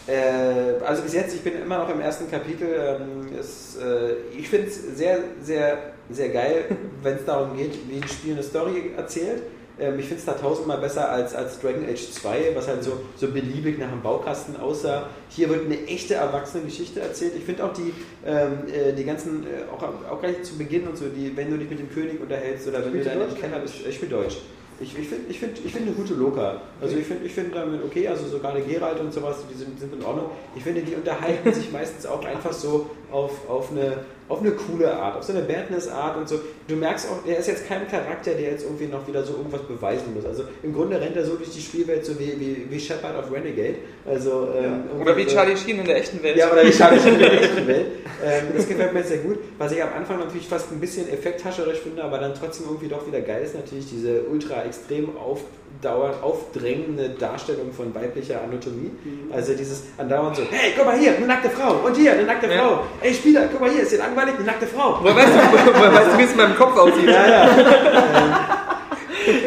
äh, 0.06 0.84
also 0.84 1.02
bis 1.02 1.14
jetzt, 1.14 1.34
ich 1.34 1.42
bin 1.42 1.60
immer 1.62 1.78
noch 1.78 1.88
im 1.90 2.00
ersten 2.00 2.30
Kapitel. 2.30 2.68
Ähm, 2.68 3.28
es, 3.38 3.76
äh, 3.76 4.14
ich 4.38 4.48
finde 4.48 4.68
es 4.68 4.96
sehr, 4.96 5.18
sehr, 5.42 5.78
sehr 6.10 6.28
geil, 6.28 6.64
wenn 7.02 7.16
es 7.16 7.24
darum 7.24 7.56
geht, 7.56 7.74
wie 7.88 7.96
ein 7.96 8.08
Spiel 8.08 8.34
eine 8.34 8.42
Story 8.42 8.92
erzählt. 8.96 9.42
Ähm, 9.78 9.98
ich 9.98 10.06
finde 10.06 10.20
es 10.20 10.24
da 10.24 10.32
tausendmal 10.32 10.78
besser 10.78 11.10
als, 11.10 11.34
als 11.34 11.60
Dragon 11.60 11.84
Age 11.84 12.10
2, 12.10 12.52
was 12.54 12.68
halt 12.68 12.82
so, 12.82 13.00
so 13.16 13.28
beliebig 13.28 13.78
nach 13.78 13.90
dem 13.90 14.02
Baukasten 14.02 14.56
aussah. 14.56 15.08
Hier 15.28 15.48
wird 15.50 15.66
eine 15.66 15.86
echte 15.86 16.14
erwachsene 16.14 16.64
Geschichte 16.64 17.00
erzählt. 17.00 17.32
Ich 17.36 17.44
finde 17.44 17.64
auch 17.64 17.72
die, 17.72 17.92
ähm, 18.24 18.58
äh, 18.72 18.92
die 18.92 19.04
ganzen, 19.04 19.44
äh, 19.44 19.64
auch, 19.70 19.82
auch 20.10 20.20
gleich 20.20 20.42
zu 20.42 20.56
Beginn 20.56 20.86
und 20.88 20.96
so, 20.96 21.06
die, 21.08 21.36
wenn 21.36 21.50
du 21.50 21.58
dich 21.58 21.68
mit 21.68 21.78
dem 21.78 21.90
König 21.90 22.20
unterhältst 22.20 22.66
oder 22.68 22.84
wenn 22.84 22.92
du 22.92 23.04
dann 23.04 23.20
im? 23.20 23.34
Keller 23.34 23.58
bist, 23.58 23.74
ich 23.86 23.94
spiele 23.94 24.12
Deutsch. 24.12 24.38
Ich, 24.78 24.96
ich 24.98 25.08
finde 25.08 25.30
ich 25.30 25.38
find, 25.38 25.58
ich 25.64 25.72
find 25.72 25.86
eine 25.86 25.96
gute 25.96 26.12
Loka. 26.12 26.60
Also 26.82 26.96
ich 26.96 27.06
finde 27.06 27.24
ich 27.24 27.32
find 27.32 27.54
damit 27.54 27.82
okay, 27.82 28.08
also 28.08 28.26
so 28.26 28.38
gerade 28.38 28.60
Geralt 28.60 29.00
und 29.00 29.10
sowas, 29.10 29.38
die 29.50 29.56
sind, 29.56 29.80
sind 29.80 29.94
in 29.94 30.04
Ordnung. 30.04 30.26
Ich 30.54 30.62
finde, 30.62 30.82
die 30.82 30.94
unterhalten 30.94 31.50
sich 31.54 31.72
meistens 31.72 32.04
auch 32.04 32.22
einfach 32.24 32.52
so 32.52 32.90
auf, 33.12 33.48
auf, 33.48 33.70
eine, 33.70 33.98
auf 34.28 34.40
eine 34.40 34.50
coole 34.52 34.92
Art, 34.92 35.16
auf 35.16 35.22
so 35.22 35.32
eine 35.32 35.42
Badness-Art 35.42 36.16
und 36.16 36.28
so. 36.28 36.40
Du 36.68 36.74
merkst 36.76 37.06
auch, 37.08 37.26
er 37.28 37.38
ist 37.38 37.46
jetzt 37.48 37.66
kein 37.68 37.86
Charakter, 37.88 38.32
der 38.32 38.50
jetzt 38.52 38.64
irgendwie 38.64 38.86
noch 38.86 39.06
wieder 39.06 39.22
so 39.22 39.34
irgendwas 39.34 39.62
beweisen 39.62 40.12
muss. 40.14 40.24
Also 40.24 40.44
im 40.62 40.74
Grunde 40.74 41.00
rennt 41.00 41.16
er 41.16 41.24
so 41.24 41.36
durch 41.36 41.50
die 41.50 41.60
Spielwelt 41.60 42.04
so 42.04 42.18
wie, 42.18 42.32
wie, 42.38 42.66
wie 42.68 42.80
Shepard 42.80 43.16
of 43.18 43.32
Renegade. 43.32 43.76
Also, 44.04 44.48
ähm, 44.56 44.84
Oder 45.00 45.16
wie 45.16 45.22
so- 45.24 45.30
Charlie 45.36 45.56
Sheen 45.56 45.78
in 45.78 45.84
der 45.86 45.96
echten 45.98 46.22
Welt. 46.22 46.36
ja, 46.36 46.50
oder 46.50 46.64
wie 46.64 46.70
Charlie 46.70 46.98
Sheen 47.00 47.14
in 47.14 47.20
der 47.20 47.32
echten 47.42 47.66
Welt. 47.66 47.86
Ähm, 48.24 48.44
das 48.56 48.68
gefällt 48.68 48.92
mir 48.92 49.02
sehr 49.04 49.18
gut. 49.18 49.38
Was 49.58 49.72
ich 49.72 49.82
am 49.82 49.92
Anfang 49.96 50.18
natürlich 50.18 50.48
fast 50.48 50.72
ein 50.72 50.80
bisschen 50.80 51.08
effekthascherisch 51.08 51.78
finde, 51.78 52.02
aber 52.02 52.18
dann 52.18 52.34
trotzdem 52.34 52.66
irgendwie 52.66 52.88
doch 52.88 53.06
wieder 53.06 53.20
geil 53.20 53.42
ist, 53.44 53.54
natürlich 53.54 53.86
diese 53.88 54.22
ultra 54.24 54.64
extrem 54.64 55.16
aufdauernd, 55.76 56.22
aufdrängende 56.22 57.10
Darstellung 57.10 57.72
von 57.72 57.94
weiblicher 57.94 58.40
Anatomie. 58.42 58.90
Also 59.32 59.54
dieses 59.54 59.84
andauernd 59.98 60.36
so, 60.36 60.42
hey, 60.50 60.72
guck 60.76 60.86
mal 60.86 60.98
hier, 60.98 61.16
eine 61.16 61.26
nackte 61.26 61.50
Frau 61.50 61.74
und 61.84 61.96
hier, 61.96 62.12
eine 62.12 62.22
nackte 62.24 62.46
Ja. 62.46 62.58
Frau. 62.58 62.80
Ey, 63.00 63.14
Spieler, 63.14 63.48
guck 63.50 63.60
mal 63.60 63.70
hier, 63.70 63.82
ist 63.82 63.92
dir 63.92 63.98
langweilig, 63.98 64.34
eine 64.36 64.44
nackte 64.44 64.66
Frau. 64.66 64.98
Woher 65.02 65.16
weißt 65.16 65.28
du, 65.28 65.38
woher 65.78 65.94
weißt 65.94 66.12
du, 66.14 66.18
wie 66.18 66.22
es 66.22 66.30
in 66.32 66.36
meinem 66.36 66.56
Kopf 66.56 66.76
aussieht? 66.76 67.08
Ja, 67.08 67.26
ja. 67.28 67.48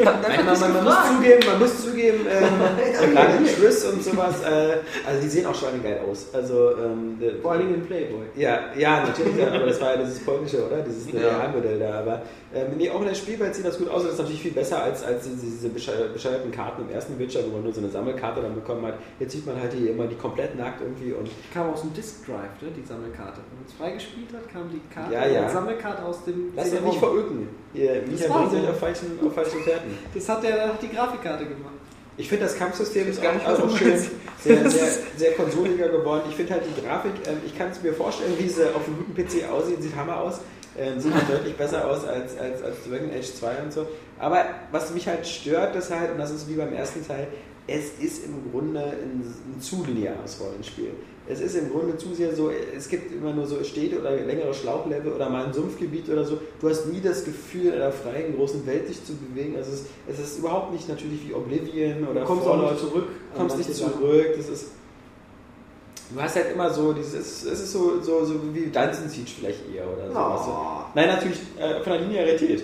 Nein, 0.04 0.46
man, 0.46 0.60
man, 0.60 0.74
man 0.74 0.84
muss 0.84 0.96
zugeben, 1.08 1.40
man 1.48 1.60
muss 1.60 1.82
zugeben, 1.82 1.89
ähm, 2.08 3.14
gerade 3.14 3.44
Triss 3.60 3.86
und 3.86 4.04
sowas, 4.04 4.42
äh, 4.44 4.78
also 5.08 5.22
die 5.22 5.28
sehen 5.28 5.46
auch 5.46 5.56
schon 5.56 5.82
geil 5.84 6.00
aus. 6.10 6.28
Also, 6.34 6.72
ähm, 6.78 7.18
Vor 7.42 7.58
Dingen 7.58 7.76
in 7.76 7.86
Playboy. 7.86 8.26
ja, 8.36 8.60
ja, 8.78 9.04
natürlich, 9.06 9.38
ja, 9.38 9.48
aber 9.48 9.66
das 9.68 9.80
war 9.82 9.96
ja 9.96 10.02
dieses 10.04 10.20
polnische, 10.20 10.66
oder? 10.66 10.82
Dieses 10.82 11.12
Ja. 11.12 11.20
Realmodell 11.38 11.80
da. 11.80 12.00
Aber 12.00 12.22
ähm, 12.54 12.68
nee, 12.78 12.90
auch 12.90 13.02
in 13.02 13.08
der 13.08 13.14
Spielwelt 13.16 13.54
sieht 13.54 13.66
das 13.66 13.78
gut 13.78 13.90
aus. 13.90 14.04
Das 14.04 14.14
ist 14.14 14.20
natürlich 14.20 14.42
viel 14.42 14.52
besser 14.52 14.82
als, 14.84 15.04
als 15.04 15.24
diese, 15.24 15.38
diese 15.46 15.68
besche- 15.68 16.12
bescheuerten 16.14 16.52
Karten 16.52 16.82
im 16.82 16.90
ersten 16.90 17.18
Witcher, 17.20 17.42
wo 17.46 17.54
man 17.54 17.64
nur 17.64 17.74
so 17.74 17.82
eine 17.82 17.90
Sammelkarte 17.90 18.42
dann 18.42 18.56
bekommen 18.56 18.86
hat. 18.88 18.96
Jetzt 19.20 19.34
sieht 19.34 19.46
man 19.46 19.60
halt 19.60 19.72
die 19.74 19.88
immer 19.88 20.08
die 20.08 20.16
komplett 20.16 20.58
nackt 20.58 20.82
irgendwie 20.82 21.14
und 21.14 21.30
Kam 21.54 21.70
aus 21.72 21.82
dem 21.82 21.94
Disk 21.94 22.26
Drive, 22.26 22.62
ne, 22.62 22.70
die 22.76 22.86
Sammelkarte. 22.88 23.40
Wenn 23.50 23.60
man 23.60 23.68
es 23.68 23.74
freigespielt 23.74 24.30
hat, 24.34 24.52
kam 24.52 24.70
die 24.72 24.82
Karte, 24.94 25.14
Ja, 25.14 25.28
ja. 25.28 25.46
die 25.48 25.54
Sammelkarte 25.54 26.04
aus 26.04 26.24
dem 26.26 26.52
lass 26.56 26.66
CD-ROM. 26.66 26.90
nicht 26.90 27.00
veröken. 27.00 27.48
Ihr, 27.74 28.02
Micha 28.10 28.30
war 28.30 28.40
bringt 28.48 28.52
so. 28.52 28.58
euch 28.58 28.70
auf 28.70 28.80
falschen, 28.80 29.20
auf 29.26 29.34
falschen 29.34 29.60
Fährten. 29.62 29.92
Das 30.14 30.28
hat 30.30 30.44
der 30.44 30.70
hat 30.70 30.82
die 30.82 30.90
Grafikkarte 30.90 31.46
gemacht. 31.46 31.74
Ich 32.20 32.28
finde 32.28 32.46
das 32.46 32.58
Kampfsystem 32.58 33.08
ist 33.08 33.22
gar 33.22 33.32
auch, 33.32 33.36
nicht, 33.36 33.48
was 33.48 33.60
du 33.60 33.78
schön, 33.78 33.98
sehr, 34.44 34.70
sehr, 34.70 34.88
sehr 35.16 35.32
konsoliger 35.34 35.88
geworden. 35.88 36.24
Ich 36.30 36.36
finde 36.36 36.54
halt 36.54 36.64
die 36.66 36.82
Grafik, 36.82 37.14
ähm, 37.26 37.38
ich 37.46 37.58
kann 37.58 37.70
es 37.72 37.82
mir 37.82 37.94
vorstellen, 37.94 38.34
wie 38.38 38.50
sie 38.50 38.66
auf 38.76 38.86
einem 38.86 38.98
guten 38.98 39.16
PC 39.16 39.50
aussieht, 39.50 39.82
sieht 39.82 39.96
Hammer 39.96 40.20
aus. 40.20 40.42
Ähm, 40.78 41.00
sieht 41.00 41.14
halt 41.14 41.30
deutlich 41.30 41.56
besser 41.56 41.88
aus 41.88 42.06
als, 42.06 42.38
als, 42.38 42.62
als 42.62 42.76
Dragon 42.88 43.10
Age 43.10 43.34
2 43.34 43.64
und 43.64 43.74
so. 43.74 43.88
Aber 44.20 44.46
was 44.72 44.94
mich 44.94 45.08
halt 45.08 45.26
stört, 45.26 45.76
ist 45.76 45.92
halt, 45.92 46.12
und 46.12 46.18
das 46.18 46.32
ist 46.32 46.48
wie 46.50 46.56
beim 46.56 46.74
ersten 46.74 47.06
Teil, 47.06 47.28
es 47.68 47.92
ist 48.00 48.26
im 48.26 48.52
Grunde 48.52 48.82
ein, 48.82 49.24
ein 49.56 49.62
zu 49.62 49.86
lineares 49.86 50.40
Rollenspiel. 50.42 50.92
Es 51.32 51.40
ist 51.42 51.56
im 51.56 51.70
Grunde 51.70 51.96
zu 51.96 52.14
sehr 52.16 52.36
so, 52.36 52.50
es 52.50 52.90
gibt 52.90 53.14
immer 53.14 53.32
nur 53.32 53.46
so 53.46 53.64
Städte 53.64 54.00
oder 54.00 54.16
längere 54.16 54.52
Schlauchlevel 54.52 55.14
oder 55.14 55.30
mal 55.30 55.46
ein 55.46 55.54
Sumpfgebiet 55.54 56.10
oder 56.10 56.26
so. 56.26 56.40
Du 56.60 56.68
hast 56.68 56.88
nie 56.88 57.02
das 57.02 57.24
Gefühl, 57.24 57.68
in 57.68 57.74
einer 57.74 57.92
freien, 57.92 58.36
großen 58.36 58.66
Welt 58.66 58.90
dich 58.90 59.06
zu 59.06 59.14
bewegen. 59.16 59.56
Also 59.56 59.72
es, 59.74 59.84
es 60.12 60.20
ist 60.20 60.40
überhaupt 60.40 60.74
nicht 60.74 60.90
natürlich 60.90 61.28
wie 61.30 61.34
Oblivion 61.36 62.08
oder 62.08 62.22
Du 62.22 62.26
kommst 62.26 62.48
auch 62.48 62.58
Fallout. 62.58 62.72
nicht 62.72 62.80
zurück. 62.82 63.08
an 63.34 63.38
kommst 63.38 63.58
nicht 63.60 63.76
zurück. 63.76 64.28
Das 64.36 64.50
ist, 64.50 64.66
du 66.14 66.20
hast 66.20 66.36
halt 66.36 66.52
immer 66.52 66.74
so 66.74 66.94
dieses, 66.94 67.46
es 67.46 67.60
ist 67.62 67.72
so, 67.72 68.02
so, 68.02 68.26
so 68.26 68.34
wie 68.52 68.62
Dungeon 68.66 69.08
Siege 69.08 69.30
vielleicht 69.40 69.60
eher 69.72 69.86
oder 69.88 70.08
sowas. 70.10 70.46
So. 70.46 70.52
Oh. 70.52 70.82
Nein, 70.96 71.10
natürlich 71.10 71.38
äh, 71.60 71.84
von 71.84 71.94
der 71.94 72.02
Linearität. 72.02 72.64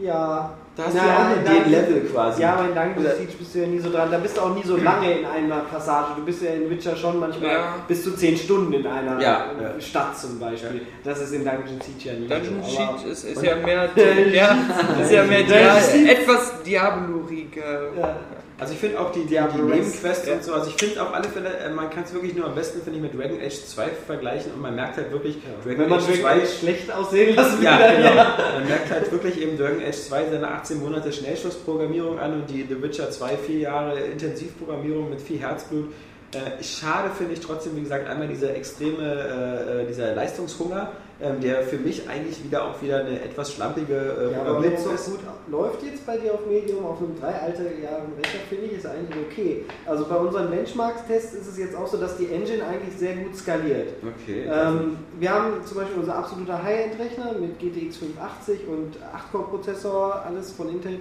Ja. 0.00 0.56
Da 0.76 0.84
hast 0.84 0.94
Na, 0.94 1.00
du 1.00 1.06
ja 1.08 1.14
auch 1.14 1.42
nein, 1.42 1.62
den 1.64 1.70
Level 1.72 2.00
quasi. 2.12 2.42
Ja, 2.42 2.52
aber 2.54 2.64
in 2.68 2.74
Dungeon 2.74 3.16
Siege 3.16 3.32
bist 3.38 3.54
du 3.54 3.58
ja 3.60 3.66
nie 3.66 3.78
so 3.78 3.90
dran. 3.90 4.10
Da 4.10 4.18
bist 4.18 4.36
du 4.36 4.42
auch 4.42 4.54
nie 4.54 4.62
so 4.62 4.76
lange 4.76 5.20
in 5.20 5.24
einer 5.24 5.60
Passage. 5.60 6.08
Du 6.16 6.22
bist 6.24 6.42
ja 6.42 6.50
in 6.50 6.68
Witcher 6.68 6.94
schon 6.94 7.18
manchmal 7.18 7.50
Ja. 7.50 7.74
bis 7.88 8.04
zu 8.04 8.14
10 8.14 8.36
Stunden 8.36 8.74
in 8.74 8.86
einer 8.86 9.18
Ja, 9.18 9.46
äh. 9.58 9.80
Stadt 9.80 10.18
zum 10.18 10.38
Beispiel. 10.38 10.82
Das 11.02 11.18
ist 11.22 11.32
in 11.32 11.44
Dungeon 11.46 11.80
Siege 11.80 12.10
ja 12.12 12.18
nie 12.20 12.26
Dungeon 12.28 12.62
so. 12.62 12.78
aber- 12.78 12.98
Sheet 12.98 13.10
ist, 13.10 13.24
ist 13.24 13.42
ja 13.42 13.56
mehr, 13.56 13.88
ja, 14.32 14.56
ist 15.00 15.12
ja 15.12 15.22
mehr 15.24 15.42
Dia 15.44 15.78
etwas 15.78 16.62
Diaboluriger. 16.62 17.80
Ja. 17.98 18.16
Also 18.58 18.72
ich 18.72 18.78
finde 18.78 18.98
auch 18.98 19.12
die, 19.12 19.18
die, 19.20 19.24
die 19.26 19.30
Diablo 19.34 19.64
Nebenquests 19.64 20.26
Ja. 20.26 20.32
und 20.34 20.44
so, 20.44 20.54
also 20.54 20.70
ich 20.70 20.76
finde 20.76 21.02
auf 21.02 21.12
alle 21.12 21.28
Fälle, 21.28 21.58
äh, 21.58 21.68
man 21.70 21.90
kann 21.90 22.04
es 22.04 22.14
wirklich 22.14 22.34
nur 22.34 22.46
am 22.46 22.54
besten, 22.54 22.80
finde 22.80 22.96
ich, 22.98 23.02
mit 23.02 23.14
Dragon 23.14 23.38
Age 23.38 23.52
2 23.66 23.88
vergleichen 24.06 24.52
und 24.54 24.62
man 24.62 24.74
merkt 24.74 24.96
halt 24.96 25.12
wirklich, 25.12 25.36
Wenn 25.64 25.76
man 25.88 26.00
Dragon 26.00 26.24
Age 26.24 26.48
schlecht 26.60 26.90
aussehen 26.90 27.36
lassen 27.36 27.62
Ja, 27.62 27.78
dann 27.78 27.96
genau. 27.96 28.14
ja. 28.14 28.36
Man 28.54 28.66
merkt 28.66 28.90
halt 28.90 29.12
wirklich 29.12 29.40
eben 29.42 29.58
Dragon 29.58 29.82
Age 29.82 29.94
2 29.94 30.30
seine 30.30 30.48
18 30.48 30.80
Monate 30.80 31.12
Schnellschussprogrammierung 31.12 32.18
an 32.18 32.32
und 32.32 32.50
die 32.50 32.64
The 32.66 32.82
Witcher 32.82 33.10
2 33.10 33.36
vier 33.36 33.58
Jahre 33.58 34.00
Intensivprogrammierung 34.00 35.10
mit 35.10 35.20
viel 35.20 35.38
Herzblut. 35.38 35.92
Äh, 36.32 36.62
schade 36.64 37.10
finde 37.16 37.34
ich 37.34 37.40
trotzdem, 37.40 37.76
wie 37.76 37.82
gesagt, 37.82 38.08
einmal 38.08 38.26
dieser 38.28 38.54
extreme, 38.54 39.02
äh, 39.04 39.82
äh, 39.82 39.86
dieser 39.86 40.14
Leistungshunger, 40.14 40.92
ähm, 41.20 41.40
der 41.40 41.62
für 41.62 41.78
mich 41.78 42.08
eigentlich 42.08 42.44
wieder 42.44 42.64
auch 42.64 42.82
wieder 42.82 43.00
eine 43.00 43.20
etwas 43.22 43.52
schlampige 43.52 43.94
äh, 43.94 44.32
Ja, 44.32 44.42
aber 44.42 44.64
ist. 44.64 44.84
gut 44.84 45.20
läuft 45.48 45.82
jetzt 45.82 46.04
bei 46.04 46.18
dir 46.18 46.34
auf 46.34 46.46
Medium, 46.46 46.84
auf 46.84 46.98
einem 46.98 47.18
drei 47.18 47.32
alte 47.32 47.62
Jahre 47.62 48.02
Rechner, 48.18 48.40
finde 48.48 48.66
ich, 48.66 48.72
ist 48.72 48.86
eigentlich 48.86 49.16
okay. 49.30 49.64
Also 49.86 50.04
bei 50.06 50.16
unseren 50.16 50.50
Benchmarks-Tests 50.50 51.34
ist 51.34 51.46
es 51.46 51.58
jetzt 51.58 51.76
auch 51.76 51.86
so, 51.86 51.96
dass 51.96 52.16
die 52.16 52.26
Engine 52.26 52.64
eigentlich 52.66 52.96
sehr 52.98 53.16
gut 53.16 53.36
skaliert. 53.36 53.94
Okay. 54.02 54.44
Ähm, 54.50 54.98
wir 55.18 55.30
haben 55.30 55.64
zum 55.64 55.78
Beispiel 55.78 55.98
unser 55.98 56.16
absoluter 56.16 56.62
High-End-Rechner 56.62 57.32
mit 57.40 57.58
GTX 57.58 57.96
580 57.98 58.60
und 58.68 58.96
8-Core-Prozessor, 58.96 60.22
alles 60.26 60.50
von 60.52 60.68
Intel. 60.68 61.00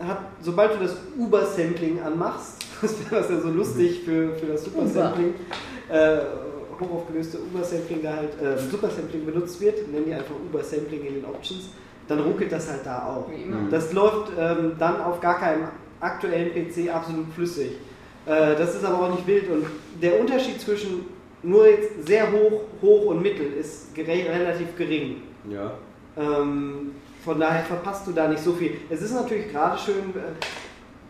Hat, 0.00 0.18
sobald 0.42 0.74
du 0.74 0.84
das 0.84 0.96
Uber-Sampling 1.16 2.00
anmachst 2.02 2.64
was, 2.82 2.94
was 3.10 3.30
ja 3.30 3.40
so 3.40 3.48
lustig 3.48 4.02
für, 4.04 4.34
für 4.34 4.46
das 4.46 4.64
Super 4.64 4.86
Sampling, 4.86 5.34
äh, 5.88 6.18
hochaufgelöste 6.80 7.38
Uber-Sampling 7.38 8.02
da 8.02 8.16
halt, 8.16 8.40
äh, 8.40 8.58
Super 8.58 8.90
Sampling 8.90 9.24
benutzt 9.26 9.60
wird, 9.60 9.90
nennen 9.90 10.04
die 10.06 10.14
einfach 10.14 10.34
Uber-Sampling 10.50 11.04
in 11.06 11.14
den 11.14 11.24
Options, 11.24 11.70
dann 12.08 12.20
ruckelt 12.20 12.52
das 12.52 12.68
halt 12.70 12.80
da 12.84 13.06
auch. 13.06 13.28
Immer. 13.32 13.68
Das 13.70 13.92
läuft 13.92 14.32
ähm, 14.38 14.72
dann 14.78 15.00
auf 15.00 15.20
gar 15.20 15.38
keinem 15.38 15.68
aktuellen 16.00 16.50
PC 16.52 16.90
absolut 16.94 17.32
flüssig. 17.34 17.72
Äh, 18.26 18.54
das 18.56 18.74
ist 18.74 18.84
aber 18.84 19.04
auch 19.06 19.10
nicht 19.14 19.26
wild 19.26 19.50
und 19.50 19.66
der 20.02 20.20
Unterschied 20.20 20.60
zwischen 20.60 21.06
nur 21.42 21.66
jetzt 21.68 22.06
sehr 22.06 22.30
hoch, 22.32 22.62
hoch 22.82 23.06
und 23.06 23.22
mittel 23.22 23.52
ist 23.52 23.94
gere- 23.94 24.28
relativ 24.30 24.76
gering. 24.76 25.22
Ja. 25.50 25.72
Ähm, 26.16 26.92
von 27.24 27.38
daher 27.40 27.64
verpasst 27.64 28.06
du 28.06 28.12
da 28.12 28.28
nicht 28.28 28.42
so 28.42 28.52
viel. 28.52 28.72
Es 28.90 29.00
ist 29.02 29.12
natürlich 29.14 29.50
gerade 29.50 29.78
schön. 29.78 29.94
Äh, 30.14 30.44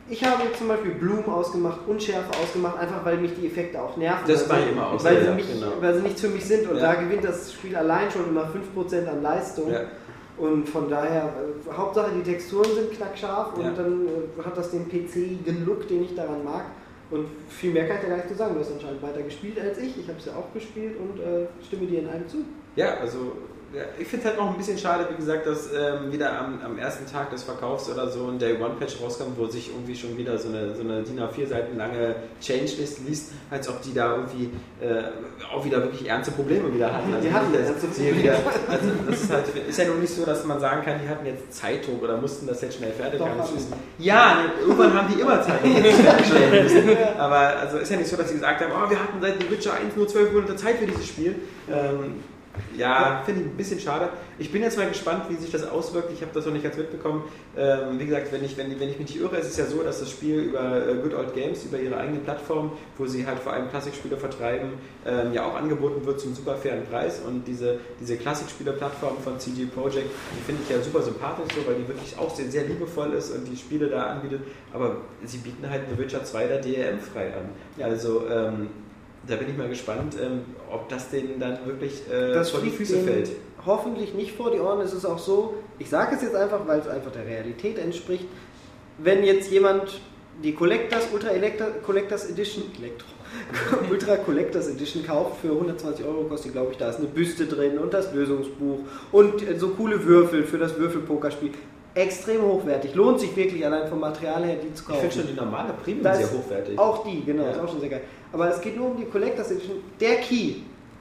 ich 0.08 0.24
habe 0.24 0.42
zum 0.56 0.68
Beispiel 0.68 0.92
Bloom 0.92 1.24
ausgemacht, 1.28 1.80
Unschärfe 1.86 2.30
ausgemacht, 2.42 2.78
einfach 2.78 3.04
weil 3.04 3.16
mich 3.18 3.32
die 3.34 3.46
Effekte 3.46 3.80
auch 3.80 3.96
nerven. 3.96 4.24
Das 4.26 4.48
war 4.48 4.58
immer 4.66 4.88
aus, 4.88 5.04
weil, 5.04 5.16
ja, 5.16 5.24
sie 5.24 5.34
mich, 5.34 5.52
genau. 5.52 5.72
weil 5.80 5.94
sie 5.94 6.02
nichts 6.02 6.20
für 6.20 6.28
mich 6.28 6.44
sind 6.44 6.68
und 6.68 6.76
Ja. 6.76 6.94
da 6.94 7.00
gewinnt 7.00 7.24
das 7.24 7.52
Spiel 7.52 7.74
allein 7.74 8.10
schon 8.10 8.28
immer 8.28 8.48
5% 8.48 9.08
an 9.08 9.22
Leistung. 9.22 9.70
Ja. 9.70 9.82
Und 10.36 10.68
von 10.68 10.90
daher, 10.90 11.32
äh, 11.68 11.72
Hauptsache 11.72 12.10
die 12.16 12.22
Texturen 12.22 12.68
sind 12.74 12.92
knackscharf 12.92 13.54
und 13.56 13.78
dann 13.78 14.08
äh, 14.08 14.42
hat 14.44 14.56
das 14.56 14.72
den 14.72 14.88
PC-igen 14.88 15.64
Look, 15.64 15.86
den 15.88 16.04
ich 16.04 16.14
daran 16.14 16.42
mag. 16.44 16.64
Und 17.10 17.26
viel 17.48 17.72
mehr 17.72 17.86
kann 17.86 17.96
ich 17.98 18.02
da 18.02 18.08
gar 18.08 18.16
nicht 18.16 18.28
zu 18.28 18.34
sagen. 18.34 18.54
Du 18.54 18.60
hast 18.60 18.72
anscheinend 18.72 19.02
weiter 19.02 19.22
gespielt 19.22 19.60
als 19.60 19.78
ich. 19.78 19.98
Ich 19.98 20.08
habe 20.08 20.18
es 20.18 20.24
ja 20.24 20.32
auch 20.32 20.52
gespielt 20.52 20.96
und 20.98 21.20
äh, 21.20 21.46
stimme 21.64 21.86
dir 21.86 22.00
in 22.00 22.08
allem 22.08 22.28
zu. 22.28 22.38
Ja, 22.76 22.96
also 23.00 23.32
ich 23.98 24.06
finde 24.06 24.24
es 24.24 24.30
halt 24.30 24.40
noch 24.40 24.50
ein 24.50 24.56
bisschen 24.56 24.78
schade, 24.78 25.06
wie 25.10 25.16
gesagt, 25.16 25.46
dass 25.46 25.70
ähm, 25.72 26.12
wieder 26.12 26.38
am, 26.38 26.60
am 26.64 26.78
ersten 26.78 27.10
Tag 27.10 27.30
des 27.30 27.42
Verkaufs 27.42 27.90
oder 27.90 28.08
so 28.08 28.28
ein 28.28 28.38
Day 28.38 28.56
One 28.60 28.74
Patch 28.78 29.00
rauskam, 29.00 29.32
wo 29.36 29.46
sich 29.46 29.70
irgendwie 29.70 29.94
schon 29.94 30.16
wieder 30.16 30.38
so 30.38 30.48
eine, 30.48 30.74
so 30.74 30.82
eine 30.82 31.02
DIN 31.02 31.20
A4 31.20 31.46
Seiten 31.48 31.76
lange 31.76 32.14
Change-List 32.40 33.00
liest, 33.06 33.32
als 33.50 33.68
ob 33.68 33.82
die 33.82 33.92
da 33.92 34.16
irgendwie 34.16 34.50
äh, 34.80 35.04
auch 35.52 35.64
wieder 35.64 35.82
wirklich 35.82 36.08
ernste 36.08 36.32
Probleme 36.32 36.72
wieder 36.72 36.92
hatten. 36.92 37.14
Die 37.22 37.32
hatten 37.32 37.52
das, 37.52 37.96
sie 37.96 38.16
wieder, 38.16 38.34
also 38.68 38.88
das 39.06 39.22
ist, 39.22 39.32
halt, 39.32 39.44
ist 39.68 39.78
ja 39.78 39.86
nun 39.86 40.00
nicht 40.00 40.14
so, 40.14 40.24
dass 40.24 40.44
man 40.44 40.60
sagen 40.60 40.84
kann, 40.84 41.00
die 41.02 41.08
hatten 41.08 41.26
jetzt 41.26 41.52
Zeitdruck 41.52 42.02
oder 42.02 42.16
mussten 42.16 42.46
das 42.46 42.60
jetzt 42.62 42.76
schnell 42.76 42.92
fertig 42.92 43.18
Doch, 43.18 43.28
haben. 43.28 43.38
Das 43.38 43.50
Ja, 43.98 44.34
ne, 44.34 44.50
irgendwann 44.60 44.94
haben 44.94 45.12
die 45.12 45.20
immer 45.20 45.42
Zeitdruck, 45.42 45.82
das 45.82 45.94
fertigstellen 46.00 46.64
müssen. 46.64 46.96
Aber 47.18 47.38
also 47.38 47.78
ist 47.78 47.90
ja 47.90 47.96
nicht 47.96 48.08
so, 48.08 48.16
dass 48.16 48.28
sie 48.28 48.34
gesagt 48.34 48.60
haben, 48.60 48.72
oh, 48.72 48.88
wir 48.88 48.98
hatten 48.98 49.20
seit 49.20 49.42
The 49.42 49.50
Witcher 49.50 49.74
1 49.74 49.96
nur 49.96 50.06
12 50.06 50.32
Monate 50.32 50.56
Zeit 50.56 50.76
für 50.76 50.86
dieses 50.86 51.06
Spiel. 51.06 51.36
Ähm, 51.70 52.22
ja, 52.76 53.22
finde 53.24 53.42
ich 53.42 53.46
ein 53.48 53.56
bisschen 53.56 53.80
schade. 53.80 54.10
Ich 54.38 54.52
bin 54.52 54.62
jetzt 54.62 54.76
mal 54.76 54.88
gespannt, 54.88 55.24
wie 55.28 55.36
sich 55.36 55.50
das 55.50 55.68
auswirkt. 55.68 56.12
Ich 56.12 56.22
habe 56.22 56.32
das 56.32 56.46
noch 56.46 56.52
nicht 56.52 56.62
ganz 56.62 56.76
mitbekommen. 56.76 57.24
Ähm, 57.56 57.98
wie 57.98 58.06
gesagt, 58.06 58.32
wenn 58.32 58.44
ich, 58.44 58.56
wenn, 58.56 58.68
wenn 58.78 58.88
ich 58.88 58.98
mich 58.98 59.08
nicht 59.08 59.20
irre, 59.20 59.36
ist 59.36 59.48
es 59.48 59.56
ja 59.56 59.66
so, 59.66 59.82
dass 59.82 60.00
das 60.00 60.10
Spiel 60.10 60.40
über 60.40 60.88
äh, 60.88 60.94
Good 60.94 61.14
Old 61.14 61.34
Games, 61.34 61.64
über 61.64 61.78
ihre 61.78 61.96
eigene 61.96 62.20
Plattform, 62.20 62.72
wo 62.96 63.06
sie 63.06 63.26
halt 63.26 63.38
vor 63.40 63.52
allem 63.52 63.68
Klassikspiele 63.70 64.16
vertreiben, 64.16 64.70
ähm, 65.06 65.32
ja 65.32 65.46
auch 65.46 65.54
angeboten 65.56 66.04
wird 66.04 66.20
zum 66.20 66.34
super 66.34 66.56
fairen 66.56 66.84
Preis. 66.84 67.20
Und 67.26 67.46
diese, 67.46 67.78
diese 68.00 68.16
Klassikspiele-Plattform 68.16 69.18
von 69.18 69.38
CD 69.38 69.66
Projekt, 69.66 70.10
die 70.36 70.44
finde 70.44 70.62
ich 70.64 70.70
ja 70.70 70.82
super 70.82 71.02
sympathisch, 71.02 71.54
so, 71.54 71.66
weil 71.68 71.76
die 71.76 71.88
wirklich 71.88 72.16
auch 72.18 72.34
sehr, 72.34 72.50
sehr 72.50 72.64
liebevoll 72.64 73.12
ist 73.12 73.30
und 73.30 73.46
die 73.46 73.56
Spiele 73.56 73.88
da 73.88 74.06
anbietet. 74.06 74.42
Aber 74.72 74.98
sie 75.24 75.38
bieten 75.38 75.68
halt 75.68 75.82
The 75.90 75.98
Witcher 75.98 76.24
2 76.24 76.46
da 76.46 76.56
DRM-frei 76.58 77.34
an. 77.34 77.84
Also 77.84 78.28
ähm, 78.28 78.68
da 79.26 79.36
bin 79.36 79.48
ich 79.50 79.56
mal 79.56 79.68
gespannt, 79.68 80.16
ähm, 80.20 80.40
ob 80.70 80.88
das 80.88 81.10
denen 81.10 81.38
dann 81.38 81.64
wirklich 81.66 82.02
äh, 82.10 82.32
das 82.32 82.50
vor 82.50 82.60
die 82.60 82.70
Füße 82.70 83.00
fällt. 83.00 83.30
hoffentlich 83.64 84.14
nicht 84.14 84.32
vor 84.32 84.50
die 84.50 84.58
Ohren. 84.58 84.80
Es 84.80 84.92
ist 84.92 85.04
auch 85.04 85.18
so, 85.18 85.54
ich 85.78 85.88
sage 85.88 86.16
es 86.16 86.22
jetzt 86.22 86.34
einfach, 86.34 86.66
weil 86.66 86.80
es 86.80 86.88
einfach 86.88 87.12
der 87.12 87.26
Realität 87.26 87.78
entspricht. 87.78 88.26
Wenn 88.98 89.24
jetzt 89.24 89.50
jemand 89.50 90.00
die 90.42 90.52
Collectors, 90.52 91.08
Ultra 91.12 91.30
Elector, 91.30 91.68
Collectors 91.84 92.28
Edition, 92.30 92.64
Elektro, 92.78 93.06
Ultra 93.90 94.16
Collectors 94.16 94.68
Edition 94.68 95.04
kauft 95.04 95.40
für 95.40 95.50
120 95.52 96.04
Euro, 96.04 96.24
kostet 96.24 96.52
glaube 96.52 96.72
ich, 96.72 96.78
da 96.78 96.90
ist 96.90 96.98
eine 96.98 97.08
Büste 97.08 97.46
drin 97.46 97.78
und 97.78 97.94
das 97.94 98.12
Lösungsbuch 98.12 98.80
und 99.12 99.42
so 99.58 99.68
coole 99.70 100.04
Würfel 100.04 100.44
für 100.44 100.58
das 100.58 100.76
Würfelpokerspiel. 100.78 101.50
Extrem 101.94 102.42
hochwertig. 102.42 102.94
Lohnt 102.94 103.20
sich 103.20 103.34
wirklich 103.36 103.64
allein 103.64 103.88
vom 103.88 104.00
Material 104.00 104.44
her, 104.44 104.56
die 104.56 104.74
zu 104.74 104.82
Ich 104.82 104.88
kaufen. 104.88 105.00
finde 105.00 105.14
schon 105.14 105.26
die 105.28 105.40
normale 105.40 105.72
Premium 105.74 106.02
Da 106.02 106.14
sehr 106.14 106.26
hochwertig. 106.30 106.76
Auch 106.78 107.04
die, 107.04 107.24
genau, 107.24 107.44
Ja. 107.44 107.50
ist 107.52 107.60
auch 107.60 107.68
schon 107.68 107.80
sehr 107.80 107.88
geil. 107.90 108.00
Aber 108.32 108.48
es 108.50 108.60
geht 108.60 108.76
nur 108.76 108.88
um 108.90 108.96
die 108.96 109.04
Collectors 109.04 109.50
Edition. 109.52 109.76
Der 110.00 110.16
Key 110.16 110.54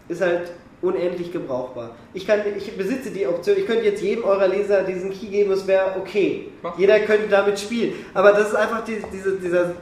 ist 0.08 0.22
halt 0.22 0.52
unendlich 0.84 1.32
gebrauchbar. 1.32 1.96
Ich, 2.14 2.28
kann, 2.28 2.42
ich 2.56 2.78
besitze 2.78 3.10
die 3.10 3.26
Option, 3.26 3.56
ich 3.58 3.66
könnte 3.66 3.86
jetzt 3.86 4.04
jedem 4.04 4.24
eurer 4.26 4.48
Leser 4.48 4.84
diesen 4.84 5.12
Key 5.12 5.28
geben, 5.28 5.52
es 5.52 5.66
wäre 5.66 5.96
okay. 6.00 6.50
Mach. 6.62 6.78
Jeder 6.78 7.00
könnte 7.00 7.28
damit 7.28 7.58
spielen. 7.60 7.94
Aber 8.14 8.34
das 8.34 8.50
ist 8.50 8.56
einfach 8.56 8.84
die, 8.84 9.02
diese, 9.12 9.38
dieser, 9.38 9.74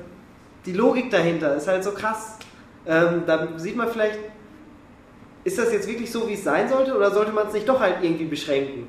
die 0.66 0.74
Logik 0.74 1.10
dahinter, 1.10 1.56
ist 1.56 1.68
halt 1.68 1.84
so 1.84 1.92
krass. 1.92 2.38
Ähm, 2.86 3.24
da 3.28 3.50
sieht 3.58 3.76
man 3.76 3.90
vielleicht, 3.90 4.20
ist 5.44 5.58
das 5.58 5.74
jetzt 5.74 5.88
wirklich 5.90 6.10
so, 6.12 6.28
wie 6.30 6.34
es 6.36 6.44
sein 6.44 6.70
sollte, 6.70 6.96
oder 6.96 7.12
sollte 7.12 7.32
man 7.32 7.48
es 7.48 7.54
nicht 7.54 7.68
doch 7.68 7.80
halt 7.80 7.96
irgendwie 8.02 8.26
beschränken? 8.26 8.88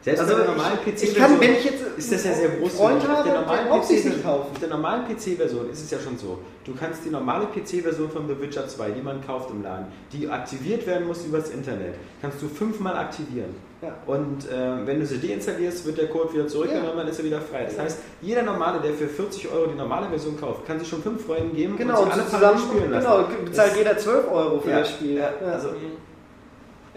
Selbst 0.00 0.20
Also 0.20 0.32
bei 0.34 0.42
der 0.42 0.48
ich- 0.50 0.56
normalen 0.56 0.78
PC 0.84 1.02
ich 1.02 1.14
kann, 1.16 1.40
wenn 1.40 1.52
ich 1.54 1.64
jetzt 1.64 1.82
ist 1.96 2.12
das 2.12 2.24
ja 2.24 2.32
sehr 2.32 2.48
groß. 2.50 2.72
Freund 2.74 3.02
Auf 3.02 3.08
habe, 3.08 3.28
der 3.28 3.40
normalen 3.40 3.68
PC 3.82 3.90
nicht 4.04 4.22
kaufen. 4.22 4.50
Auf 4.52 4.58
der 4.60 4.68
normalen 4.68 5.02
PC-Version 5.06 5.70
ist 5.70 5.82
es 5.84 5.90
ja 5.90 5.98
schon 5.98 6.16
so. 6.16 6.38
Du 6.64 6.72
kannst 6.78 7.04
die 7.04 7.10
normale 7.10 7.46
PC-Version 7.46 8.08
von 8.10 8.28
The 8.28 8.40
Witcher 8.40 8.68
2, 8.68 8.90
die 8.90 9.02
man 9.02 9.24
kauft 9.26 9.50
im 9.50 9.62
Laden, 9.62 9.86
die 10.12 10.28
aktiviert 10.28 10.86
werden 10.86 11.06
muss 11.08 11.24
übers 11.24 11.50
Internet, 11.50 11.94
kannst 12.22 12.40
du 12.40 12.46
fünfmal 12.48 12.96
aktivieren. 12.96 13.54
Ja. 13.82 13.94
Und 14.06 14.46
ähm, 14.52 14.86
wenn 14.86 15.00
du 15.00 15.06
sie 15.06 15.18
deinstallierst, 15.20 15.84
wird 15.86 15.98
der 15.98 16.08
Code 16.08 16.32
wieder 16.34 16.46
zurückgenommen, 16.48 16.90
Ja. 16.90 16.96
dann 16.96 17.08
ist 17.08 17.18
er 17.18 17.24
wieder 17.24 17.40
frei. 17.40 17.64
Das 17.64 17.76
Ja. 17.76 17.82
heißt, 17.84 17.98
jeder 18.22 18.42
Normale, 18.42 18.80
der 18.80 18.92
für 18.94 19.06
40 19.08 19.50
Euro 19.52 19.66
die 19.66 19.76
normale 19.76 20.08
Version 20.08 20.38
kauft, 20.38 20.66
kann 20.66 20.78
sich 20.78 20.88
schon 20.88 21.02
fünf 21.02 21.24
Freunden 21.26 21.54
geben 21.56 21.76
Genau, 21.76 22.00
und 22.02 22.06
und 22.06 22.14
sie 22.14 22.20
alle 22.20 22.28
zusammen 22.30 22.58
spielen 22.58 22.90
lassen. 22.90 23.06
genau, 23.06 23.24
bezahlt 23.44 23.70
Das- 23.70 23.78
jeder 23.78 23.98
12 23.98 24.30
Euro 24.30 24.60
für 24.60 24.70
Ja, 24.70 24.78
das 24.80 24.90
Spiel. 24.90 25.16
ja, 25.16 25.30
Ja. 25.40 25.52
also 25.52 25.68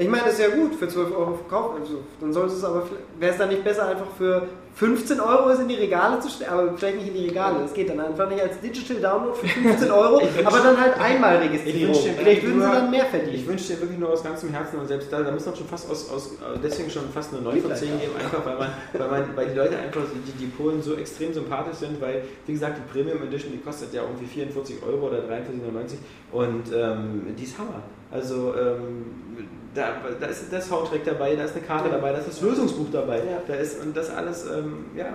Ich 0.02 0.10
meine, 0.10 0.23
das 0.26 0.34
ist 0.34 0.40
ja 0.41 0.49
gut, 0.49 0.76
für 0.76 0.88
12 0.88 1.11
Euro 1.15 1.34
verkaufen. 1.36 1.82
Also, 1.82 1.99
dann 2.19 2.34
sollte 2.34 2.53
es 2.56 2.64
aber, 2.64 2.84
wäre 3.19 3.32
es 3.32 3.38
dann 3.38 3.49
nicht 3.49 3.64
besser, 3.64 3.88
einfach 3.88 4.07
für 4.18 4.48
15 4.76 5.19
Euro 5.19 5.49
es 5.49 5.60
in 5.60 5.68
die 5.68 5.76
Regale 5.76 6.19
zu 6.19 6.30
stellen, 6.30 6.49
aber 6.52 6.78
vielleicht 6.78 6.98
nicht 6.98 7.07
in 7.10 7.14
die 7.14 7.28
Regale. 7.28 7.60
Das 7.60 7.73
geht 7.73 7.90
dann 7.90 7.99
einfach 7.99 8.30
nicht 8.30 8.41
als 8.41 8.60
Digital 8.61 8.98
Download 8.98 9.38
für 9.38 9.48
15 9.48 9.91
Euro, 9.91 10.22
Ich 10.22 10.48
aber 10.48 10.60
dann 10.60 10.80
halt 10.80 10.99
einmal 10.99 11.40
dir 11.40 11.49
Vielleicht 11.52 12.44
würden 12.44 12.61
sie 12.61 12.68
dann 12.68 12.90
mehr 12.90 13.03
Ich 13.03 13.10
verdienen. 13.10 13.48
wünsche 13.48 13.73
dir 13.73 13.82
wirklich 13.82 13.99
nur 13.99 14.10
aus 14.10 14.23
ganzem 14.23 14.49
Herzen 14.49 14.80
und 14.80 14.88
selbst 14.88 15.11
da, 15.11 15.22
da 15.22 15.32
muss 15.32 15.45
man 15.45 15.56
schon 15.56 15.68
fast 15.68 15.90
aus, 15.91 16.10
aus 16.10 16.32
deswegen 16.64 16.90
schon 16.90 17.03
fast 17.14 17.34
eine 17.34 17.44
9 17.44 17.61
von 17.61 17.76
10 17.76 17.99
geben, 17.99 18.14
einfach 18.18 18.45
weil 18.45 18.57
man, 18.57 18.69
weil 18.94 19.07
man, 19.10 19.36
weil 19.36 19.48
die 19.49 19.56
Leute 19.56 19.78
einfach, 19.78 20.02
die, 20.28 20.32
die 20.32 20.48
Polen 20.48 20.82
so 20.82 20.95
extrem 20.95 21.34
sympathisch 21.34 21.78
sind, 21.78 21.99
weil, 22.02 22.23
wie 22.48 22.53
gesagt, 22.53 22.78
die 22.78 22.91
Premium 22.91 23.22
Edition, 23.23 23.52
die 23.52 23.60
kostet 23.60 23.94
ja 23.94 24.03
irgendwie 24.03 24.26
44 24.26 24.78
Euro 24.88 25.07
oder 25.07 25.19
43,99 25.19 25.98
und 26.32 26.64
ähm, 26.73 27.36
die 27.38 27.44
ist 27.44 27.57
Hammer. 27.57 27.84
Also 28.10 28.53
ähm, 28.57 29.06
da, 29.73 29.93
da 30.19 30.26
ist 30.27 30.52
das 30.52 30.68
Soundtrack 30.68 31.03
dabei, 31.06 31.35
da 31.35 31.43
ist 31.45 31.56
eine 31.56 31.65
Karte 31.65 31.89
dabei, 31.89 32.11
da 32.11 32.18
ist 32.19 32.27
das 32.27 32.41
Lösungsbuch 32.41 32.88
dabei, 32.91 33.18
Ja. 33.19 33.41
da 33.48 33.53
ist 33.56 33.81
und 33.81 33.95
das 33.95 34.10
alles, 34.10 34.45
ähm, 34.45 34.85
ja, 34.95 35.14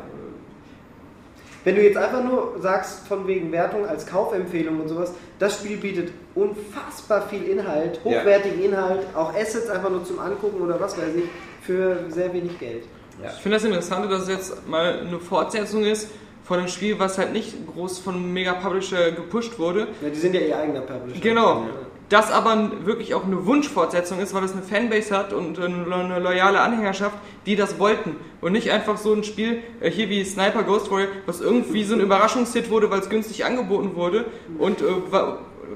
Wenn 1.64 1.74
du 1.74 1.82
jetzt 1.82 1.96
einfach 1.96 2.22
nur 2.22 2.54
sagst, 2.60 3.08
von 3.08 3.26
wegen 3.26 3.50
Wertung 3.50 3.84
als 3.88 4.06
Kaufempfehlung 4.06 4.80
und 4.82 4.86
sowas, 4.88 5.12
das 5.40 5.54
Spiel 5.56 5.76
bietet 5.78 6.12
unfassbar 6.36 7.26
viel 7.28 7.42
Inhalt, 7.42 7.98
Ja. 8.04 8.20
hochwertigen 8.20 8.62
Inhalt, 8.62 9.00
auch 9.16 9.34
Assets 9.34 9.68
einfach 9.68 9.90
nur 9.90 10.04
zum 10.04 10.20
Angucken 10.20 10.60
oder 10.60 10.78
was 10.78 10.96
weiß 10.96 11.16
ich, 11.16 11.24
für 11.62 11.96
sehr 12.08 12.32
wenig 12.32 12.56
Geld. 12.60 12.84
ja. 13.20 13.30
Ich 13.34 13.42
finde 13.42 13.56
das 13.56 13.64
Interessante, 13.64 14.08
dass 14.08 14.22
es 14.22 14.28
jetzt 14.28 14.68
mal 14.68 15.00
eine 15.00 15.18
Fortsetzung 15.18 15.82
ist 15.84 16.08
von 16.44 16.60
einem 16.60 16.68
Spiel, 16.68 17.00
was 17.00 17.18
halt 17.18 17.32
nicht 17.32 17.56
groß 17.66 17.98
von 17.98 18.14
einem 18.14 18.32
Mega-Publisher 18.32 19.10
gepusht 19.10 19.58
wurde. 19.58 19.88
Ja, 20.00 20.08
die 20.08 20.14
sind 20.14 20.36
ja 20.36 20.42
ihr 20.42 20.56
eigener 20.56 20.82
Publisher. 20.82 21.20
Genau. 21.20 21.66
Das 22.08 22.30
aber 22.30 22.70
wirklich 22.84 23.14
auch 23.14 23.24
eine 23.24 23.46
Wunschfortsetzung 23.46 24.20
ist, 24.20 24.32
weil 24.32 24.44
es 24.44 24.52
eine 24.52 24.62
Fanbase 24.62 25.16
hat 25.16 25.32
und 25.32 25.58
eine 25.58 25.92
eine 25.92 26.18
loyale 26.20 26.60
Anhängerschaft, 26.60 27.16
die 27.46 27.56
das 27.56 27.80
wollten. 27.80 28.16
Und 28.40 28.52
nicht 28.52 28.70
einfach 28.70 28.96
so 28.96 29.12
ein 29.12 29.24
Spiel, 29.24 29.62
äh, 29.80 29.90
hier 29.90 30.08
wie 30.08 30.24
Sniper 30.24 30.62
Ghost 30.62 30.90
Warrior, 30.90 31.08
was 31.26 31.40
irgendwie 31.40 31.82
so 31.82 31.94
ein 31.94 32.00
Überraschungshit 32.00 32.70
wurde, 32.70 32.90
weil 32.90 33.00
es 33.00 33.08
günstig 33.08 33.44
angeboten 33.44 33.96
wurde 33.96 34.26
und 34.58 34.82
äh, 34.82 34.84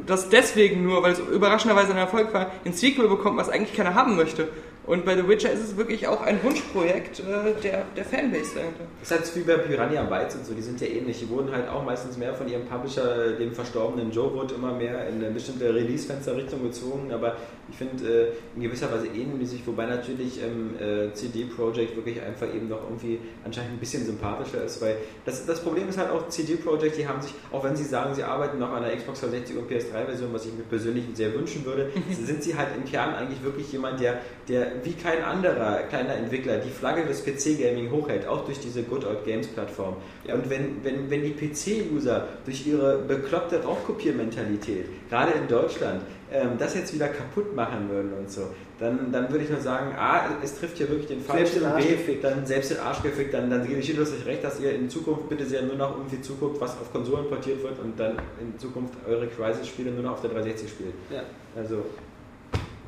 das 0.07 0.29
deswegen 0.29 0.85
nur, 0.85 1.03
weil 1.03 1.13
es 1.13 1.19
überraschenderweise 1.19 1.93
ein 1.93 1.99
Erfolg 1.99 2.33
war, 2.33 2.51
ein 2.65 2.73
Sequel 2.73 3.09
bekommt, 3.09 3.37
was 3.37 3.49
eigentlich 3.49 3.77
keiner 3.77 3.95
haben 3.95 4.17
möchte. 4.17 4.49
Und 4.91 5.05
bei 5.05 5.15
The 5.15 5.29
Witcher 5.29 5.53
ist 5.53 5.61
es 5.61 5.77
wirklich 5.77 6.09
auch 6.09 6.21
ein 6.23 6.43
Wunschprojekt 6.43 7.21
äh, 7.21 7.55
der, 7.63 7.85
der 7.97 8.05
Fanbase 8.05 8.57
dahinter. 8.57 8.89
Das 8.99 9.09
ist 9.13 9.37
halt 9.37 9.37
wie 9.37 9.49
bei 9.49 9.59
Piranha 9.59 10.03
Bytes 10.03 10.35
und 10.35 10.45
so, 10.45 10.53
die 10.53 10.63
sind 10.63 10.81
ja 10.81 10.89
ähnlich. 10.89 11.21
Die 11.21 11.29
wurden 11.29 11.53
halt 11.53 11.69
auch 11.69 11.85
meistens 11.85 12.19
mehr 12.19 12.35
von 12.35 12.49
ihrem 12.49 12.65
Publisher, 12.65 13.35
dem 13.39 13.53
verstorbenen 13.53 14.11
Joe 14.11 14.35
Wood, 14.35 14.51
immer 14.51 14.75
mehr 14.75 15.09
in 15.09 15.23
eine 15.23 15.31
bestimmte 15.31 15.73
Release-Fenster-Richtung 15.73 16.65
gezogen. 16.65 17.13
Aber 17.13 17.37
ich 17.71 17.77
finde, 17.77 18.05
äh, 18.05 18.33
in 18.57 18.63
gewisser 18.63 18.91
Weise 18.91 19.07
sich, 19.47 19.65
wobei 19.65 19.87
natürlich 19.87 20.41
ähm, 20.43 20.75
äh, 20.81 21.15
CD 21.15 21.45
Projekt 21.45 21.95
wirklich 21.95 22.21
einfach 22.21 22.53
eben 22.53 22.69
noch 22.69 22.83
irgendwie 22.83 23.21
anscheinend 23.45 23.75
ein 23.75 23.79
bisschen 23.79 24.05
sympathischer 24.05 24.65
ist, 24.65 24.83
weil 24.83 24.97
das, 25.25 25.47
das 25.47 25.63
Problem 25.63 25.89
ist 25.89 25.99
halt 25.99 26.11
auch, 26.11 26.29
CD 26.29 26.57
Projekt, 26.57 26.99
die 26.99 27.07
haben 27.07 27.23
sich, 27.23 27.33
auch 27.53 27.63
wenn 27.63 27.77
sie 27.77 27.85
sagen, 27.85 28.13
sie 28.15 28.25
arbeiten 28.25 28.59
noch 28.59 28.73
an 28.73 28.83
der 28.83 28.97
Xbox 28.97 29.21
360 29.21 29.57
und 29.57 29.71
PS3-Version, 29.71 30.33
was 30.33 30.47
ich 30.47 30.53
mir 30.53 30.65
persönlich 30.65 31.05
sehr 31.15 31.33
wünschen 31.33 31.65
würde, 31.65 31.91
sind 32.11 32.43
sie 32.43 32.57
halt 32.57 32.69
im 32.77 32.85
Kern 32.85 33.15
eigentlich 33.15 33.43
wirklich 33.43 33.71
jemand, 33.73 34.01
der, 34.01 34.21
der 34.49 34.80
wie 34.85 34.93
kein 34.93 35.23
anderer 35.23 35.79
kleiner 35.89 36.15
Entwickler 36.15 36.59
die 36.59 36.71
Flagge 36.71 37.05
des 37.05 37.25
PC-Gaming 37.25 37.91
hochhält, 37.91 38.27
auch 38.27 38.45
durch 38.45 38.61
diese 38.61 38.83
Good 38.83 39.05
Old 39.05 39.25
Games-Plattform. 39.25 39.97
Und 40.33 40.51
wenn, 40.51 40.85
wenn, 40.85 41.11
wenn 41.11 41.23
die 41.23 41.33
PC-User 41.33 42.29
durch 42.45 42.67
ihre 42.67 42.99
bekloppte 42.99 43.63
Raubkopiermentalität, 43.63 44.87
gerade 45.09 45.33
in 45.33 45.49
Deutschland, 45.49 46.03
ähm, 46.33 46.51
das 46.59 46.75
jetzt 46.75 46.95
wieder 46.95 47.09
kaputt 47.09 47.55
machen 47.57 47.89
würden 47.91 48.13
und 48.13 48.31
so, 48.31 48.43
dann, 48.79 49.13
dann 49.13 49.31
würde 49.31 49.45
ich 49.45 49.51
nur 49.51 49.61
sagen, 49.61 49.95
A, 49.97 50.23
es 50.43 50.59
trifft 50.59 50.79
hier 50.79 50.89
wirklich 50.89 51.09
den 51.09 51.21
Falschen 51.21 51.63
B, 51.77 51.83
gefickt. 51.83 52.25
dann 52.25 52.47
selbst 52.47 52.71
den 52.71 52.79
Arsch 52.79 53.03
gefickt, 53.03 53.35
dann, 53.35 53.51
dann 53.51 53.67
gebe 53.67 53.81
ich 53.81 53.91
Ihnen 53.91 54.01
euch 54.01 54.27
recht, 54.27 54.43
dass 54.43 54.61
ihr 54.61 54.73
in 54.73 54.89
Zukunft 54.89 55.29
bitte 55.29 55.45
sehr 55.45 55.63
nur 55.63 55.77
noch 55.77 55.97
irgendwie 55.97 56.21
zuguckt, 56.21 56.61
was 56.61 56.73
auf 56.73 56.93
Konsolen 56.93 57.29
portiert 57.29 57.63
wird 57.63 57.79
und 57.79 57.99
dann 57.99 58.13
in 58.41 58.59
Zukunft 58.59 58.95
eure 59.07 59.27
Crisis-Spiele 59.27 59.91
nur 59.91 60.05
noch 60.05 60.13
auf 60.13 60.21
der 60.23 60.31
360 60.31 60.71
spielt. 60.71 60.95
Ja. 61.11 61.23
Also, 61.57 61.85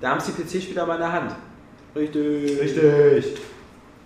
da 0.01 0.11
haben 0.11 0.19
es 0.19 0.27
die 0.27 0.33
PC-Spieler 0.33 0.87
mal 0.87 0.95
in 0.95 1.01
der 1.01 1.13
Hand. 1.13 1.37
Richtig. 1.95 2.61
Richtig. 2.61 3.43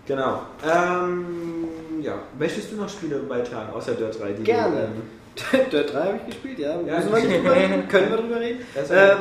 Genau. 0.06 0.42
Ähm, 0.64 1.68
ja. 2.02 2.14
Möchtest 2.38 2.72
du 2.72 2.76
noch 2.76 2.88
Spiele 2.88 3.18
beitragen, 3.18 3.72
außer 3.72 3.94
Dirt 3.94 4.20
3? 4.20 4.32
Die 4.32 4.44
Gerne. 4.44 4.88
Du, 5.34 5.56
ähm, 5.56 5.64
Dirt 5.72 5.92
3 5.92 6.00
habe 6.00 6.16
ich 6.18 6.26
gespielt, 6.26 6.58
ja. 6.58 6.80
Ja, 6.80 6.96
Müssen 6.96 7.12
wir 7.12 7.18
nicht 7.18 7.38
drüber 7.38 7.56
reden? 7.56 7.88
Können 7.88 8.10
wir 8.10 8.16
drüber 8.16 8.40
reden? 8.40 8.60
Das 8.74 8.90
Äh, 8.90 9.16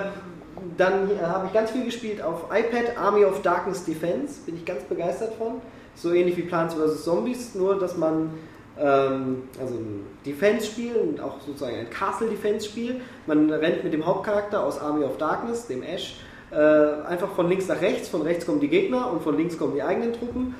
dann 0.78 1.10
äh, 1.10 1.22
habe 1.22 1.48
ich 1.48 1.54
ganz 1.54 1.72
viel 1.72 1.86
gespielt 1.86 2.22
auf 2.22 2.46
iPad, 2.52 2.98
Army 2.98 3.26
of 3.26 3.42
Darkness 3.42 3.86
Defense. 3.86 4.42
Bin 4.46 4.56
ich 4.56 4.66
ganz 4.66 4.84
begeistert 4.84 5.34
von. 5.36 5.62
So 5.96 6.14
ähnlich 6.14 6.36
wie 6.38 6.44
Plants 6.44 6.76
vs. 6.76 7.04
Zombies, 7.04 7.56
nur 7.56 7.80
dass 7.80 7.96
man 7.96 8.32
ähm, 8.78 9.44
also 9.60 9.76
ein 9.76 10.06
Defense-Spiel 10.26 10.96
und 10.96 11.22
auch 11.22 11.40
sozusagen 11.46 11.78
ein 11.78 11.90
Castle-Defense-Spiel. 11.90 13.02
Man 13.28 13.50
rennt 13.50 13.84
mit 13.84 13.94
dem 13.94 14.06
Hauptcharakter 14.06 14.64
aus 14.64 14.80
Army 14.80 15.06
of 15.06 15.18
Darkness, 15.18 15.68
dem 15.68 15.84
Ash, 15.84 16.18
äh, 16.52 17.08
einfach 17.08 17.30
von 17.36 17.50
links 17.50 17.68
nach 17.68 17.82
rechts. 17.82 18.10
Von 18.10 18.22
rechts 18.22 18.46
kommen 18.46 18.60
die 18.60 18.68
Gegner 18.68 19.12
und 19.12 19.24
von 19.24 19.38
links 19.38 19.58
kommen 19.58 19.76
die 19.76 19.84
eigenen 19.84 20.14
Truppen. 20.14 20.56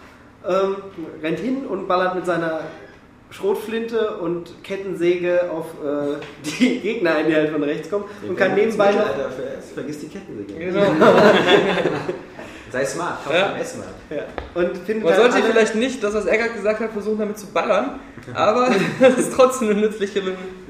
Ähm, 0.48 0.76
rennt 1.22 1.40
hin 1.40 1.66
und 1.66 1.88
ballert 1.88 2.16
mit 2.16 2.26
seiner 2.26 2.62
Schrotflinte 3.32 4.18
und 4.18 4.64
Kettensäge 4.64 5.50
auf 5.52 5.66
äh, 5.84 6.18
die 6.60 6.80
Gegner 6.80 7.16
ein, 7.16 7.28
die 7.28 7.36
halt 7.36 7.52
von 7.52 7.64
rechts 7.64 7.90
kommen. 7.90 8.06
Und 8.28 8.38
kann 8.38 8.56
nebenbei 8.56 8.92
noch. 8.92 9.06
Vergiss 9.74 10.00
die 10.00 10.08
Kettensäge. 10.08 10.66
Genau. 10.66 10.86
Sei 12.72 12.84
smart, 12.86 13.24
kauf 13.24 13.34
Ja. 13.34 13.54
ja. 13.54 13.58
S-Mal. 13.58 13.88
Ja. 14.10 14.24
Und 14.54 14.78
findet 14.80 15.06
Man 15.06 15.14
dann 15.14 15.32
sollte 15.32 15.48
vielleicht 15.48 15.76
nicht 15.76 16.04
das, 16.04 16.14
was 16.14 16.26
Eggert 16.26 16.56
gesagt 16.56 16.82
hat, 16.82 16.92
versuchen 16.92 17.20
damit 17.20 17.38
zu 17.38 17.48
ballern, 17.48 18.00
aber 18.34 18.70
das 19.00 19.18
ist 19.18 19.34
trotzdem 19.34 19.70
eine 19.70 19.80
nützliche, 19.80 20.22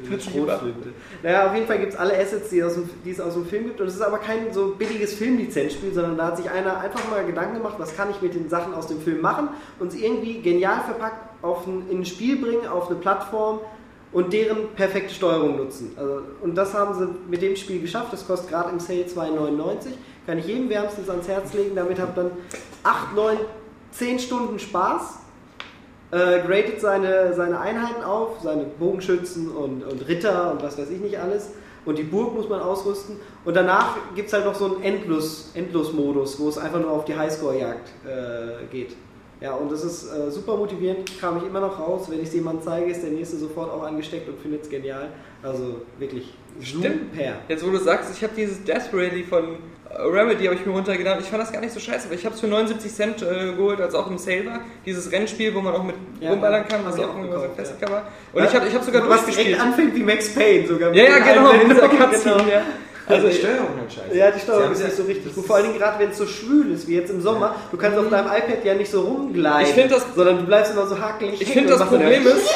Schrotflinte. 0.06 0.90
Naja, 1.23 1.48
auf 1.48 1.53
jeden 1.53 1.68
Fall 1.68 1.80
gibt 1.80 1.94
es 1.94 1.99
alle 1.99 2.18
Assets, 2.18 2.49
die, 2.49 2.64
aus 2.64 2.76
dem, 2.76 2.90
die 3.03 3.11
es 3.11 3.19
aus 3.19 3.34
dem 3.34 3.45
Film 3.45 3.65
gibt. 3.65 3.82
Und 3.82 3.88
es 3.88 3.95
ist 3.95 4.02
aber 4.02 4.18
kein 4.18 4.53
so 4.53 4.76
billiges 4.77 5.14
Filmlizenzspiel, 5.14 5.94
sondern 5.94 6.18
da 6.18 6.27
hat 6.27 6.38
sich 6.38 6.49
einer 6.49 6.80
einfach 6.80 7.10
mal 7.10 7.26
Gedanken 7.26 7.56
gemacht, 7.57 7.76
was 7.77 7.95
kann 7.95 8.10
ich 8.10 8.22
mit 8.22 8.34
den 8.34 8.49
Sachen 8.49 8.73
aus 8.73 8.88
dem 8.88 9.02
Film 9.02 9.22
machen 9.22 9.49
und 9.80 9.88
es 9.88 9.95
irgendwie 9.95 10.41
genial 10.41 10.82
verpackt 10.86 11.44
auf 11.44 11.68
ein, 11.68 11.90
in 11.90 11.99
ein 11.99 12.06
Spiel 12.06 12.38
bringen, 12.38 12.68
auf 12.68 12.90
eine 12.90 12.99
Plattform 12.99 13.60
und 14.11 14.32
deren 14.32 14.69
perfekte 14.76 15.14
Steuerung 15.14 15.57
nutzen. 15.57 15.91
Also, 15.98 16.22
und 16.41 16.56
das 16.56 16.73
haben 16.73 16.98
sie 16.98 17.07
mit 17.30 17.41
dem 17.41 17.56
Spiel 17.56 17.82
geschafft. 17.82 18.14
Das 18.14 18.26
kostet 18.26 18.49
gerade 18.49 18.69
im 18.69 18.80
Sale 18.80 19.03
2,99. 19.03 19.90
Kann 20.26 20.38
ich 20.38 20.48
jedem 20.48 20.69
wärmstens 20.69 21.10
ans 21.10 21.27
Herz 21.27 21.53
legen. 21.53 21.76
Damit 21.76 21.99
habt 21.99 22.18
dann 22.18 22.32
8, 22.84 23.14
9, 23.14 23.38
10 23.91 24.19
Stunden 24.19 24.57
Spaß 24.57 25.25
äh, 26.16 26.42
gradet 26.46 26.80
seine, 26.82 27.34
seine 27.34 27.60
Einheiten 27.60 28.04
auf, 28.04 28.40
seine 28.42 28.64
Bogenschützen 28.80 29.52
und, 29.52 29.84
und 29.84 30.08
Ritter 30.08 30.52
und 30.52 30.64
was 30.64 30.78
weiß 30.78 30.90
ich 30.90 31.00
nicht 31.00 31.20
alles. 31.20 31.52
Und 31.86 32.00
die 32.00 32.04
Burg 32.04 32.34
muss 32.34 32.50
man 32.50 32.62
ausrüsten. 32.62 33.18
Und 33.44 33.56
danach 33.56 33.96
gibt 34.16 34.28
es 34.30 34.34
halt 34.34 34.46
noch 34.46 34.56
so 34.56 34.66
einen 34.66 34.84
Endlos- 34.84 35.52
Endlos-Modus, 35.54 36.40
wo 36.40 36.50
es 36.50 36.58
einfach 36.58 36.80
nur 36.80 36.90
auf 36.90 37.06
die 37.06 37.16
Highscore-Jagd 37.16 37.90
äh, 38.08 38.66
geht. 38.72 38.96
Ja, 39.42 39.54
und 39.54 39.72
das 39.72 39.84
ist 39.84 40.12
äh, 40.12 40.32
super 40.32 40.56
motivierend, 40.56 41.20
kam 41.20 41.38
ich 41.38 41.44
immer 41.44 41.60
noch 41.60 41.78
raus. 41.78 42.06
Wenn 42.10 42.20
ich 42.20 42.30
es 42.30 42.34
jemandem 42.34 42.64
zeige, 42.64 42.90
ist 42.90 43.04
der 43.04 43.12
nächste 43.12 43.38
sofort 43.38 43.70
auch 43.70 43.84
angesteckt 43.84 44.28
und 44.30 44.40
findet 44.40 44.64
es 44.64 44.70
genial. 44.70 45.10
Also 45.44 45.82
wirklich 46.00 46.34
Stimmt. 46.62 47.14
super. 47.14 47.34
Jetzt 47.48 47.68
wo 47.68 47.70
du 47.70 47.78
sagst, 47.78 48.12
ich 48.16 48.24
habe 48.24 48.34
dieses 48.36 48.64
Death 48.64 48.90
Rally 48.94 49.24
von 49.24 49.58
Remedy 49.98 50.46
habe 50.46 50.56
ich 50.56 50.66
mir 50.66 50.74
runtergeladen. 50.74 51.22
Ich 51.24 51.30
fand 51.30 51.42
das 51.42 51.52
gar 51.52 51.62
nicht 51.62 51.74
so 51.74 51.80
scheiße, 51.80 52.08
aber 52.08 52.16
ich 52.16 52.26
habe 52.26 52.36
es 52.36 52.42
für 52.42 52.48
79 52.48 52.94
Cent 52.94 53.22
äh, 53.22 53.54
geholt, 53.56 53.80
als 53.80 53.96
auch 53.96 54.10
im 54.10 54.18
Sale 54.18 54.46
war. 54.46 54.60
Dieses 54.86 55.12
Rennspiel, 55.12 55.54
wo 55.56 55.62
man 55.62 55.74
auch 55.74 55.84
mit 55.84 55.96
Ja, 56.20 56.32
rumballern 56.32 56.68
kann, 56.68 56.82
was 56.84 57.00
auch 57.00 57.16
ein 57.16 57.30
Klassiker 57.56 57.90
war. 57.92 58.04
Und 58.34 58.44
ich 58.44 58.54
habe 58.54 58.68
ich 58.68 58.76
hab 58.76 58.84
sogar 58.84 59.02
Was 59.08 59.18
durchgespielt. 59.24 59.48
direkt 59.48 59.62
anfängt 59.64 59.96
wie 59.96 60.04
Max 60.04 60.34
Payne 60.34 60.68
sogar. 60.68 60.94
Ja, 60.94 61.04
ja, 61.04 61.20
genau, 61.20 61.54
mit 61.54 61.70
dieser 61.72 61.88
Cutscene, 61.90 62.36
genau. 62.36 62.50
ja. 62.50 62.62
Also 63.08 63.28
Also 63.28 63.38
die 63.38 63.44
Steuerung 63.46 63.68
halt 63.80 63.94
scheiße. 63.94 64.18
Ja, 64.18 64.32
die 64.32 64.40
Steuerung 64.40 64.72
ist 64.72 64.80
ja- 64.80 64.86
nicht 64.88 64.98
so 64.98 65.04
richtig 65.04 65.36
gut. 65.36 65.46
Vor 65.46 65.56
allen 65.58 65.66
Dingen 65.68 65.78
gerade, 65.78 66.00
wenn 66.00 66.10
es 66.10 66.18
so 66.18 66.26
schwül 66.26 66.72
ist 66.74 66.88
wie 66.88 66.96
jetzt 66.96 67.12
im 67.12 67.22
Sommer. 67.22 67.56
Du 67.72 67.78
kannst 67.78 67.98
auf 68.00 68.10
deinem 68.10 68.26
iPad 68.26 68.66
ja 68.66 68.74
nicht 68.74 68.90
so 68.90 69.02
rumgleiten, 69.02 69.80
Ich 69.84 69.90
das- 69.92 70.06
sondern 70.16 70.38
du 70.40 70.44
bleibst 70.46 70.74
immer 70.74 70.88
so 70.88 71.00
hakelig 71.00 71.40
Ich 71.40 71.48
finde, 71.52 71.74
und 71.74 71.80
das 71.80 71.88
Problem 71.88 72.26
ist, 72.26 72.50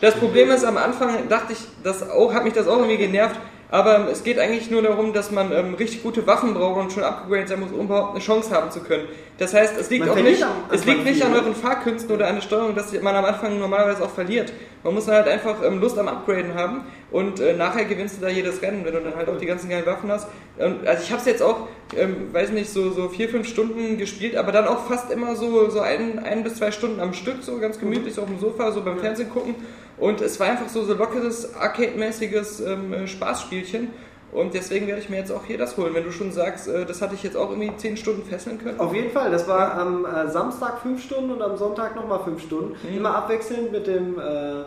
das 0.00 0.14
Problem 0.14 0.50
ist, 0.50 0.64
am 0.64 0.76
Anfang 0.76 1.28
dachte 1.28 1.52
ich, 1.54 1.58
das 1.82 2.08
auch, 2.08 2.32
hat 2.32 2.44
mich 2.44 2.52
das 2.52 2.68
auch 2.68 2.76
irgendwie 2.78 2.98
genervt, 2.98 3.34
aber 3.70 4.08
es 4.10 4.24
geht 4.24 4.38
eigentlich 4.38 4.70
nur 4.70 4.82
darum, 4.82 5.12
dass 5.12 5.30
man 5.30 5.52
ähm, 5.52 5.74
richtig 5.74 6.02
gute 6.02 6.26
Waffen 6.26 6.54
braucht 6.54 6.80
und 6.80 6.92
schon 6.92 7.04
abgegradet 7.04 7.48
sein 7.48 7.60
muss, 7.60 7.70
um 7.70 7.86
überhaupt 7.86 8.12
eine 8.12 8.20
Chance 8.20 8.50
haben 8.50 8.70
zu 8.70 8.80
können. 8.80 9.04
Das 9.38 9.54
heißt, 9.54 9.78
es 9.78 9.88
liegt 9.90 10.06
Man 10.06 10.18
auch 10.18 10.22
nicht, 10.22 10.42
am 10.42 10.50
es 10.70 10.84
liegt 10.84 11.04
nicht 11.04 11.24
an 11.24 11.32
ne? 11.32 11.38
euren 11.38 11.54
Fahrkünsten 11.54 12.14
oder 12.14 12.28
an 12.28 12.34
der 12.34 12.42
Steuerung, 12.42 12.74
dass 12.74 12.92
man 13.00 13.14
am 13.14 13.24
Anfang 13.24 13.58
normalerweise 13.58 14.04
auch 14.04 14.10
verliert. 14.10 14.52
Man 14.82 14.94
muss 14.94 15.08
halt 15.08 15.28
einfach 15.28 15.62
ähm, 15.64 15.80
Lust 15.80 15.98
am 15.98 16.08
Upgraden 16.08 16.54
haben 16.54 16.82
und 17.10 17.40
äh, 17.40 17.54
nachher 17.54 17.84
gewinnst 17.84 18.18
du 18.18 18.20
da 18.22 18.28
jedes 18.28 18.60
Rennen, 18.60 18.84
wenn 18.84 18.92
du 18.92 19.00
dann 19.00 19.14
halt 19.14 19.28
auch 19.28 19.38
die 19.38 19.46
ganzen 19.46 19.70
geilen 19.70 19.86
Waffen 19.86 20.10
hast. 20.10 20.28
Und, 20.58 20.86
also 20.86 21.02
ich 21.02 21.10
habe 21.10 21.20
es 21.20 21.26
jetzt 21.26 21.42
auch, 21.42 21.68
ähm, 21.96 22.32
weiß 22.32 22.50
nicht, 22.50 22.70
so, 22.70 22.90
so 22.90 23.08
vier, 23.08 23.28
fünf 23.28 23.48
Stunden 23.48 23.98
gespielt, 23.98 24.36
aber 24.36 24.52
dann 24.52 24.66
auch 24.66 24.86
fast 24.86 25.10
immer 25.10 25.36
so, 25.36 25.70
so 25.70 25.80
ein, 25.80 26.18
ein 26.18 26.42
bis 26.42 26.56
zwei 26.56 26.70
Stunden 26.70 27.00
am 27.00 27.14
Stück, 27.14 27.36
so 27.42 27.58
ganz 27.58 27.78
gemütlich 27.78 28.14
so 28.14 28.22
auf 28.22 28.28
dem 28.28 28.40
Sofa, 28.40 28.72
so 28.72 28.82
beim 28.82 28.98
Fernsehen 28.98 29.30
gucken. 29.30 29.54
Und 30.00 30.20
es 30.22 30.40
war 30.40 30.48
einfach 30.48 30.68
so, 30.68 30.82
so 30.84 30.94
lockeres, 30.94 31.54
arcade-mäßiges 31.54 32.60
ähm, 32.60 32.92
äh, 32.92 33.06
Spaßspielchen. 33.06 33.90
Und 34.32 34.54
deswegen 34.54 34.86
werde 34.86 35.00
ich 35.00 35.10
mir 35.10 35.16
jetzt 35.16 35.32
auch 35.32 35.44
hier 35.44 35.58
das 35.58 35.76
holen. 35.76 35.92
Wenn 35.92 36.04
du 36.04 36.12
schon 36.12 36.32
sagst, 36.32 36.68
äh, 36.68 36.86
das 36.86 37.02
hatte 37.02 37.14
ich 37.14 37.22
jetzt 37.22 37.36
auch 37.36 37.50
irgendwie 37.50 37.76
zehn 37.76 37.96
Stunden 37.96 38.24
fesseln 38.24 38.58
können. 38.58 38.80
Auf 38.80 38.94
jeden 38.94 39.10
Fall, 39.10 39.30
das 39.30 39.46
war 39.46 39.74
am 39.74 40.06
äh, 40.06 40.28
Samstag 40.30 40.80
fünf 40.80 41.02
Stunden 41.02 41.32
und 41.32 41.42
am 41.42 41.56
Sonntag 41.56 41.96
nochmal 41.96 42.20
fünf 42.24 42.42
Stunden. 42.42 42.76
Mhm. 42.88 42.96
Immer 42.96 43.14
abwechselnd 43.14 43.72
mit 43.72 43.86
dem, 43.86 44.18
äh, 44.18 44.62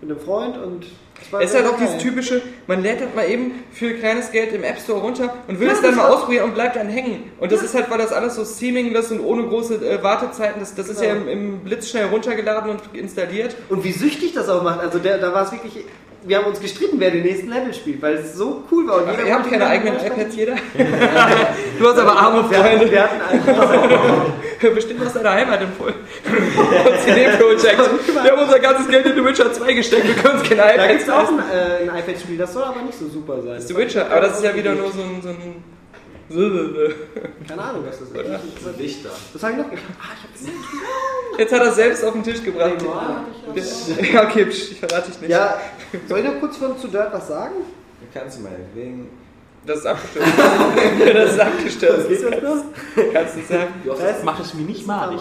mit 0.00 0.10
dem 0.10 0.18
Freund 0.18 0.56
und 0.56 0.86
es 1.20 1.32
war 1.32 1.40
Es 1.40 1.50
ist 1.50 1.56
halt 1.56 1.66
auch 1.66 1.76
dieses 1.76 1.98
typische, 1.98 2.40
man 2.68 2.82
lädt 2.82 3.00
das 3.00 3.08
mal 3.14 3.28
eben 3.28 3.64
für 3.72 3.94
kleines 3.94 4.30
Geld 4.30 4.52
im 4.52 4.62
App 4.62 4.78
Store 4.78 5.00
runter 5.00 5.34
und 5.48 5.58
will 5.58 5.66
Ja, 5.66 5.72
es 5.74 5.80
dann 5.82 5.96
mal 5.96 6.08
ausprobieren 6.08 6.44
und 6.44 6.54
bleibt 6.54 6.76
dann 6.76 6.88
hängen. 6.88 7.32
Und 7.40 7.50
das 7.50 7.62
ist 7.62 7.74
halt, 7.74 7.90
weil 7.90 7.98
das 7.98 8.12
alles 8.12 8.36
so 8.36 8.44
seamless 8.44 9.10
und 9.10 9.20
ohne 9.20 9.42
große 9.48 9.74
äh, 9.84 10.02
Wartezeiten, 10.02 10.60
das, 10.60 10.74
das 10.76 10.88
ist 10.88 11.02
ja 11.02 11.14
Genau. 11.14 11.26
im, 11.30 11.56
im 11.56 11.58
Blitz 11.60 11.88
schnell 11.90 12.06
runtergeladen 12.06 12.70
und 12.70 12.80
installiert. 12.92 13.56
Und 13.68 13.82
wie 13.82 13.90
süchtig 13.92 14.34
das 14.34 14.48
auch 14.48 14.62
macht. 14.62 14.80
Also 14.80 15.00
der, 15.00 15.18
da 15.18 15.34
war 15.34 15.42
es 15.44 15.50
wirklich. 15.52 15.84
Wir 16.24 16.38
haben 16.38 16.46
uns 16.46 16.60
gestritten, 16.60 16.98
wer 16.98 17.10
den 17.10 17.22
nächsten 17.22 17.48
Level 17.48 17.72
spielt, 17.72 18.02
weil 18.02 18.14
es 18.14 18.34
so 18.34 18.64
cool 18.70 18.86
war. 18.88 19.02
Und 19.02 19.10
jeder 19.10 19.26
ihr 19.26 19.34
habt 19.34 19.50
keine 19.50 19.66
eigenen 19.66 19.94
iPads, 19.94 20.36
jeder? 20.36 20.56
du 21.78 21.88
hast 21.88 21.98
aber 21.98 22.12
arme 22.12 22.50
Wir 22.50 22.58
hatten, 22.58 22.78
Freunde. 22.78 22.90
wir 22.90 23.02
hatten 23.02 24.32
Bestimmt 24.74 25.06
aus 25.06 25.12
deiner 25.12 25.32
Heimat 25.32 25.62
empfohlen. 25.62 25.94
CD-Projekt. 27.04 27.78
Wir 28.22 28.32
haben 28.32 28.42
unser 28.42 28.58
ganzes 28.58 28.88
Geld 28.88 29.06
in 29.06 29.14
The 29.14 29.24
Witcher 29.24 29.52
2 29.52 29.72
gesteckt, 29.72 30.08
wir 30.08 30.14
können 30.14 30.40
uns 30.40 30.48
keine 30.48 30.62
da 30.62 30.74
iPads 30.74 30.88
gibt 30.88 31.02
es 31.02 31.10
auch 31.10 31.28
ein, 31.28 31.38
äh, 31.38 31.88
ein 31.88 31.98
iPad-Spiel, 32.00 32.36
das 32.36 32.52
soll 32.52 32.64
aber 32.64 32.82
nicht 32.82 32.98
so 32.98 33.08
super 33.08 33.40
sein. 33.40 33.54
Das 33.54 33.62
ist 33.62 33.68
The 33.68 33.76
Witcher, 33.76 34.10
aber 34.10 34.20
das 34.22 34.38
ist 34.38 34.44
ja 34.44 34.54
wieder 34.54 34.74
nur 34.74 34.90
so 34.90 35.02
ein... 35.02 35.22
So 35.22 35.28
ein 35.28 35.77
Keine 36.28 37.62
Ahnung, 37.62 37.84
was 37.86 38.00
das 38.00 38.08
ist. 38.08 38.14
Oder? 38.14 38.40
Das, 38.64 38.76
Lichter. 38.76 39.10
das 39.32 39.42
habe 39.42 39.52
ich 39.52 39.58
noch. 39.58 39.72
Ich, 39.72 39.78
ah, 39.78 40.12
ich 40.14 40.22
habe 40.22 40.32
gesehen. 40.32 40.52
Jetzt 41.38 41.52
hat 41.52 41.60
er 41.60 41.68
es 41.68 41.76
selbst 41.76 42.04
auf 42.04 42.12
den 42.12 42.22
Tisch 42.22 42.42
gebracht. 42.42 42.82
Ja, 42.82 44.24
okay, 44.24 44.44
psch, 44.44 44.72
ich 44.72 44.80
verrate 44.80 45.10
dich 45.10 45.20
nicht. 45.20 45.30
Ja, 45.30 45.58
soll 46.06 46.18
ich 46.18 46.24
noch 46.24 46.40
kurz 46.40 46.56
von 46.58 46.78
zu 46.78 46.88
Dirt 46.88 47.12
was 47.12 47.28
sagen? 47.28 47.54
Kannst 48.12 48.38
du 48.38 48.42
mal, 48.42 48.52
wegen. 48.74 49.08
Das 49.64 49.78
ist 49.78 49.86
abgestürzt. 49.86 50.28
das 51.14 51.32
ist 51.32 51.40
abgestürzt. 51.40 52.10
Ist 52.10 52.24
das 52.24 52.42
noch? 52.42 52.64
Kannst 53.12 53.36
du 53.36 53.40
sagen? 53.42 53.72
Das 53.84 54.22
Mach 54.22 54.40
es 54.40 54.54
mir 54.54 54.62
nicht 54.62 54.86
malig. 54.86 55.20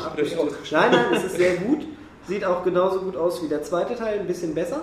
Nein, 0.71 0.91
nein, 0.91 1.05
es 1.13 1.23
ist 1.23 1.38
sehr 1.38 1.55
gut. 1.57 1.85
Sieht 2.27 2.43
auch 2.43 2.63
genauso 2.63 2.99
gut 3.01 3.15
aus 3.15 3.41
wie 3.43 3.47
der 3.47 3.63
zweite 3.63 3.95
Teil, 3.95 4.19
ein 4.19 4.27
bisschen 4.27 4.53
besser. 4.53 4.81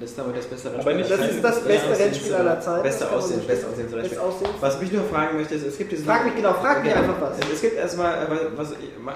Das 0.00 0.10
ist 0.12 0.20
aber 0.20 0.32
das 0.32 0.46
beste 0.46 0.70
Aber 0.78 0.94
nicht- 0.94 1.10
Das 1.10 1.18
ist 1.18 1.42
das 1.42 1.60
beste 1.64 1.98
Rennspiel 1.98 2.34
aller 2.34 2.60
Zeiten. 2.60 2.82
Beste 2.84 3.10
Aussehen, 3.10 3.40
beste. 3.44 3.66
Aussehen, 3.66 3.82
Beste 3.82 3.96
Rennspiel. 3.96 4.18
Aussehen. 4.20 4.50
Was 4.60 4.80
mich 4.80 4.92
nur 4.92 5.02
fragen 5.04 5.36
möchte, 5.38 5.54
ist, 5.56 5.66
es 5.66 5.76
gibt 5.76 5.90
diesen. 5.90 6.04
Frag 6.06 6.24
mich 6.24 6.36
genau, 6.36 6.54
frag 6.54 6.84
mich 6.84 6.94
einfach 6.94 7.20
was. 7.20 7.36
Es 7.52 7.60
gibt 7.60 7.76
erstmal, 7.76 8.14
äh, 8.14 8.26
was, 8.56 8.68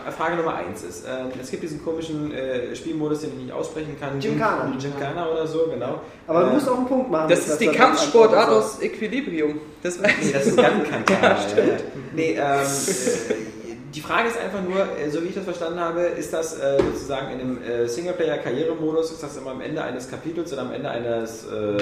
was 0.07 0.15
Frage 0.17 0.37
Nummer 0.37 0.55
eins 0.57 0.83
ist, 0.83 1.05
ähm, 1.07 1.29
es 1.41 1.51
gibt 1.53 1.63
diesen 1.63 1.85
komischen 1.85 2.33
äh, 2.35 2.75
Spielmodus, 2.75 3.21
den 3.21 3.31
ich 3.31 3.45
nicht 3.45 3.53
aussprechen 3.53 3.97
kann. 4.01 4.19
Gymkhana. 4.19 4.73
Gymkhana 4.81 5.29
oder 5.31 5.47
so, 5.47 5.67
genau. 5.73 6.01
Aber 6.27 6.41
du 6.43 6.47
Äh, 6.49 6.53
musst 6.55 6.69
auch 6.69 6.77
einen 6.79 6.89
Punkt 6.89 7.11
machen. 7.13 7.29
Das 7.31 7.47
ist 7.47 7.61
die 7.61 7.69
Kampfsportart 7.69 8.49
aus 8.49 8.83
Equilibrium. 8.83 9.61
Das 9.85 10.03
weiß 10.03 10.11
Nee, 10.21 10.33
das 10.33 10.47
ist 10.47 10.57
ganz 10.57 10.89
kein 10.89 11.07
Thema. 11.07 11.21
Ja, 11.23 11.37
stimmt. 11.49 11.85
Nee, 12.15 12.33
ähm, 12.33 12.41
äh, 12.41 13.35
die 13.95 14.01
Frage 14.01 14.29
ist 14.29 14.39
einfach 14.39 14.63
nur, 14.63 14.99
äh, 14.99 15.11
so 15.11 15.23
wie 15.23 15.29
ich 15.29 15.35
das 15.35 15.45
verstanden 15.45 15.81
habe, 15.81 16.01
ist 16.01 16.33
das 16.33 16.59
äh, 16.59 16.79
sozusagen 16.79 17.31
in 17.33 17.39
dem 17.39 17.63
äh, 17.63 17.87
Singleplayer-Karrieremodus, 17.87 19.13
ist 19.13 19.23
das 19.23 19.37
immer 19.37 19.51
am 19.51 19.61
Ende 19.61 19.83
eines 19.83 20.09
Kapitels 20.11 20.53
oder 20.53 20.63
am 20.63 20.73
Ende 20.73 20.91
eines, 20.91 21.45
äh, 21.47 21.77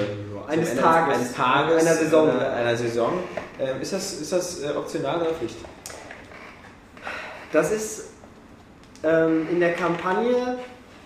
Eines 0.47 0.69
Ende 0.71 0.81
Tages. 0.81 1.15
eines 1.15 1.33
Tages, 1.33 1.81
Einer 1.85 1.95
Saison. 1.95 2.29
Einer, 2.29 2.49
einer 2.53 2.75
Saison. 2.75 3.13
Ähm, 3.59 3.81
ist 3.81 3.93
das, 3.93 4.13
ist 4.13 4.31
das 4.33 4.61
äh, 4.63 4.69
optional 4.75 5.21
oder 5.21 5.31
Pflicht? 5.31 5.55
Das 7.53 7.71
ist 7.71 8.09
ähm, 9.03 9.47
in 9.49 9.59
der 9.59 9.73
Kampagne 9.73 10.57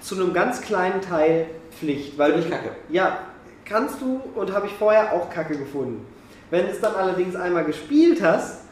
zu 0.01 0.15
einem 0.15 0.33
ganz 0.33 0.61
kleinen 0.61 1.01
Teil 1.01 1.47
Pflicht. 1.77 2.17
Weil 2.17 2.33
Finde 2.33 2.47
ich 2.47 2.51
kacke. 2.51 2.69
Ja, 2.89 3.19
kannst 3.65 4.01
du 4.01 4.21
und 4.35 4.53
habe 4.53 4.67
ich 4.67 4.73
vorher 4.73 5.13
auch 5.13 5.29
kacke 5.29 5.57
gefunden. 5.57 6.05
Wenn 6.51 6.65
du 6.65 6.71
es 6.71 6.79
dann 6.79 6.95
allerdings 6.95 7.35
einmal 7.35 7.65
gespielt 7.65 8.21
hast, 8.21 8.64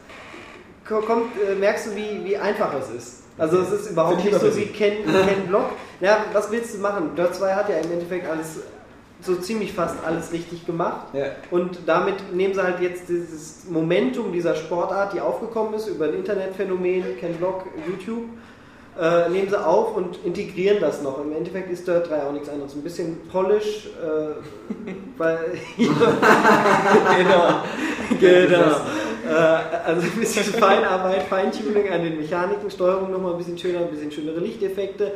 kommt, 0.84 1.32
äh, 1.40 1.54
merkst 1.54 1.86
du, 1.86 1.96
wie, 1.96 2.24
wie 2.24 2.36
einfach 2.36 2.72
es 2.74 2.90
ist. 2.90 3.22
Also 3.36 3.58
es 3.58 3.70
ist 3.72 3.90
überhaupt 3.90 4.24
nicht 4.24 4.38
so 4.38 4.56
wie 4.56 4.66
Ken, 4.66 5.04
Ken 5.04 5.46
Block. 5.48 5.70
Ja, 6.00 6.24
was 6.32 6.50
willst 6.50 6.74
du 6.74 6.78
machen? 6.78 7.16
Dirt 7.16 7.34
2 7.34 7.54
hat 7.54 7.68
ja 7.68 7.76
im 7.78 7.90
Endeffekt 7.90 8.28
alles, 8.28 8.60
so 9.20 9.36
ziemlich 9.36 9.72
fast 9.72 9.96
alles 10.04 10.30
richtig 10.32 10.66
gemacht. 10.66 11.06
Ja. 11.12 11.26
Und 11.50 11.78
damit 11.86 12.32
nehmen 12.32 12.54
sie 12.54 12.62
halt 12.62 12.80
jetzt 12.80 13.08
dieses 13.08 13.64
Momentum 13.68 14.32
dieser 14.32 14.54
Sportart, 14.54 15.14
die 15.14 15.20
aufgekommen 15.20 15.74
ist, 15.74 15.88
über 15.88 16.04
ein 16.04 16.14
Internetphänomen, 16.14 17.18
Ken 17.18 17.34
Block, 17.34 17.64
YouTube, 17.86 18.24
äh, 19.00 19.28
nehmen 19.28 19.48
sie 19.48 19.64
auf 19.64 19.96
und 19.96 20.18
integrieren 20.24 20.78
das 20.80 21.02
noch. 21.02 21.20
Im 21.20 21.32
Endeffekt 21.32 21.70
ist 21.70 21.86
Dirt 21.86 22.08
3 22.08 22.22
auch 22.22 22.32
nichts 22.32 22.48
anderes. 22.48 22.74
Ein 22.74 22.82
bisschen 22.82 23.18
Polish, 23.30 23.88
äh, 24.02 24.34
weil. 25.18 25.38
genau, 25.76 25.88
genau. 28.20 28.76
Äh, 29.26 29.32
also 29.32 30.02
ein 30.02 30.20
bisschen 30.20 30.44
Feinarbeit, 30.44 31.22
Feintuning 31.24 31.90
an 31.90 32.04
den 32.04 32.18
Mechaniken, 32.18 32.70
Steuerung 32.70 33.10
nochmal 33.10 33.32
ein 33.32 33.38
bisschen 33.38 33.58
schöner, 33.58 33.80
ein 33.80 33.90
bisschen 33.90 34.12
schönere 34.12 34.38
Lichteffekte. 34.38 35.12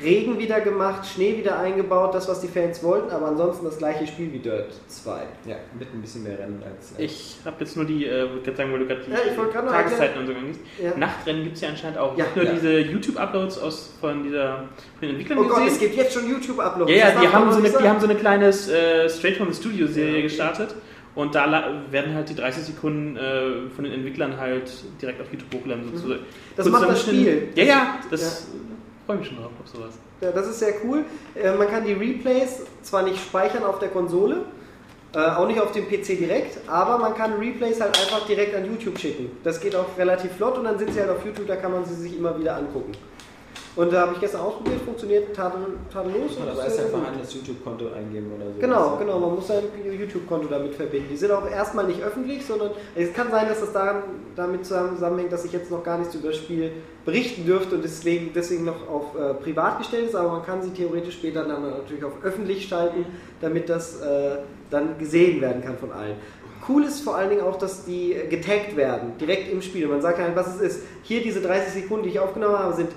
Regen 0.00 0.38
wieder 0.38 0.60
gemacht, 0.60 1.06
Schnee 1.06 1.36
wieder 1.36 1.58
eingebaut, 1.58 2.14
das 2.14 2.28
was 2.28 2.40
die 2.40 2.48
Fans 2.48 2.82
wollten, 2.82 3.10
aber 3.10 3.26
ansonsten 3.28 3.64
das 3.64 3.78
gleiche 3.78 4.06
Spiel 4.06 4.32
wie 4.32 4.38
Dirt 4.38 4.72
2. 4.88 5.10
Ja, 5.46 5.56
mit 5.78 5.92
ein 5.92 6.00
bisschen 6.00 6.22
mehr 6.22 6.38
Rennen 6.38 6.62
als. 6.64 6.94
Ich 6.98 7.36
habe 7.44 7.56
jetzt 7.60 7.76
nur 7.76 7.84
die, 7.84 8.06
äh, 8.06 8.22
wollte 8.30 8.44
gerade 8.44 8.56
sagen, 8.56 8.72
weil 8.72 8.78
du 8.80 8.86
gerade 8.86 9.00
die 9.06 9.10
Ja, 9.10 9.62
noch 9.62 9.70
Tageszeiten 9.72 10.20
und 10.20 10.26
so 10.26 10.32
gingst. 10.34 10.60
Ja. 10.82 10.96
Nachtrennen 10.96 11.44
gibt 11.44 11.56
es 11.56 11.62
ja 11.62 11.68
anscheinend 11.68 11.98
auch. 11.98 12.16
Ja. 12.16 12.24
Nur 12.34 12.44
Ja. 12.44 12.52
diese 12.52 12.78
YouTube-Uploads 12.78 13.58
aus 13.58 13.92
von 14.00 14.22
dieser 14.22 14.56
von 14.98 15.02
den 15.02 15.10
Entwicklern 15.10 15.38
Oh 15.38 15.48
Gott, 15.48 15.62
es 15.66 15.78
gibt 15.78 15.94
jetzt 15.96 16.14
schon 16.14 16.28
YouTube-Uploads. 16.28 16.90
Ja, 16.90 16.96
ja, 16.96 17.20
die 17.20 17.28
haben, 17.28 17.52
so 17.52 17.58
eine, 17.58 17.68
die 17.68 17.88
haben 17.88 18.00
so 18.00 18.06
eine 18.06 18.16
kleine 18.16 18.46
äh, 18.48 19.08
Straight 19.08 19.36
from 19.36 19.52
the 19.52 19.60
Studio-Serie 19.60 20.08
Ja, 20.10 20.12
okay. 20.14 20.22
gestartet. 20.22 20.74
Und 21.14 21.34
da 21.34 21.82
werden 21.90 22.14
halt 22.14 22.30
die 22.30 22.34
30 22.34 22.64
Sekunden 22.64 23.16
äh, 23.18 23.68
von 23.74 23.84
den 23.84 23.92
Entwicklern 23.92 24.38
halt 24.38 24.72
direkt 25.02 25.20
auf 25.20 25.26
YouTube 25.30 25.52
hochgeladen. 25.54 25.84
sozusagen. 25.84 26.20
Mhm. 26.22 26.26
Das 26.56 26.66
Kurz 26.66 26.80
macht 26.80 26.90
das. 26.90 27.02
Spiel. 27.02 27.48
Ja, 27.54 27.64
ja, 27.64 27.98
das 28.10 28.46
freue 29.06 29.16
mich 29.18 29.28
schon 29.28 29.38
drauf 29.38 29.50
auf 29.62 29.68
sowas. 29.68 29.94
Ja, 30.20 30.30
das 30.30 30.48
ist 30.48 30.58
sehr 30.58 30.74
cool. 30.84 31.04
Äh, 31.34 31.52
man 31.54 31.68
kann 31.68 31.84
die 31.84 31.92
Replays 31.92 32.62
zwar 32.82 33.02
nicht 33.02 33.18
speichern 33.18 33.64
auf 33.64 33.78
der 33.78 33.88
Konsole, 33.88 34.44
äh, 35.14 35.18
auch 35.18 35.46
nicht 35.46 35.60
auf 35.60 35.72
dem 35.72 35.86
PC 35.88 36.18
direkt, 36.18 36.68
aber 36.68 36.98
man 36.98 37.14
kann 37.14 37.34
Replays 37.34 37.80
halt 37.80 37.98
einfach 37.98 38.26
direkt 38.26 38.54
an 38.54 38.64
YouTube 38.64 38.98
schicken. 38.98 39.30
Das 39.44 39.60
geht 39.60 39.74
auch 39.76 39.86
relativ 39.98 40.32
flott 40.32 40.56
und 40.58 40.64
dann 40.64 40.78
sind 40.78 40.92
sie 40.92 41.00
halt 41.00 41.10
auf 41.10 41.24
YouTube, 41.24 41.46
da 41.46 41.56
kann 41.56 41.72
man 41.72 41.84
sie 41.84 41.94
sich 41.94 42.16
immer 42.16 42.38
wieder 42.38 42.56
angucken. 42.56 42.92
Und 43.74 43.90
da 43.90 44.02
habe 44.02 44.12
ich 44.14 44.20
gestern 44.20 44.42
ausprobiert, 44.42 44.82
funktioniert 44.82 45.34
tadel- 45.34 45.78
tadellos. 45.90 46.36
und 46.36 46.42
Oder 46.42 46.52
ist 46.52 46.58
weiß 46.58 46.76
sehr 46.76 46.84
einfach 46.86 46.98
gut. 46.98 47.08
an 47.08 47.14
das 47.20 47.32
YouTube-Konto 47.34 47.86
eingeben 47.96 48.30
oder 48.36 48.52
so. 48.52 48.60
Genau, 48.60 48.96
genau, 48.98 49.18
man 49.18 49.34
muss 49.36 49.46
sein 49.48 49.62
YouTube-Konto 49.98 50.48
damit 50.48 50.74
verbinden. 50.74 51.08
Die 51.10 51.16
sind 51.16 51.30
auch 51.30 51.48
erstmal 51.50 51.86
nicht 51.86 52.02
öffentlich, 52.02 52.44
sondern 52.44 52.72
es 52.94 53.14
kann 53.14 53.30
sein, 53.30 53.48
dass 53.48 53.60
das 53.60 53.72
daran, 53.72 54.02
damit 54.36 54.66
zusammenhängt, 54.66 55.32
dass 55.32 55.46
ich 55.46 55.52
jetzt 55.52 55.70
noch 55.70 55.82
gar 55.82 55.96
nichts 55.96 56.14
über 56.14 56.28
das 56.28 56.36
Spiel 56.36 56.70
berichten 57.06 57.46
dürfte 57.46 57.76
und 57.76 57.82
deswegen, 57.82 58.32
deswegen 58.34 58.64
noch 58.66 58.86
auf 58.90 59.16
äh, 59.18 59.32
privat 59.34 59.78
gestellt 59.78 60.06
ist, 60.08 60.14
aber 60.16 60.32
man 60.32 60.44
kann 60.44 60.62
sie 60.62 60.70
theoretisch 60.70 61.14
später 61.14 61.44
dann 61.44 61.62
natürlich 61.62 62.04
auf 62.04 62.12
öffentlich 62.22 62.68
schalten, 62.68 63.06
damit 63.40 63.70
das 63.70 64.02
äh, 64.02 64.36
dann 64.70 64.98
gesehen 64.98 65.40
werden 65.40 65.62
kann 65.62 65.78
von 65.78 65.92
allen. 65.92 66.16
Cool 66.68 66.84
ist 66.84 67.00
vor 67.00 67.16
allen 67.16 67.30
Dingen 67.30 67.42
auch, 67.42 67.56
dass 67.56 67.86
die 67.86 68.14
getaggt 68.28 68.76
werden, 68.76 69.14
direkt 69.18 69.50
im 69.50 69.62
Spiel. 69.62 69.88
Man 69.88 70.00
sagt 70.02 70.18
halt, 70.18 70.36
was 70.36 70.56
es 70.56 70.60
ist. 70.60 70.82
Hier 71.02 71.22
diese 71.22 71.40
30 71.40 71.72
Sekunden, 71.82 72.04
die 72.04 72.10
ich 72.10 72.20
aufgenommen 72.20 72.56
habe, 72.58 72.74
sind 72.74 72.90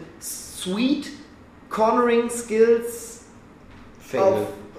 Sweet 0.66 1.12
Cornering 1.70 2.30
Skills 2.30 3.22
Fail. 4.00 4.20
auf 4.22 4.38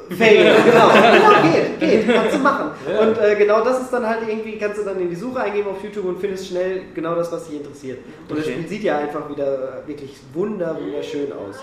Fail, 0.09 0.55
genau. 0.65 0.89
genau, 0.89 1.53
geht, 1.53 1.81
geht, 1.81 2.15
kannst 2.15 2.37
du 2.37 2.39
machen. 2.39 2.71
Ja. 2.89 3.01
Und 3.01 3.19
äh, 3.19 3.35
genau 3.35 3.65
das 3.65 3.83
ist 3.83 3.93
dann 3.93 4.07
halt 4.09 4.21
irgendwie, 4.29 4.57
kannst 4.57 4.79
du 4.81 4.85
dann 4.85 5.01
in 5.01 5.11
die 5.11 5.17
Suche 5.17 5.41
eingeben 5.41 5.69
auf 5.69 5.83
YouTube 5.83 6.05
und 6.05 6.21
findest 6.21 6.47
schnell 6.47 6.83
genau 6.95 7.17
das, 7.17 7.31
was 7.33 7.49
dich 7.49 7.57
interessiert. 7.57 7.99
Und 8.29 8.39
das 8.39 8.47
Okay. 8.47 8.55
Spiel 8.55 8.69
sieht 8.69 8.83
ja 8.85 8.99
einfach 8.99 9.29
wieder 9.29 9.83
äh, 9.85 9.89
wirklich 9.89 10.15
wunder, 10.33 10.77
wunderschön 10.81 11.33
aus. 11.33 11.57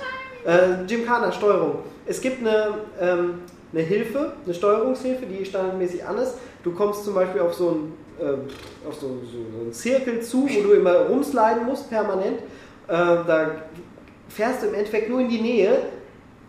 Äh, 0.46 0.86
Gymkhana, 0.88 1.32
Steuerung. 1.32 1.80
Es 2.06 2.20
gibt 2.20 2.40
eine, 2.46 2.80
ähm, 3.00 3.40
eine 3.72 3.82
Hilfe, 3.82 4.34
eine 4.44 4.54
Steuerungshilfe, 4.54 5.26
die 5.26 5.46
standardmäßig 5.46 6.06
an 6.06 6.18
ist. 6.18 6.36
Du 6.64 6.74
kommst 6.74 7.06
zum 7.06 7.14
Beispiel 7.14 7.40
auf 7.40 7.54
so 7.54 7.70
einen, 7.70 7.94
ähm, 8.22 8.40
auf 8.88 8.96
so, 8.96 9.08
so, 9.24 9.38
so 9.58 9.62
einen 9.62 9.72
Zirkel 9.74 10.20
zu, 10.22 10.50
wo 10.50 10.64
du 10.64 10.74
immer 10.74 10.96
rumsliden 11.08 11.66
musst, 11.66 11.90
permanent. 11.90 12.40
Äh, 12.90 12.92
da 12.92 13.52
fährst 14.34 14.64
du 14.64 14.68
im 14.68 14.74
Endeffekt 14.74 15.10
nur 15.10 15.20
in 15.20 15.30
die 15.30 15.42
Nähe, 15.42 15.78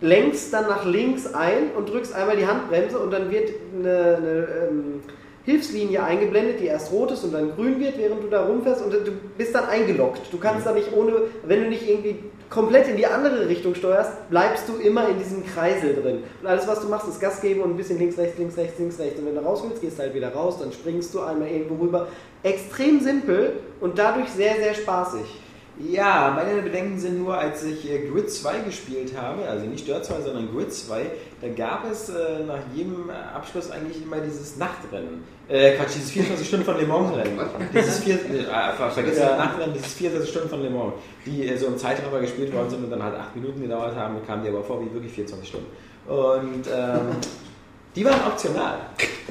lenkst 0.00 0.52
dann 0.52 0.68
nach 0.68 0.84
links 0.84 1.32
ein 1.32 1.70
und 1.76 1.88
drückst 1.88 2.14
einmal 2.14 2.36
die 2.36 2.46
Handbremse 2.46 2.98
und 2.98 3.10
dann 3.10 3.30
wird 3.30 3.50
eine, 3.74 4.16
eine 4.16 4.48
ähm, 4.68 5.02
Hilfslinie 5.44 6.02
eingeblendet, 6.02 6.60
die 6.60 6.66
erst 6.66 6.90
rot 6.90 7.10
ist 7.10 7.22
und 7.22 7.32
dann 7.32 7.54
grün 7.54 7.78
wird, 7.78 7.98
während 7.98 8.22
du 8.22 8.28
da 8.28 8.46
rumfährst 8.46 8.82
und 8.82 8.92
du 8.92 9.12
bist 9.36 9.54
dann 9.54 9.66
eingeloggt. 9.66 10.22
Du 10.32 10.38
kannst 10.38 10.66
da 10.66 10.72
nicht 10.72 10.92
ohne, 10.94 11.12
wenn 11.44 11.64
du 11.64 11.68
nicht 11.68 11.86
irgendwie 11.88 12.16
komplett 12.48 12.88
in 12.88 12.96
die 12.96 13.06
andere 13.06 13.46
Richtung 13.48 13.74
steuerst, 13.74 14.30
bleibst 14.30 14.68
du 14.68 14.76
immer 14.76 15.08
in 15.08 15.18
diesem 15.18 15.44
Kreisel 15.44 15.94
drin. 15.94 16.22
Und 16.40 16.48
alles, 16.48 16.66
was 16.66 16.80
du 16.80 16.88
machst, 16.88 17.08
ist 17.08 17.20
Gas 17.20 17.42
geben 17.42 17.60
und 17.60 17.70
ein 17.70 17.76
bisschen 17.76 17.98
links, 17.98 18.16
rechts, 18.16 18.38
links, 18.38 18.56
rechts, 18.56 18.78
links, 18.78 18.98
rechts. 18.98 19.18
Und 19.18 19.26
wenn 19.26 19.34
du 19.34 19.42
raus 19.42 19.62
willst, 19.66 19.82
gehst 19.82 19.98
du 19.98 20.02
halt 20.02 20.14
wieder 20.14 20.32
raus, 20.32 20.58
dann 20.60 20.72
springst 20.72 21.12
du 21.12 21.20
einmal 21.20 21.48
irgendwo 21.48 21.82
rüber. 21.82 22.08
Extrem 22.42 23.00
simpel 23.00 23.54
und 23.80 23.98
dadurch 23.98 24.30
sehr, 24.30 24.54
sehr 24.56 24.74
spaßig. 24.74 25.43
Ja, 25.78 26.32
meine 26.36 26.62
Bedenken 26.62 27.00
sind 27.00 27.18
nur, 27.18 27.36
als 27.36 27.64
ich 27.64 27.90
äh, 27.90 28.06
Grid 28.08 28.30
2 28.30 28.60
gespielt 28.60 29.12
habe, 29.20 29.42
also 29.48 29.66
nicht 29.66 29.86
Dirt 29.88 30.04
2, 30.04 30.20
sondern 30.20 30.48
Grid 30.54 30.72
2, 30.72 31.06
da 31.40 31.48
gab 31.48 31.90
es 31.90 32.08
äh, 32.10 32.44
nach 32.46 32.60
jedem 32.72 33.10
Abschluss 33.10 33.72
eigentlich 33.72 34.00
immer 34.00 34.18
dieses 34.18 34.56
Nachtrennen. 34.56 35.24
Äh, 35.48 35.72
Quatsch, 35.76 35.96
dieses 35.96 36.12
24 36.12 36.46
Stunden 36.46 36.64
von 36.64 36.76
Le 36.78 36.86
Mans 36.86 37.16
Rennen. 37.16 37.40
Dieses 37.74 37.98
vier, 37.98 38.14
äh, 38.14 38.44
ver- 38.76 38.90
vergiss 38.90 39.18
Ja. 39.18 39.30
das 39.30 39.38
Nachtrennen, 39.38 39.74
dieses 39.74 39.92
24 39.94 40.30
Stunden 40.30 40.48
von 40.48 40.62
Le 40.62 40.70
Mans, 40.70 40.92
die 41.26 41.48
äh, 41.48 41.56
so 41.56 41.66
im 41.66 41.76
Zeitraffer 41.76 42.20
gespielt 42.20 42.52
worden 42.54 42.70
sind 42.70 42.84
und 42.84 42.90
dann 42.90 43.02
halt 43.02 43.16
8 43.16 43.34
Minuten 43.34 43.60
gedauert 43.60 43.96
haben, 43.96 44.14
kamen 44.26 44.44
die 44.44 44.50
aber 44.50 44.62
vor 44.62 44.80
wie 44.80 44.94
wirklich 44.94 45.12
24 45.12 45.48
Stunden. 45.48 45.66
Und 46.06 46.66
ähm, 46.72 47.16
die 47.96 48.04
waren 48.04 48.20
optional. 48.26 48.78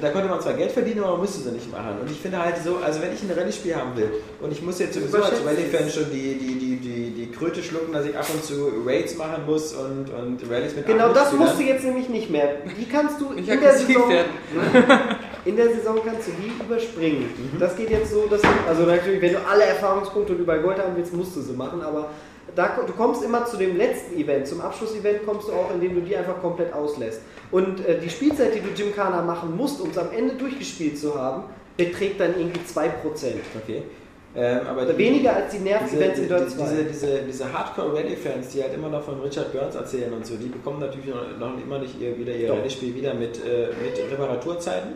Da 0.02 0.10
konnte 0.10 0.28
man 0.28 0.42
zwar 0.42 0.54
Geld 0.54 0.72
verdienen, 0.72 1.00
aber 1.04 1.14
man 1.14 1.22
musste 1.22 1.42
sie 1.42 1.52
nicht 1.52 1.72
machen. 1.72 1.98
Und 2.02 2.10
ich 2.10 2.20
finde 2.20 2.40
halt 2.40 2.56
so, 2.64 2.78
also 2.78 3.02
wenn 3.02 3.14
ich 3.14 3.22
ein 3.22 3.32
Rallye-Spiel 3.32 3.76
haben 3.76 3.96
will 3.96 4.12
und 4.42 4.52
ich 4.52 4.62
muss 4.62 4.80
jetzt 4.80 4.96
sowieso 4.96 5.22
als 5.22 5.46
Rallye-Fan 5.46 5.90
schon 5.90 6.12
die, 6.12 6.36
die, 6.36 6.56
die, 6.56 6.76
die, 6.78 7.12
die 7.12 7.32
Kröte 7.32 7.62
schlucken, 7.62 7.94
dass 7.94 8.06
ich 8.06 8.18
ab 8.18 8.26
und 8.34 8.44
zu 8.44 8.72
Raids 8.86 9.16
machen 9.18 9.46
muss 9.46 9.74
und, 9.74 10.10
und 10.10 10.50
Rallyes 10.50 10.76
mit 10.76 10.88
Genau 10.88 11.14
das 11.14 11.34
musst 11.34 11.60
du 11.60 11.64
jetzt 11.64 11.84
nämlich 11.84 12.10
nicht 12.10 12.30
mehr. 12.30 12.58
Die 12.78 12.86
kannst 12.86 13.20
du 13.20 13.32
in 13.32 13.46
der, 13.46 13.74
Saison, 13.74 14.12
in 15.46 15.56
der 15.56 15.68
Saison 15.76 16.00
kannst 16.04 16.28
du 16.28 16.32
die 16.32 16.64
überspringen. 16.64 17.30
Mhm. 17.54 17.60
Das 17.60 17.76
geht 17.76 17.90
jetzt 17.90 18.12
so, 18.12 18.26
dass 18.28 18.42
du, 18.42 18.48
also 18.68 18.84
natürlich, 18.84 19.22
wenn 19.22 19.34
du 19.34 19.46
alle 19.46 19.64
Erfahrungspunkte 19.64 20.34
und 20.34 20.40
überall 20.40 20.62
Gold 20.62 20.80
haben 20.80 20.96
willst, 20.96 21.14
musst 21.14 21.36
du 21.36 21.42
sie 21.42 21.54
machen, 21.54 21.82
aber 21.82 22.10
da, 22.56 22.78
du 22.86 22.94
kommst 22.94 23.24
immer 23.24 23.46
zu 23.46 23.58
dem 23.58 23.78
letzten 23.78 24.18
Event, 24.20 24.48
zum 24.48 24.62
Abschlussevent 24.62 25.26
kommst 25.26 25.48
du 25.48 25.54
auch, 25.54 25.72
indem 25.74 25.96
du 25.96 26.02
die 26.02 26.16
einfach 26.16 26.40
komplett 26.42 26.74
auslässt. 26.74 27.22
Und 27.52 27.86
äh, 27.86 28.00
die 28.00 28.10
Spielzeit, 28.10 28.54
die 28.56 28.60
du 28.62 28.70
Gymkhana 28.76 29.22
machen 29.22 29.56
musst, 29.56 29.80
um 29.82 29.90
es 29.90 29.98
am 29.98 30.12
Ende 30.16 30.36
durchgespielt 30.36 30.98
zu 30.98 31.20
haben, 31.20 31.44
beträgt 31.78 32.20
dann 32.20 32.38
irgendwie 32.38 32.60
2%. 32.60 32.90
Okay. 33.64 33.84
Ähm, 34.36 34.62
aber 34.68 34.86
die- 34.86 34.98
weniger 34.98 35.36
als 35.36 35.52
die 35.52 35.58
diese, 35.60 35.70
Nerv-Events 35.70 36.18
in 36.20 36.24
diese, 36.24 36.36
Dirt 36.38 36.50
2. 36.52 36.64
diese, 36.64 36.84
diese, 36.86 37.22
diese 37.22 37.54
Hardcore-Rally-Fans, 37.54 38.50
die 38.50 38.64
halt 38.64 38.74
immer 38.74 38.90
noch 38.90 39.04
von 39.04 39.22
Richard 39.22 39.52
Burns 39.54 39.76
erzählen 39.76 40.12
und 40.12 40.26
so, 40.26 40.36
die 40.36 40.48
bekommen 40.48 40.80
natürlich 40.80 41.06
noch, 41.08 41.38
noch 41.40 41.62
immer 41.62 41.78
nicht 41.80 42.00
ihr, 42.02 42.18
wieder 42.18 42.34
ihr. 42.34 42.52
Rallye-Spiel 42.52 42.96
wieder 42.96 43.14
mit, 43.14 43.38
äh, 43.46 43.68
mit 43.84 44.12
Reparaturzeiten, 44.12 44.94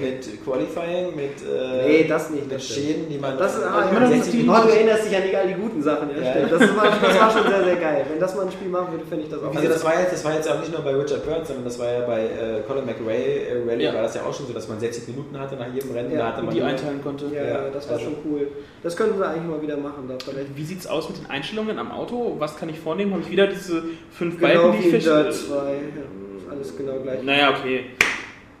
mit 0.00 0.44
Qualifying, 0.44 1.14
mit, 1.16 1.42
äh, 1.42 1.86
Nee, 1.88 2.04
das 2.08 2.30
nicht, 2.30 2.44
mit 2.48 2.54
das. 2.56 2.66
Schäden, 2.66 3.08
die 3.08 3.18
man 3.18 3.36
Das, 3.38 3.62
ah, 3.62 3.74
also 3.82 3.88
ja, 3.94 4.00
man 4.00 4.10
das 4.10 4.24
60 4.26 4.48
oh, 4.48 4.52
du 4.62 4.68
erinnerst 4.70 5.06
dich 5.10 5.16
an 5.16 5.22
die, 5.28 5.36
all 5.36 5.46
die 5.48 5.54
guten 5.54 5.82
Sachen, 5.82 6.08
ja, 6.10 6.22
Ja. 6.22 6.46
Das 6.46 6.60
war, 6.76 6.84
das 7.00 7.20
war 7.20 7.30
schon 7.30 7.42
sehr, 7.50 7.64
sehr 7.64 7.76
geil. 7.76 8.04
Wenn 8.10 8.20
das 8.20 8.34
mal 8.36 8.46
ein 8.46 8.52
Spiel 8.52 8.68
machen 8.68 8.92
würde, 8.92 9.04
fände 9.06 9.24
ich 9.24 9.30
das 9.30 9.42
auch 9.42 9.54
Also 9.54 9.68
das 9.68 9.84
war, 9.84 10.00
jetzt, 10.00 10.12
das 10.12 10.24
war 10.24 10.34
jetzt 10.34 10.50
auch 10.50 10.58
nicht 10.60 10.72
nur 10.72 10.80
bei 10.82 10.94
Richard 10.94 11.24
Burns, 11.24 11.48
sondern 11.48 11.64
das 11.64 11.78
war 11.78 11.86
ja 11.92 12.00
bei 12.06 12.20
äh, 12.22 12.62
Colin 12.66 12.84
McRae 12.86 13.12
äh, 13.12 13.62
Rally 13.68 13.84
Ja. 13.84 13.94
war 13.94 14.02
das 14.02 14.14
ja 14.14 14.22
auch 14.22 14.34
schon 14.34 14.46
so, 14.46 14.52
dass 14.52 14.68
man 14.68 14.78
60 14.80 15.08
Minuten 15.08 15.38
hatte 15.38 15.56
nach 15.56 15.72
jedem 15.72 15.92
Rennen. 15.92 16.10
Ja, 16.12 16.18
da 16.18 16.26
hatte 16.32 16.42
man 16.42 16.54
die 16.54 16.62
einteilen 16.62 17.02
konnte. 17.02 17.26
Ja, 17.34 17.68
das 17.72 17.86
war 17.88 17.94
also- 17.98 18.04
schon 18.06 18.16
cool. 18.26 18.48
Das 18.82 18.96
könnten 18.96 19.18
wir 19.18 19.28
eigentlich 19.28 19.44
mal 19.50 19.60
wieder 19.62 19.76
machen. 19.76 20.06
Da 20.08 20.14
vielleicht. 20.22 20.56
Wie 20.56 20.64
sieht's 20.64 20.86
aus 20.86 21.08
mit 21.08 21.18
den 21.18 21.26
Einstellungen 21.28 21.78
am 21.78 21.90
Auto? 21.90 22.36
Was 22.38 22.56
kann 22.56 22.68
ich 22.68 22.78
vornehmen? 22.78 23.12
Habe 23.12 23.22
ich 23.22 23.30
wieder 23.30 23.46
diese 23.48 23.82
fünf 24.12 24.38
Genau 24.38 24.62
Balken, 24.70 24.82
die 24.82 24.88
ich 24.96 25.04
Dirt 25.04 25.26
fisch- 25.34 25.48
2. 25.48 25.54
Ja, 25.56 26.52
alles 26.52 26.76
genau 26.76 26.92
gleich. 27.02 27.22
Naja, 27.22 27.50
okay. 27.58 27.86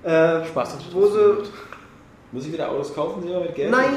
Äh, 0.06 0.44
Spaß 0.46 0.74
hat 0.74 0.80
wo 0.92 1.06
sie, 1.06 1.48
Muss 2.30 2.46
ich 2.46 2.52
wieder 2.52 2.70
Autos 2.70 2.94
kaufen, 2.94 3.22
Silber, 3.22 3.40
mit 3.40 3.54
Geld? 3.56 3.72
nein, 3.72 3.88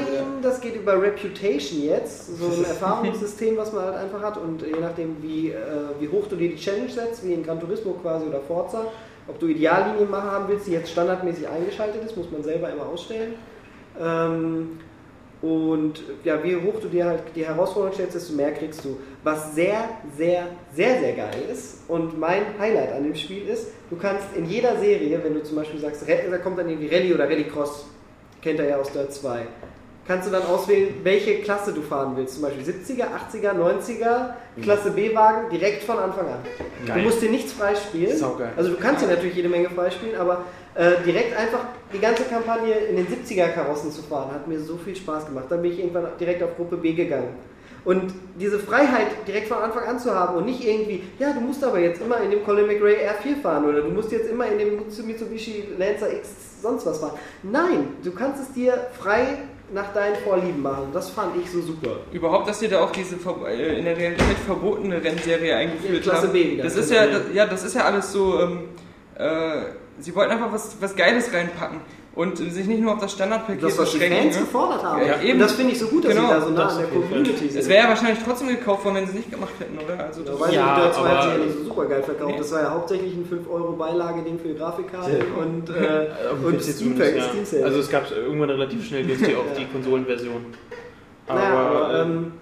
das 0.42 0.60
geht 0.60 0.74
über 0.74 1.00
Reputation 1.00 1.82
jetzt. 1.84 2.36
So 2.38 2.46
ein 2.46 2.64
Erfahrungssystem, 2.68 3.56
was 3.56 3.72
man 3.72 3.84
halt 3.84 3.96
einfach 3.96 4.20
hat. 4.20 4.36
Und 4.36 4.62
je 4.62 4.80
nachdem, 4.80 5.22
wie, 5.22 5.50
äh, 5.50 5.56
wie 6.00 6.08
hoch 6.08 6.26
du 6.28 6.34
dir 6.34 6.48
die 6.48 6.56
Challenge 6.56 6.90
setzt, 6.90 7.24
wie 7.24 7.32
in 7.32 7.44
Gran 7.44 7.60
Turismo 7.60 7.92
quasi 8.02 8.26
oder 8.26 8.40
Forza, 8.40 8.86
ob 9.28 9.38
du 9.38 9.46
Ideallinien 9.46 10.10
machen 10.10 10.30
haben 10.30 10.48
willst, 10.48 10.66
die 10.66 10.72
jetzt 10.72 10.90
standardmäßig 10.90 11.46
eingeschaltet 11.48 12.04
ist, 12.04 12.16
muss 12.16 12.30
man 12.32 12.42
selber 12.42 12.70
immer 12.70 12.86
ausstellen. 12.86 13.34
Ähm, 14.00 14.80
Und 15.42 16.02
ja, 16.22 16.42
wie 16.44 16.54
hoch 16.56 16.80
du 16.80 16.88
dir 16.88 17.06
halt 17.06 17.22
die 17.34 17.46
Herausforderung 17.46 17.94
stellst, 17.94 18.14
desto 18.14 18.34
mehr 18.34 18.52
kriegst 18.52 18.84
du. 18.84 18.98
Was 19.24 19.54
sehr, 19.54 19.88
sehr, 20.16 20.48
sehr, 20.74 21.00
sehr 21.00 21.12
geil 21.14 21.44
ist 21.50 21.78
und 21.88 22.18
mein 22.18 22.42
Highlight 22.58 22.92
an 22.92 23.04
dem 23.04 23.14
Spiel 23.14 23.48
ist, 23.48 23.68
du 23.88 23.96
kannst 23.96 24.26
in 24.36 24.44
jeder 24.44 24.78
Serie, 24.78 25.18
wenn 25.24 25.32
du 25.32 25.42
zum 25.42 25.56
Beispiel 25.56 25.80
sagst, 25.80 26.04
da 26.06 26.38
kommt 26.38 26.58
dann 26.58 26.68
irgendwie 26.68 26.94
Rallye 26.94 27.14
oder 27.14 27.24
Rallycross, 27.24 27.86
kennt 28.42 28.60
er 28.60 28.68
ja 28.68 28.76
aus 28.76 28.92
Dirt 28.92 29.12
2, 29.14 29.46
kannst 30.06 30.28
du 30.28 30.32
dann 30.32 30.44
auswählen, 30.44 30.94
welche 31.02 31.40
Klasse 31.40 31.72
du 31.72 31.82
fahren 31.82 32.12
willst. 32.16 32.34
Zum 32.34 32.42
Beispiel 32.42 32.64
70er, 32.64 33.06
80er, 33.32 33.52
90er, 33.54 34.34
Klasse 34.62 34.90
B-Wagen, 34.90 35.50
direkt 35.50 35.84
von 35.84 35.98
Anfang 35.98 36.26
an. 36.26 36.38
Geil. 36.86 36.98
Du 36.98 37.04
musst 37.04 37.22
dir 37.22 37.30
nichts 37.30 37.52
freispielen. 37.52 38.16
Saugeil. 38.16 38.50
Also 38.56 38.70
du 38.70 38.76
kannst 38.76 39.04
dir 39.04 39.08
natürlich 39.08 39.36
jede 39.36 39.48
Menge 39.48 39.70
freispielen, 39.70 40.18
aber 40.18 40.44
äh, 40.74 40.92
direkt 41.04 41.36
einfach 41.36 41.60
die 41.92 41.98
ganze 41.98 42.24
Kampagne 42.24 42.72
in 42.72 42.96
den 42.96 43.06
70er-Karossen 43.06 43.90
zu 43.92 44.02
fahren, 44.02 44.32
hat 44.32 44.48
mir 44.48 44.60
so 44.60 44.76
viel 44.76 44.96
Spaß 44.96 45.26
gemacht. 45.26 45.46
Dann 45.48 45.62
bin 45.62 45.72
ich 45.72 45.78
irgendwann 45.78 46.08
direkt 46.18 46.42
auf 46.42 46.56
Gruppe 46.56 46.76
B 46.76 46.92
gegangen. 46.92 47.34
Und 47.84 48.12
diese 48.38 48.58
Freiheit 48.58 49.26
direkt 49.26 49.48
von 49.48 49.58
Anfang 49.58 49.84
an 49.84 49.98
zu 49.98 50.14
haben 50.14 50.36
und 50.36 50.44
nicht 50.44 50.62
irgendwie, 50.62 51.02
ja, 51.18 51.32
du 51.32 51.40
musst 51.40 51.64
aber 51.64 51.78
jetzt 51.78 52.02
immer 52.02 52.20
in 52.20 52.30
dem 52.30 52.44
Colin 52.44 52.66
McRae 52.66 53.08
R4 53.08 53.40
fahren 53.40 53.64
oder 53.64 53.80
du 53.80 53.88
musst 53.88 54.12
jetzt 54.12 54.28
immer 54.28 54.46
in 54.46 54.58
dem 54.58 54.82
Mitsubishi 55.06 55.64
Lancer 55.78 56.12
X 56.12 56.28
sonst 56.60 56.84
was 56.84 56.98
fahren. 56.98 57.18
Nein, 57.42 57.94
du 58.04 58.12
kannst 58.12 58.42
es 58.42 58.52
dir 58.52 58.74
frei 59.00 59.38
nach 59.72 59.92
deinen 59.92 60.16
Vorlieben 60.16 60.62
machen. 60.62 60.88
Das 60.92 61.10
fand 61.10 61.36
ich 61.36 61.50
so 61.50 61.60
super. 61.60 61.96
Überhaupt, 62.12 62.48
dass 62.48 62.60
ihr 62.62 62.68
da 62.68 62.82
auch 62.84 62.90
diese 62.90 63.16
äh, 63.16 63.78
in 63.78 63.84
der 63.84 63.96
Realität 63.96 64.38
verbotene 64.46 65.02
Rennserie 65.02 65.56
eingeführt 65.56 66.02
Klasse 66.02 66.24
habt. 66.24 66.32
B. 66.32 66.56
Das 66.56 66.76
ist 66.76 66.90
ja, 66.90 67.06
das, 67.06 67.22
ja, 67.32 67.46
das 67.46 67.64
ist 67.64 67.74
ja 67.74 67.84
alles 67.84 68.12
so. 68.12 68.40
Ähm, 68.40 68.68
äh, 69.14 69.62
sie 69.98 70.14
wollten 70.14 70.32
einfach 70.32 70.52
was, 70.52 70.76
was 70.80 70.96
Geiles 70.96 71.32
reinpacken 71.32 71.80
und 72.20 72.36
sich 72.36 72.66
nicht 72.66 72.80
nur 72.82 72.92
auf 72.92 73.00
das 73.00 73.12
Standardpaket 73.12 73.62
Das, 73.62 73.78
was 73.78 73.92
die 73.92 73.98
beschränken. 73.98 74.22
Fans 74.24 74.36
ne? 74.36 74.42
gefordert 74.42 74.84
haben. 74.84 75.06
Ja, 75.06 75.20
eben. 75.22 75.32
Und 75.32 75.38
das 75.38 75.52
finde 75.52 75.72
ich 75.72 75.78
so 75.78 75.86
gut, 75.86 76.04
dass 76.04 76.14
Genau, 76.14 76.28
sie 76.28 76.34
da 76.34 76.40
so 76.42 76.50
nah 76.50 76.64
das 76.64 76.76
an 76.76 76.78
der. 76.80 76.88
Community 76.88 77.48
sind. 77.48 77.60
Es 77.60 77.68
wäre 77.68 77.82
ja 77.84 77.88
wahrscheinlich 77.88 78.18
trotzdem 78.22 78.48
gekauft 78.48 78.84
worden, 78.84 78.96
wenn 78.96 79.04
sie 79.06 79.10
es 79.12 79.16
nicht 79.16 79.30
gemacht 79.30 79.54
hätten, 79.58 79.78
oder? 79.78 80.04
Also 80.04 80.22
das 80.22 80.34
Ja, 80.34 80.40
weil 80.40 80.54
Ja, 80.54 80.74
die 80.74 80.80
Dirt 80.82 80.94
2 80.96 81.08
hat 81.08 81.22
sich 81.22 81.32
ja 81.32 81.38
nicht 81.38 81.56
so 81.58 81.64
super 81.64 81.86
geil 81.86 82.02
verkauft. 82.02 82.30
Nee. 82.32 82.38
Das 82.38 82.52
war 82.52 82.62
ja 82.62 82.70
hauptsächlich 82.74 83.14
ein 83.14 83.24
5-Euro-Beilageding 83.24 84.38
für 84.38 84.54
Grafikkarte 84.54 85.24
und, 85.40 85.70
äh, 85.70 86.06
Bis 86.34 86.44
und 86.44 86.62
Steam 86.62 86.98
ja. 86.98 87.22
Steam 87.22 87.44
Sale. 87.46 87.64
Also 87.64 87.78
es 87.80 87.88
gab 87.90 88.10
irgendwann 88.10 88.50
relativ 88.50 88.86
schnell 88.86 89.04
günstig 89.04 89.34
auf 89.36 89.44
Ja. 89.54 89.54
die 89.58 89.66
Konsolenversion. 89.66 90.44
Aber, 91.26 91.38
naja, 91.40 91.54
aber 91.54 91.94
äh, 91.94 92.02
ähm, 92.02 92.32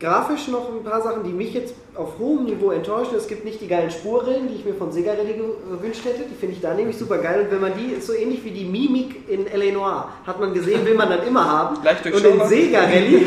grafisch 0.00 0.46
noch 0.48 0.68
ein 0.72 0.84
paar 0.84 1.02
Sachen, 1.02 1.24
die 1.24 1.32
mich 1.32 1.54
jetzt 1.54 1.74
auf 1.94 2.18
hohem 2.18 2.44
Niveau 2.44 2.70
enttäuschen. 2.70 3.16
Es 3.16 3.26
gibt 3.26 3.44
nicht 3.44 3.60
die 3.60 3.66
geilen 3.66 3.90
Spurrillen, 3.90 4.48
die 4.48 4.54
ich 4.54 4.64
mir 4.64 4.74
von 4.74 4.92
Sega 4.92 5.12
Rally 5.12 5.34
gewünscht 5.34 6.04
hätte. 6.04 6.22
Die 6.30 6.34
finde 6.36 6.54
ich 6.54 6.60
da 6.60 6.72
nämlich 6.72 6.96
super 6.96 7.18
geil. 7.18 7.40
Und 7.42 7.50
wenn 7.50 7.60
man 7.60 7.72
die, 7.76 7.94
ist 7.94 8.06
so 8.06 8.12
ähnlich 8.14 8.44
wie 8.44 8.52
die 8.52 8.64
Mimik 8.64 9.28
in 9.28 9.48
L.A. 9.48 9.72
Noir, 9.72 10.08
hat 10.24 10.38
man 10.38 10.54
gesehen, 10.54 10.86
will 10.86 10.94
man 10.94 11.08
dann 11.08 11.26
immer 11.26 11.44
haben. 11.44 11.84
Leicht 11.84 12.06
Und 12.06 12.24
in. 12.24 12.46
Sega 12.48 12.82
Rally, 12.82 13.26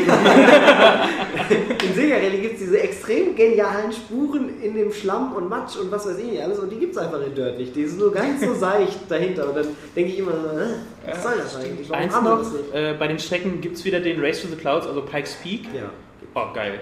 in 1.86 1.94
Sega 1.94 2.16
Rally 2.16 2.38
gibt 2.38 2.54
es 2.54 2.60
diese 2.60 2.80
extrem 2.80 3.36
genialen 3.36 3.92
Spuren 3.92 4.62
in 4.62 4.74
dem 4.74 4.92
Schlamm 4.92 5.34
und 5.34 5.50
Matsch 5.50 5.76
und 5.76 5.92
was 5.92 6.06
weiß 6.06 6.18
ich 6.18 6.24
nicht 6.32 6.42
alles. 6.42 6.58
Und 6.58 6.70
die 6.70 6.76
gibt 6.76 6.92
es 6.92 6.98
einfach 6.98 7.20
in 7.20 7.34
Dirt 7.34 7.58
nicht. 7.58 7.76
Die 7.76 7.84
sind 7.86 7.98
nur 7.98 8.12
ganz 8.12 8.42
so 8.42 8.54
seicht 8.54 8.98
dahinter. 9.10 9.48
Und 9.48 9.56
dann 9.58 9.66
denke 9.94 10.12
ich 10.12 10.18
immer, 10.18 10.32
äh, 10.32 11.10
was 11.10 11.22
soll 11.22 11.32
das 11.36 11.56
eigentlich? 11.56 11.90
Warum 11.90 12.02
eins 12.02 12.14
haben 12.14 12.24
wir 12.24 12.30
noch, 12.30 12.38
das 12.38 12.52
nicht? 12.52 12.74
äh, 12.74 12.94
bei 12.98 13.08
den 13.08 13.18
Strecken 13.18 13.60
gibt 13.60 13.76
es 13.76 13.84
wieder 13.84 14.00
den 14.00 14.18
Race 14.24 14.40
to 14.40 14.48
the 14.48 14.56
Clouds, 14.56 14.86
also 14.86 15.02
Pikes 15.02 15.34
Peak. 15.42 15.64
Ja. 15.74 15.90
Oh, 16.34 16.52
geil. 16.54 16.80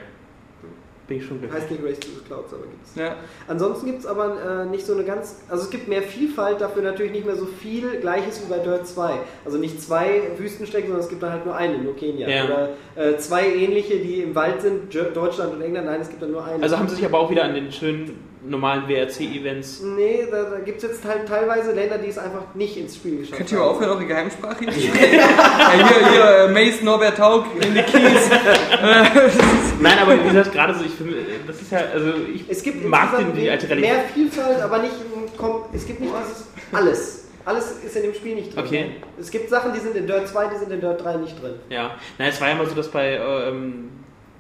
Bin 1.09 1.19
ich 1.19 1.27
schon 1.27 1.41
glücklich. 1.41 1.61
Heißt 1.61 1.71
nicht 1.73 1.83
Race 1.83 1.99
to 1.99 2.07
the 2.07 2.25
Clouds, 2.25 2.55
aber 2.55 2.63
gibt's. 2.63 2.95
ja. 2.95 3.17
Ansonsten 3.49 3.87
gibt 3.87 3.99
es 3.99 4.07
aber 4.07 4.63
äh, 4.63 4.67
nicht 4.67 4.87
so 4.87 4.93
eine 4.95 5.03
ganz. 5.03 5.41
Also 5.49 5.65
es 5.65 5.71
gibt 5.71 5.89
mehr 5.89 6.03
Vielfalt, 6.03 6.61
dafür 6.61 6.83
natürlich 6.83 7.11
nicht 7.11 7.27
mehr 7.27 7.35
so 7.35 7.47
viel 7.47 7.99
Gleiches 8.01 8.41
wie 8.45 8.49
bei 8.49 8.61
Dirt 8.61 8.87
2. 8.87 9.15
Also 9.45 9.59
nicht 9.59 9.83
zwei 9.83 10.23
Wüstenstrecken, 10.39 10.87
sondern 10.87 11.03
es 11.03 11.09
gibt 11.09 11.21
dann 11.25 11.33
halt 11.33 11.45
nur 11.45 11.57
eine, 11.57 11.79
nur 11.79 11.97
Kenia. 11.97 12.29
Ja. 12.29 12.45
Oder 12.45 12.69
äh, 12.95 13.17
zwei 13.17 13.45
ähnliche, 13.49 13.97
die 13.97 14.23
im 14.23 14.37
Wald 14.37 14.63
sind, 14.63 14.95
Deutschland 14.95 15.53
und 15.55 15.63
England. 15.63 15.87
Nein, 15.87 16.01
es 16.01 16.11
gibt 16.11 16.23
dann 16.23 16.31
nur 16.31 16.45
eine. 16.45 16.63
Also 16.63 16.79
haben 16.79 16.89
sie 16.89 16.95
sich 16.95 17.05
aber 17.05 17.19
auch 17.19 17.29
wieder 17.29 17.43
an 17.43 17.55
den 17.55 17.73
schönen 17.73 18.30
normalen 18.43 18.89
WRC-Events. 18.89 19.83
Nee, 19.83 20.27
da, 20.31 20.45
da 20.45 20.59
gibt 20.61 20.79
es 20.83 20.91
jetzt 20.91 21.05
halt 21.05 21.29
teilweise 21.29 21.73
Länder, 21.73 21.99
die 21.99 22.09
es 22.09 22.19
einfach 22.19 22.55
nicht 22.55 22.77
ins 22.77 22.97
Spiel 22.97 23.19
geschafft 23.19 23.37
Könnt 23.37 23.53
ihr 23.53 23.59
haben. 23.59 23.67
mal 23.67 23.71
aufhören, 23.73 23.91
eure 23.91 24.07
Geheimsprache 24.07 24.65
hier 24.71 24.95
ja, 24.95 25.73
hier, 25.73 26.11
hier, 26.11 26.25
äh, 26.25 26.49
Mace 26.49 26.83
Norbert 26.83 27.19
Haug 27.19 27.45
in 27.61 27.75
die 27.75 27.83
Keys. 27.83 28.31
Nein, 29.81 29.99
aber 30.01 30.19
wie 30.19 30.29
gesagt, 30.29 30.53
gerade 30.53 30.75
so, 30.75 30.85
ich 30.85 30.93
finde, 30.93 31.17
das 31.47 31.61
ist 31.61 31.73
ja, 31.73 31.81
also 31.93 32.13
ich 32.35 32.45
Es 32.49 32.63
gibt 32.63 32.85
mag 32.87 33.17
den, 33.19 33.35
die 33.35 33.51
alte 33.51 33.69
Rallye. 33.69 33.81
mehr 33.83 34.05
Vielfalt, 34.15 34.61
aber 34.61 34.79
nicht, 34.79 34.95
komm, 35.37 35.65
es 35.73 35.87
gibt 35.87 36.01
nicht 36.01 36.13
dieses 36.23 36.47
alles. 36.73 37.17
Alles 37.45 37.73
ist 37.85 37.97
in 37.97 38.03
dem 38.03 38.15
Spiel 38.15 38.35
nicht 38.35 38.55
drin. 38.55 38.65
Okay. 38.65 38.87
Es 39.19 39.31
gibt 39.31 39.49
Sachen, 39.49 39.73
die 39.73 39.81
sind 39.81 39.97
in 39.97 40.07
Dirt 40.07 40.29
2, 40.29 40.47
die 40.49 40.59
sind 40.59 40.71
in 40.73 40.81
Dirt 40.81 41.03
3 41.03 41.17
nicht 41.17 41.43
drin. 41.43 41.55
Ja, 41.71 41.97
na, 42.19 42.27
es 42.27 42.41
war 42.41 42.49
ja 42.49 42.55
mal 42.55 42.67
so, 42.67 42.75
dass 42.75 42.89
bei 42.89 43.15
ähm, 43.17 43.91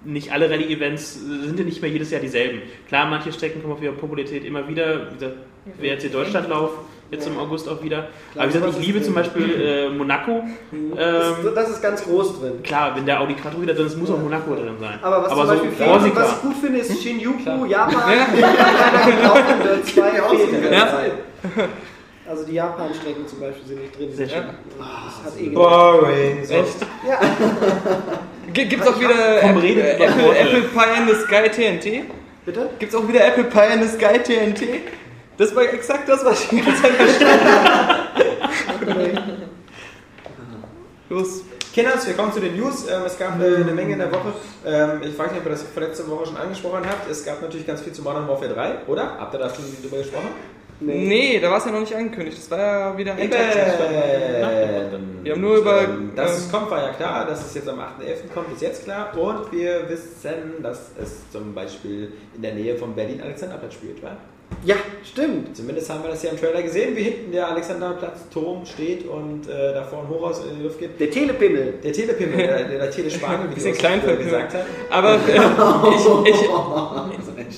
nicht 0.04 0.32
alle 0.32 0.48
Rallye-Events 0.50 1.16
äh, 1.16 1.46
sind 1.46 1.58
ja 1.58 1.64
nicht 1.64 1.82
mehr 1.82 1.90
jedes 1.90 2.10
Jahr 2.10 2.20
dieselben. 2.20 2.62
Klar, 2.88 3.06
manche 3.06 3.32
Strecken 3.32 3.60
kommen 3.62 3.74
auf 3.74 3.82
ihre 3.82 3.92
Popularität 3.92 4.44
immer 4.44 4.66
wieder. 4.68 5.10
Wie 5.10 5.14
gesagt, 5.14 5.36
WRC 5.78 6.12
Deutschlandlauf 6.12 6.70
jetzt 7.10 7.26
im 7.26 7.36
August 7.38 7.68
auch 7.68 7.82
wieder. 7.82 8.06
Aber 8.36 8.48
wie 8.48 8.52
gesagt, 8.52 8.72
ich 8.80 8.86
liebe 8.86 9.02
zum 9.02 9.14
Beispiel 9.14 9.60
äh, 9.60 9.88
Monaco. 9.90 10.44
Das, 10.94 11.28
Ähm, 11.40 11.54
das 11.54 11.70
ist 11.70 11.82
ganz 11.82 12.04
groß 12.04 12.40
drin. 12.40 12.62
klar, 12.62 12.94
wenn 12.94 13.04
der 13.04 13.20
Audi 13.20 13.34
Quattro 13.34 13.60
wieder 13.60 13.74
drin 13.74 13.86
ist, 13.86 13.96
muss 13.98 14.10
auch 14.10 14.18
Monaco 14.18 14.54
drin 14.54 14.76
sein. 14.80 14.98
Aber 15.02 15.22
was 15.24 15.32
zum 15.32 15.46
so 15.46 15.54
fehlt, 15.76 16.16
was 16.16 16.32
ich 16.36 16.40
gut 16.42 16.54
finde, 16.62 16.78
ist 16.78 17.02
Shinjuku, 17.02 17.64
Japan. 17.66 18.00
Keiner 18.00 19.10
gebraucht 19.10 19.44
in 19.56 19.62
Dirt 19.62 19.86
2 19.86 20.02
fehlt 20.22 20.46
die 20.48 20.52
ganze 20.52 20.72
Ja. 20.72 20.88
Zeit. 20.88 21.12
Also 22.30 22.44
die 22.44 22.52
Japan-Strecken 22.52 23.26
zum 23.26 23.40
Beispiel 23.40 23.66
sind 23.66 23.80
nicht 23.82 23.98
drin. 23.98 24.14
Sehr 24.14 24.28
schön. 24.28 24.44
Das 24.78 25.32
hat 25.32 25.40
eh 25.40 25.46
gedacht. 25.48 25.54
Boring. 25.54 26.44
So. 26.44 26.54
Echt? 26.54 26.76
Ja. 27.08 27.18
G- 28.52 28.64
Gibt's 28.66 28.86
auch 28.86 29.00
wieder 29.00 29.40
Komm, 29.40 29.56
Apple, 29.56 29.68
äh, 29.68 29.96
Apple. 30.04 30.38
Apple 30.38 30.60
Pie 30.62 31.00
in 31.00 31.08
the 31.08 31.14
Sky 31.24 31.48
TNT? 31.50 32.04
Bitte? 32.44 32.70
Gibt's 32.78 32.94
auch 32.94 33.08
wieder 33.08 33.26
Apple 33.26 33.44
Pie 33.44 33.74
in 33.74 33.82
the 33.82 33.88
Sky 33.88 34.20
TNT? 34.20 34.62
Das 35.38 35.56
war 35.56 35.64
exakt 35.64 36.08
das, 36.08 36.24
was 36.24 36.44
ich 36.44 36.48
die 36.50 36.60
ganze 36.60 36.82
Zeit 36.82 36.92
verstanden 36.92 37.46
habe. 37.48 39.12
Los. 41.08 41.42
Kinders, 41.74 42.06
wir 42.06 42.14
kommen 42.14 42.32
zu 42.32 42.38
den 42.40 42.56
News. 42.56 42.86
Ähm, 42.88 43.02
es 43.06 43.18
gab 43.18 43.40
äh, 43.40 43.56
eine 43.56 43.72
Menge 43.72 43.94
in 43.94 43.98
der 43.98 44.12
Woche. 44.12 44.32
Ähm, 44.64 45.00
ich 45.02 45.18
weiß 45.18 45.32
nicht, 45.32 45.40
ob 45.40 45.46
ihr 45.46 45.50
das 45.50 45.64
letzte 45.76 46.08
Woche 46.08 46.26
schon 46.26 46.36
angesprochen 46.36 46.82
habt. 46.88 47.10
Es 47.10 47.24
gab 47.24 47.42
natürlich 47.42 47.66
ganz 47.66 47.80
viel 47.80 47.92
zu 47.92 48.02
Modern 48.02 48.28
Warfare 48.28 48.54
3, 48.54 48.70
oder? 48.86 49.16
Habt 49.18 49.34
ihr 49.34 49.38
da 49.38 49.52
schon 49.52 49.64
drüber 49.82 49.98
gesprochen? 49.98 50.28
Nee, 50.80 51.38
da 51.40 51.50
war 51.50 51.58
es 51.58 51.66
ja 51.66 51.72
noch 51.72 51.80
nicht 51.80 51.94
angekündigt. 51.94 52.38
Das 52.38 52.50
war 52.50 52.58
ja 52.58 52.98
wieder 52.98 53.14
ein 53.14 53.30
Tag. 53.30 53.38
Wir 55.22 55.32
haben 55.32 55.40
nur 55.40 55.56
über, 55.58 55.82
es 56.16 56.46
ähm, 56.46 56.50
kommt, 56.50 56.70
war 56.70 56.82
ja 56.82 56.92
klar. 56.92 57.26
Dass 57.26 57.46
es 57.46 57.54
jetzt 57.54 57.68
am 57.68 57.78
8.11. 57.78 58.32
kommt, 58.32 58.52
ist 58.54 58.62
jetzt 58.62 58.84
klar. 58.84 59.16
Und 59.16 59.52
wir 59.52 59.88
wissen, 59.88 60.62
dass 60.62 60.92
es 61.00 61.30
zum 61.30 61.54
Beispiel 61.54 62.12
in 62.34 62.42
der 62.42 62.54
Nähe 62.54 62.76
von 62.76 62.94
Berlin-Alexanderplatz 62.94 63.74
spielt, 63.74 64.02
wa? 64.02 64.16
Ja, 64.64 64.76
stimmt. 65.04 65.56
Zumindest 65.56 65.88
haben 65.88 66.02
wir 66.02 66.10
das 66.10 66.22
ja 66.22 66.30
im 66.30 66.38
Trailer 66.38 66.62
gesehen, 66.62 66.94
wie 66.94 67.02
hinten 67.04 67.32
der 67.32 67.48
Alexanderplatz-Turm 67.48 68.66
steht 68.66 69.08
und 69.08 69.48
äh, 69.48 69.72
davor 69.72 70.00
ein 70.02 70.08
Hochhaus 70.08 70.44
in 70.44 70.58
die 70.58 70.64
Luft 70.64 70.78
geht. 70.78 71.00
Der 71.00 71.10
Telepimmel. 71.10 71.74
Der 71.82 71.92
Telepimmel, 71.92 72.36
der, 72.36 72.64
der 72.64 72.90
Telespargel, 72.90 73.50
wie 73.50 73.54
Bisschen 73.54 73.74
klein 73.74 74.00
gesagt 74.02 74.54
hast. 74.54 74.64
Aber 74.90 75.14
äh, 75.14 76.26
ich, 76.26 76.34
ich, 76.34 76.50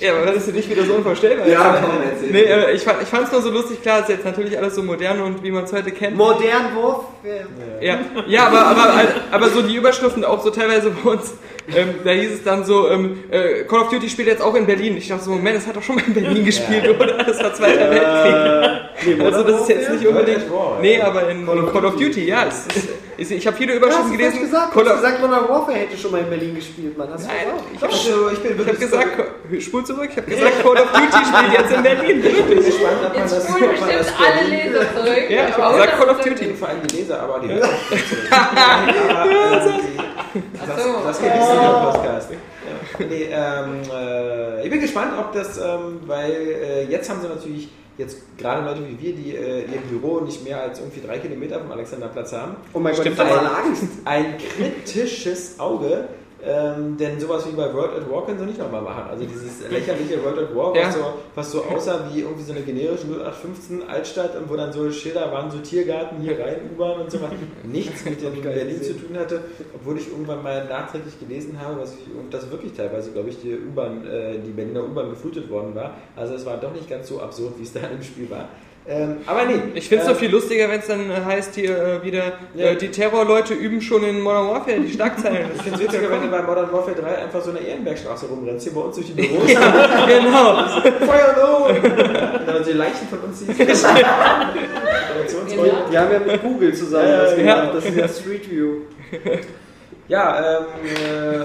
ja, 0.00 0.12
aber 0.14 0.26
das 0.26 0.36
ist 0.36 0.48
ja 0.48 0.54
nicht 0.54 0.70
wieder 0.70 0.84
so 0.84 0.94
unvorstellbar. 0.94 1.46
Ja, 1.46 1.82
komm, 1.82 1.90
erzähl. 2.02 2.30
Nee, 2.30 2.42
äh, 2.42 2.72
ich, 2.72 2.82
fand, 2.82 3.02
ich 3.02 3.08
fand 3.08 3.26
es 3.26 3.32
nur 3.32 3.42
so 3.42 3.50
lustig, 3.50 3.82
klar, 3.82 4.00
ist 4.00 4.08
jetzt 4.08 4.24
natürlich 4.24 4.56
alles 4.58 4.74
so 4.74 4.82
modern 4.82 5.20
und 5.20 5.42
wie 5.42 5.50
man 5.50 5.64
es 5.64 5.72
heute 5.72 5.90
kennt. 5.90 6.16
Modern 6.16 6.74
Warfare. 6.76 7.46
Ja, 7.80 7.98
ja 8.26 8.46
aber, 8.46 8.66
aber, 8.66 8.92
aber 9.30 9.48
so 9.50 9.62
die 9.62 9.76
Überschriften 9.76 10.24
auch 10.24 10.42
so 10.42 10.50
teilweise 10.50 10.90
bei 10.90 11.10
uns, 11.10 11.34
ähm, 11.74 11.94
da 12.04 12.10
hieß 12.10 12.32
es 12.32 12.44
dann 12.44 12.64
so, 12.64 12.88
ähm, 12.90 13.24
äh, 13.30 13.64
Call 13.64 13.80
of 13.80 13.88
Duty 13.90 14.08
spielt 14.08 14.28
jetzt 14.28 14.42
auch 14.42 14.54
in 14.54 14.66
Berlin. 14.66 14.96
Ich 14.96 15.08
dachte 15.08 15.24
so, 15.24 15.30
Moment, 15.30 15.56
das 15.56 15.66
hat 15.66 15.76
doch 15.76 15.82
schon 15.82 15.96
mal 15.96 16.04
in 16.06 16.14
Berlin 16.14 16.44
gespielt, 16.44 16.88
oder? 16.88 17.18
Das 17.24 17.42
war 17.42 17.54
Zweiter 17.54 17.90
Weltkrieg. 17.90 19.18
Nee, 19.18 19.24
Also 19.24 19.42
das 19.42 19.62
ist 19.62 19.68
jetzt 19.68 19.90
nicht 19.90 20.06
unbedingt... 20.06 20.42
Nee, 20.80 21.00
aber 21.00 21.28
in 21.28 21.46
Call 21.46 21.84
of 21.84 21.96
Duty, 21.96 22.26
ja. 22.26 22.46
Es 22.46 22.66
ist, 22.76 22.88
ich 23.18 23.46
habe 23.46 23.56
viele 23.56 23.74
Überschriften 23.74 24.08
falsch 24.08 24.18
gelesen. 24.18 24.40
gesagt. 24.40 24.74
Du 24.74 24.78
Call 24.78 24.88
hast 24.88 24.94
of, 24.96 25.02
gesagt, 25.02 25.20
Modern 25.20 25.48
Warfare 25.48 25.78
hätte 25.78 25.96
schon 25.96 26.10
mal 26.12 26.20
in 26.20 26.28
Berlin 26.30 26.54
gespielt, 26.54 26.96
Mann. 26.98 27.08
Hast 27.12 27.24
du 27.24 27.28
Nein, 27.28 27.36
gesagt? 27.44 27.64
ich 27.74 27.82
habe 27.82 27.92
Also, 27.92 28.30
ich 28.30 28.38
bin 28.38 28.52
ich 28.52 28.58
hab 28.58 28.66
wirklich 28.66 28.80
gesagt, 28.90 29.62
spul 29.62 29.84
zurück, 29.84 30.08
ich 30.10 30.16
habe 30.16 30.30
gesagt, 30.30 30.62
Call 30.62 30.76
of 30.76 30.92
Duty 30.92 31.24
spielt 31.24 31.52
jetzt 31.58 31.72
in 31.72 31.82
Berlin. 31.82 32.22
Wirklich. 32.22 32.66
gespannt, 32.66 32.96
ob 33.06 33.12
man 33.12 33.22
Jetzt 33.22 33.32
das, 33.36 33.44
spulen 33.48 33.80
man 33.80 33.88
das 33.90 34.06
bestimmt 34.06 34.28
alle 34.28 34.48
Leser 34.48 34.94
zurück. 34.94 35.30
Ja, 35.30 35.48
ich 35.48 35.52
hab 35.54 35.58
Aber 35.60 35.72
gesagt 35.76 35.98
Call 35.98 36.08
of 36.10 36.16
das- 36.18 36.26
Duty. 36.26 36.54
Vor 36.54 36.68
allem 36.68 36.78
die 36.86 36.96
Leser, 36.96 37.20
aber 37.22 37.38
die 37.40 37.48
Hörer. 37.48 37.68
Aber, 38.30 39.30
ähm, 39.30 40.42
das, 40.66 40.84
so. 40.84 40.90
das 41.04 41.20
geht 41.20 41.34
nicht 41.34 41.48
in 41.50 41.60
den 41.60 41.82
Podcast. 41.92 42.28
Ja. 42.30 43.06
Nee, 43.08 43.28
ähm, 43.30 43.82
äh, 43.92 44.64
ich 44.64 44.70
bin 44.70 44.80
gespannt, 44.80 45.12
ob 45.18 45.32
das, 45.32 45.58
ähm, 45.58 46.00
weil 46.06 46.30
äh, 46.30 46.84
jetzt 46.84 47.08
haben 47.10 47.20
sie 47.20 47.28
natürlich 47.28 47.68
jetzt 47.98 48.18
gerade 48.38 48.64
Leute 48.64 48.80
wie 48.88 49.00
wir, 49.02 49.14
die 49.14 49.36
äh, 49.36 49.60
ihr 49.60 49.80
Büro 49.90 50.20
nicht 50.20 50.44
mehr 50.44 50.60
als 50.62 50.80
irgendwie 50.80 51.00
drei 51.06 51.18
Kilometer 51.18 51.60
vom 51.60 51.70
Alexanderplatz 51.72 52.32
haben, 52.32 52.56
Oh 52.72 52.78
mein 52.78 52.92
Gott, 52.94 53.02
Stimmt 53.02 53.20
Angst. 53.20 53.84
ein 54.04 54.36
kritisches 54.38 55.58
Auge 55.60 56.08
ähm, 56.44 56.96
denn 56.96 57.20
sowas 57.20 57.46
wie 57.46 57.52
bei 57.54 57.72
World 57.72 57.92
at 57.96 58.10
War 58.10 58.26
können 58.26 58.38
sie 58.40 58.46
nicht 58.46 58.58
nochmal 58.58 58.82
machen. 58.82 59.04
Also 59.10 59.24
dieses 59.24 59.68
lächerliche 59.70 60.22
World 60.24 60.38
at 60.38 60.56
War, 60.56 60.74
Ja. 60.74 60.86
was, 60.88 60.94
so, 60.94 61.04
was 61.34 61.52
so 61.52 61.64
aussah 61.64 62.08
wie 62.12 62.20
irgendwie 62.20 62.42
so 62.42 62.52
eine 62.52 62.62
generische 62.62 63.06
0815 63.06 63.88
Altstadt 63.88 64.36
und 64.36 64.50
wo 64.50 64.56
dann 64.56 64.72
so 64.72 64.90
Schilder 64.90 65.30
waren, 65.30 65.50
so 65.50 65.58
Tiergarten 65.58 66.20
hier 66.20 66.38
rein, 66.40 66.56
U-Bahn 66.74 67.00
und 67.02 67.10
so 67.10 67.20
was. 67.22 67.30
Nichts 67.62 68.04
mit 68.04 68.20
dem 68.20 68.32
Berlin 68.42 68.82
zu 68.82 68.94
tun 68.94 69.16
hatte, 69.18 69.40
obwohl 69.74 69.96
ich 69.98 70.08
irgendwann 70.10 70.42
mal 70.42 70.64
nachträglich 70.66 71.18
gelesen 71.20 71.58
habe, 71.60 71.80
was 71.80 71.94
ich, 71.94 72.14
und 72.14 72.32
das 72.34 72.50
wirklich 72.50 72.72
teilweise, 72.72 73.12
glaube 73.12 73.28
ich, 73.28 73.40
die 73.40 73.54
U-Bahn, 73.56 74.04
äh, 74.06 74.38
die 74.44 74.50
Berliner 74.50 74.82
U-Bahn 74.84 75.10
geflutet 75.10 75.48
worden 75.48 75.74
war. 75.74 75.94
Also 76.16 76.34
es 76.34 76.44
war 76.44 76.56
doch 76.56 76.72
nicht 76.72 76.90
ganz 76.90 77.08
so 77.08 77.20
absurd, 77.20 77.54
wie 77.58 77.62
es 77.62 77.72
da 77.72 77.80
im 77.80 78.02
Spiel 78.02 78.28
war. 78.30 78.48
Ähm, 78.88 79.18
aber 79.26 79.44
nee. 79.44 79.60
Ich 79.74 79.88
finde 79.88 80.02
es 80.02 80.08
äh, 80.08 80.12
noch 80.12 80.18
viel 80.18 80.30
lustiger, 80.30 80.68
wenn 80.68 80.80
es 80.80 80.88
dann 80.88 81.08
äh, 81.08 81.14
heißt 81.24 81.54
hier 81.54 81.78
äh, 81.78 82.02
wieder, 82.04 82.32
Ja. 82.54 82.70
äh, 82.70 82.76
die 82.76 82.88
Terrorleute 82.90 83.54
üben 83.54 83.80
schon 83.80 84.02
in 84.02 84.20
Modern 84.20 84.48
Warfare 84.48 84.80
die 84.80 84.92
Schlagzeilen. 84.92 85.50
Ich 85.54 85.62
finde 85.62 85.78
es 85.78 85.84
witziger, 85.84 86.10
wenn 86.10 86.22
du 86.22 86.28
bei 86.28 86.42
Modern 86.42 86.72
Warfare 86.72 86.96
3 87.00 87.18
einfach 87.22 87.40
so 87.42 87.50
eine 87.50 87.60
Ehrenbergstraße 87.60 88.26
rumrennst, 88.26 88.64
hier 88.64 88.74
bei 88.74 88.80
uns 88.80 88.96
durch 88.96 89.06
die 89.06 89.12
Büros. 89.12 89.46
genau. 89.46 90.64
Feuer 91.06 91.36
no! 91.36 91.66
Und 91.68 92.48
dann 92.48 92.64
die 92.66 92.72
Leichen 92.72 93.06
von 93.08 93.20
uns 93.20 93.38
siehst. 93.38 93.56
Genau. 93.56 93.72
Die 95.90 95.98
haben 95.98 96.12
ja 96.12 96.18
mit 96.18 96.42
Google 96.42 96.74
zusammen 96.74 97.08
Ja, 97.08 97.22
das 97.22 97.30
ja, 97.32 97.36
gemacht. 97.36 97.56
ja. 97.66 97.72
Das 97.72 97.84
ist 97.84 97.96
ja 97.96 98.08
Street 98.08 98.50
View. 98.50 98.68
Ja, 100.08 100.58
ähm, 100.58 100.64
äh, 100.84 101.36
äh, 101.36 101.44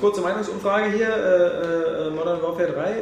kurze 0.00 0.20
Meinungsumfrage 0.20 0.90
hier. 0.90 1.08
Äh, 1.08 2.08
äh, 2.08 2.10
Modern 2.10 2.42
Warfare 2.42 2.72
3. 2.72 2.92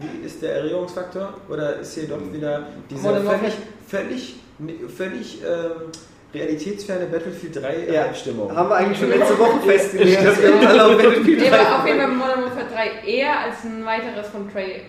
Wie 0.00 0.26
ist 0.26 0.40
der 0.42 0.56
Erregungsfaktor? 0.56 1.34
Oder 1.48 1.76
ist 1.80 1.94
hier 1.94 2.08
doch 2.08 2.20
wieder 2.32 2.66
diese 2.88 3.02
Modern 3.02 3.26
Warfare- 3.26 3.52
völlig, 3.86 4.36
völlig, 4.58 4.90
völlig 4.96 5.42
ähm, 5.42 5.90
realitätsferne 6.34 7.06
Battlefield 7.06 7.56
3 7.62 7.92
Ja. 7.92 8.14
Stimmung? 8.14 8.54
Haben 8.54 8.68
wir 8.70 8.76
eigentlich 8.76 8.98
schon 8.98 9.10
letzte 9.10 9.38
Woche 9.38 9.60
festgelegt, 9.66 10.24
dass 10.24 10.40
wir 10.42 10.68
alle 10.68 10.84
auf 10.86 10.96
Battlefield 10.96 11.40
Nee, 11.40 11.48
3 11.50 11.60
aber 11.60 11.78
auf 11.80 11.86
jeden 11.86 11.98
Fall 12.00 12.08
Modern 12.08 12.42
Warfare 12.44 12.66
3 13.02 13.08
eher 13.08 13.38
als 13.40 13.64
ein 13.64 13.84
weiteres 13.84 14.28
von 14.28 14.50
Treyarch. 14.50 14.82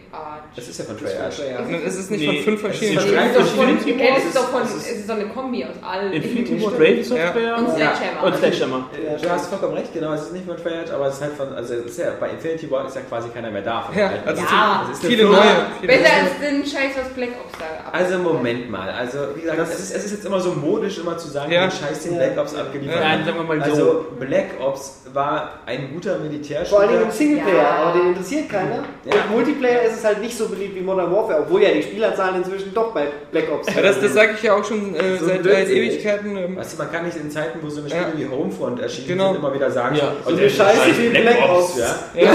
Das 0.56 0.68
ist 0.68 0.80
ja 0.80 0.86
von 0.86 0.98
Treyarch. 0.98 1.36
Dann 1.58 1.84
ist 1.84 1.96
es 2.00 2.10
nicht 2.10 2.22
Nee, 2.22 2.36
von 2.38 2.44
fünf 2.44 2.62
verschiedenen 2.62 2.98
es 3.00 3.06
ist 3.06 3.12
Es 3.14 3.36
ist 3.36 3.46
doch 3.46 3.56
von, 3.56 3.74
es 3.74 4.26
ist 4.26 4.36
doch 4.38 4.50
von, 4.50 4.62
ist- 4.64 4.76
es 4.76 4.98
ist 5.00 5.10
doch 5.10 5.16
eine 5.16 5.26
Kombi 5.28 5.66
aus 5.66 5.76
allen. 5.84 6.14
Infinity 6.14 6.62
Ward, 6.64 6.74
Raven 6.76 7.04
Software 7.04 7.58
und 7.58 7.68
Ja. 7.68 7.96
Sledgehammer. 7.96 8.24
und 8.24 8.36
Sledgehammer. 8.38 8.90
Du 9.22 9.30
hast 9.30 9.46
vollkommen 9.50 9.74
recht, 9.76 9.94
genau, 9.94 10.14
es 10.14 10.22
ist 10.24 10.34
nicht 10.34 10.46
von 10.46 10.58
Treyarch, 10.58 10.94
aber 10.94 11.08
es 11.08 11.16
ist 11.16 11.22
halt 11.22 11.34
von, 11.34 11.54
also 11.54 11.74
es 11.74 11.86
ist 11.86 12.00
ja, 12.00 12.12
bei 12.20 12.30
Infinity 12.30 12.70
Ward 12.72 12.88
ist 12.88 12.96
ja 12.96 13.02
quasi 13.02 13.30
keiner 13.30 13.52
mehr 13.52 13.62
da. 13.62 13.82
von 13.84 13.98
Ja, 13.98 14.12
also 14.26 14.42
Ja. 14.42 14.88
Es 14.92 14.98
ist 15.00 15.06
viele 15.06 15.24
neue. 15.26 15.38
Besser 15.86 16.14
als 16.14 16.40
den 16.42 16.64
Scheiß, 16.66 16.94
was 16.98 17.10
Black 17.10 17.30
Ops 17.44 17.58
da. 17.60 17.92
Also 17.92 18.18
Moment 18.20 18.70
mal, 18.70 18.90
also 18.90 19.20
wie 19.36 19.42
gesagt, 19.42 19.60
es 19.60 19.80
ist, 19.80 19.96
es 19.96 20.06
ist 20.06 20.12
jetzt 20.12 20.26
immer 20.26 20.40
so 20.40 20.52
modisch, 20.54 20.98
immer 21.00 21.18
zu 21.18 21.30
sagen, 21.34 21.52
Ja. 21.52 21.68
wie 21.68 21.72
scheiß 21.72 22.04
den. 22.04 22.16
Black 22.16 22.38
Ops 22.38 22.56
abgeliefert 22.56 22.96
hat. 22.98 23.04
Nein, 23.04 23.26
sagen 23.26 23.38
wir 23.38 23.44
mal 23.44 23.66
so. 23.66 23.72
Also 23.72 24.06
Black 24.20 24.60
Ops 24.62 25.02
war 25.14 25.60
ein 25.66 25.90
guter 25.94 26.18
Militärspieler. 26.18 26.80
Vor 26.82 26.88
Dingen 26.88 27.04
im 27.04 27.12
Singleplayer, 27.12 27.56
Ja. 27.58 27.70
aber 27.84 28.00
den 28.00 28.08
interessiert 28.10 28.50
keiner. 28.50 28.84
Ja. 29.06 29.14
Und 29.14 29.32
Multiplayer 29.32 29.84
ist 29.84 29.98
es 29.98 30.04
halt 30.04 30.22
nicht 30.22 30.36
so 30.38 30.48
beliebt 30.50 30.76
wie 30.76 30.82
Modern 30.82 31.12
Warfare, 31.12 31.42
obwohl 31.42 31.62
ja 31.62 31.72
die 31.72 31.84
Spielerzahlen 31.84 32.38
inzwischen 32.38 32.74
doch 32.74 32.94
bei 32.94 33.08
Black 33.32 33.52
Ops 33.52 33.68
Ja, 33.76 33.82
das 33.82 34.00
das 34.02 34.14
sage 34.14 34.34
ich 34.36 34.44
ja 34.44 34.56
auch 34.56 34.64
schon 34.64 34.96
äh, 34.96 35.18
So 35.18 35.28
seit, 35.28 35.44
seit 35.44 35.70
Ewigkeiten. 35.70 36.36
Ähm, 36.38 36.58
Weißt 36.58 36.74
du, 36.74 36.78
man 36.78 36.92
kann 36.92 37.06
nicht 37.06 37.18
in 37.18 37.30
Zeiten, 37.30 37.60
wo 37.62 37.70
so 37.70 37.82
eine 37.82 37.90
Spiele 37.90 38.06
Ja. 38.18 38.18
wie 38.18 38.28
Homefront 38.28 38.80
erschienen 38.80 39.08
Genau. 39.10 39.28
sind, 39.34 39.38
immer 39.38 39.54
wieder 39.54 39.70
sagen, 39.72 39.96
Ja. 39.96 40.14
so, 40.24 40.32
So 40.32 40.38
eine 40.38 40.50
Scheiße 40.50 40.78
scheiß 40.82 40.98
wie 41.00 41.10
Black 41.10 41.50
Ops. 41.50 41.78
Ja. 41.78 41.96
Ja, 42.24 42.32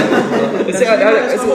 ist 0.67 0.81
ja, 0.83 0.95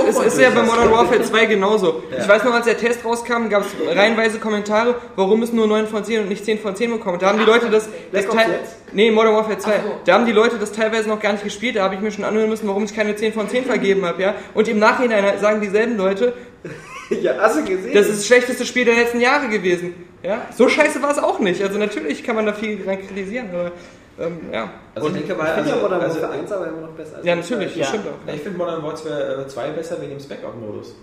es, 0.09 0.19
ist 0.19 0.39
ja 0.39 0.49
bei 0.49 0.63
Modern 0.63 0.91
Warfare 0.91 1.21
2 1.21 1.45
genauso. 1.45 2.03
Ja. 2.11 2.17
Ich 2.23 2.27
weiß 2.27 2.43
noch, 2.43 2.53
als 2.53 2.65
der 2.65 2.77
Test 2.77 3.03
rauskam, 3.05 3.49
gab 3.49 3.63
es 3.63 3.97
reihenweise 3.97 4.39
Kommentare, 4.39 4.95
warum 5.15 5.43
es 5.43 5.53
nur 5.53 5.67
9 5.67 5.87
von 5.87 6.03
10 6.03 6.21
und 6.21 6.29
nicht 6.29 6.43
10 6.45 6.59
von 6.59 6.75
10 6.75 6.91
bekommen. 6.91 7.19
Da 7.19 7.27
haben 7.27 7.39
die 7.39 7.45
Leute 7.45 7.69
das... 7.69 7.85
das 8.11 8.25
Black 8.25 8.25
Ops 8.33 8.35
Teil-? 8.35 8.59
Nee, 8.93 9.11
Modern 9.11 9.33
Warfare 9.35 9.57
2. 9.57 9.71
Ach 9.75 9.83
so. 9.83 9.95
Da 10.05 10.13
haben 10.13 10.25
die 10.25 10.31
Leute 10.31 10.57
das 10.59 10.71
teilweise 10.71 11.09
noch 11.09 11.19
gar 11.19 11.31
nicht 11.33 11.43
gespielt, 11.43 11.75
da 11.75 11.83
habe 11.83 11.95
ich 11.95 12.01
mir 12.01 12.11
schon 12.11 12.23
anhören 12.23 12.49
müssen, 12.49 12.67
warum 12.67 12.83
ich 12.83 12.95
keine 12.95 13.15
10 13.15 13.33
von 13.33 13.49
10 13.49 13.65
vergeben 13.65 14.05
habe, 14.05 14.21
ja. 14.21 14.35
Und 14.53 14.67
im 14.67 14.79
Nachhinein 14.79 15.39
sagen 15.39 15.61
dieselben 15.61 15.97
Leute, 15.97 16.33
Ja, 17.21 17.33
hast 17.39 17.57
du 17.57 17.65
gesehen? 17.65 17.93
das 17.93 18.07
ist 18.07 18.19
das 18.19 18.27
schlechteste 18.27 18.65
Spiel 18.65 18.85
der 18.85 18.95
letzten 18.95 19.19
Jahre 19.19 19.49
gewesen. 19.49 19.93
Ja? 20.23 20.47
So 20.55 20.69
scheiße 20.69 21.01
war 21.01 21.11
es 21.11 21.19
auch 21.19 21.39
nicht. 21.39 21.61
Also 21.61 21.77
natürlich 21.77 22.23
kann 22.23 22.35
man 22.35 22.45
da 22.45 22.53
viel 22.53 22.83
dran 22.83 22.97
kritisieren, 22.97 23.49
aber 23.51 23.71
ähm, 24.19 24.37
ja. 24.51 24.71
Also 24.95 25.07
ich 25.09 25.13
denke 25.15 25.35
mal, 25.35 25.47
ich 25.47 25.53
finde 25.53 25.69
ja 25.69 25.75
also, 25.75 25.85
Modern 25.87 26.01
also, 26.01 26.21
Warfare 26.21 26.39
1 26.39 26.51
aber 26.51 26.67
immer 26.67 26.81
noch 26.81 26.89
besser 26.91 27.17
als 27.17 27.25
Ja, 27.25 27.35
natürlich, 27.35 27.73
zwei. 27.73 27.79
das 27.79 27.89
stimmt 27.89 28.05
auch. 28.07 28.33
ich 28.33 28.41
finde 28.41 28.57
Modern 28.57 28.83
Warfare 28.83 29.45
2 29.47 29.69
besser 29.71 30.01
wegen 30.01 30.11
dem 30.11 30.19
Spec-Op-Modus. 30.19 30.95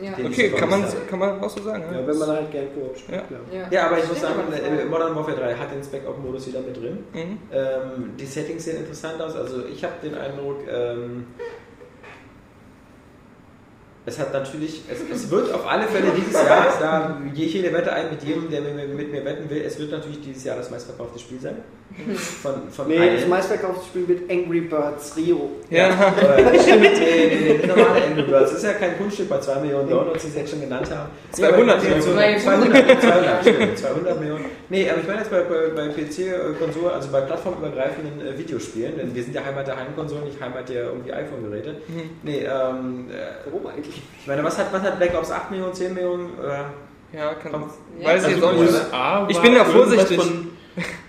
Ja. 0.00 0.12
Okay, 0.24 0.50
kann 0.50 0.68
man, 0.68 0.84
kann 1.08 1.18
man 1.18 1.40
auch 1.40 1.48
so 1.48 1.62
sagen. 1.62 1.84
Ja. 1.90 2.00
Ja, 2.00 2.06
wenn 2.06 2.18
man 2.18 2.28
halt 2.28 2.50
gern 2.50 2.66
Koop 2.74 2.96
spielt. 2.98 3.22
Ja. 3.30 3.58
Ja. 3.58 3.68
Ja, 3.70 3.86
aber 3.86 3.98
ich 3.98 4.08
muss 4.08 4.20
sagen, 4.20 4.40
äh, 4.52 4.84
Modern 4.84 5.16
Warfare 5.16 5.36
3 5.36 5.54
hat 5.54 5.72
den 5.72 5.82
Spec-Op-Modus 5.82 6.48
wieder 6.48 6.60
mit 6.60 6.76
drin. 6.76 6.98
Mhm. 7.14 7.38
Ähm, 7.50 8.10
die 8.18 8.26
Settings 8.26 8.64
sehen 8.64 8.78
interessant 8.78 9.20
aus. 9.20 9.34
Also 9.34 9.64
ich 9.66 9.82
habe 9.82 9.94
den 10.02 10.14
Eindruck, 10.14 10.58
ähm, 10.70 11.26
es 14.06 14.18
hat 14.18 14.32
natürlich, 14.32 14.82
es, 14.88 14.98
es 15.12 15.30
wird 15.30 15.52
auf 15.52 15.66
alle 15.68 15.86
Fälle 15.88 16.06
dieses 16.16 16.32
Jahr, 16.34 16.66
da 16.80 17.20
gehe 17.34 17.46
ich 17.46 17.54
jede 17.54 17.72
Wette 17.72 17.92
ein 17.92 18.10
mit 18.10 18.22
jedem, 18.22 18.48
der 18.50 18.60
mit, 18.62 18.94
mit 18.94 19.10
mir 19.12 19.24
wetten 19.24 19.50
will, 19.50 19.62
es 19.62 19.78
wird 19.78 19.90
natürlich 19.90 20.20
dieses 20.20 20.44
Jahr 20.44 20.56
das 20.56 20.70
meistverkaufte 20.70 21.18
Spiel 21.18 21.40
sein. 21.40 21.56
Von, 22.42 22.68
von 22.70 22.88
Nee, 22.88 22.98
allen. 22.98 23.14
das 23.16 23.26
meistverkaufte 23.26 23.84
Spiel 23.86 24.06
wird 24.08 24.30
Angry 24.30 24.60
Birds 24.60 25.16
Rio. 25.16 25.50
Ja. 25.70 25.88
Aber 25.88 26.36
stimmt, 26.60 26.82
nee, 26.82 26.88
nee, 26.90 27.58
nee, 27.60 27.66
normale 27.66 28.04
Angry 28.04 28.22
Birds. 28.22 28.50
Das 28.50 28.58
ist 28.58 28.64
ja 28.64 28.72
kein 28.74 28.98
Kunststück 28.98 29.28
bei 29.30 29.38
2 29.38 29.60
Millionen 29.60 29.88
Downloads, 29.88 30.22
die 30.24 30.30
sie 30.30 30.38
jetzt 30.40 30.50
schon 30.50 30.60
genannt 30.60 30.90
haben. 30.90 31.08
200 31.32 31.82
Nee, 31.82 31.88
aber 31.88 31.98
ich 31.98 32.04
meine 32.14 32.30
jetzt 32.34 32.44
so- 32.44 32.50
Millionen. 32.60 32.80
200, 33.00 33.02
200, 33.02 33.40
stimmt, 33.42 33.78
200 33.78 34.20
Millionen. 34.20 34.44
Nee, 34.68 34.90
aber 34.90 35.00
ich 35.00 35.06
meine 35.06 35.18
jetzt 35.20 35.30
bei, 35.30 35.40
bei, 35.42 35.68
bei 35.74 35.88
PC-Konsole, 35.88 36.92
also 36.92 37.08
bei 37.10 37.20
plattformübergreifenden 37.22 38.26
äh, 38.26 38.38
Videospielen, 38.38 38.98
denn 38.98 39.14
wir 39.14 39.22
sind 39.22 39.34
ja 39.34 39.44
Heimat 39.44 39.66
der 39.66 39.76
Heimkonsolen, 39.78 40.24
nicht 40.24 40.40
Heimat 40.40 40.68
der 40.68 40.84
irgendwie 40.86 41.12
iPhone-Geräte. 41.12 41.76
Mhm. 41.88 42.10
Nee, 42.24 42.40
ähm, 42.40 43.06
äh, 43.10 43.46
Warum 43.50 43.66
eigentlich? 43.68 43.95
Ich 44.20 44.26
meine, 44.26 44.44
was 44.44 44.58
hat, 44.58 44.72
was 44.72 44.82
hat 44.82 44.98
Black 44.98 45.14
Ops 45.14 45.30
8 45.30 45.50
Millionen, 45.50 45.74
10 45.74 45.94
Millionen? 45.94 46.30
Äh, 46.42 47.16
Ja, 47.16 47.34
kann, 47.34 47.52
Komm. 47.52 47.62
weiß 48.02 48.24
ich 48.26 48.36
jetzt 48.36 48.42
Also 48.42 48.46
auch 48.56 48.60
nicht. 48.60 48.72
USA 48.72 49.26
Ich 49.28 49.40
bin 49.40 49.54
da 49.54 49.58
irgendwas 49.60 49.72
vorsichtig. 49.74 50.20
Von, 50.20 50.48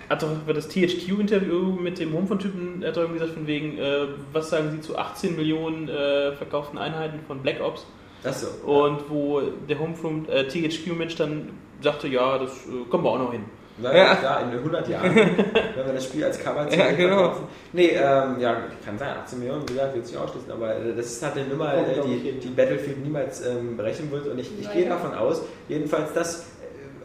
hat 0.10 0.24
doch 0.24 0.30
war 0.46 0.54
das 0.54 0.68
THQ-Interview 0.70 1.72
mit 1.74 2.00
dem 2.00 2.14
Homefront-Typen, 2.14 2.84
hat 2.86 2.96
doch 2.96 3.12
gesagt, 3.12 3.32
von 3.34 3.46
wegen, 3.48 3.78
äh, 3.78 4.08
was 4.32 4.50
sagen 4.50 4.72
Sie 4.72 4.82
zu 4.82 4.98
18 4.98 5.36
Millionen 5.36 5.90
äh, 5.90 6.32
verkauften 6.34 6.78
Einheiten 6.78 7.20
von 7.28 7.42
Black 7.42 7.60
Ops? 7.62 7.86
das 8.24 8.42
so. 8.42 8.48
Und 8.70 9.10
wo 9.10 9.42
der 9.42 9.80
Homefront 9.80 10.30
äh, 10.30 10.48
THQ-Mensch 10.48 11.16
dann 11.16 11.50
sagte, 11.82 12.08
ja, 12.08 12.38
das 12.38 12.52
äh, 12.52 12.90
kommen 12.90 13.04
wir 13.04 13.12
auch 13.12 13.20
noch 13.20 13.32
hin. 13.32 13.44
Na, 13.80 13.96
Ja. 13.96 14.16
klar, 14.16 14.42
in 14.42 14.58
100 14.58 14.88
Jahren, 14.88 15.16
wenn 15.16 15.86
wir 15.86 15.94
das 15.94 16.06
Spiel 16.06 16.24
als 16.24 16.40
cover 16.40 16.68
Ja, 16.76 16.92
genau. 16.92 17.36
Nee, 17.74 17.90
ähm, 17.90 18.40
ja, 18.40 18.58
kann 18.84 18.98
sein, 18.98 19.10
18 19.24 19.38
Millionen, 19.40 19.62
wie 19.70 19.74
gesagt, 19.74 19.94
will 19.94 20.02
ich 20.02 20.08
nicht 20.12 20.18
ausschließen, 20.20 20.52
aber 20.52 20.76
äh, 20.76 20.96
das 20.96 21.06
ist 21.06 21.24
halt 21.24 21.36
eine 21.38 21.46
Nummer, 21.48 21.74
ich, 21.76 22.22
die, 22.24 22.32
die 22.40 22.48
Battlefield 22.50 23.04
niemals 23.04 23.46
ähm, 23.46 23.78
berechnen 23.78 24.10
wird 24.12 24.28
und 24.28 24.40
ich, 24.40 24.50
ich 24.60 24.72
gehe 24.74 24.90
davon 24.90 25.14
aus, 25.14 25.42
jedenfalls, 25.70 26.12
dass 26.14 26.46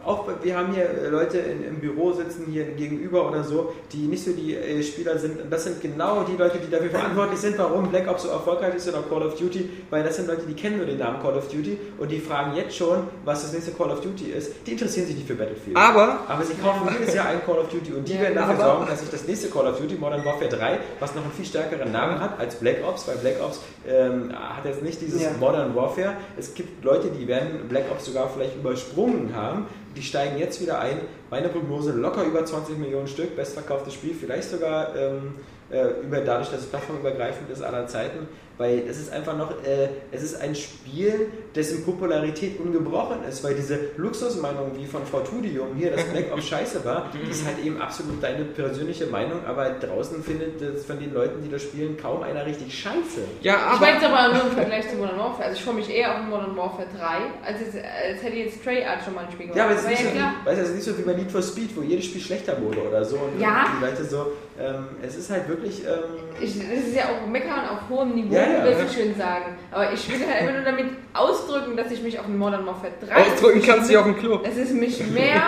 auch 0.05 0.27
wir 0.43 0.57
haben 0.57 0.73
hier 0.73 0.85
äh, 0.89 1.09
Leute 1.09 1.39
in, 1.39 1.65
im 1.65 1.77
Büro 1.81 2.13
sitzen, 2.13 2.47
hier 2.51 2.65
gegenüber 2.65 3.29
oder 3.29 3.45
so, 3.45 3.73
die 3.93 4.07
nicht 4.07 4.25
so 4.25 4.33
die 4.33 4.55
äh, 4.57 4.83
Spieler 4.83 5.19
sind. 5.19 5.41
Und 5.41 5.51
das 5.51 5.65
sind 5.65 5.81
genau 5.81 6.23
die 6.25 6.37
Leute, 6.37 6.59
die 6.59 6.71
dafür 6.71 6.91
verantwortlich 6.91 7.39
sind, 7.41 7.59
warum 7.59 7.89
Black 7.91 8.09
Ops 8.09 8.23
so 8.25 8.29
erfolgreich 8.31 8.75
ist 8.75 8.89
oder 8.89 9.03
Call 9.09 9.23
of 9.23 9.39
Duty, 9.39 9.69
weil 9.91 10.03
das 10.03 10.17
sind 10.17 10.29
Leute, 10.29 10.43
die 10.49 10.55
kennen 10.55 10.79
nur 10.79 10.87
den 10.87 10.99
Namen 10.99 11.21
Call 11.23 11.37
of 11.37 11.49
Duty 11.49 11.79
und 11.99 12.11
die 12.11 12.19
fragen 12.21 12.57
jetzt 12.57 12.77
schon, 12.77 13.05
was 13.25 13.43
das 13.43 13.53
nächste 13.53 13.73
Call 13.73 13.91
of 13.91 14.01
Duty 14.01 14.31
ist. 14.31 14.53
Die 14.67 14.73
interessieren 14.73 15.07
sich 15.07 15.17
nicht 15.17 15.27
für 15.29 15.35
Battlefield. 15.35 15.77
Aber, 15.77 16.21
Aber 16.29 16.45
sie 16.45 16.55
kaufen 16.55 16.89
jedes 16.99 17.15
Jahr 17.15 17.27
ein 17.27 17.45
Call 17.45 17.59
of 17.59 17.69
Duty 17.69 17.93
und 17.93 18.09
die 18.09 18.19
werden 18.21 18.35
dafür 18.35 18.55
aber- 18.55 18.65
sorgen, 18.65 18.87
dass 18.89 19.01
sich 19.01 19.11
das 19.11 19.27
nächste 19.27 19.49
Call 19.49 19.67
of 19.67 19.79
Duty, 19.81 19.95
Modern 19.97 20.25
Warfare 20.25 20.49
3, 20.49 20.79
was 21.01 21.15
noch 21.15 21.23
einen 21.23 21.33
viel 21.33 21.45
stärkeren 21.47 21.93
Namen 21.93 22.21
hat 22.21 22.39
als 22.41 22.57
Black 22.57 22.79
Ops, 22.87 23.07
weil 23.09 23.17
Black 23.19 23.37
Ops 23.45 23.61
ähm, 23.87 24.33
hat 24.33 24.65
jetzt 24.65 24.83
nicht 24.83 25.01
dieses 25.01 25.23
Ja. 25.23 25.31
Modern 25.39 25.75
Warfare. 25.75 26.15
Es 26.39 26.55
gibt 26.55 26.85
Leute, 26.85 27.09
die 27.09 27.27
werden 27.27 27.69
Black 27.69 27.85
Ops 27.91 28.07
sogar 28.07 28.29
vielleicht 28.31 28.57
übersprungen 28.57 29.35
haben. 29.35 29.67
Die 29.97 30.03
steigen 30.03 30.39
jetzt 30.39 30.61
wieder 30.61 30.79
ein. 30.79 31.01
Meine 31.31 31.49
Prognose 31.49 31.93
locker 31.93 32.25
über 32.25 32.45
20 32.45 32.79
Millionen 32.79 33.09
Stück, 33.09 33.37
bestverkauftes 33.37 33.95
Spiel, 33.95 34.15
vielleicht 34.15 34.51
sogar 34.51 34.95
ähm, 34.97 35.35
äh, 35.71 36.03
über, 36.03 36.21
dadurch, 36.21 36.51
dass 36.51 36.61
es 36.61 36.67
plattformübergreifend 36.67 37.51
ist 37.51 37.63
aller 37.63 37.87
Zeiten, 37.87 38.29
weil 38.63 38.85
es 38.89 38.99
ist 38.99 39.13
einfach 39.13 39.37
noch, 39.37 39.51
äh, 39.65 39.89
es 40.13 40.23
ist 40.23 40.41
ein 40.41 40.55
Spiel, 40.55 41.27
dessen 41.55 41.85
Popularität 41.85 42.61
ungebrochen 42.61 43.19
ist, 43.29 43.43
weil 43.43 43.55
diese 43.55 43.79
Luxusmeinung 43.97 44.71
wie 44.77 44.87
von 44.87 45.05
Frau 45.05 45.21
Tudium 45.21 45.75
hier, 45.77 45.91
dass 45.91 46.05
Black 46.05 46.33
Ops 46.33 46.47
scheiße 46.47 46.85
war, 46.85 47.11
ist 47.29 47.45
halt 47.45 47.59
eben 47.65 47.81
absolut 47.81 48.23
deine 48.23 48.45
persönliche 48.45 49.07
Meinung, 49.07 49.45
aber 49.47 49.71
draußen 49.71 50.23
findet 50.23 50.61
das 50.61 50.85
von 50.85 50.99
den 50.99 51.13
Leuten, 51.13 51.43
die 51.43 51.51
das 51.51 51.63
spielen, 51.63 51.97
kaum 51.97 52.23
einer 52.23 52.47
richtig 52.47 52.73
scheiße. 52.79 53.23
ja, 53.43 53.55
Ich 53.55 53.61
aber. 53.61 53.81
meine 53.81 53.93
jetzt 53.95 54.05
aber 54.05 54.35
nur 54.35 54.45
im 54.45 54.53
Vergleich 54.53 54.89
zu 54.89 54.97
Modern 54.97 55.19
Warfare. 55.19 55.45
Also 55.45 55.57
ich 55.59 55.65
freue 55.65 55.75
mich 55.75 55.91
eher 55.91 56.15
auf 56.15 56.25
Modern 56.29 56.57
Warfare 56.57 56.87
3, 56.97 57.07
als, 57.45 57.61
jetzt, 57.61 57.75
als 57.77 58.23
hätte 58.23 58.37
jetzt 58.37 58.63
Treyarch 58.63 59.05
schon 59.05 59.15
mal 59.15 59.25
ein 59.25 59.33
Spiel 59.33 59.47
gemacht. 59.47 59.59
Ja, 59.59 59.65
aber 59.65 59.75
es 59.75 59.83
ist, 59.83 59.89
nicht 59.89 60.03
so, 60.03 60.17
ja, 60.19 60.35
weißt 60.45 60.61
es 60.63 60.69
ist 60.69 60.75
nicht 60.77 60.85
so 60.85 60.99
wie 60.99 61.03
bei 61.03 61.15
Need 61.15 61.31
for 61.33 61.43
Speed, 61.43 61.71
wo 61.77 61.83
jedes 61.83 62.05
Spiel 62.05 62.21
schlechter 62.21 62.61
wurde 62.63 62.81
oder 62.87 63.05
so. 63.05 63.17
Und 63.17 63.41
Ja. 63.41 63.67
die 63.79 63.85
Leute 63.85 64.05
so, 64.05 64.27
ähm, 64.61 64.87
es 65.03 65.17
ist 65.17 65.31
halt 65.31 65.49
wirklich. 65.49 65.83
Ähm, 65.85 66.21
Ich, 66.41 66.59
das 66.59 66.87
ist 66.87 66.97
ja 66.97 67.05
auch 67.05 67.27
Meckern 67.27 67.69
auf 67.69 67.89
hohem 67.89 68.15
Niveau, 68.15 68.35
Ja, 68.35 68.43
ja, 68.43 68.65
würde 68.65 68.79
ja. 68.81 68.85
ich 68.87 68.93
schön 68.93 69.15
sagen. 69.17 69.57
Aber 69.71 69.93
ich 69.93 70.09
will 70.11 70.21
halt 70.27 70.41
einfach 70.41 70.55
nur 70.55 70.63
damit 70.65 70.87
ausdrücken, 71.15 71.77
dass 71.77 71.91
ich 71.91 72.03
mich 72.03 72.19
auf 72.19 72.27
Modern 72.29 72.67
Warfare 72.67 72.93
3 73.07 73.15
Ausdrücken 73.33 73.63
kannst 73.63 73.89
du 73.89 73.95
ja 73.95 74.01
auf 74.01 74.07
dem 74.07 74.19
Klo. 74.19 74.41
Es 74.45 74.57
ist 74.57 74.73
mich 74.75 74.99
mehr, 75.11 75.43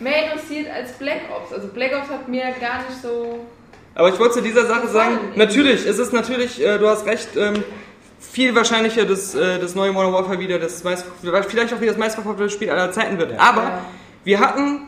mehr 0.00 0.24
interessiert 0.32 0.66
als 0.74 0.92
Black 0.92 1.20
Ops. 1.36 1.52
Also 1.52 1.68
Black 1.68 1.92
Ops 1.96 2.08
hat 2.10 2.28
mir 2.28 2.42
gar 2.60 2.78
nicht 2.88 3.00
so. 3.02 3.46
Aber 3.94 4.08
ich 4.10 4.18
wollte 4.18 4.34
zu 4.34 4.42
dieser 4.42 4.66
Sache 4.66 4.86
sagen, 4.88 5.18
natürlich, 5.34 5.84
es 5.86 5.98
ist 5.98 6.12
natürlich, 6.12 6.64
äh, 6.64 6.78
du 6.78 6.88
hast 6.88 7.04
recht, 7.06 7.30
ähm, 7.36 7.64
viel 8.20 8.54
wahrscheinlicher, 8.54 9.04
dass 9.04 9.34
äh, 9.34 9.58
das 9.58 9.74
neue 9.74 9.92
Modern 9.92 10.12
Warfare 10.12 10.38
wieder 10.38 10.58
das 10.58 10.82
meist, 10.84 11.04
vielleicht 11.20 11.72
auch 11.72 11.80
wieder 11.80 11.92
das 11.92 11.98
meistverkaufte 11.98 12.50
Spiel 12.50 12.70
aller 12.70 12.92
Zeiten 12.92 13.18
wird. 13.18 13.38
Aber 13.38 13.62
Ja. 13.62 13.84
wir 14.24 14.40
hatten, 14.40 14.82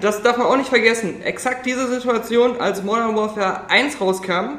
das 0.00 0.22
darf 0.22 0.36
man 0.36 0.46
auch 0.46 0.56
nicht 0.56 0.68
vergessen, 0.68 1.22
exakt 1.22 1.66
diese 1.66 1.86
Situation, 1.88 2.60
als 2.60 2.82
Modern 2.82 3.16
Warfare 3.16 3.68
1 3.68 4.00
rauskam 4.00 4.58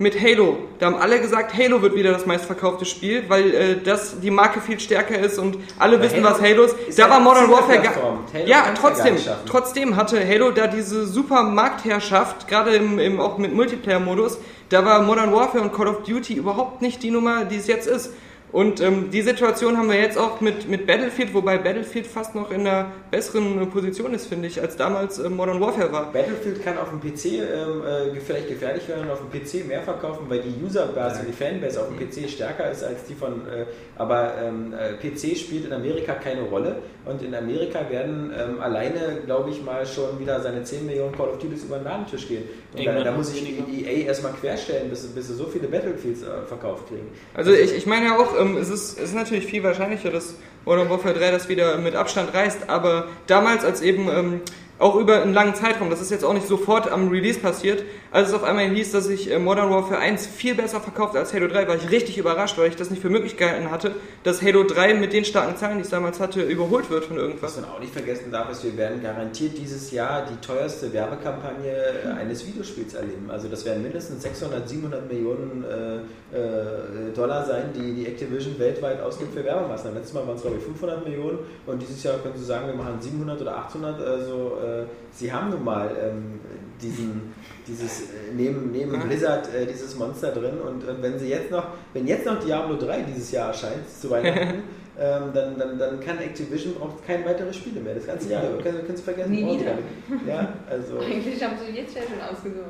mit 0.00 0.18
Halo. 0.18 0.56
Da 0.78 0.86
haben 0.86 0.94
alle 0.96 1.20
gesagt, 1.20 1.54
Halo 1.54 1.82
wird 1.82 1.94
wieder 1.94 2.10
das 2.10 2.24
meistverkaufte 2.24 2.86
Spiel, 2.86 3.24
weil 3.28 3.54
äh, 3.54 3.76
das 3.82 4.18
die 4.20 4.30
Marke 4.30 4.62
viel 4.62 4.80
stärker 4.80 5.18
ist 5.18 5.38
und 5.38 5.58
alle 5.78 5.96
Aber 5.96 6.04
wissen, 6.04 6.24
Halo 6.24 6.34
was 6.34 6.40
Halo 6.40 6.62
ist. 6.64 6.76
ist 6.88 6.98
Da 6.98 7.02
ja 7.04 7.10
war 7.10 7.20
Modern 7.20 7.50
Warfare 7.50 7.80
gar, 7.80 8.46
ja, 8.46 8.72
trotzdem, 8.80 9.18
schaffen. 9.18 9.46
trotzdem 9.46 9.96
hatte 9.96 10.26
Halo 10.26 10.52
da 10.52 10.68
diese 10.68 11.06
super 11.06 11.42
Marktherrschaft, 11.42 12.48
gerade 12.48 12.76
im, 12.76 12.98
im, 12.98 13.20
auch 13.20 13.36
mit 13.36 13.54
Multiplayer-Modus. 13.54 14.38
Da 14.70 14.86
war 14.86 15.02
Modern 15.02 15.34
Warfare 15.34 15.62
und 15.62 15.74
Call 15.74 15.88
of 15.88 16.02
Duty 16.04 16.32
überhaupt 16.32 16.80
nicht 16.80 17.02
die 17.02 17.10
Nummer, 17.10 17.44
die 17.44 17.56
es 17.56 17.66
jetzt 17.66 17.86
ist. 17.86 18.10
Und 18.52 18.80
ähm, 18.80 19.10
die 19.10 19.22
Situation 19.22 19.76
haben 19.76 19.88
wir 19.88 19.98
jetzt 19.98 20.18
auch 20.18 20.40
mit, 20.40 20.68
mit 20.68 20.86
Battlefield, 20.86 21.32
wobei 21.34 21.58
Battlefield 21.58 22.06
fast 22.06 22.34
noch 22.34 22.50
in 22.50 22.60
einer 22.66 22.90
besseren 23.10 23.62
äh, 23.62 23.66
Position 23.66 24.12
ist, 24.12 24.26
finde 24.26 24.48
ich, 24.48 24.60
als 24.60 24.76
damals 24.76 25.18
äh, 25.18 25.28
Modern 25.28 25.60
Warfare 25.60 25.92
war. 25.92 26.12
Battlefield 26.12 26.64
kann 26.64 26.76
auf 26.76 26.90
dem 26.90 27.00
PC 27.00 27.24
ähm, 27.26 27.82
äh, 28.16 28.20
vielleicht 28.20 28.48
gefährlich 28.48 28.88
werden 28.88 29.04
und 29.04 29.10
auf 29.10 29.20
dem 29.20 29.30
PC 29.30 29.66
mehr 29.66 29.82
verkaufen, 29.82 30.26
weil 30.28 30.40
die 30.40 30.64
Userbase 30.64 31.20
und 31.20 31.28
die 31.28 31.32
Fanbase 31.32 31.80
auf 31.80 31.88
dem 31.88 31.98
PC 31.98 32.28
stärker 32.28 32.70
ist 32.70 32.82
als 32.82 33.04
die 33.04 33.14
von. 33.14 33.32
Äh, 33.48 33.66
aber 33.96 34.34
ähm, 34.42 34.72
äh, 34.72 34.94
PC 34.94 35.36
spielt 35.36 35.66
in 35.66 35.72
Amerika 35.72 36.14
keine 36.14 36.42
Rolle 36.42 36.76
und 37.04 37.22
in 37.22 37.34
Amerika 37.34 37.88
werden 37.88 38.32
ähm, 38.36 38.60
alleine, 38.60 39.20
glaube 39.26 39.50
ich, 39.50 39.62
mal 39.62 39.86
schon 39.86 40.18
wieder 40.18 40.40
seine 40.40 40.64
10 40.64 40.86
Millionen 40.86 41.12
Call 41.12 41.28
of 41.28 41.38
Duties 41.38 41.64
über 41.64 41.78
den 41.78 41.84
Ladentisch 41.84 42.26
gehen. 42.26 42.44
Und 42.76 42.84
da, 42.84 43.02
da 43.02 43.12
muss 43.12 43.32
ich 43.32 43.44
weniger. 43.44 43.62
die 43.62 43.84
EA 43.84 44.06
erstmal 44.06 44.32
querstellen, 44.32 44.90
bis, 44.90 45.06
bis 45.06 45.28
sie 45.28 45.34
so 45.34 45.46
viele 45.46 45.68
Battlefields 45.68 46.22
äh, 46.22 46.26
verkauft 46.46 46.88
kriegen. 46.88 47.08
Also 47.34 47.52
ich, 47.52 47.74
ich 47.74 47.86
meine 47.86 48.06
ja 48.06 48.18
auch, 48.18 48.39
ähm, 48.40 48.56
es, 48.56 48.68
ist, 48.68 48.98
es 48.98 49.10
ist 49.10 49.14
natürlich 49.14 49.46
viel 49.46 49.62
wahrscheinlicher, 49.62 50.10
dass 50.10 50.34
Modern 50.64 50.90
Warfare 50.90 51.14
3 51.14 51.30
das 51.30 51.48
wieder 51.48 51.78
mit 51.78 51.94
Abstand 51.94 52.34
reißt, 52.34 52.68
aber 52.68 53.06
damals, 53.26 53.64
als 53.64 53.80
eben 53.80 54.08
ähm, 54.08 54.40
auch 54.80 54.96
über 54.96 55.22
einen 55.22 55.34
langen 55.34 55.54
Zeitraum, 55.54 55.90
das 55.90 56.00
ist 56.00 56.10
jetzt 56.10 56.24
auch 56.24 56.32
nicht 56.32 56.46
sofort 56.46 56.90
am 56.90 57.08
Release 57.08 57.38
passiert, 57.38 57.84
als 58.10 58.28
es 58.28 58.34
auf 58.34 58.42
einmal 58.42 58.66
hieß, 58.68 58.92
dass 58.92 59.04
sich 59.04 59.30
äh, 59.30 59.38
Modern 59.38 59.70
Warfare 59.70 60.00
1 60.00 60.26
viel 60.26 60.54
besser 60.54 60.80
verkauft 60.80 61.14
als 61.16 61.34
Halo 61.34 61.48
3, 61.48 61.68
war 61.68 61.76
ich 61.76 61.90
richtig 61.90 62.16
überrascht, 62.16 62.56
weil 62.56 62.68
ich 62.68 62.76
das 62.76 62.90
nicht 62.90 63.02
für 63.02 63.10
möglich 63.10 63.36
gehalten 63.36 63.70
hatte, 63.70 63.94
dass 64.24 64.42
Halo 64.42 64.64
3 64.64 64.94
mit 64.94 65.12
den 65.12 65.26
starken 65.26 65.56
Zahlen, 65.56 65.76
die 65.76 65.82
es 65.82 65.90
damals 65.90 66.18
hatte, 66.18 66.40
überholt 66.42 66.88
wird 66.88 67.04
von 67.04 67.16
Was 67.16 67.22
irgendwas. 67.22 67.60
man 67.60 67.70
auch 67.70 67.78
nicht 67.78 67.92
vergessen 67.92 68.32
darf, 68.32 68.50
ist, 68.50 68.64
wir 68.64 68.76
werden 68.78 69.02
garantiert 69.02 69.58
dieses 69.58 69.90
Jahr 69.90 70.24
die 70.26 70.44
teuerste 70.44 70.90
Werbekampagne 70.92 71.72
äh, 71.72 72.08
eines 72.18 72.46
Videospiels 72.46 72.94
erleben. 72.94 73.30
Also 73.30 73.48
das 73.48 73.66
werden 73.66 73.82
mindestens 73.82 74.22
600, 74.22 74.66
700 74.66 75.12
Millionen 75.12 75.62
äh, 75.64 76.36
äh, 76.36 77.12
Dollar 77.14 77.44
sein, 77.44 77.64
die 77.74 77.92
die 77.92 78.06
Activision 78.06 78.58
weltweit 78.58 79.02
ausgibt 79.02 79.34
für 79.34 79.44
Werbemaßnahmen. 79.44 79.98
Letztes 79.98 80.14
Mal 80.14 80.26
waren 80.26 80.36
es 80.36 80.42
glaube 80.42 80.56
ich 80.56 80.64
500 80.64 81.04
Millionen 81.04 81.38
und 81.66 81.82
dieses 81.82 82.02
Jahr 82.02 82.18
können 82.18 82.36
Sie 82.36 82.44
sagen, 82.44 82.66
wir 82.66 82.74
machen 82.74 82.94
700 82.98 83.42
oder 83.42 83.56
800. 83.58 84.00
Also 84.00 84.58
äh, 84.64 84.69
Sie 85.12 85.32
haben 85.32 85.50
nun 85.50 85.64
mal 85.64 85.90
ähm, 86.02 86.40
diesen 86.80 87.32
dieses 87.66 88.02
äh, 88.02 88.32
neben, 88.34 88.72
neben 88.72 88.98
Blizzard 89.00 89.54
äh, 89.54 89.66
dieses 89.66 89.96
Monster 89.96 90.32
drin 90.32 90.58
und, 90.60 90.86
und 90.88 91.02
wenn 91.02 91.18
sie 91.18 91.28
jetzt 91.28 91.50
noch 91.50 91.66
wenn 91.92 92.06
jetzt 92.06 92.26
noch 92.26 92.42
Diablo 92.42 92.76
3 92.76 93.02
dieses 93.02 93.30
Jahr 93.30 93.48
erscheint 93.48 93.88
zu 93.88 94.10
Weihnachten 94.10 94.62
ähm, 94.98 95.22
dann, 95.32 95.58
dann, 95.58 95.78
dann 95.78 96.00
kann 96.00 96.18
Activision 96.18 96.74
braucht 96.74 97.06
kein 97.06 97.24
weiteres 97.24 97.56
Spiele 97.56 97.80
mehr 97.80 97.94
das 97.94 98.06
ganze 98.06 98.30
Jahr 98.30 98.42
über. 98.48 98.62
können, 98.62 98.84
können 98.84 98.96
Sie 98.96 99.02
vergessen 99.02 99.30
Nie 99.30 99.60
wieder. 99.60 99.78
ja 100.26 100.52
also 100.68 100.98
Eigentlich 101.00 101.42
haben 101.42 101.56
sie 101.64 101.72
jetzt 101.76 101.94
ja 101.94 102.02
schon 102.02 102.20
ausgesucht. 102.20 102.64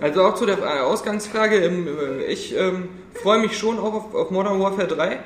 Also 0.00 0.22
auch 0.22 0.34
zu 0.34 0.44
der 0.44 0.58
äh, 0.58 0.80
Ausgangsfrage, 0.80 1.56
ähm, 1.56 1.88
äh, 1.88 2.24
ich 2.24 2.56
ähm, 2.56 2.88
freue 3.22 3.40
mich 3.40 3.56
schon 3.56 3.78
auch 3.78 3.94
auf, 3.94 4.14
auf 4.14 4.30
Modern 4.30 4.60
Warfare 4.60 4.88
3. 4.88 5.18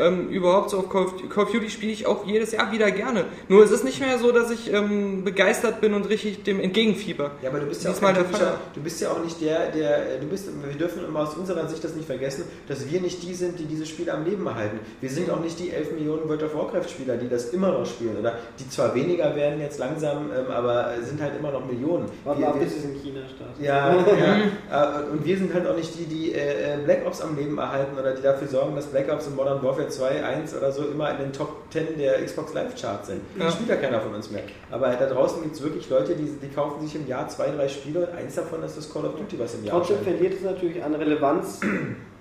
Ähm, 0.00 0.28
überhaupt 0.28 0.70
so 0.70 0.78
auf 0.78 0.88
Call 0.88 1.06
of, 1.06 1.28
Call 1.28 1.44
of 1.44 1.52
Duty 1.52 1.70
spiele 1.70 1.92
ich 1.92 2.06
auch 2.06 2.26
jedes 2.26 2.52
Jahr 2.52 2.70
wieder 2.72 2.90
gerne. 2.90 3.24
Nur 3.48 3.64
es 3.64 3.70
ist 3.70 3.84
nicht 3.84 4.00
mehr 4.00 4.18
so, 4.18 4.32
dass 4.32 4.50
ich 4.50 4.72
ähm, 4.72 5.24
begeistert 5.24 5.80
bin 5.80 5.94
und 5.94 6.08
richtig 6.08 6.44
dem 6.44 6.60
entgegenfieber. 6.60 7.32
Ja, 7.42 7.50
aber 7.50 7.60
du 7.60 7.66
bist 7.66 7.84
ja, 7.84 7.90
auch 7.90 7.98
typischer, 7.98 8.60
du 8.74 8.80
bist 8.80 9.00
ja 9.00 9.10
auch 9.10 9.22
nicht 9.22 9.40
der, 9.40 9.70
der, 9.70 10.18
du 10.20 10.26
bist, 10.26 10.48
wir 10.62 10.78
dürfen 10.78 11.04
immer 11.04 11.20
aus 11.20 11.34
unserer 11.34 11.68
Sicht 11.68 11.82
das 11.82 11.94
nicht 11.94 12.06
vergessen, 12.06 12.44
dass 12.68 12.88
wir 12.90 13.00
nicht 13.00 13.22
die 13.22 13.34
sind, 13.34 13.58
die 13.58 13.64
dieses 13.64 13.88
Spiel 13.88 14.08
am 14.10 14.24
Leben 14.24 14.46
erhalten. 14.46 14.78
Wir 15.00 15.10
sind 15.10 15.30
auch 15.30 15.40
nicht 15.40 15.58
die 15.58 15.70
11 15.70 15.92
Millionen 15.92 16.28
World 16.28 16.42
of 16.44 16.54
Warcraft 16.54 16.88
Spieler, 16.88 17.16
die 17.16 17.28
das 17.28 17.50
immer 17.50 17.72
noch 17.72 17.86
spielen, 17.86 18.16
oder 18.18 18.34
die 18.58 18.68
zwar 18.68 18.94
weniger 18.94 19.34
werden 19.34 19.60
jetzt 19.60 19.78
langsam, 19.78 20.30
ähm, 20.30 20.50
aber 20.52 20.94
sind 21.02 21.20
halt 21.20 21.32
immer 21.38 21.50
noch 21.50 21.66
Millionen. 21.66 22.06
Warte 22.24 22.40
mal, 22.40 22.52
bis 22.52 22.76
es 22.76 22.84
in 22.84 22.94
China 23.02 23.20
startet. 23.34 23.64
ja, 23.64 23.94
ja. 24.70 25.00
Äh, 25.00 25.10
und 25.10 25.24
wir 25.24 25.36
sind 25.36 25.52
halt 25.52 25.66
auch 25.66 25.76
nicht 25.76 25.92
die, 25.98 26.04
die 26.04 26.32
äh, 26.32 26.74
äh, 26.74 26.78
Black 26.84 27.04
Ops 27.06 27.20
am 27.20 27.34
Leben 27.38 27.58
erhalten 27.58 27.98
oder 27.98 28.14
die 28.14 28.22
dafür 28.22 28.48
sorgen, 28.48 28.74
dass 28.74 28.86
Black 28.86 29.10
Ops 29.12 29.26
und 29.26 29.36
Modern 29.36 29.62
Warfare 29.62 29.88
2, 29.88 30.24
1 30.24 30.56
oder 30.56 30.72
so 30.72 30.84
immer 30.84 31.10
in 31.12 31.18
den 31.18 31.32
Top 31.32 31.48
10 31.70 31.98
der 31.98 32.24
Xbox 32.24 32.54
Live 32.54 32.74
Charts 32.80 33.08
sind. 33.08 33.20
Ja. 33.36 33.44
Das 33.44 33.54
spielt 33.54 33.68
ja 33.70 33.76
keiner 33.76 34.00
von 34.00 34.14
uns 34.14 34.30
mehr. 34.30 34.42
Aber 34.70 34.88
da 34.88 35.06
draußen 35.06 35.42
gibt 35.42 35.54
es 35.54 35.62
wirklich 35.62 35.88
Leute, 35.88 36.14
die, 36.14 36.24
die 36.24 36.54
kaufen 36.54 36.80
sich 36.84 36.94
im 36.94 37.06
Jahr 37.06 37.28
zwei, 37.28 37.50
drei 37.50 37.68
Spiele 37.68 38.06
und 38.06 38.16
eins 38.16 38.34
davon 38.34 38.62
ist 38.62 38.76
das 38.76 38.92
Call 38.92 39.04
of 39.04 39.16
Duty, 39.16 39.38
was 39.38 39.54
im 39.54 39.64
Jahr 39.64 39.76
Trotzdem 39.78 39.98
erscheint. 39.98 40.16
verliert 40.16 40.38
es 40.38 40.44
natürlich 40.44 40.82
an 40.82 40.94
Relevanz 40.94 41.60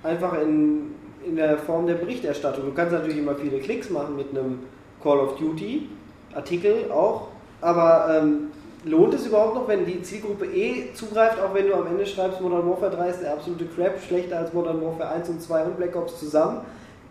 einfach 0.03 0.41
in, 0.41 0.95
in 1.25 1.35
der 1.35 1.57
Form 1.57 1.87
der 1.87 1.95
Berichterstattung. 1.95 2.65
Du 2.65 2.73
kannst 2.73 2.93
natürlich 2.93 3.17
immer 3.17 3.35
viele 3.35 3.59
Klicks 3.59 3.89
machen 3.89 4.15
mit 4.15 4.29
einem 4.31 4.59
Call 5.01 5.19
of 5.19 5.37
Duty 5.37 5.89
Artikel 6.33 6.91
auch, 6.91 7.29
aber 7.61 8.19
ähm, 8.21 8.51
lohnt 8.83 9.13
es 9.13 9.25
überhaupt 9.25 9.55
noch, 9.55 9.67
wenn 9.67 9.85
die 9.85 10.01
Zielgruppe 10.01 10.45
eh 10.45 10.93
zugreift, 10.93 11.39
auch 11.39 11.53
wenn 11.53 11.67
du 11.67 11.73
am 11.73 11.87
Ende 11.87 12.05
schreibst, 12.05 12.41
Modern 12.41 12.69
Warfare 12.69 12.95
3 12.95 13.09
ist 13.09 13.21
der 13.21 13.33
absolute 13.33 13.65
Crap, 13.65 13.99
schlechter 14.01 14.37
als 14.39 14.53
Modern 14.53 14.81
Warfare 14.81 15.09
1 15.15 15.29
und 15.29 15.41
2 15.41 15.63
und 15.63 15.77
Black 15.77 15.95
Ops 15.95 16.19
zusammen? 16.19 16.61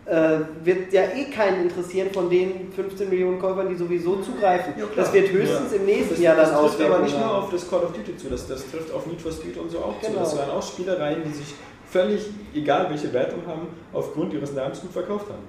Äh, 0.05 0.39
wird 0.63 0.93
ja 0.93 1.01
eh 1.01 1.25
keinen 1.25 1.63
interessieren 1.63 2.09
von 2.13 2.29
den 2.29 2.71
15 2.71 3.09
Millionen 3.09 3.39
Käufern, 3.41 3.67
die 3.67 3.75
sowieso 3.75 4.15
zugreifen. 4.21 4.73
Ja, 4.77 4.85
das 4.95 5.11
wird 5.11 5.29
höchstens 5.31 5.73
im 5.73 5.85
nächsten 5.85 6.11
Das, 6.11 6.19
Jahr 6.19 6.35
dann 6.37 6.49
das 6.49 6.61
trifft 6.61 6.81
aber 6.89 6.99
nicht 6.99 7.19
nur 7.19 7.29
auf 7.29 7.49
das 7.51 7.69
Call 7.69 7.83
of 7.83 7.91
Duty 7.91 8.15
zu, 8.15 8.29
das, 8.29 8.47
das 8.47 8.71
trifft 8.71 8.93
auf 8.93 9.05
Need 9.05 9.21
for 9.21 9.33
Speed 9.33 9.57
und 9.57 9.69
so 9.69 9.79
auch 9.79 9.99
zu. 10.01 10.07
Genau. 10.09 10.21
Das 10.21 10.37
waren 10.37 10.49
auch 10.51 10.63
Spielereien, 10.63 11.23
die 11.25 11.33
sich 11.33 11.53
völlig, 11.89 12.25
egal 12.55 12.89
welche 12.89 13.11
Wertung 13.11 13.39
haben, 13.45 13.67
aufgrund 13.91 14.33
ihres 14.33 14.53
Namens 14.53 14.79
gut 14.79 14.93
verkauft 14.93 15.25
haben. 15.27 15.43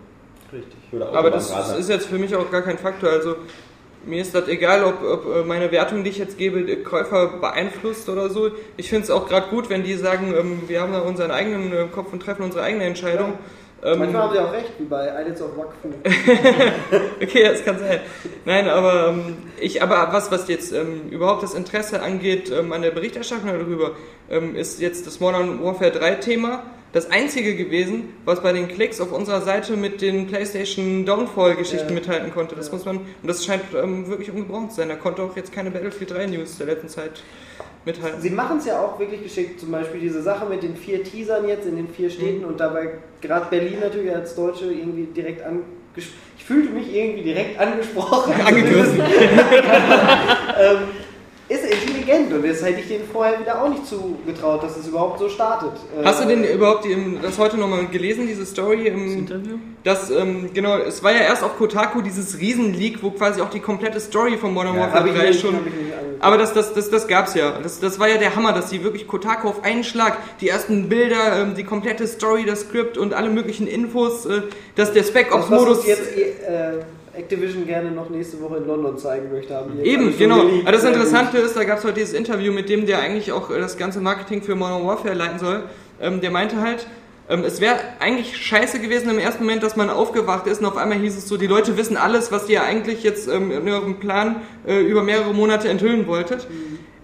Richtig. 0.52 0.76
Oder 0.92 1.12
Aber 1.12 1.30
das 1.30 1.50
Autobahnraser. 1.52 1.78
ist 1.78 1.88
jetzt 1.90 2.06
für 2.06 2.18
mich 2.18 2.34
auch 2.34 2.50
gar 2.50 2.62
kein 2.62 2.78
Faktor. 2.78 3.10
Also 3.10 3.36
mir 4.08 4.22
ist 4.22 4.34
das 4.34 4.48
egal, 4.48 4.84
ob, 4.84 5.02
ob 5.02 5.36
äh, 5.36 5.42
meine 5.44 5.70
Wertung, 5.70 6.02
die 6.02 6.10
ich 6.10 6.18
jetzt 6.18 6.38
gebe, 6.38 6.62
die 6.62 6.76
Käufer 6.76 7.38
beeinflusst 7.40 8.08
oder 8.08 8.30
so. 8.30 8.50
Ich 8.76 8.88
finde 8.88 9.04
es 9.04 9.10
auch 9.10 9.28
gerade 9.28 9.48
gut, 9.48 9.70
wenn 9.70 9.82
die 9.82 9.94
sagen, 9.94 10.34
ähm, 10.36 10.62
wir 10.66 10.80
haben 10.80 10.92
da 10.92 11.00
unseren 11.00 11.30
eigenen 11.30 11.72
äh, 11.72 11.84
Kopf 11.92 12.12
und 12.12 12.22
treffen 12.22 12.42
unsere 12.42 12.64
eigene 12.64 12.84
Entscheidung. 12.84 13.34
Ähm, 13.80 14.00
Manchmal 14.00 14.22
haben 14.22 14.32
sie 14.32 14.38
auch 14.40 14.52
recht, 14.52 14.72
wie 14.78 14.84
bei 14.84 15.22
Idols 15.22 15.40
of 15.40 15.56
Wakfu. 15.56 15.88
Okay, 17.22 17.44
das 17.44 17.64
kann 17.64 17.78
sein. 17.78 18.00
Nein, 18.44 18.68
aber 18.68 19.08
ähm, 19.08 19.36
ich, 19.60 19.82
aber 19.82 20.08
was, 20.12 20.32
was 20.32 20.48
jetzt 20.48 20.72
ähm, 20.72 21.08
überhaupt 21.10 21.42
das 21.42 21.54
Interesse 21.54 22.02
angeht 22.02 22.50
ähm, 22.50 22.72
an 22.72 22.82
der 22.82 22.90
Berichterstattung 22.90 23.46
darüber, 23.46 23.92
ähm, 24.30 24.54
ist 24.56 24.80
jetzt 24.80 25.06
das 25.06 25.20
Modern 25.20 25.62
Warfare 25.62 25.90
3 25.90 26.14
Thema 26.16 26.62
das 26.92 27.10
einzige 27.10 27.54
gewesen, 27.54 28.14
was 28.24 28.42
bei 28.42 28.52
den 28.52 28.66
Klicks 28.66 28.98
auf 29.00 29.12
unserer 29.12 29.42
Seite 29.42 29.76
mit 29.76 30.00
den 30.00 30.26
PlayStation 30.26 31.04
Downfall-Geschichten 31.04 31.88
Ja. 31.88 31.94
mithalten 31.94 32.32
konnte. 32.32 32.54
Das 32.56 32.72
muss 32.72 32.86
man, 32.86 32.96
und 32.98 33.06
das 33.24 33.44
scheint 33.44 33.62
ähm, 33.80 34.08
wirklich 34.08 34.30
ungebrochen 34.30 34.70
zu 34.70 34.76
sein. 34.76 34.88
Da 34.88 34.96
konnte 34.96 35.22
auch 35.22 35.36
jetzt 35.36 35.52
keine 35.52 35.70
Battlefield 35.70 36.12
3 36.12 36.26
News 36.26 36.56
der 36.56 36.66
letzten 36.66 36.88
Zeit 36.88 37.22
mithalten. 37.84 38.20
Sie 38.22 38.30
machen 38.30 38.56
es 38.58 38.64
ja 38.64 38.80
auch 38.80 38.98
wirklich 38.98 39.22
geschickt, 39.22 39.60
zum 39.60 39.70
Beispiel 39.70 40.00
diese 40.00 40.22
Sache 40.22 40.46
mit 40.46 40.62
den 40.62 40.76
vier 40.76 41.04
Teasern 41.04 41.46
jetzt 41.46 41.66
in 41.66 41.76
den 41.76 41.88
vier 41.88 42.08
Städten 42.10 42.44
und 42.46 42.58
dabei 42.58 42.90
gerade 43.20 43.46
Berlin 43.50 43.80
natürlich 43.80 44.14
als 44.14 44.34
Deutsche 44.34 44.66
irgendwie 44.72 45.04
direkt 45.04 45.42
angesprochen. 45.42 45.74
Ich 46.38 46.44
fühlte 46.44 46.70
mich 46.70 46.94
irgendwie 46.94 47.22
direkt 47.22 47.58
angesprochen. 47.58 48.32
Angegriffen. 48.46 49.00
ähm, 50.60 50.78
ist 51.48 51.64
intelligent 52.08 52.32
und 52.32 52.48
das 52.50 52.62
hätte 52.64 52.80
ich 52.80 52.88
denen 52.88 53.04
vorher 53.12 53.38
wieder 53.40 53.62
auch 53.62 53.68
nicht 53.68 53.86
zugetraut, 53.86 54.62
dass 54.62 54.76
es 54.76 54.88
überhaupt 54.88 55.18
so 55.18 55.28
startet. 55.28 55.72
Äh, 56.00 56.04
Hast 56.04 56.22
du 56.22 56.28
denn 56.28 56.44
überhaupt 56.44 56.84
die, 56.84 56.92
ähm, 56.92 57.18
das 57.22 57.38
heute 57.38 57.56
nochmal 57.56 57.86
gelesen, 57.86 58.26
diese 58.26 58.44
Story? 58.46 58.86
Im, 58.88 59.18
Interview? 59.18 59.56
Das, 59.84 60.10
ähm, 60.10 60.50
genau, 60.52 60.76
es 60.78 61.02
war 61.02 61.12
ja 61.12 61.20
erst 61.20 61.42
auf 61.42 61.56
Kotaku 61.56 62.00
dieses 62.02 62.38
Riesenleak, 62.38 63.02
wo 63.02 63.10
quasi 63.10 63.40
auch 63.40 63.50
die 63.50 63.60
komplette 63.60 64.00
Story 64.00 64.36
von 64.36 64.52
Modern 64.52 64.74
Ja, 64.74 64.82
Warfare 64.82 65.00
hab 65.04 65.06
ich 65.06 65.16
3 65.18 65.26
nicht- 65.28 65.40
schon. 65.40 65.54
aber 66.20 66.36
das, 66.36 66.52
das, 66.52 66.74
das, 66.74 66.90
das 66.90 67.06
gab's 67.08 67.34
ja. 67.34 67.58
Das, 67.62 67.80
das 67.80 67.98
war 67.98 68.08
ja 68.08 68.18
der 68.18 68.34
Hammer, 68.36 68.52
dass 68.52 68.70
die 68.70 68.82
wirklich 68.82 69.06
Kotaku 69.06 69.48
auf 69.48 69.64
einen 69.64 69.84
Schlag 69.84 70.18
die 70.40 70.48
ersten 70.48 70.88
Bilder, 70.88 71.42
ähm, 71.42 71.54
die 71.54 71.64
komplette 71.64 72.06
Story, 72.06 72.44
das 72.44 72.62
Skript 72.62 72.98
und 72.98 73.14
alle 73.14 73.30
möglichen 73.30 73.66
Infos, 73.66 74.26
äh, 74.26 74.42
dass 74.74 74.92
der 74.92 75.04
Spec 75.04 75.28
Das, 75.30 75.36
Ops 75.42 75.50
was 75.50 75.60
Modus. 75.60 75.78
uns 75.78 75.86
jetzt 75.86 76.16
äh, 76.16 76.80
Activision 77.18 77.66
gerne 77.66 77.90
noch 77.90 78.10
nächste 78.10 78.40
Woche 78.40 78.58
in 78.58 78.66
London 78.66 78.96
zeigen 78.98 79.30
möchte, 79.32 79.54
haben 79.54 79.78
Eben, 79.82 80.16
genau. 80.16 80.40
Aber 80.62 80.72
das. 80.72 80.84
Interessante 80.84 81.38
ist, 81.38 81.56
da 81.56 81.64
gab 81.64 81.78
es 81.78 81.84
heute 81.84 81.94
dieses 81.94 82.14
Interview 82.14 82.52
mit 82.52 82.68
dem, 82.68 82.86
der 82.86 83.00
eigentlich 83.00 83.32
auch 83.32 83.50
äh, 83.50 83.58
das 83.58 83.76
ganze 83.76 84.00
Marketing 84.00 84.42
für 84.42 84.54
Modern 84.54 84.86
Warfare 84.86 85.14
leiten 85.14 85.38
soll. 85.38 85.64
Ähm, 86.00 86.20
der 86.20 86.30
meinte 86.30 86.60
halt, 86.60 86.86
ähm, 87.28 87.44
es 87.44 87.60
wäre 87.60 87.76
eigentlich 88.00 88.36
scheiße 88.36 88.80
gewesen 88.80 89.10
im 89.10 89.18
ersten 89.18 89.44
Moment, 89.44 89.62
dass 89.62 89.76
man 89.76 89.90
aufgewacht 89.90 90.46
ist 90.46 90.60
und 90.60 90.66
auf 90.66 90.76
einmal 90.76 90.98
hieß 90.98 91.16
es 91.16 91.28
so, 91.28 91.36
die 91.36 91.46
Leute 91.46 91.76
wissen 91.76 91.96
alles, 91.96 92.32
was 92.32 92.48
ihr 92.48 92.62
eigentlich 92.62 93.02
jetzt 93.02 93.28
ähm, 93.28 93.50
in 93.50 93.68
eurem 93.68 93.96
Plan 94.00 94.36
äh, 94.66 94.80
über 94.80 95.02
mehrere 95.02 95.34
Monate 95.34 95.68
enthüllen 95.68 96.06
wolltet. 96.06 96.46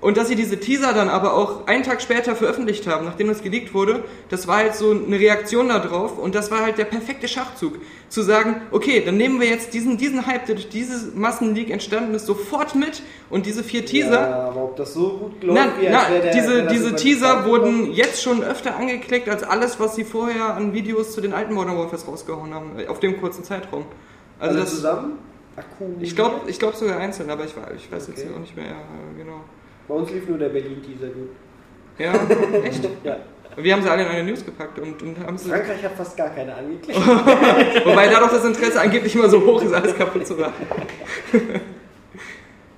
Und 0.05 0.19
dass 0.19 0.29
sie 0.29 0.37
diese 0.37 0.61
Teaser 0.61 0.93
dann 0.93 1.09
aber 1.09 1.33
auch 1.33 1.67
einen 1.67 1.83
Tag 1.83 2.03
später 2.03 2.37
veröffentlicht 2.37 2.87
haben, 2.87 3.07
nachdem 3.07 3.29
das 3.29 3.43
geleakt 3.43 3.73
wurde, 3.73 4.05
das 4.29 4.47
war 4.47 4.57
halt 4.59 4.75
so 4.75 4.91
eine 4.91 5.19
Reaktion 5.19 5.69
darauf 5.69 6.19
und 6.19 6.35
das 6.35 6.51
war 6.51 6.61
halt 6.61 6.77
der 6.77 6.85
perfekte 6.85 7.27
Schachzug. 7.27 7.79
Zu 8.11 8.21
sagen, 8.21 8.61
okay, 8.71 9.03
dann 9.05 9.17
nehmen 9.17 9.41
wir 9.41 9.49
jetzt 9.49 9.73
diesen, 9.73 9.97
diesen 9.97 10.27
Hype, 10.27 10.45
der 10.45 10.57
durch 10.57 10.69
dieses 10.69 11.15
Massenleak 11.15 11.71
entstanden 11.71 12.13
ist, 12.15 12.27
sofort 12.27 12.75
mit 12.75 13.03
und 13.31 13.47
diese 13.47 13.65
vier 13.65 13.87
Teaser. 13.87 14.21
Ja, 14.29 14.49
aber 14.49 14.65
ob 14.65 14.77
das 14.77 14.93
so 14.93 15.09
gut 15.17 15.43
läuft, 15.43 15.59
Nein, 15.59 15.71
wie 15.81 15.87
wäre 15.87 16.21
der- 16.23 16.33
diese, 16.35 16.63
diese 16.67 16.95
Teaser 16.97 17.47
wurden 17.47 17.91
jetzt 17.91 18.23
schon 18.23 18.45
öfter 18.45 18.77
angeklickt 18.77 19.31
als 19.31 19.43
alles, 19.43 19.81
was 19.81 19.97
sie 19.97 20.05
vorher 20.05 20.55
an 20.55 20.75
Videos 20.75 21.13
zu 21.15 21.23
den 21.23 21.33
alten 21.33 21.55
Modern 21.55 21.79
Warfares 21.79 22.07
rausgehauen 22.07 22.53
haben, 22.53 22.79
äh, 22.79 22.89
auf 22.89 23.01
dem 23.01 23.19
kurzen 23.21 23.43
Zeitraum. 23.43 23.87
Also 24.39 24.53
Alle 24.55 24.61
das, 24.65 24.71
zusammen? 24.75 25.13
Akku. 25.57 25.85
ich 26.01 26.15
glaube 26.15 26.41
ich 26.49 26.59
glaub 26.59 26.75
sogar 26.75 26.99
einzeln, 26.99 27.31
aber 27.31 27.45
ich, 27.47 27.53
weiß- 27.53 27.75
ich 27.77 27.91
weiß 27.91 28.11
Okay. 28.11 28.21
jetzt 28.21 28.35
auch 28.35 28.41
nicht 28.41 28.55
mehr 28.55 28.67
äh, 28.67 29.17
genau. 29.19 29.41
Bei 29.89 29.95
uns 29.95 30.11
lief 30.11 30.29
nur 30.29 30.39
der 30.39 30.49
Berlin-Teaser 30.49 31.09
gut. 31.09 31.31
Ja, 31.99 32.13
echt? 32.65 32.89
Ja. 33.05 33.19
Wir 33.57 33.73
haben 33.73 33.83
sie 33.83 33.91
alle 33.91 34.03
in 34.03 34.09
eine 34.09 34.25
News 34.25 34.45
gepackt 34.45 34.79
und, 34.81 35.01
und 35.03 35.19
haben 35.21 35.39
sie. 35.39 35.49
Frankreich 35.49 35.83
hat 35.85 35.93
fast 35.93 36.17
gar 36.17 36.31
keine 36.31 36.55
angeklickt. 36.55 36.99
Wobei 37.87 38.09
da 38.09 38.21
doch 38.21 38.31
das 38.31 38.45
Interesse 38.45 38.81
angeblich 38.81 39.15
immer 39.15 39.29
so 39.29 39.41
hoch 39.45 39.63
ist, 39.63 39.73
alles 39.73 39.95
kaputt 39.97 40.27
zu 40.27 40.35
machen. 40.35 40.67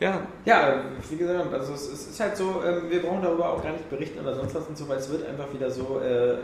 ja, 0.01 0.20
Ja, 0.44 0.82
wie 1.09 1.16
gesagt, 1.16 1.52
also 1.55 1.73
es, 1.73 1.90
es 1.93 2.06
ist 2.09 2.20
halt 2.20 2.36
so, 2.36 2.62
ähm, 2.66 2.82
wir 2.90 3.01
brauchen 3.02 3.23
darüber 3.23 3.51
auch 3.51 3.62
gar 3.62 3.73
nicht 3.73 3.89
berichten 3.89 4.20
oder 4.20 4.35
sonst 4.35 4.55
was 4.55 4.66
und 4.66 4.77
so, 4.77 4.86
weil 4.89 4.98
es 4.98 5.10
wird 5.10 5.27
einfach 5.28 5.52
wieder 5.52 5.70
so, 5.70 6.01
äh, 6.05 6.32
äh, 6.32 6.36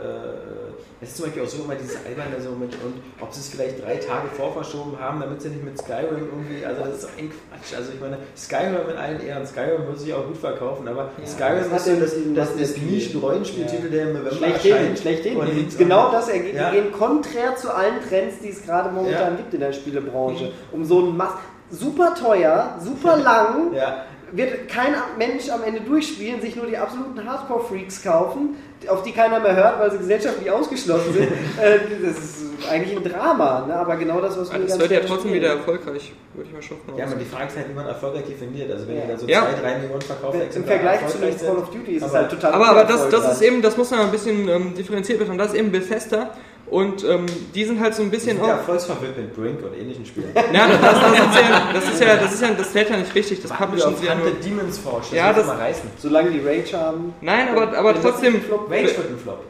es 1.01 1.09
ist 1.09 1.17
zum 1.17 1.25
Beispiel 1.25 1.43
auch 1.43 1.47
so 1.47 1.63
immer 1.63 1.75
dieses 1.75 1.97
alberne 1.97 2.41
so 2.41 2.51
mit, 2.51 2.73
und 2.83 2.95
ob 3.21 3.31
sie 3.33 3.41
es 3.41 3.49
vielleicht 3.49 3.83
drei 3.83 3.97
Tage 3.97 4.27
vorverschoben 4.35 4.99
haben, 4.99 5.19
damit 5.19 5.41
sie 5.41 5.49
nicht 5.49 5.63
mit 5.63 5.77
Skyrim 5.77 6.27
irgendwie, 6.31 6.65
also 6.65 6.81
das 6.83 6.95
ist 7.03 7.09
ein 7.17 7.29
Quatsch. 7.29 7.77
Also 7.77 7.91
ich 7.93 7.99
meine, 8.01 8.17
Skyrim 8.35 8.89
in 8.89 8.97
allen 8.97 9.21
Ehren, 9.21 9.45
Skyrim 9.45 9.85
wird 9.87 9.99
sich 9.99 10.13
auch 10.13 10.25
gut 10.25 10.37
verkaufen, 10.37 10.87
aber 10.87 11.09
Skyrim 11.25 11.69
das 11.71 11.87
ist 11.87 11.87
ja 11.87 11.95
das, 11.99 12.13
das, 12.35 12.57
das 12.57 12.77
Nischen-Rollenspieltitel, 12.77 13.89
der 13.89 14.03
im 14.03 14.13
November 14.13 14.31
Schlechthin, 14.35 14.71
erscheint. 14.71 14.99
schlechthin. 14.99 15.37
Und- 15.37 15.49
Die- 15.49 15.77
genau 15.77 16.11
das, 16.11 16.27
er 16.29 16.43
Ja. 16.53 16.71
die 16.71 16.77
gehen 16.77 16.91
konträr 16.91 17.55
zu 17.55 17.73
allen 17.73 18.01
Trends, 18.07 18.39
die 18.41 18.49
es 18.49 18.63
gerade 18.65 18.89
momentan 18.91 19.33
Ja. 19.33 19.37
gibt 19.37 19.53
in 19.53 19.59
der 19.59 19.73
Spielebranche. 19.73 20.51
Um 20.71 20.83
so 20.85 20.99
ein 21.01 21.15
Mass 21.15 21.33
super 21.73 22.13
teuer, 22.15 22.75
super 22.79 23.17
lang, 23.17 23.73
Ja, 23.75 24.03
wird 24.35 24.67
kein 24.67 24.95
Mensch 25.19 25.47
am 25.51 25.63
Ende 25.63 25.81
durchspielen, 25.81 26.41
sich 26.41 26.55
nur 26.55 26.65
die 26.65 26.75
absoluten 26.75 27.23
Hardcore-Freaks 27.23 28.01
kaufen, 28.01 28.55
auf 28.87 29.03
die 29.03 29.11
keiner 29.11 29.39
mehr 29.39 29.55
hört, 29.55 29.79
weil 29.79 29.91
sie 29.91 29.99
gesellschaftlich 29.99 30.49
ausgeschlossen 30.49 31.13
sind. 31.13 31.29
Äh, 31.61 31.77
das 32.03 32.17
ist 32.17 32.43
eigentlich 32.69 32.97
ein 32.97 33.03
Drama, 33.03 33.65
ne? 33.67 33.75
aber 33.75 33.95
genau 33.95 34.19
das, 34.21 34.35
was 34.39 34.51
wir 34.51 34.57
die 34.59 34.65
das 34.67 34.79
wird 34.79 34.89
ja 34.91 34.99
trotzdem 35.01 35.19
spielen. 35.19 35.33
wieder 35.35 35.49
erfolgreich, 35.49 36.13
würde 36.33 36.47
ich 36.49 36.53
mal 36.53 36.61
schon 36.63 36.77
Ja, 36.97 37.05
aber 37.05 37.15
die 37.15 37.25
Frage 37.25 37.45
ist 37.49 37.57
halt, 37.57 37.69
wie 37.69 37.73
man 37.73 37.85
erfolgreich 37.85 38.23
definiert. 38.25 38.71
Also 38.71 38.87
wenn 38.87 38.95
Ja. 38.95 39.01
ihr 39.03 39.07
da 39.13 39.17
so 39.19 39.27
Ja. 39.27 39.41
zwei, 39.43 39.61
drei 39.61 39.77
Millionen 39.77 40.01
verkauft 40.01 40.37
Im 40.55 40.63
Vergleich 40.65 41.07
zu 41.07 41.17
Call 41.19 41.57
of 41.57 41.69
Duty 41.69 41.91
ist 41.97 42.03
es 42.03 42.09
Aber- 42.09 42.17
halt 42.19 42.31
total 42.31 42.53
Aber, 42.53 42.67
aber 42.69 42.83
das, 42.85 43.09
das 43.09 43.31
ist 43.33 43.41
eben, 43.43 43.61
das 43.61 43.77
muss 43.77 43.91
man 43.91 43.99
ein 43.99 44.11
bisschen 44.11 44.47
ähm, 44.49 44.73
differenziert 44.73 45.19
betrachten. 45.19 45.37
Das 45.37 45.49
ist 45.49 45.55
eben 45.55 45.71
Bethesda 45.71 46.31
und 46.67 47.03
ähm, 47.03 47.25
die 47.53 47.65
sind 47.65 47.79
halt 47.79 47.93
so 47.93 48.01
ein 48.01 48.09
Die 48.09 48.15
bisschen 48.17 48.37
sind 48.37 48.47
ja 48.47 48.57
verwirrt 48.57 49.17
mit 49.17 49.35
Brink 49.35 49.63
und 49.63 49.77
ähnlichen 49.77 50.05
Spielen. 50.05 50.29
Ja, 50.53 50.67
das, 50.67 50.81
das, 50.81 51.01
das, 51.01 51.13
ist 51.13 51.35
ja, 51.35 51.71
das 51.73 51.83
ist 51.93 51.99
ja, 52.01 52.15
das 52.15 52.33
ist 52.33 52.41
ja, 52.41 52.49
das 52.57 52.67
fährt 52.69 52.89
ja 52.89 52.97
nicht 52.97 53.13
richtig. 53.15 53.41
Das 53.41 53.51
publishen 53.51 53.95
sie 53.97 54.05
ja 54.05 54.15
nur. 54.15 54.31
Demons 54.31 54.77
Forge, 54.79 54.99
das 55.09 55.11
Ja, 55.11 55.27
muss 55.27 55.35
das- 55.37 55.47
mal 55.47 55.57
reißen. 55.57 55.89
Solange 55.97 56.31
die 56.31 56.39
Rage 56.39 56.77
haben. 56.77 57.13
Nein, 57.21 57.49
aber, 57.49 57.77
aber 57.77 57.93
das 57.93 58.01
trotzdem. 58.03 58.41
floppt, 58.41 58.71
Rage 58.71 58.83
wird 58.97 59.09
ein 59.11 59.17
Flop. 59.17 59.43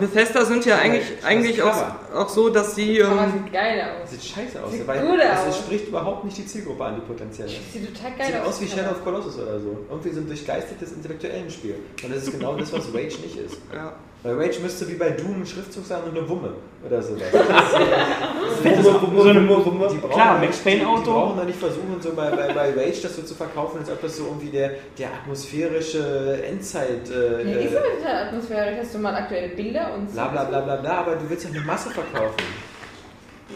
Bethesda 0.00 0.44
sind 0.44 0.64
ja 0.66 0.78
eigentlich, 0.78 1.04
eigentlich 1.24 1.62
auch, 1.62 1.74
auch 2.14 2.28
so, 2.28 2.48
dass 2.48 2.74
sie. 2.74 2.98
Ähm, 2.98 3.08
sieht 3.44 3.52
geil 3.52 3.78
Das 4.00 4.02
aus. 4.02 4.10
sieht 4.10 4.24
scheiße 4.34 4.62
aus, 4.64 4.72
Sieht 4.72 4.86
weil 4.86 5.00
gut 5.06 5.18
es 5.20 5.48
aus. 5.48 5.58
spricht 5.58 5.88
überhaupt 5.88 6.24
nicht 6.24 6.38
die 6.38 6.46
Zielgruppe 6.46 6.84
an, 6.84 6.96
die 6.96 7.00
potenzielle. 7.02 7.48
Sieht 7.48 7.94
total 7.94 8.12
geil 8.18 8.26
Sieht 8.26 8.40
aus. 8.40 8.46
aus 8.48 8.60
wie 8.60 8.66
Shadow 8.68 8.90
of 8.90 9.04
Colossus 9.04 9.38
oder 9.38 9.60
so. 9.60 9.78
Irgendwie 9.88 10.10
so 10.10 10.20
ein 10.20 10.26
durchgeistertes 10.26 10.92
intellektuellen 10.92 11.50
Spiel. 11.50 11.76
Und 12.02 12.12
das 12.14 12.24
ist 12.24 12.32
genau 12.32 12.56
das, 12.56 12.72
was 12.72 12.88
Rage 12.88 13.04
nicht 13.22 13.36
ist. 13.46 13.58
ja. 13.72 13.92
Weil 14.24 14.34
Rage 14.34 14.58
müsste 14.60 14.88
wie 14.88 14.94
bei 14.94 15.10
Doom 15.10 15.42
ein 15.42 15.46
Schriftzug 15.46 15.86
sein 15.86 16.02
und 16.02 16.16
eine 16.18 16.28
Wumme 16.28 16.50
oder 16.84 17.00
sowas. 17.00 17.22
So 17.30 17.38
eine, 19.28 19.40
Die 19.40 19.46
brauchen 19.46 20.10
klar, 20.10 20.38
Max 20.38 20.48
nicht- 20.48 20.64
Payne 20.64 20.76
Die, 20.76 20.80
die 20.80 20.86
Auto. 20.86 21.12
brauchen 21.12 21.36
doch 21.38 21.44
nicht 21.44 21.58
versuchen, 21.58 21.96
so 22.00 22.12
bei, 22.14 22.30
bei, 22.30 22.52
bei 22.52 22.70
Rage 22.70 23.00
das 23.02 23.14
so 23.14 23.22
zu 23.22 23.34
verkaufen, 23.36 23.78
als 23.78 23.90
ob 23.90 24.02
das 24.02 24.16
so 24.16 24.24
irgendwie 24.24 24.48
der, 24.50 24.72
der 24.98 25.08
atmosphärische 25.08 26.42
Endzeit. 26.44 27.08
Äh, 27.08 27.64
ist 27.64 27.72
äh, 27.74 27.76
aber 27.78 27.86
total 27.96 28.26
atmosphärisch. 28.26 28.78
Hast 28.80 28.94
du 28.94 28.98
mal 28.98 29.14
aktuelle 29.14 29.48
Bilder 29.54 29.94
und 29.94 30.08
so? 30.08 30.14
bla 30.14 30.26
bla 30.28 30.44
bla 30.44 30.60
bla 30.62 30.76
bla, 30.76 30.90
aber 30.98 31.14
du 31.16 31.30
willst 31.30 31.44
ja 31.44 31.50
eine 31.50 31.60
Masse 31.60 31.90
verkaufen. 31.90 32.34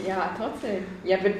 Ja, 0.06 0.30
trotzdem. 0.38 0.84
Ja, 1.04 1.16
bitte. 1.16 1.38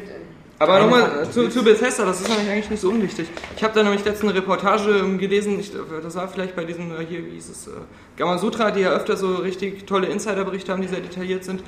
Aber 0.62 0.78
nochmal 0.80 1.28
zu, 1.30 1.48
zu 1.48 1.64
Bethesda, 1.64 2.05
das 2.05 2.20
ist 2.20 2.28
nämlich 2.28 2.48
eigentlich 2.48 2.70
nicht 2.70 2.80
so 2.80 2.90
unwichtig. 2.90 3.28
Ich 3.56 3.64
habe 3.64 3.74
da 3.74 3.82
nämlich 3.82 4.05
letztens 4.05 4.30
eine 4.30 4.39
Reportage 4.39 4.90
ähm, 4.98 5.18
gelesen, 5.18 5.59
ich, 5.59 5.72
das 6.02 6.14
war 6.14 6.28
vielleicht 6.28 6.55
bei 6.55 6.64
diesen, 6.64 6.90
äh, 6.93 7.05
hier, 7.09 7.24
wie 7.26 7.30
hieß 7.30 7.48
es, 7.48 7.66
äh, 7.66 7.70
Gamasutra, 8.16 8.70
die 8.70 8.80
ja 8.80 8.90
öfter 8.90 9.16
so 9.16 9.34
richtig 9.36 9.86
tolle 9.86 10.06
Insiderberichte 10.06 10.72
haben, 10.72 10.82
die 10.82 10.89
sehr 10.89 11.01
detailliert 11.01 11.44
sind, 11.44 11.62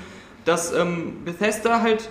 dass 0.45 0.73
ähm, 0.73 1.19
Bethesda 1.25 1.81
halt, 1.81 2.09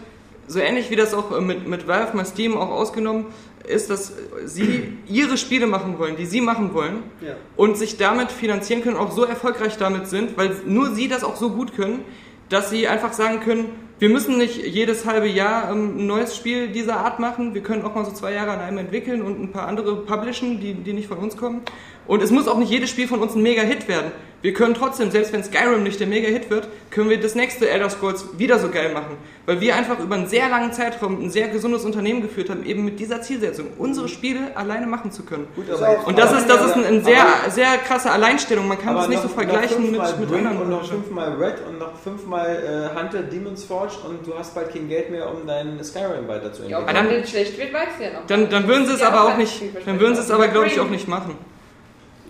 so 0.47 0.59
ähnlich 0.59 0.89
wie 0.89 0.97
das 0.97 1.13
auch 1.13 1.31
äh, 1.37 1.41
mit, 1.41 1.67
mit 1.67 1.87
Valve, 1.87 2.17
mit 2.17 2.27
Steam 2.27 2.57
auch 2.57 2.69
ausgenommen, 2.69 3.27
ist, 3.65 3.89
dass 3.89 4.11
sie 4.45 4.97
ihre 5.07 5.37
Spiele 5.37 5.67
machen 5.67 5.97
wollen, 5.97 6.17
die 6.17 6.25
sie 6.25 6.41
machen 6.41 6.73
wollen 6.73 7.03
Ja. 7.21 7.35
und 7.55 7.77
sich 7.77 7.95
damit 7.95 8.29
finanzieren 8.29 8.83
können, 8.83 8.97
auch 8.97 9.11
so 9.11 9.23
erfolgreich 9.23 9.77
damit 9.77 10.07
sind, 10.07 10.35
weil 10.37 10.53
nur 10.65 10.93
sie 10.93 11.07
das 11.07 11.23
auch 11.23 11.37
so 11.37 11.49
gut 11.51 11.73
können, 11.77 12.03
dass 12.49 12.69
sie 12.69 12.89
einfach 12.89 13.13
sagen 13.13 13.39
können, 13.39 13.67
wir 14.03 14.09
müssen 14.09 14.37
nicht 14.37 14.57
jedes 14.57 15.05
halbe 15.05 15.29
Jahr 15.29 15.71
ähm, 15.71 15.97
ein 15.97 16.07
neues 16.07 16.35
Spiel 16.35 16.67
dieser 16.67 16.97
Art 16.97 17.19
machen, 17.19 17.53
wir 17.53 17.63
können 17.63 17.83
auch 17.83 17.95
mal 17.95 18.03
so 18.03 18.11
zwei 18.11 18.33
Jahre 18.33 18.51
an 18.51 18.59
einem 18.59 18.79
entwickeln 18.79 19.21
und 19.21 19.41
ein 19.41 19.53
paar 19.53 19.65
andere 19.65 19.95
publishen, 19.95 20.59
die, 20.59 20.73
die 20.73 20.91
nicht 20.91 21.07
von 21.07 21.19
uns 21.19 21.37
kommen. 21.37 21.61
Und 22.05 22.21
es 22.21 22.29
muss 22.29 22.49
auch 22.49 22.57
nicht 22.57 22.69
jedes 22.69 22.89
Spiel 22.89 23.07
von 23.07 23.21
uns 23.21 23.33
ein 23.33 23.41
Mega-Hit 23.41 23.87
werden. 23.87 24.11
Wir 24.43 24.53
können 24.53 24.73
trotzdem, 24.73 25.09
selbst 25.09 25.31
wenn 25.31 25.41
Skyrim 25.41 25.83
nicht 25.83 26.01
der 26.01 26.07
Mega-Hit 26.07 26.49
wird, 26.49 26.67
können 26.91 27.09
wir 27.09 27.17
das 27.19 27.33
nächste 27.33 27.69
Elder 27.69 27.89
Scrolls 27.89 28.37
wieder 28.37 28.59
so 28.59 28.67
geil 28.69 28.91
machen. 28.93 29.15
Weil 29.45 29.61
wir 29.61 29.73
einfach 29.73 29.97
über 29.99 30.15
einen 30.15 30.27
sehr 30.27 30.49
langen 30.49 30.73
Zeitraum 30.73 31.23
ein 31.23 31.29
sehr 31.29 31.47
gesundes 31.47 31.85
Unternehmen 31.85 32.21
geführt 32.21 32.49
haben, 32.49 32.65
eben 32.65 32.83
mit 32.83 32.99
dieser 32.99 33.21
Zielsetzung, 33.21 33.67
unsere 33.77 34.09
Spiele 34.09 34.51
alleine 34.55 34.85
machen 34.85 35.11
zu 35.13 35.23
können. 35.23 35.47
Gut, 35.55 35.65
Und 36.05 36.17
das 36.19 36.33
ist, 36.33 36.49
das 36.49 36.65
ist 36.65 36.73
eine, 36.73 36.87
eine 36.87 37.01
sehr, 37.01 37.25
sehr 37.49 37.77
krasse 37.77 38.11
Alleinstellung. 38.11 38.67
Man 38.67 38.77
kann 38.77 38.97
es 38.97 39.07
nicht 39.07 39.23
noch- 39.23 39.29
so 39.29 39.33
vergleichen 39.33 39.81
mit, 39.91 39.91
mit 39.93 40.31
anderen. 40.31 40.57
Und 40.61 40.69
noch 40.69 40.89
fünfmal 40.89 41.31
Red 41.41 41.55
und 41.65 41.79
noch 41.79 41.97
fünfmal 42.03 42.91
äh, 42.93 42.99
Hunter 42.99 43.21
Demon's 43.23 43.63
Forge 43.63 43.93
und 44.09 44.27
du 44.27 44.37
hast 44.37 44.53
bald 44.53 44.73
kein 44.73 44.89
Geld 44.89 45.09
mehr, 45.09 45.25
um 45.33 45.47
dein 45.47 45.81
Skyrim 45.81 46.23
Ja, 46.23 46.27
weiterzuentwickeln. 46.27 46.83
ob 46.83 46.89
Ah, 46.89 46.93
dann- 46.93 47.25
schlecht 47.25 47.57
wird, 47.57 47.71
weißt 47.73 47.87
du 47.97 48.03
ja 48.03 48.13
noch. 48.19 48.27
Dann, 48.27 48.49
dann 48.49 48.67
würden 48.67 48.85
sie 48.87 48.93
es 48.95 48.99
Ja, 48.99 49.07
aber 49.07 49.23
auch 49.33 49.37
nicht, 49.37 49.61
dann 49.85 49.99
würden 50.01 50.15
sie 50.15 50.21
es 50.21 50.29
aber, 50.31 50.49
glaube 50.49 50.67
ich, 50.67 50.77
auch 50.81 50.89
nicht 50.89 51.07
machen. 51.07 51.37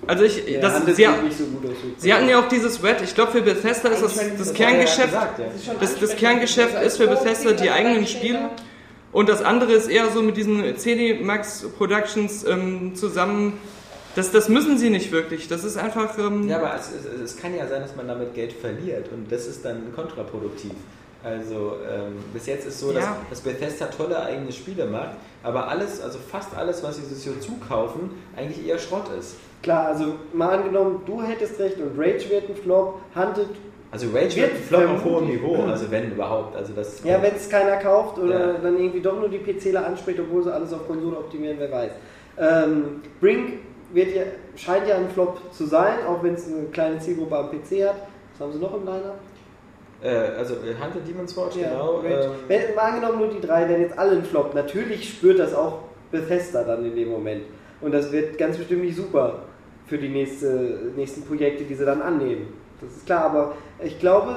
Also 0.08 0.24
ich, 0.24 0.48
Ja, 0.48 0.60
das, 0.62 0.86
sie, 0.96 1.04
so 1.04 1.46
gut 1.46 1.66
aus. 1.66 1.78
sie 1.98 2.14
hatten 2.14 2.28
ja 2.30 2.40
auch 2.40 2.48
dieses 2.48 2.84
Red, 2.84 3.02
ich 3.02 3.14
glaube 3.16 3.32
für 3.34 3.42
Bethesda 3.42 3.90
ist 3.90 4.02
das, 4.04 4.16
das 4.16 4.48
er 4.50 4.54
Kerngeschäft, 4.54 5.00
ja 5.00 5.06
gesagt, 5.06 5.40
ja. 5.40 5.46
ist 5.48 5.66
schon 5.66 5.76
das- 5.80 6.00
das. 6.00 6.16
Kerngeschäft 6.16 6.82
ist 6.84 6.98
für 6.98 7.08
Bethesda 7.08 7.52
die 7.54 7.70
eigenen 7.70 8.06
Spiele. 8.08 8.50
und 9.12 9.30
das 9.30 9.42
andere 9.44 9.74
ist 9.74 9.88
eher 9.90 10.10
so 10.10 10.22
mit 10.22 10.38
diesen 10.38 10.78
CD-Max 10.78 11.66
Productions 11.78 12.44
ähm, 12.46 12.96
zusammen, 12.96 13.54
das, 14.16 14.32
das 14.32 14.48
müssen 14.50 14.78
sie 14.78 14.90
nicht 14.92 15.12
wirklich, 15.12 15.48
das 15.48 15.64
ist 15.64 15.78
einfach... 15.78 16.18
Ähm, 16.20 16.48
Ja, 16.48 16.58
aber 16.58 16.76
es, 16.76 16.90
es, 16.92 17.32
es 17.34 17.38
kann 17.42 17.56
ja 17.56 17.68
sein, 17.68 17.82
dass 17.82 17.96
man 17.96 18.08
damit 18.08 18.34
Geld 18.36 18.54
verliert 18.54 19.10
und 19.12 19.32
das 19.32 19.48
ist 19.48 19.66
dann 19.66 19.94
kontraproduktiv. 19.96 20.72
Also 21.24 21.78
ähm, 21.90 22.16
bis 22.34 22.46
jetzt 22.48 22.68
ist 22.68 22.80
so, 22.80 22.92
dass, 22.92 23.04
Ja. 23.06 23.18
dass 23.30 23.40
Bethesda 23.42 23.86
tolle 23.86 24.22
eigene 24.22 24.52
Spiele 24.52 24.86
macht, 24.86 25.12
aber 25.42 25.68
alles, 25.70 26.02
also 26.02 26.20
fast 26.32 26.50
alles, 26.56 26.84
was 26.84 26.98
sie 26.98 27.04
sich 27.06 27.24
so 27.24 27.32
zukaufen, 27.40 28.12
eigentlich 28.36 28.68
eher 28.68 28.78
Schrott 28.78 29.06
ist. 29.18 29.36
Klar, 29.64 29.88
also 29.88 30.16
mal 30.34 30.58
angenommen, 30.58 31.02
du 31.06 31.22
hättest 31.24 31.58
recht 31.60 31.78
und 31.80 31.98
Rage 31.98 32.30
wird 32.30 32.50
ein 32.50 32.56
Flop, 32.56 33.00
Hunted, 33.16 33.48
Also 33.92 34.08
Rage 34.14 34.36
Wird 34.36 34.52
ein 34.52 34.58
Flop 34.58 34.90
auf 34.90 35.06
hohem 35.06 35.28
Niveau, 35.28 35.56
also 35.68 35.90
wenn 35.90 36.12
überhaupt. 36.12 36.56
Also 36.56 36.74
das 36.74 37.02
ja, 37.04 37.22
wenn 37.22 37.34
es 37.34 37.50
keiner 37.50 37.78
kauft 37.78 38.20
oder 38.20 38.40
Ja. 38.40 38.54
dann 38.62 38.78
irgendwie 38.78 39.00
doch 39.00 39.18
nur 39.18 39.30
die 39.30 39.38
PCler 39.40 39.86
anspricht, 39.86 40.20
obwohl 40.20 40.44
sie 40.44 40.54
alles 40.54 40.74
auf 40.74 40.86
Konsole 40.86 41.18
optimieren, 41.18 41.56
wer 41.60 41.72
weiß. 41.72 41.92
Ähm, 42.38 43.02
Brink 43.22 43.60
wird 43.94 44.14
ja, 44.16 44.24
scheint 44.56 44.88
ja 44.88 44.96
ein 44.96 45.08
Flop 45.10 45.40
zu 45.54 45.66
sein, 45.66 46.06
auch 46.08 46.22
wenn 46.24 46.34
es 46.34 46.48
eine 46.48 46.64
kleine 46.72 47.00
Zielgruppe 47.00 47.38
am 47.38 47.50
PC 47.50 47.88
hat. 47.88 47.96
Was 48.34 48.42
haben 48.42 48.54
sie 48.54 48.60
noch 48.60 48.74
im 48.76 48.84
Line-Up? 48.86 49.20
äh, 50.04 50.38
also 50.38 50.56
äh, 50.56 50.74
Hunter 50.84 51.00
Demon's 51.08 51.32
Forge, 51.32 51.60
genau. 51.60 51.98
Rage. 51.98 52.26
Ähm, 52.26 52.32
Wenn, 52.50 52.76
mal 52.76 52.82
angenommen 52.92 53.20
nur 53.20 53.28
die 53.30 53.40
drei, 53.40 53.70
wenn 53.70 53.80
jetzt 53.82 53.98
alle 53.98 54.18
ein 54.18 54.26
Flop, 54.26 54.54
natürlich 54.54 55.08
spürt 55.08 55.40
das 55.40 55.54
auch 55.54 55.80
Bethesda 56.12 56.64
dann 56.64 56.84
in 56.86 56.96
dem 56.96 57.10
Moment. 57.10 57.44
Und 57.80 57.94
das 57.94 58.12
wird 58.12 58.38
ganz 58.38 58.58
bestimmt 58.58 58.84
nicht 58.84 58.98
super 58.98 59.44
für 59.88 59.98
die 59.98 60.10
nächste, 60.10 60.92
nächsten 60.96 61.24
Projekte, 61.24 61.64
die 61.64 61.76
sie 61.76 61.86
dann 61.86 62.02
annehmen. 62.02 62.48
Das 62.82 62.92
ist 62.98 63.06
klar, 63.06 63.26
aber 63.26 63.54
ich 63.84 64.00
glaube, 64.00 64.36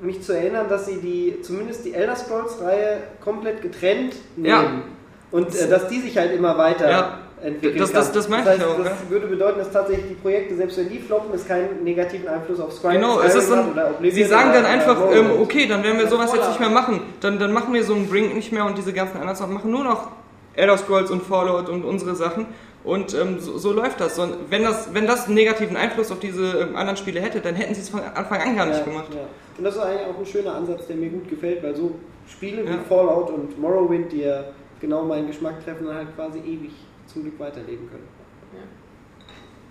mich 0.00 0.22
zu 0.22 0.32
erinnern, 0.32 0.66
dass 0.68 0.86
sie 0.86 0.96
die, 0.96 1.42
zumindest 1.42 1.84
die 1.84 1.92
Elder 1.94 2.16
Scrolls-Reihe 2.16 2.98
komplett 3.22 3.60
getrennt 3.62 4.14
nehmen. 4.36 4.48
Ja. 4.48 4.82
Und 5.30 5.54
äh, 5.54 5.68
dass 5.68 5.88
die 5.88 6.00
sich 6.00 6.16
halt 6.16 6.32
immer 6.34 6.56
weiter 6.58 6.90
Ja. 6.90 7.18
entwickeln 7.42 7.78
Das- 7.78 7.92
das- 7.92 8.10
das 8.12 8.28
meinte 8.28 8.50
heißt, 8.50 8.60
ich 8.60 8.66
auch, 8.66 8.78
Das 8.78 8.86
ja. 8.86 8.96
würde 9.10 9.26
bedeuten, 9.28 9.58
dass 9.58 9.70
tatsächlich 9.70 10.08
die 10.08 10.14
Projekte, 10.14 10.56
selbst 10.56 10.78
wenn 10.78 10.88
die 10.88 10.98
floppen, 10.98 11.30
es 11.34 11.46
keinen 11.46 11.84
negativen 11.84 12.26
Einfluss 12.28 12.58
auf 12.60 12.72
Skyrim 12.72 12.94
Genau, 12.96 13.20
es 13.20 13.34
ist 13.34 13.50
dann, 13.50 13.58
hat 13.66 13.72
oder 13.72 13.90
Oblivion 13.90 14.14
sie 14.14 14.24
sagen 14.30 14.50
dann 14.52 14.64
einfach, 14.64 14.96
ähm, 15.12 15.30
okay, 15.40 15.66
dann 15.68 15.82
werden 15.84 15.98
wir 15.98 16.08
sowas 16.08 16.32
jetzt 16.34 16.48
nicht 16.48 16.60
mehr 16.60 16.70
machen. 16.70 17.00
Dann, 17.20 17.38
dann 17.38 17.52
machen 17.52 17.72
wir 17.74 17.84
so 17.84 17.94
einen 17.94 18.08
Brink 18.08 18.34
nicht 18.34 18.52
mehr 18.52 18.64
und 18.64 18.76
diese 18.78 18.92
ganzen 18.92 19.16
anderen 19.18 19.36
Sachen, 19.36 19.54
machen 19.54 19.70
nur 19.70 19.84
noch 19.84 20.08
Elder 20.54 20.76
Scrolls 20.78 21.10
und 21.10 21.22
Fallout 21.22 21.68
und 21.68 21.84
unsere 21.84 22.14
Sachen. 22.14 22.46
Und 22.82 23.14
ähm, 23.14 23.38
so, 23.40 23.58
so 23.58 23.72
läuft 23.72 24.00
das. 24.00 24.18
Und 24.18 24.50
wenn 24.50 24.62
das. 24.62 24.94
Wenn 24.94 25.06
das 25.06 25.26
einen 25.26 25.34
negativen 25.34 25.76
Einfluss 25.76 26.10
auf 26.10 26.18
diese 26.18 26.60
ähm, 26.60 26.76
anderen 26.76 26.96
Spiele 26.96 27.20
hätte, 27.20 27.40
dann 27.40 27.54
hätten 27.54 27.74
sie 27.74 27.82
es 27.82 27.90
von 27.90 28.00
Anfang 28.00 28.40
an 28.40 28.56
gar 28.56 28.66
nicht 28.66 28.78
ja, 28.78 28.84
gemacht. 28.84 29.12
Ja. 29.14 29.26
Und 29.58 29.64
das 29.64 29.76
ist 29.76 29.82
eigentlich 29.82 30.06
auch 30.06 30.18
ein 30.18 30.26
schöner 30.26 30.54
Ansatz, 30.54 30.86
der 30.86 30.96
mir 30.96 31.10
gut 31.10 31.28
gefällt, 31.28 31.62
weil 31.62 31.76
so 31.76 31.92
Spiele 32.26 32.64
Ja. 32.64 32.70
wie 32.70 32.78
Fallout 32.88 33.30
und 33.30 33.60
Morrowind, 33.60 34.12
die 34.12 34.22
ja 34.22 34.44
genau 34.80 35.04
meinen 35.04 35.26
Geschmack 35.26 35.62
treffen, 35.62 35.86
dann 35.86 35.96
halt 35.96 36.16
quasi 36.16 36.38
ewig 36.38 36.72
zum 37.06 37.22
Glück 37.22 37.38
weiterleben 37.38 37.88
können. 37.90 38.08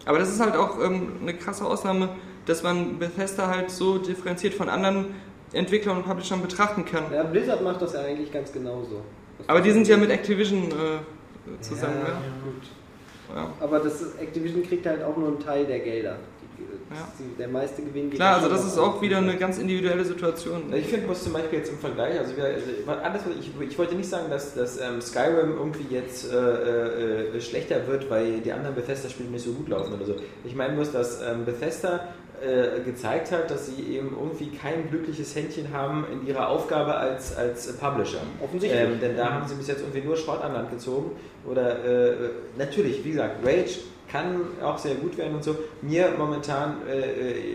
Aber 0.06 0.18
das 0.19 0.30
ist 0.30 0.39
halt 0.39 0.56
auch 0.56 0.80
ähm, 0.84 1.14
eine 1.22 1.34
krasse 1.34 1.65
Ausnahme, 1.65 2.10
dass 2.45 2.64
man 2.64 2.99
Bethesda 2.99 3.47
halt 3.47 3.69
so 3.69 3.97
differenziert 3.97 4.53
von 4.53 4.69
anderen 4.69 5.15
Entwicklern 5.53 5.97
und 5.97 6.03
Publishern 6.06 6.41
betrachten 6.41 6.85
kann. 6.85 7.03
Ja, 7.14 7.23
Blizzard 7.23 7.61
macht 7.64 7.81
das 7.81 7.93
ja 7.93 8.01
eigentlich 8.01 8.31
ganz 8.31 8.51
genauso. 8.51 9.01
Aber 9.48 9.61
die 9.61 9.72
sind 9.72 9.88
ja 9.88 9.98
mit 9.98 10.10
Activision 10.10 10.64
äh, 10.72 11.61
zusammen. 11.61 11.95
Ja, 12.03 12.07
Ja, 12.10 12.20
gut. 12.44 13.36
ja. 13.36 13.53
Aber 13.66 13.80
das 13.80 14.02
ist, 14.02 14.20
Activision 14.20 14.64
kriegt 14.64 14.86
halt 14.86 15.03
auch 15.03 15.16
nur 15.18 15.30
einen 15.30 15.40
Teil 15.40 15.66
der 15.66 15.80
Gelder. 15.80 16.18
Die, 16.57 16.64
Ja. 16.95 17.07
der 17.38 17.48
meiste 17.48 17.82
Gewinn 17.82 18.10
geht 18.10 18.20
Klar, 18.20 18.32
ja 18.32 18.38
also 18.38 18.49
das 18.49 18.66
ist 18.66 18.78
auch 18.78 19.02
wieder 19.02 19.18
eine 19.20 19.38
ganz 19.38 19.57
individuelle 19.60 20.03
Situation. 20.03 20.74
Ich 20.74 20.88
finde, 20.88 21.07
muss 21.07 21.24
zum 21.24 21.34
Beispiel 21.34 21.60
jetzt 21.60 21.72
im 21.72 21.78
Vergleich, 21.78 22.20
also, 22.20 22.36
wir, 22.36 22.44
also 22.45 22.91
alles, 23.03 23.22
was 23.26 23.34
ich, 23.40 23.52
ich 23.70 23.78
wollte 23.78 23.95
nicht 23.95 24.10
sagen, 24.10 24.30
dass, 24.30 24.56
dass 24.56 24.80
ähm, 24.82 24.99
Skyrim 25.02 25.52
irgendwie 25.57 25.86
jetzt 25.94 26.32
äh, 26.32 27.38
äh, 27.38 27.41
schlechter 27.41 27.88
wird, 27.88 28.10
weil 28.10 28.40
die 28.41 28.52
anderen 28.52 28.76
Bethesda-Spiele 28.76 29.30
nicht 29.30 29.45
so 29.45 29.52
gut 29.53 29.70
laufen 29.70 29.94
oder 29.94 30.06
so. 30.06 30.16
Ich 30.44 30.53
meine 30.56 30.74
bloß, 30.74 30.91
dass 30.91 31.22
ähm, 31.22 31.45
Bethesda 31.45 32.10
äh, 32.41 32.82
gezeigt 32.82 33.32
hat, 33.32 33.52
dass 33.52 33.68
sie 33.68 33.82
eben 33.84 34.16
irgendwie 34.20 34.56
kein 34.56 34.90
glückliches 34.90 35.36
Händchen 35.36 35.74
haben 35.74 36.06
in 36.11 36.28
ihrer 36.28 36.49
Aufgabe 36.49 36.95
als, 36.95 37.36
als 37.36 37.72
Publisher. 37.78 38.20
Offensichtlich. 38.41 38.82
Ähm, 38.82 38.99
denn 38.99 39.18
da 39.18 39.34
haben 39.34 39.48
sie 39.48 39.56
bis 39.56 39.68
jetzt 39.68 39.82
irgendwie 39.82 40.02
nur 40.02 40.16
Schrott 40.16 40.41
an 40.41 40.53
Land 40.53 40.72
gezogen. 40.72 41.11
Oder 41.45 41.84
äh, 41.84 42.16
natürlich, 42.57 43.03
wie 43.03 43.11
gesagt, 43.11 43.45
Rage 43.45 43.80
kann 44.11 44.41
auch 44.64 44.78
sehr 44.78 44.95
gut 44.95 45.18
werden 45.18 45.36
und 45.36 45.44
so. 45.44 45.56
Mir 45.82 46.14
momentan 46.18 46.78
äh, 46.88 46.99
äh, 46.99 47.45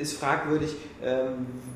ist 0.00 0.18
fragwürdig, 0.18 0.76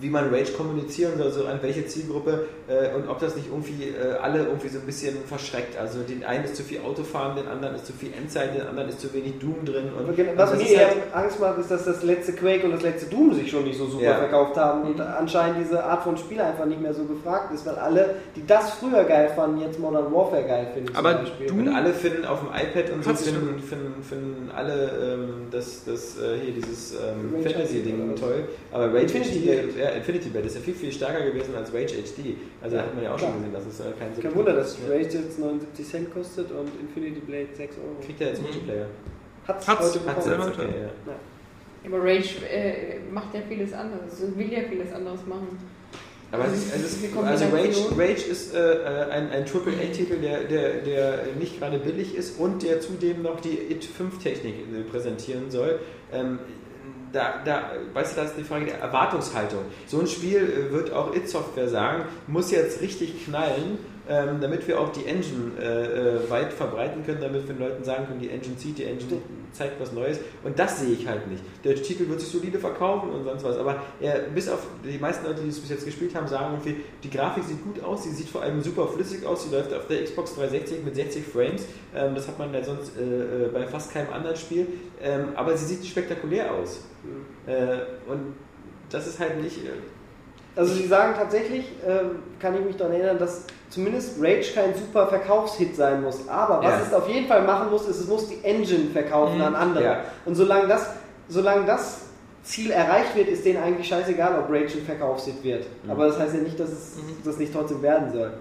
wie 0.01 0.09
man 0.11 0.35
Rage 0.35 0.53
kommunizieren 0.53 1.13
soll, 1.17 1.31
so 1.31 1.47
an 1.47 1.59
welche 1.63 1.87
Zielgruppe 1.87 2.47
äh, 2.69 2.95
und 2.97 3.09
ob 3.09 3.21
das 3.21 3.37
nicht 3.37 3.47
irgendwie 3.49 3.89
äh, 3.91 4.19
alle 4.21 4.41
irgendwie 4.41 4.69
so 4.69 4.79
ein 4.81 4.87
bisschen 4.87 5.15
verschreckt. 5.27 5.79
Also 5.79 6.01
den 6.01 6.25
einen 6.25 6.45
ist 6.45 6.57
zu 6.57 6.65
viel 6.65 6.81
Autofahren, 6.81 7.37
den 7.37 7.47
anderen 7.47 7.77
ist 7.77 7.87
zu 7.87 7.93
viel 7.93 8.11
Endzeit, 8.13 8.55
den 8.55 8.67
anderen 8.67 8.89
ist 8.89 9.01
zu 9.01 9.13
wenig 9.15 9.39
Doom 9.39 9.65
drin. 9.65 9.91
Und, 9.97 10.17
genau- 10.17 10.33
und 10.33 10.39
Was 10.39 10.57
mir 10.59 10.79
halt- 10.79 10.97
Angst 11.13 11.39
macht, 11.41 11.59
ist, 11.59 11.71
dass 11.71 11.85
das 11.85 12.03
letzte 12.03 12.33
Quake 12.33 12.65
und 12.65 12.73
das 12.73 12.83
letzte 12.83 13.07
Doom 13.11 13.33
sich 13.35 13.49
schon 13.51 13.65
nicht 13.65 13.79
so 13.79 13.87
super 13.87 14.03
Ja. 14.05 14.15
verkauft 14.17 14.57
haben 14.57 14.83
und 14.83 15.01
anscheinend 15.01 15.59
diese 15.65 15.85
Art 15.85 16.03
von 16.03 16.17
Spiel 16.17 16.41
einfach 16.41 16.65
nicht 16.67 16.81
mehr 16.81 16.93
so 16.95 17.05
gefragt 17.05 17.55
ist, 17.55 17.65
weil 17.65 17.77
alle, 17.77 18.17
die 18.35 18.45
das 18.47 18.71
früher 18.73 19.05
geil 19.05 19.31
fanden, 19.37 19.61
jetzt 19.61 19.79
Modern 19.79 20.13
Warfare 20.13 20.43
geil 20.45 20.67
finden. 20.75 20.95
Aber. 20.97 21.21
Doom- 21.47 21.61
Und 21.63 21.69
alle 21.75 21.93
finden 21.93 22.25
auf 22.25 22.41
dem 22.41 22.49
iPad 22.49 22.93
und 22.93 23.05
so 23.05 23.15
finden, 23.15 23.61
finden, 23.61 24.03
finden 24.03 24.51
alle 24.55 24.91
ähm, 25.01 25.29
das, 25.51 25.85
das 25.85 26.19
äh, 26.19 26.39
hier 26.43 26.55
dieses 26.55 26.93
ähm, 26.95 27.43
Fantasy-Ding 27.43 28.17
toll. 28.17 28.45
Aber 28.73 28.93
Rage 28.93 29.12
Infinity 29.15 29.39
Blade. 29.41 29.69
ja, 29.79 29.89
Infinity 29.91 30.29
Blade 30.29 30.47
ist 30.47 30.55
ja 30.57 30.61
viel, 30.63 30.75
viel 30.75 30.93
stärker 30.93 31.25
gewesen 31.25 31.55
als 31.55 31.73
Rage 31.73 31.95
HD. 31.95 32.37
Also 32.63 32.77
da 32.77 32.83
hat 32.83 32.95
man 32.95 33.05
ja 33.05 33.13
auch 33.13 33.19
Klar. 33.19 33.31
schon 33.33 33.39
gesehen, 33.41 33.53
dass 33.55 33.67
es 33.67 33.81
äh, 33.81 33.93
kein 33.99 34.23
Kein 34.23 34.35
Wunder, 34.35 34.53
dass 34.55 34.79
Rage 34.89 35.19
jetzt 35.19 35.39
79 35.39 35.87
Cent 35.89 36.13
kostet 36.13 36.51
und 36.51 36.69
Infinity 36.81 37.21
Blade 37.21 37.49
6 37.55 37.77
Euro. 37.79 37.97
Kriegt 38.05 38.21
er 38.21 38.29
jetzt 38.29 38.43
Multiplayer? 38.43 38.87
Hat's, 39.47 39.67
Hat's, 39.69 39.81
heute 39.81 40.07
hat's 40.07 40.25
bekommen. 40.25 40.53
selber. 40.55 40.65
Okay, 40.67 40.81
ja. 41.07 41.15
Aber 41.85 41.99
Rage 42.05 42.47
äh, 42.49 43.01
macht 43.13 43.35
ja 43.35 43.41
vieles 43.49 43.73
anderes, 43.73 44.23
will 44.37 44.53
ja 44.53 44.61
vieles 44.69 44.93
anderes 44.93 45.27
machen. 45.27 45.59
Aber 46.31 46.47
es 46.47 46.55
ist, 46.55 46.75
es 46.75 47.03
ist, 47.03 47.17
also 47.17 47.45
Rage. 47.55 47.91
Rage 47.99 48.23
ist 48.31 48.55
äh, 48.55 48.59
ein, 49.11 49.29
ein 49.31 49.45
AAA-Titel, 49.45 50.17
der, 50.19 50.45
der, 50.45 50.73
der 50.79 51.19
nicht 51.39 51.59
gerade 51.59 51.79
billig 51.79 52.15
ist 52.15 52.41
und 52.41 52.63
der 52.63 52.81
zudem 52.81 53.21
noch 53.21 53.41
die 53.41 53.59
IT-5-Technik 53.71 54.55
äh, 54.55 54.83
präsentieren 54.91 55.51
soll. 55.51 55.79
Ähm, 56.11 56.39
da, 57.13 57.35
da, 57.45 57.63
weißt 57.93 58.17
du, 58.17 58.21
das 58.21 58.31
ist 58.31 58.39
die 58.39 58.45
Frage 58.45 58.67
der 58.67 58.81
Erwartungshaltung. 58.81 59.61
So 59.87 60.01
ein 60.01 60.07
Spiel 60.07 60.69
äh, 60.69 60.73
wird 60.73 60.93
auch 60.93 61.15
IT-Software 61.15 61.69
sagen, 61.69 62.05
muss 62.27 62.51
jetzt 62.51 62.81
richtig 62.81 63.25
knallen, 63.25 63.79
ähm, 64.13 64.41
damit 64.41 64.69
wir 64.69 64.79
auch 64.79 64.93
die 64.93 65.07
Engine 65.07 65.53
äh, 65.59 65.65
äh, 65.65 66.31
weit 66.31 66.53
verbreiten 66.53 67.05
können, 67.05 67.21
damit 67.21 67.49
wir 67.49 67.55
den 67.55 67.61
Leuten 67.61 67.83
sagen 67.83 68.07
können, 68.07 68.21
die 68.21 68.29
Engine 68.29 68.57
zieht, 68.59 68.77
die 68.77 68.85
Engine 68.85 69.23
zeigt 69.53 69.81
was 69.81 69.93
Neues. 69.93 70.19
Und 70.45 70.59
das 70.59 70.81
sehe 70.81 70.93
ich 70.93 71.07
halt 71.07 71.27
nicht. 71.29 71.43
Der 71.65 71.75
Titel 71.77 72.09
wird 72.09 72.21
sich 72.21 72.29
solide 72.29 72.59
verkaufen 72.59 73.11
und 73.11 73.25
sonst 73.25 73.43
was. 73.43 73.57
Aber 73.57 73.83
er, 74.01 74.19
bis 74.35 74.51
auf 74.51 74.67
die 74.85 74.99
meisten 74.99 75.25
Leute, 75.27 75.43
die 75.43 75.49
es 75.49 75.61
bis 75.61 75.71
jetzt 75.71 75.87
gespielt 75.87 76.15
haben, 76.15 76.29
sagen 76.29 76.55
irgendwie, 76.55 76.85
die 77.03 77.11
Grafik 77.11 77.45
sieht 77.45 77.63
gut 77.65 77.83
aus, 77.83 78.05
sie 78.05 78.11
sieht 78.11 78.29
vor 78.29 78.43
allem 78.43 78.61
super 78.61 78.87
flüssig 78.87 79.25
aus, 79.25 79.45
sie 79.45 79.55
läuft 79.55 79.73
auf 79.73 79.87
der 79.87 80.05
Xbox 80.05 80.35
360 80.35 80.85
mit 80.85 80.95
60 80.95 81.25
Frames. 81.25 81.65
Ähm, 81.95 82.15
das 82.15 82.29
hat 82.29 82.39
man 82.39 82.53
ja 82.53 82.63
sonst 82.63 82.93
äh, 82.99 83.47
äh, 83.47 83.49
bei 83.49 83.67
fast 83.67 83.93
keinem 83.95 84.13
anderen 84.13 84.37
Spiel. 84.37 84.67
Ähm, 85.01 85.29
aber 85.37 85.57
sie 85.57 85.75
sieht 85.75 85.87
spektakulär 85.87 86.53
aus. 86.53 86.81
Äh, 87.47 88.11
und 88.11 88.35
das 88.91 89.07
ist 89.07 89.19
halt 89.19 89.43
nicht. 89.43 89.59
Also 90.55 90.75
sie 90.75 90.87
sagen 90.87 91.15
tatsächlich, 91.17 91.65
ähm, 91.87 92.17
kann 92.41 92.55
ich 92.55 92.65
mich 92.65 92.77
daran 92.77 92.93
erinnern, 92.93 93.19
dass 93.19 93.45
zumindest 93.71 94.17
Rage 94.21 94.53
kein 94.55 94.75
super 94.75 95.07
Verkaufshit 95.07 95.75
sein 95.75 96.03
muss. 96.03 96.29
Aber 96.29 96.59
was 96.59 96.65
Ja. 96.73 96.81
es 96.87 96.93
auf 96.93 97.09
jeden 97.09 97.27
Fall 97.27 97.43
machen 97.43 97.71
muss, 97.71 97.87
ist, 97.89 98.01
es 98.01 98.07
muss 98.07 98.29
die 98.29 98.45
Engine 98.45 98.91
verkaufen 98.93 99.37
Mhm. 99.37 99.45
an 99.45 99.55
andere. 99.55 99.85
Ja. 99.85 100.01
Und 100.27 100.35
solange 100.35 100.69
das, 100.69 100.91
solange 101.29 101.65
das 101.65 102.01
Ziel 102.45 102.71
erreicht 102.71 103.15
wird, 103.17 103.29
ist 103.29 103.47
denen 103.47 103.63
eigentlich 103.63 103.89
scheißegal, 103.89 104.39
ob 104.41 104.51
Rage 104.51 104.79
ein 104.79 104.85
Verkaufshit 104.85 105.43
wird. 105.43 105.65
Mhm. 105.85 105.91
Aber 105.91 106.07
das 106.09 106.19
heißt 106.19 106.35
ja 106.35 106.41
nicht, 106.41 106.61
dass 106.61 106.71
es 106.71 106.97
das 107.25 107.39
nicht 107.39 107.53
trotzdem 107.55 107.81
werden 107.81 108.13
soll. 108.13 108.33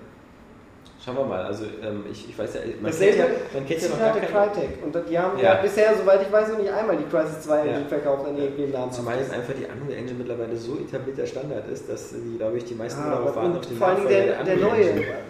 Schauen 1.03 1.17
wir 1.17 1.25
mal. 1.25 1.43
Also 1.43 1.65
ähm, 1.83 2.03
ich, 2.11 2.29
ich 2.29 2.37
weiß 2.37 2.53
ja, 2.55 2.61
man 2.81 2.91
kennt 2.91 3.15
ja, 3.17 3.25
man 3.53 3.65
kennt 3.67 3.81
ja 3.81 3.89
noch 3.89 3.99
gar. 3.99 4.13
Crytek. 4.19 4.69
Und 4.83 4.95
die 5.09 5.17
haben 5.17 5.37
Ja. 5.39 5.55
ja. 5.55 5.61
bisher, 5.61 5.95
soweit 5.97 6.21
ich 6.21 6.31
weiß, 6.31 6.49
noch 6.49 6.59
nicht 6.59 6.71
einmal 6.71 6.95
die 6.97 7.05
Crysis 7.05 7.41
2 7.41 7.59
Engine 7.59 7.81
Ja. 7.81 7.87
verkauft 7.87 8.27
an 8.27 8.37
irgendwem 8.37 8.71
Namen. 8.71 8.91
Zumal 8.91 9.17
jetzt 9.17 9.33
einfach 9.33 9.53
die 9.53 9.65
Unreal 9.65 9.97
Engine 9.99 10.17
mittlerweile 10.17 10.55
so 10.55 10.77
etablierter 10.77 11.25
Standard 11.25 11.67
ist, 11.69 11.89
dass 11.89 12.09
die, 12.11 12.37
glaube 12.37 12.57
ich, 12.57 12.65
die 12.65 12.75
meisten 12.75 13.01
Ah, 13.01 13.09
darauf 13.15 13.35
warten, 13.35 13.57
auf 13.57 13.65
den 13.65 13.77
vor 13.77 13.87
allem 13.87 14.07
der, 14.07 14.43
der 14.43 14.55
neue, 14.57 14.85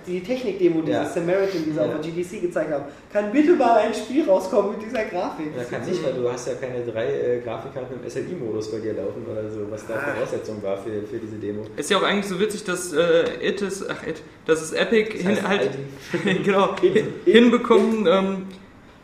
die 0.05 0.21
Technik-Demo, 0.21 0.81
dieses 0.81 1.01
Ja. 1.01 1.05
Samaritan, 1.21 1.63
die 1.65 1.71
sie 1.71 1.77
Ja. 1.77 1.85
auf 1.85 1.91
der 2.01 2.11
GDC 2.11 2.41
gezeigt 2.41 2.71
haben, 2.71 2.85
kann 3.11 3.31
bitte 3.31 3.53
mal 3.53 3.77
ein 3.79 3.93
Spiel 3.93 4.27
rauskommen 4.29 4.71
mit 4.73 4.81
dieser 4.85 5.05
Grafik. 5.05 5.47
Ja, 5.57 5.63
kann 5.63 5.87
nicht, 5.87 6.03
weil 6.03 6.13
du 6.13 6.29
hast 6.31 6.47
ja 6.47 6.53
keine 6.55 6.83
drei 6.85 7.05
äh, 7.07 7.39
Grafikkarten 7.39 7.95
im 8.03 8.09
SLI-Modus 8.09 8.71
bei 8.71 8.79
dir 8.79 8.93
laufen 8.93 9.25
oder 9.31 9.49
so, 9.49 9.59
was 9.69 9.85
da 9.87 9.95
Ah. 9.95 10.13
Voraussetzung 10.15 10.61
war 10.63 10.77
für, 10.77 11.01
für 11.07 11.17
diese 11.17 11.35
Demo. 11.37 11.63
Ist 11.77 11.89
ja 11.89 11.97
auch 11.97 12.03
eigentlich 12.03 12.25
so 12.27 12.39
witzig, 12.39 12.63
dass 12.63 12.91
äh, 12.93 13.23
It 13.47 13.61
ist, 13.61 13.85
ach 13.89 14.05
It, 14.05 14.21
dass 14.45 14.61
es 14.61 14.73
Epic 14.73 15.11
Das 15.13 15.21
hin, 15.21 15.29
heißt, 15.35 15.47
halt 15.47 15.60
ID. 15.60 15.60
genau, 16.43 16.75
hinbekommen, 17.25 18.07
ähm, 18.07 18.45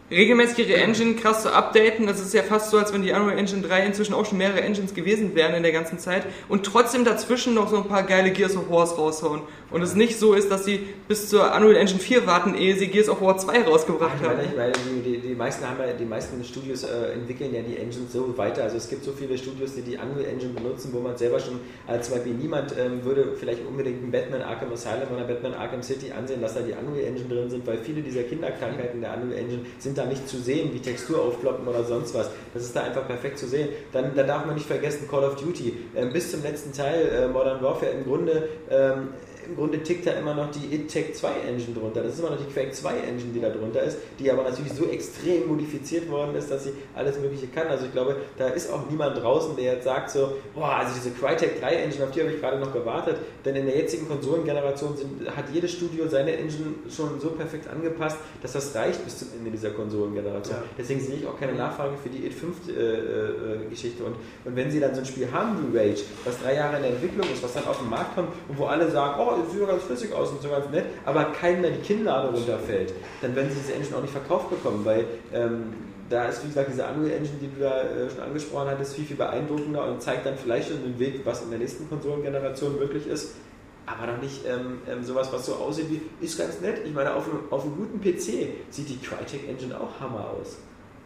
regelmäßig 0.10 0.70
ihre 0.70 0.78
Engine 0.80 1.16
krass 1.16 1.44
zu 1.44 1.54
updaten. 1.54 2.08
Das 2.08 2.20
ist 2.20 2.34
ja 2.34 2.44
fast 2.44 2.72
so, 2.72 2.78
als 2.78 2.94
wenn 2.94 3.02
die 3.02 3.12
Unreal 3.12 3.38
Engine 3.38 3.62
3 3.62 3.86
inzwischen 3.86 4.14
auch 4.14 4.26
schon 4.26 4.38
mehrere 4.38 4.62
Engines 4.62 4.94
gewesen 4.94 5.36
wären 5.36 5.54
in 5.54 5.64
der 5.64 5.72
ganzen 5.72 6.00
Zeit 6.00 6.24
und 6.48 6.66
trotzdem 6.66 7.04
dazwischen 7.04 7.54
noch 7.54 7.70
so 7.70 7.78
ein 7.78 7.88
paar 7.88 8.04
geile 8.04 8.32
Gears 8.32 8.56
of 8.56 8.70
Wars 8.70 8.98
raushauen. 8.98 9.42
Und 9.69 9.81
es 9.81 9.95
nicht 9.95 10.18
so 10.18 10.34
ist, 10.34 10.49
dass 10.49 10.64
sie 10.64 10.80
bis 11.07 11.30
zur 11.30 11.53
Unreal 11.53 11.76
Engine 11.76 11.99
4 11.99 12.26
warten, 12.26 12.56
ehe 12.56 12.76
sie 12.76 12.88
Gears 12.88 13.10
of 13.10 13.22
War 13.22 13.38
2 13.38 13.64
rausgebracht 13.64 14.22
meine, 14.22 14.38
haben. 14.38 14.45
ich 14.49 14.56
meine 14.56 14.72
die, 14.72 15.11
die, 15.11 15.18
die, 15.19 15.35
meisten 15.35 15.68
haben 15.68 15.77
ja, 15.80 15.94
die 15.94 16.06
meisten 16.06 16.41
Studios 16.44 16.84
äh, 16.84 17.14
entwickeln 17.14 17.53
ja 17.53 17.61
die 17.61 17.77
Engines 17.77 18.14
so 18.14 18.38
weiter. 18.38 18.64
Also 18.64 18.77
es 18.77 18.89
gibt 18.89 19.03
so 19.03 19.11
viele 19.11 19.38
Studios, 19.38 19.76
die 19.76 19.81
die 19.81 19.98
Unreal 19.98 20.26
Engine 20.26 20.53
benutzen, 20.53 20.91
wo 20.94 20.99
man 20.99 21.18
selber 21.18 21.39
schon, 21.39 21.60
als 21.85 22.07
zum 22.07 22.15
Beispiel 22.15 22.34
niemand 22.34 22.73
ähm, 22.77 23.03
würde 23.03 23.34
vielleicht 23.38 23.65
unbedingt 23.65 24.02
einen 24.02 24.11
Batman 24.11 24.41
Arkham 24.41 24.72
Asylum 24.72 25.10
oder 25.14 25.26
Batman 25.26 25.53
Arkham 25.53 25.84
City 25.84 26.11
ansehen, 26.11 26.41
dass 26.41 26.53
da 26.53 26.61
die 26.61 26.73
Unreal 26.73 27.06
Engine 27.06 27.27
drin 27.27 27.49
sind, 27.49 27.68
weil 27.68 27.77
viele 27.80 28.02
dieser 28.02 28.23
Kinderkrankheiten 28.23 29.02
der 29.02 29.18
Unreal 29.18 29.38
Engine 29.38 29.65
sind 29.80 29.98
da 29.98 30.06
nicht 30.06 30.30
zu 30.30 30.38
sehen, 30.38 30.73
wie 30.73 30.80
Textur 30.80 31.22
aufploppen 31.22 31.68
oder 31.68 31.84
sonst 31.84 32.14
was. 32.14 32.30
Das 32.53 32.64
ist 32.64 32.73
da 32.73 32.84
einfach 32.84 33.06
perfekt 33.06 33.38
zu 33.38 33.48
sehen. 33.48 33.69
Dann, 33.91 34.15
dann 34.15 34.27
darf 34.27 34.45
man 34.45 34.56
nicht 34.56 34.68
vergessen 34.68 35.10
Call 35.10 35.26
of 35.26 35.35
Duty. 35.35 35.73
Ähm, 35.95 36.14
bis 36.14 36.31
zum 36.31 36.41
letzten 36.41 36.72
Teil 36.72 37.07
äh, 37.07 37.27
Modern 37.27 37.61
Warfare 37.61 37.91
im 37.91 38.06
Grunde 38.06 38.48
ähm, 38.69 39.10
im 39.48 39.56
Grunde 39.56 39.82
tickt 39.82 40.06
da 40.06 40.11
immer 40.11 40.34
noch 40.34 40.52
die 40.52 40.74
It-Tech 40.76 41.14
2 41.14 41.28
Engine 41.48 41.74
drunter. 41.74 42.03
Das 42.03 42.14
ist 42.14 42.19
immer 42.19 42.32
noch 42.32 42.38
die 42.38 42.52
Quake 42.52 42.72
2 42.72 42.94
Engine, 42.98 43.34
die 43.34 43.41
da 43.41 43.49
drunter 43.49 43.82
ist, 43.82 43.98
die 44.19 44.32
aber 44.32 44.44
natürlich 44.44 44.74
so 44.74 44.86
extrem 44.86 45.48
modifiziert 45.48 46.10
worden 46.10 46.36
ist, 46.36 46.52
dass 46.52 46.65
sie 46.65 46.72
alles 46.95 47.19
Mögliche 47.19 47.48
kann. 47.48 47.68
Also 47.68 47.86
ich 47.86 47.91
glaube, 47.91 48.18
da 48.38 48.48
ist 48.48 48.72
auch 48.72 48.90
niemand 48.90 49.18
draußen, 49.18 49.56
der 49.56 49.74
jetzt 49.74 49.86
sagt 49.86 50.10
so, 50.10 50.34
boah, 50.53 50.76
also 50.76 50.94
diese 50.95 51.11
Crytek 51.11 51.60
3 51.61 51.76
Engine, 51.76 52.03
auf 52.03 52.11
die 52.11 52.22
habe 52.22 52.32
ich 52.32 52.40
gerade 52.40 52.60
noch 52.60 52.74
gewartet. 52.74 53.18
Denn 53.45 53.56
in 53.56 53.65
der 53.65 53.78
jetzigen 53.78 54.07
Konsolengeneration 54.07 54.98
sind, 54.98 55.36
hat 55.36 55.45
jedes 55.53 55.72
Studio 55.72 56.07
seine 56.07 56.36
Engine 56.36 56.76
schon 56.90 57.19
so 57.19 57.30
perfekt 57.30 57.68
angepasst, 57.69 58.18
dass 58.41 58.53
das 58.53 58.76
reicht 58.76 59.03
bis 59.03 59.19
zum 59.19 59.30
Ende 59.38 59.52
dieser 59.52 59.72
Konsolengeneration. 59.72 60.57
Ja. 60.57 60.64
Deswegen 60.78 60.99
sehe 60.99 61.15
ich 61.15 61.28
auch 61.28 61.40
keine 61.40 61.53
Nachfrage 61.53 61.95
für 62.02 62.10
die 62.10 62.26
It 62.26 62.34
5 62.34 62.68
äh, 62.68 62.72
äh, 62.72 63.69
Geschichte. 63.69 64.03
Und, 64.03 64.15
und 64.45 64.56
wenn 64.56 64.69
sie 64.72 64.80
dann 64.80 64.94
so 64.94 65.02
ein 65.02 65.06
Spiel 65.06 65.32
haben 65.32 65.72
wie 65.72 65.78
Rage, 65.78 66.02
was 66.26 66.40
drei 66.41 66.56
Jahre 66.56 66.78
in 66.78 66.84
der 66.84 66.91
Entwicklung 66.91 67.28
ist, 67.32 67.44
was 67.44 67.53
dann 67.53 67.65
auf 67.65 67.80
den 67.80 67.90
Markt 67.90 68.15
kommt 68.15 68.30
und 68.48 68.57
wo 68.57 68.65
alle 68.65 68.90
sagen, 68.90 69.19
oh, 69.19 69.37
sieht 69.50 69.62
ja 69.62 69.68
ganz 69.68 69.84
flüssig 69.84 70.14
aus 70.14 70.32
und 70.32 70.42
so 70.42 70.50
ganz 70.50 70.70
nett, 70.70 70.86
aber 71.06 71.26
keinem 71.26 71.62
mehr 71.62 71.72
die 71.72 71.82
Kinnlade 71.82 72.30
runterfällt, 72.30 72.94
dann 73.22 73.36
werden 73.36 73.50
sie 73.50 73.60
diese 73.60 73.74
Engine 73.74 73.98
auch 73.98 74.02
nicht 74.02 74.12
verkauft 74.12 74.50
bekommen, 74.50 74.84
weil 74.84 75.06
ähm, 75.34 75.74
da 76.10 76.26
ist, 76.26 76.44
wie 76.44 76.48
gesagt, 76.48 76.70
diese 76.72 76.86
Unreal 76.86 77.18
Engine, 77.18 77.38
die 77.42 77.48
du 77.48 77.62
da 77.62 77.82
äh, 77.82 78.10
schon 78.10 78.22
angesprochen 78.22 78.70
hattest, 78.70 78.96
viel, 78.96 79.06
viel 79.06 79.18
beeindruckender 79.18 79.86
und 79.86 80.02
zeigt 80.02 80.26
dann 80.26 80.38
vielleicht 80.38 80.70
schon 80.70 80.82
den 80.82 80.98
Weg, 81.00 81.22
was 81.26 81.44
in 81.44 81.50
der 81.50 81.60
nächsten 81.60 81.90
Konsolengeneration 81.90 82.80
möglich 82.80 83.08
ist. 83.08 83.36
aber 83.86 84.12
noch 84.12 84.22
nicht 84.22 84.46
ähm, 84.46 84.80
ähm, 84.90 85.04
sowas, 85.04 85.32
was 85.32 85.46
so 85.46 85.56
aussieht 85.56 85.88
wie, 85.90 86.02
ist 86.26 86.38
ganz 86.38 86.60
nett. 86.62 86.82
Ich 86.86 86.94
meine, 86.94 87.14
auf 87.14 87.30
einem, 87.30 87.40
auf 87.50 87.64
einem 87.64 87.76
guten 87.78 88.02
PC 88.02 88.50
sieht 88.70 88.90
die 88.90 89.00
Crytek 89.00 89.48
Engine 89.48 89.80
auch 89.80 90.00
Hammer 90.00 90.30
aus. 90.30 90.58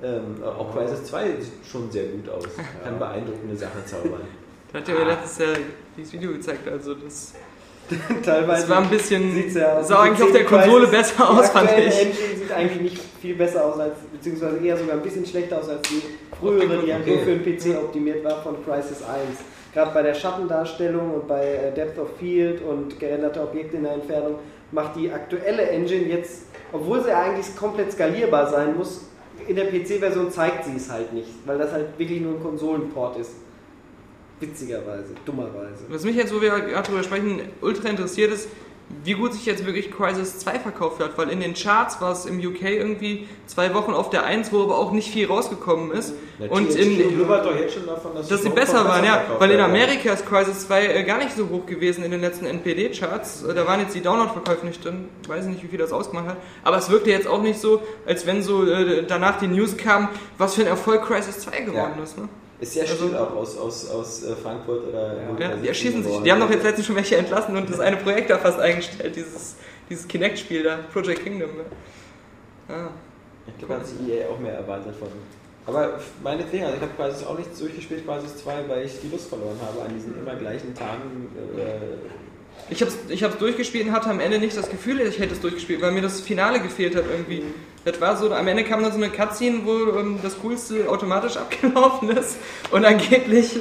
Ähm, 0.03 0.43
auch 0.43 0.73
Crysis 0.73 1.03
2 1.05 1.27
sieht 1.39 1.65
schon 1.69 1.91
sehr 1.91 2.05
gut 2.05 2.27
aus. 2.29 2.43
Kann 2.83 2.97
beeindruckende 2.97 3.55
Sachen 3.55 3.85
zaubern. 3.85 4.21
Da 4.71 4.79
hat 4.79 4.87
er 4.87 4.95
mir 4.95 5.05
letztes 5.05 5.37
Jahr 5.37 5.57
dieses 5.97 6.13
Video 6.13 6.31
gezeigt, 6.31 6.65
also 6.65 6.93
das, 6.93 7.33
Teilweise 8.23 8.61
das 8.61 8.69
war 8.69 8.83
ein 8.83 8.89
bisschen, 8.89 9.53
ja 9.53 9.83
sah 9.83 10.01
eigentlich 10.01 10.23
auf 10.23 10.31
der 10.31 10.45
Konsole 10.45 10.87
besser 10.87 11.29
aus, 11.29 11.47
die 11.47 11.51
fand 11.51 11.69
aktuelle 11.69 11.89
ich. 11.89 11.99
Engine 11.99 12.37
sieht 12.37 12.51
eigentlich 12.51 12.81
nicht 12.81 13.01
viel 13.21 13.35
besser 13.35 13.65
aus, 13.65 13.79
als, 13.79 13.95
beziehungsweise 14.11 14.57
eher 14.57 14.77
sogar 14.77 14.95
ein 14.95 15.01
bisschen 15.01 15.25
schlechter 15.25 15.59
aus 15.59 15.69
als 15.69 15.81
die 15.89 16.01
frühere, 16.39 16.81
die 16.81 16.87
ja 16.87 16.99
nur 16.99 17.19
für 17.19 17.35
den 17.35 17.43
PC 17.43 17.77
optimiert 17.77 18.23
war 18.23 18.41
von 18.41 18.55
Crisis 18.65 19.03
1. 19.03 19.39
Gerade 19.73 19.91
bei 19.93 20.01
der 20.01 20.13
Schattendarstellung 20.13 21.13
und 21.13 21.27
bei 21.27 21.45
äh, 21.45 21.73
Depth 21.73 21.97
of 21.97 22.09
Field 22.19 22.61
und 22.61 22.99
gerenderte 22.99 23.41
Objekte 23.41 23.77
in 23.77 23.83
der 23.83 23.93
Entfernung 23.93 24.35
macht 24.71 24.95
die 24.95 25.11
aktuelle 25.11 25.63
Engine 25.63 26.07
jetzt, 26.07 26.43
obwohl 26.71 27.03
sie 27.03 27.11
eigentlich 27.11 27.55
komplett 27.55 27.91
skalierbar 27.91 28.49
sein 28.49 28.75
muss, 28.77 29.05
in 29.47 29.55
der 29.55 29.65
PC-Version 29.65 30.31
zeigt 30.31 30.65
sie 30.65 30.75
es 30.75 30.89
halt 30.89 31.13
nicht, 31.13 31.29
weil 31.45 31.57
das 31.57 31.71
halt 31.71 31.97
wirklich 31.97 32.21
nur 32.21 32.35
ein 32.35 32.43
Konsolenport 32.43 33.17
ist. 33.17 33.31
Witzigerweise, 34.41 35.13
dummerweise. 35.25 35.85
Was 35.89 36.03
mich 36.03 36.15
jetzt, 36.15 36.33
wo 36.35 36.41
wir 36.41 36.49
gerade 36.49 36.87
drüber 36.89 37.03
sprechen, 37.03 37.41
ultra 37.61 37.87
interessiert 37.89 38.31
ist, 38.33 38.49
wie 39.05 39.13
gut 39.13 39.33
sich 39.33 39.45
jetzt 39.45 39.65
wirklich 39.65 39.89
Crisis 39.89 40.39
2 40.39 40.59
verkauft 40.59 41.01
hat, 41.01 41.17
weil 41.17 41.29
in 41.29 41.39
den 41.39 41.53
Charts 41.53 42.01
war 42.01 42.11
es 42.11 42.25
im 42.25 42.39
UK 42.39 42.63
irgendwie 42.63 43.25
zwei 43.47 43.73
Wochen 43.73 43.93
auf 43.93 44.09
der 44.09 44.25
1, 44.25 44.51
wo 44.51 44.63
aber 44.63 44.77
auch 44.77 44.91
nicht 44.91 45.09
viel 45.11 45.27
rausgekommen 45.27 45.91
ist. 45.91 46.13
Und 46.49 46.75
in, 46.75 47.17
doch 47.17 47.55
jetzt 47.55 47.73
schon 47.75 47.85
davon, 47.85 48.15
dass, 48.15 48.27
dass 48.27 48.41
die 48.41 48.47
sie 48.49 48.53
besser 48.53 48.83
waren, 48.83 49.05
ja, 49.05 49.23
weil 49.39 49.51
in. 49.51 49.59
Amerika 49.61 50.11
ist 50.11 50.25
Crisis 50.25 50.67
2 50.67 50.87
äh, 50.87 51.03
gar 51.03 51.19
nicht 51.19 51.35
so 51.37 51.47
hoch 51.47 51.65
gewesen 51.65 52.03
in 52.03 52.11
den 52.11 52.19
letzten 52.19 52.45
NPD-Charts. 52.45 53.43
Äh, 53.43 53.53
Da 53.53 53.65
waren 53.65 53.79
jetzt 53.79 53.95
die 53.95 54.01
Download-Verkäufe 54.01 54.65
nicht 54.65 54.83
drin, 54.83 55.05
ich 55.23 55.29
weiß 55.29 55.45
nicht, 55.45 55.63
wie 55.63 55.67
viel 55.67 55.79
das 55.79 55.93
ausgemacht 55.93 56.27
hat. 56.27 56.37
Aber 56.63 56.77
es 56.77 56.89
wirkte 56.89 57.11
jetzt 57.11 57.27
auch 57.27 57.41
nicht 57.41 57.59
so, 57.61 57.81
als 58.05 58.25
wenn 58.25 58.41
so 58.43 58.65
äh, 58.65 59.05
danach 59.07 59.39
die 59.39 59.47
News 59.47 59.77
kam, 59.77 60.09
was 60.37 60.55
für 60.55 60.61
ein 60.61 60.67
Erfolg 60.67 61.03
Crisis 61.05 61.39
2 61.39 61.61
geworden 61.61 61.93
Ja. 61.97 62.03
ist. 62.03 62.17
Ne? 62.17 62.27
Ist 62.61 62.73
sehr 62.73 62.85
still 62.85 63.13
Also- 63.15 63.17
auch 63.17 63.35
aus, 63.35 63.57
aus, 63.57 63.89
aus 63.89 64.23
äh, 64.23 64.35
Frankfurt 64.35 64.87
oder 64.87 65.15
Ja, 65.39 65.55
die 65.55 65.67
erschießen 65.67 66.03
sich. 66.03 66.21
Die 66.21 66.31
haben 66.31 66.39
doch 66.39 66.49
jetzt 66.51 66.63
letztens 66.63 66.85
schon 66.87 66.95
welche 66.95 67.17
entlassen 67.17 67.57
und 67.57 67.69
das 67.69 67.79
eine 67.79 67.97
Projekt 67.97 68.29
da 68.29 68.37
fast 68.37 68.59
eingestellt, 68.59 69.15
dieses, 69.15 69.55
dieses 69.89 70.07
Kinect-Spiel 70.07 70.63
da, 70.63 70.79
Project 70.93 71.23
Kingdom. 71.23 71.49
Ne? 71.57 71.63
Ja. 72.69 72.89
Ich 73.47 73.57
glaube, 73.57 73.73
da 73.73 73.79
hat 73.79 73.87
sich 73.87 73.97
EA 74.07 74.29
auch 74.29 74.39
mehr 74.39 74.53
erwartet 74.53 74.93
von. 74.97 75.07
Aber 75.65 75.99
meinetwegen, 76.23 76.63
also 76.65 76.75
ich 76.77 76.81
habe 76.81 76.93
quasi 76.95 77.25
auch 77.25 77.37
nichts 77.37 77.59
durchgespielt, 77.59 78.05
quasi 78.05 78.27
2, 78.27 78.63
weil 78.67 78.85
ich 78.85 78.99
die 79.01 79.09
Lust 79.09 79.27
verloren 79.29 79.57
habe 79.61 79.81
an 79.87 79.93
diesen 79.95 80.17
immer 80.19 80.35
gleichen 80.35 80.73
Tagen. 80.75 81.29
Äh, 81.57 82.71
Ich 82.73 82.81
habe 82.81 82.91
es 82.91 82.97
ich 83.11 83.23
hab's 83.23 83.37
durchgespielt 83.37 83.87
und 83.87 83.91
hatte 83.91 84.09
am 84.09 84.19
Ende 84.19 84.37
nicht 84.39 84.55
das 84.55 84.69
Gefühl, 84.69 85.01
ich 85.01 85.17
hätte 85.19 85.33
es 85.33 85.41
durchgespielt, 85.41 85.81
weil 85.81 85.91
mir 85.91 86.01
das 86.01 86.21
Finale 86.21 86.59
gefehlt 86.61 86.95
hat 86.95 87.05
irgendwie. 87.11 87.43
Das 87.83 87.99
war 87.99 88.15
so, 88.15 88.31
am 88.31 88.47
Ende 88.47 88.63
kam 88.63 88.83
dann 88.83 88.91
so 88.91 88.97
eine 88.97 89.09
Cutscene, 89.09 89.61
wo 89.65 89.97
ähm, 89.97 90.19
das 90.21 90.39
Coolste 90.39 90.87
automatisch 90.87 91.35
abgelaufen 91.37 92.11
ist 92.11 92.37
und 92.69 92.85
angeblich, 92.85 93.55
äh, 93.55 93.59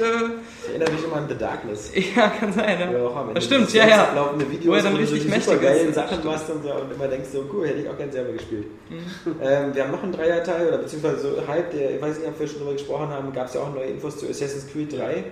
ich 0.63 0.69
erinnere 0.69 0.91
mich 0.91 1.03
immer 1.03 1.15
an 1.15 1.25
The 1.27 1.35
Darkness. 1.35 1.91
ja, 2.15 2.27
kann 2.29 2.53
sein, 2.53 2.89
Wo 2.91 2.97
ja. 2.97 3.03
auch 3.05 3.15
am 3.15 3.21
Ende 3.29 3.33
Das 3.35 3.45
stimmt, 3.45 3.73
ja, 3.73 3.87
ja. 3.87 4.13
Laufende 4.13 4.49
Videos, 4.49 4.67
Wo 4.67 4.77
er 4.77 4.83
dann 4.83 4.93
du 4.93 4.99
richtig 4.99 5.27
mächtig 5.27 5.61
ist. 5.63 5.95
Sachen 5.95 6.23
machst 6.23 6.49
und, 6.51 6.63
so, 6.63 6.71
und 6.71 6.91
immer 6.93 7.07
denkst 7.07 7.29
so, 7.33 7.45
cool, 7.51 7.67
hätte 7.67 7.79
ich 7.79 7.89
auch 7.89 7.97
gerne 7.97 8.11
selber 8.11 8.33
gespielt. 8.33 8.67
Mhm. 8.89 9.35
Ähm, 9.41 9.73
wir 9.73 9.83
haben 9.83 9.91
noch 9.91 10.03
einen 10.03 10.11
Dreierteil, 10.11 10.67
oder 10.67 10.77
beziehungsweise 10.77 11.19
so 11.21 11.47
halb, 11.47 11.71
der, 11.71 11.95
ich 11.95 12.01
weiß 12.01 12.19
nicht, 12.19 12.27
ob 12.27 12.39
wir 12.39 12.47
schon 12.47 12.59
drüber 12.59 12.73
gesprochen 12.73 13.09
haben, 13.09 13.33
gab 13.33 13.47
es 13.47 13.55
ja 13.55 13.61
auch 13.61 13.73
neue 13.73 13.87
Infos 13.87 14.17
zu 14.17 14.27
Assassin's 14.29 14.71
Creed 14.71 14.93
3. 14.93 15.23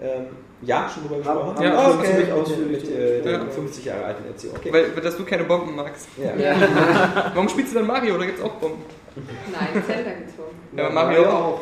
Ähm, 0.00 0.26
ja, 0.62 0.88
schon 0.92 1.02
drüber 1.04 1.16
gesprochen? 1.18 1.56
haben 1.58 1.76
Ah, 1.76 1.90
okay. 1.90 2.06
ziemlich 2.06 2.26
mit, 2.28 2.34
ausführlich 2.36 2.82
mit 2.84 2.98
äh, 2.98 3.22
der 3.22 3.32
Ja. 3.32 3.40
50 3.46 3.84
Jahre 3.84 4.04
alten 4.04 4.26
Erziehung. 4.26 4.54
Okay. 4.56 4.72
Weil, 4.72 4.90
dass 5.02 5.16
du 5.16 5.24
keine 5.24 5.44
Bomben 5.44 5.74
magst. 5.76 6.08
ja. 6.16 6.32
Warum 7.34 7.48
spielst 7.48 7.72
du 7.74 7.78
dann 7.78 7.86
Mario? 7.86 8.16
Da 8.18 8.24
gibt's 8.26 8.42
auch 8.42 8.52
Bomben. 8.52 8.82
Nein, 9.52 9.82
Zelda 9.86 10.10
gibt's 10.12 10.34
schon. 10.36 10.78
Ja, 10.78 10.90
Mario 10.90 11.26
auch. 11.28 11.60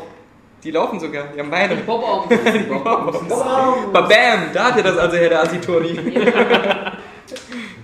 Die 0.63 0.71
laufen 0.71 0.99
sogar, 0.99 1.25
die 1.35 1.39
haben 1.39 1.51
beide. 1.51 1.75
Bob 1.75 2.03
auch. 2.03 2.25
Bam, 2.27 2.39
da 4.53 4.63
hat 4.65 4.77
er 4.77 4.83
das 4.83 4.97
also 4.97 5.17
her, 5.17 5.29
der 5.29 5.43
Asitoni. 5.43 5.99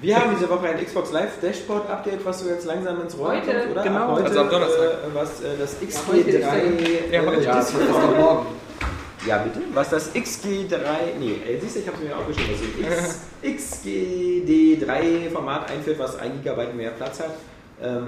Wir 0.02 0.16
haben 0.16 0.32
diese 0.36 0.50
Woche 0.50 0.68
ein 0.68 0.84
Xbox 0.84 1.12
Live 1.12 1.40
Dashboard 1.42 1.88
Update, 1.90 2.26
was 2.26 2.40
so 2.40 2.50
jetzt 2.50 2.66
langsam 2.66 3.02
ins 3.02 3.16
Rollen 3.18 3.42
Heute. 3.42 3.60
kommt, 3.60 3.72
oder? 3.72 3.84
Genau, 3.84 4.00
Ab 4.00 4.12
heute, 4.16 4.24
also 4.26 4.40
am 4.40 4.50
Donnerstag. 4.50 4.84
Äh, 4.84 4.96
was 5.14 5.42
äh, 5.42 5.46
das 5.60 5.76
heute 6.12 6.30
ist 6.32 6.48
XG3 6.48 7.12
Ja, 7.12 7.22
äh, 7.22 7.26
heute. 7.28 7.44
Ja, 7.44 7.56
das 7.56 7.68
Display- 7.68 7.86
ist 7.86 7.92
doch 7.94 8.18
morgen. 8.18 8.46
Ja, 9.28 9.38
bitte. 9.40 9.62
Was 9.74 9.90
das 9.92 10.16
XG3, 10.16 10.76
nee, 11.20 11.34
äh, 11.48 11.60
siehst 11.60 11.76
du, 11.76 11.80
ich 11.82 11.88
habe 11.88 11.98
es 11.98 12.04
mir 12.04 12.18
aufgeschrieben, 12.18 12.54
was 12.54 13.20
X, 13.44 13.82
XGD3-Format 13.86 15.70
einführt, 15.72 16.00
was 16.00 16.18
1 16.18 16.44
GB 16.44 16.74
mehr 16.74 16.92
Platz 16.92 17.20
hat. 17.20 17.36
Ähm, 17.82 18.08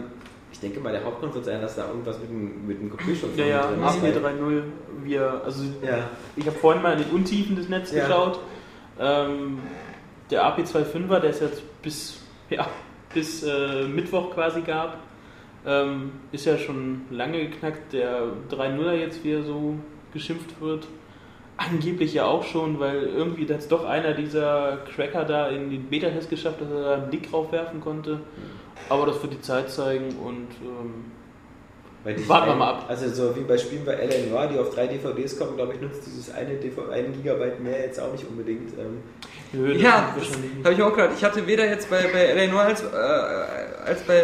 ich 0.52 0.60
denke 0.60 0.80
mal, 0.80 0.91
der 0.91 1.03
Hauptgrund 1.03 1.34
wird 1.35 1.45
sein, 1.45 1.61
dass 1.61 1.76
da 1.76 1.88
irgendwas 1.88 2.19
mit 2.19 2.30
dem, 2.30 2.68
mit 2.68 2.80
dem 2.80 2.90
Kopierschutz 2.90 3.31
Ja, 3.35 3.45
ja, 3.45 3.68
drin 3.68 3.84
ist. 3.84 4.02
weil- 4.23 4.34
AP3.0. 4.34 4.64
Wir, 5.03 5.41
also 5.44 5.64
Ja, 5.81 6.10
ich 6.35 6.45
habe 6.45 6.57
vorhin 6.57 6.81
mal 6.81 6.94
in 6.94 6.99
den 7.03 7.11
Untiefen 7.11 7.56
des 7.56 7.69
Netzes 7.69 7.95
Ja. 7.95 8.06
geschaut. 8.07 8.40
Ähm, 8.99 9.60
der 10.30 10.44
AP25er, 10.45 11.19
der 11.19 11.30
es 11.31 11.40
jetzt 11.41 11.81
bis, 11.81 12.22
ja, 12.49 12.68
bis 13.14 13.44
äh, 13.44 13.88
Mittwoch 13.88 14.31
quasi 14.34 14.61
gab, 14.61 14.98
ähm, 15.65 16.11
ist 16.31 16.45
ja 16.45 16.57
schon 16.57 17.02
lange 17.10 17.49
geknackt. 17.49 17.91
Der 17.94 18.23
3.0er 18.52 18.94
jetzt, 18.94 19.23
wie 19.23 19.31
er 19.34 19.44
so 19.44 19.76
geschimpft 20.14 20.60
wird, 20.61 20.88
angeblich 21.69 22.14
ja 22.14 22.26
auch 22.26 22.44
schon, 22.44 22.80
weil 22.80 23.03
irgendwie 23.03 23.52
hat 23.52 23.60
es 23.60 23.68
doch 23.68 23.85
einer 23.85 24.14
dieser 24.14 24.80
Cracker 24.94 25.26
da 25.26 25.48
in 25.49 25.69
den 25.69 25.90
Beta-Test 25.90 26.30
geschafft, 26.30 26.61
dass 26.61 26.69
er 26.69 26.81
da 26.81 26.94
einen 26.95 27.10
Blick 27.10 27.30
drauf 27.30 27.52
werfen 27.52 27.81
konnte. 27.81 28.19
Aber 28.90 29.06
das 29.06 29.22
wird 29.22 29.34
die 29.34 29.41
Zeit 29.41 29.69
zeigen 29.69 30.15
und 30.23 30.48
ähm, 30.61 31.06
Warten 32.27 32.48
wir 32.48 32.56
mal 32.56 32.69
ab. 32.72 32.85
Also 32.90 33.07
so 33.07 33.35
wie 33.35 33.41
bei 33.41 33.57
Spielen 33.57 33.85
bei 33.85 33.94
L.A. 33.94 34.30
Noir, 34.30 34.48
die 34.48 34.60
auf 34.60 34.76
drei 34.76 34.88
DVDs 34.88 35.40
kommen, 35.40 35.56
glaube 35.56 35.73
ich, 35.73 35.81
nutzt 35.81 36.06
dieses 36.06 36.34
eine, 36.34 36.56
DV 36.56 36.90
eine 36.90 37.07
Gigabyte 37.07 37.61
mehr 37.61 37.80
jetzt 37.80 37.99
auch 37.99 38.11
nicht 38.11 38.27
unbedingt. 38.27 38.73
Ähm, 38.77 39.02
das 39.53 39.81
Ja, 39.81 40.14
das 40.18 40.27
habe 40.65 40.73
ich 40.73 40.81
auch 40.81 40.94
gedacht. 40.94 41.11
Ich 41.15 41.23
hatte 41.23 41.48
weder 41.48 41.65
jetzt 41.65 41.90
bei, 41.90 42.03
bei 42.11 42.34
LA 42.34 42.52
Noir 42.52 42.64
als, 42.64 42.84
äh, 42.84 42.88
als 43.85 44.02
bei. 44.03 44.22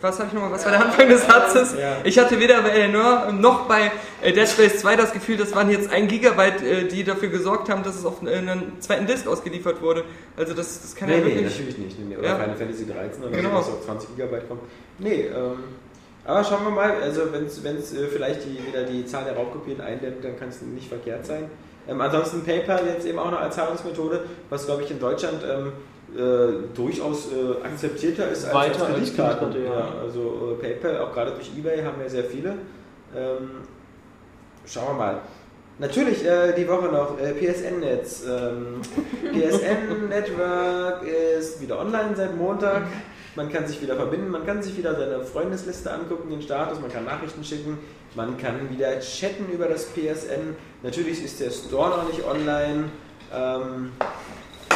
Was 0.00 0.18
habe 0.18 0.28
ich 0.28 0.32
nochmal? 0.34 0.52
Was 0.52 0.64
war 0.64 0.72
der 0.72 0.84
Anfang 0.86 1.08
des 1.08 1.26
Satzes? 1.26 1.74
Ja. 1.78 1.98
Ich 2.04 2.18
hatte 2.18 2.38
weder 2.40 2.62
bei 2.62 2.86
LA 2.86 2.88
Noir 2.88 3.32
noch 3.32 3.66
bei 3.66 3.90
äh, 4.22 4.32
Dead 4.32 4.48
Space 4.48 4.78
2 4.78 4.96
das 4.96 5.12
Gefühl, 5.12 5.36
das 5.36 5.54
waren 5.54 5.70
jetzt 5.70 5.92
ein 5.92 6.08
Gigabyte, 6.08 6.62
äh, 6.62 6.84
die 6.88 7.04
dafür 7.04 7.28
gesorgt 7.28 7.68
haben, 7.68 7.82
dass 7.82 7.96
es 7.96 8.04
auf 8.06 8.20
einen 8.22 8.80
zweiten 8.80 9.06
Disc 9.06 9.26
ausgeliefert 9.26 9.82
wurde. 9.82 10.04
Also 10.36 10.54
das, 10.54 10.80
das 10.82 10.94
kann 10.96 11.08
nee, 11.08 11.16
ja 11.18 11.20
nee, 11.20 11.26
wirklich. 11.34 11.50
natürlich 11.50 11.78
nicht. 11.78 11.98
Nee, 11.98 12.04
nee. 12.10 12.16
Oder 12.16 12.28
Ja. 12.28 12.34
Final 12.36 12.56
Fantasy 12.56 12.86
13 12.86 13.22
oder 13.24 13.36
Genau. 13.36 13.60
so, 13.62 13.72
auf 13.72 13.84
20 13.84 14.16
Gigabyte 14.16 14.48
kommt. 14.48 14.62
Nee, 14.98 15.26
ähm, 15.34 15.64
aber 16.24 16.44
schauen 16.44 16.64
wir 16.64 16.70
mal, 16.70 16.92
also 17.02 17.22
wenn 17.32 17.44
es 17.76 17.92
äh, 17.94 18.06
vielleicht 18.06 18.44
die, 18.44 18.66
wieder 18.66 18.84
die 18.84 19.04
Zahl 19.06 19.24
der 19.24 19.34
Raubkopien 19.36 19.80
eindämmt, 19.80 20.24
dann 20.24 20.38
kann 20.38 20.48
es 20.48 20.62
nicht 20.62 20.88
verkehrt 20.88 21.26
sein. 21.26 21.50
Ähm, 21.88 22.00
ansonsten 22.00 22.42
PayPal 22.44 22.86
jetzt 22.86 23.06
eben 23.06 23.18
auch 23.18 23.30
noch 23.30 23.40
als 23.40 23.56
Zahlungsmethode, 23.56 24.24
was 24.48 24.66
glaube 24.66 24.82
ich 24.82 24.90
in 24.90 25.00
Deutschland 25.00 25.42
ähm, 25.50 25.72
äh, 26.16 26.74
durchaus 26.74 27.28
äh, 27.32 27.64
akzeptierter 27.64 28.30
ist 28.30 28.44
als, 28.46 28.54
Weiter 28.54 28.86
als 28.86 28.94
Kreditkarten. 28.94 29.52
Kreditkarte, 29.52 29.80
ja. 29.80 30.02
also 30.02 30.56
äh, 30.58 30.62
PayPal, 30.62 30.98
auch 30.98 31.12
gerade 31.12 31.32
durch 31.32 31.50
Ebay 31.56 31.82
haben 31.82 32.00
wir 32.00 32.10
sehr 32.10 32.24
viele. 32.24 32.54
Ähm, 33.16 33.50
schauen 34.66 34.88
wir 34.88 34.94
mal. 34.94 35.20
Natürlich 35.78 36.26
äh, 36.26 36.52
die 36.52 36.68
Woche 36.68 36.86
noch 36.86 37.18
äh, 37.18 37.32
PSN-Netz. 37.32 38.24
Ähm, 38.28 38.82
PSN-Network 39.32 41.02
ist 41.38 41.60
wieder 41.60 41.78
online 41.78 42.14
seit 42.14 42.36
Montag. 42.36 42.82
Man 43.36 43.50
kann 43.50 43.66
sich 43.66 43.80
wieder 43.80 43.94
verbinden, 43.94 44.28
man 44.28 44.44
kann 44.44 44.62
sich 44.62 44.76
wieder 44.76 44.94
seine 44.94 45.20
Freundesliste 45.20 45.90
angucken, 45.92 46.30
den 46.30 46.42
Status, 46.42 46.80
man 46.80 46.92
kann 46.92 47.04
Nachrichten 47.04 47.44
schicken, 47.44 47.78
man 48.16 48.36
kann 48.36 48.68
wieder 48.68 48.98
chatten 49.00 49.48
über 49.52 49.66
das 49.66 49.86
PSN. 49.86 50.56
Natürlich 50.82 51.24
ist 51.24 51.40
der 51.40 51.50
Store 51.50 51.90
noch 51.90 52.08
nicht 52.08 52.24
online. 52.26 52.90
Ähm, 53.32 53.92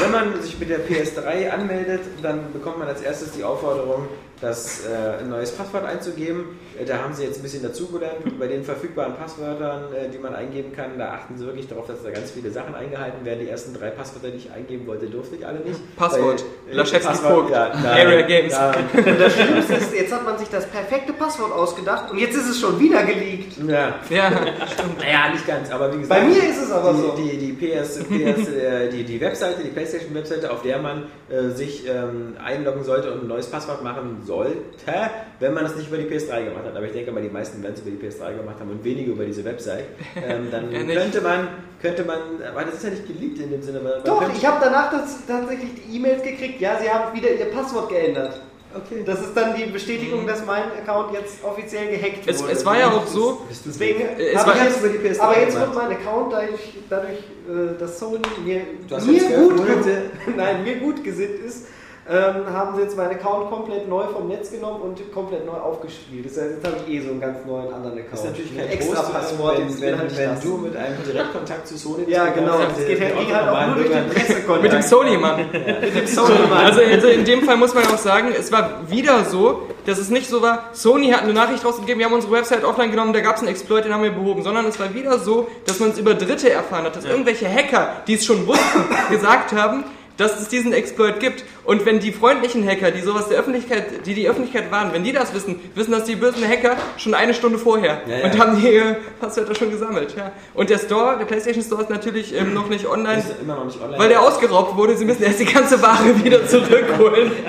wenn 0.00 0.10
man 0.10 0.42
sich 0.42 0.58
mit 0.58 0.70
der 0.70 0.80
PS3 0.80 1.50
anmeldet, 1.50 2.02
dann 2.22 2.52
bekommt 2.52 2.78
man 2.78 2.88
als 2.88 3.00
erstes 3.00 3.32
die 3.32 3.44
Aufforderung, 3.44 4.08
das, 4.40 4.86
äh, 4.86 5.20
ein 5.20 5.28
neues 5.28 5.52
Passwort 5.52 5.84
einzugeben. 5.84 6.58
Äh, 6.78 6.84
da 6.84 6.98
haben 6.98 7.14
sie 7.14 7.24
jetzt 7.24 7.38
ein 7.38 7.42
bisschen 7.42 7.62
dazugelernt. 7.62 8.38
Bei 8.38 8.46
den 8.46 8.64
verfügbaren 8.64 9.14
Passwörtern, 9.14 9.92
äh, 9.94 10.08
die 10.08 10.18
man 10.18 10.34
eingeben 10.34 10.72
kann, 10.72 10.98
da 10.98 11.12
achten 11.12 11.36
sie 11.38 11.46
wirklich 11.46 11.68
darauf, 11.68 11.86
dass 11.86 12.02
da 12.02 12.10
ganz 12.10 12.30
viele 12.30 12.50
Sachen 12.50 12.74
eingehalten 12.74 13.24
werden. 13.24 13.40
Die 13.40 13.48
ersten 13.48 13.74
drei 13.74 13.90
Passwörter, 13.90 14.28
die 14.30 14.38
ich 14.38 14.50
eingeben 14.52 14.86
wollte, 14.86 15.06
durfte 15.06 15.36
ich 15.36 15.46
alle 15.46 15.60
nicht. 15.60 15.78
Passwort. 15.96 16.44
Äh, 16.70 16.74
Laschewski 16.74 17.06
Passwort, 17.08 17.32
Vogt. 17.34 17.50
ja, 17.52 17.72
Area 17.92 18.22
Games. 18.22 18.52
nein. 18.52 18.84
Und 19.06 19.20
das 19.20 19.32
Schlimmste 19.34 19.74
ist, 19.74 19.94
jetzt 19.94 20.12
hat 20.12 20.24
man 20.24 20.38
sich 20.38 20.48
das 20.48 20.66
perfekte 20.66 21.12
Passwort 21.12 21.52
ausgedacht 21.52 22.10
und 22.10 22.18
jetzt 22.18 22.34
ist 22.36 22.48
es 22.50 22.60
schon 22.60 22.78
wieder 22.80 23.02
geleakt. 23.04 23.56
Ja. 23.68 23.94
Ja, 24.10 24.30
Naja, 24.30 25.30
nicht 25.32 25.46
ganz, 25.46 25.70
aber 25.70 25.92
wie 25.94 25.98
gesagt. 26.00 26.20
Bei 26.20 26.26
mir 26.26 26.36
ist 26.48 26.62
es 26.62 26.70
aber 26.70 26.92
die, 26.92 27.00
so. 27.00 27.14
Die, 27.16 27.36
die 27.38 27.52
PS, 27.52 27.98
PS 28.04 28.48
die, 28.92 29.04
die 29.04 29.20
Webseite, 29.20 29.62
die 29.62 29.68
PlayStation-Webseite, 29.70 30.50
auf 30.50 30.62
der 30.62 30.78
man 30.78 31.04
äh, 31.28 31.50
sich 31.54 31.86
ähm, 31.88 32.36
einloggen 32.42 32.84
sollte 32.84 33.12
und 33.12 33.22
ein 33.22 33.28
neues 33.28 33.46
Passwort 33.46 33.82
machen 33.82 34.22
sollte, 34.24 34.56
wenn 35.40 35.54
man 35.54 35.64
das 35.64 35.76
nicht 35.76 35.88
über 35.88 35.96
die 35.98 36.04
PS3 36.04 36.44
gemacht 36.44 36.63
hat. 36.63 36.63
Aber 36.74 36.86
ich 36.86 36.92
denke 36.92 37.12
mal, 37.12 37.22
die 37.22 37.28
meisten 37.28 37.62
werden 37.62 37.74
es 37.74 37.80
über 37.80 37.90
die 37.90 38.06
PS3 38.06 38.36
gemacht 38.36 38.56
haben 38.60 38.70
und 38.70 38.84
wenige 38.84 39.12
über 39.12 39.24
diese 39.24 39.44
Website. 39.44 39.86
Ähm, 40.16 40.48
dann 40.52 40.70
könnte 40.70 41.20
man, 41.20 41.48
könnte 41.80 42.04
man, 42.04 42.18
aber 42.48 42.64
das 42.64 42.74
ist 42.74 42.84
ja 42.84 42.90
nicht 42.90 43.06
geleakt 43.06 43.38
in 43.38 43.50
dem 43.50 43.62
Sinne. 43.62 43.80
Doch, 44.04 44.22
ich 44.34 44.46
habe 44.46 44.58
danach 44.62 44.90
das, 44.90 45.26
tatsächlich 45.26 45.70
die 45.74 45.96
E-Mails 45.96 46.22
gekriegt, 46.22 46.60
ja, 46.60 46.78
sie 46.80 46.88
haben 46.88 47.16
wieder 47.16 47.30
ihr 47.30 47.46
Passwort 47.46 47.88
geändert. 47.88 48.40
Okay. 48.76 49.04
Das 49.06 49.20
ist 49.20 49.36
dann 49.36 49.54
die 49.54 49.66
Bestätigung, 49.66 50.26
dass 50.26 50.44
mein 50.44 50.64
Account 50.64 51.12
jetzt 51.12 51.44
offiziell 51.44 51.96
gehackt 51.96 52.26
Es, 52.26 52.42
wurde. 52.42 52.52
es 52.52 52.64
war 52.64 52.76
ja 52.76 52.90
auch 52.90 53.06
so, 53.06 53.42
Deswegen 53.64 54.00
Es 54.18 54.44
war 54.44 54.56
ich 54.56 54.64
jetzt 54.64 54.80
über 54.80 54.88
die 54.88 54.98
PS3 54.98 55.20
aber 55.20 55.38
jetzt 55.38 55.52
gemacht. 55.54 55.74
wird 55.74 55.84
mein 55.84 55.96
Account 55.96 56.32
dadurch, 56.32 56.74
dadurch 56.90 57.18
äh, 57.18 57.78
dass 57.78 57.98
Sony 58.00 58.18
mir, 58.44 58.62
mir 59.06 59.46
gut, 59.46 59.62
nein, 60.36 60.64
mir 60.64 60.76
gut 60.76 61.04
gesinnt 61.04 61.38
ist, 61.46 61.68
ähm, 62.08 62.52
haben 62.52 62.76
sie 62.76 62.82
jetzt 62.82 62.96
meinen 62.96 63.12
Account 63.12 63.50
komplett 63.50 63.88
neu 63.88 64.04
vom 64.04 64.28
Netz 64.28 64.50
genommen 64.50 64.82
und 64.82 65.12
komplett 65.12 65.46
neu 65.46 65.52
aufgespielt. 65.52 66.26
Das 66.26 66.36
heißt, 66.36 66.56
jetzt 66.56 66.66
habe 66.66 66.76
ich 66.86 66.94
eh 66.94 67.00
so 67.00 67.10
einen 67.10 67.20
ganz 67.20 67.38
neuen 67.46 67.72
anderen 67.72 67.98
Account. 67.98 68.12
Das 68.12 68.20
ist 68.20 68.26
natürlich 68.26 68.56
kein 68.56 68.68
extra 68.68 69.02
Passwort. 69.02 69.58
wenn, 69.58 69.80
wenn, 69.80 69.98
halt 69.98 70.16
wenn 70.16 70.30
das. 70.30 70.40
du 70.40 70.56
mit 70.58 70.76
einem 70.76 71.02
Direktkontakt 71.02 71.66
zu 71.66 71.78
Sony 71.78 72.04
ja, 72.08 72.26
genau. 72.26 72.58
Das 72.58 72.86
geht 72.86 73.00
halt, 73.00 73.14
halt 73.32 73.48
auch 73.48 73.66
nur 73.68 73.76
durch 73.76 73.90
den 73.90 74.08
Pressekontakt. 74.08 74.62
mit 74.62 74.72
dem 74.72 74.82
Sony-Mann. 74.82 75.36
Mit 75.52 75.94
dem 75.94 76.06
Sony-Mann. 76.06 76.64
Also, 76.64 76.80
also 76.82 77.08
in 77.08 77.24
dem 77.24 77.42
Fall 77.42 77.56
muss 77.56 77.74
man 77.74 77.84
auch 77.86 77.98
sagen, 77.98 78.28
es 78.38 78.52
war 78.52 78.90
wieder 78.90 79.24
so, 79.24 79.62
dass 79.86 79.98
es 79.98 80.10
nicht 80.10 80.28
so 80.28 80.42
war, 80.42 80.70
Sony 80.72 81.10
hat 81.10 81.22
eine 81.22 81.32
Nachricht 81.32 81.64
rausgegeben, 81.64 81.98
wir 81.98 82.06
haben 82.06 82.12
unsere 82.12 82.32
Website 82.32 82.64
offline 82.64 82.90
genommen, 82.90 83.12
da 83.12 83.20
gab 83.20 83.36
es 83.36 83.40
einen 83.40 83.50
Exploit, 83.50 83.84
den 83.84 83.92
haben 83.94 84.02
wir 84.02 84.12
behoben, 84.12 84.42
sondern 84.42 84.66
es 84.66 84.78
war 84.78 84.92
wieder 84.94 85.18
so, 85.18 85.48
dass 85.66 85.80
man 85.80 85.90
es 85.90 85.98
über 85.98 86.14
Dritte 86.14 86.50
erfahren 86.50 86.84
hat, 86.84 86.96
dass 86.96 87.04
irgendwelche 87.04 87.48
Hacker, 87.48 88.02
die 88.06 88.14
es 88.14 88.24
schon 88.24 88.46
wussten, 88.46 88.84
gesagt 89.10 89.52
haben, 89.52 89.84
dass 90.16 90.40
es 90.40 90.48
diesen 90.48 90.72
Exploit 90.72 91.20
gibt. 91.20 91.44
Und 91.64 91.86
wenn 91.86 91.98
die 91.98 92.12
freundlichen 92.12 92.66
Hacker, 92.66 92.90
die 92.90 93.00
sowas 93.00 93.28
der 93.28 93.38
Öffentlichkeit, 93.38 94.06
die 94.06 94.14
die 94.14 94.28
Öffentlichkeit 94.28 94.70
waren, 94.70 94.92
wenn 94.92 95.02
die 95.02 95.12
das 95.12 95.34
wissen, 95.34 95.58
wissen 95.74 95.92
das 95.92 96.04
die 96.04 96.16
bösen 96.16 96.46
Hacker 96.46 96.76
schon 96.98 97.14
eine 97.14 97.34
Stunde 97.34 97.58
vorher 97.58 98.02
Ja, 98.06 98.18
ja. 98.18 98.24
und 98.24 98.38
haben 98.38 98.60
die 98.60 98.68
äh, 98.76 98.94
Passwörter 99.20 99.54
schon 99.54 99.70
gesammelt. 99.70 100.14
Ja. 100.16 100.32
Und 100.54 100.70
der 100.70 100.78
Store, 100.78 101.16
der 101.18 101.24
PlayStation 101.24 101.64
Store 101.64 101.82
ist 101.82 101.90
natürlich 101.90 102.34
ähm, 102.34 102.54
noch 102.54 102.68
nicht 102.68 102.86
online, 102.86 103.18
ist 103.18 103.34
immer 103.40 103.56
noch 103.56 103.64
nicht 103.64 103.80
online. 103.80 103.98
weil 103.98 104.08
der 104.08 104.20
ausgeraubt 104.22 104.76
wurde. 104.76 104.96
Sie 104.96 105.04
müssen 105.04 105.22
erst 105.22 105.40
die 105.40 105.46
ganze 105.46 105.80
Ware 105.82 106.04
wieder 106.24 106.46
zurückholen. 106.46 107.32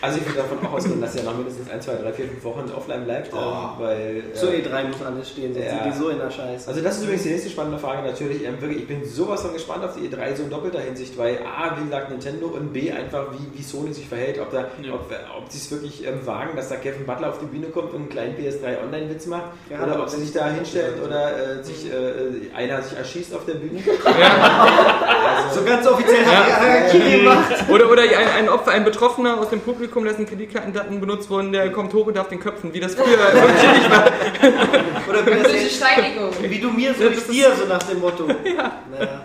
Also 0.00 0.18
ich 0.18 0.26
würde 0.26 0.38
davon 0.38 0.58
auch 0.64 0.74
ausgehen, 0.74 1.00
dass 1.00 1.16
er 1.16 1.24
noch 1.24 1.36
mindestens 1.36 1.68
1, 1.68 1.84
2, 1.84 1.92
3, 1.96 2.12
4, 2.12 2.28
5 2.28 2.44
Wochen 2.44 2.70
offline 2.76 3.04
bleibt, 3.04 3.32
ähm, 3.32 3.38
weil... 3.78 4.22
äh, 4.30 4.32
Zur 4.34 4.50
E3 4.50 4.84
muss 4.84 5.02
alles 5.04 5.30
stehen, 5.30 5.52
sonst 5.54 5.66
Ja. 5.66 5.70
sind 5.82 5.92
die 5.92 5.98
so 5.98 6.08
in 6.10 6.18
der 6.18 6.30
Scheiße. 6.30 6.68
Also 6.68 6.80
das 6.80 6.96
ist 6.98 7.02
übrigens 7.02 7.22
die 7.24 7.30
nächste 7.30 7.50
spannende 7.50 7.78
Frage 7.78 8.02
natürlich. 8.06 8.44
Ähm, 8.44 8.60
wirklich, 8.60 8.82
ich 8.82 8.86
bin 8.86 9.04
sowas 9.04 9.42
von 9.42 9.52
gespannt 9.52 9.84
auf 9.84 9.96
die 9.96 10.08
E3 10.08 10.36
so 10.36 10.42
in 10.44 10.50
doppelter 10.50 10.78
Hinsicht, 10.80 11.18
weil 11.18 11.38
A, 11.38 11.76
wie 11.78 11.84
gesagt 11.84 12.10
Nintendo 12.10 12.46
und 12.46 12.72
B, 12.72 12.92
einfach 12.92 13.26
wie, 13.32 13.58
wie 13.58 13.62
Sony 13.62 13.92
sich 13.92 14.08
verhält, 14.08 14.38
ob, 14.38 14.52
da, 14.52 14.66
Ja. 14.82 14.94
ob, 14.94 15.10
ob 15.36 15.50
sie 15.50 15.58
es 15.58 15.70
wirklich 15.72 16.06
ähm, 16.06 16.24
wagen, 16.24 16.54
dass 16.54 16.68
da 16.68 16.76
Kevin 16.76 17.04
Butler 17.04 17.30
auf 17.30 17.40
die 17.40 17.46
Bühne 17.46 17.66
kommt 17.66 17.92
und 17.92 18.00
einen 18.02 18.08
kleinen 18.08 18.36
PS3 18.36 18.80
Online-Witz 18.84 19.26
macht 19.26 19.46
Ja, 19.68 19.82
oder 19.82 20.00
ob 20.00 20.08
sie 20.08 20.20
sich 20.20 20.32
da 20.32 20.48
hinstellen 20.48 20.94
oder 21.04 21.58
äh, 21.58 21.64
sich, 21.64 21.86
äh, 21.92 22.54
einer 22.54 22.82
sich 22.82 22.96
erschießt 22.96 23.34
auf 23.34 23.44
der 23.46 23.54
Bühne. 23.54 23.80
so 25.54 25.62
ganz 25.64 25.86
offiziell 25.86 26.24
hat 26.24 26.48
er 26.48 26.60
Harakiri 26.60 27.18
gemacht. 27.18 27.64
Oder, 27.68 27.90
oder 27.90 28.02
ein, 28.02 28.28
ein 28.36 28.48
Opfer, 28.48 28.70
ein 28.72 28.84
Betroffener 28.84 29.38
aus 29.40 29.48
dem 29.50 29.60
Publikum, 29.60 29.87
dessen 30.04 30.26
Kreditkartendaten 30.26 31.00
benutzt 31.00 31.28
wurden, 31.30 31.52
der 31.52 31.70
kommt 31.72 31.92
hoch 31.94 32.06
und 32.06 32.16
darf 32.16 32.28
den 32.28 32.40
köpfen, 32.40 32.72
wie 32.72 32.80
das 32.80 32.94
früher 32.94 33.06
wirklich 33.32 33.72
nicht 33.72 33.90
war. 33.90 34.06
Oder 35.08 35.26
wie, 35.26 35.42
das 35.42 35.52
jetzt, 35.52 35.82
wie 36.50 36.58
du 36.58 36.70
mir, 36.70 36.94
so 36.94 37.04
Ja, 37.04 37.08
ich 37.10 37.14
das 37.16 37.24
ist- 37.24 37.32
dir, 37.32 37.52
so 37.54 37.66
nach 37.66 37.82
dem 37.82 38.00
Motto. 38.00 38.26
Ja. 38.44 38.72
Naja. 38.90 39.24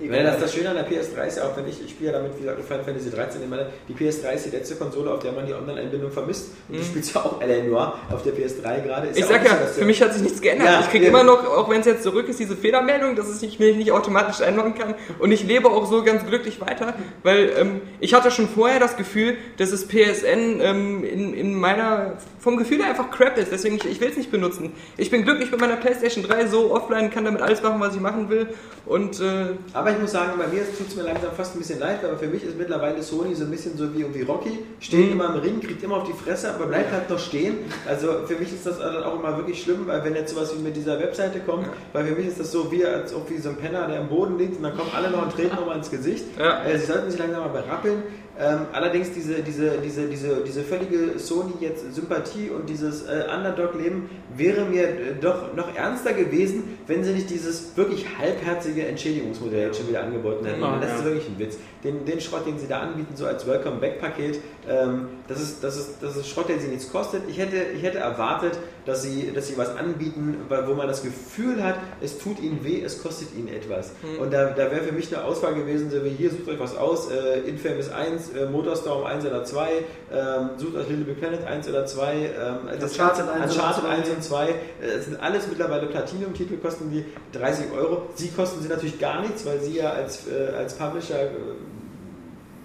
Weil 0.00 0.24
das, 0.24 0.40
das 0.40 0.54
Schöne 0.54 0.70
an 0.70 0.76
der 0.76 0.88
PS3 0.88 1.26
ist 1.26 1.36
ja 1.38 1.44
auch, 1.44 1.56
wenn 1.56 1.68
ich, 1.68 1.82
ich 1.84 1.90
spiele 1.90 2.12
ja 2.12 2.18
damit, 2.18 2.36
wie 2.36 2.42
gesagt, 2.42 2.62
Final 2.62 2.84
Fantasy 2.84 3.10
13, 3.10 3.42
ich 3.42 3.48
meine, 3.48 3.66
die 3.88 3.94
PS3 3.94 4.32
ist 4.32 4.46
die 4.46 4.50
letzte 4.50 4.76
Konsole, 4.76 5.12
auf 5.12 5.20
der 5.20 5.32
man 5.32 5.46
die 5.46 5.54
Online-Einbindung 5.54 6.10
vermisst. 6.10 6.50
Und 6.68 6.78
du 6.78 6.84
spielst 6.84 7.14
ja 7.14 7.22
auch 7.22 7.40
L.A. 7.40 7.62
Noir 7.64 7.94
auf 8.10 8.22
der 8.22 8.32
PS3 8.32 8.82
gerade. 8.82 9.08
Ist 9.08 9.18
Mhm. 9.18 9.24
Ich 9.24 9.24
auch 9.24 9.28
sag 9.28 9.44
ja, 9.44 9.66
so, 9.66 9.80
für 9.80 9.84
mich 9.84 10.02
hat 10.02 10.14
sich 10.14 10.22
nichts 10.22 10.40
geändert. 10.40 10.68
Ja, 10.68 10.80
ich 10.80 10.90
kriege 10.90 11.04
ja. 11.04 11.10
immer 11.10 11.24
noch, 11.24 11.44
auch 11.46 11.68
wenn 11.68 11.80
es 11.80 11.86
jetzt 11.86 12.02
zurück 12.02 12.28
ist, 12.28 12.38
diese 12.38 12.56
Fehlermeldung, 12.56 13.16
dass 13.16 13.42
ich 13.42 13.58
mich 13.58 13.76
nicht 13.76 13.92
automatisch 13.92 14.40
einloggen 14.40 14.74
kann. 14.74 14.94
Und 15.18 15.32
ich 15.32 15.44
lebe 15.44 15.68
auch 15.68 15.86
so 15.86 16.02
ganz 16.02 16.26
glücklich 16.26 16.60
weiter, 16.60 16.94
weil 17.22 17.52
ähm, 17.58 17.80
ich 18.00 18.14
hatte 18.14 18.30
schon 18.30 18.48
vorher 18.48 18.80
das 18.80 18.96
Gefühl, 18.96 19.36
dass 19.56 19.72
es 19.72 19.86
PSN 19.86 20.60
ähm, 20.60 21.04
in, 21.04 21.34
in 21.34 21.54
meiner, 21.54 22.18
vom 22.40 22.56
Gefühl 22.56 22.78
her 22.78 22.88
einfach 22.90 23.10
Crap 23.10 23.36
ist. 23.38 23.50
Deswegen, 23.52 23.76
ich, 23.76 23.84
ich 23.84 24.00
will 24.00 24.08
es 24.10 24.16
nicht 24.16 24.30
benutzen. 24.30 24.72
Ich 24.96 25.10
bin 25.10 25.24
glücklich 25.24 25.50
mit 25.50 25.60
meiner 25.60 25.76
PlayStation 25.76 26.24
3 26.24 26.46
so 26.46 26.72
offline, 26.72 27.10
kann 27.10 27.24
damit 27.24 27.42
alles 27.42 27.62
machen, 27.62 27.80
was 27.80 27.94
ich 27.94 28.00
machen 28.00 28.28
will. 28.30 28.48
Und 28.86 29.20
äh, 29.20 29.54
Aber 29.74 29.90
ich 29.90 29.98
muss 29.98 30.12
sagen, 30.12 30.32
bei 30.38 30.46
mir 30.46 30.62
tut 30.76 30.88
es 30.88 30.96
mir 30.96 31.02
langsam 31.02 31.30
fast 31.36 31.54
ein 31.54 31.58
bisschen 31.58 31.78
leid, 31.80 32.04
aber 32.04 32.16
für 32.16 32.26
mich 32.26 32.42
ist 32.44 32.56
mittlerweile 32.56 33.02
Sony 33.02 33.34
so 33.34 33.44
ein 33.44 33.50
bisschen 33.50 33.76
so 33.76 33.92
wie, 33.94 34.04
wie 34.14 34.22
Rocky, 34.22 34.58
steht 34.80 35.06
Mhm. 35.06 35.12
immer 35.12 35.34
im 35.34 35.40
Ring, 35.40 35.60
kriegt 35.60 35.82
immer 35.82 35.96
auf 35.98 36.04
die 36.04 36.12
Fresse, 36.12 36.52
aber 36.54 36.66
bleibt 36.66 36.90
halt 36.92 37.10
noch 37.10 37.18
stehen. 37.18 37.58
Also 37.86 38.26
für 38.26 38.36
mich 38.36 38.52
ist 38.52 38.64
das 38.66 38.78
dann 38.78 39.02
auch 39.02 39.18
immer 39.18 39.36
wirklich 39.36 39.62
schlimm, 39.62 39.86
weil 39.86 40.02
wenn 40.04 40.14
jetzt 40.14 40.34
sowas 40.34 40.54
wie 40.56 40.62
mit 40.62 40.74
dieser 40.76 40.98
Webseite 40.98 41.40
kommt, 41.40 41.66
weil 41.92 42.06
für 42.06 42.14
mich 42.14 42.26
ist 42.28 42.40
das 42.40 42.50
so 42.52 42.70
wie, 42.72 42.84
als 42.84 43.14
ob 43.14 43.28
wie 43.30 43.38
so 43.38 43.50
ein 43.50 43.56
Penner, 43.56 43.86
der 43.88 44.00
am 44.00 44.08
Boden 44.08 44.38
liegt 44.38 44.56
und 44.56 44.62
dann 44.62 44.76
kommen 44.76 44.90
alle 44.94 45.10
noch 45.10 45.22
und 45.22 45.32
treten 45.32 45.54
nochmal 45.56 45.76
ins 45.76 45.90
Gesicht. 45.90 46.24
Ja. 46.38 46.64
Äh, 46.64 46.78
sie 46.78 46.86
sollten 46.86 47.10
sich 47.10 47.18
langsam 47.18 47.40
mal 47.40 47.48
berappeln. 47.48 48.02
Ähm, 48.40 48.66
allerdings 48.72 49.10
diese, 49.12 49.42
diese, 49.42 49.78
diese, 49.78 50.06
diese, 50.06 50.44
diese 50.44 50.62
völlige 50.62 51.18
Sony 51.18 51.54
jetzt 51.60 51.92
Sympathie 51.92 52.50
und 52.50 52.68
dieses 52.68 53.02
äh, 53.02 53.24
Underdog-Leben 53.36 54.08
wäre 54.36 54.64
mir 54.64 54.88
äh, 54.88 55.14
doch 55.20 55.54
noch 55.56 55.74
ernster 55.74 56.12
gewesen, 56.12 56.78
wenn 56.86 57.02
sie 57.02 57.14
nicht 57.14 57.30
dieses 57.30 57.76
wirklich 57.76 58.06
halbherzige 58.16 58.86
Entschädigungsmodell 58.86 59.66
jetzt 59.66 59.78
schon 59.78 59.88
wieder 59.88 60.04
angeboten 60.04 60.46
hätten. 60.46 60.62
Ah, 60.62 60.74
Und 60.74 60.82
das 60.82 60.90
ja. 60.90 60.98
ist 60.98 61.04
wirklich 61.04 61.26
ein 61.28 61.38
Witz. 61.38 61.58
Den, 61.84 62.04
den 62.04 62.20
Schrott, 62.20 62.46
den 62.46 62.58
sie 62.58 62.66
da 62.66 62.80
anbieten, 62.80 63.14
so 63.16 63.26
als 63.26 63.46
Welcome-Back-Paket, 63.46 64.40
ähm, 64.68 65.08
das, 65.28 65.40
ist, 65.40 65.62
das, 65.62 65.76
ist, 65.76 65.90
das 66.00 66.16
ist 66.16 66.28
Schrott, 66.28 66.48
der 66.48 66.58
sie 66.58 66.68
nichts 66.68 66.90
kostet. 66.90 67.22
Ich 67.28 67.38
hätte, 67.38 67.56
ich 67.76 67.82
hätte 67.82 67.98
erwartet, 67.98 68.58
dass 68.84 69.02
sie, 69.02 69.30
dass 69.34 69.46
sie 69.48 69.56
was 69.56 69.76
anbieten, 69.76 70.36
wo 70.66 70.74
man 70.74 70.88
das 70.88 71.02
Gefühl 71.02 71.62
hat, 71.62 71.76
es 72.00 72.18
tut 72.18 72.40
ihnen 72.40 72.64
weh, 72.64 72.82
es 72.82 73.02
kostet 73.02 73.28
ihnen 73.36 73.48
etwas. 73.48 73.92
Und 74.20 74.32
da, 74.32 74.46
da 74.50 74.70
wäre 74.70 74.80
für 74.82 74.92
mich 74.92 75.14
eine 75.14 75.24
Auswahl 75.24 75.54
gewesen, 75.54 75.90
so 75.90 76.02
wie 76.04 76.08
hier, 76.10 76.30
sucht 76.30 76.48
euch 76.48 76.58
was 76.58 76.76
aus, 76.76 77.10
äh, 77.10 77.40
Infamous 77.48 77.90
1, 77.90 78.30
äh, 78.30 78.46
Motorstorm 78.46 79.04
1 79.04 79.24
oder 79.26 79.44
2, 79.44 79.68
ähm, 80.12 80.50
sucht 80.56 80.74
euch 80.76 80.88
Little 80.88 81.04
Big 81.04 81.20
Planet 81.20 81.46
1 81.46 81.68
oder 81.68 81.86
2, 81.86 82.14
ähm, 82.14 82.28
das 82.80 82.92
Uncharted 82.92 83.26
Ganze- 83.26 83.32
1 83.32 83.52
und 83.52 83.56
Uncharted 83.58 83.84
2. 83.84 83.88
1 83.90 84.10
und 84.10 84.24
2, 84.24 84.48
äh, 84.48 84.54
es 84.98 85.04
sind 85.04 85.20
alles 85.22 85.46
mittlerweile 85.48 85.86
Platinum-Titel, 85.86 86.56
kosten 86.56 86.90
die 86.90 87.04
30 87.38 87.66
Euro. 87.76 88.02
Sie 88.14 88.28
kosten 88.28 88.62
sie 88.62 88.68
natürlich 88.68 88.98
gar 88.98 89.20
nichts, 89.20 89.44
weil 89.46 89.60
sie 89.60 89.76
ja 89.76 89.90
als, 89.92 90.26
äh, 90.28 90.54
als 90.56 90.74
Publisher, 90.74 91.22
äh, 91.22 91.28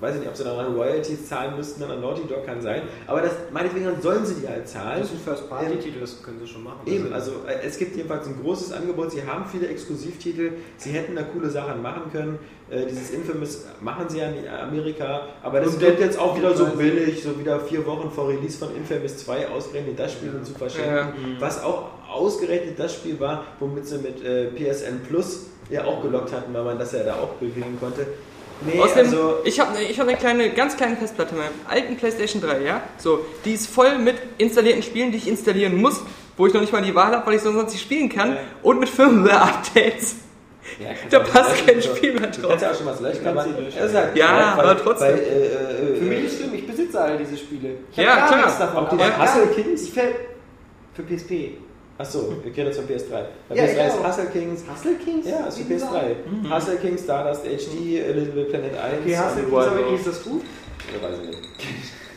weiß 0.03 0.15
ich 0.15 0.19
nicht, 0.19 0.29
ob 0.29 0.35
sie 0.35 0.43
dann 0.43 0.59
an 0.59 0.75
Royalties 0.75 1.27
zahlen 1.27 1.55
müssten, 1.55 1.79
dann 1.79 1.91
an 1.91 2.01
Naughty 2.01 2.27
Dog 2.27 2.45
kann 2.45 2.61
sein, 2.61 2.83
aber 3.07 3.21
das, 3.21 3.31
meinetwegen 3.51 3.89
sollen 4.01 4.25
sie 4.25 4.35
die 4.35 4.47
halt 4.47 4.67
zahlen. 4.67 4.99
Das 4.99 5.09
ist 5.09 5.15
ein 5.15 5.23
First-Party-Titel, 5.23 5.99
das 6.01 6.21
können 6.21 6.39
sie 6.39 6.47
schon 6.47 6.63
machen. 6.63 6.81
Eben, 6.85 7.13
also 7.13 7.31
äh, 7.47 7.65
es 7.65 7.77
gibt 7.77 7.95
jedenfalls 7.95 8.27
ein 8.27 8.37
großes 8.41 8.73
Angebot. 8.73 9.11
Sie 9.11 9.23
haben 9.23 9.45
viele 9.49 9.67
Exklusivtitel. 9.67 10.51
Sie 10.77 10.91
hätten 10.91 11.15
da 11.15 11.23
coole 11.23 11.49
Sachen 11.49 11.81
machen 11.81 12.11
können. 12.11 12.39
Äh, 12.69 12.85
dieses 12.85 13.11
Infamous 13.11 13.65
machen 13.81 14.09
sie 14.09 14.19
ja 14.19 14.27
in 14.29 14.47
Amerika, 14.47 15.27
aber 15.41 15.61
das 15.61 15.75
Und 15.75 15.81
wird 15.81 15.99
jetzt 15.99 16.19
auch 16.19 16.37
wieder 16.37 16.53
so 16.55 16.65
billig, 16.65 17.23
so 17.23 17.39
wieder 17.39 17.59
vier 17.61 17.85
Wochen 17.85 18.11
vor 18.11 18.27
Release 18.27 18.57
von 18.57 18.75
Infamous 18.75 19.17
2 19.17 19.47
ausgerechnet 19.47 19.97
das 19.97 20.11
Spiel 20.11 20.31
zu 20.43 20.53
verschenken. 20.53 20.91
Ja. 20.91 21.13
Was 21.39 21.63
auch 21.63 21.91
ausgerechnet 22.11 22.77
das 22.77 22.93
Spiel 22.93 23.19
war, 23.19 23.45
womit 23.59 23.87
sie 23.87 23.99
mit 23.99 24.23
äh, 24.23 24.47
PSN 24.47 25.01
Plus 25.07 25.47
ja 25.69 25.85
auch 25.85 26.01
gelockt 26.01 26.33
hatten, 26.33 26.53
weil 26.53 26.63
man 26.63 26.77
das 26.77 26.91
ja 26.91 27.03
da 27.03 27.15
auch 27.15 27.33
bewegen 27.35 27.77
konnte. 27.79 28.05
Nee, 28.65 28.79
Außerdem, 28.79 29.05
also 29.05 29.35
ich 29.43 29.59
habe 29.59 29.81
ich 29.81 29.99
hab 29.99 30.07
eine 30.07 30.17
kleine, 30.17 30.49
ganz 30.51 30.75
kleine 30.77 30.95
Festplatte 30.95 31.31
in 31.35 31.37
meinem 31.41 31.51
alten 31.67 31.95
PlayStation 31.97 32.41
3, 32.41 32.61
ja? 32.61 32.81
So, 32.97 33.25
die 33.45 33.53
ist 33.53 33.67
voll 33.67 33.97
mit 33.97 34.15
installierten 34.37 34.83
Spielen, 34.83 35.11
die 35.11 35.17
ich 35.17 35.27
installieren 35.27 35.75
muss, 35.81 36.01
wo 36.37 36.47
ich 36.47 36.53
noch 36.53 36.61
nicht 36.61 36.71
mal 36.73 36.81
die 36.81 36.95
Wahl 36.95 37.11
habe, 37.13 37.25
weil 37.27 37.35
ich 37.35 37.41
sonst 37.41 37.71
nicht 37.73 37.81
spielen 37.81 38.09
kann, 38.09 38.31
Ja. 38.33 38.37
und 38.61 38.79
mit 38.79 38.89
Firmware-Updates. 38.89 40.15
Ja, 40.79 40.89
Da 41.09 41.19
du 41.19 41.29
passt 41.31 41.65
kein. 41.67 41.81
Spiel 41.81 42.13
mehr 42.13 42.27
Du 42.27 42.41
drauf. 42.41 42.51
kannst 42.51 42.63
ja 42.63 42.71
auch 42.71 42.75
schon 42.77 42.85
was 42.87 42.99
löschen, 43.01 43.27
aber 43.27 43.43
halt 43.43 44.15
Ja, 44.15 44.53
weil- 44.57 44.65
aber 44.69 44.81
trotzdem. 44.81 45.07
Weil, 45.09 45.19
äh, 45.19 45.93
äh, 45.93 45.95
Für 45.97 46.05
mich 46.05 46.23
ist 46.25 46.37
schlimm, 46.37 46.53
ich 46.53 46.65
besitze 46.65 47.01
all 47.01 47.17
diese 47.17 47.37
Spiele. 47.37 47.69
Ich 47.91 47.97
Ja, 47.97 48.15
gar 48.15 48.27
klar. 48.27 48.37
nichts 48.45 48.57
davon. 48.59 48.85
Auch 48.85 48.89
die 48.89 48.95
Hustle 48.97 49.91
fäll- 49.93 50.15
für 50.93 51.03
PSP. 51.03 51.57
Achso, 52.03 52.33
das 52.65 52.75
von 52.77 52.85
PS3. 52.85 53.09
Bei 53.49 53.55
Ja, 53.55 53.63
PS3 53.63 53.67
ich 53.67 53.87
ist. 53.87 54.07
Hustle 54.07 54.25
Kings. 54.25 54.63
Hustle 54.73 54.95
Kings? 54.95 55.27
Ja, 55.29 55.45
ist 55.47 55.57
für 55.57 55.69
Wie 55.69 55.73
PS3. 55.75 56.55
Hustle 56.55 56.75
Kings, 56.77 57.01
Stardust 57.03 57.43
HD, 57.43 58.03
A 58.03 58.11
Little 58.11 58.33
Bit 58.33 58.49
Planet 58.49 58.77
1. 58.77 58.93
Okay, 59.01 59.17
Hustle 59.17 59.43
Kings, 59.43 59.65
aber 59.67 59.93
ist 59.95 60.07
das 60.07 60.23
gut? 60.23 60.41
Ja, 60.93 61.07
weiß 61.09 61.15
ich 61.21 61.27
nicht. 61.29 61.39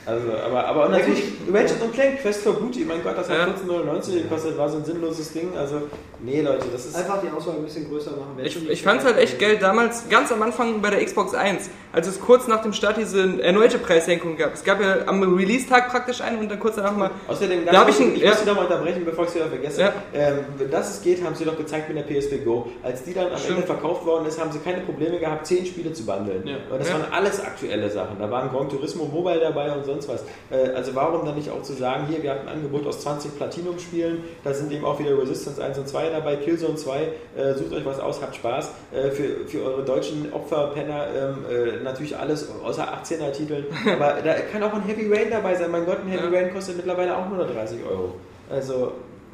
Also, 0.08 0.32
aber, 0.34 0.64
aber 0.64 0.88
natürlich, 0.88 1.20
Ratchet 1.52 1.82
und 1.82 1.92
Clank, 1.92 2.20
Quest 2.20 2.42
for 2.42 2.52
Booty, 2.52 2.84
mein 2.84 3.02
Gott, 3.02 3.18
das 3.18 3.28
hat 3.28 3.38
Ja. 3.38 3.46
14,99 3.48 4.22
gekostet, 4.22 4.56
war 4.56 4.68
so 4.68 4.76
ein 4.76 4.84
sinnloses 4.84 5.32
Ding. 5.32 5.48
Also, 5.58 5.82
nee, 6.22 6.40
Leute, 6.40 6.66
das 6.72 6.86
ist. 6.86 6.96
Einfach 6.96 7.20
die 7.22 7.28
Auswahl 7.28 7.56
ein 7.56 7.64
bisschen 7.64 7.88
größer 7.88 8.10
machen. 8.12 8.36
Ich, 8.42 8.68
ich 8.68 8.82
fand 8.82 9.00
es 9.00 9.06
halt 9.06 9.18
echt 9.18 9.38
geil 9.38 9.58
damals, 9.60 10.08
ganz 10.08 10.30
am 10.32 10.42
Anfang 10.42 10.80
bei 10.80 10.90
der 10.90 11.04
Xbox 11.04 11.34
1, 11.34 11.68
als 11.92 12.06
es 12.06 12.20
kurz 12.20 12.46
nach 12.48 12.62
dem 12.62 12.72
Start 12.72 12.96
diese 12.96 13.42
erneute 13.42 13.78
Preissenkung 13.78 14.36
gab. 14.36 14.54
Es 14.54 14.64
gab 14.64 14.80
ja 14.80 15.06
am 15.06 15.22
Release-Tag 15.22 15.90
praktisch 15.90 16.20
eine 16.20 16.38
und 16.38 16.50
dann 16.50 16.58
kurz 16.60 16.76
danach 16.76 16.96
mal. 16.96 17.10
Außerdem, 17.28 17.64
Da 17.66 17.72
ganz 17.72 17.78
hab 17.84 17.88
ich 17.90 17.96
kurz, 17.96 18.08
ein- 18.08 18.16
ich 18.16 18.22
ja. 18.22 18.30
muss 18.30 18.40
Sie 18.40 18.46
doch 18.46 18.54
mal 18.56 18.62
unterbrechen, 18.64 19.04
bevor 19.04 19.24
ich 19.24 19.30
es 19.30 19.36
wieder 19.36 19.46
vergesse. 19.46 19.80
Ja. 19.80 19.92
Ähm, 20.14 20.38
dass 20.70 20.90
es 20.96 21.02
geht, 21.02 21.24
haben 21.24 21.34
Sie 21.34 21.44
doch 21.44 21.56
gezeigt 21.56 21.88
mit 21.92 21.96
der 21.98 22.02
PSP 22.20 22.38
Go. 22.44 22.68
Als 22.82 23.02
die 23.04 23.14
dann 23.14 23.30
am 23.32 23.36
Stimmt. 23.38 23.56
Ende 23.56 23.66
verkauft 23.66 24.04
worden 24.06 24.26
ist, 24.26 24.40
haben 24.40 24.52
Sie 24.52 24.58
keine 24.58 24.80
Probleme 24.80 25.18
gehabt, 25.18 25.46
zehn 25.46 25.64
Spiele 25.66 25.92
zu 25.92 26.04
bundeln. 26.06 26.46
Ja. 26.46 26.56
Und 26.70 26.80
das 26.80 26.88
Ja. 26.88 26.94
waren 26.94 27.12
alles 27.12 27.40
aktuelle 27.40 27.90
Sachen. 27.90 28.18
Da 28.18 28.30
waren 28.30 28.50
Gran 28.50 28.68
Turismo 28.68 29.04
Mobile 29.04 29.40
dabei 29.40 29.72
und 29.72 29.84
sonst 29.84 30.08
was. 30.08 30.22
Äh, 30.50 30.70
also 30.74 30.94
warum 30.94 31.24
dann 31.26 31.34
nicht 31.36 31.50
auch 31.50 31.62
zu 31.62 31.72
sagen, 31.74 32.06
hier, 32.08 32.22
wir 32.22 32.30
hatten 32.30 32.48
ein 32.48 32.56
Angebot 32.56 32.86
aus 32.86 33.00
20 33.00 33.36
Platinum-Spielen, 33.36 34.24
da 34.44 34.52
sind 34.54 34.72
eben 34.72 34.84
auch 34.84 34.98
wieder 34.98 35.16
Resistance 35.18 35.62
1 35.62 35.78
und 35.78 35.88
2 35.88 36.05
dabei, 36.10 36.36
Killzone 36.36 36.76
2, 36.76 37.02
äh, 37.36 37.54
sucht 37.54 37.72
euch 37.72 37.84
was 37.84 38.00
aus, 38.00 38.20
habt 38.22 38.36
Spaß. 38.36 38.70
Äh, 38.92 39.10
für, 39.10 39.46
für 39.46 39.62
eure 39.64 39.84
deutschen 39.84 40.32
Opferpenner 40.32 41.06
ähm, 41.16 41.44
äh, 41.50 41.82
natürlich 41.82 42.16
alles 42.16 42.48
außer 42.64 42.86
18er 42.86 43.32
Titeln. 43.32 43.66
Aber 43.92 44.16
da 44.24 44.34
kann 44.34 44.62
auch 44.62 44.74
ein 44.74 44.82
Heavy 44.82 45.12
Rain 45.12 45.30
dabei 45.30 45.54
sein. 45.54 45.70
Mein 45.70 45.86
Gott, 45.86 45.98
ein 46.04 46.08
Heavy 46.08 46.32
Ja. 46.32 46.40
Rain 46.40 46.52
kostet 46.52 46.76
mittlerweile 46.76 47.16
auch 47.16 47.28
nur 47.28 47.38
noch 47.38 47.50
30 47.52 47.78
Euro. 47.88 48.14
Also, 48.50 48.92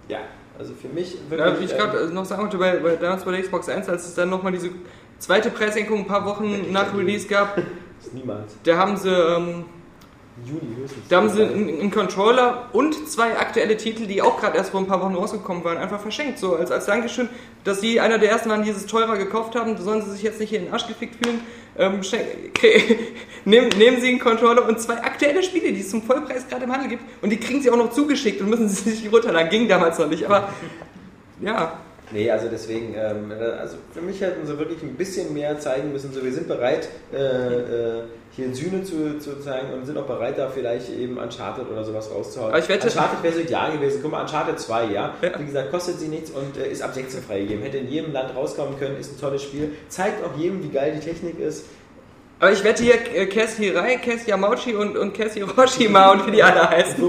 ja, 0.09 0.19
also 0.59 0.75
für 0.75 0.89
mich 0.89 1.17
Ja, 1.31 1.59
wie 1.59 1.65
ich 1.65 1.73
ähm, 1.73 1.79
gerade 1.79 2.13
noch 2.13 2.25
sagen 2.25 2.43
wollte, 2.43 2.59
bei, 2.59 2.77
bei, 2.77 2.97
damals 2.97 3.25
bei 3.25 3.33
der 3.33 3.43
Xbox 3.43 3.69
1, 3.69 3.89
als 3.89 4.07
es 4.07 4.15
dann 4.15 4.31
nochmal 4.31 4.53
diese 4.53 4.71
zweite 5.19 5.51
Preissenkung 5.51 6.01
ein 6.01 6.07
paar 6.07 6.25
Wochen 6.25 6.67
nach 6.73 6.97
Release 6.97 7.27
gab, 7.29 7.57
niemals. 8.13 8.55
da 8.65 8.77
haben 8.77 8.97
sie, 8.97 9.11
ähm, 9.11 9.65
Juni 10.47 10.77
höchstens. 10.77 11.09
da 11.09 11.19
haben 11.19 11.29
sie 11.29 11.43
einen, 11.43 11.91
Controller 11.91 12.71
und 12.73 13.09
zwei 13.09 13.37
aktuelle 13.39 13.77
Titel, 13.77 14.07
die 14.07 14.23
auch 14.23 14.41
gerade 14.41 14.57
erst 14.57 14.71
vor 14.71 14.81
ein 14.81 14.87
paar 14.87 15.03
Wochen 15.03 15.15
rausgekommen 15.15 15.63
waren, 15.63 15.77
einfach 15.77 16.01
verschenkt. 16.01 16.39
So 16.39 16.57
als, 16.57 16.71
als 16.71 16.87
Dankeschön, 16.87 17.29
dass 17.65 17.81
sie 17.83 18.01
einer 18.01 18.19
der 18.19 18.31
ersten 18.31 18.49
waren, 18.49 18.63
die 18.63 18.71
es 18.71 18.87
teurer 18.87 19.19
gekauft 19.19 19.55
haben, 19.55 19.77
sollen 19.77 20.03
sie 20.03 20.13
sich 20.13 20.23
jetzt 20.23 20.41
nicht 20.41 20.49
hier 20.49 20.61
in 20.61 20.67
den 20.67 20.73
Arsch 20.73 20.87
gefickt 20.87 21.23
fühlen. 21.23 21.41
Ähm, 21.79 22.01
nehmen, 23.45 23.69
nehmen 23.77 24.01
sie 24.01 24.09
einen 24.09 24.19
Controller 24.21 24.67
und 24.67 24.81
zwei 24.81 25.03
aktuelle 25.03 25.43
Spiele, 25.43 25.73
die 25.73 25.81
es 25.81 25.91
zum 25.91 26.03
Vollpreis 26.03 26.49
gerade 26.49 26.65
im 26.65 26.73
Handel 26.73 26.89
gibt 26.89 27.05
und 27.23 27.31
die 27.31 27.39
kriegen 27.39 27.61
sie 27.61 27.71
auch 27.71 27.77
noch 27.77 27.91
zugeschickt 27.91 28.41
und 28.41 28.49
müssen 28.49 28.69
sie 28.69 28.91
sich 28.91 29.13
runterladen. 29.13 29.51
Ging 29.51 29.69
damals 29.69 29.99
noch 29.99 30.09
nicht, 30.09 30.25
aber 30.25 30.49
ja. 31.41 31.79
Nee, 32.13 32.31
also 32.31 32.49
deswegen, 32.51 32.95
ähm, 32.95 33.33
also 33.59 33.77
für 33.93 34.01
mich 34.03 34.21
hätten 34.21 34.47
sie 34.47 34.59
wirklich 34.59 34.83
ein 34.83 34.95
bisschen 34.97 35.33
mehr 35.33 35.59
zeigen 35.59 35.93
müssen. 35.93 36.13
So, 36.13 36.23
wir 36.23 36.33
sind 36.33 36.47
bereit, 36.49 36.89
äh, 37.13 37.17
äh, 37.19 38.03
hier 38.35 38.55
Sühne 38.55 38.83
zu, 38.83 39.19
zu 39.19 39.41
zeigen 39.41 39.73
und 39.75 39.85
sind 39.87 39.99
auch 39.99 40.07
bereit, 40.07 40.39
da 40.39 40.49
vielleicht 40.49 40.91
eben 40.91 41.19
Uncharted 41.19 41.71
oder 41.71 41.85
sowas 41.85 42.11
rauszuhauen. 42.11 42.51
Aber 42.51 42.59
ich 42.59 42.69
wette- 42.69 42.87
Uncharted 42.87 43.23
wäre 43.23 43.35
so 43.35 43.41
ideal 43.41 43.73
gewesen. 43.73 44.01
Guck 44.03 44.11
mal, 44.13 44.23
Uncharted 44.23 44.59
2, 44.59 44.85
ja? 44.87 45.15
Ja. 45.21 45.39
Wie 45.39 45.45
gesagt, 45.45 45.71
kostet 45.71 45.99
sie 46.01 46.09
nichts 46.09 46.31
und 46.31 46.57
äh, 46.57 46.71
ist 46.71 46.83
ab 46.83 46.95
16 46.95 47.23
freigegeben. 47.23 47.63
Hätte 47.63 47.79
in 47.79 47.89
jedem 47.89 48.13
Land 48.13 48.35
rauskommen 48.35 48.79
können, 48.79 48.97
ist 48.99 49.13
ein 49.17 49.21
tolles 49.21 49.43
Spiel. 49.43 49.73
Zeigt 49.89 50.25
auch 50.25 50.37
jedem, 50.39 50.63
wie 50.63 50.69
geil 50.71 50.95
die 50.99 51.05
Technik 51.07 51.39
ist. 51.39 51.67
Aber 52.43 52.51
ich 52.51 52.65
wette 52.65 52.83
hier, 52.83 52.95
äh, 53.15 53.27
Kes 53.27 53.57
Hirai, 53.57 53.99
Kes 53.99 54.27
Yamauchi 54.27 54.75
und, 54.75 54.99
und 54.99 55.15
Kes 55.15 55.35
Hiroshima 55.35 56.11
und 56.11 56.27
wie 56.27 56.33
die 56.33 56.43
alle 56.43 56.69
heißen, 56.69 57.09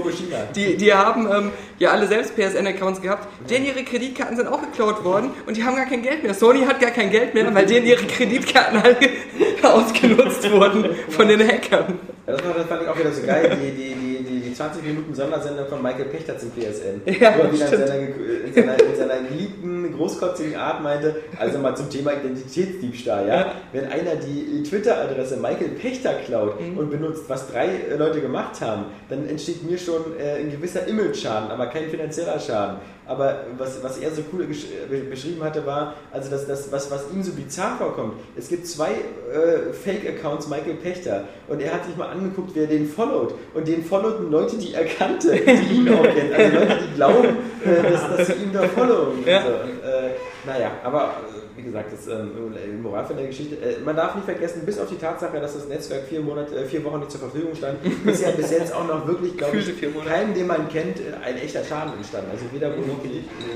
die, 0.54 0.76
die 0.76 0.94
haben 0.94 1.28
ähm, 1.28 1.50
ja 1.80 1.90
alle 1.90 2.06
selbst 2.06 2.36
PSN-Accounts 2.36 3.02
gehabt, 3.02 3.26
denen 3.50 3.66
ihre 3.66 3.82
Kreditkarten 3.82 4.36
sind 4.36 4.46
auch 4.46 4.60
geklaut 4.60 5.02
worden 5.02 5.30
und 5.48 5.56
die 5.56 5.64
haben 5.64 5.74
gar 5.74 5.86
kein 5.86 6.02
Geld 6.02 6.22
mehr. 6.22 6.34
Sony 6.34 6.60
hat 6.64 6.78
gar 6.78 6.92
kein 6.92 7.10
Geld 7.10 7.34
mehr, 7.34 7.52
weil 7.52 7.66
denen 7.66 7.84
ihre 7.84 8.04
Kreditkarten 8.04 8.80
halt 8.80 8.98
ausgenutzt 9.64 10.48
wurden 10.52 10.94
von 11.08 11.26
den 11.26 11.40
Hackern. 11.40 11.98
Ja, 12.28 12.34
das, 12.34 12.44
war, 12.44 12.54
das 12.54 12.66
fand 12.68 12.82
ich 12.82 12.88
auch 12.88 12.96
wieder 12.96 13.12
so 13.12 13.26
geil, 13.26 13.58
die, 13.60 13.70
die, 13.72 13.94
die, 13.94 14.13
die, 14.54 14.62
die 14.62 14.70
20 14.70 14.82
Minuten 14.84 15.14
Sondersendung 15.14 15.66
von 15.66 15.82
Michael 15.82 16.06
Pechter 16.06 16.38
zum 16.38 16.50
PSN. 16.50 17.02
Ja, 17.20 17.34
Wo 17.36 17.42
er 17.42 17.52
wieder 17.52 17.64
in 17.72 17.86
seiner, 17.86 17.96
in, 17.98 18.54
seiner, 18.54 18.80
in 18.82 18.96
seiner 18.96 19.28
geliebten, 19.28 19.94
großkotzigen 19.96 20.56
Art 20.56 20.82
meinte, 20.82 21.16
also 21.38 21.58
mal 21.58 21.76
zum 21.76 21.90
Thema 21.90 22.12
Identitätsdiebstahl, 22.12 23.26
ja. 23.28 23.34
Ja. 23.34 23.52
Wenn 23.72 23.86
einer 23.86 24.16
die 24.16 24.62
Twitter-Adresse 24.62 25.36
Michael 25.36 25.70
Pechter 25.80 26.14
klaut 26.26 26.60
Mhm. 26.60 26.78
und 26.78 26.90
benutzt, 26.90 27.24
was 27.28 27.50
drei 27.50 27.66
äh, 27.66 27.96
Leute 27.96 28.20
gemacht 28.20 28.60
haben, 28.60 28.86
dann 29.08 29.28
entsteht 29.28 29.68
mir 29.68 29.78
schon 29.78 30.18
äh, 30.18 30.40
ein 30.40 30.50
gewisser 30.50 30.86
Image-Schaden, 30.86 31.50
aber 31.50 31.66
kein 31.66 31.88
finanzieller 31.88 32.38
Schaden. 32.38 32.76
Aber 33.06 33.44
was, 33.58 33.82
was 33.82 33.98
er 33.98 34.10
so 34.10 34.22
cool 34.32 34.46
beschrieben 34.46 35.42
hatte, 35.42 35.66
war, 35.66 35.94
also 36.10 36.30
das, 36.30 36.46
das, 36.46 36.72
was, 36.72 36.90
was 36.90 37.04
ihm 37.12 37.22
so 37.22 37.32
bizarr 37.32 37.76
vorkommt. 37.76 38.14
Es 38.36 38.48
gibt 38.48 38.66
zwei 38.66 38.92
äh, 38.92 39.72
Fake-Accounts 39.72 40.48
Michael 40.48 40.74
Pechter 40.74 41.24
und 41.48 41.60
er 41.60 41.74
hat 41.74 41.84
sich 41.84 41.96
mal 41.96 42.08
angeguckt, 42.08 42.52
wer 42.54 42.66
den 42.66 42.88
followt. 42.88 43.34
Und 43.52 43.68
den 43.68 43.84
followten 43.84 44.30
Leute, 44.30 44.56
die 44.56 44.72
er 44.72 44.84
kannte, 44.86 45.32
die 45.32 45.74
ihn 45.74 45.88
auch 45.92 46.02
kennt. 46.02 46.32
Also 46.32 46.56
Leute, 46.56 46.78
die 46.88 46.94
glauben, 46.94 47.36
äh, 47.64 47.90
dass, 47.92 48.16
dass 48.16 48.26
sie 48.28 48.44
ihn 48.44 48.52
da 48.52 48.62
followen. 48.62 49.24
Ja. 49.26 49.38
Und 49.38 49.44
so. 49.44 49.52
und, 49.52 49.82
äh, 49.82 50.10
naja, 50.46 50.70
aber 50.82 51.14
wie 51.56 51.62
gesagt, 51.62 51.92
das 51.92 52.06
ähm, 52.08 52.82
Moral 52.82 53.04
von 53.04 53.16
der 53.16 53.26
Geschichte. 53.26 53.56
Äh, 53.56 53.80
man 53.84 53.94
darf 53.94 54.14
nicht 54.14 54.24
vergessen, 54.24 54.62
bis 54.66 54.78
auf 54.78 54.88
die 54.88 54.96
Tatsache, 54.96 55.40
dass 55.40 55.54
das 55.54 55.68
Netzwerk 55.68 56.04
vier, 56.08 56.20
Monate, 56.20 56.56
äh, 56.56 56.64
vier 56.64 56.82
Wochen 56.84 56.98
nicht 56.98 57.10
zur 57.10 57.20
Verfügung 57.20 57.54
stand, 57.54 57.78
ist 58.06 58.22
ja 58.22 58.30
bis 58.32 58.50
jetzt 58.50 58.74
auch 58.74 58.86
noch 58.86 59.06
wirklich, 59.06 59.36
glaube 59.36 59.58
ich, 59.58 59.80
keinem, 60.04 60.34
den 60.34 60.46
man 60.46 60.68
kennt, 60.68 60.98
äh, 60.98 61.14
ein 61.24 61.36
echter 61.36 61.62
Schaden 61.64 61.94
entstanden. 61.94 62.30
Also 62.32 62.44
weder. 62.52 62.72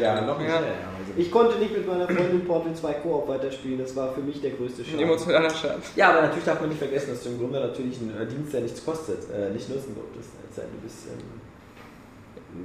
Ja, 0.01 0.20
noch 0.20 0.39
nicht. 0.39 0.49
Ja. 0.49 0.57
Also. 0.57 0.69
Ich 1.16 1.31
konnte 1.31 1.59
nicht 1.59 1.73
mit 1.73 1.87
meiner 1.87 2.07
Freundin 2.07 2.45
Portal 2.45 2.75
2 2.75 2.93
Koop 2.95 3.29
weiterspielen, 3.29 3.79
das 3.79 3.97
war 3.97 4.12
für 4.12 4.20
mich 4.20 4.41
der 4.41 4.53
größte 4.53 4.85
Schaden. 4.85 5.01
emotionaler 5.01 5.51
Schaden. 5.51 5.83
ja, 5.97 6.11
aber 6.11 6.23
natürlich 6.23 6.45
darf 6.45 6.61
man 6.61 6.69
nicht 6.69 6.79
vergessen, 6.79 7.11
dass 7.11 7.25
du 7.25 7.31
im 7.31 7.39
Grunde 7.39 7.61
natürlich 7.61 7.99
einen 8.01 8.16
äh, 8.20 8.27
Dienst, 8.27 8.53
der 8.53 8.61
nichts 8.61 8.85
kostet, 8.85 9.19
äh, 9.35 9.51
nicht 9.51 9.69
nutzen 9.69 9.97
durftest. 9.97 10.31
Also, 10.51 10.62
du 10.62 10.79
bist, 10.83 11.07
ähm, 11.07 11.48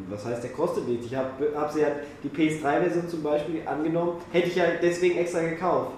Was 0.09 0.25
heißt, 0.25 0.43
der 0.43 0.51
kostet 0.51 0.87
nichts? 0.87 1.05
Ich 1.07 1.15
habe 1.15 1.29
hab 1.55 1.71
sie 1.71 1.81
ja 1.81 1.87
die 2.23 2.29
PS3-Version 2.29 3.09
zum 3.09 3.23
Beispiel 3.23 3.61
angenommen, 3.65 4.13
hätte 4.31 4.47
ich 4.47 4.55
ja 4.55 4.65
deswegen 4.81 5.17
extra 5.17 5.41
gekauft. 5.41 5.91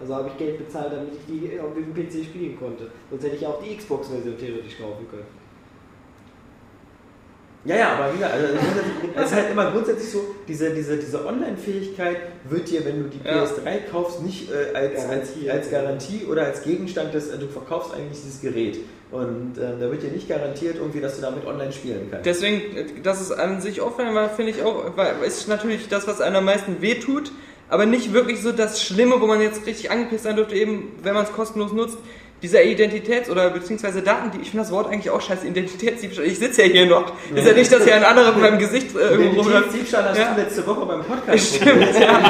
Also 0.00 0.14
habe 0.14 0.28
ich 0.28 0.38
Geld 0.38 0.58
bezahlt, 0.58 0.92
damit 0.92 1.12
ich 1.14 1.26
die 1.26 1.58
auf 1.58 1.74
dem 1.74 1.92
PC 1.92 2.24
spielen 2.24 2.56
konnte. 2.58 2.88
Sonst 3.10 3.24
hätte 3.24 3.36
ich 3.36 3.46
auch 3.46 3.60
die 3.62 3.76
Xbox-Version 3.76 4.38
theoretisch 4.38 4.78
kaufen 4.78 5.06
können. 5.10 5.26
Ja, 7.64 7.76
ja, 7.76 7.92
aber 7.98 8.14
wieder, 8.14 8.30
also 8.32 8.46
grundsätzlich- 8.54 9.16
es 9.16 9.24
ist 9.26 9.34
halt 9.34 9.50
immer 9.50 9.70
grundsätzlich 9.72 10.08
so, 10.10 10.20
diese, 10.46 10.70
diese, 10.72 10.96
diese 10.96 11.26
Online-Fähigkeit 11.26 12.16
wird 12.48 12.70
dir, 12.70 12.84
wenn 12.84 13.02
du 13.02 13.08
die 13.08 13.18
Ja. 13.26 13.42
PS3 13.44 13.80
kaufst, 13.90 14.22
nicht 14.22 14.50
äh, 14.50 14.74
als, 14.74 14.76
als, 14.76 15.04
Garantiert. 15.08 15.52
als 15.52 15.70
Garantie 15.70 16.24
oder 16.30 16.44
als 16.44 16.62
Gegenstand 16.62 17.12
des, 17.12 17.28
äh, 17.30 17.36
du 17.38 17.48
verkaufst 17.48 17.92
eigentlich 17.92 18.20
dieses 18.22 18.40
Gerät. 18.40 18.78
Und 19.10 19.54
ähm, 19.56 19.80
da 19.80 19.90
wird 19.90 20.02
dir 20.02 20.10
nicht 20.10 20.28
garantiert 20.28 20.76
irgendwie, 20.76 21.00
dass 21.00 21.16
du 21.16 21.22
damit 21.22 21.46
online 21.46 21.72
spielen 21.72 22.08
kannst. 22.10 22.26
Deswegen, 22.26 22.76
äh, 22.76 22.84
dass 23.02 23.20
es 23.22 23.32
an 23.32 23.60
sich 23.62 23.80
offline 23.80 24.14
war, 24.14 24.28
finde 24.28 24.52
ich 24.52 24.62
auch, 24.62 24.96
war- 24.96 25.22
ist 25.24 25.48
natürlich 25.48 25.88
das, 25.88 26.06
was 26.06 26.20
einem 26.20 26.36
am 26.36 26.44
meisten 26.44 26.82
wehtut, 26.82 27.32
aber 27.70 27.86
nicht 27.86 28.12
wirklich 28.12 28.42
so 28.42 28.52
das 28.52 28.82
Schlimme, 28.82 29.20
wo 29.20 29.26
man 29.26 29.40
jetzt 29.40 29.64
richtig 29.66 29.90
angepisst 29.90 30.24
sein 30.24 30.36
dürfte, 30.36 30.56
eben, 30.56 30.92
wenn 31.02 31.14
man 31.14 31.24
es 31.24 31.32
kostenlos 31.32 31.72
nutzt. 31.72 31.96
Dieser 32.40 32.60
Identitäts- 32.60 33.28
oder 33.28 33.50
beziehungsweise 33.50 34.00
Daten, 34.00 34.30
die 34.30 34.40
ich 34.42 34.50
finde 34.50 34.62
das 34.62 34.70
Wort 34.72 34.86
eigentlich 34.92 35.10
auch 35.10 35.20
scheiße, 35.20 35.44
Identitätsdiebstahl. 35.46 36.24
Ich 36.24 36.38
sitze 36.38 36.62
ja 36.62 36.68
hier 36.68 36.86
noch. 36.86 37.12
Ist 37.34 37.46
ja 37.48 37.52
nicht, 37.52 37.72
dass 37.72 37.82
hier 37.82 37.96
ein 37.96 38.04
anderer 38.04 38.30
mit 38.32 38.42
meinem 38.42 38.58
Gesicht 38.60 38.94
äh, 38.94 38.98
irgendwo 39.00 39.40
rumläuft. 39.40 39.48
Identitätsdiebstahl 39.74 40.08
hast 40.10 40.18
Ja. 40.18 40.34
du 40.34 40.40
letzte 40.42 40.66
Woche 40.66 40.86
beim 40.86 41.02
Podcast 41.04 41.56
Stimmt, 41.56 41.94
ja. 42.00 42.20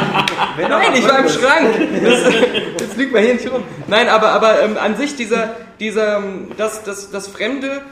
Nein, 0.67 0.93
ich 0.95 1.05
war 1.07 1.19
im. 1.19 1.29
Schrank. 1.29 1.75
Das, 2.03 2.35
jetzt 2.81 2.97
lügt 2.97 3.13
man 3.13 3.23
hier 3.23 3.35
nicht 3.35 3.53
rum. 3.53 3.63
Nein, 3.87 4.09
aber, 4.09 4.29
aber 4.31 4.63
ähm, 4.63 4.79
an 4.79 4.97
sich 4.97 5.15
dieser, 5.15 5.57
dieser, 5.79 6.19
ähm, 6.19 6.53
das, 6.57 6.85
das, 6.85 7.11
das 7.11 7.29
fremde, 7.29 7.83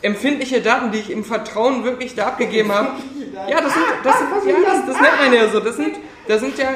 empfindliche 0.00 0.62
Daten, 0.62 0.92
die 0.92 0.98
ich 0.98 1.10
im 1.10 1.24
Vertrauen 1.24 1.84
wirklich 1.84 2.14
da 2.14 2.28
abgegeben 2.28 2.72
habe. 2.72 2.88
Ja, 3.50 3.60
das 3.60 3.74
sind, 3.74 3.84
das, 4.02 4.18
sind, 4.18 4.28
ja, 4.50 4.54
das, 4.64 4.86
das 4.86 5.00
nennt 5.00 5.20
man 5.20 5.32
ja 5.34 5.48
so. 5.50 5.60
Das 5.60 5.76
sind, 5.76 5.96
da 6.26 6.38
sind 6.38 6.56
ja 6.58 6.68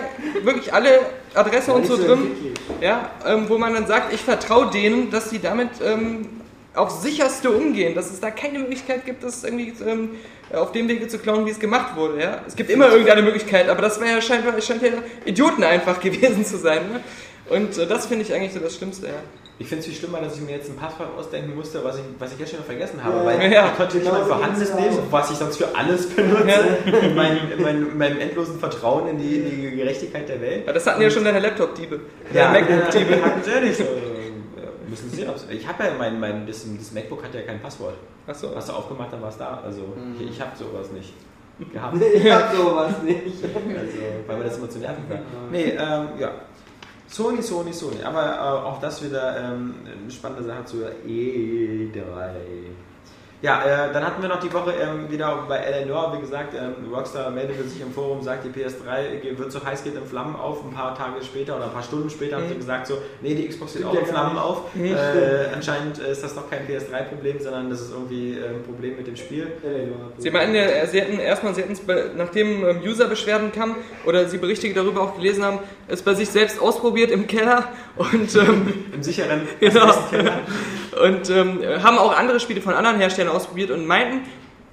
wirklich 0.42 0.74
alle 0.74 1.00
Adresse 1.34 1.72
und 1.72 1.86
so 1.86 1.96
drin. 1.96 2.32
Ja, 2.80 3.10
ähm, 3.26 3.48
wo 3.48 3.58
man 3.58 3.74
dann 3.74 3.86
sagt, 3.86 4.12
ich 4.12 4.20
vertraue 4.20 4.70
denen, 4.70 5.10
dass 5.10 5.30
sie 5.30 5.38
damit 5.38 5.70
ähm, 5.84 6.26
aufs 6.74 7.02
sicherste 7.02 7.50
umgehen, 7.50 7.94
dass 7.94 8.10
es 8.10 8.20
da 8.20 8.30
keine 8.30 8.60
Möglichkeit 8.60 9.04
gibt, 9.04 9.24
das 9.24 9.44
irgendwie 9.44 9.72
ähm, 9.86 10.10
auf 10.52 10.72
dem 10.72 10.88
Wege 10.88 11.08
zu 11.08 11.18
klauen, 11.18 11.46
wie 11.46 11.50
es 11.50 11.58
gemacht 11.58 11.96
wurde. 11.96 12.20
Ja? 12.20 12.40
Es 12.46 12.56
gibt 12.56 12.70
immer 12.70 12.90
irgendeine 12.90 13.22
Möglichkeit, 13.22 13.68
aber 13.68 13.82
das 13.82 14.00
wäre 14.00 14.16
ja 14.16 14.22
scheinbar, 14.22 14.60
scheint 14.60 14.82
ja 14.82 14.90
Idioten 15.24 15.64
einfach 15.64 16.00
gewesen 16.00 16.44
zu 16.44 16.58
sein. 16.58 16.90
Ne? 16.92 17.00
Und 17.50 17.76
äh, 17.78 17.86
das 17.86 18.06
finde 18.06 18.24
ich 18.24 18.32
eigentlich 18.32 18.52
so 18.52 18.60
das 18.60 18.74
Schlimmste. 18.76 19.06
Ja. 19.08 19.12
Ich 19.58 19.66
finde 19.68 19.80
es 19.80 19.86
viel 19.86 19.94
schlimmer, 19.94 20.20
dass 20.22 20.36
ich 20.36 20.40
mir 20.42 20.52
jetzt 20.52 20.70
ein 20.70 20.76
Passwort 20.76 21.10
ausdenken 21.18 21.54
musste, 21.54 21.84
was 21.84 21.96
ich, 21.98 22.02
was 22.18 22.32
ich 22.32 22.38
jetzt 22.38 22.54
schon 22.54 22.64
vergessen 22.64 23.04
habe. 23.04 23.18
Ja. 23.18 23.24
weil 23.26 23.52
Ja. 23.52 23.66
ich 23.66 23.76
konnte 23.76 23.96
nicht 23.98 24.06
Genau 24.06 24.18
mein 24.18 24.28
so 24.28 24.34
vorhandenes 24.34 24.74
nehmen, 24.74 24.98
was 25.10 25.30
ich 25.30 25.36
sonst 25.36 25.56
für 25.58 25.74
alles 25.76 26.08
benutze, 26.08 26.44
in, 27.02 27.14
meinem, 27.14 27.38
in, 27.52 27.62
meinem, 27.62 27.90
in 27.92 27.98
meinem 27.98 28.20
endlosen 28.20 28.58
Vertrauen 28.58 29.08
in 29.08 29.18
die, 29.18 29.36
in 29.36 29.50
die 29.70 29.76
Gerechtigkeit 29.76 30.26
der 30.30 30.40
Welt. 30.40 30.66
Ja, 30.66 30.72
das 30.72 30.86
hatten 30.86 31.02
ja 31.02 31.10
schon 31.10 31.24
deine 31.24 31.40
Laptop-Diebe. 31.40 32.00
Ja, 32.32 32.52
Deine 32.52 32.66
MacBook-Diebe. 32.66 33.22
hatten 33.22 33.42
sie 33.42 33.50
ja 33.50 33.60
nicht. 33.60 33.80
Äh, 33.80 33.84
Müssen 34.88 35.10
Sie 35.10 35.22
ob's- 35.28 35.44
Ich 35.50 35.68
habe 35.68 35.84
ja 35.84 35.90
mein, 35.98 36.18
mein 36.18 36.46
das, 36.46 36.64
das 36.78 36.92
MacBook 36.92 37.22
hat 37.22 37.34
ja 37.34 37.42
kein 37.42 37.60
Passwort. 37.60 37.94
Achso. 38.26 38.48
Hast 38.56 38.68
du 38.70 38.72
aufgemacht, 38.72 39.12
dann 39.12 39.20
war 39.22 39.28
es 39.28 39.36
da. 39.36 39.60
Also 39.64 39.82
ich, 40.18 40.30
ich 40.30 40.40
habe 40.40 40.50
sowas 40.56 40.90
nicht 40.90 41.12
gehabt. 41.72 41.96
Ich 42.14 42.32
hab 42.32 42.54
sowas 42.54 42.94
nicht. 43.04 43.20
Also, 43.44 43.98
weil 44.26 44.36
mir 44.38 44.44
das 44.44 44.56
immer 44.56 44.70
zu 44.70 44.78
nervig 44.78 45.04
war. 45.08 45.18
Nee, 45.52 45.74
ähm, 45.78 46.08
ja. 46.18 46.30
Sony, 47.10 47.42
Sony, 47.42 47.72
Sony. 47.72 47.96
Aber 48.04 48.22
äh, 48.24 48.66
auch 48.68 48.80
das 48.80 49.02
wieder 49.04 49.36
ähm, 49.38 49.74
eine 50.02 50.10
spannende 50.10 50.44
Sache 50.44 50.64
zur 50.64 50.88
E3. 51.06 52.30
Ja, 53.42 53.62
äh, 53.64 53.90
dann 53.94 54.04
hatten 54.04 54.20
wir 54.20 54.28
noch 54.28 54.40
die 54.40 54.52
Woche 54.52 54.74
ähm, 54.74 55.10
wieder 55.10 55.46
bei 55.48 55.56
Eleanor, 55.56 56.14
wie 56.14 56.20
gesagt, 56.20 56.52
ähm, 56.54 56.92
Rockstar 56.92 57.30
meldete 57.30 57.62
sich 57.66 57.80
im 57.80 57.90
Forum, 57.90 58.20
sagt, 58.22 58.44
die 58.44 58.50
PS3 58.50 59.38
wird 59.38 59.50
so 59.50 59.64
heiß 59.64 59.82
geht 59.82 59.94
in 59.94 60.04
Flammen 60.04 60.36
auf. 60.36 60.62
Ein 60.62 60.74
paar 60.74 60.94
Tage 60.94 61.24
später 61.24 61.56
oder 61.56 61.64
ein 61.64 61.72
paar 61.72 61.82
Stunden 61.82 62.10
später 62.10 62.36
haben 62.36 62.48
sie 62.50 62.56
gesagt 62.56 62.86
so, 62.88 62.98
nee, 63.22 63.34
die 63.34 63.48
Xbox 63.48 63.72
geht 63.72 63.86
auch 63.86 63.94
in 63.94 64.04
Flammen 64.04 64.36
auf. 64.36 64.64
Äh, 64.92 65.54
anscheinend 65.54 65.96
ist 66.00 66.22
das 66.22 66.34
doch 66.34 66.50
kein 66.50 66.68
PS3-Problem, 66.68 67.40
sondern 67.40 67.70
das 67.70 67.80
ist 67.80 67.92
irgendwie 67.94 68.34
äh, 68.38 68.46
ein 68.46 68.62
Problem 68.62 68.96
mit 68.98 69.06
dem 69.06 69.16
Spiel. 69.16 69.46
Sie 70.18 70.30
meinten 70.30 70.54
ja, 70.56 70.86
sie 70.86 71.00
hätten 71.00 71.18
erstmal, 71.18 71.54
sie 71.54 71.62
hätten 71.62 71.72
es, 71.72 71.80
bei- 71.80 72.10
nachdem 72.14 72.62
ähm, 72.68 72.82
User-Beschwerden 72.84 73.52
kamen 73.52 73.76
oder 74.04 74.28
sie 74.28 74.36
Berichte 74.36 74.70
darüber 74.74 75.00
auch 75.00 75.16
gelesen 75.16 75.42
haben, 75.46 75.60
es 75.90 76.02
bei 76.02 76.14
sich 76.14 76.28
selbst 76.28 76.60
ausprobiert 76.60 77.10
im 77.10 77.26
Keller 77.26 77.68
und 77.96 78.34
ähm, 78.36 78.84
Im 78.92 79.02
sicheren 79.02 79.42
genau. 79.58 79.92
und 81.04 81.30
ähm, 81.30 81.60
haben 81.82 81.98
auch 81.98 82.16
andere 82.16 82.40
Spiele 82.40 82.60
von 82.60 82.74
anderen 82.74 82.98
Herstellern 82.98 83.34
ausprobiert 83.34 83.70
und 83.70 83.86
meinten, 83.86 84.22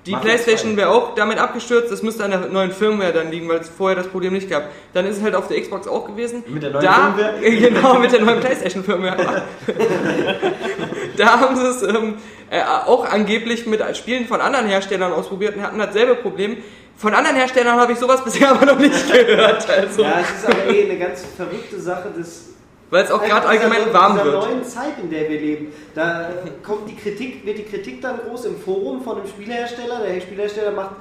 die 0.08 0.14
Mafia 0.14 0.30
Playstation 0.30 0.74
2. 0.74 0.78
wäre 0.78 0.90
auch 0.90 1.16
damit 1.16 1.38
abgestürzt, 1.38 1.92
das 1.92 2.02
müsste 2.02 2.24
an 2.24 2.32
der 2.32 2.40
neuen 2.48 2.72
Firmware 2.72 3.12
dann 3.12 3.30
liegen, 3.30 3.50
weil 3.50 3.60
es 3.60 3.68
vorher 3.68 3.96
das 3.96 4.08
Problem 4.08 4.34
nicht 4.34 4.50
gab. 4.50 4.70
Dann 4.94 5.06
ist 5.06 5.18
es 5.18 5.24
halt 5.24 5.36
auf 5.36 5.50
der 5.50 5.60
Xbox 5.60 5.86
auch 5.88 6.08
gewesen. 6.08 6.44
Mit 6.48 6.64
der 6.64 6.72
neuen 6.72 6.86
da, 6.86 7.14
Firmware? 7.14 7.42
Genau, 7.42 8.00
mit 8.00 8.12
der 8.14 8.22
neuen 8.22 8.40
Playstation 8.40 8.84
Firmware. 8.84 9.44
da 11.18 11.40
haben 11.40 11.58
sie 11.58 11.68
es 11.68 11.84
ähm, 11.84 12.16
äh, 12.50 12.62
auch 12.62 13.06
angeblich 13.06 13.66
mit 13.66 13.82
Spielen 13.98 14.28
von 14.28 14.40
anderen 14.40 14.68
Herstellern 14.68 15.12
ausprobiert 15.12 15.58
und 15.58 15.64
hatten 15.64 15.80
dasselbe 15.80 16.16
Problem. 16.16 16.58
Von 16.98 17.14
anderen 17.14 17.36
Herstellern 17.38 17.80
habe 17.80 17.94
ich 17.94 18.00
sowas 18.00 18.24
bisher 18.26 18.50
aber 18.52 18.66
noch 18.66 18.80
nicht 18.80 19.12
gehört. 19.12 19.70
Also, 19.70 20.02
Ja, 20.04 20.20
es 20.22 20.44
ist 20.44 20.48
aber 20.48 20.74
eh 20.74 20.90
eine 20.90 20.98
ganz 21.00 21.24
verrückte 21.36 21.80
Sache 21.80 22.10
des 22.18 22.46
weil 22.90 23.04
es 23.04 23.12
auch 23.12 23.20
gerade 23.22 23.42
dieser 23.42 23.50
allgemein 23.50 23.88
neu- 23.88 23.94
warm 23.94 24.14
dieser 24.14 24.24
wird. 24.26 24.44
neuen 24.46 24.64
Zeit, 24.64 24.94
in 25.04 25.10
der 25.10 25.30
wir 25.30 25.40
leben. 25.42 25.74
Da 25.94 26.30
kommt 26.64 26.90
die 26.90 26.96
Kritik, 26.96 27.46
wird 27.46 27.58
die 27.58 27.64
Kritik 27.66 28.02
dann 28.02 28.18
groß 28.26 28.46
im 28.46 28.58
Forum 28.62 29.02
von 29.04 29.18
dem 29.18 29.28
Spielhersteller. 29.28 30.00
Der 30.08 30.22
Spielhersteller 30.22 30.72
macht 30.72 30.92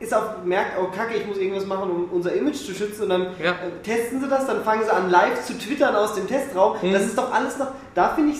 ist 0.00 0.12
auf 0.14 0.42
merkt, 0.44 0.72
oh 0.80 0.86
Kacke, 0.86 1.16
ich 1.16 1.26
muss 1.26 1.36
irgendwas 1.38 1.66
machen, 1.66 1.90
um 1.90 2.08
unser 2.12 2.32
Image 2.32 2.56
zu 2.56 2.74
schützen 2.74 3.02
und 3.04 3.08
dann 3.10 3.22
Ja. 3.42 3.52
äh, 3.52 3.82
testen 3.82 4.20
sie 4.20 4.28
das, 4.28 4.46
dann 4.46 4.64
fangen 4.64 4.82
sie 4.84 4.90
an 4.92 5.10
live 5.10 5.44
zu 5.44 5.52
twittern 5.58 5.94
aus 5.94 6.14
dem 6.14 6.26
Testraum. 6.26 6.76
Mhm. 6.82 6.92
Das 6.92 7.02
ist 7.04 7.16
doch 7.16 7.32
alles 7.32 7.58
noch, 7.58 7.68
da 7.94 8.08
finde 8.14 8.32
ich 8.32 8.38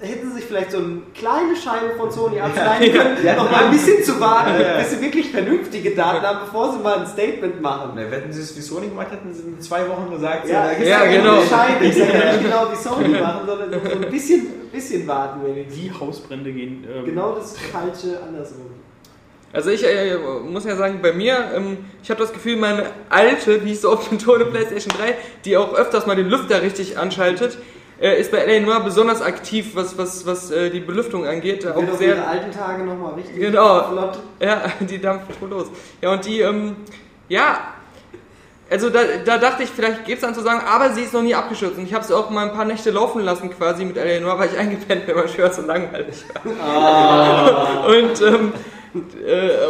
hätten 0.00 0.28
sie 0.28 0.36
sich 0.36 0.44
vielleicht 0.44 0.70
so 0.70 0.78
eine 0.78 1.02
kleine 1.14 1.56
Scheibe 1.56 1.96
von 1.96 2.10
Sony 2.10 2.40
abschneiden 2.40 2.92
können, 2.92 3.16
Ja. 3.24 3.34
noch 3.36 3.50
mal 3.50 3.64
ein 3.64 3.70
bisschen 3.72 4.02
zu 4.04 4.20
warten, 4.20 4.60
Ja. 4.60 4.78
bis 4.78 4.90
sie 4.92 5.00
wirklich 5.00 5.30
vernünftige 5.30 5.90
Daten 5.90 6.24
haben, 6.24 6.38
bevor 6.46 6.72
sie 6.72 6.78
mal 6.78 7.00
ein 7.00 7.06
Statement 7.06 7.60
machen. 7.60 7.96
Ne, 7.96 8.06
wenn 8.10 8.32
sie 8.32 8.40
es 8.42 8.56
wie 8.56 8.60
Sony 8.60 8.88
gemacht 8.88 9.08
hätten, 9.10 9.32
sind 9.34 9.48
in 9.56 9.60
zwei 9.60 9.88
Wochen 9.88 10.10
gesagt, 10.10 10.46
so, 10.46 10.52
Ja, 10.52 10.64
da 10.66 10.70
ich 10.72 10.76
gibt's 10.78 10.90
Ja, 10.90 11.04
ja 11.04 11.10
genau. 11.10 11.34
nicht 11.36 11.50
Bescheid, 11.50 11.76
ich 11.82 11.96
sag 11.96 12.14
ja 12.14 12.32
nicht 12.32 12.44
genau 12.44 12.66
wie 12.70 12.76
Sony 12.76 13.08
machen, 13.20 13.40
sondern 13.46 13.70
so 13.72 13.90
ein 14.04 14.10
bisschen, 14.10 14.46
bisschen 14.72 15.06
warten 15.08 15.44
wenigstens. 15.44 15.74
Die 15.82 15.92
Hausbrände 15.92 16.52
gehen. 16.52 16.86
Ähm, 16.88 17.04
Genau 17.04 17.32
das 17.34 17.56
Falsche 17.58 18.20
andersrum. 18.22 18.66
Also 19.52 19.70
ich 19.70 19.82
äh, 19.82 20.14
muss 20.46 20.64
ja 20.66 20.76
sagen, 20.76 21.00
bei 21.02 21.12
mir, 21.12 21.38
ähm, 21.56 21.78
ich 22.02 22.10
habe 22.10 22.20
das 22.20 22.32
Gefühl, 22.34 22.56
meine 22.56 22.84
alte, 23.08 23.64
wie 23.64 23.72
ich 23.72 23.80
so 23.80 23.90
oft 23.90 24.10
betone, 24.10 24.44
PlayStation 24.44 24.92
3, 24.96 25.14
die 25.46 25.56
auch 25.56 25.74
öfters 25.74 26.06
mal 26.06 26.14
den 26.16 26.28
Lüfter 26.28 26.60
richtig 26.62 26.98
anschaltet, 26.98 27.56
äh, 28.00 28.20
ist 28.20 28.30
bei 28.30 28.44
LA 28.44 28.60
Noir 28.60 28.80
besonders 28.80 29.22
aktiv, 29.22 29.70
was, 29.74 29.96
was, 29.98 30.24
was 30.26 30.50
äh, 30.50 30.70
die 30.70 30.80
Belüftung 30.80 31.26
angeht. 31.26 31.66
Auch 31.66 31.82
sehr, 31.96 32.16
ihre 32.16 32.26
alten 32.26 32.50
Tage 32.50 32.84
nochmal 32.84 33.14
richtig 33.14 33.36
Genau. 33.36 33.84
flott. 33.90 34.18
Ja, 34.40 34.62
die 34.80 35.00
dampft 35.00 35.26
voll 35.38 35.50
los. 35.50 35.66
Ja, 36.00 36.12
und 36.12 36.24
die, 36.24 36.40
ähm, 36.40 36.76
ja, 37.28 37.58
also 38.70 38.90
da, 38.90 39.00
da 39.24 39.38
dachte 39.38 39.62
ich, 39.62 39.70
vielleicht 39.70 40.04
gibt 40.04 40.18
es 40.18 40.20
dann 40.20 40.34
zu 40.34 40.42
sagen, 40.42 40.60
aber 40.68 40.90
sie 40.90 41.00
ist 41.02 41.14
noch 41.14 41.22
nie 41.22 41.34
abgestürzt. 41.34 41.78
Und 41.78 41.84
ich 41.84 41.94
habe 41.94 42.04
sie 42.04 42.14
auch 42.14 42.28
mal 42.30 42.48
ein 42.48 42.52
paar 42.54 42.66
Nächte 42.66 42.90
laufen 42.90 43.22
lassen 43.22 43.50
quasi 43.50 43.84
mit 43.84 43.96
Eleanor, 43.96 44.38
weil 44.38 44.50
ich 44.52 44.58
eingepennt 44.58 45.06
bin, 45.06 45.16
weil 45.16 45.28
Schwör 45.28 45.50
so 45.50 45.62
langweilig 45.62 46.24
war. 46.34 47.86
und, 47.88 48.20
ähm, 48.22 48.52
äh, 48.52 48.77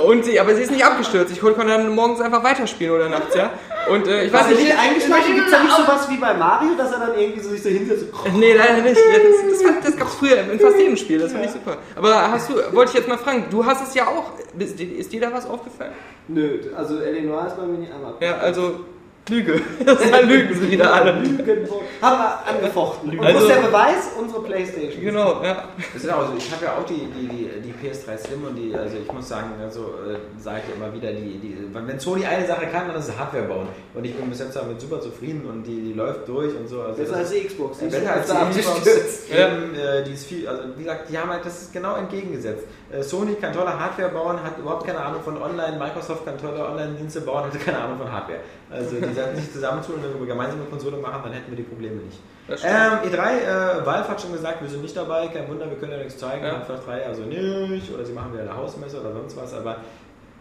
und 0.06 0.24
sie, 0.24 0.38
aber 0.38 0.54
sie 0.54 0.62
ist 0.62 0.70
nicht 0.70 0.84
abgestürzt. 0.84 1.32
Ich 1.32 1.40
konnte 1.40 1.64
dann 1.66 1.94
morgens 1.94 2.20
einfach 2.20 2.42
weiterspielen 2.44 2.94
oder 2.94 3.08
nachts, 3.08 3.34
ja. 3.34 3.50
Und 3.90 4.06
äh, 4.06 4.24
ich 4.24 4.32
weiß 4.32 4.46
Also 4.46 4.60
nicht, 4.60 4.78
eingeschlafen, 4.78 5.34
gibt 5.34 5.46
es 5.46 5.52
da 5.52 5.62
nicht 5.62 5.76
sowas 5.76 6.08
wie 6.10 6.16
bei 6.18 6.34
Mario, 6.34 6.70
dass 6.76 6.92
er 6.92 6.98
dann 7.00 7.18
irgendwie 7.18 7.40
so 7.40 7.50
sich 7.50 7.62
so 7.62 7.68
hinsetzt? 7.68 8.06
so- 8.12 8.38
Nee, 8.38 8.54
leider 8.54 8.74
nicht. 8.82 8.96
Ja, 8.96 9.18
das 9.18 9.60
das, 9.62 9.84
das 9.86 9.96
gab 9.96 10.08
es 10.08 10.14
früher 10.14 10.38
in 10.50 10.60
fast 10.60 10.78
jedem 10.78 10.96
Spiel, 10.96 11.18
das 11.18 11.32
fand 11.32 11.44
ich 11.46 11.50
super. 11.52 11.76
Aber 11.96 12.30
hast 12.30 12.48
du, 12.50 12.54
wollte 12.72 12.90
ich 12.92 12.98
jetzt 12.98 13.08
mal 13.08 13.18
fragen, 13.18 13.46
du 13.50 13.64
hast 13.64 13.86
es 13.88 13.94
ja 13.94 14.06
auch. 14.06 14.32
Ist, 14.58 14.78
dir- 14.78 14.96
ist 14.98 15.12
dir 15.12 15.20
da 15.20 15.32
was 15.32 15.48
aufgefallen? 15.48 15.92
Nö, 16.28 16.58
also 16.76 16.98
Eleanor 17.00 17.46
ist 17.46 17.56
bei 17.56 17.64
mir 17.66 17.78
nicht 17.78 17.92
einmal. 17.92 18.14
Ja, 18.20 18.36
also 18.38 18.80
Lüge. 19.28 19.60
Das 19.84 20.00
ist 20.00 20.12
halt 20.12 20.26
Lügen 20.26 20.54
sie 20.54 20.70
wieder 20.70 20.92
alle. 20.92 21.12
Lügenburg. 21.20 21.82
Haben 22.00 22.18
wir 22.18 22.46
angefochten. 22.46 23.10
Und 23.18 23.24
Also- 23.24 23.38
wo 23.40 23.42
ist 23.44 23.48
der 23.54 23.62
Beweis? 23.62 24.10
Unsere 24.18 24.42
Playstation. 24.42 25.02
Genau, 25.02 25.42
ja. 25.42 25.64
Das 25.94 26.02
ist 26.04 26.10
auch 26.10 26.26
so. 26.28 26.34
Ich 26.36 26.50
habe 26.52 26.64
ja 26.64 26.72
auch 26.76 26.84
die, 26.84 27.06
die, 27.06 27.26
die, 27.28 27.50
die 27.60 27.72
PS3 27.88 28.16
Slim 28.18 28.44
und 28.44 28.56
die, 28.56 28.74
also 28.74 28.96
ich 29.04 29.12
muss 29.12 29.28
sagen, 29.28 29.50
also 29.62 29.80
äh, 30.08 30.40
sage 30.40 30.62
ich 30.68 30.76
immer 30.76 30.92
wieder, 30.92 31.12
die, 31.12 31.38
die, 31.38 31.56
wenn 31.72 31.98
Sony 32.00 32.24
eine 32.24 32.46
Sache 32.46 32.66
kann, 32.66 32.88
dann 32.88 32.96
ist 32.96 33.08
es 33.08 33.18
Hardware 33.18 33.44
bauen. 33.44 33.68
Und 33.94 34.04
ich 34.04 34.14
bin 34.14 34.28
bis 34.30 34.38
jetzt 34.40 34.54
damit 34.56 34.80
super 34.80 35.00
zufrieden 35.00 35.44
und 35.48 35.64
die, 35.64 35.80
die 35.80 35.92
läuft 35.92 36.28
durch 36.28 36.54
und 36.54 36.68
so. 36.68 36.82
Also 36.82 36.96
Besser 36.98 37.10
das 37.12 37.20
als 37.20 37.32
ist- 37.32 37.42
die 37.42 37.46
Xbox. 37.48 37.78
Die 37.78 37.86
besser 37.86 38.12
als 38.12 38.28
ist 38.28 38.34
die 38.54 38.60
Xbox. 38.60 38.76
abgestürzt. 38.78 39.30
Eben, 39.32 39.74
äh, 39.74 40.04
die 40.04 40.12
ist 40.12 40.26
viel, 40.26 40.48
also 40.48 40.62
wie 40.76 40.82
gesagt, 40.82 41.08
die 41.10 41.18
haben 41.18 41.30
halt, 41.30 41.44
das 41.44 41.62
ist 41.62 41.72
genau 41.72 41.96
entgegengesetzt. 41.96 42.64
Äh, 42.92 43.02
Sony 43.02 43.34
kann 43.34 43.52
tolle 43.52 43.78
Hardware 43.78 44.08
bauen, 44.10 44.42
hat 44.42 44.58
überhaupt 44.58 44.86
keine 44.86 45.00
Ahnung 45.00 45.22
von 45.22 45.40
Online, 45.40 45.76
Microsoft 45.78 46.24
kann 46.24 46.38
tolle 46.38 46.64
Online-Dienste 46.66 47.20
bauen, 47.22 47.44
hat 47.44 47.64
keine 47.64 47.78
Ahnung 47.78 47.98
von 47.98 48.10
Hardware. 48.10 48.38
Also 48.70 48.96
die 48.96 49.14
sollten 49.14 49.36
sich 49.36 49.52
zusammentun 49.52 49.94
und 49.96 50.04
wenn 50.04 50.20
wir 50.20 50.26
gemeinsame 50.26 50.64
Konsole 50.64 50.96
machen, 50.98 51.20
dann 51.24 51.32
hätten 51.32 51.50
wir 51.50 51.56
die 51.56 51.62
Probleme 51.62 51.96
nicht. 52.02 52.18
Ähm, 52.48 53.10
E3, 53.10 53.80
äh, 53.80 53.86
Valve 53.86 54.08
hat 54.08 54.20
schon 54.20 54.32
gesagt, 54.32 54.60
wir 54.62 54.68
sind 54.68 54.82
nicht 54.82 54.96
dabei, 54.96 55.28
kein 55.28 55.48
Wunder, 55.48 55.68
wir 55.68 55.76
können 55.78 55.92
ja 55.92 55.98
nichts 55.98 56.18
zeigen, 56.18 56.44
Ja. 56.44 56.52
Half-Life 56.58 56.82
3 56.86 57.06
also 57.06 57.22
nicht, 57.22 57.92
oder 57.92 58.04
sie 58.04 58.12
machen 58.12 58.32
wieder 58.32 58.42
eine 58.42 58.56
Hausmesse 58.56 59.00
oder 59.00 59.12
sonst 59.12 59.36
was, 59.36 59.52
aber 59.54 59.76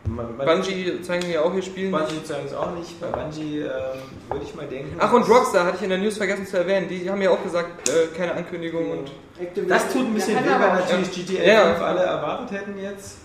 man, 0.05 0.37
man 0.37 0.45
Bungie 0.45 1.01
zeigen 1.01 1.29
ja 1.29 1.41
auch 1.41 1.51
hier 1.51 1.61
Spielen. 1.63 1.91
Bungie 1.91 2.23
zeigen 2.23 2.47
es 2.47 2.53
auch 2.53 2.71
nicht, 2.75 2.99
bei 3.01 3.07
Bungie 3.07 3.59
ähm, 3.59 3.69
würde 4.29 4.43
ich 4.45 4.55
mal 4.55 4.65
denken. 4.67 4.95
Ach, 4.99 5.11
und 5.11 5.27
Rockstar 5.27 5.65
hatte 5.65 5.77
ich 5.77 5.83
in 5.83 5.89
der 5.89 5.97
News 5.99 6.17
vergessen 6.17 6.45
zu 6.47 6.57
erwähnen. 6.57 6.87
Die 6.87 7.09
haben 7.09 7.21
ja 7.21 7.29
auch 7.29 7.43
gesagt, 7.43 7.89
äh, 7.89 8.07
keine 8.17 8.33
Ankündigung 8.33 8.89
und. 8.91 9.11
Activision- 9.39 9.67
Das 9.69 9.91
tut 9.91 10.05
ein 10.05 10.13
bisschen 10.13 10.35
Ja, 10.35 10.43
weh, 10.45 10.63
weil 10.63 10.73
natürlich 10.79 11.11
GTA 11.11 11.43
Ja. 11.43 11.63
5 11.73 11.81
alle 11.81 12.01
erwartet 12.03 12.51
hätten 12.57 12.77
jetzt. 12.81 13.17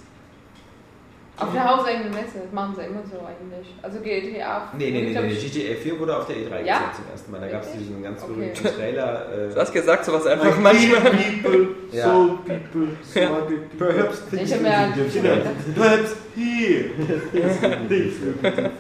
Auf 1.39 1.53
der 1.53 1.65
hauseigenen 1.77 2.11
Messe, 2.11 2.41
das 2.45 2.53
machen 2.53 2.75
sie 2.77 2.83
immer 2.83 3.01
so 3.11 3.17
eigentlich. 3.25 3.75
Also 3.81 4.01
GTA. 4.01 4.71
Nee, 4.77 4.91
nee, 4.91 5.01
nee, 5.01 5.07
Ich 5.09 5.13
glaub, 5.13 5.25
nee, 5.25 5.35
GTA 5.35 5.75
4 5.81 5.99
wurde 6.01 6.17
auf 6.17 6.27
der 6.27 6.37
E3 6.37 6.65
Ja? 6.65 6.79
gezeigt 6.79 6.97
zum 6.97 7.05
ersten 7.11 7.31
Mal. 7.33 7.41
Da 7.41 7.49
gab 7.49 7.63
es 7.63 7.73
diesen 7.73 8.03
ganz 8.03 8.23
Okay. 8.23 8.33
berühmten 8.35 8.65
Trailer. 8.65 9.27
Du 9.49 9.57
Äh, 9.57 9.61
hast 9.61 9.73
gesagt 9.73 10.05
sowas 10.05 10.27
einfach 10.27 10.59
manchmal. 10.59 11.01
People, 11.01 11.69
Ja. 11.93 12.05
soul 12.05 12.39
people, 12.45 12.89
smart 13.03 13.49
people. 13.49 13.65
Perhaps 13.79 14.23
Ich 14.33 14.53
habe 14.53 14.63
mir 14.63 14.93
Perhaps 15.75 16.17
here. 16.37 16.91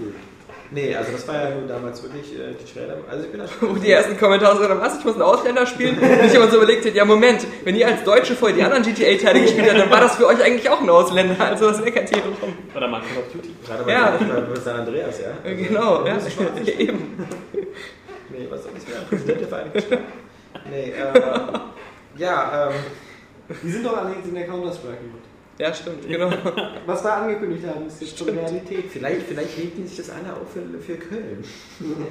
nee, 0.72 0.94
also 0.94 1.12
das 1.12 1.26
war 1.28 1.34
ja 1.34 1.50
nur 1.54 1.68
damals 1.68 2.02
wirklich 2.02 2.32
äh, 2.34 2.54
die 2.58 2.72
Trailer. 2.72 2.96
Also 3.10 3.24
ich 3.24 3.30
bin 3.30 3.40
da 3.40 3.46
Wo 3.60 3.66
schon. 3.66 3.80
die 3.82 3.90
ersten 3.90 4.16
Kommentare 4.18 4.56
so, 4.56 4.80
was, 4.80 4.98
ich 4.98 5.04
muss 5.04 5.14
einen 5.14 5.22
Ausländer 5.22 5.66
spielen? 5.66 5.98
Und 5.98 6.24
ich 6.26 6.34
immer 6.34 6.48
so 6.48 6.56
überlegt 6.56 6.84
hätte, 6.84 6.96
ja 6.96 7.04
Moment, 7.04 7.46
wenn 7.64 7.76
ihr 7.76 7.86
als 7.86 8.04
Deutsche 8.04 8.34
vorher 8.34 8.56
die 8.56 8.62
anderen 8.64 8.82
GTA-Teile 8.82 9.40
gespielt 9.42 9.68
habt, 9.70 9.80
dann 9.80 9.90
war 9.90 10.00
das 10.00 10.16
für 10.16 10.26
euch 10.26 10.42
eigentlich 10.42 10.68
auch 10.68 10.80
ein 10.80 10.90
Ausländer. 10.90 11.36
Also 11.44 11.68
das 11.68 11.80
meckert 11.82 12.08
hier 12.08 12.22
rum. 12.22 12.34
Oder 12.74 12.88
mal 12.88 13.00
Call 13.00 13.22
of 13.22 13.32
Duty. 13.32 13.54
Gerade 13.66 13.84
bei, 13.84 13.92
Ja. 13.92 14.18
San 14.62 14.76
Andreas, 14.80 15.20
ja. 15.20 15.28
Also, 15.44 15.62
Genau, 15.64 16.02
da 16.04 16.10
ja. 16.10 16.18
Eben. 16.78 17.26
Nee, 18.30 18.46
was 18.48 18.62
soll 18.62 18.72
ich 18.76 18.88
werden? 18.88 19.06
Präsident 19.08 19.40
der 19.40 19.48
Vereinigten 19.48 19.80
Staaten? 19.80 20.04
Nee, 20.70 20.90
äh, 20.92 22.18
ja, 22.18 22.68
ähm, 22.68 22.74
Die 23.62 23.70
sind 23.70 23.84
doch 23.84 23.96
alle 23.96 24.14
jetzt 24.16 24.26
in 24.28 24.34
der 24.34 24.46
Counter-Strike-Mode. 24.46 25.31
Ja, 25.62 25.72
stimmt, 25.72 26.09
genau. 26.09 26.28
Was 26.86 27.05
wir 27.05 27.14
angekündigt 27.14 27.64
haben, 27.66 27.86
ist 27.86 28.01
jetzt 28.01 28.18
schon 28.18 28.30
Realität. 28.30 28.86
vielleicht, 28.90 29.22
vielleicht 29.28 29.56
legt 29.56 29.89
sich 29.89 29.97
das 29.97 30.10
einer 30.10 30.32
auch 30.32 30.48
für, 30.52 30.62
für 30.80 30.97
Köln. 30.97 31.44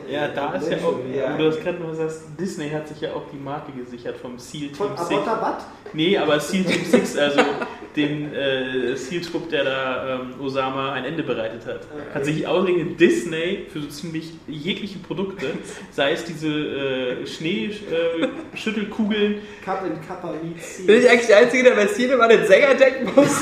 Ja, 0.09 0.29
da 0.29 0.53
ist 0.53 0.69
ja 0.71 0.77
auch, 0.77 0.97
Ja. 1.13 1.35
du 1.35 1.43
das 1.49 1.59
gerade 1.59 1.79
noch 1.79 1.93
sagst, 1.93 2.21
Disney 2.39 2.69
hat 2.69 2.87
sich 2.87 3.01
ja 3.01 3.11
auch 3.13 3.23
die 3.29 3.37
Marke 3.37 3.73
gesichert 3.73 4.15
vom 4.15 4.39
SEAL 4.39 4.67
Team 4.69 4.75
Von 4.75 4.95
6. 4.95 5.01
Abbottabad? 5.01 5.65
Nee, 5.91 6.17
aber 6.17 6.39
SEAL 6.39 6.63
Team 6.63 6.85
6, 6.85 7.17
also 7.17 7.41
den 7.95 8.33
äh, 8.33 8.95
SEAL-Trupp, 8.95 9.49
der 9.49 9.63
da 9.63 10.19
ähm, 10.21 10.33
Osama 10.39 10.93
ein 10.93 11.03
Ende 11.05 11.23
bereitet 11.23 11.65
hat, 11.65 11.81
hat 12.13 12.23
sich 12.25 12.45
ausgerechnet 12.47 12.99
Disney 12.99 13.65
für 13.71 13.81
so 13.81 13.87
ziemlich 13.87 14.31
jegliche 14.47 14.99
Produkte, 14.99 15.47
sei 15.91 16.11
es 16.13 16.23
diese 16.23 16.47
äh, 16.47 17.25
Schneeschüttelkugeln, 17.27 19.39
Cup 19.63 19.81
and 19.83 20.07
Kappa 20.07 20.33
meets 20.43 20.85
Bin 20.85 20.95
ich 20.95 21.01
Seal. 21.01 21.11
eigentlich 21.11 21.27
der 21.27 21.37
Einzige, 21.37 21.63
der 21.63 21.71
bei 21.71 21.85
Ziel 21.87 22.09
immer 22.09 22.27
den 22.27 22.45
Sänger 22.47 22.73
decken 22.75 23.09
muss? 23.15 23.41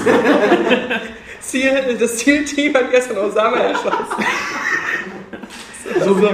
Ziel, 1.41 1.97
das 1.99 2.17
Zielteam 2.17 2.73
hat 2.73 2.91
gestern 2.91 3.17
Osama 3.17 3.57
erschossen. 3.61 4.25
So 6.03 6.21
wie, 6.21 6.25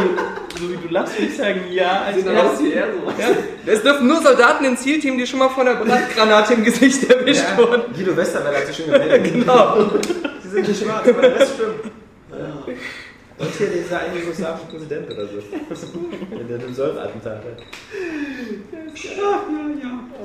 so 0.60 0.72
wie 0.72 0.78
du 0.78 0.88
lachst, 0.94 1.18
würde 1.20 1.32
ich 1.32 1.38
sagen, 1.38 1.62
ja, 1.72 2.04
als 2.04 2.18
Sieht 2.18 2.28
aus 2.28 2.62
wie 2.62 2.74
er 2.74 2.88
so. 2.88 3.22
Ja, 3.22 3.28
es 3.74 3.82
dürfen 3.82 4.08
nur 4.08 4.22
Soldaten 4.22 4.66
im 4.66 4.78
Zielteam, 4.78 5.18
die 5.18 5.26
schon 5.28 5.40
mal 5.40 5.50
von 5.50 5.68
einer 5.68 5.80
Brandgranate 5.84 6.54
im 6.54 6.64
Gesicht 6.64 7.10
erwischt 7.10 7.44
Ja, 7.52 7.58
wurden. 7.58 7.94
Guido 7.94 8.16
Westerwelle 8.16 8.58
hat 8.58 8.68
sich 8.68 8.78
schon 8.78 8.92
gemeldet. 8.92 9.24
Genau. 9.34 9.90
Sie 10.44 10.50
sind 10.50 10.68
nicht 10.68 10.84
schwarz, 10.84 11.08
aber 11.08 11.22
der 11.22 11.40
Rest 11.40 11.54
stimmt. 11.56 11.92
Und 13.38 13.50
hier 13.56 13.68
dieser 13.68 14.00
eine 14.00 14.18
jugoslawische 14.20 14.66
Präsident 14.68 15.12
oder 15.12 15.28
so. 15.28 15.40
Der 16.48 16.58
den 16.58 16.74
Säureattentat 16.74 17.44
hat. 17.44 17.64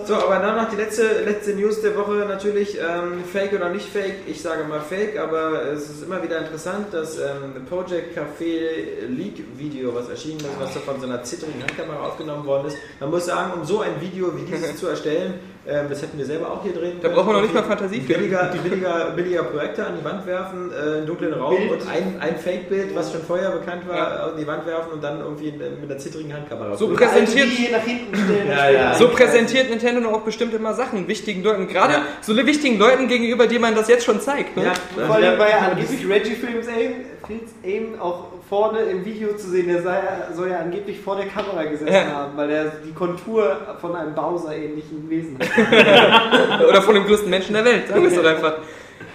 So, 0.06 0.14
aber 0.14 0.38
dann 0.38 0.56
noch 0.56 0.70
die 0.70 0.76
letzte, 0.76 1.24
letzte 1.24 1.54
News 1.54 1.82
der 1.82 1.96
Woche 1.96 2.24
natürlich. 2.28 2.78
Ähm, 2.78 3.24
fake 3.24 3.54
oder 3.54 3.70
nicht 3.70 3.86
fake? 3.86 4.28
Ich 4.28 4.40
sage 4.40 4.64
mal 4.64 4.80
fake, 4.80 5.18
aber 5.18 5.72
es 5.72 5.90
ist 5.90 6.04
immer 6.04 6.22
wieder 6.22 6.38
interessant, 6.38 6.92
dass 6.92 7.18
ähm, 7.18 7.66
Project 7.68 8.16
Café 8.16 9.06
Leak 9.08 9.42
Video, 9.56 9.94
was 9.94 10.08
erschienen 10.08 10.40
ist, 10.40 10.60
was 10.60 10.74
da 10.74 10.80
von 10.80 11.00
so 11.00 11.06
einer 11.06 11.22
zittrigen 11.24 11.60
Handkamera 11.60 12.06
aufgenommen 12.06 12.46
worden 12.46 12.68
ist. 12.68 12.76
Man 13.00 13.10
muss 13.10 13.26
sagen, 13.26 13.54
um 13.54 13.64
so 13.64 13.80
ein 13.80 14.00
Video 14.00 14.36
wie 14.36 14.44
dieses 14.44 14.76
zu 14.78 14.86
erstellen, 14.86 15.34
ähm, 15.66 15.86
das 15.90 16.00
hätten 16.00 16.16
wir 16.16 16.24
selber 16.24 16.50
auch 16.50 16.62
hier 16.62 16.72
drehen 16.72 16.98
Da 17.02 17.08
braucht 17.08 17.26
man 17.26 17.36
noch 17.36 17.42
nicht 17.42 17.52
mal 17.52 17.62
Fantasie 17.62 18.00
für. 18.00 18.14
Billiger, 18.14 18.50
billiger, 18.62 19.10
billiger 19.14 19.42
Projektor 19.44 19.86
an 19.86 19.92
die 19.98 20.04
Wand 20.04 20.26
werfen, 20.26 20.70
äh, 20.72 20.96
einen 20.96 21.06
dunklen 21.06 21.34
Raum 21.34 21.68
und 21.68 21.80
ein, 21.88 22.16
ein 22.20 22.36
Fake-Bild, 22.36 22.94
was 22.94 23.12
schon 23.12 23.22
vorher 23.22 23.50
bekannt 23.50 23.86
war, 23.86 24.30
an 24.32 24.38
die 24.38 24.46
Wand 24.46 24.64
werfen 24.66 24.92
und 24.92 25.04
dann 25.04 25.20
irgendwie 25.20 25.52
mit 25.52 25.90
einer 25.90 25.98
zittrigen 25.98 26.32
Handkamera. 26.32 26.76
So 26.76 26.86
filmen. 26.86 26.96
präsentiert, 26.96 27.48
Die 27.58 27.72
nach 27.72 27.82
hinten 27.84 28.14
stellen. 28.16 28.48
Ja, 28.48 28.70
ja. 28.70 28.94
so 28.94 29.08
präsentiert 29.08 29.68
Nintendo 29.68 30.00
noch 30.00 30.12
auch 30.14 30.22
bestimmt 30.22 30.54
immer 30.54 30.72
Sachen 30.74 31.06
wichtigen 31.08 31.42
Leuten. 31.42 31.68
Gerade 31.68 31.92
Ja. 31.92 32.02
so 32.22 32.34
wichtigen 32.36 32.78
Leuten 32.78 33.06
gegenüber, 33.08 33.46
die 33.46 33.58
man 33.58 33.74
das 33.74 33.88
jetzt 33.88 34.04
schon 34.04 34.20
zeigt. 34.20 34.56
Ne? 34.56 34.64
Ja, 34.64 34.72
Vor 35.06 35.14
allem 35.14 35.38
war 35.38 35.48
ja 35.48 35.56
ja, 35.58 35.68
angeblich 35.68 36.08
Reggie 36.08 36.34
Films 36.36 36.68
Aim, 36.68 36.92
Films 37.26 37.50
Aim 37.64 38.00
auch 38.00 38.28
vorne 38.51 38.81
im 38.81 39.05
Video 39.05 39.35
zu 39.36 39.48
sehen. 39.48 39.68
Der 39.68 39.81
sei, 39.82 40.01
soll 40.35 40.51
ja 40.51 40.59
angeblich 40.59 41.01
vor 41.01 41.16
der 41.16 41.27
Kamera 41.27 41.62
gesessen 41.64 41.93
Ja. 41.94 42.05
haben, 42.12 42.36
weil 42.36 42.51
er 42.51 42.64
die 42.85 42.93
Kontur 42.93 43.56
von 43.81 43.94
einem 43.94 44.12
Bowser-ähnlichen 44.14 45.09
Wesen 45.09 45.39
hat. 45.39 46.60
Oder 46.68 46.82
von 46.82 46.94
dem 46.97 47.06
größten 47.06 47.31
Menschen 47.31 47.55
der 47.55 47.64
Welt, 47.64 47.89
sagen 47.89 48.02
wir 48.02 48.10
es 48.10 48.16
doch 48.16 48.24
einfach. 48.24 48.55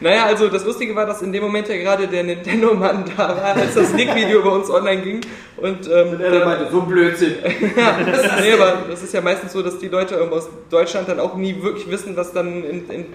Naja, 0.02 0.26
also 0.26 0.50
das 0.50 0.66
Lustige 0.66 0.96
war, 0.96 1.06
dass 1.06 1.22
in 1.22 1.32
dem 1.32 1.44
Moment 1.44 1.68
ja 1.70 1.78
gerade 1.78 2.08
der 2.08 2.24
Nintendo-Mann 2.24 3.06
da 3.16 3.30
war, 3.30 3.56
als 3.56 3.74
das 3.76 3.94
Leak-Video 3.94 4.42
bei 4.44 4.50
uns 4.50 4.70
online 4.70 5.02
ging. 5.02 5.22
Und, 5.58 5.88
ähm, 5.88 6.10
Und 6.14 6.22
er 6.22 6.32
dann 6.32 6.46
meinte, 6.46 6.68
so 6.72 6.82
ein 6.82 6.88
Blödsinn. 6.88 7.36
nee, 7.44 8.54
aber 8.54 8.84
das 8.90 9.02
ist 9.04 9.14
ja 9.14 9.22
meistens 9.22 9.54
so, 9.54 9.62
dass 9.62 9.78
die 9.80 9.88
Leute 9.88 10.16
irgendwo 10.16 10.36
aus 10.38 10.50
Deutschland 10.70 11.08
dann 11.08 11.20
auch 11.20 11.36
nie 11.36 11.62
wirklich 11.64 11.90
wissen, 11.90 12.16
was 12.18 12.34
dann 12.34 12.64
in, 12.64 12.90
in 12.90 13.06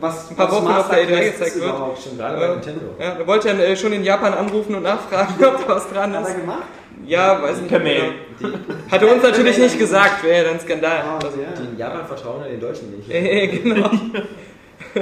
Was, 0.00 0.30
ein 0.30 0.36
paar 0.36 0.46
was 0.48 0.54
Wochen 0.56 0.66
auf 0.68 0.88
der 0.88 0.96
Master 0.96 0.96
E3 0.96 1.06
Quest 1.06 1.32
gezeigt 1.38 1.56
ist 1.56 1.60
wird. 1.62 1.74
Schon 2.02 2.18
gerade 2.18 2.38
bei 2.38 2.48
Nintendo. 2.48 2.80
Ja, 3.00 3.04
er 3.18 3.26
wollte 3.26 3.48
dann 3.48 3.60
äh, 3.60 3.76
schon 3.76 3.92
in 3.92 4.04
Japan 4.04 4.32
anrufen 4.34 4.74
und 4.76 4.84
nachfragen, 4.84 5.34
ob 5.44 5.66
da 5.66 5.74
was 5.74 5.88
dran 5.90 6.14
Hat 6.14 6.22
er 6.24 6.28
ist. 6.30 6.40
gemacht? 6.40 6.62
Ja, 7.06 7.42
weiß 7.42 7.56
nicht. 7.58 7.68
Per 7.68 7.78
Mail. 7.78 8.02
genau. 8.40 8.58
Hat 8.90 9.02
er 9.02 9.12
uns 9.14 9.22
natürlich 9.22 9.56
nicht 9.58 9.78
gesagt, 9.78 10.22
wäre 10.24 10.36
ja 10.38 10.44
dann 10.44 10.54
ein 10.54 10.60
Skandal. 10.60 11.02
Ah, 11.04 11.14
Also, 11.24 11.40
ja. 11.40 11.46
Die 11.60 11.72
in 11.72 11.78
Japan 11.78 12.06
vertrauen 12.06 12.42
ja 12.42 12.48
den 12.48 12.60
Deutschen 12.60 12.90
nicht. 12.96 13.10
äh, 13.10 13.46
genau. 13.62 13.90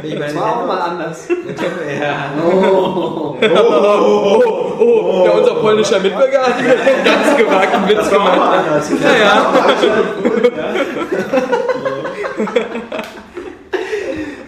Ich 0.02 0.12
meine, 0.14 0.24
Das 0.26 0.34
war 0.36 0.56
auch 0.62 0.66
mal 0.66 0.78
anders. 0.80 1.28
Ja. 1.28 2.30
Oh, 2.44 3.36
ja, 3.40 5.30
unser 5.32 5.54
polnischer 5.54 6.00
Mitbürger 6.00 6.42
hat 6.42 6.60
hier 6.60 6.70
einen 6.72 7.04
ganz 7.04 7.36
gewagten 7.36 7.88
Witz 7.88 8.10
gemacht. 8.10 8.64
Ja, 9.02 9.14
ja. 9.24 9.52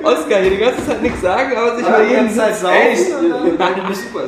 Oskar 0.02 0.38
hier 0.40 0.50
die 0.50 0.56
ganze 0.58 0.86
Zeit 0.86 1.02
nichts 1.02 1.20
sagen, 1.20 1.56
aber 1.56 1.76
sich 1.76 1.88
mal 1.88 2.02
die 2.04 2.10
jeden 2.10 2.26
ganze 2.26 2.36
Zeit 2.38 2.56
saufen 2.56 2.76
echt. 2.76 3.10
Nein, 3.58 3.74
du 3.76 3.88
bist 3.88 4.02
super. 4.08 4.20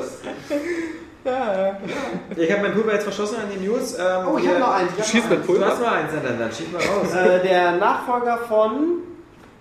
Ich 2.36 2.50
habe 2.52 2.62
mein 2.62 2.72
Pulver 2.72 2.92
jetzt 2.94 3.04
verschossen 3.04 3.36
an 3.36 3.44
die 3.54 3.66
News. 3.66 3.94
Ähm, 3.94 4.26
Oh, 4.26 4.38
ich 4.38 4.48
habe 4.48 4.58
noch 4.58 4.74
eins. 4.74 4.90
Schieß 5.08 5.24
mit 5.24 5.38
eins. 5.38 5.46
Du 5.46 5.52
Pulver. 5.52 5.66
hast 5.66 5.80
mal 5.80 5.92
eins, 5.94 6.10
dann, 6.22 6.38
dann 6.38 6.50
schieß 6.50 6.66
mal 6.72 6.80
raus. 6.80 7.14
Äh, 7.14 7.46
der 7.46 7.72
Nachfolger 7.72 8.38
von 8.48 9.02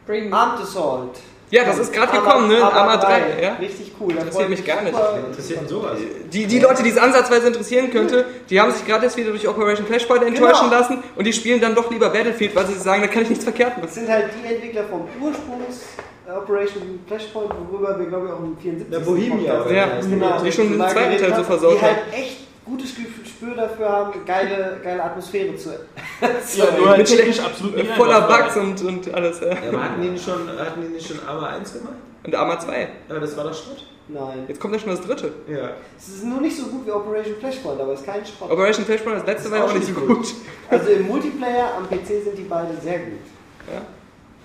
Bring 0.07 0.33
Armed 0.33 0.61
Assault. 0.63 1.19
Ja, 1.51 1.63
das 1.63 1.79
ist 1.79 1.91
gerade 1.91 2.11
gekommen, 2.11 2.47
ne? 2.47 2.61
Arma 2.63 2.97
3. 2.97 3.41
Ja? 3.41 3.53
Richtig 3.55 3.91
cool. 3.99 4.13
Da 4.13 4.21
Interessiert 4.21 4.49
mich 4.49 4.59
ich 4.59 4.65
gar 4.65 4.81
nicht. 4.83 4.95
interessiert 5.27 5.67
sowas? 5.69 5.97
Die, 6.31 6.45
die 6.45 6.59
Leute, 6.59 6.83
die 6.83 6.89
es 6.89 6.97
ansatzweise 6.97 7.47
interessieren 7.47 7.89
könnte, 7.91 8.25
die 8.49 8.59
haben 8.61 8.71
sich 8.71 8.85
gerade 8.85 9.05
jetzt 9.05 9.17
wieder 9.17 9.31
durch 9.31 9.47
Operation 9.47 9.85
Flashpoint 9.87 10.23
enttäuschen 10.23 10.69
Genau. 10.69 10.79
lassen 10.79 11.03
und 11.15 11.25
die 11.25 11.33
spielen 11.33 11.59
dann 11.59 11.73
doch 11.75 11.89
lieber 11.89 12.09
Battlefield, 12.09 12.55
weil 12.55 12.67
sie 12.67 12.73
sagen, 12.75 13.01
da 13.01 13.07
kann 13.07 13.23
ich 13.23 13.29
nichts 13.29 13.43
verkehrt 13.43 13.73
Das 13.77 13.81
machen. 13.81 13.89
sind 13.93 14.09
halt 14.09 14.25
die 14.43 14.53
Entwickler 14.53 14.83
vom 14.89 15.01
Ursprungs 15.19 15.81
äh, 16.27 16.31
Operation 16.31 16.99
Flashpoint, 17.07 17.49
worüber 17.71 17.97
wir 17.97 18.05
glaube 18.05 18.27
ich 18.27 18.33
auch 18.33 18.39
im 18.39 18.55
74. 18.57 18.91
Der 18.91 18.99
Bohemia, 18.99 19.71
Ja, 19.71 19.85
heißt 19.95 20.09
genau, 20.09 20.41
die 20.43 20.51
schon 20.51 20.67
im 20.67 20.77
mal 20.77 20.89
zweiten 20.91 21.17
Teil 21.17 21.29
so 21.29 21.35
haben, 21.37 21.45
versaut 21.45 21.77
Die 21.77 21.81
halt 21.81 21.95
haben. 21.97 22.13
echt 22.13 22.37
gutes 22.69 22.95
Gespür 22.95 23.55
dafür 23.55 23.89
haben, 23.89 24.25
geile, 24.25 24.79
geile 24.83 25.03
Atmosphäre 25.03 25.55
zu 25.55 25.69
Ja, 26.21 26.65
nur 26.77 26.89
halt 26.89 26.97
Mit 26.99 27.07
technisch 27.07 27.39
absolut 27.39 27.75
nicht 27.75 27.91
Voller. 27.91 28.21
Bugs 28.21 28.57
und, 28.57 28.81
und 28.83 29.13
alles. 29.13 29.39
Ja. 29.39 29.47
Ja, 29.47 29.69
aber 29.69 29.83
hatten 29.83 30.01
die 30.01 30.09
nicht 30.09 30.23
schon, 30.23 30.47
hatten 30.47 30.81
die 30.81 30.87
nicht 30.89 31.07
schon 31.07 31.17
Arma 31.27 31.47
1 31.49 31.73
gemacht? 31.73 31.93
Und 32.23 32.35
Arma 32.35 32.59
2. 32.59 32.87
Aber 33.09 33.19
das 33.19 33.35
war 33.35 33.45
doch 33.45 33.53
Schrott. 33.53 33.85
Nein. 34.07 34.45
Jetzt 34.47 34.59
kommt 34.59 34.73
ja 34.73 34.79
schon 34.79 34.89
das 34.89 35.01
dritte. 35.01 35.31
Ja. 35.47 35.71
Es 35.97 36.07
ist 36.07 36.23
nur 36.23 36.41
nicht 36.41 36.57
so 36.57 36.65
gut 36.65 36.85
wie 36.85 36.91
Operation 36.91 37.35
Flashpoint, 37.39 37.79
aber 37.79 37.93
es 37.93 37.99
ist 37.99 38.05
kein 38.07 38.25
Schrott. 38.25 38.51
Operation 38.51 38.85
Flashpoint, 38.85 39.17
das 39.17 39.25
letzte 39.25 39.49
Das 39.49 39.51
war 39.51 39.59
ja 39.59 39.65
ist 39.65 39.71
auch 39.71 39.75
nicht 39.75 39.87
so 39.87 39.93
schon 39.93 40.07
gut. 40.07 40.27
Also 40.69 40.89
im 40.89 41.07
Multiplayer 41.07 41.73
am 41.77 41.87
PC 41.87 42.23
sind 42.23 42.37
die 42.37 42.43
beiden 42.43 42.79
sehr 42.81 42.99
gut. 42.99 43.19
Ja. 43.71 43.81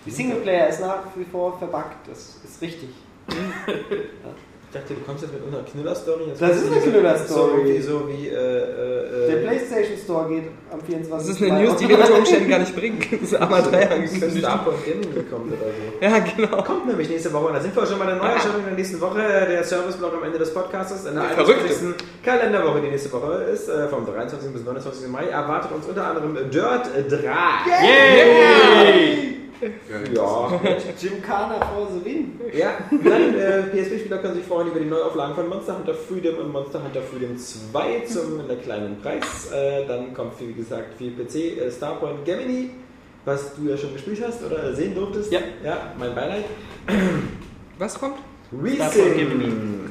Die 0.05 0.11
Singleplayer 0.11 0.69
ist 0.69 0.81
nach 0.81 0.99
wie 1.17 1.25
vor 1.25 1.59
verbuggt, 1.59 2.07
das 2.07 2.41
ist 2.45 2.61
richtig. 2.61 2.91
Ich 4.75 4.81
dachte, 4.81 4.95
du 4.95 5.07
kommst 5.07 5.23
jetzt 5.23 5.33
mit 5.33 5.45
unserer 5.45 5.63
Knüller-Story. 5.63 6.25
Jetzt 6.27 6.43
Das 6.43 6.57
ist 6.57 6.73
eine 6.73 6.81
Knüller-Story. 6.81 7.63
So 7.65 7.65
wie, 7.65 7.81
so 7.81 8.09
wie, 8.09 8.27
äh, 8.27 8.33
äh, 8.35 9.27
Der 9.29 9.39
äh, 9.39 9.43
PlayStation 9.43 9.97
Store 9.97 10.29
geht 10.29 10.51
am 10.73 10.81
24. 10.81 11.29
Das 11.29 11.29
ist 11.29 11.43
eine 11.49 11.63
News, 11.63 11.77
die 11.77 11.89
wir 11.89 11.97
unter 11.97 12.19
Umständen 12.19 12.49
gar 12.51 12.59
nicht 12.59 12.75
bringen. 12.75 12.99
Das 13.09 13.21
ist 13.23 13.41
Arma 13.41 13.61
3 13.61 13.89
angekündigt. 13.89 14.39
Starpoint 14.39 14.85
Gaming 14.85 15.15
gekommen 15.15 15.53
oder 15.53 15.71
so. 15.71 16.05
Ja, 16.05 16.19
genau. 16.19 16.61
Kommt 16.65 16.89
nämlich 16.89 17.09
nächste 17.09 17.33
Woche. 17.33 17.47
Und 17.47 17.55
da 17.55 17.61
sind 17.61 17.77
wir 17.77 17.87
schon 17.87 18.01
bei 18.01 18.07
der 18.07 18.17
Neuerscheinung 18.17 18.59
in 18.59 18.65
der 18.65 18.75
nächsten 18.75 19.01
Woche. 19.01 19.21
Der 19.21 19.63
Serviceblock 19.63 20.15
am 20.15 20.25
Ende 20.25 20.39
des 20.39 20.53
Podcasts. 20.53 21.07
In 21.07 21.15
der 21.15 21.23
Verrückt. 21.23 21.61
21. 21.61 21.95
Kalenderwoche, 22.25 22.81
die 22.81 22.89
nächste 22.89 23.13
Woche 23.13 23.45
ist, 23.53 23.69
äh, 23.69 23.87
vom 23.87 24.05
23. 24.05 24.51
bis 24.51 24.65
29. 24.65 25.07
Mai, 25.09 25.27
erwartet 25.27 25.71
uns 25.71 25.87
unter 25.87 26.05
anderem 26.05 26.51
Dirt 26.51 26.89
3. 27.09 27.29
Ja. 30.15 30.61
Gymkhana 31.01 31.65
for 31.67 31.89
the 31.93 32.05
win. 32.05 32.41
Ja, 32.53 32.79
dann 32.91 33.35
äh, 33.35 33.63
PSP-Spieler 33.63 34.19
können 34.19 34.35
sich 34.35 34.45
freuen 34.45 34.69
über 34.69 34.81
die 34.81 34.87
Neuauflagen 34.87 35.35
von 35.35 35.49
Monster 35.49 35.79
Hunter 35.79 35.95
Freedom 35.95 36.39
und 36.39 36.53
Monster 36.53 36.83
Hunter 36.83 37.03
Freedom 37.03 37.37
2 37.37 38.01
zum 38.07 38.41
äh, 38.49 38.57
kleinen 38.57 39.01
Preis. 39.01 39.51
Äh, 39.53 39.87
dann 39.87 40.15
kommt, 40.15 40.33
wie 40.41 40.53
gesagt, 40.53 40.95
viel 40.99 41.13
PC 41.13 41.59
äh, 41.59 41.71
Starpoint 41.71 42.25
Gemini, 42.25 42.71
was 43.25 43.55
du 43.55 43.69
ja 43.69 43.77
schon 43.77 43.93
gespielt 43.93 44.23
hast 44.27 44.45
oder 44.45 44.75
sehen 44.75 44.95
durftest. 44.95 45.33
Ja. 45.33 45.41
Ja, 45.65 45.93
mein 45.99 46.15
Beileid. 46.15 46.45
Was 47.79 47.99
kommt? 47.99 48.19
Resing. 48.53 49.91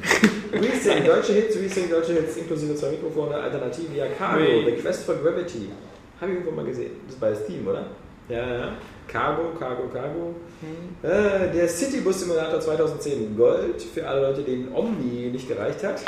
Resing, 0.52 1.04
deutsche 1.04 1.32
Hits, 1.32 1.56
Resing, 1.56 1.90
deutsche 1.90 2.12
Hits, 2.12 2.36
inklusive 2.36 2.76
zwei 2.76 2.90
Mikrofone, 2.90 3.34
Alternative 3.34 3.92
via 3.92 4.06
Cargo. 4.06 4.64
The 4.64 4.72
Quest 4.72 5.04
for 5.04 5.16
Gravity. 5.16 5.70
Habe 6.20 6.30
ich 6.30 6.38
irgendwo 6.38 6.54
mal 6.54 6.64
gesehen. 6.64 6.92
Das 7.06 7.14
ist 7.14 7.20
bei 7.20 7.34
Steam, 7.34 7.66
oder? 7.66 7.86
Ja, 8.28 8.54
ja. 8.54 8.72
Cargo, 9.08 9.52
Cargo, 9.58 9.88
Cargo. 9.92 10.34
Äh, 11.02 11.52
der 11.52 11.68
Citybus 11.68 12.20
Simulator 12.20 12.60
2010 12.60 13.36
Gold, 13.36 13.82
für 13.82 14.06
alle 14.06 14.28
Leute, 14.28 14.42
denen 14.42 14.72
Omni 14.74 15.30
nicht 15.30 15.48
gereicht 15.48 15.82
hat. 15.84 16.02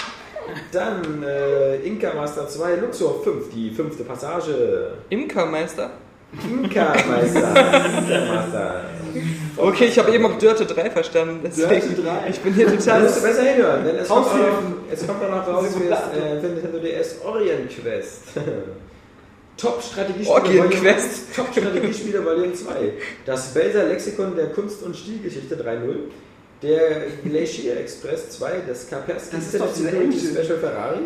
Dann 0.73 1.23
äh, 1.23 1.77
Inka 1.77 2.15
Master 2.15 2.49
2 2.49 2.77
Luxor 2.77 3.23
5, 3.23 3.51
die 3.53 3.71
fünfte 3.71 4.05
Passage. 4.05 4.93
Imkermeister? 5.11 5.91
Inka 6.49 6.95
Meister. 7.09 7.49
Master. 8.33 8.85
Okay, 9.57 9.87
ich 9.87 9.99
habe 9.99 10.13
eben 10.13 10.27
auch 10.27 10.39
Dörte 10.39 10.67
3 10.67 10.91
verstanden. 10.91 11.41
Deswegen, 11.45 11.69
Dirty 11.69 12.03
3. 12.03 12.31
ich 12.31 12.41
bin 12.41 12.55
hier 12.55 12.67
total. 12.67 13.03
musst 13.03 13.19
du 13.19 13.23
besser 13.23 13.43
hinhören, 13.43 13.85
denn 13.85 13.97
es 13.97 14.09
kommt, 14.09 14.27
auch 14.27 14.35
noch, 14.35 14.63
es 14.91 15.07
kommt 15.07 15.25
auch 15.25 15.31
noch 15.31 15.49
raus 15.49 15.67
für, 15.75 15.85
äh, 15.85 16.41
für 16.41 16.47
Nintendo 16.49 16.79
DS 16.79 17.17
Orient 17.25 17.71
Quest. 17.71 18.23
Top 19.57 19.83
Strategiespiele 19.83 20.31
Orient 20.35 20.65
Volume- 20.75 20.81
Quest. 20.81 21.35
Top 21.35 21.49
Strategiespiele 21.53 22.25
Volume 22.25 22.53
2. 22.53 22.93
Das 23.25 23.55
Belser 23.55 23.85
Lexikon 23.85 24.37
der 24.37 24.47
Kunst- 24.49 24.83
und 24.83 24.95
Stilgeschichte 24.97 25.57
3.0. 25.57 25.97
Der 26.63 27.03
Glacier 27.25 27.79
Express 27.79 28.31
2, 28.31 28.63
das 28.67 28.89
Kaspersky 28.89 29.37
Das 29.37 29.45
ist 29.47 29.61
doch 29.61 29.67
Internet 29.77 30.13
Security 30.13 30.19
Engine. 30.19 30.45
Special 30.45 30.59
Ferrari. 30.59 30.99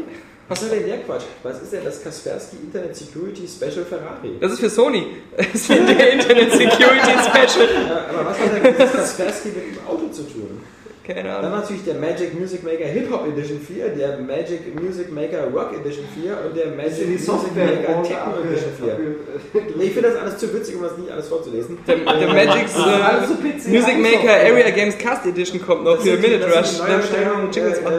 Was 0.49 0.61
soll 0.61 0.69
denn 0.71 0.87
der 0.87 0.99
Quatsch? 0.99 1.23
Was 1.45 1.63
ist 1.63 1.73
denn 1.73 1.85
das 1.85 2.03
Kaspersky 2.03 2.57
Internet 2.57 2.97
Security 2.97 3.47
Special 3.49 3.85
Ferrari? 3.85 4.33
Das 4.41 4.53
ist 4.53 4.61
für 4.61 4.71
Sony. 4.71 5.07
Das 5.37 5.47
ist 5.55 5.69
der 5.71 6.13
Internet 6.13 6.53
Security 6.53 7.13
Special. 7.31 7.69
Ja, 7.89 8.07
aber 8.11 8.27
was 8.31 8.39
hat 8.39 8.65
denn 8.65 8.75
das 8.79 8.93
Kaspersky 8.93 9.49
mit 9.49 9.77
dem 9.77 9.87
Auto 9.89 10.09
zu 10.09 10.23
tun? 10.23 10.61
Keine 11.15 11.29
Dann 11.29 11.45
Ahnung. 11.45 11.61
natürlich 11.61 11.85
der 11.85 11.95
Magic 11.95 12.39
Music 12.39 12.63
Maker 12.63 12.85
Hip 12.85 13.11
Hop 13.11 13.27
Edition 13.27 13.61
4, 13.61 13.89
der 13.91 14.19
Magic 14.19 14.81
Music 14.81 15.11
Maker 15.13 15.45
Rock 15.53 15.75
Edition 15.75 16.05
4 16.15 16.39
und 16.47 16.57
der 16.57 16.67
Magic 16.69 17.09
Music 17.09 17.57
Maker 17.57 18.03
Techno 18.05 18.35
Edition 18.47 18.73
4. 18.79 19.85
Ich 19.85 19.93
finde 19.93 20.09
das 20.11 20.19
alles 20.21 20.39
zu 20.39 20.55
witzig, 20.55 20.77
um 20.77 20.83
das 20.83 20.97
nicht 20.99 21.11
alles 21.11 21.27
vorzulesen. 21.27 21.79
Der, 21.87 21.97
der 21.97 22.29
Magic's 22.29 22.77
Alles 22.77 23.31
äh, 23.31 23.71
Music 23.71 23.99
Maker. 23.99 24.35
Area 24.35 24.71
Games 24.71 24.97
Cast 24.99 25.27
Edition 25.27 25.61
kommt 25.61 25.85
noch 25.85 25.99
für 26.01 26.17
Minute 26.17 26.39
das 26.39 26.79
Rush. 26.79 26.87
Dann 26.87 27.03
schnell 27.03 27.25
noch 27.25 27.39
Neuerscheinungen 27.39 27.53
Jingles 27.53 27.79
äh, 27.79 27.83
machen. 27.83 27.97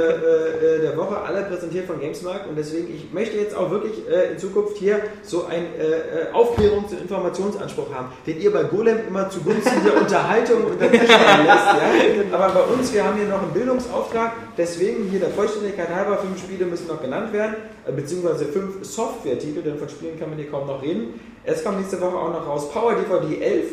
Woche, 1.02 1.18
alle 1.18 1.42
präsentiert 1.44 1.88
von 1.88 2.00
Gamesmarkt 2.00 2.48
und 2.48 2.56
deswegen, 2.58 2.96
ich 2.96 3.12
möchte 3.12 3.36
jetzt 3.38 3.56
auch 3.56 3.70
wirklich 3.72 4.08
äh, 4.10 4.32
in 4.32 4.40
Zukunft 4.40 4.78
hier 4.78 5.02
so 5.24 5.48
einen 5.48 5.68
äh, 5.78 5.82
äh, 5.82 6.34
Aufklärungs- 6.34 6.92
und 6.92 7.02
Informationsanspruch 7.02 7.94
haben, 7.94 8.14
den 8.26 8.40
ihr 8.40 8.54
bei 8.54 8.64
Golem 8.64 9.00
immer 9.06 9.30
zugunsten 9.30 9.84
der 9.84 9.98
Unterhaltung 10.02 10.80
der 10.80 10.92
Technik 10.92 11.10
lässt. 11.10 12.30
Ja? 12.30 12.38
Aber 12.38 12.54
bei 12.54 12.74
uns, 12.74 12.94
wir 12.94 13.02
wir 13.02 13.08
haben 13.08 13.18
hier 13.18 13.28
noch 13.30 13.42
einen 13.42 13.52
Bildungsauftrag, 13.52 14.34
deswegen 14.56 15.10
hier 15.10 15.20
der 15.20 15.32
Vollständigkeit 15.32 15.90
halber, 15.90 16.20
fünf 16.20 16.38
Spiele 16.38 16.66
müssen 16.66 16.86
noch 16.86 17.02
genannt 17.02 17.34
werden, 17.34 17.56
äh, 17.88 17.92
beziehungsweise 17.92 18.46
fünf 18.46 18.86
Software-Titel, 18.86 19.64
denn 19.64 19.80
von 19.80 19.90
Spielen 19.90 20.20
kann 20.20 20.30
man 20.30 20.38
hier 20.38 20.52
kaum 20.52 20.68
noch 20.68 20.84
reden. 20.84 21.20
Es 21.44 21.64
kommt 21.64 21.80
nächste 21.80 22.00
Woche 22.00 22.16
auch 22.16 22.30
noch 22.32 22.46
raus 22.46 22.72
Power 22.72 22.94
DVD 22.94 23.42
11. 23.42 23.70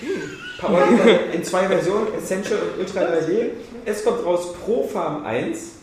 Power 0.60 0.80
DVD 0.90 1.32
in 1.32 1.44
zwei 1.44 1.68
Versionen, 1.68 2.08
Essential 2.18 2.58
und 2.58 2.80
Ultra 2.80 3.02
3D. 3.02 3.50
Es 3.84 4.04
kommt 4.04 4.24
raus 4.24 4.52
Pro 4.54 4.82
Farm 4.82 5.24
1. 5.24 5.75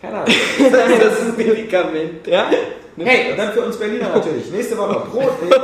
Keine 0.00 0.14
Ahnung. 0.14 0.26
Das 0.70 1.18
ist 1.18 1.22
ein 1.22 1.36
Medikament. 1.36 2.26
Ja? 2.26 2.50
Hey, 2.98 3.30
und 3.32 3.38
dann 3.38 3.52
für 3.52 3.62
uns 3.62 3.76
Berliner 3.76 4.10
natürlich. 4.10 4.50
Nächste 4.50 4.76
Woche 4.76 5.06
Pro, 5.10 5.20
äh, 5.20 5.54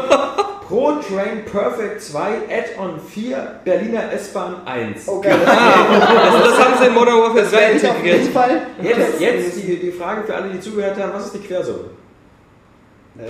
Pro 0.66 0.92
Train 0.92 1.44
Perfect 1.50 2.00
2 2.02 2.20
Add-on 2.50 3.00
4 3.00 3.60
Berliner 3.64 4.12
S-Bahn 4.12 4.56
1. 4.64 5.06
Okay. 5.08 5.32
Also 5.46 6.38
das 6.50 6.58
haben 6.64 6.74
sie 6.80 6.86
in 6.86 6.94
Modern 6.94 7.18
Warfare 7.20 7.44
3 7.44 7.72
Ich 7.72 7.86
auf 7.86 7.96
integriert. 7.96 8.18
jeden 8.20 8.32
Fall. 8.32 8.62
Jetzt, 8.82 9.20
jetzt 9.20 9.56
die, 9.56 9.76
die 9.76 9.92
Frage 9.92 10.22
für 10.24 10.34
alle, 10.34 10.48
die 10.50 10.60
zugehört 10.60 10.96
haben: 10.98 11.12
Was 11.14 11.26
ist 11.26 11.34
die 11.34 11.40
Quersumme? 11.46 11.90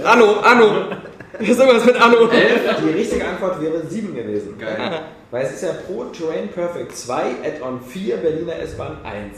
Anno, 0.05 0.41
Anno. 0.41 0.71
Das 1.39 1.49
ist 1.49 1.59
irgendwas 1.59 1.85
mit 1.85 2.01
Anno. 2.01 2.27
Die 2.29 2.91
richtige 2.91 3.27
Antwort 3.27 3.61
wäre 3.63 3.87
7 3.87 4.15
gewesen. 4.15 4.59
Geil. 4.59 5.03
Weil 5.31 5.45
es 5.45 5.53
ist 5.53 5.63
ja 5.63 5.73
Pro 5.87 6.05
Train 6.05 6.49
Perfect 6.49 6.97
2 6.97 7.23
Add-on 7.45 7.81
4 7.83 8.17
Berliner 8.17 8.59
S-Bahn 8.61 8.99
1. 9.05 9.37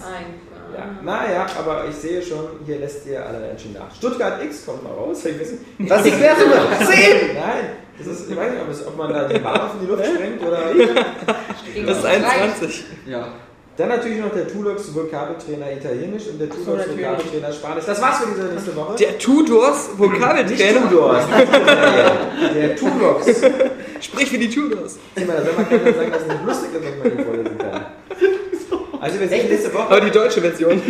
Ja, 0.76 0.84
naja, 1.02 1.46
aber 1.58 1.86
ich 1.88 1.96
sehe 1.96 2.22
schon, 2.22 2.46
hier 2.64 2.78
lässt 2.78 3.04
ihr 3.06 3.26
alle 3.26 3.48
entschieden 3.48 3.76
nach. 3.78 3.92
Stuttgart 3.94 4.42
X 4.44 4.64
kommt 4.64 4.84
mal 4.84 4.92
raus. 4.92 5.24
Ich 5.24 5.40
weiß 5.40 5.50
nicht. 5.52 5.90
Was 5.90 6.06
ist 6.06 6.14
die 6.14 6.18
Quersumme? 6.20 6.54
Zehn! 6.78 7.34
Nein, 7.34 7.70
das 7.98 8.06
ist, 8.06 8.30
ich 8.30 8.36
weiß 8.36 8.52
nicht, 8.52 8.62
ob, 8.62 8.70
es, 8.70 8.86
ob 8.86 8.96
man 8.96 9.12
da 9.12 9.26
den 9.26 9.42
Bahnhof 9.42 9.74
in 9.74 9.80
die 9.80 9.86
Luft 9.86 10.06
sprengt 10.06 10.42
oder. 10.42 10.60
Das 11.86 11.98
ist 11.98 12.04
21. 12.04 12.84
Ja. 13.06 13.28
Dann 13.80 13.88
natürlich 13.88 14.18
noch 14.18 14.30
der 14.30 14.46
Tulux 14.46 14.94
Vokabeltrainer 14.94 15.72
Italienisch 15.72 16.26
und 16.26 16.38
der 16.38 16.50
Tulux 16.50 16.66
natürlich. 16.68 16.98
Vokabeltrainer 16.98 17.50
Spanisch. 17.50 17.84
Das 17.86 18.02
war's 18.02 18.18
für 18.18 18.26
diese 18.34 18.48
nächste 18.48 18.76
Woche. 18.76 18.94
Der 18.96 19.18
Tudors 19.18 19.88
Nicht 19.88 19.98
Vokabeltrainer. 19.98 20.90
Tudors. 20.90 21.24
Der 22.54 22.76
Tulux. 22.76 23.40
Sprich 24.02 24.32
wie 24.32 24.38
die 24.38 24.50
Tudors. 24.50 24.98
Mal, 25.16 25.24
da 25.28 25.42
soll 25.44 25.52
man 25.56 25.66
keiner 25.66 25.94
sagen, 25.94 26.10
dass 26.12 26.20
es 26.20 26.28
nicht 26.28 26.44
lustig 26.44 26.68
ist, 26.74 26.82
was 26.84 27.08
man 27.08 27.16
hier 27.16 27.24
vorlesen 27.24 27.58
kann. 27.58 27.86
Also 29.00 29.18
wir 29.18 29.28
sehen 29.28 29.48
nächste 29.48 29.70
Aber 29.70 29.90
Woche, 29.96 30.00
die 30.02 30.10
deutsche 30.10 30.40
Version. 30.42 30.82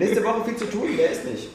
nächste 0.00 0.24
Woche 0.24 0.44
viel 0.46 0.56
zu 0.56 0.64
tun. 0.64 0.88
Wer 0.96 1.12
ist 1.12 1.24
nicht? 1.24 1.48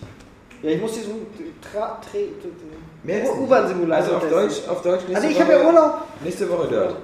Ja, 0.61 0.69
ich 0.69 0.79
muss 0.79 0.93
diesen 0.93 1.15
Tra 1.61 1.99
Tra? 1.99 3.29
U-Bahn-Simulator 3.41 3.95
Also 4.05 4.15
auf. 4.15 4.29
Deutsch, 4.29 4.55
auf 4.69 4.81
Deutsch 4.83 5.01
nächste 5.09 5.15
Also 5.17 5.27
ich 5.27 5.35
Woche. 5.35 5.43
habe 5.43 5.51
ja 5.51 5.67
Urlaub. 5.67 6.03
Nächste 6.23 6.49
Woche 6.49 6.67
Dirt. 6.69 6.95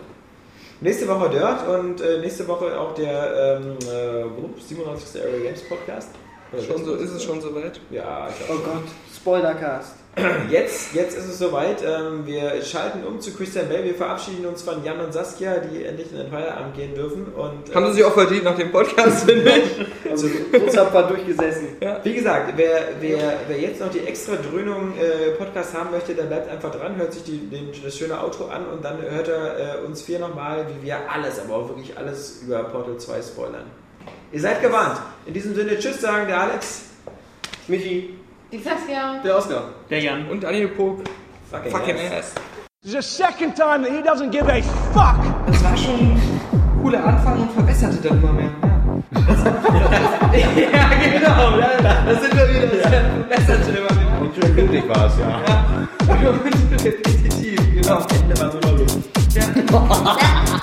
Nächste 0.83 1.07
Woche 1.07 1.29
Dirt 1.29 1.65
und 1.65 2.01
äh, 2.01 2.19
nächste 2.19 2.45
Woche 2.45 2.77
auch 2.77 2.93
der 2.93 3.61
ähm, 3.61 3.77
äh, 3.89 4.25
ups, 4.25 4.67
97. 4.67 5.21
Area 5.21 5.39
Games 5.39 5.61
Podcast. 5.69 6.09
Oder 6.51 6.61
Schon 6.61 6.83
so, 6.83 6.95
ist 6.95 7.11
es 7.11 7.23
schon 7.23 7.39
soweit? 7.39 7.79
Ja, 7.89 8.27
ich 8.27 8.35
Oh 8.49 8.55
glaube 8.57 8.63
Gott, 8.65 8.83
Spoilercast. 9.15 9.95
Jetzt, 10.50 10.93
jetzt 10.93 11.17
ist 11.17 11.25
es 11.25 11.40
soweit. 11.40 11.82
Ähm, 11.82 12.25
wir 12.25 12.61
schalten 12.61 13.03
um 13.03 13.19
zu 13.19 13.33
Christian 13.33 13.67
Bell. 13.67 13.83
Wir 13.83 13.95
verabschieden 13.95 14.45
uns 14.45 14.61
von 14.61 14.83
Jan 14.83 15.00
und 15.00 15.11
Saskia, 15.11 15.58
die 15.58 15.83
endlich 15.83 16.11
in 16.11 16.17
den 16.17 16.30
Feierabend 16.30 16.75
gehen 16.75 16.93
dürfen. 16.93 17.25
Und, 17.33 17.74
Haben 17.74 17.88
sie 17.88 17.93
sich 17.93 18.03
auch 18.03 18.14
verdient 18.14 18.43
nach 18.43 18.56
dem 18.56 18.72
Podcast, 18.72 19.25
finde 19.30 19.51
ich. 19.51 20.11
Also 20.11 20.27
kurz 20.51 20.75
mal 20.75 21.08
durchgesessen. 21.08 21.69
Wie 22.03 22.14
gesagt, 22.14 22.53
wer, 22.56 22.90
wer, 23.00 23.40
wer 23.48 23.59
jetzt 23.59 23.80
noch 23.80 23.90
die 23.90 24.01
extra 24.01 24.35
Dröhnung 24.35 24.93
äh, 24.98 25.32
Podcast 25.32 25.74
haben 25.74 25.90
möchte, 25.90 26.14
der 26.14 26.24
bleibt 26.24 26.50
einfach 26.50 26.72
dran, 26.72 26.95
hört 26.95 27.14
sich 27.14 27.24
die, 27.24 27.50
den, 27.50 27.69
das 27.83 27.98
schöne 27.98 28.22
Outro 28.22 28.45
an 28.45 28.67
und 28.67 28.85
dann 28.85 29.01
hört 29.01 29.27
er 29.27 29.80
äh, 29.82 29.85
uns 29.85 30.03
vier 30.03 30.19
nochmal, 30.19 30.67
wie 30.67 30.85
wir 30.85 30.98
alles, 31.11 31.40
aber 31.40 31.56
auch 31.56 31.69
wirklich 31.69 31.98
alles 31.98 32.43
über 32.43 32.64
Portal 32.66 32.98
2 32.98 33.22
spoilern. 33.22 33.66
Ihr 34.32 34.42
seid 34.42 34.61
gewarnt. 34.61 35.00
In 35.25 35.33
diesem 35.33 35.56
Sinne, 35.56 35.77
tschüss 35.80 36.01
sagen 36.01 36.27
der 36.27 36.40
Alex. 36.40 36.83
Michi. 37.67 38.16
Die 38.53 38.59
Saskia. 38.59 39.19
Der 39.23 39.35
Oscar. 39.35 39.64
Der 39.90 39.99
Jan. 39.99 40.27
Und 40.30 40.43
Daniel 40.43 40.67
Pog. 40.67 40.99
Fucking, 41.49 41.72
Fucking 41.72 41.95
ass. 41.95 42.14
ass. 42.14 42.33
This 42.83 42.93
is 42.93 42.93
the 42.93 43.01
second 43.01 43.56
time 43.56 43.82
that 43.82 43.91
he 43.91 43.99
doesn't 44.03 44.30
give 44.30 44.48
a 44.48 44.61
fuck. 44.93 45.17
Das 45.48 45.64
war 45.64 45.75
schon 45.75 45.99
ein 46.01 46.80
cooler 46.80 47.03
Anfang 47.03 47.41
und 47.41 47.51
verbesserte 47.51 48.09
dann 48.09 48.22
immer 48.22 48.33
mehr. 48.33 48.51
Ja, 50.33 50.38
ja 50.72 51.17
genau. 51.17 51.57
Da, 51.82 52.03
da 52.06 52.22
sind 52.22 52.38
wir 52.38 52.48
wieder. 52.48 52.67
Das 52.67 52.91
verbesserte 52.91 53.72
immer 53.72 53.93
mehr. 53.95 54.22
Und 54.22 54.35
schön 54.35 54.53
blutig 54.53 54.88
war 54.88 55.07
es, 55.07 55.17
ja. 55.17 55.88
Und 56.14 56.85
repetitiv, 56.85 57.59
genau. 57.73 58.06
Ende 58.14 58.40
war 58.40 58.51
nur 58.53 58.61
noch 58.61 58.77
Luft. 58.77 58.99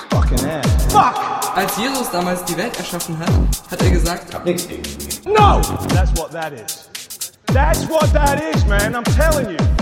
Fucking 0.09 0.49
ass. 0.49 0.95
Als 1.55 1.77
Jesus 1.77 2.09
damals 2.09 2.45
die 2.45 2.55
Welt 2.55 2.77
erschaffen 2.77 3.19
hat, 3.19 3.29
hat 3.69 3.81
er 3.81 3.89
gesagt, 3.89 4.45
Nix 4.45 4.65
gegen 4.65 4.81
mich. 4.81 5.25
No! 5.25 5.59
That's 5.93 6.17
what 6.17 6.31
that 6.31 6.53
is. 6.53 6.90
That's 7.53 7.85
what 7.87 8.13
that 8.13 8.41
is, 8.41 8.65
man. 8.65 8.95
I'm 8.95 9.03
telling 9.03 9.49
you. 9.49 9.80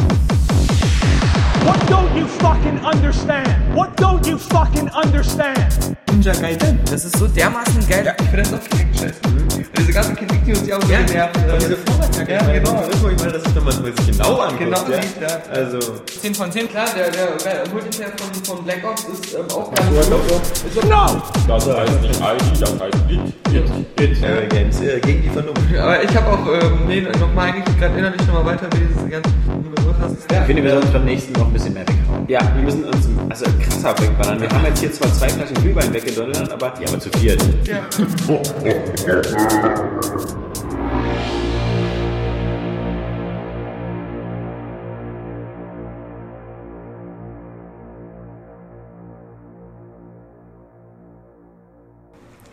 What 1.66 1.80
don't 1.88 2.16
you 2.16 2.26
fucking 2.26 2.80
understand? 2.86 3.76
What 3.76 3.96
don't 3.98 4.26
you 4.26 4.38
fucking 4.38 4.90
understand? 4.90 5.96
Ninja 6.20 6.34
Gaiden. 6.34 6.80
Das 6.90 7.06
ist 7.06 7.18
so 7.18 7.28
dermaßen 7.28 7.88
geil. 7.88 8.14
Ich 8.20 8.26
finde 8.28 8.44
das 8.44 8.54
auch 8.54 8.64
richtig 8.64 9.00
scheiße. 9.00 9.20
Und 9.56 9.78
diese 9.78 9.94
ganzen 9.94 10.16
Kritik-News, 10.16 10.64
die 10.64 10.74
auch 10.74 10.82
so 10.82 10.88
nerven. 10.88 11.44
Diese 11.60 11.78
Vorwärtskacke. 11.78 12.34
Ja, 12.34 12.40
genau. 12.40 12.84
Ich 12.90 13.20
meine, 13.20 13.32
das 13.32 13.44
ist, 13.44 13.56
wenn 13.56 13.64
man 13.64 13.74
sich 13.74 14.08
genau 14.08 14.36
anguckt. 14.40 14.60
Genau, 14.60 14.78
ja. 14.90 15.02
sieht, 15.02 15.22
ja. 15.22 15.28
Also, 15.54 15.80
10 16.22 16.36
von 16.36 16.52
10, 16.52 16.70
klar, 16.70 16.88
der, 16.96 17.10
der, 17.12 17.38
der 17.38 17.74
Multiplayer 17.74 18.12
von, 18.18 18.56
von 18.56 18.66
Black 18.66 18.84
Ops 18.84 19.04
ist 19.04 19.34
ähm, 19.36 19.46
auch 19.56 19.74
ganz 19.74 19.90
gut. 19.90 20.74
so. 20.74 20.82
No! 20.88 21.22
Das 21.48 21.68
heißt 21.68 22.02
nicht 22.02 22.20
ID, 22.20 22.62
das 22.62 22.72
heißt 22.80 22.98
It. 23.10 24.24
Area 24.24 24.48
Games, 24.48 24.82
äh, 24.82 25.00
gegen 25.00 25.24
die 25.24 25.30
Vernunft. 25.30 25.62
Aber 25.78 26.04
ich 26.04 26.16
habe 26.16 26.28
auch, 26.28 26.48
ähm, 26.48 26.88
nee, 26.88 27.02
nochmal 27.02 27.52
eigentlich 27.52 27.78
gerade 27.78 27.98
innerlich 27.98 28.26
nochmal 28.28 28.46
weiter, 28.46 28.68
wie 28.74 28.86
diese 28.86 29.10
ganzen 29.10 29.34
Begriff 29.64 29.96
hast. 30.02 30.16
Ich 30.30 30.38
finde, 30.46 30.64
wir 30.64 30.72
sollen 30.72 30.84
uns 30.84 30.92
beim 30.92 31.06
nächsten 31.06 31.34
noch 31.34 31.49
ein 31.50 31.54
bisschen 31.54 31.74
mehr 31.74 31.88
weghauen. 31.88 32.26
Ja, 32.28 32.40
wir 32.56 32.64
müssen 32.64 32.84
uns 32.86 33.08
also 33.30 33.46
krasser 33.62 34.00
wegballern. 34.00 34.40
Wir 34.40 34.50
haben 34.50 34.66
jetzt 34.66 34.80
hier 34.80 34.92
zwar 34.92 35.12
zwei 35.14 35.30
Flaschen 35.30 35.56
Glühwein 35.56 35.94
weggedonnert, 35.94 36.52
aber 36.52 36.74
Ja, 36.80 36.88
aber 36.88 37.00
zu 37.00 37.10
viert. 37.18 37.42
Ja. 37.66 37.88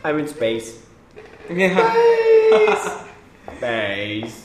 I'm 0.03 0.21
in 0.21 0.29
space. 0.29 0.75
ja. 1.51 1.71
Space. 3.59 4.43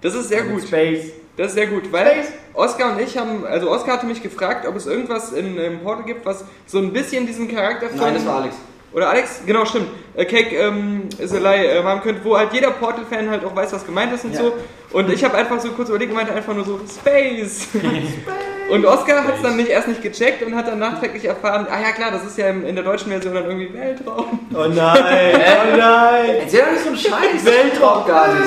Das 0.00 0.14
ist 0.14 0.28
sehr 0.28 0.42
gut. 0.42 0.62
Space. 0.62 1.12
Das 1.40 1.48
ist 1.48 1.54
sehr 1.54 1.68
gut, 1.68 1.90
weil 1.90 2.22
Oscar 2.52 2.92
und 2.92 3.00
ich 3.00 3.16
haben, 3.16 3.46
also 3.46 3.70
Oscar 3.70 3.94
hatte 3.94 4.04
mich 4.04 4.22
gefragt, 4.22 4.68
ob 4.68 4.76
es 4.76 4.86
irgendwas 4.86 5.32
in, 5.32 5.56
im 5.56 5.80
Portal 5.80 6.04
gibt, 6.04 6.26
was 6.26 6.44
so 6.66 6.76
ein 6.76 6.92
bisschen 6.92 7.26
diesen 7.26 7.48
Charakter 7.48 7.88
von... 7.88 7.96
Nein, 7.96 8.12
das 8.12 8.26
war 8.26 8.42
Alex. 8.42 8.56
Oder 8.92 9.08
Alex, 9.08 9.40
genau, 9.46 9.64
stimmt. 9.64 9.88
Äh, 10.14 10.26
Cake 10.26 10.54
ähm, 10.54 11.08
is 11.16 11.32
a 11.32 11.38
lie 11.38 11.78
äh, 11.78 11.82
haben 11.82 12.02
könnte, 12.02 12.22
wo 12.24 12.36
halt 12.36 12.52
jeder 12.52 12.72
Portal-Fan 12.72 13.30
halt 13.30 13.42
auch 13.42 13.56
weiß, 13.56 13.72
was 13.72 13.86
gemeint 13.86 14.12
ist 14.12 14.26
und 14.26 14.36
so. 14.36 14.52
Und 14.92 15.10
ich 15.10 15.24
habe 15.24 15.34
einfach 15.34 15.58
so 15.60 15.70
kurz 15.70 15.88
überlegt 15.88 16.10
und 16.10 16.18
meinte 16.18 16.34
einfach 16.34 16.52
nur 16.52 16.66
so, 16.66 16.78
Space! 16.86 17.68
und 18.70 18.84
Oscar 18.84 19.24
hat 19.24 19.36
es 19.36 19.42
dann 19.42 19.56
nicht 19.56 19.70
erst 19.70 19.88
nicht 19.88 20.02
gecheckt 20.02 20.42
und 20.42 20.54
hat 20.54 20.68
dann 20.68 20.78
nachträglich 20.78 21.24
erfahren, 21.24 21.66
ah 21.70 21.80
ja 21.80 21.92
klar, 21.92 22.10
das 22.10 22.26
ist 22.26 22.36
ja 22.36 22.48
in 22.48 22.74
der 22.74 22.84
deutschen 22.84 23.10
Version 23.12 23.32
dann 23.32 23.46
irgendwie 23.46 23.72
Weltraum. 23.72 24.40
Oh 24.52 24.66
nein, 24.68 25.36
oh 25.36 25.76
nein. 25.78 26.30
Erzähl 26.40 26.64
doch 26.64 26.72
nicht 26.72 26.82
so 26.82 26.88
einen 26.88 26.98
Scheiß. 26.98 27.44
Weltraum 27.46 28.06
gar 28.06 28.28
nicht. 28.34 28.44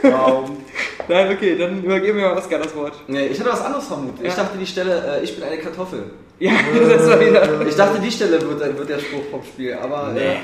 Traum. 0.00 0.61
Nein, 1.08 1.32
okay, 1.34 1.56
dann 1.58 1.82
übergeben 1.82 2.18
wir 2.18 2.32
Oscar 2.32 2.58
das 2.58 2.74
Wort. 2.76 2.94
Nee, 3.08 3.26
ich 3.26 3.40
hatte 3.40 3.50
was 3.50 3.60
anderes 3.62 3.86
vermutet. 3.86 4.20
Ich 4.26 4.36
Ja. 4.36 4.42
dachte 4.42 4.58
die 4.58 4.66
Stelle, 4.66 5.18
äh, 5.20 5.24
ich 5.24 5.34
bin 5.34 5.44
eine 5.44 5.58
Kartoffel. 5.58 6.04
Ja, 6.38 6.52
das 6.88 7.08
war 7.08 7.20
wieder... 7.20 7.66
Ich 7.66 7.74
dachte 7.76 8.00
die 8.00 8.10
Stelle 8.10 8.40
wird, 8.42 8.78
wird 8.78 8.88
der 8.88 8.98
Spruch 8.98 9.24
vom 9.30 9.42
Spiel, 9.44 9.74
aber 9.74 10.10
nee. 10.14 10.36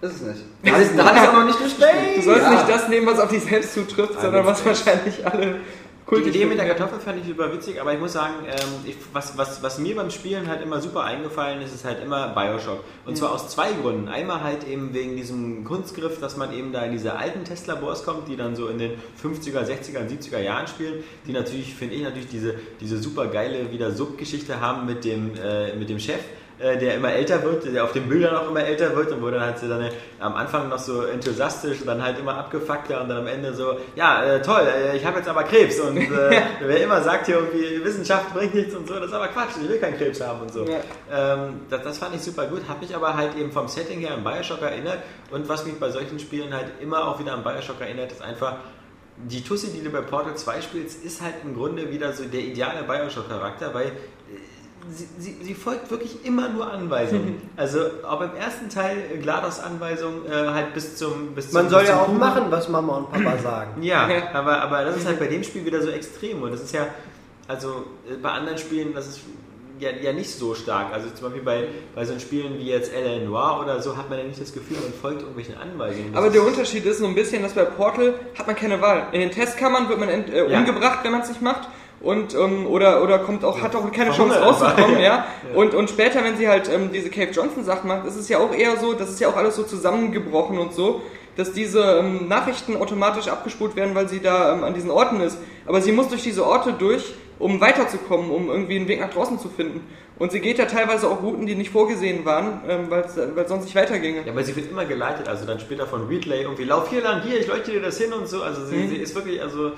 ist 0.00 0.16
es 0.16 0.20
nicht. 0.22 0.40
Da 0.64 0.80
ich 0.80 0.88
ich 0.94 1.28
auch 1.28 1.32
noch 1.32 1.44
nicht 1.44 1.60
durchgespielt. 1.60 2.16
Du 2.16 2.22
sollst 2.22 2.42
Ja. 2.42 2.50
nicht 2.50 2.68
das 2.68 2.88
nehmen, 2.88 3.06
was 3.06 3.18
auf 3.20 3.28
dich 3.30 3.42
selbst 3.42 3.74
zutrifft, 3.74 4.20
sondern 4.20 4.46
was 4.46 4.64
wahrscheinlich 4.64 5.24
alle 5.26 5.56
Die 6.12 6.28
Idee 6.28 6.44
mit 6.44 6.58
der. 6.58 6.66
Kartoffel 6.66 7.00
fand 7.00 7.20
ich 7.20 7.26
super 7.26 7.50
witzig, 7.52 7.80
aber 7.80 7.94
ich 7.94 7.98
muss 7.98 8.12
sagen, 8.12 8.34
ähm, 8.46 8.68
ich, 8.84 8.96
was, 9.14 9.36
was, 9.38 9.62
was 9.62 9.78
mir 9.78 9.96
beim 9.96 10.10
Spielen 10.10 10.46
halt 10.46 10.62
immer 10.62 10.80
super 10.80 11.04
eingefallen 11.04 11.62
ist, 11.62 11.74
ist 11.74 11.86
halt 11.86 12.02
immer 12.02 12.28
Bioshock. 12.28 12.84
Und 13.06 13.16
zwar 13.16 13.32
aus 13.32 13.48
zwei 13.48 13.72
Gründen. 13.72 14.08
Einmal 14.08 14.42
halt 14.42 14.68
eben 14.68 14.92
wegen 14.92 15.16
diesem 15.16 15.64
Kunstgriff, 15.64 16.20
dass 16.20 16.36
man 16.36 16.52
eben 16.52 16.72
da 16.72 16.82
in 16.82 16.92
diese 16.92 17.14
alten 17.14 17.44
Tesla-Labors 17.44 18.04
kommt, 18.04 18.28
die 18.28 18.36
dann 18.36 18.54
so 18.56 18.68
in 18.68 18.78
den 18.78 18.92
50er, 19.22 19.64
60er 19.64 20.00
und 20.00 20.10
70er 20.10 20.40
Jahren 20.40 20.66
spielen, 20.66 21.02
die 21.26 21.32
natürlich, 21.32 21.74
finde 21.74 21.94
ich, 21.94 22.02
natürlich 22.02 22.28
diese, 22.28 22.56
diese 22.80 22.98
super 22.98 23.28
geile 23.28 23.72
wieder 23.72 23.90
Subgeschichte 23.92 24.60
haben 24.60 24.84
mit 24.86 25.04
dem, 25.04 25.32
äh, 25.42 25.74
mit 25.76 25.88
dem 25.88 25.98
Chef. 25.98 26.20
Äh, 26.62 26.78
der 26.78 26.94
immer 26.94 27.12
älter 27.12 27.42
wird, 27.42 27.64
der 27.64 27.82
auf 27.82 27.92
den 27.92 28.08
Bildern 28.08 28.36
auch 28.36 28.48
immer 28.48 28.64
älter 28.64 28.94
wird 28.94 29.10
und 29.10 29.20
wo 29.20 29.30
dann 29.30 29.40
halt 29.40 29.58
so 29.58 29.68
dann 29.68 29.88
am 30.20 30.34
Anfang 30.34 30.68
noch 30.68 30.78
so 30.78 31.02
enthusiastisch 31.02 31.80
und 31.80 31.86
dann 31.88 32.02
halt 32.02 32.20
immer 32.20 32.36
abgefuckter 32.36 33.00
und 33.02 33.08
dann 33.08 33.18
am 33.18 33.26
Ende 33.26 33.52
so, 33.52 33.78
ja, 33.96 34.24
äh, 34.24 34.42
toll, 34.42 34.62
äh, 34.62 34.96
ich 34.96 35.04
habe 35.04 35.18
jetzt 35.18 35.28
aber 35.28 35.42
Krebs 35.42 35.80
und 35.80 35.96
äh, 35.96 36.08
wer 36.60 36.82
immer 36.84 37.02
sagt 37.02 37.26
hier 37.26 37.36
irgendwie, 37.36 37.84
Wissenschaft 37.84 38.32
bringt 38.32 38.54
nichts 38.54 38.74
und 38.76 38.86
so, 38.86 38.94
das 38.94 39.06
ist 39.06 39.12
aber 39.12 39.28
Quatsch, 39.28 39.56
ich 39.60 39.68
will 39.68 39.78
keinen 39.78 39.98
Krebs 39.98 40.20
haben 40.20 40.42
und 40.42 40.52
so. 40.52 40.64
Ähm, 41.12 41.62
das, 41.68 41.82
das 41.82 41.98
fand 41.98 42.14
ich 42.14 42.22
super 42.22 42.46
gut, 42.46 42.62
habe 42.68 42.80
mich 42.80 42.94
aber 42.94 43.16
halt 43.16 43.36
eben 43.36 43.50
vom 43.50 43.66
Setting 43.66 43.98
her 43.98 44.14
an 44.14 44.22
Bioshock 44.22 44.62
erinnert 44.62 44.98
und 45.32 45.48
was 45.48 45.66
mich 45.66 45.80
bei 45.80 45.90
solchen 45.90 46.20
Spielen 46.20 46.54
halt 46.54 46.66
immer 46.80 47.08
auch 47.08 47.18
wieder 47.18 47.32
an 47.32 47.42
Bioshock 47.42 47.80
erinnert, 47.80 48.12
ist 48.12 48.22
einfach, 48.22 48.58
die 49.16 49.42
Tussi, 49.42 49.72
die 49.72 49.82
du 49.82 49.90
bei 49.90 50.00
Portal 50.00 50.36
2 50.36 50.62
spielst, 50.62 51.04
ist 51.04 51.20
halt 51.20 51.34
im 51.42 51.54
Grunde 51.54 51.90
wieder 51.90 52.12
so 52.12 52.24
der 52.24 52.40
ideale 52.40 52.84
Bioshock-Charakter, 52.84 53.74
weil 53.74 53.86
äh, 53.86 53.92
sie, 54.90 55.06
sie, 55.18 55.36
sie 55.42 55.54
folgt 55.54 55.90
wirklich 55.90 56.24
immer 56.24 56.48
nur 56.48 56.70
Anweisungen. 56.70 57.40
Also 57.56 57.80
auch 58.08 58.20
im 58.22 58.34
ersten 58.34 58.68
Teil 58.68 58.96
äh, 59.14 59.18
GLaDOS 59.18 59.60
Anweisungen 59.60 60.26
äh, 60.26 60.30
halt 60.48 60.74
bis 60.74 60.96
zum 60.96 61.34
bis 61.34 61.52
Man 61.52 61.64
zum, 61.64 61.70
soll 61.70 61.80
bis 61.80 61.88
ja 61.90 61.94
zum 61.94 62.02
auch 62.02 62.06
Kuchen. 62.06 62.18
machen, 62.18 62.44
was 62.50 62.68
Mama 62.68 62.96
und 62.96 63.12
Papa 63.12 63.38
sagen. 63.42 63.82
Ja, 63.82 64.08
aber, 64.32 64.60
aber 64.62 64.84
das 64.84 64.96
ist 64.96 65.06
halt 65.06 65.18
bei 65.18 65.26
dem 65.34 65.44
Spiel 65.44 65.64
wieder 65.64 65.82
so 65.82 65.90
extrem 65.90 66.42
und 66.42 66.50
das 66.52 66.62
ist 66.62 66.72
ja, 66.74 66.86
also 67.48 67.84
äh, 68.10 68.14
bei 68.20 68.30
anderen 68.30 68.58
Spielen, 68.58 68.94
das 68.94 69.06
ist 69.08 69.20
ja, 69.78 69.90
ja 69.90 70.12
nicht 70.12 70.30
so 70.30 70.54
stark. 70.54 70.92
Also 70.92 71.08
zum 71.10 71.24
Beispiel 71.26 71.42
bei, 71.42 71.64
bei 71.94 72.04
so 72.04 72.16
Spielen 72.20 72.56
wie 72.58 72.68
jetzt 72.70 72.92
L.A. 72.92 73.24
Noir 73.24 73.60
oder 73.62 73.80
so 73.82 73.96
hat 73.96 74.08
man 74.10 74.18
ja 74.18 74.24
nicht 74.24 74.40
das 74.40 74.52
Gefühl, 74.52 74.76
man 74.80 74.92
folgt 74.92 75.20
irgendwelchen 75.22 75.56
Anweisungen. 75.56 76.14
Aber 76.16 76.30
der 76.30 76.44
Unterschied 76.44 76.84
ist 76.86 76.98
so 76.98 77.06
ein 77.06 77.14
bisschen, 77.16 77.42
dass 77.42 77.52
bei 77.54 77.64
Portal 77.64 78.14
hat 78.38 78.46
man 78.46 78.54
keine 78.54 78.80
Wahl. 78.80 79.08
In 79.12 79.20
den 79.20 79.30
Testkammern 79.32 79.88
wird 79.88 79.98
man 79.98 80.08
äh, 80.08 80.48
Ja. 80.50 80.58
umgebracht, 80.58 81.00
wenn 81.02 81.10
man 81.12 81.22
es 81.22 81.28
nicht 81.30 81.42
macht. 81.42 81.68
Und, 82.02 82.34
ähm, 82.34 82.66
oder, 82.66 83.02
oder 83.02 83.20
kommt 83.20 83.44
auch, 83.44 83.60
hat 83.62 83.76
auch 83.76 83.90
keine 83.92 84.10
Chance 84.10 84.40
rauszukommen, 84.40 84.98
ja. 85.00 85.24
Und, 85.54 85.72
und 85.74 85.88
später, 85.88 86.24
wenn 86.24 86.36
sie 86.36 86.48
halt 86.48 86.68
ähm, 86.68 86.90
diese 86.92 87.10
Cave 87.10 87.30
Johnson 87.30 87.62
Sachen 87.64 87.86
macht, 87.86 88.06
ist 88.06 88.16
es 88.16 88.28
ja 88.28 88.38
auch 88.38 88.52
eher 88.52 88.76
so, 88.76 88.92
das 88.92 89.10
ist 89.10 89.20
ja 89.20 89.28
auch 89.28 89.36
alles 89.36 89.54
so 89.54 89.62
zusammengebrochen 89.62 90.58
und 90.58 90.72
so, 90.74 91.00
dass 91.36 91.52
diese 91.52 91.80
ähm, 92.00 92.26
Nachrichten 92.28 92.76
automatisch 92.76 93.28
abgespult 93.28 93.76
werden, 93.76 93.94
weil 93.94 94.08
sie 94.08 94.20
da 94.20 94.52
ähm, 94.52 94.64
an 94.64 94.74
diesen 94.74 94.90
Orten 94.90 95.20
ist. 95.20 95.38
Aber 95.64 95.80
sie 95.80 95.92
muss 95.92 96.08
durch 96.08 96.22
diese 96.24 96.44
Orte 96.44 96.72
durch, 96.72 97.14
um 97.38 97.60
weiterzukommen, 97.60 98.30
um 98.30 98.48
irgendwie 98.50 98.76
einen 98.76 98.88
Weg 98.88 99.00
nach 99.00 99.10
draußen 99.10 99.38
zu 99.38 99.48
finden. 99.48 99.80
Und 100.18 100.30
sie 100.30 100.40
geht 100.40 100.58
ja 100.58 100.66
teilweise 100.66 101.08
auch 101.08 101.22
Routen, 101.22 101.46
die 101.46 101.54
nicht 101.54 101.70
vorgesehen 101.70 102.24
waren, 102.24 102.60
ähm, 102.68 102.86
weil 102.90 103.04
es 103.04 103.14
sonst 103.48 103.64
nicht 103.64 103.74
weiterginge. 103.74 104.22
Ja, 104.26 104.32
aber 104.32 104.42
sie 104.44 104.54
wird 104.54 104.70
immer 104.70 104.84
geleitet, 104.84 105.28
also 105.28 105.46
dann 105.46 105.58
später 105.58 105.86
von 105.86 106.06
Ridley 106.08 106.42
irgendwie, 106.42 106.64
lauf 106.64 106.90
hier 106.90 107.00
lang, 107.02 107.22
hier, 107.22 107.38
ich 107.40 107.46
leuchte 107.46 107.70
dir 107.70 107.80
das 107.80 107.98
hin 107.98 108.12
und 108.12 108.28
so. 108.28 108.42
Also 108.42 108.64
sie, 108.66 108.76
Mhm. 108.76 108.88
sie 108.90 108.96
ist 108.96 109.14
wirklich 109.14 109.40
also 109.40 109.72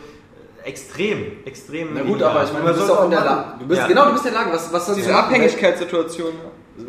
extrem, 0.65 1.45
extrem. 1.45 1.91
Na 1.95 2.03
gut, 2.03 2.23
aber 2.23 2.45
ich 2.45 2.53
meine, 2.53 2.67
du 2.67 2.75
bist 2.75 2.91
auch 2.91 3.05
in 3.05 3.11
der 3.11 3.21
Lage. 3.25 3.45
Du 3.61 3.67
bist, 3.67 3.81
Ja. 3.81 3.87
Genau, 3.87 4.07
du 4.07 4.13
bist 4.13 4.27
in 4.27 4.33
der 4.33 4.41
Lage. 4.43 4.55
Was, 4.55 4.73
was 4.73 4.87
sollst 4.87 5.01
Diese 5.01 5.11
du? 5.11 5.17
Abhängigkeitssituation. 5.17 6.33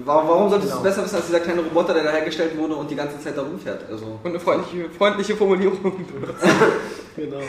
Warum, 0.03 0.27
warum 0.29 0.49
solltest 0.49 0.71
du 0.73 0.77
Genau. 0.77 0.89
es 0.89 0.95
besser 0.95 1.05
wissen 1.05 1.15
als 1.17 1.27
dieser 1.27 1.39
kleine 1.41 1.61
Roboter, 1.61 1.93
der 1.93 2.03
da 2.03 2.11
hergestellt 2.11 2.57
wurde 2.57 2.73
und 2.75 2.89
die 2.89 2.95
ganze 2.95 3.19
Zeit 3.19 3.37
da 3.37 3.43
rumfährt? 3.43 3.83
Also, 3.89 4.19
Und 4.23 4.29
eine 4.31 4.39
freundliche, 4.39 4.89
freundliche 4.89 5.35
Formulierung. 5.35 6.05
Genau. 7.15 7.39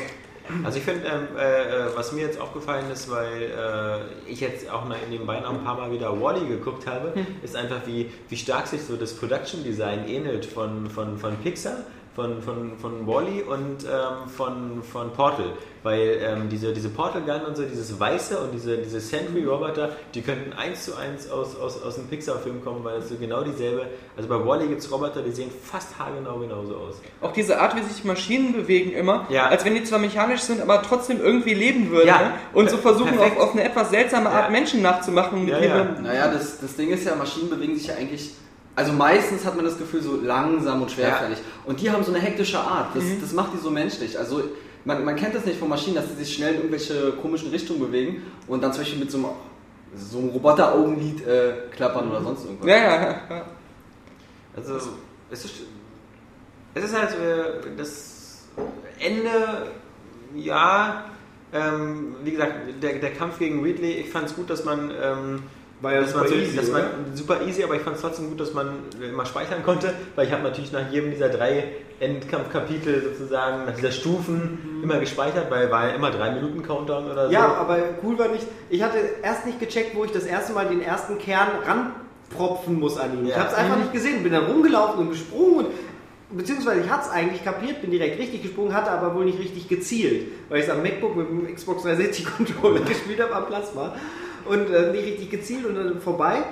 Also 0.63 0.79
ich 0.79 0.85
finde, 0.85 1.03
ähm, 1.09 1.27
äh, 1.37 1.63
äh, 1.63 1.97
was 1.97 2.13
mir 2.13 2.21
jetzt 2.23 2.41
aufgefallen 2.41 2.85
ist, 2.93 3.11
weil 3.11 3.43
äh, 3.43 4.31
ich 4.31 4.39
jetzt 4.41 4.71
auch 4.71 4.85
mal 4.85 4.97
nebenbei 5.11 5.41
noch 5.41 5.51
ein 5.51 5.65
paar 5.65 5.77
Mal 5.77 5.91
wieder 5.91 6.21
Wally 6.23 6.47
geguckt 6.47 6.87
habe, 6.87 7.13
ist 7.43 7.57
einfach, 7.57 7.79
wie, 7.85 8.13
wie 8.29 8.37
stark 8.37 8.69
sich 8.69 8.83
so 8.85 8.95
das 8.97 9.13
Production 9.15 9.65
Design 9.65 10.07
ähnelt 10.07 10.47
von, 10.47 10.89
von, 10.89 11.19
von 11.19 11.37
Pixar, 11.39 11.79
von, 12.17 12.41
von, 12.41 12.79
von 12.79 13.07
Wally 13.07 13.43
und 13.43 13.85
ähm, 13.85 14.29
von, 14.29 14.83
von 14.83 15.13
Portal. 15.13 15.53
Weil 15.83 16.19
ähm, 16.23 16.49
diese, 16.49 16.73
diese 16.73 16.89
Portal 16.89 17.21
Gun 17.23 17.43
und 17.47 17.57
so, 17.57 17.63
dieses 17.63 18.01
Weiße 18.01 18.39
und 18.39 18.53
diese, 18.53 18.79
diese 18.79 18.99
Sentry 18.99 19.45
Roboter, 19.45 19.91
die 20.15 20.23
könnten 20.23 20.53
eins 20.55 20.87
zu 20.87 20.97
eins 20.97 21.31
aus, 21.31 21.55
aus, 21.57 21.81
aus 21.83 21.99
einem 21.99 22.09
Pixar-Film 22.09 22.65
kommen, 22.65 22.83
weil 22.83 22.99
es 22.99 23.11
so 23.11 23.17
genau 23.17 23.43
dieselbe. 23.45 23.87
Also 24.17 24.29
bei 24.29 24.45
Wally 24.45 24.67
gibt 24.67 24.81
es 24.81 24.91
Roboter, 24.91 25.23
die 25.23 25.31
sehen 25.31 25.51
fast 25.63 25.97
haargenau 25.99 26.39
genauso 26.39 26.75
aus. 26.77 26.97
Auch 27.21 27.33
diese 27.33 27.61
Art, 27.61 27.77
wie 27.77 27.83
sich 27.83 28.03
Maschinen 28.05 28.55
bewegen 28.55 28.93
immer, 28.93 29.27
Ja. 29.29 29.47
als 29.49 29.65
wenn 29.67 29.75
die 29.75 29.85
zwar 29.85 29.99
mechanisch 29.99 30.41
sind, 30.41 30.63
aber 30.63 30.83
trotzdem 30.83 31.21
irgendwie 31.21 31.55
leben 31.55 31.91
würden. 31.91 32.09
Ja. 32.09 32.19
ne? 32.19 32.31
Und 32.55 32.71
so 32.71 32.79
versuchen 32.79 33.19
auf, 33.19 33.37
auf 33.39 33.53
eine 33.53 33.65
etwas 33.65 33.91
seltsame 33.91 34.31
Art 34.31 34.47
Ja. 34.47 34.51
Menschen 34.51 34.81
nachzumachen. 34.81 35.47
Ja, 35.47 35.61
ja. 35.61 35.85
naja, 36.03 36.33
das, 36.33 36.59
das 36.61 36.75
Ding 36.77 36.89
ist 36.89 37.05
ja, 37.05 37.15
Maschinen 37.15 37.51
bewegen 37.51 37.77
sich 37.77 37.89
ja 37.89 37.95
eigentlich. 37.95 38.33
Also 38.77 38.93
meistens 38.93 39.45
hat 39.47 39.57
man 39.57 39.65
das 39.65 39.79
Gefühl 39.79 40.03
so 40.03 40.17
langsam 40.17 40.83
und 40.83 40.91
schwerfällig. 40.91 41.39
Und 41.65 41.81
die 41.81 41.91
haben 41.91 42.05
so 42.05 42.13
eine 42.13 42.21
hektische 42.21 42.59
Art. 42.59 42.95
Das, 42.95 43.05
das 43.21 43.33
macht 43.33 43.55
die 43.55 43.59
so 43.59 43.71
menschlich. 43.71 44.19
Also 44.19 44.43
man, 44.85 45.03
man 45.03 45.17
kennt 45.17 45.35
das 45.35 45.47
nicht 45.47 45.59
von 45.59 45.69
Maschinen, 45.69 45.97
dass 45.97 46.09
sie 46.11 46.15
sich 46.15 46.35
schnell 46.35 46.51
in 46.51 46.57
irgendwelche 46.59 47.13
komischen 47.13 47.51
Richtungen 47.51 47.81
bewegen 47.81 48.23
und 48.47 48.63
dann 48.63 48.73
zum 48.73 48.83
Beispiel 48.83 49.01
mit 49.01 49.11
so 49.11 49.19
einem, 49.19 49.27
so 49.97 50.19
einem 50.19 50.29
Roboter-Augenlid 50.29 51.27
äh, 51.27 51.55
klappern 51.71 52.11
oder 52.11 52.23
sonst 52.23 52.45
irgendwas. 52.45 52.69
Ja, 52.69 52.77
ja, 52.77 53.21
ja. 53.31 53.45
Also, 54.55 54.77
es 55.31 55.45
ist, 55.45 55.55
es 56.75 56.85
ist 56.85 56.97
halt 56.97 57.11
äh, 57.13 57.77
das 57.77 58.45
Ende, 58.99 59.71
ja, 60.35 61.07
ähm, 61.53 62.17
wie 62.23 62.33
gesagt, 62.33 62.55
der, 62.83 62.99
der 62.99 63.13
Kampf 63.15 63.39
gegen 63.39 63.63
Ridley, 63.63 63.93
ich 63.93 64.11
fand 64.11 64.27
es 64.27 64.37
gut, 64.37 64.51
dass 64.51 64.65
man, 64.65 64.93
ähm, 65.03 65.43
War 65.81 65.93
ja 65.93 66.01
man, 66.01 66.09
super 66.09 66.29
so, 66.29 66.35
easy, 66.35 66.57
man 66.57 66.81
oder? 66.83 66.91
super 67.15 67.41
easy, 67.47 67.63
aber 67.63 67.75
ich 67.75 67.83
fand 67.83 67.97
es 67.97 68.03
trotzdem 68.03 68.31
gut, 68.31 68.41
dass 68.41 68.55
man 68.55 68.79
immer 69.03 69.27
speichern 69.27 69.63
konnte, 69.63 69.93
weil 70.15 70.27
ich 70.27 70.33
habe 70.33 70.43
natürlich 70.43 70.73
nach 70.73 70.91
jedem 70.91 71.11
dieser 71.11 71.29
drei 71.29 71.65
Endkampfkapitel 72.01 73.03
sozusagen, 73.03 73.67
nach 73.67 73.75
dieser 73.75 73.91
Stufen 73.93 74.81
immer 74.83 74.99
gespeichert, 74.99 75.51
weil 75.51 75.71
war 75.71 75.89
ja 75.89 75.95
immer 75.95 76.11
drei 76.11 76.31
Minuten 76.31 76.63
Countdown 76.63 77.11
oder 77.11 77.27
so. 77.27 77.33
Ja, 77.33 77.55
aber 77.55 77.79
cool 78.03 78.19
war 78.19 78.29
nicht. 78.29 78.47
Ich 78.71 78.83
hatte 78.83 78.97
erst 79.23 79.45
nicht 79.47 79.61
gecheckt, 79.61 79.95
wo 79.95 80.05
ich 80.05 80.13
das 80.13 80.25
erste 80.25 80.53
Mal 80.55 80.67
den 80.67 80.81
ersten 80.81 81.19
Kern 81.19 81.49
ranpropfen 81.67 82.79
muss 82.81 82.99
an 82.99 83.19
ihn. 83.19 83.25
Ich 83.27 83.31
Ja. 83.33 83.39
habe 83.41 83.49
es 83.51 83.55
einfach 83.55 83.77
nicht 83.77 83.93
gesehen, 83.93 84.23
bin 84.23 84.33
dann 84.33 84.47
rumgelaufen 84.47 85.01
und 85.01 85.11
gesprungen 85.11 85.67
und 86.31 86.39
beziehungsweise 86.39 86.81
ich 86.81 86.91
hatte 86.91 87.05
es 87.07 87.11
eigentlich 87.13 87.45
kapiert, 87.45 87.83
bin 87.83 87.91
direkt 87.91 88.19
richtig 88.19 88.43
gesprungen, 88.43 88.75
hatte 88.75 88.91
aber 88.91 89.15
wohl 89.15 89.25
nicht 89.27 89.39
richtig 89.39 89.69
gezielt, 89.69 90.27
weil 90.49 90.59
ich 90.61 90.65
es 90.67 90.71
am 90.71 90.83
MacBook 90.83 91.15
mit 91.17 91.29
dem 91.29 91.55
Xbox 91.55 91.83
360 91.83 92.27
Controller 92.27 92.81
gespielt 92.85 93.21
habe 93.21 93.35
am 93.35 93.47
Plasma 93.47 93.95
und 94.49 94.71
äh, 94.71 94.93
nicht 94.93 95.07
richtig 95.07 95.31
gezielt 95.31 95.67
und 95.67 95.75
dann 95.75 96.01
vorbei. 96.01 96.43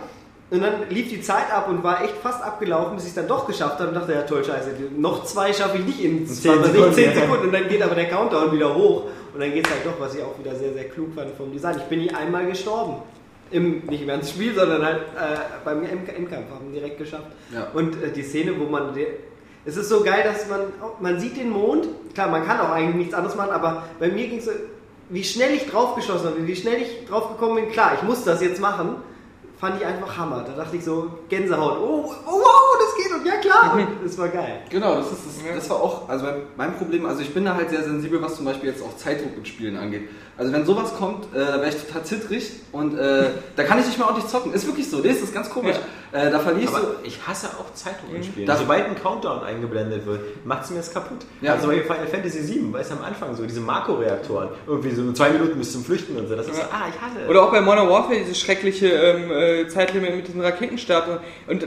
Und 0.50 0.62
dann 0.62 0.88
lief 0.90 1.08
die 1.08 1.20
Zeit 1.20 1.50
ab 1.52 1.68
und 1.68 1.82
war 1.82 2.04
echt 2.04 2.16
fast 2.22 2.42
abgelaufen, 2.42 2.96
bis 2.96 3.04
ich 3.04 3.10
es 3.10 3.14
dann 3.16 3.26
doch 3.26 3.46
geschafft 3.46 3.80
habe 3.80 3.88
und 3.88 3.94
dachte, 3.94 4.12
ja 4.12 4.22
toll, 4.22 4.44
scheiße, 4.44 4.70
noch 4.96 5.24
zwei 5.24 5.52
schaffe 5.52 5.78
ich 5.78 5.84
nicht 5.84 6.04
in 6.04 6.26
10 6.26 6.52
20, 6.52 6.72
Sekunden, 6.72 6.94
10 6.94 7.04
ja. 7.04 7.14
Sekunden 7.14 7.46
und 7.46 7.52
dann 7.52 7.68
geht 7.68 7.82
aber 7.82 7.94
der 7.94 8.08
Countdown 8.08 8.52
wieder 8.52 8.74
hoch 8.74 9.04
und 9.32 9.40
dann 9.40 9.52
geht 9.52 9.66
es 9.66 9.72
halt 9.72 9.84
doch, 9.86 9.98
was 9.98 10.14
ich 10.14 10.22
auch 10.22 10.38
wieder 10.38 10.54
sehr, 10.54 10.72
sehr 10.72 10.84
klug 10.84 11.14
fand 11.14 11.34
vom 11.36 11.50
Design. 11.50 11.76
Ich 11.78 11.84
bin 11.84 12.00
nie 12.00 12.10
einmal 12.12 12.46
gestorben. 12.46 13.02
Im, 13.50 13.84
nicht 13.86 14.02
im 14.02 14.08
ganzen 14.08 14.28
Spiel, 14.34 14.54
sondern 14.54 14.84
halt 14.84 15.00
äh, 15.00 15.38
beim 15.64 15.84
Endkampf 15.84 16.50
haben 16.50 16.72
wir 16.72 16.80
direkt 16.80 16.98
geschafft. 16.98 17.26
Ja. 17.52 17.68
Und 17.72 18.02
äh, 18.02 18.10
die 18.10 18.22
Szene, 18.22 18.52
wo 18.58 18.64
man. 18.64 18.96
Es 19.66 19.76
ist 19.76 19.88
so 19.88 20.02
geil, 20.02 20.24
dass 20.24 20.48
man. 20.48 20.60
Man 21.00 21.20
sieht 21.20 21.36
den 21.36 21.50
Mond. 21.50 21.88
Klar, 22.14 22.28
man 22.28 22.46
kann 22.46 22.58
auch 22.60 22.70
eigentlich 22.70 22.96
nichts 22.96 23.14
anderes 23.14 23.36
machen, 23.36 23.50
aber 23.50 23.84
bei 23.98 24.08
mir 24.08 24.28
ging 24.28 24.38
es 24.38 24.46
so. 24.46 24.52
Wie 25.08 25.24
schnell 25.24 25.54
ich 25.54 25.66
draufgeschossen 25.66 26.28
habe, 26.28 26.46
wie 26.46 26.56
schnell 26.56 26.80
ich 26.82 27.06
drauf 27.06 27.28
gekommen 27.28 27.56
bin, 27.56 27.70
klar, 27.70 27.92
ich 27.94 28.02
muss 28.02 28.24
das 28.24 28.40
jetzt 28.40 28.60
machen, 28.60 28.96
fand 29.58 29.80
ich 29.80 29.86
einfach 29.86 30.16
Hammer. 30.16 30.44
Da 30.46 30.52
dachte 30.52 30.76
ich 30.76 30.84
so, 30.84 31.10
Gänsehaut, 31.28 31.78
oh, 31.78 32.12
oh 32.26 32.30
wow, 32.30 32.78
das 32.78 32.96
geht 33.02 33.14
und 33.14 33.26
ja 33.26 33.36
klar, 33.36 33.74
und 33.74 33.88
das 34.04 34.18
war 34.18 34.28
geil. 34.28 34.62
Genau, 34.70 34.96
das, 34.96 35.12
ist, 35.12 35.20
das, 35.26 35.54
das 35.54 35.70
war 35.70 35.82
auch, 35.82 36.08
also 36.08 36.26
mein, 36.56 36.76
Problem, 36.76 37.06
also 37.06 37.20
ich 37.20 37.32
bin 37.32 37.44
da 37.44 37.54
halt 37.54 37.70
sehr 37.70 37.82
sensibel, 37.82 38.20
was 38.20 38.36
zum 38.36 38.44
Beispiel 38.44 38.70
jetzt 38.70 38.82
auch 38.82 38.96
Zeitdruck 38.96 39.36
in 39.36 39.44
Spielen 39.44 39.76
angeht. 39.76 40.08
Also 40.36 40.52
wenn 40.52 40.66
sowas 40.66 40.94
kommt, 40.96 41.26
äh, 41.34 41.38
da 41.38 41.54
wäre 41.60 41.68
ich 41.68 41.76
total 41.76 42.02
zittrig 42.04 42.50
und 42.72 42.98
äh, 42.98 43.30
da 43.54 43.62
kann 43.62 43.78
ich 43.78 43.86
nicht 43.86 43.98
mehr 43.98 44.08
ordentlich 44.08 44.26
zocken. 44.28 44.52
Ist 44.52 44.66
wirklich 44.66 44.90
so, 44.90 45.00
das 45.00 45.18
ist 45.18 45.32
ganz 45.32 45.48
komisch. 45.48 45.76
Äh, 46.12 46.30
da 46.30 46.38
verliere 46.40 46.64
ich 46.64 46.70
so... 46.70 46.78
Ich 47.04 47.18
hasse 47.26 47.48
auch 47.58 47.72
Zeitdruck 47.74 48.12
in 48.14 48.22
Spielen. 48.24 48.46
Das- 48.46 48.58
Sobald 48.58 48.84
ein 48.86 48.96
Countdown 49.00 49.42
eingeblendet 49.44 50.06
wird, 50.06 50.44
macht 50.44 50.64
es 50.64 50.70
mir 50.70 50.78
das 50.78 50.92
kaputt. 50.92 51.18
Ja. 51.40 51.52
Also 51.54 51.68
bei 51.68 51.80
Final 51.82 52.06
Fantasy 52.08 52.48
VII, 52.48 52.72
weißt 52.72 52.90
du, 52.90 52.94
am 52.96 53.04
Anfang 53.04 53.34
so, 53.36 53.44
diese 53.44 53.60
Makro-Reaktoren, 53.60 54.48
irgendwie 54.66 54.90
so 54.90 55.12
zwei 55.12 55.30
Minuten 55.30 55.58
bis 55.58 55.72
zum 55.72 55.84
Flüchten 55.84 56.16
und 56.16 56.26
so. 56.28 56.34
Das 56.34 56.46
ist 56.48 56.56
so, 56.56 56.62
ah, 56.62 56.86
ich 56.88 57.00
hasse 57.00 57.22
es. 57.24 57.28
Oder 57.30 57.42
auch 57.44 57.50
bei 57.52 57.60
Modern 57.60 57.88
Warfare 57.88 58.18
dieses 58.18 58.38
schreckliche 58.40 58.88
ähm, 58.88 59.30
äh, 59.30 59.68
Zeitlimit 59.68 60.16
mit 60.16 60.26
diesen 60.28 60.40
Raketenstart. 60.40 61.20
Und 61.46 61.64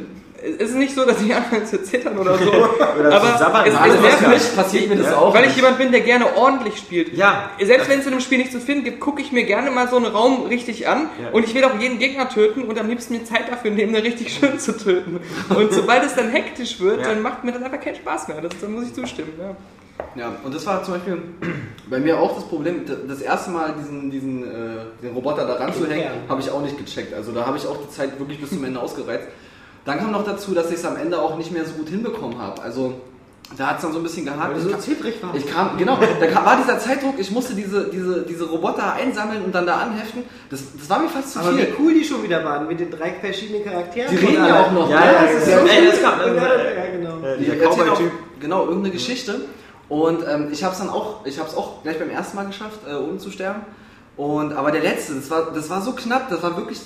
es 0.59 0.69
ist 0.69 0.75
nicht 0.75 0.93
so, 0.95 1.03
dass 1.05 1.21
ich 1.21 1.33
anfange 1.35 1.65
zu 1.65 1.81
zittern 1.83 2.17
oder 2.17 2.37
so. 2.37 2.45
Oder 2.99 3.15
aber 3.15 3.33
zu 3.33 3.37
sabbern. 3.39 3.65
es, 3.67 3.75
Alles, 3.75 3.95
es 3.95 4.01
nervt 4.01 4.27
mich, 4.27 4.55
passiert 4.55 4.89
mir 4.89 4.95
das 4.97 5.07
Ja, 5.07 5.17
auch. 5.17 5.33
weil 5.33 5.45
ich 5.45 5.55
jemand 5.55 5.77
bin, 5.77 5.91
der 5.91 6.01
gerne 6.01 6.35
ordentlich 6.35 6.77
spielt. 6.77 7.13
Ja. 7.13 7.49
Selbst 7.61 7.89
wenn 7.89 7.99
es 7.99 8.05
in 8.05 8.11
einem 8.13 8.21
Spiel 8.21 8.37
nicht 8.37 8.51
zu 8.51 8.59
finden 8.59 8.83
gibt, 8.83 8.99
gucke 8.99 9.21
ich 9.21 9.31
mir 9.31 9.43
gerne 9.43 9.71
mal 9.71 9.87
so 9.87 9.95
einen 9.97 10.05
Raum 10.05 10.45
richtig 10.47 10.87
an 10.87 11.09
Ja. 11.21 11.29
und 11.31 11.43
ich 11.43 11.53
will 11.55 11.63
auch 11.63 11.77
jeden 11.79 11.99
Gegner 11.99 12.29
töten 12.29 12.63
und 12.63 12.79
am 12.79 12.87
liebsten 12.87 13.13
mir 13.13 13.23
Zeit 13.25 13.49
dafür 13.51 13.71
nehmen, 13.71 13.93
den 13.93 14.03
richtig 14.03 14.33
schön 14.33 14.59
zu 14.59 14.77
töten. 14.77 15.19
Und 15.49 15.73
sobald 15.73 16.03
es 16.05 16.15
dann 16.15 16.29
hektisch 16.29 16.79
wird, 16.79 17.01
Ja. 17.01 17.09
dann 17.09 17.21
macht 17.21 17.43
mir 17.43 17.51
das 17.51 17.63
einfach 17.63 17.79
keinen 17.81 17.95
Spaß 17.95 18.27
mehr. 18.27 18.41
Das, 18.41 18.53
dann 18.61 18.73
muss 18.73 18.85
ich 18.85 18.93
zustimmen. 18.93 19.33
Ja. 19.39 19.55
Ja, 20.15 20.31
und 20.43 20.53
das 20.53 20.63
war 20.67 20.83
zum 20.83 20.93
Beispiel 20.95 21.17
bei 21.89 21.99
mir 21.99 22.19
auch 22.19 22.35
das 22.35 22.43
Problem. 22.47 22.81
Das 23.07 23.19
erste 23.21 23.49
Mal 23.49 23.73
diesen, 23.79 24.11
diesen 24.11 24.43
äh, 24.43 24.77
den 25.01 25.13
Roboter 25.13 25.45
da 25.47 25.55
ranzuhängen, 25.55 26.03
Ja. 26.05 26.11
habe 26.29 26.39
ich 26.41 26.51
auch 26.51 26.61
nicht 26.61 26.77
gecheckt. 26.77 27.13
Also 27.15 27.31
da 27.31 27.45
habe 27.47 27.57
ich 27.57 27.65
auch 27.65 27.77
die 27.83 27.89
Zeit 27.89 28.19
wirklich 28.19 28.39
bis 28.39 28.49
zum 28.51 28.63
Ende 28.63 28.79
ausgereizt. 28.79 29.27
Dann 29.87 29.97
kam 29.99 30.11
noch 30.11 30.23
dazu, 30.25 30.53
dass 30.53 30.67
ich 30.67 30.75
es 30.75 30.85
am 30.85 30.97
Ende 30.97 31.19
auch 31.19 31.35
nicht 31.37 31.51
mehr 31.51 31.65
so 31.65 31.71
gut 31.73 31.89
hinbekommen 31.89 32.37
habe. 32.39 32.61
Also 32.61 32.93
da 33.57 33.67
hat 33.67 33.77
es 33.77 33.81
dann 33.83 33.93
so 33.93 33.99
ein 33.99 34.03
bisschen 34.03 34.25
gehakt. 34.25 34.41
Weil 34.53 34.55
du 34.55 34.59
Ich 34.59 34.65
so 34.65 34.71
kam- 34.71 34.81
zittrig 34.81 35.15
warst. 35.23 35.37
Ich 35.37 35.47
kam, 35.47 35.77
genau, 35.77 35.97
da 36.19 36.27
kam, 36.27 36.45
war 36.45 36.57
dieser 36.57 36.77
Zeitdruck, 36.77 37.15
ich 37.17 37.31
musste 37.31 37.55
diese, 37.55 37.87
diese, 37.89 38.23
diese 38.23 38.43
Roboter 38.45 38.91
einsammeln 38.93 39.43
und 39.45 39.55
dann 39.55 39.65
da 39.65 39.77
anheften. 39.77 40.23
Das, 40.49 40.59
das 40.77 40.89
war 40.89 40.99
mir 40.99 41.07
fast 41.07 41.31
zu 41.31 41.39
Aber 41.39 41.53
viel. 41.53 41.59
wie 41.67 41.73
cool 41.79 41.93
die 41.93 42.03
schon 42.03 42.21
wieder 42.21 42.43
waren 42.43 42.67
mit 42.67 42.79
den 42.81 42.91
drei 42.91 43.13
verschiedenen 43.13 43.63
Charakteren. 43.63 44.11
Die 44.11 44.17
reden 44.17 44.45
ja 44.45 44.65
auch 44.65 44.71
noch, 44.73 44.89
Ja, 44.89 44.99
ne? 44.99 45.05
ja, 45.05 45.21
das 45.23 45.33
ist 45.43 45.47
Ja, 45.49 45.59
cool. 45.61 45.69
das 45.89 46.01
kam- 46.01 46.19
Ja, 46.19 46.35
ja, 46.35 46.91
genau. 46.91 47.15
Die 47.39 47.43
dieser 47.45 47.55
Cowboy-Typ. 47.69 48.11
genau, 48.41 48.65
irgendeine 48.65 48.91
Geschichte. 48.91 49.41
Und 49.87 50.19
ähm, 50.27 50.49
ich 50.51 50.61
habe 50.65 50.73
es 50.73 50.79
dann 50.79 50.89
auch, 50.89 51.25
ich 51.25 51.39
habe 51.39 51.47
es 51.47 51.55
auch 51.55 51.81
gleich 51.83 51.97
beim 51.97 52.09
ersten 52.09 52.35
Mal 52.35 52.45
geschafft, 52.47 52.79
äh, 52.85 52.95
ohne 52.95 53.17
zu 53.19 53.31
sterben. 53.31 53.61
Und 54.17 54.51
aber 54.51 54.71
der 54.71 54.81
letzte, 54.81 55.13
das 55.15 55.31
war, 55.31 55.53
das 55.53 55.69
war 55.69 55.81
so 55.81 55.93
knapp, 55.93 56.29
das 56.29 56.43
war 56.43 56.57
wirklich 56.57 56.81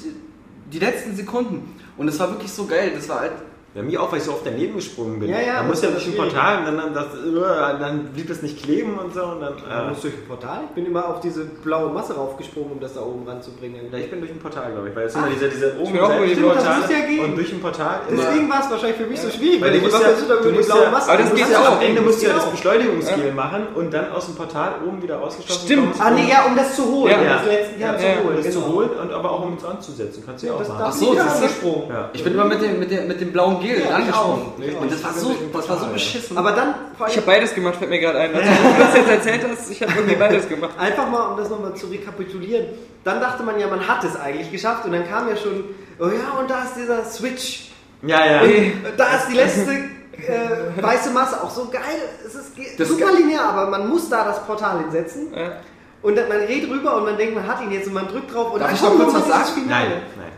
die 0.72 0.78
letzten 0.80 1.16
Sekunden. 1.16 1.76
Und 2.02 2.08
es 2.08 2.20
war 2.20 2.32
wirklich 2.32 2.52
so 2.52 2.66
geil. 2.66 2.94
Das 2.96 3.08
war 3.10 3.20
halt, 3.20 3.34
Ja, 3.74 3.82
mir 3.84 4.02
auch, 4.02 4.12
weil 4.12 4.18
ich 4.20 4.26
so 4.26 4.32
oft 4.34 4.46
daneben 4.46 4.76
gesprungen 4.76 5.18
bin. 5.22 5.30
Ja, 5.30 5.40
ja, 5.40 5.54
da 5.54 5.60
das 5.60 5.68
musste 5.70 5.86
ja 5.88 5.92
durch 5.94 6.06
ein. 6.08 6.16
Portal 6.18 6.58
und 6.60 6.66
dann, 6.66 6.78
dann, 6.78 6.94
das, 6.94 7.06
äh, 7.06 7.80
dann 7.80 8.06
blieb 8.14 8.30
es 8.30 8.42
nicht 8.42 8.62
kleben 8.62 8.98
und 9.00 9.14
so. 9.14 9.24
Und 9.24 9.40
dann, 9.40 9.54
Du 9.56 9.64
äh, 9.64 9.88
musst 9.90 10.04
durch 10.04 10.14
ein 10.14 10.28
Portal? 10.28 10.60
Ich 10.68 10.76
bin 10.76 10.86
immer 10.88 11.08
auf 11.08 11.22
diese 11.22 11.46
blaue 11.46 11.90
Masse 11.90 12.14
raufgesprungen, 12.16 12.74
um 12.74 12.80
das 12.82 12.96
da 12.96 13.02
oben 13.02 13.26
ranzubringen. 13.26 13.80
ja, 13.90 13.98
ich 13.98 14.10
bin 14.12 14.20
durch 14.20 14.32
ein 14.32 14.40
Portal, 14.40 14.74
glaube 14.74 14.90
ich, 14.90 14.96
weil 14.96 15.06
es 15.06 15.16
immer 15.16 15.28
diese, 15.34 15.48
diese 15.48 15.68
oben 15.80 15.88
Stimmt, 15.88 16.02
das 16.02 16.80
muss 16.82 16.90
ja 16.92 17.06
gehen. 17.08 17.24
und 17.24 17.36
durch 17.38 17.52
ein 17.54 17.62
Portal. 17.62 18.00
Deswegen 18.12 18.50
war 18.50 18.60
es 18.60 18.70
wahrscheinlich 18.72 18.98
für 18.98 19.08
mich 19.08 19.22
so 19.22 19.30
schwierig, 19.30 19.62
Weil 19.62 19.72
weil 19.72 19.80
du 19.80 19.86
ich 19.88 19.94
musst 19.94 20.04
ja, 20.04 20.10
du 20.12 20.26
über 20.42 20.50
die 20.52 20.58
musst 20.58 20.70
blaue 20.70 20.90
Masse 20.92 21.10
aber 21.12 21.22
das 21.22 21.30
du 21.30 21.36
geht 21.38 21.50
ja 21.50 21.60
auch. 21.62 21.72
am 21.78 21.82
Ende 21.82 22.02
musst 22.02 22.22
du 22.22 22.28
ja 22.28 22.34
das 22.34 22.42
Genau. 22.44 22.52
Beschleunigungsskill 22.52 23.32
machen 23.34 23.68
und 23.76 23.94
dann 23.94 24.12
aus 24.12 24.26
dem 24.26 24.36
Portal 24.36 24.72
oben 24.86 25.02
wieder 25.02 25.16
rausgeschlossen 25.16 25.66
Stimmt. 25.66 25.96
Ah, 26.00 26.12
nee, 26.12 26.28
ja, 26.30 26.44
um 26.46 26.58
das 26.58 26.76
zu 26.76 26.86
holen. 26.92 27.12
Ja. 27.14 27.18
um 27.20 27.26
das 27.38 27.46
letzten 27.46 27.80
Jahr 27.80 27.94
Ja, 27.94 28.00
zu 28.00 28.06
ja, 28.06 28.12
holen. 28.24 28.36
um 28.38 28.44
das 28.44 28.54
zu 28.54 28.60
genau. 28.62 28.74
holen 28.74 28.90
und 29.02 29.14
aber 29.14 29.32
auch 29.32 29.46
um 29.46 29.56
es 29.58 29.64
anzusetzen. 29.64 30.24
Kannst 30.26 30.44
du 30.44 30.48
ja 30.48 30.54
auch 30.56 30.60
Das 30.60 30.68
machen. 30.68 30.84
Ach 30.88 30.92
so, 30.92 31.14
ich 31.14 31.20
siehst 31.22 31.26
du? 31.32 31.44
angesprungen. 31.44 31.90
Ja. 31.90 32.10
ich 32.12 32.24
bin 32.24 32.34
immer 32.34 32.46
mit 32.46 32.62
dem, 32.62 32.80
mit 32.80 32.92
dem, 32.92 33.08
mit 33.08 33.22
dem 33.22 33.32
blauen 33.32 33.60
Gel 33.62 33.82
Ja, 33.82 34.00
ich 34.00 34.14
auch. 34.14 34.40
Und 34.58 34.92
das 34.92 35.04
war 35.04 35.14
so, 35.14 35.36
das 35.54 35.70
war 35.70 35.80
so 35.80 35.86
beschissen. 35.88 36.38
Aber 36.38 36.52
dann 36.52 36.76
Ich 37.08 37.18
habe 37.18 37.26
beides 37.26 37.54
gemacht, 37.54 37.76
fällt 37.76 37.90
mir 37.90 38.00
gerade 38.00 38.20
ein. 38.20 38.34
Also, 38.36 38.50
wenn 38.50 38.74
du 38.74 38.80
das 38.80 38.96
jetzt 38.96 39.10
erzählt 39.10 39.46
hast, 39.50 39.72
ich 39.72 39.82
habe 39.82 39.94
irgendwie 39.96 40.16
beides 40.16 40.48
gemacht. 40.50 40.72
einfach 40.78 41.10
mal, 41.10 41.28
um 41.32 41.38
das 41.38 41.50
nochmal 41.50 41.74
zu 41.76 41.88
rekapitulieren, 41.88 42.68
dann 43.04 43.20
dachte 43.20 43.44
man 43.44 43.60
ja, 43.60 43.68
man 43.68 43.88
hat 43.88 44.04
es 44.04 44.16
eigentlich 44.20 44.52
geschafft 44.52 44.86
und 44.86 44.92
dann 44.92 45.08
kam 45.08 45.28
ja 45.30 45.36
schon, 45.36 45.64
oh 46.00 46.08
ja, 46.08 46.40
und 46.40 46.50
da 46.50 46.64
ist 46.64 46.76
dieser 46.76 47.04
Switch. 47.06 47.72
Ja, 48.04 48.26
ja. 48.26 48.42
Und 48.42 48.84
da 48.98 49.16
ist 49.16 49.28
die 49.30 49.36
letzte 49.36 49.72
äh, 49.74 50.82
weiße 50.84 51.12
Masse, 51.12 51.42
auch 51.42 51.50
so 51.52 51.70
geil. 51.70 51.82
Es 52.26 52.36
ist 52.36 52.52
Das 52.78 52.88
super 52.88 53.12
linear, 53.14 53.46
aber 53.46 53.70
man 53.70 53.88
muss 53.90 54.10
da 54.10 54.26
das 54.26 54.46
Portal 54.46 54.80
hinsetzen. 54.80 55.34
Ja. 55.36 55.54
Und 56.02 56.18
dann, 56.18 56.28
man 56.30 56.40
redet 56.40 56.70
rüber 56.70 56.98
und 56.98 57.06
man 57.06 57.18
denkt, 57.18 57.36
man 57.36 57.48
hat 57.48 57.62
ihn 57.62 57.72
jetzt 57.72 57.88
und 57.88 57.94
man 57.94 58.08
drückt 58.08 58.34
drauf 58.34 58.54
und 58.54 58.60
Darf 58.60 58.70
dann 58.70 58.76
ich 58.76 58.82
noch 58.82 58.90
kommt 58.90 59.04
kurz 59.04 59.14
was 59.16 59.28
sagen? 59.28 59.62
Finale. 59.62 59.90
Nein, 59.90 60.02
nein. 60.18 60.32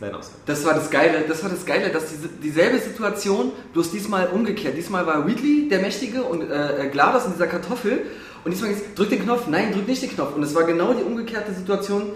Nein. 0.00 0.12
Das 0.46 0.64
war 0.64 0.72
das 0.74 0.90
Geile, 0.90 1.24
das 1.28 1.42
war 1.42 1.50
das 1.50 1.66
Geile, 1.66 1.90
dass 1.90 2.06
diese, 2.06 2.28
dieselbe 2.28 2.78
Situation, 2.78 3.52
bloß 3.74 3.90
diesmal 3.90 4.28
umgekehrt. 4.28 4.76
Diesmal 4.76 5.06
war 5.06 5.26
Wheatley 5.26 5.68
der 5.68 5.80
Mächtige 5.80 6.22
und 6.22 6.42
äh, 6.50 6.88
GLaDOS 6.90 7.26
in 7.26 7.32
dieser 7.34 7.46
Kartoffel. 7.46 8.06
Und 8.42 8.52
diesmal 8.52 8.70
ist, 8.70 8.98
drück 8.98 9.10
den 9.10 9.22
Knopf, 9.22 9.46
nein, 9.46 9.72
drück 9.72 9.86
nicht 9.86 10.02
den 10.02 10.10
Knopf. 10.10 10.34
Und 10.34 10.42
es 10.42 10.54
war 10.54 10.64
genau 10.64 10.94
die 10.94 11.02
umgekehrte 11.02 11.52
Situation 11.52 12.12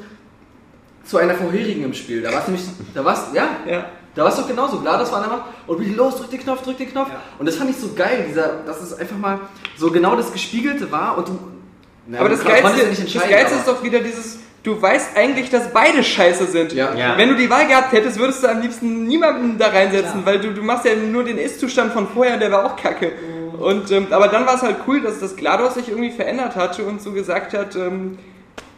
zu 1.05 1.19
einer 1.19 1.35
vorherigen 1.35 1.85
im 1.85 1.93
Spiel. 1.93 2.23
Da 2.23 2.33
war 2.33 2.41
es 2.41 2.47
nämlich, 2.49 2.65
da 2.95 3.05
war's, 3.05 3.27
ja, 3.35 3.49
Ja. 3.67 3.91
da 4.15 4.23
war 4.23 4.31
es 4.31 4.37
doch 4.37 4.49
genauso. 4.49 4.79
GLaDOS 4.81 5.13
war 5.13 5.23
an 5.23 5.29
der 5.29 5.37
Macht 5.39 5.51
und 5.67 5.79
Wheatley, 5.79 5.95
los, 5.95 6.17
drück 6.17 6.31
den 6.31 6.41
Knopf, 6.41 6.63
drück 6.63 6.79
den 6.79 6.91
Knopf. 6.91 7.11
Ja. 7.11 7.21
Und 7.39 7.45
das 7.47 7.57
fand 7.57 7.69
ich 7.69 7.77
so 7.77 7.91
geil, 7.95 8.25
dieser, 8.27 8.63
dass 8.65 8.81
es 8.81 8.95
einfach 8.95 9.19
mal 9.19 9.41
so 9.77 9.91
genau 9.91 10.17
das 10.17 10.33
Gespiegelte 10.33 10.91
war 10.91 11.19
und 11.19 11.29
du. 11.29 11.39
Na, 12.07 12.21
Aber 12.21 12.31
das 12.31 12.43
Geilste, 12.43 12.87
das 13.13 13.29
Geilste 13.29 13.57
ist 13.59 13.69
doch 13.69 13.83
wieder 13.83 14.01
dieses, 14.01 14.39
du 14.65 14.81
weißt 14.81 15.17
eigentlich, 15.17 15.51
dass 15.51 15.73
beide 15.73 16.02
scheiße 16.02 16.47
sind. 16.47 16.73
Ja. 16.73 16.94
Ja. 16.94 17.17
Wenn 17.17 17.28
du 17.28 17.36
die 17.36 17.49
Wahl 17.49 17.68
gehabt 17.68 17.93
hättest, 17.93 18.18
würdest 18.18 18.43
du 18.43 18.49
am 18.49 18.60
liebsten 18.60 19.05
niemanden 19.05 19.59
da 19.59 19.68
reinsetzen, 19.68 20.23
weil 20.25 20.41
du, 20.41 20.52
du 20.52 20.62
machst 20.62 20.84
ja 20.84 20.97
nur 20.97 21.23
den 21.23 21.39
Ist-Zustand 21.39 21.93
von 21.93 22.09
vorher, 22.09 22.39
der 22.39 22.51
war 22.51 22.65
auch 22.65 22.76
kacke. 22.76 23.12
Und, 23.60 23.91
ähm, 23.93 24.09
aber 24.10 24.28
dann 24.28 24.47
war 24.47 24.57
es 24.57 24.62
halt 24.62 24.78
cool, 24.89 25.01
dass 25.01 25.20
das 25.20 25.36
GLaDOS 25.36 25.75
sich 25.75 25.89
irgendwie 25.89 26.10
verändert 26.10 26.57
hatte 26.57 26.83
und 26.83 27.01
so 27.01 27.12
gesagt 27.12 27.55
hat, 27.55 27.76
ähm, 27.76 28.18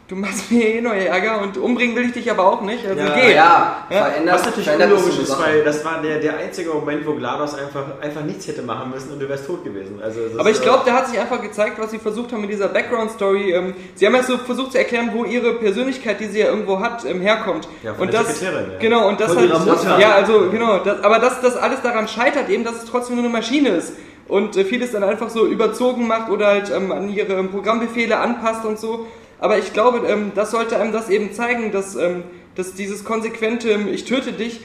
du 0.08 0.14
machst 0.14 0.52
mir 0.52 0.62
eh 0.74 0.80
neue 0.80 1.06
Ärger 1.08 1.42
und 1.42 1.56
umbringen 1.58 1.96
will 1.96 2.06
ich 2.06 2.12
dich 2.12 2.30
aber 2.30 2.46
auch 2.46 2.60
nicht, 2.62 2.86
also 2.86 3.00
Ja, 3.00 3.14
geh. 3.14 3.34
Ja, 3.34 3.86
Ja. 3.90 4.04
verändert, 4.04 4.34
Was 4.36 4.44
natürlich 4.46 4.70
unlogisch 4.70 5.18
ist, 5.18 5.38
weil 5.40 5.64
das 5.64 5.84
war 5.84 6.00
der, 6.00 6.20
der 6.20 6.36
einzige 6.38 6.70
Moment, 6.70 7.04
wo 7.06 7.14
GLaDOS 7.14 7.54
einfach, 7.56 7.84
einfach 8.00 8.22
nichts 8.22 8.46
hätte 8.46 8.62
machen 8.62 8.90
müssen 8.90 9.12
und 9.12 9.20
du 9.20 9.28
wärst 9.28 9.46
tot 9.46 9.64
gewesen. 9.64 10.00
Also, 10.02 10.20
Aber 10.38 10.48
ich 10.48 10.56
ist, 10.56 10.62
glaube, 10.62 10.82
da 10.86 10.92
hat 10.92 11.08
sich 11.08 11.18
einfach 11.18 11.42
gezeigt, 11.42 11.78
was 11.78 11.90
sie 11.90 11.98
versucht 11.98 12.32
haben 12.32 12.42
mit 12.42 12.50
dieser 12.50 12.68
Background-Story. 12.68 13.52
Ähm, 13.52 13.74
sie 13.96 14.06
haben 14.06 14.14
ja 14.14 14.22
so 14.22 14.38
versucht 14.38 14.72
zu 14.72 14.78
erklären, 14.78 15.10
wo 15.12 15.24
ihre 15.24 15.54
Persönlichkeit, 15.54 16.20
die 16.20 16.26
sie 16.26 16.38
ja 16.40 16.46
irgendwo 16.46 16.78
hat, 16.80 17.04
ähm, 17.04 17.20
herkommt. 17.20 17.66
Ja, 17.82 17.94
von 17.94 18.02
und 18.06 18.12
der 18.14 18.22
das, 18.22 18.38
Sekretärin, 18.38 18.72
ja. 18.74 18.78
Genau, 18.78 19.08
und 19.08 19.20
das 19.20 19.32
Von 19.34 19.50
halt, 19.50 19.66
Mutter. 19.66 19.98
ja, 19.98 20.12
also 20.14 20.50
genau, 20.50 20.78
das, 20.78 21.02
aber 21.02 21.18
dass 21.18 21.40
das 21.40 21.56
alles 21.56 21.82
daran 21.82 22.06
scheitert, 22.06 22.48
eben, 22.48 22.62
dass 22.62 22.76
es 22.76 22.84
trotzdem 22.84 23.16
nur 23.16 23.24
eine 23.24 23.32
Maschine 23.32 23.70
ist. 23.70 23.94
Und 24.28 24.56
äh, 24.56 24.64
vieles 24.64 24.90
dann 24.92 25.04
einfach 25.04 25.30
so 25.30 25.46
überzogen 25.46 26.06
macht 26.08 26.30
oder 26.30 26.46
halt 26.48 26.70
ähm, 26.74 26.90
an 26.92 27.08
ihre 27.08 27.42
Programmbefehle 27.44 28.16
anpasst 28.18 28.64
und 28.64 28.78
so. 28.78 29.06
Aber 29.38 29.58
ich 29.58 29.72
glaube, 29.72 30.06
ähm, 30.08 30.32
das 30.34 30.50
sollte 30.50 30.78
einem 30.78 30.92
das 30.92 31.08
eben 31.10 31.32
zeigen, 31.32 31.72
dass, 31.72 31.94
ähm, 31.96 32.24
dass 32.54 32.74
dieses 32.74 33.04
konsequente 33.04 33.70
ähm, 33.70 33.88
Ich 33.88 34.04
töte 34.04 34.32
dich 34.32 34.60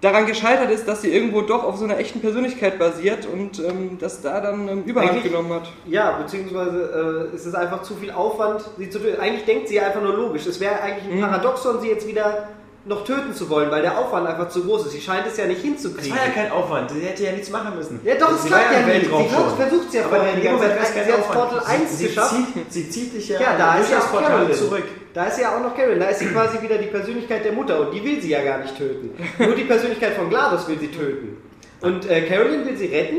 daran 0.00 0.26
gescheitert 0.26 0.70
ist, 0.70 0.86
dass 0.86 1.00
sie 1.00 1.10
irgendwo 1.10 1.40
doch 1.40 1.64
auf 1.64 1.78
so 1.78 1.84
einer 1.84 1.96
echten 1.98 2.20
Persönlichkeit 2.20 2.78
basiert 2.78 3.26
und 3.26 3.58
ähm, 3.60 3.96
das 3.98 4.20
da 4.20 4.40
dann 4.42 4.68
ähm, 4.68 4.82
Überhand 4.84 5.12
Eigentlich- 5.12 5.24
genommen 5.32 5.50
hat. 5.54 5.72
Ja, 5.86 6.18
beziehungsweise 6.18 7.30
äh, 7.32 7.34
es 7.34 7.46
ist 7.46 7.54
einfach 7.54 7.80
zu 7.82 7.94
viel 7.94 8.10
Aufwand, 8.10 8.62
sie 8.76 8.90
zu 8.90 8.98
töten. 8.98 9.18
Eigentlich 9.20 9.46
denkt 9.46 9.68
sie 9.68 9.80
einfach 9.80 10.02
nur 10.02 10.12
logisch. 10.14 10.44
Es 10.46 10.60
wäre 10.60 10.78
eigentlich 10.82 11.10
ein 11.10 11.16
Mhm. 11.16 11.22
Paradoxon, 11.22 11.80
sie 11.80 11.88
jetzt 11.88 12.06
wieder 12.06 12.48
noch 12.86 13.04
töten 13.04 13.32
zu 13.32 13.48
wollen, 13.48 13.70
weil 13.70 13.82
der 13.82 13.98
Aufwand 13.98 14.26
einfach 14.26 14.48
zu 14.48 14.62
groß 14.64 14.86
ist. 14.86 14.92
Sie 14.92 15.00
scheint 15.00 15.26
es 15.26 15.36
ja 15.36 15.46
nicht 15.46 15.62
hinzukriegen. 15.62 16.10
war 16.16 16.26
ja 16.26 16.32
kein 16.32 16.50
Aufwand, 16.52 16.90
sie 16.90 17.00
hätte 17.00 17.24
ja 17.24 17.32
nichts 17.32 17.50
machen 17.50 17.74
müssen. 17.76 18.00
Ja, 18.04 18.14
doch, 18.16 18.32
es 18.34 18.44
klappt 18.44 18.72
ja 18.72 18.80
nicht. 18.80 19.10
Weltraum 19.10 19.22
Sie 19.28 19.62
versucht 19.62 19.88
es 19.88 19.94
ja 19.94 20.02
vorher 20.02 20.34
in 20.34 20.42
dem 20.42 20.52
Moment 20.52 20.72
es 20.82 20.92
Sie 21.06 21.12
hat. 21.12 21.32
Portal 21.32 21.60
Sie- 21.64 21.72
1 21.72 21.98
sie 21.98 22.06
geschafft. 22.06 22.34
Zieht, 22.54 22.72
sie 22.72 22.90
zieht 22.90 23.14
dich 23.14 23.28
ja, 23.30 23.40
Ja, 23.40 23.56
da 23.56 23.78
ist 23.78 23.90
ja 23.90 23.98
auch 24.00 24.10
Portal 24.10 24.30
Carolyn. 24.30 24.54
zurück. 24.54 24.84
Da 25.14 25.24
ist 25.26 25.38
ja 25.40 25.56
auch 25.56 25.60
noch 25.62 25.76
Karen. 25.76 25.98
Da 26.00 26.06
ist 26.08 26.18
sie 26.18 26.26
quasi 26.26 26.60
wieder 26.60 26.76
die 26.76 26.86
Persönlichkeit 26.88 27.44
der 27.44 27.52
Mutter 27.52 27.80
und 27.80 27.94
die 27.94 28.04
will 28.04 28.20
sie 28.20 28.30
ja 28.30 28.42
gar 28.42 28.58
nicht 28.58 28.76
töten. 28.76 29.10
Nur 29.38 29.54
die 29.54 29.64
Persönlichkeit 29.64 30.14
von 30.14 30.28
GLaDOS 30.28 30.66
will 30.68 30.78
sie 30.78 30.88
töten. 30.88 31.36
Und 31.80 32.08
äh, 32.10 32.22
Carolyn 32.22 32.66
will 32.66 32.76
sie 32.76 32.86
retten, 32.86 33.18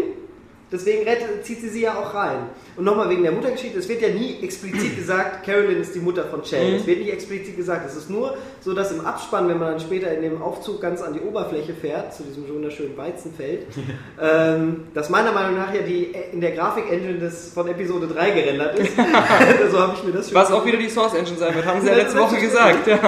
deswegen 0.71 1.03
rettet, 1.03 1.45
zieht 1.45 1.61
sie 1.61 1.69
sie 1.69 1.81
ja 1.81 1.95
auch 1.95 2.13
rein. 2.13 2.49
Und 2.75 2.83
nochmal 2.83 3.09
wegen 3.09 3.23
der 3.23 3.31
Muttergeschichte, 3.31 3.79
es 3.79 3.87
wird 3.87 4.01
ja 4.01 4.09
nie 4.09 4.39
explizit 4.41 4.97
gesagt, 4.97 5.45
Carolyn 5.45 5.79
ist 5.79 5.95
die 5.95 5.99
Mutter 5.99 6.25
von 6.25 6.41
Chell. 6.43 6.71
Mhm. 6.71 6.75
Es 6.77 6.87
wird 6.87 6.99
nicht 6.99 7.13
explizit 7.13 7.55
gesagt. 7.55 7.87
Es 7.87 7.95
ist 7.95 8.09
nur 8.09 8.37
so, 8.61 8.73
dass 8.73 8.91
im 8.91 9.05
Abspann, 9.05 9.47
wenn 9.47 9.59
man 9.59 9.71
dann 9.71 9.79
später 9.79 10.11
in 10.11 10.21
dem 10.21 10.41
Aufzug 10.41 10.81
ganz 10.81 11.01
an 11.01 11.13
die 11.13 11.21
Oberfläche 11.21 11.73
fährt, 11.73 12.13
zu 12.13 12.23
diesem 12.23 12.47
wunderschönen 12.49 12.97
Weizenfeld, 12.97 13.67
ähm, 14.21 14.87
dass 14.93 15.09
meiner 15.09 15.31
Meinung 15.31 15.57
nach 15.57 15.73
ja 15.73 15.81
die 15.81 16.13
in 16.31 16.41
der 16.41 16.51
Grafik-Engine 16.51 17.19
des, 17.19 17.53
von 17.53 17.67
Episode 17.67 18.07
3 18.07 18.31
gerendert 18.31 18.79
ist. 18.79 18.91
so 19.71 19.79
habe 19.79 19.93
ich 19.95 20.03
mir 20.03 20.11
das 20.11 20.29
schon 20.29 20.35
Was 20.35 20.51
auch 20.51 20.65
wieder 20.65 20.77
die 20.77 20.89
Source 20.89 21.13
Engine 21.13 21.37
sein 21.37 21.55
wird, 21.55 21.65
haben 21.65 21.81
sie 21.81 21.87
ja 21.87 21.95
letzte 21.95 22.19
Woche 22.19 22.37
gesagt. 22.37 22.87
Ja. 22.87 22.99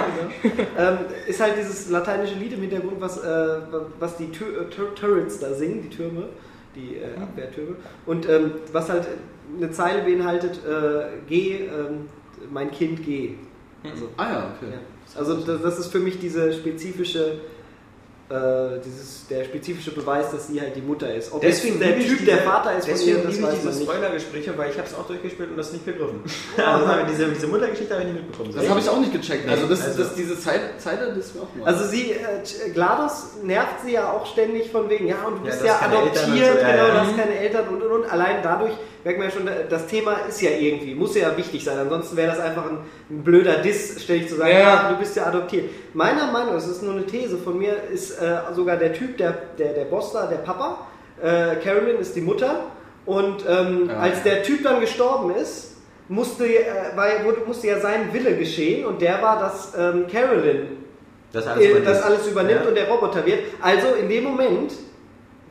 ähm, 0.78 0.98
ist 1.28 1.42
halt 1.42 1.56
dieses 1.60 1.90
lateinische 1.90 2.36
Lied 2.36 2.54
im 2.54 2.62
Hintergrund, 2.62 3.00
was, 3.00 3.18
äh, 3.18 3.58
was 4.00 4.18
die 4.18 4.32
Tür, 4.32 4.62
äh, 4.62 4.66
Tur 4.70 4.96
Turrets 4.96 5.40
da 5.40 5.54
singen, 5.54 5.82
die 5.84 5.96
Türme, 5.96 6.30
die 6.78 6.98
äh, 6.98 7.20
Abwehrtürme. 7.22 7.76
Und 8.06 8.30
ähm, 8.30 8.52
was 8.72 8.90
halt 8.90 9.08
eine 9.56 9.72
Zeile 9.72 10.04
beinhaltet, 10.04 10.60
äh, 10.66 11.08
geh, 11.28 11.66
ähm, 11.66 12.08
mein 12.52 12.72
Kind, 12.72 13.04
geh. 13.06 13.36
Also, 13.84 14.10
Ah 14.18 14.32
ja, 14.32 14.56
okay. 14.56 14.72
ja. 14.74 15.20
also 15.20 15.36
das, 15.42 15.62
das 15.62 15.80
ist 15.80 15.92
für 15.92 16.00
mich 16.00 16.20
diese 16.20 16.54
spezifische, 16.54 17.40
äh, 18.30 18.80
dieses, 18.84 19.26
der 19.30 19.46
spezifische 19.46 19.92
Beweis, 19.92 20.32
dass 20.32 20.48
sie 20.48 20.60
halt 20.60 20.76
die 20.76 20.82
Mutter 20.82 21.14
ist. 21.14 21.32
Ob 21.32 21.40
Deswegen 21.42 21.80
der 21.80 21.96
Typ 21.98 22.18
diese- 22.20 22.26
der 22.26 22.38
Vater 22.40 22.78
ist 22.78 22.86
von 22.86 22.94
Deswegen 22.94 23.18
ihr, 23.20 23.24
das 23.24 23.38
ich 23.56 23.62
diese. 23.70 23.84
Spoilergespräche, 23.84 24.58
weil 24.58 24.70
ich 24.72 24.78
habe 24.78 24.88
es 24.88 24.94
auch 24.96 25.08
durchgespielt 25.08 25.52
und 25.52 25.58
das 25.58 25.72
nicht 25.72 25.86
begriffen. 25.86 26.22
also 26.58 26.88
diese, 27.10 27.28
diese 27.30 27.48
Muttergeschichte 27.48 27.94
habe 27.94 28.04
ich 28.04 28.14
nicht 28.14 28.24
mitbekommen. 28.26 28.54
Das 28.56 28.70
habe 28.70 28.80
ich 28.82 28.90
auch 28.90 29.00
nicht 29.00 29.14
gecheckt. 29.14 29.50
Also, 29.50 29.68
das, 29.68 29.82
Also- 29.86 30.04
das, 30.04 30.16
diese 30.16 30.38
Zeit, 30.40 30.60
Zeit 30.80 31.00
das 31.02 31.18
ist 31.18 31.36
mir 31.36 31.42
auch 31.44 31.56
mal. 31.56 31.66
Also 31.68 31.86
sie, 31.88 32.12
äh, 32.12 32.70
GLaDOS 32.74 33.38
nervt 33.44 33.82
sie 33.86 33.94
ja 33.94 34.12
auch 34.12 34.26
ständig 34.26 34.72
von 34.72 34.90
wegen, 34.90 35.08
ja 35.08 35.24
und 35.26 35.42
du 35.42 35.48
Ja, 35.48 35.52
bist 35.54 35.66
ja, 35.66 35.76
keine 35.76 35.98
adoptiert, 35.98 36.26
so, 36.28 36.34
ja, 36.36 36.54
genau, 36.72 36.88
ja. 36.88 36.94
du 36.94 37.00
hast 37.00 37.18
keine 37.18 37.38
Eltern 37.38 37.68
und 37.70 37.82
und 37.82 37.92
und. 37.92 38.12
Allein 38.12 38.38
dadurch 38.44 38.74
merkt 39.06 39.20
man 39.20 39.30
ja 39.30 39.34
schon, 39.34 39.50
das 39.70 39.88
Thema 39.88 40.18
ist 40.28 40.42
ja 40.42 40.52
irgendwie, 40.52 40.94
muss 40.96 41.16
ja 41.16 41.36
wichtig 41.38 41.64
sein. 41.64 41.78
Ansonsten 41.78 42.18
wäre 42.18 42.32
das 42.32 42.40
einfach 42.42 42.66
ein, 42.70 42.80
ein 43.10 43.24
blöder 43.24 43.58
Diss, 43.60 44.02
ständig 44.04 44.28
zu 44.30 44.36
sagen, 44.36 44.52
Ja, 44.52 44.90
du 44.92 44.98
bist 44.98 45.16
ja 45.16 45.26
adoptiert. 45.28 45.70
Meiner 45.94 46.32
Meinung, 46.32 46.54
das 46.54 46.68
ist 46.68 46.84
nur 46.84 46.94
eine 46.94 47.06
These 47.06 47.38
von 47.38 47.58
mir, 47.58 47.76
ist 47.94 48.20
äh, 48.22 48.38
sogar 48.54 48.78
der 48.78 48.94
Typ, 48.94 49.18
der, 49.18 49.38
der, 49.58 49.74
der 49.74 49.86
Boss 49.86 50.12
da, 50.14 50.26
der 50.28 50.38
Papa, 50.38 50.88
äh, 51.22 51.56
Carolyn 51.64 51.98
ist 52.00 52.16
die 52.16 52.22
Mutter 52.22 52.66
und 53.06 53.46
ähm, 53.48 53.90
Ja. 53.90 54.00
als 54.00 54.24
der 54.24 54.44
Typ 54.44 54.64
dann 54.64 54.82
gestorben 54.82 55.34
ist, 55.36 55.76
musste, 56.10 56.46
äh, 56.46 56.66
weil, 56.96 57.22
musste 57.46 57.68
ja 57.68 57.80
sein 57.80 58.14
Wille 58.14 58.36
geschehen 58.36 58.86
und 58.86 59.02
der 59.02 59.22
war, 59.22 59.40
dass 59.40 59.74
ähm, 59.78 60.06
Carolyn 60.12 60.68
Das 61.32 61.46
äh, 61.46 61.82
das 61.84 62.02
alles 62.02 62.28
übernimmt 62.28 62.62
Ja. 62.64 62.68
und 62.70 62.76
der 62.76 62.90
Roboter 62.90 63.26
wird. 63.26 63.40
Also 63.62 63.88
in 64.00 64.10
dem 64.10 64.26
Moment 64.26 64.74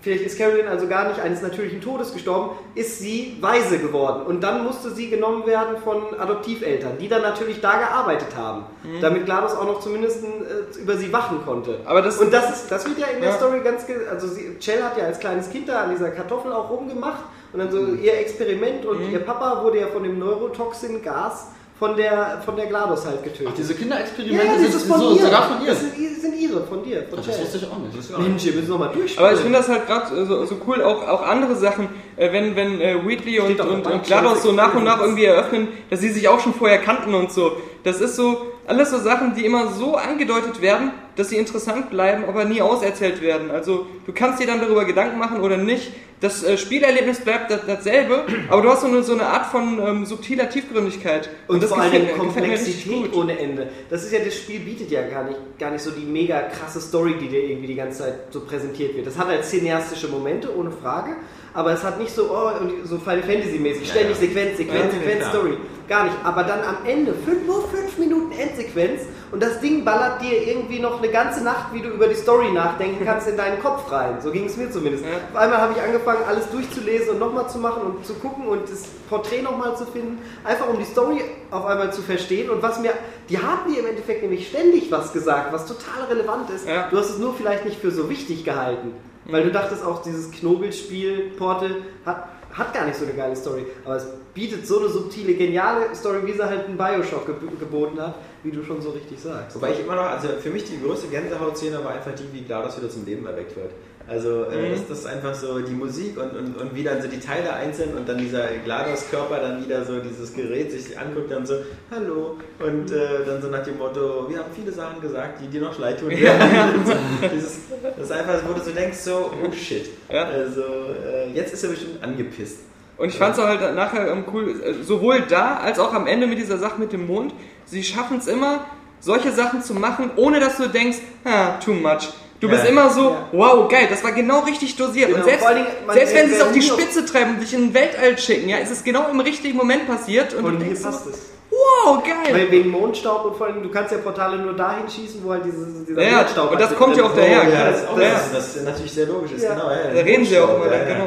vielleicht 0.03 0.25
ist 0.25 0.39
Carolyn 0.39 0.69
also 0.69 0.87
gar 0.89 1.09
nicht 1.09 1.21
eines 1.21 1.43
natürlichen 1.43 1.81
Todes 1.81 2.13
gestorben, 2.13 2.51
ist 2.75 2.99
sie 3.01 3.37
weise 3.41 3.79
geworden. 3.79 4.27
Und 4.27 4.43
dann 4.43 4.65
musste 4.65 4.91
sie 4.91 5.11
genommen 5.11 5.47
werden 5.47 5.77
von 5.83 6.19
Adoptiveltern, 6.19 6.99
die 7.01 7.09
dann 7.09 7.23
natürlich 7.23 7.61
da 7.61 7.79
gearbeitet 7.79 8.37
haben, 8.37 8.65
Mhm. 8.85 9.01
damit 9.01 9.25
GLaDOS 9.27 9.55
auch 9.57 9.65
noch 9.67 9.81
zumindest 9.81 10.23
äh, 10.25 10.79
über 10.81 10.97
sie 10.97 11.13
wachen 11.13 11.41
konnte. 11.45 11.81
Aber 11.85 12.03
das, 12.03 12.19
Und 12.19 12.33
das, 12.33 12.51
ist, 12.63 12.71
das 12.71 12.87
wird 12.87 12.99
ja 12.99 13.07
in 13.09 13.21
der 13.21 13.31
Ja. 13.31 13.37
Story 13.37 13.61
ganz. 13.65 13.85
Also, 14.11 14.29
sie, 14.29 14.59
Chell 14.59 14.83
hat 14.83 14.97
ja 14.97 15.05
als 15.05 15.19
kleines 15.19 15.51
Kind 15.51 15.69
da 15.69 15.83
an 15.83 15.91
dieser 15.91 16.11
Kartoffel 16.11 16.53
auch 16.53 16.71
rumgemacht 16.71 17.25
und 17.53 17.59
dann 17.59 17.71
so 17.71 17.79
ihr 17.79 18.15
Experiment 18.19 18.85
und 18.87 19.11
ihr 19.11 19.19
Papa 19.21 19.63
wurde 19.65 19.81
ja 19.81 19.87
von 19.89 20.03
dem 20.03 20.19
Neurotoxin-Gas 20.19 21.49
von 21.79 21.95
der, 21.97 22.41
von 22.45 22.57
der 22.57 22.67
GLaDOS 22.67 23.07
halt 23.07 23.23
getötet. 23.23 23.53
Diese 23.59 23.75
ja, 23.75 23.79
Kinderexperimente 23.79 24.47
ja, 24.47 24.53
das 24.53 24.63
sind 24.63 24.75
ist 24.75 24.87
von 24.89 25.01
so, 25.01 25.15
ihr. 25.15 25.25
sogar 25.25 25.43
von 25.49 25.63
ihr. 25.63 25.73
Das 25.73 25.81
sind, 25.81 26.21
sind 26.21 26.35
ihre, 26.41 26.63
von 26.63 26.83
dir. 26.83 27.03
Von 27.09 27.17
Das 27.19 27.27
Chell. 27.27 27.45
wusste 27.45 27.59
ich 27.59 27.71
auch 27.71 27.79
nicht. 27.79 28.19
Mensch, 28.19 28.47
ihr 28.47 28.53
müsst 28.55 28.69
nochmal 28.69 28.93
durchspielen. 28.95 29.27
Aber 29.27 29.35
ich 29.35 29.41
finde 29.41 29.59
das 29.59 29.69
halt 29.69 29.87
gerade 29.87 30.27
so, 30.27 30.47
so 30.47 30.57
cool, 30.67 30.83
auch, 30.83 31.07
auch 31.07 31.23
andere 31.23 31.55
Sachen, 31.55 31.89
äh, 32.17 32.33
wenn, 32.33 32.57
wenn 32.57 32.81
äh, 32.81 33.07
Wheatley 33.07 33.41
und, 33.41 33.61
und, 33.61 33.87
und 33.87 34.05
GLaDOS 34.05 34.43
so 34.43 34.53
nach 34.53 34.75
und 34.75 34.85
nach 34.85 35.01
irgendwie 35.01 35.27
eröffnen, 35.27 35.69
dass 35.91 36.01
sie 36.01 36.09
sich 36.09 36.29
auch 36.29 36.41
schon 36.41 36.55
vorher 36.55 36.79
kannten 36.79 37.15
und 37.15 37.31
so. 37.31 37.53
Das 37.85 38.01
ist 38.01 38.17
so, 38.17 38.53
alles 38.67 38.91
so 38.91 38.99
Sachen, 38.99 39.35
die 39.35 39.45
immer 39.45 39.69
so 39.73 39.97
angedeutet 39.97 40.63
werden, 40.63 40.93
dass 41.17 41.31
sie 41.31 41.37
interessant 41.37 41.91
bleiben, 41.91 42.25
aber 42.27 42.45
nie 42.45 42.63
auserzählt 42.63 43.21
werden. 43.21 43.51
Also 43.51 43.87
du 44.07 44.13
kannst 44.13 44.41
dir 44.41 44.47
dann 44.47 44.61
darüber 44.61 44.85
Gedanken 44.85 45.19
machen 45.19 45.41
oder 45.41 45.57
nicht. 45.57 45.93
Das 46.21 46.43
äh, 46.43 46.57
Spielerlebnis 46.57 47.21
bleibt 47.21 47.51
das, 47.51 47.61
dasselbe, 47.67 48.25
aber 48.49 48.63
du 48.63 48.71
hast 48.71 48.81
so 48.81 48.87
eine, 48.87 49.03
so 49.03 49.13
eine 49.13 49.27
Art 49.27 49.47
von 49.47 49.79
ähm, 49.79 50.07
subtiler 50.07 50.49
Tiefgründigkeit. 50.49 51.29
Und, 51.47 51.63
das 51.63 51.69
vor 51.69 51.81
allem 51.81 52.17
Komplexität 52.17 53.15
ohne 53.15 53.39
Ende. 53.39 53.69
Das 53.91 54.03
ist 54.03 54.13
ja, 54.13 54.21
das 54.25 54.35
Spiel 54.35 54.61
bietet 54.61 54.91
ja 54.91 55.07
gar 55.07 55.25
nicht, 55.25 55.39
gar 55.59 55.71
nicht 55.71 55.83
so 55.83 55.91
die 55.91 56.07
mega 56.07 56.41
krasse 56.43 56.81
Story, 56.81 57.17
die 57.21 57.29
dir 57.29 57.43
irgendwie 57.43 57.67
die 57.67 57.75
ganze 57.75 58.05
Zeit 58.05 58.15
so 58.31 58.41
präsentiert 58.41 58.97
wird. 58.97 59.07
Das 59.07 59.19
hat 59.19 59.27
halt 59.27 59.45
cineastische 59.45 60.09
Momente, 60.09 60.57
ohne 60.57 60.71
Frage, 60.71 61.17
aber 61.53 61.73
es 61.73 61.85
hat 61.85 61.99
nicht 61.99 62.15
so, 62.15 62.31
oh, 62.31 62.63
und 62.63 62.87
so 62.87 62.99
Final 62.99 63.23
Fantasy 63.23 63.59
mäßig, 63.59 63.91
ständig 63.91 64.17
Sequenz, 64.17 64.57
Sequenz, 64.57 64.95
Ja, 64.95 64.99
Sequenz, 64.99 65.19
klar. 65.19 65.31
Story. 65.31 65.57
Gar 65.87 66.05
nicht. 66.05 66.17
Aber 66.25 66.45
dann 66.45 66.61
am 66.61 66.79
Ende, 66.87 67.15
fünf, 67.15 67.47
nur 67.47 67.69
fünf 67.69 67.99
Minuten 67.99 68.33
Endsequenz 68.33 69.03
und 69.33 69.43
das 69.43 69.61
Ding 69.61 69.85
ballert 69.85 70.23
dir 70.23 70.47
irgendwie 70.47 70.79
noch 70.79 70.99
eine 71.03 71.11
ganze 71.11 71.43
Nacht, 71.43 71.73
wie 71.73 71.81
du 71.81 71.89
über 71.89 72.07
die 72.07 72.15
Story 72.15 72.53
nachdenken 72.53 73.05
kannst, 73.05 73.27
in 73.29 73.37
deinen 73.37 73.61
Kopf 73.61 73.91
rein. 73.91 74.21
So 74.21 74.31
ging 74.31 74.45
es 74.45 74.57
mir 74.57 74.71
zumindest. 74.71 75.05
Ja. 75.05 75.11
Auf 75.33 75.37
einmal 75.37 75.61
habe 75.61 75.73
ich 75.73 75.83
angefangen, 75.83 76.21
alles 76.29 76.49
durchzulesen 76.51 77.11
und 77.11 77.19
nochmal 77.19 77.49
zu 77.49 77.59
machen 77.59 77.83
und 77.83 78.07
zu 78.07 78.15
gucken 78.15 78.47
und 78.47 78.71
das 78.71 78.85
Porträt 79.11 79.43
nochmal 79.43 79.77
zu 79.77 79.85
finden, 79.87 80.19
einfach 80.45 80.69
um 80.69 80.79
die 80.79 80.85
Story 80.85 81.23
auf 81.51 81.67
einmal 81.67 81.93
zu 81.93 82.03
verstehen. 82.03 82.51
Und 82.51 82.63
was 82.63 82.81
mir, 82.81 82.93
die 83.29 83.39
haben 83.39 83.73
dir 83.73 83.81
im 83.81 83.87
Endeffekt 83.87 84.23
nämlich 84.23 84.49
ständig 84.49 84.91
was 84.93 85.13
gesagt, 85.13 85.53
was 85.53 85.67
total 85.67 86.05
relevant 86.09 86.51
ist. 86.51 86.69
Ja. 86.69 86.89
Du 86.89 86.97
hast 86.97 87.11
es 87.11 87.19
nur 87.19 87.35
vielleicht 87.35 87.65
nicht 87.65 87.81
für 87.81 87.91
so 87.91 88.09
wichtig 88.09 88.45
gehalten, 88.45 88.93
weil 89.25 89.43
du 89.43 89.51
dachtest 89.51 89.85
auch, 89.85 90.03
dieses 90.03 90.31
Knobelspiel, 90.31 91.33
Portal, 91.37 91.77
hat, 92.05 92.29
hat 92.53 92.73
gar 92.73 92.85
nicht 92.85 92.97
so 92.97 93.05
eine 93.05 93.15
geile 93.15 93.35
Story. 93.35 93.67
Aber 93.85 93.97
es 93.97 94.07
bietet 94.37 94.67
so 94.67 94.81
eine 94.81 94.89
subtile, 94.91 95.33
geniale 95.35 95.95
Story, 95.95 96.19
wie 96.27 96.33
sie 96.33 96.45
halt 96.45 96.69
ein 96.69 96.77
Bioshock 96.77 97.25
geb 97.27 97.59
geboten 97.59 97.99
hat, 98.01 98.17
wie 98.45 98.51
du 98.51 98.63
schon 98.63 98.83
so 98.83 98.91
richtig 98.91 99.19
sagst. 99.19 99.57
Wobei 99.57 99.73
ich 99.73 99.81
immer 99.81 99.97
noch, 99.97 100.05
also 100.05 100.29
für 100.41 100.51
mich 100.51 100.65
die 100.65 100.79
größte 100.81 101.09
Gänsehautszene 101.09 101.83
war 101.83 101.93
einfach 101.93 102.13
die, 102.15 102.25
wie 102.33 102.43
GLaDOS 102.45 102.77
wieder 102.79 102.91
zum 102.91 103.07
Leben 103.07 103.27
erweckt 103.27 103.57
wird. 103.57 103.71
Also 104.07 104.45
äh, 104.45 104.69
Mhm. 104.69 104.71
das, 104.73 104.89
das 104.89 104.99
ist 105.01 105.07
einfach 105.07 105.35
so 105.35 105.59
die 105.61 105.73
Musik 105.73 106.17
und, 106.19 106.31
und, 106.39 106.57
und 106.61 106.75
wie 106.77 106.85
dann 106.85 107.01
so 107.03 107.09
die 107.09 107.19
Teile 107.19 107.53
einzeln 107.53 107.97
und 107.97 108.07
dann 108.09 108.19
dieser 108.19 108.47
GLaDOS-Körper 108.65 109.41
dann 109.41 109.65
wieder 109.65 109.85
so 109.85 109.99
dieses 110.01 110.33
Gerät 110.35 110.71
sich 110.71 110.97
anguckt 110.97 111.33
dann 111.33 111.45
so, 111.47 111.55
hallo 111.91 112.37
und 112.61 112.93
äh, 112.93 113.25
dann 113.27 113.41
so 113.43 113.49
nach 113.49 113.65
dem 113.65 113.79
Motto, 113.79 114.27
wir 114.29 114.39
haben 114.39 114.53
viele 114.55 114.71
Sachen 114.71 115.01
gesagt, 115.01 115.41
die 115.41 115.49
dir 115.49 115.63
noch 115.63 115.77
leid 115.79 115.99
tun. 115.99 116.11
Und 116.77 116.87
so, 116.87 116.93
dieses, 117.35 117.59
das 117.83 118.05
ist 118.05 118.13
einfach, 118.13 118.43
wo 118.47 118.53
du 118.53 118.61
so 118.61 118.71
denkst, 118.71 118.99
so, 118.99 119.31
oh 119.43 119.51
shit. 119.53 119.89
Ja. 120.13 120.25
Also 120.27 120.63
äh, 120.63 121.33
jetzt 121.35 121.55
ist 121.55 121.65
er 121.65 121.71
bestimmt 121.71 122.01
angepisst. 122.05 122.59
Und 122.99 123.09
ich 123.11 123.19
fand 123.19 123.37
es 123.37 123.45
halt 123.45 123.75
nachher 123.75 124.11
ähm, 124.11 124.25
cool, 124.33 124.61
äh, 124.63 124.83
sowohl 124.83 125.23
da 125.29 125.59
als 125.59 125.79
auch 125.79 125.93
am 125.93 126.07
Ende 126.07 126.27
mit 126.27 126.39
dieser 126.39 126.59
Sache 126.59 126.79
mit 126.81 126.93
dem 126.93 127.07
Mond. 127.07 127.35
Sie 127.67 127.83
schaffen 127.83 128.19
es 128.19 128.27
immer, 128.27 128.65
solche 129.01 129.33
Sachen 129.33 129.63
zu 129.63 129.75
machen, 129.75 130.11
ohne 130.17 130.41
dass 130.41 130.57
du 130.57 130.69
denkst, 130.69 130.99
ah, 131.25 131.59
too 131.63 131.73
much. 131.75 132.09
Du 132.41 132.49
Ja. 132.49 132.55
bist 132.55 132.67
immer 132.69 132.91
so, 132.91 133.11
Ja. 133.11 133.29
wow, 133.33 133.69
geil, 133.69 133.87
das 133.91 134.03
war 134.05 134.13
genau 134.13 134.41
richtig 134.41 134.77
dosiert. 134.77 135.09
Genau, 135.09 135.21
und 135.21 135.25
selbst, 135.29 135.49
Dingen, 135.49 135.67
selbst 135.93 136.15
wenn 136.15 136.29
sie 136.29 136.35
es 136.35 136.43
auf 136.43 136.53
die 136.53 136.63
Spitze 136.63 137.05
treiben 137.05 137.35
und 137.35 137.41
dich 137.41 137.53
in 137.55 137.69
den 137.69 137.75
Weltall 137.75 138.17
schicken, 138.19 138.49
ja, 138.49 138.59
ist 138.59 138.71
es 138.71 138.83
genau 138.85 139.09
im 139.11 139.21
richtigen 139.21 139.57
Moment 139.57 139.87
passiert. 139.87 140.35
Und 140.35 140.45
Und 140.45 140.53
du 140.61 140.65
denkst 140.65 140.83
passt 140.83 141.07
es. 141.07 141.19
Wow, 141.57 142.03
geil. 142.05 142.35
Weil 142.35 142.51
wegen 142.51 142.71
Mondstaub 142.71 143.25
und 143.25 143.37
vor 143.37 143.47
allem, 143.47 143.63
du 143.63 143.71
kannst 143.71 143.93
ja 143.93 143.99
Portale 143.99 144.39
nur 144.39 144.55
dahin 144.55 144.89
schießen, 144.89 145.23
wo 145.25 145.31
halt 145.33 145.45
dieses, 145.45 145.87
dieser 145.87 146.03
Ja, 146.03 146.09
ja, 146.09 146.17
Mondstaub 146.19 146.51
und 146.51 146.59
halt 146.59 146.71
das 146.71 146.79
kommt 146.79 146.97
ja 146.97 147.05
auch 147.05 147.15
daher. 147.15 147.43
Oh, 147.47 147.51
ja, 147.53 147.71
das 147.71 147.81
ist 147.81 147.89
auch 147.89 147.99
Ja. 147.99 148.11
das, 148.33 148.55
das 148.55 148.65
natürlich 148.65 148.93
sehr 148.93 149.07
logisch 149.07 149.33
ist. 149.33 149.43
Ja. 149.43 149.55
Genau, 149.55 149.71
ja, 149.71 149.95
Da 149.95 150.01
reden 150.01 150.25
sie 150.25 150.39
auch 150.39 150.55
immer, 150.55 150.67
ja, 150.75 150.85
genau, 150.85 151.07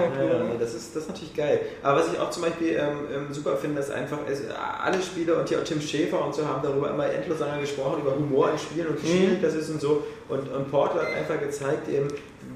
das, 0.59 0.73
ist, 0.73 0.95
das 0.95 1.03
ist 1.03 1.09
natürlich 1.09 1.35
geil. 1.35 1.59
Aber 1.83 1.99
was 1.99 2.11
ich 2.11 2.19
auch 2.19 2.29
zum 2.29 2.43
Beispiel 2.43 2.69
ähm, 2.69 3.07
ähm, 3.13 3.33
super 3.33 3.55
finde, 3.57 3.81
ist 3.81 3.91
einfach, 3.91 4.17
ist, 4.29 4.43
alle 4.83 5.01
Spiele 5.01 5.35
und 5.35 5.47
hier 5.47 5.59
auch 5.59 5.63
Tim 5.63 5.81
Schäfer 5.81 6.23
und 6.23 6.33
so 6.35 6.45
haben 6.45 6.61
darüber 6.63 6.89
immer 6.89 7.05
endlos 7.11 7.39
lange 7.39 7.61
gesprochen, 7.61 8.01
über 8.01 8.15
Humor 8.15 8.51
in 8.51 8.57
Spielen 8.57 8.87
und 8.87 9.03
wie 9.03 9.07
schwierig 9.07 9.41
das 9.41 9.53
ist 9.55 9.69
und 9.69 9.81
so. 9.81 10.03
Und, 10.27 10.51
und 10.51 10.69
Portal 10.69 11.01
hat 11.01 11.13
einfach 11.17 11.39
gezeigt, 11.39 11.87
eben, 11.89 12.07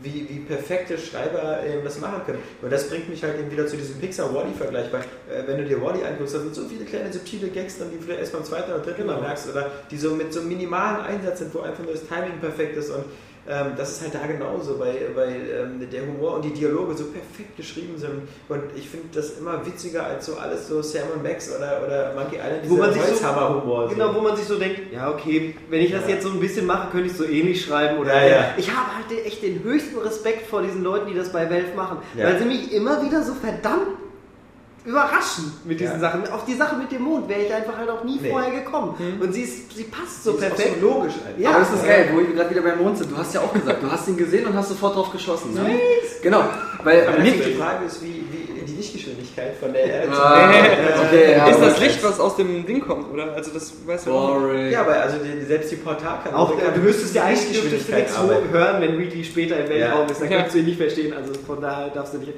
wie, 0.04 0.28
wie 0.30 0.40
perfekte 0.40 0.98
Schreiber 0.98 1.62
eben 1.66 1.84
das 1.84 2.00
machen 2.00 2.22
können. 2.26 2.40
Und 2.62 2.72
das 2.72 2.90
bringt 2.90 3.10
mich 3.10 3.24
halt 3.24 3.40
eben 3.40 3.50
wieder 3.52 3.66
zu 3.68 3.78
diesem 3.78 4.00
Pixar-Wally-Vergleich, 4.00 4.92
weil 4.92 5.02
äh, 5.02 5.48
wenn 5.48 5.58
du 5.58 5.66
dir 5.66 5.82
Wally 5.82 6.04
anguckst, 6.04 6.36
da 6.36 6.40
sind 6.40 6.54
so 6.54 6.68
viele 6.68 6.86
kleine 6.86 7.12
subtile 7.12 7.48
Gags 7.48 7.78
drin, 7.78 7.88
die 7.92 7.98
du 7.98 8.04
vielleicht 8.04 8.22
erst 8.22 8.34
beim 8.34 8.44
zweiten 8.44 8.72
oder 8.72 8.82
dritten 8.82 9.06
Mal 9.06 9.22
merkst 9.22 9.50
oder 9.50 9.72
die 9.90 9.98
so 9.98 10.16
mit 10.16 10.34
so 10.34 10.42
einem 10.42 10.50
minimalen 10.50 11.06
Einsatz 11.06 11.40
sind, 11.40 11.54
wo 11.54 11.62
einfach 11.62 11.84
nur 11.84 11.94
das 11.94 12.08
Timing 12.08 12.40
perfekt 12.40 12.78
ist 12.78 12.90
und 12.90 13.06
ähm, 13.50 13.74
das 13.76 13.92
ist 13.94 14.02
halt 14.02 14.14
da 14.16 14.26
genauso, 14.26 14.80
weil, 14.80 15.12
weil 15.16 15.36
ähm, 15.82 15.90
der 15.92 16.02
Humor 16.08 16.36
und 16.36 16.46
die 16.46 16.54
Dialoge 16.54 16.96
so 16.96 17.06
perfekt 17.06 17.58
geschrieben 17.58 17.98
sind 17.98 18.22
und 18.50 18.62
ich 18.76 18.90
finde 18.90 19.08
das 19.14 19.38
immer 19.38 19.66
witziger 19.66 20.06
als 20.06 20.26
so 20.28 20.36
alles 20.36 20.68
so 20.68 20.82
Sam 20.82 21.04
und 21.14 21.24
Max 21.24 21.50
oder, 21.56 21.82
oder 21.86 22.14
Monkey 22.16 22.36
Island, 22.38 22.70
Wo 22.70 22.76
man 22.78 22.94
sich 22.94 23.02
so- 23.02 23.10
Holzhammer-Humor. 23.10 23.90
Genau, 23.90 24.16
wo 24.16 24.22
man 24.22 24.36
sich 24.38 24.46
so 24.46 24.58
denkt, 24.58 24.94
ja 24.94 25.10
okay, 25.12 25.56
wenn 25.70 25.82
ich 25.82 25.92
das 25.92 26.04
Ja. 26.04 26.10
jetzt 26.16 26.24
so 26.24 26.30
ein 26.30 26.40
bisschen 26.40 26.66
mache, 26.66 26.90
könnte 26.92 27.08
ich 27.08 27.12
es 27.14 27.18
so 27.18 27.26
ähnlich 27.26 27.66
schreiben. 27.66 27.98
Oder 28.00 28.14
Ja, 28.22 28.28
ja. 28.36 28.46
Ich 28.58 28.70
habe 28.72 28.88
halt 28.96 29.26
echt 29.26 29.44
den 29.44 29.62
höchsten 29.64 29.98
Respekt 30.00 30.48
vor 30.48 30.62
diesen 30.62 30.84
Leuten, 30.84 31.08
die 31.10 31.16
das 31.16 31.32
bei 31.32 31.50
Valve 31.50 31.76
machen. 31.76 31.98
Weil 32.16 32.40
sie 32.40 32.46
mich 32.46 32.72
immer 32.72 33.04
wieder 33.04 33.24
so 33.24 33.34
verdammt 33.34 33.88
überraschen 34.86 35.54
mit 35.66 35.80
diesen 35.80 35.94
Ja. 35.96 36.00
Sachen. 36.00 36.28
Auf 36.30 36.46
die 36.46 36.56
Sache 36.56 36.76
mit 36.76 36.92
dem 36.92 37.04
Mond 37.04 37.30
wäre 37.30 37.42
ich 37.42 37.54
einfach 37.54 37.78
halt 37.78 37.90
auch 37.90 38.04
nie 38.04 38.20
Nee. 38.22 38.30
vorher 38.32 38.52
gekommen. 38.52 38.96
Und 39.20 39.34
sie, 39.34 39.42
ist, 39.44 39.76
sie 39.76 39.84
passt 39.86 40.24
so 40.24 40.32
Die 40.32 40.38
ist 40.38 40.44
auch 40.44 40.56
perfekt. 40.56 40.76
so 40.82 40.88
logisch 40.88 41.14
einfach. 41.26 41.40
Ja. 41.40 41.50
Aber 41.52 41.60
das 41.60 41.74
ist 41.74 41.86
geil, 41.86 42.10
wo 42.12 42.18
wir 42.20 42.34
gerade 42.34 42.50
wieder 42.50 42.62
beim 42.62 42.80
Mond 42.84 42.98
sind. 42.98 43.12
Du 43.12 43.18
hast 43.18 43.34
ja 43.34 43.42
auch 43.42 43.54
gesagt, 43.54 43.82
du 43.82 43.92
hast 43.92 44.08
ihn 44.08 44.18
gesehen 44.18 44.46
und 44.48 44.54
hast 44.56 44.70
sofort 44.70 44.96
drauf 44.96 45.12
geschossen. 45.12 45.54
Ne? 45.54 45.80
Genau, 46.22 46.44
weil 46.84 47.08
Aber 47.08 47.20
nicht, 47.20 47.46
die 47.46 47.54
Frage 47.54 47.86
ist, 47.86 48.02
wie, 48.04 48.24
wie 48.32 48.66
die 48.66 48.76
Lichtgeschwindigkeit 48.78 49.56
von 49.60 49.72
der 49.74 49.84
Erde 49.86 50.12
Ah, 50.14 50.50
okay, 51.08 51.32
ja, 51.38 51.48
ist 51.48 51.60
das. 51.62 51.80
Licht, 51.80 52.04
was 52.04 52.20
aus 52.20 52.36
dem 52.38 52.66
Ding 52.66 52.80
kommt, 52.82 53.12
oder? 53.12 53.34
Also 53.34 53.52
das 53.52 53.74
weißt 53.86 54.08
du 54.08 54.12
auch. 54.12 54.54
Ja, 54.70 54.82
aber 54.82 55.02
also 55.02 55.18
die, 55.18 55.46
selbst 55.46 55.72
die 55.72 55.76
Portalkanone 55.78 56.38
Auch, 56.38 56.58
äh, 56.58 56.62
kann 56.62 56.74
du 56.76 56.80
müsstest 56.82 57.16
du 57.16 57.20
Lichtgeschwindigkeit 57.22 58.04
nichts 58.04 58.18
hören, 58.52 58.82
wenn 58.82 58.98
Wheatley 59.00 59.24
später 59.24 59.58
im 59.64 59.70
Weltraum 59.70 60.06
Ja. 60.06 60.12
ist. 60.12 60.22
Dann 60.22 60.30
Ja. 60.30 60.36
könntest 60.38 60.56
du 60.56 60.60
ihn 60.60 60.66
nicht 60.66 60.78
verstehen. 60.78 61.14
Also 61.14 61.34
von 61.46 61.62
daher 61.62 61.90
darfst 61.90 62.14
du 62.14 62.18
nicht, 62.20 62.34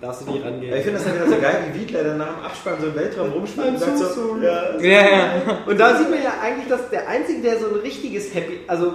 darfst 0.00 0.22
du 0.22 0.30
nicht 0.30 0.44
rangehen. 0.44 0.70
Ja, 0.70 0.76
ich 0.76 0.84
finde 0.84 0.98
das 0.98 1.08
halt 1.08 1.16
wieder 1.16 1.28
so 1.28 1.40
geil, 1.40 1.64
wie 1.72 1.80
Wiedler 1.80 2.04
dann 2.04 2.18
nach 2.18 2.34
dem 2.34 2.44
Abspann 2.44 2.74
so 2.80 2.86
im 2.86 2.94
Weltraum 2.94 3.30
rumspielt 3.30 3.68
und 3.68 3.78
sagt 3.78 3.98
so 3.98 4.06
so, 4.06 4.36
ja, 4.40 4.78
Ja, 4.78 5.02
ja. 5.02 5.32
Und 5.66 5.78
da 5.78 5.96
sieht 5.96 6.10
man 6.10 6.22
ja 6.22 6.34
eigentlich, 6.42 6.68
dass 6.68 6.88
der 6.90 7.08
Einzige, 7.08 7.42
der 7.42 7.58
so 7.58 7.66
ein 7.68 7.76
richtiges 7.76 8.34
Happy, 8.34 8.60
also 8.66 8.94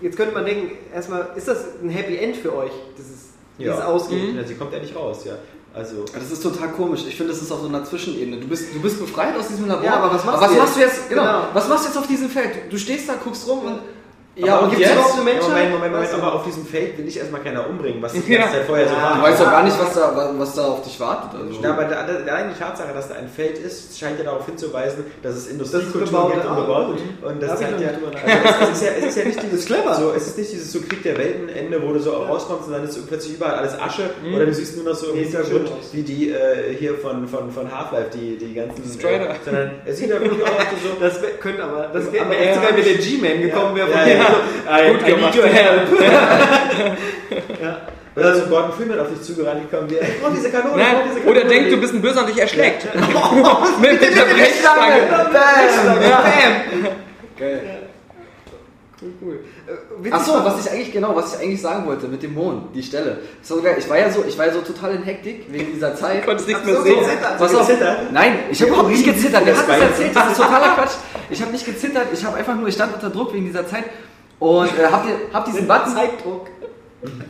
jetzt 0.00 0.16
könnte 0.16 0.34
man 0.34 0.44
denken, 0.46 0.72
erstmal, 0.94 1.28
ist 1.36 1.48
das 1.48 1.80
ein 1.82 1.90
Happy 1.90 2.16
End 2.16 2.36
für 2.36 2.54
euch, 2.56 2.72
dieses, 2.96 3.28
dieses 3.58 3.76
ja. 3.76 3.84
Ausgehen? 3.84 4.36
Ja, 4.36 4.44
sie 4.44 4.54
kommt 4.54 4.72
ja 4.72 4.78
nicht 4.78 4.96
raus, 4.96 5.24
ja. 5.24 5.34
Also, 5.72 6.04
Das 6.12 6.30
ist 6.32 6.42
total 6.42 6.70
komisch. 6.70 7.02
Ich 7.06 7.14
finde, 7.16 7.32
das 7.32 7.42
ist 7.42 7.52
auf 7.52 7.60
so 7.60 7.68
einer 7.68 7.84
Zwischenebene. 7.84 8.38
Du 8.38 8.48
bist, 8.48 8.74
du 8.74 8.80
bist 8.80 8.98
befreit 8.98 9.36
aus 9.36 9.46
diesem 9.46 9.68
Labor. 9.68 9.84
Ja, 9.84 10.00
aber 10.00 10.14
was 10.14 10.24
machst 10.24 10.42
was 10.42 10.50
du 10.50 10.56
machst 10.56 10.76
du 10.76 10.80
jetzt? 10.80 10.96
jetzt? 10.96 11.08
Genau. 11.10 11.22
Genau. 11.22 11.44
Was 11.52 11.68
machst 11.68 11.84
du 11.84 11.88
jetzt 11.90 11.98
auf 11.98 12.06
diesem 12.08 12.28
Feld? 12.28 12.50
Du 12.70 12.76
stehst 12.76 13.08
da, 13.08 13.14
guckst 13.22 13.46
rum 13.48 13.60
und. 13.60 13.78
Aber 14.38 14.62
und 14.62 14.70
gibt's 14.70 14.92
überhaupt 14.92 15.14
eine 15.14 15.24
Menschheit? 15.24 15.48
Moment, 15.48 15.70
Moment, 15.72 15.92
Moment, 15.92 16.14
aber 16.14 16.34
auf 16.34 16.44
diesem 16.44 16.64
Feld 16.64 16.96
will 16.98 17.08
ich 17.08 17.18
erstmal 17.18 17.40
keiner 17.42 17.68
umbringen, 17.68 18.00
was 18.00 18.12
die 18.14 18.32
Ja. 18.32 18.40
ganze 18.40 18.56
Zeit 18.58 18.66
vorher 18.66 18.88
so 18.88 18.94
Ja. 18.94 19.02
war. 19.02 19.14
Du 19.16 19.22
weißt 19.22 19.40
doch 19.40 19.50
gar 19.50 19.62
nicht, 19.64 19.78
was 19.80 19.94
da, 19.94 20.34
was 20.38 20.54
da 20.54 20.62
auf 20.66 20.82
dich 20.82 21.00
wartet. 21.00 21.40
Also. 21.40 21.60
Ja, 21.62 21.70
aber 21.70 21.84
der, 21.84 22.06
der, 22.06 22.20
der 22.22 22.34
eigentliche 22.34 22.60
Tatsache, 22.64 22.92
dass 22.94 23.08
da 23.08 23.14
ein 23.16 23.28
Feld 23.28 23.58
ist, 23.58 23.98
scheint 23.98 24.18
ja 24.18 24.24
darauf 24.24 24.46
hinzuweisen, 24.46 25.04
dass 25.22 25.34
es 25.34 25.48
Industriekultur 25.48 26.32
gibt 26.32 26.44
und 26.46 26.56
bebaut. 26.56 26.96
Und 27.22 27.42
Da 27.42 27.46
das 27.48 27.60
noch 27.60 27.68
ja, 27.80 27.88
also 27.88 28.72
es, 28.72 28.78
ist 28.80 28.82
ja, 28.84 28.90
es 28.98 29.04
ist 29.06 29.16
ja 29.18 29.24
nicht 29.24 29.42
dieses 29.42 29.60
ist 29.60 29.66
clever. 29.66 29.94
So, 29.94 30.12
es 30.16 30.26
ist 30.28 30.38
nicht 30.38 30.52
dieses 30.52 30.72
so 30.72 30.80
Krieg 30.80 31.02
der 31.02 31.18
Weltenende, 31.18 31.82
wo 31.82 31.92
du 31.92 31.98
so 31.98 32.12
rauskommst 32.12 32.68
und 32.68 32.72
dann 32.74 32.84
ist 32.84 32.94
so 32.94 33.00
plötzlich 33.06 33.34
überall 33.34 33.54
alles 33.56 33.78
Asche 33.80 34.10
oder 34.34 34.46
du 34.46 34.54
siehst 34.54 34.76
nur 34.76 34.84
noch 34.86 34.94
so 34.94 35.10
im 35.12 35.18
Hintergrund 35.18 35.70
wie 35.92 36.02
die 36.02 36.30
äh, 36.30 36.74
hier 36.78 36.94
von, 36.98 37.26
von, 37.26 37.50
von 37.50 37.70
Half-Life, 37.70 38.10
die, 38.14 38.36
die 38.38 38.54
ganzen. 38.54 38.84
Strider. 38.98 39.30
Äh, 39.30 39.34
sondern 39.44 39.70
es 39.84 39.98
sieht 39.98 40.10
ja 40.10 40.20
wirklich 40.20 40.42
aus 40.42 40.50
so. 40.82 41.00
Das 41.00 41.18
könnte 41.40 41.64
aber, 41.64 41.90
das 41.92 42.04
Aber 42.08 42.12
wäre 42.12 42.36
echt 42.36 42.54
sogar, 42.54 42.76
wenn 42.76 42.84
der 42.84 42.94
G-Man 42.94 43.42
gekommen 43.42 43.76
wäre 43.76 43.88
von 43.88 43.98
Ja, 44.00 44.06
ja. 44.06 44.19
I, 44.20 44.92
Gut 44.92 45.00
I 45.02 45.04
need 45.04 45.16
gemacht. 45.16 45.36
your 45.36 45.46
help. 45.46 45.88
Oder 48.16 48.34
so 48.34 48.46
Gordon 48.46 48.72
Freeman 48.72 48.98
auf 49.00 49.08
dich 49.08 49.22
zugerannt 49.22 49.70
gekommen 49.70 49.88
wäre. 49.90 50.04
Ich 50.04 50.20
brauch 50.20 50.32
diese 50.34 50.50
Kanone, 50.50 50.82
ich 50.82 50.88
brauch 50.88 51.02
diese 51.04 51.14
Nein, 51.14 51.24
Kanone. 51.24 51.40
oder 51.40 51.48
denkt, 51.48 51.72
du 51.72 51.76
bist 51.76 51.94
ein 51.94 52.02
Böser 52.02 52.20
und 52.20 52.28
dich 52.28 52.38
erschlägt. 52.40 52.86
mit, 53.80 53.92
mit 54.00 54.02
der 54.02 54.22
Brechstange. 54.22 55.06
Bam! 55.08 55.32
Bam! 55.32 56.88
Geil. 57.38 57.79
Cool. 59.22 59.40
Äh, 60.04 60.10
Achso, 60.12 60.44
was 60.44 60.64
ich 60.64 60.70
eigentlich 60.70 60.92
genau, 60.92 61.16
was 61.16 61.34
ich 61.34 61.40
eigentlich 61.40 61.62
sagen 61.62 61.86
wollte 61.86 62.06
mit 62.06 62.22
dem 62.22 62.34
Mond, 62.34 62.74
die 62.74 62.82
Stelle. 62.82 63.18
So 63.42 63.62
geil. 63.62 63.76
Ich 63.78 63.88
war 63.88 63.98
ja 63.98 64.10
so, 64.10 64.24
ich 64.26 64.36
war 64.36 64.46
ja 64.46 64.52
so 64.52 64.60
total 64.60 64.94
in 64.96 65.02
Hektik 65.02 65.46
wegen 65.50 65.72
dieser 65.72 65.94
Zeit. 65.96 66.24
Konntest 66.24 66.48
nichts 66.48 66.64
mehr 66.64 66.76
so, 66.76 66.82
sehen. 66.82 66.98
Pass 67.38 67.54
auf. 67.54 67.66
gezittert? 67.66 68.12
Nein, 68.12 68.40
ich 68.50 68.60
habe 68.60 68.70
überhaupt 68.70 68.90
nicht 68.90 69.04
gezittert. 69.04 69.42
Wer 69.44 69.54
Das 69.54 69.62
hat 69.62 69.68
das 69.70 69.80
erzählt? 69.80 70.16
Das 70.16 70.32
ist 70.32 70.36
totaler 70.36 70.74
Quatsch. 70.74 70.92
Ich 71.30 71.40
habe 71.40 71.52
nicht 71.52 71.64
gezittert. 71.64 72.06
Ich 72.12 72.24
habe 72.24 72.36
einfach 72.36 72.54
nur, 72.54 72.68
ich 72.68 72.74
stand 72.74 72.94
unter 72.94 73.10
Druck 73.10 73.32
wegen 73.32 73.46
dieser 73.46 73.66
Zeit 73.66 73.84
und 74.38 74.66
äh, 74.78 74.86
hab, 74.90 75.04
hab 75.32 75.44
diesen 75.46 75.66
Button. 75.66 75.94
Zeitdruck. 75.94 76.48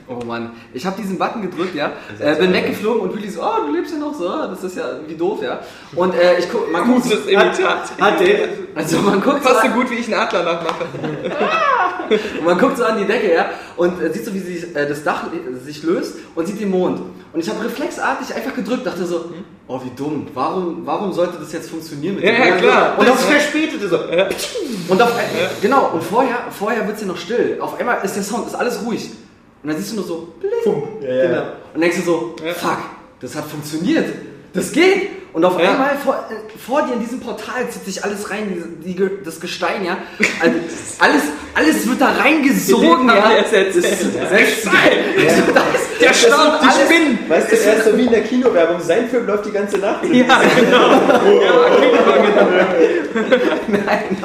Oh 0.09 0.25
Mann, 0.25 0.51
ich 0.75 0.85
habe 0.85 1.01
diesen 1.01 1.17
Button 1.17 1.43
gedrückt, 1.43 1.77
ja, 1.77 1.93
äh, 2.19 2.35
bin 2.35 2.53
weggeflogen 2.53 3.03
und 3.03 3.15
Willi 3.15 3.31
so, 3.31 3.41
oh, 3.41 3.67
du 3.67 3.73
lebst 3.73 3.93
ja 3.93 3.99
noch 3.99 4.13
so, 4.13 4.29
ah, 4.29 4.49
das 4.49 4.65
ist 4.65 4.77
ja 4.77 4.85
wie 5.07 5.15
doof, 5.15 5.41
ja. 5.43 5.61
Und 5.95 6.13
äh, 6.15 6.39
ich 6.39 6.51
guck, 6.51 6.73
man 6.73 6.87
guckt, 6.87 7.05
Gutes 7.05 7.27
Imitat. 7.27 7.93
Hat 8.01 8.21
der, 8.21 8.49
also 8.75 8.99
man 8.99 9.21
guckt 9.21 9.45
so 9.45 9.49
Fast 9.49 9.63
so 9.63 9.69
an, 9.69 9.75
gut, 9.75 9.91
wie 9.91 9.95
ich 9.95 10.07
einen 10.07 10.21
Adler 10.21 10.43
nachmache. 10.43 10.87
und 12.41 12.45
man 12.45 12.59
guckt 12.59 12.79
so 12.79 12.85
an 12.85 12.99
die 12.99 13.05
Decke, 13.05 13.33
ja, 13.33 13.51
und 13.77 14.03
äh, 14.03 14.13
sieht 14.13 14.25
so, 14.25 14.35
wie 14.35 14.41
sich 14.41 14.75
äh, 14.75 14.89
das 14.89 15.05
Dach 15.05 15.27
äh, 15.33 15.57
sich 15.65 15.85
löst 15.85 16.17
und 16.35 16.49
sieht 16.49 16.61
den 16.61 16.71
Mond. 16.71 17.01
Und 17.33 17.39
ich 17.39 17.49
habe 17.49 17.65
reflexartig 17.65 18.35
einfach 18.35 18.55
gedrückt, 18.55 18.85
dachte 18.85 19.07
so, 19.07 19.27
oh 19.69 19.81
wie 19.85 19.91
dumm, 19.95 20.27
warum, 20.35 20.85
warum 20.85 21.13
sollte 21.13 21.39
das 21.39 21.53
jetzt 21.53 21.71
funktionieren 21.71 22.17
mit 22.17 22.25
Ja, 22.25 22.33
dem 22.33 22.41
ja, 22.41 22.57
klar. 22.57 22.99
Und 22.99 23.09
das 23.09 23.25
verspätete 23.25 23.89
so. 23.89 24.01
Und 24.89 25.01
auf, 25.01 25.13
genau, 25.63 25.91
und 25.93 26.03
vorher, 26.03 26.39
vorher 26.51 26.85
wird 26.89 26.97
es 26.97 27.03
ja 27.03 27.07
noch 27.07 27.17
still. 27.17 27.59
Auf 27.61 27.79
einmal 27.79 27.99
ist 28.03 28.17
der 28.17 28.25
Sound, 28.25 28.49
ist 28.49 28.57
alles 28.57 28.85
ruhig. 28.85 29.11
Und 29.63 29.69
dann 29.69 29.77
siehst 29.77 29.93
du 29.93 29.97
nur 29.97 30.05
so, 30.05 30.29
bling. 30.41 30.83
Ja. 31.03 31.27
Genau. 31.27 31.43
Und 31.75 31.81
denkst 31.81 31.99
du 31.99 32.03
so, 32.03 32.37
fuck, 32.57 32.79
das 33.21 33.35
hat 33.35 33.45
funktioniert. 33.45 34.07
Das 34.53 34.73
geht. 34.73 35.20
Und 35.33 35.45
auf 35.45 35.61
Ja. 35.61 35.71
einmal 35.71 35.97
vor, 36.05 36.25
äh, 36.31 36.59
vor 36.59 36.83
dir 36.83 36.95
in 36.95 37.01
diesem 37.01 37.21
Portal 37.21 37.69
zieht 37.71 37.85
sich 37.85 38.03
alles 38.05 38.31
rein, 38.31 38.79
die, 38.85 38.95
die, 38.95 39.11
das 39.25 39.41
Gestein, 39.41 39.85
ja. 39.85 39.99
Also, 40.41 40.57
alles, 40.99 41.23
alles 41.55 41.89
wird 41.89 42.01
da 42.01 42.11
reingesogen, 42.13 43.07
ja. 43.09 43.33
Das 43.41 43.53
ist. 43.77 43.77
Das 44.17 44.31
alles- 44.33 44.65
Der 46.01 46.09
das 46.09 46.21
Staub, 46.23 46.61
die 46.61 46.67
alles- 46.67 46.81
Spinnen. 46.85 47.19
Weißt 47.29 47.53
du, 47.53 47.57
er 47.57 47.77
ist 47.77 47.85
so 47.85 47.97
wie 47.97 48.05
in 48.07 48.11
der 48.11 48.23
Kinowerbung. 48.23 48.81
Sein 48.81 49.09
Film 49.09 49.27
läuft 49.27 49.47
die 49.47 49.53
ganze 49.53 49.79
Nacht. 49.79 50.05
Ja, 50.05 50.41
genau. 50.59 50.91
Ja, 51.41 51.53
Nein, 53.69 54.17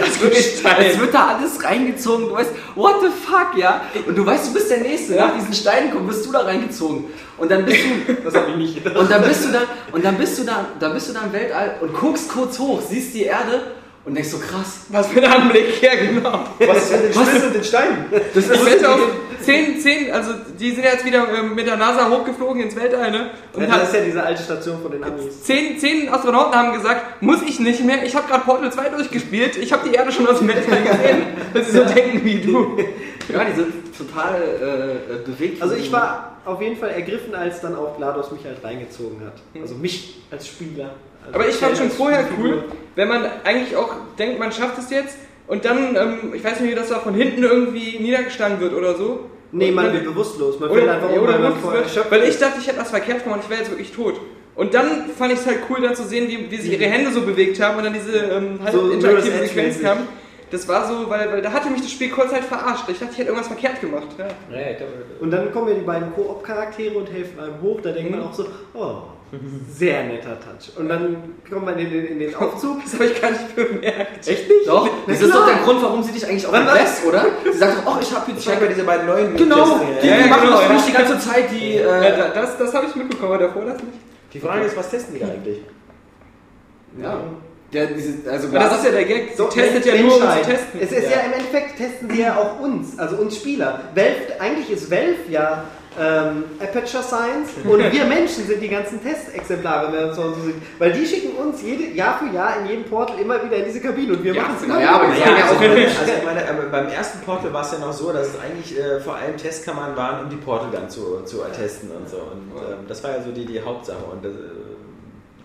das 0.00 0.20
wird, 0.20 0.34
es 0.36 0.98
wird 1.00 1.14
da 1.14 1.36
alles 1.36 1.62
reingezogen. 1.64 2.28
Du 2.28 2.34
weißt, 2.34 2.50
what 2.74 2.96
the 3.00 3.08
fuck, 3.26 3.56
ja? 3.56 3.82
Und 4.06 4.16
du 4.16 4.24
weißt, 4.24 4.48
du 4.48 4.54
bist 4.54 4.70
der 4.70 4.78
Nächste. 4.78 5.14
Nach 5.14 5.34
diesen 5.34 5.52
Steinen 5.54 5.90
kommen, 5.90 6.06
bist 6.06 6.24
du 6.26 6.32
da 6.32 6.40
reingezogen. 6.40 7.04
Und 7.38 7.50
dann 7.50 7.64
bist 7.64 7.78
du, 8.06 8.14
Das 8.22 8.34
habe 8.34 8.50
ich 8.50 8.56
nicht 8.56 8.74
gedacht. 8.84 8.96
und 8.96 9.10
dann 9.10 9.22
bist 9.24 9.44
du 9.44 9.52
da, 9.52 9.62
und 9.92 10.04
dann 10.04 10.16
bist 10.16 10.38
du 10.38 10.44
da, 10.44 10.53
dann 10.80 10.94
bist 10.94 11.08
du 11.08 11.12
da 11.12 11.22
im 11.22 11.32
Weltall 11.32 11.76
und 11.80 11.94
guckst 11.94 12.28
kurz 12.28 12.58
hoch, 12.58 12.80
siehst 12.80 13.14
die 13.14 13.24
Erde 13.24 13.62
und 14.04 14.14
denkst 14.14 14.30
so 14.30 14.38
krass. 14.38 14.80
Was 14.90 15.06
für 15.08 15.22
ein 15.22 15.42
Anblick, 15.42 15.82
ja 15.82 15.94
genau. 15.94 16.44
Was 16.66 16.90
ist 16.90 16.92
mit 16.92 17.04
den 17.04 17.12
Spinnen 17.14 17.42
und 17.46 17.54
den 17.54 17.64
Steinen? 17.64 18.04
Das 18.34 18.44
ist 18.48 18.66
wette 18.66 18.92
auf 18.92 19.00
10, 19.40 19.80
10, 19.80 20.10
also 20.10 20.32
die 20.58 20.70
sind 20.70 20.84
jetzt 20.84 21.04
wieder 21.04 21.26
ähm, 21.36 21.54
mit 21.54 21.66
der 21.66 21.76
NASA 21.76 22.08
hochgeflogen 22.08 22.62
ins 22.62 22.76
Weltall, 22.76 23.10
ne? 23.10 23.30
Und 23.52 23.62
Das 23.62 23.70
hat, 23.70 23.82
ist 23.82 23.94
ja 23.94 24.00
diese 24.00 24.22
alte 24.22 24.42
Station 24.42 24.80
von 24.80 24.90
den 24.90 25.04
Amis. 25.04 25.42
zehn, 25.42 25.78
zehn 25.78 26.08
Astronauten 26.08 26.54
haben 26.54 26.72
gesagt, 26.72 27.22
muss 27.22 27.42
ich 27.42 27.60
nicht 27.60 27.84
mehr, 27.84 28.04
ich 28.04 28.14
habe 28.16 28.26
gerade 28.26 28.44
Portal 28.44 28.72
2 28.72 28.88
durchgespielt, 28.90 29.56
ich 29.56 29.72
habe 29.72 29.88
die 29.88 29.94
Erde 29.94 30.12
schon 30.12 30.26
aus 30.26 30.38
dem 30.38 30.48
Weltall 30.48 30.82
gesehen. 30.82 31.22
Dass 31.52 31.66
sie 31.70 31.76
so 31.76 31.84
denken 31.84 32.24
wie 32.24 32.40
du. 32.40 32.78
ja, 33.32 33.44
die 33.44 33.54
sind 33.54 33.96
total 33.96 34.34
äh, 34.40 35.28
bewegt. 35.30 35.60
Also 35.62 35.74
ich 35.74 35.92
war 35.92 36.36
auf 36.44 36.60
jeden 36.60 36.76
Fall 36.76 36.90
ergriffen, 36.90 37.34
als 37.34 37.60
dann 37.60 37.74
auch 37.76 37.96
GLaDOS 37.96 38.32
mich 38.32 38.44
halt 38.44 38.62
reingezogen 38.64 39.20
hat. 39.26 39.34
Also 39.60 39.74
mich 39.74 40.22
als 40.30 40.46
Spieler. 40.48 40.90
Also 41.24 41.34
Aber 41.34 41.48
ich 41.48 41.54
fand 41.56 41.76
schon 41.76 41.90
vorher 41.90 42.24
cool, 42.38 42.64
wenn 42.96 43.08
man 43.08 43.24
eigentlich 43.44 43.76
auch 43.76 43.94
denkt, 44.18 44.38
man 44.38 44.52
schafft 44.52 44.78
es 44.78 44.90
jetzt 44.90 45.16
und 45.46 45.64
dann, 45.64 45.96
ähm, 45.96 46.32
ich 46.34 46.42
weiß 46.44 46.60
nicht, 46.60 46.70
wie 46.70 46.74
das 46.74 46.88
da 46.88 47.00
von 47.00 47.14
hinten 47.14 47.42
irgendwie 47.42 47.98
niedergeschlagen 47.98 48.60
wird 48.60 48.74
oder 48.74 48.94
so. 48.94 49.30
Nee, 49.52 49.68
Und 49.68 49.74
man 49.76 49.92
wird 49.92 50.04
bewusstlos. 50.04 50.58
Man 50.58 50.70
Oder, 50.70 50.94
einfach 50.94 51.10
oder 51.10 51.34
weil 51.34 51.38
man 51.38 51.62
wird, 51.62 52.10
weil 52.10 52.24
ich 52.24 52.38
dachte, 52.38 52.58
ich 52.60 52.66
hätte 52.66 52.80
was 52.80 52.90
verkehrt 52.90 53.22
gemacht, 53.24 53.40
ich 53.44 53.50
wäre 53.50 53.60
jetzt 53.60 53.70
wirklich 53.70 53.92
tot. 53.92 54.20
Und 54.56 54.74
dann 54.74 55.10
fand 55.16 55.32
ich 55.32 55.40
es 55.40 55.46
halt 55.46 55.60
cool, 55.68 55.80
dann 55.80 55.94
zu 55.94 56.04
sehen, 56.04 56.28
wie, 56.28 56.50
wie 56.50 56.56
sich 56.56 56.72
ihre 56.72 56.86
Hände 56.86 57.12
so 57.12 57.22
bewegt 57.22 57.60
haben 57.60 57.76
und 57.78 57.84
dann 57.84 57.92
diese 57.92 58.16
ähm, 58.16 58.58
halt 58.62 58.72
So 58.72 58.90
interaktive 58.90 59.38
Sequenz 59.38 59.80
kamen. 59.80 60.06
Das 60.50 60.68
war 60.68 60.86
so, 60.86 61.10
weil, 61.10 61.32
weil 61.32 61.42
da 61.42 61.52
hatte 61.52 61.70
mich 61.70 61.80
das 61.80 61.90
Spiel 61.90 62.10
kurz 62.10 62.32
halt 62.32 62.44
verarscht. 62.44 62.84
Ich 62.88 62.98
dachte, 62.98 63.12
ich 63.12 63.18
hätte 63.18 63.30
irgendwas 63.30 63.48
verkehrt 63.48 63.80
gemacht. 63.80 64.06
Ja. 64.18 64.26
Und 65.20 65.30
dann 65.32 65.52
kommen 65.52 65.68
ja 65.68 65.74
die 65.74 65.80
beiden 65.80 66.12
Koop-Charaktere 66.14 66.96
und 66.96 67.10
helfen 67.12 67.40
einem 67.40 67.60
hoch. 67.60 67.80
Da 67.82 67.90
denkt 67.90 68.12
man 68.12 68.22
auch 68.22 68.32
so, 68.32 68.46
oh, 68.74 68.98
sehr 69.70 70.04
netter 70.04 70.38
Touch. 70.40 70.76
Und 70.78 70.88
dann 70.88 71.16
kommt 71.50 71.64
man 71.66 71.78
in 71.78 71.90
den, 71.90 72.06
in 72.06 72.18
den 72.18 72.34
Aufzug. 72.34 72.82
Das 72.84 72.94
habe 72.94 73.06
ich 73.06 73.20
gar 73.20 73.30
nicht 73.30 73.54
bemerkt. 73.56 74.26
Echt 74.28 74.48
nicht? 74.48 74.66
Doch, 74.68 74.88
Na 75.06 75.12
das 75.12 75.22
ist 75.22 75.34
doch 75.34 75.46
der 75.46 75.56
Grund, 75.56 75.82
warum 75.82 76.02
sie 76.02 76.12
dich 76.12 76.26
eigentlich 76.26 76.46
auch 76.46 76.52
Wann 76.52 76.66
war- 76.66 76.74
lässt, 76.74 77.04
oder? 77.04 77.24
Sie 77.50 77.58
sagt 77.58 77.78
doch, 77.86 77.96
oh, 77.96 77.98
ich 78.00 78.14
habe 78.14 78.32
hier 78.32 78.52
habe 78.54 78.64
ja 78.66 78.70
diese 78.72 78.84
beiden 78.84 79.06
neuen 79.06 79.36
Genau, 79.36 79.56
Tests, 79.64 79.80
die, 80.02 80.06
ja. 80.08 80.14
die 80.16 80.20
ja, 80.22 80.26
machen 80.28 80.40
genau, 80.44 80.52
das 80.56 80.60
für 80.62 80.68
ja. 80.68 80.74
mich 80.74 80.84
die 80.86 80.92
ganze 80.92 81.18
Zeit, 81.20 81.44
die... 81.50 81.74
Ja, 81.76 82.02
Äh, 82.02 82.16
da- 82.16 82.28
das 82.40 82.58
das 82.58 82.74
habe 82.74 82.86
ich 82.88 82.94
mitbekommen, 82.96 83.32
aber 83.34 83.44
davor 83.44 83.64
das 83.64 83.74
nicht. 83.82 83.98
Die 84.32 84.40
Frage 84.40 84.64
ist, 84.64 84.76
was 84.76 84.90
testen 84.90 85.14
die 85.14 85.20
da 85.20 85.26
eigentlich? 85.28 85.58
ja. 87.00 87.20
Der, 87.72 87.86
diese, 87.86 88.30
also 88.30 88.46
Aber 88.48 88.58
das 88.60 88.78
ist 88.78 88.84
ja 88.84 88.90
der 88.92 89.04
Gag. 89.04 89.30
Sie 89.30 89.36
So, 89.36 89.46
testet 89.46 89.84
ja 89.84 89.96
nur, 90.00 90.14
um 90.14 90.20
zu 90.22 90.42
testen. 90.48 90.80
Es 90.80 90.92
ist 90.92 91.10
ja. 91.10 91.20
im 91.26 91.32
Endeffekt 91.32 91.76
testen 91.76 92.08
sie 92.08 92.20
ja 92.20 92.36
auch 92.36 92.60
uns, 92.60 92.96
also 93.00 93.16
uns 93.16 93.34
Spieler. 93.36 93.80
Valve, 93.96 94.38
eigentlich 94.40 94.70
ist 94.70 94.88
Valve 94.92 95.16
ja 95.28 95.64
ähm, 96.00 96.44
Aperture 96.60 97.02
Science 97.02 97.50
und 97.64 97.78
wir 97.78 98.04
Menschen 98.04 98.46
sind 98.46 98.60
die 98.60 98.68
ganzen 98.68 99.02
Testexemplare, 99.02 99.92
wenn 99.92 100.08
wir 100.08 100.14
so 100.14 100.34
so 100.34 100.42
sind. 100.42 100.62
Weil 100.78 100.92
die 100.92 101.06
schicken 101.06 101.36
uns 101.36 101.62
jede, 101.62 101.94
Jahr 101.94 102.18
für 102.18 102.34
Jahr 102.34 102.58
in 102.60 102.66
jedem 102.66 102.84
Portal 102.84 103.18
immer 103.18 103.42
wieder 103.44 103.56
in 103.56 103.64
diese 103.64 103.80
Kabine 103.80 104.12
und 104.14 104.24
wir 104.24 104.34
Ja, 104.34 104.42
machen 104.42 104.56
es 104.60 104.66
na 104.66 104.80
ja, 104.80 104.94
aber 104.96 105.06
die 105.12 105.20
Ja, 105.20 105.26
ja 105.26 105.44
also, 105.44 105.54
also 105.56 106.12
ich 106.18 106.24
meine, 106.24 106.40
ähm, 106.40 106.70
beim 106.70 106.88
ersten 106.88 107.20
Portal 107.20 107.52
war 107.52 107.62
es 107.62 107.72
ja 107.72 107.78
noch 107.78 107.92
so, 107.92 108.12
dass 108.12 108.28
es 108.28 108.40
eigentlich 108.40 108.78
äh, 108.78 109.00
vor 109.00 109.16
allem 109.16 109.36
Testkammern 109.36 109.96
waren, 109.96 110.24
um 110.24 110.30
die 110.30 110.36
Portal 110.36 110.68
dann 110.72 110.90
zu, 110.90 111.22
zu 111.24 111.38
testen 111.56 111.90
und 111.90 112.08
so. 112.08 112.16
Und 112.16 112.56
ähm, 112.56 112.78
das 112.88 113.02
war 113.04 113.10
ja 113.10 113.22
so 113.22 113.30
die, 113.30 113.44
die 113.44 113.60
Hauptsache. 113.60 114.04
Und 114.10 114.24
äh, 114.24 114.28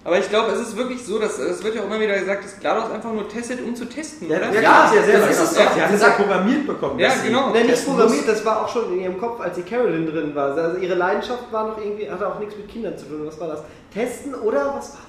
Aber 0.04 0.18
ich 0.18 0.30
glaube, 0.30 0.52
es 0.52 0.62
ist 0.62 0.78
wirklich 0.78 1.06
so, 1.06 1.20
dass 1.20 1.38
es 1.40 1.62
wird 1.64 1.76
ja 1.76 1.82
auch 1.82 1.86
immer 1.86 2.00
wieder 2.00 2.18
gesagt, 2.18 2.46
dass 2.46 2.60
GLaDOS 2.60 2.90
einfach 2.92 3.12
nur 3.12 3.28
testet, 3.28 3.62
um 3.62 3.76
zu 3.76 3.86
testen, 3.86 4.30
ja, 4.30 4.38
oder? 4.38 4.48
ja, 4.48 4.54
Ja, 4.54 4.62
klar, 4.62 4.96
ja 4.96 5.04
selber. 5.04 5.28
das 5.28 5.42
ist 5.44 5.52
es 5.52 5.58
ja, 5.58 5.66
doch. 5.66 5.74
Sie 5.74 5.82
hat 5.82 5.94
es 5.94 6.02
ja 6.02 6.10
programmiert 6.12 6.68
bekommen. 6.68 7.00
Ja, 7.00 7.12
genau. 7.24 7.50
Nein, 7.52 7.68
nicht 7.68 7.86
programmiert, 7.86 8.28
das 8.28 8.46
war 8.46 8.64
auch 8.64 8.70
schon 8.70 8.94
in 8.94 9.02
ihrem 9.02 9.20
Kopf, 9.20 9.42
als 9.42 9.56
die 9.56 9.64
Carolyn 9.64 10.08
drin 10.08 10.34
war. 10.34 10.56
Also 10.56 10.78
ihre 10.78 10.96
Leidenschaft 10.96 11.52
war 11.52 11.68
noch 11.68 11.78
irgendwie, 11.78 12.10
hatte 12.10 12.28
auch 12.28 12.40
nichts 12.40 12.56
mit 12.56 12.70
Kindern 12.70 12.98
zu 12.98 13.06
tun. 13.06 13.22
Was 13.26 13.40
war 13.40 13.50
das? 13.50 13.60
Testen 13.94 14.34
oder 14.36 14.74
was 14.78 14.94
war? 14.94 15.00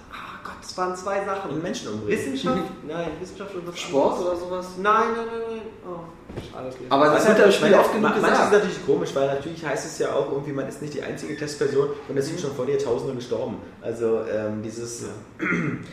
Es 0.62 0.76
waren 0.76 0.94
zwei 0.96 1.24
Sachen. 1.24 1.50
Und 1.50 1.62
Menschen 1.62 1.88
umbringen. 1.88 2.18
Wissenschaft? 2.18 2.62
Nein, 2.86 3.08
Wissenschaft 3.20 3.54
und 3.54 3.66
was 3.68 3.78
Sport 3.78 4.18
anderes. 4.18 4.42
oder 4.42 4.48
sowas. 4.48 4.66
Nein, 4.78 5.02
nein, 5.16 5.26
nein, 5.26 5.40
nein. 5.48 5.60
Oh, 5.88 6.56
alles 6.56 6.76
klar. 6.76 6.86
Aber 6.90 7.06
das 7.06 7.26
wird 7.26 7.38
ja 7.38 7.44
im 7.44 7.52
Spiel 7.52 7.74
oft 7.74 7.92
genug 7.92 8.02
Manches 8.02 8.22
ist 8.22 8.28
gesagt. 8.28 8.52
natürlich 8.52 8.86
komisch, 8.86 9.10
weil 9.14 9.26
natürlich 9.26 9.64
heißt 9.64 9.86
es 9.86 9.98
ja 9.98 10.12
auch 10.12 10.30
irgendwie, 10.30 10.52
man 10.52 10.68
ist 10.68 10.80
nicht 10.82 10.94
die 10.94 11.02
einzige 11.02 11.36
Testperson 11.36 11.88
und 12.08 12.16
es 12.16 12.26
sind 12.26 12.40
schon 12.40 12.52
vor 12.52 12.66
dir 12.66 12.78
Tausende 12.78 13.14
gestorben. 13.14 13.56
Also 13.82 14.20
ähm, 14.32 14.62
dieses... 14.62 15.04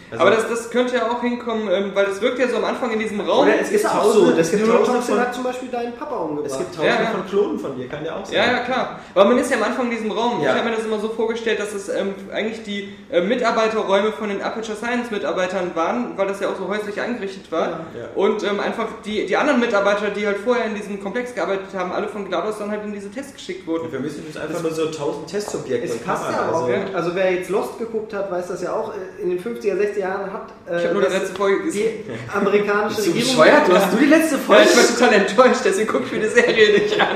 Also, 0.10 0.22
Aber 0.22 0.32
das, 0.36 0.48
das 0.48 0.70
könnte 0.70 0.96
ja 0.96 1.10
auch 1.10 1.22
hinkommen, 1.22 1.68
ähm, 1.70 1.92
weil 1.94 2.06
es 2.06 2.22
wirkt 2.22 2.40
ja 2.40 2.48
so 2.48 2.58
am 2.58 2.66
Anfang 2.66 2.92
in 2.92 3.00
diesem 3.00 3.20
Raum. 3.20 3.46
Oder 3.46 3.56
es 3.60 3.70
gibt 3.70 3.82
ist 3.82 3.86
auch 3.86 4.04
Tausende, 4.04 4.34
so. 4.36 4.40
es 4.40 4.52
gibt 4.52 4.66
Tausende 4.66 5.20
hat 5.20 5.26
von, 5.28 5.34
zum 5.34 5.44
Beispiel 5.44 5.70
deinen 5.70 5.94
Papa 5.94 6.16
umgebracht. 6.16 6.52
es 6.52 6.58
gibt 6.58 6.76
Tausende 6.76 6.96
Ja, 6.96 7.04
ja. 7.04 7.10
von 7.10 7.28
Klonen 7.28 7.60
von 7.60 7.76
dir, 7.78 7.88
kann 7.90 8.06
ja 8.06 8.16
auch 8.16 8.26
sein. 8.26 8.36
Ja, 8.36 8.46
ja, 8.46 8.60
klar. 8.60 9.00
Aber 9.14 9.26
man 9.26 9.38
ist 9.38 9.52
ja 9.52 9.58
am 9.58 9.64
Anfang 9.64 9.86
in 9.86 9.92
diesem 9.92 10.12
Raum. 10.12 10.42
Ja. 10.42 10.52
Ich 10.52 10.60
habe 10.60 10.70
mir 10.70 10.76
das 10.76 10.86
immer 10.86 11.00
so 11.00 11.10
vorgestellt, 11.10 11.60
dass 11.60 11.74
es 11.74 11.90
ähm, 11.90 12.14
eigentlich 12.34 12.64
die 12.64 12.96
äh, 13.12 13.22
Mitarbeiterräume 13.22 14.12
von 14.14 14.30
den 14.30 14.42
Aperture 14.58 14.76
Science 14.78 15.12
Mitarbeitern 15.12 15.72
waren, 15.76 16.18
weil 16.18 16.28
das 16.28 16.40
ja 16.40 16.50
auch 16.50 16.56
so 16.58 16.68
häuslich 16.68 17.00
eingerichtet 17.00 17.52
war. 17.52 17.68
Ja. 17.68 18.08
Und 18.16 18.44
ähm, 18.44 18.60
einfach 18.60 18.88
die, 19.06 19.26
die 19.28 19.38
anderen 19.38 19.60
Mitarbeiter, 19.60 20.10
die 20.10 20.26
halt 20.26 20.38
vorher 20.38 20.66
in 20.66 20.74
diesem 20.76 21.02
Komplex 21.02 21.36
gearbeitet 21.36 21.68
haben, 21.76 21.92
alle 21.92 22.08
von 22.08 22.26
GLaDOS 22.28 22.58
dann 22.58 22.72
halt 22.72 22.84
in 22.84 22.94
diese 22.94 23.12
Tests 23.12 23.34
geschickt 23.34 23.68
wurden. 23.68 23.92
Wir 23.92 24.00
müssen 24.00 24.26
uns 24.26 24.36
einfach 24.36 24.62
nur 24.62 24.72
so 24.72 24.88
1000 24.88 25.28
Testsubjekte 25.28 25.88
Es 25.88 25.98
passt 26.00 26.24
ja 26.32 26.50
auch. 26.50 26.64
also- 26.68 26.74
Also 26.96 27.16
wer 27.16 27.32
jetzt 27.34 27.50
Lost 27.50 27.78
geguckt 27.78 28.14
hat, 28.14 28.32
weiß 28.32 28.48
das 28.48 28.64
ja 28.64 28.74
auch. 28.74 28.94
In 29.22 29.30
den 29.30 29.40
50er, 29.40 29.76
60er 29.76 30.00
Jahren 30.00 30.34
hat 30.34 30.48
äh, 30.70 30.78
Ich 30.80 30.84
habe 30.86 30.94
nur 30.96 31.04
die 31.04 31.10
das- 31.10 31.20
letzte 31.22 31.36
Folge 31.36 31.64
gesehen. 31.66 32.04
die 32.08 32.36
amerikanische 32.36 32.96
Bist 32.96 33.08
du 33.08 33.12
Regierung. 33.12 33.36
bescheuert? 33.38 33.68
Du 33.68 33.74
hast 33.76 33.94
du 33.94 33.98
die 33.98 34.06
letzte 34.06 34.36
Ja, 34.36 34.42
Folge? 34.42 34.64
ich 34.64 34.78
war 34.78 34.98
total 34.98 35.14
enttäuscht, 35.22 35.62
deswegen 35.66 35.88
gucke 35.88 36.04
ich 36.06 36.12
mir 36.14 36.20
die 36.22 36.28
Serie 36.30 36.74
nicht 36.80 37.00
an. 37.02 37.08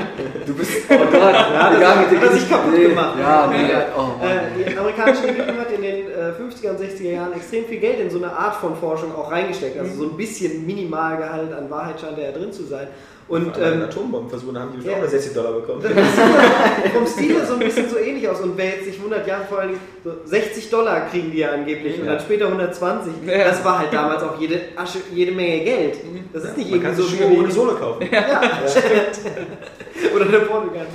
Du 0.46 0.54
bist. 0.54 0.70
Oh 0.88 0.94
Gott, 0.98 1.12
ja, 1.12 1.70
das 1.72 1.82
er 1.82 2.28
dem 2.28 2.38
sich 2.38 2.48
kaputt 2.48 2.72
nee, 2.76 2.84
gemacht. 2.88 3.18
Ja, 3.18 3.46
nee, 3.48 3.68
oh 3.96 4.00
Mann. 4.22 4.30
Äh, 4.30 4.64
die 4.70 4.76
amerikanische 4.78 5.24
Regierung 5.24 5.58
hat 5.58 5.70
in 5.72 5.82
den 5.82 6.06
äh, 6.10 6.21
50er 6.32 6.70
und 6.70 6.80
60er 6.80 7.10
Jahren 7.12 7.32
extrem 7.34 7.64
viel 7.66 7.78
Geld 7.80 8.00
in 8.00 8.10
so 8.10 8.16
eine 8.18 8.32
Art 8.32 8.56
von 8.56 8.74
Forschung 8.76 9.14
auch 9.14 9.30
reingesteckt. 9.30 9.78
Also 9.78 9.94
so 9.94 10.04
ein 10.10 10.16
bisschen 10.16 10.66
Minimalgehalt 10.66 11.52
an 11.52 11.70
Wahrheit 11.70 12.00
scheint 12.00 12.16
da 12.18 12.22
ja 12.22 12.32
drin 12.32 12.52
zu 12.52 12.64
sein. 12.64 12.88
Und 13.28 13.56
ähm, 13.56 13.82
Atombombenversuchen 13.84 14.58
haben 14.58 14.72
die 14.78 14.86
Ja. 14.86 14.94
auch 14.96 15.00
nur 15.00 15.08
60 15.08 15.32
Dollar 15.32 15.52
bekommen. 15.52 15.80
vom 16.92 17.06
Stil 17.06 17.36
so 17.46 17.54
ein 17.54 17.60
bisschen 17.60 17.88
so 17.88 17.96
ähnlich 17.96 18.28
aus. 18.28 18.40
Und 18.40 18.58
wer 18.58 18.66
jetzt 18.66 18.84
sich 18.84 19.02
wundert, 19.02 19.26
ja, 19.26 19.40
vor 19.48 19.60
allem 19.60 19.76
so 20.04 20.10
60 20.24 20.68
Dollar 20.68 21.08
kriegen 21.08 21.30
die 21.30 21.38
ja 21.38 21.52
angeblich 21.52 21.98
und 22.00 22.06
Ja. 22.06 22.12
dann 22.14 22.20
später 22.20 22.46
120. 22.48 23.12
Ja. 23.26 23.44
Das 23.44 23.64
war 23.64 23.78
halt 23.78 23.92
damals 23.92 24.22
auch 24.22 24.38
jede 24.40 24.60
Asche, 24.76 24.98
jede 25.14 25.32
Menge 25.32 25.64
Geld. 25.64 25.98
Das 26.32 26.44
ist 26.44 26.58
nicht 26.58 26.70
Man 26.72 26.82
kann 26.82 26.92
irgendwie 26.98 27.16
so 27.16 27.30
wie 27.30 27.38
ohne 27.38 27.50
Solo 27.50 27.74
kaufen. 27.76 28.08
Oder 30.14 30.24
der 30.26 30.38
Portugal. 30.40 30.86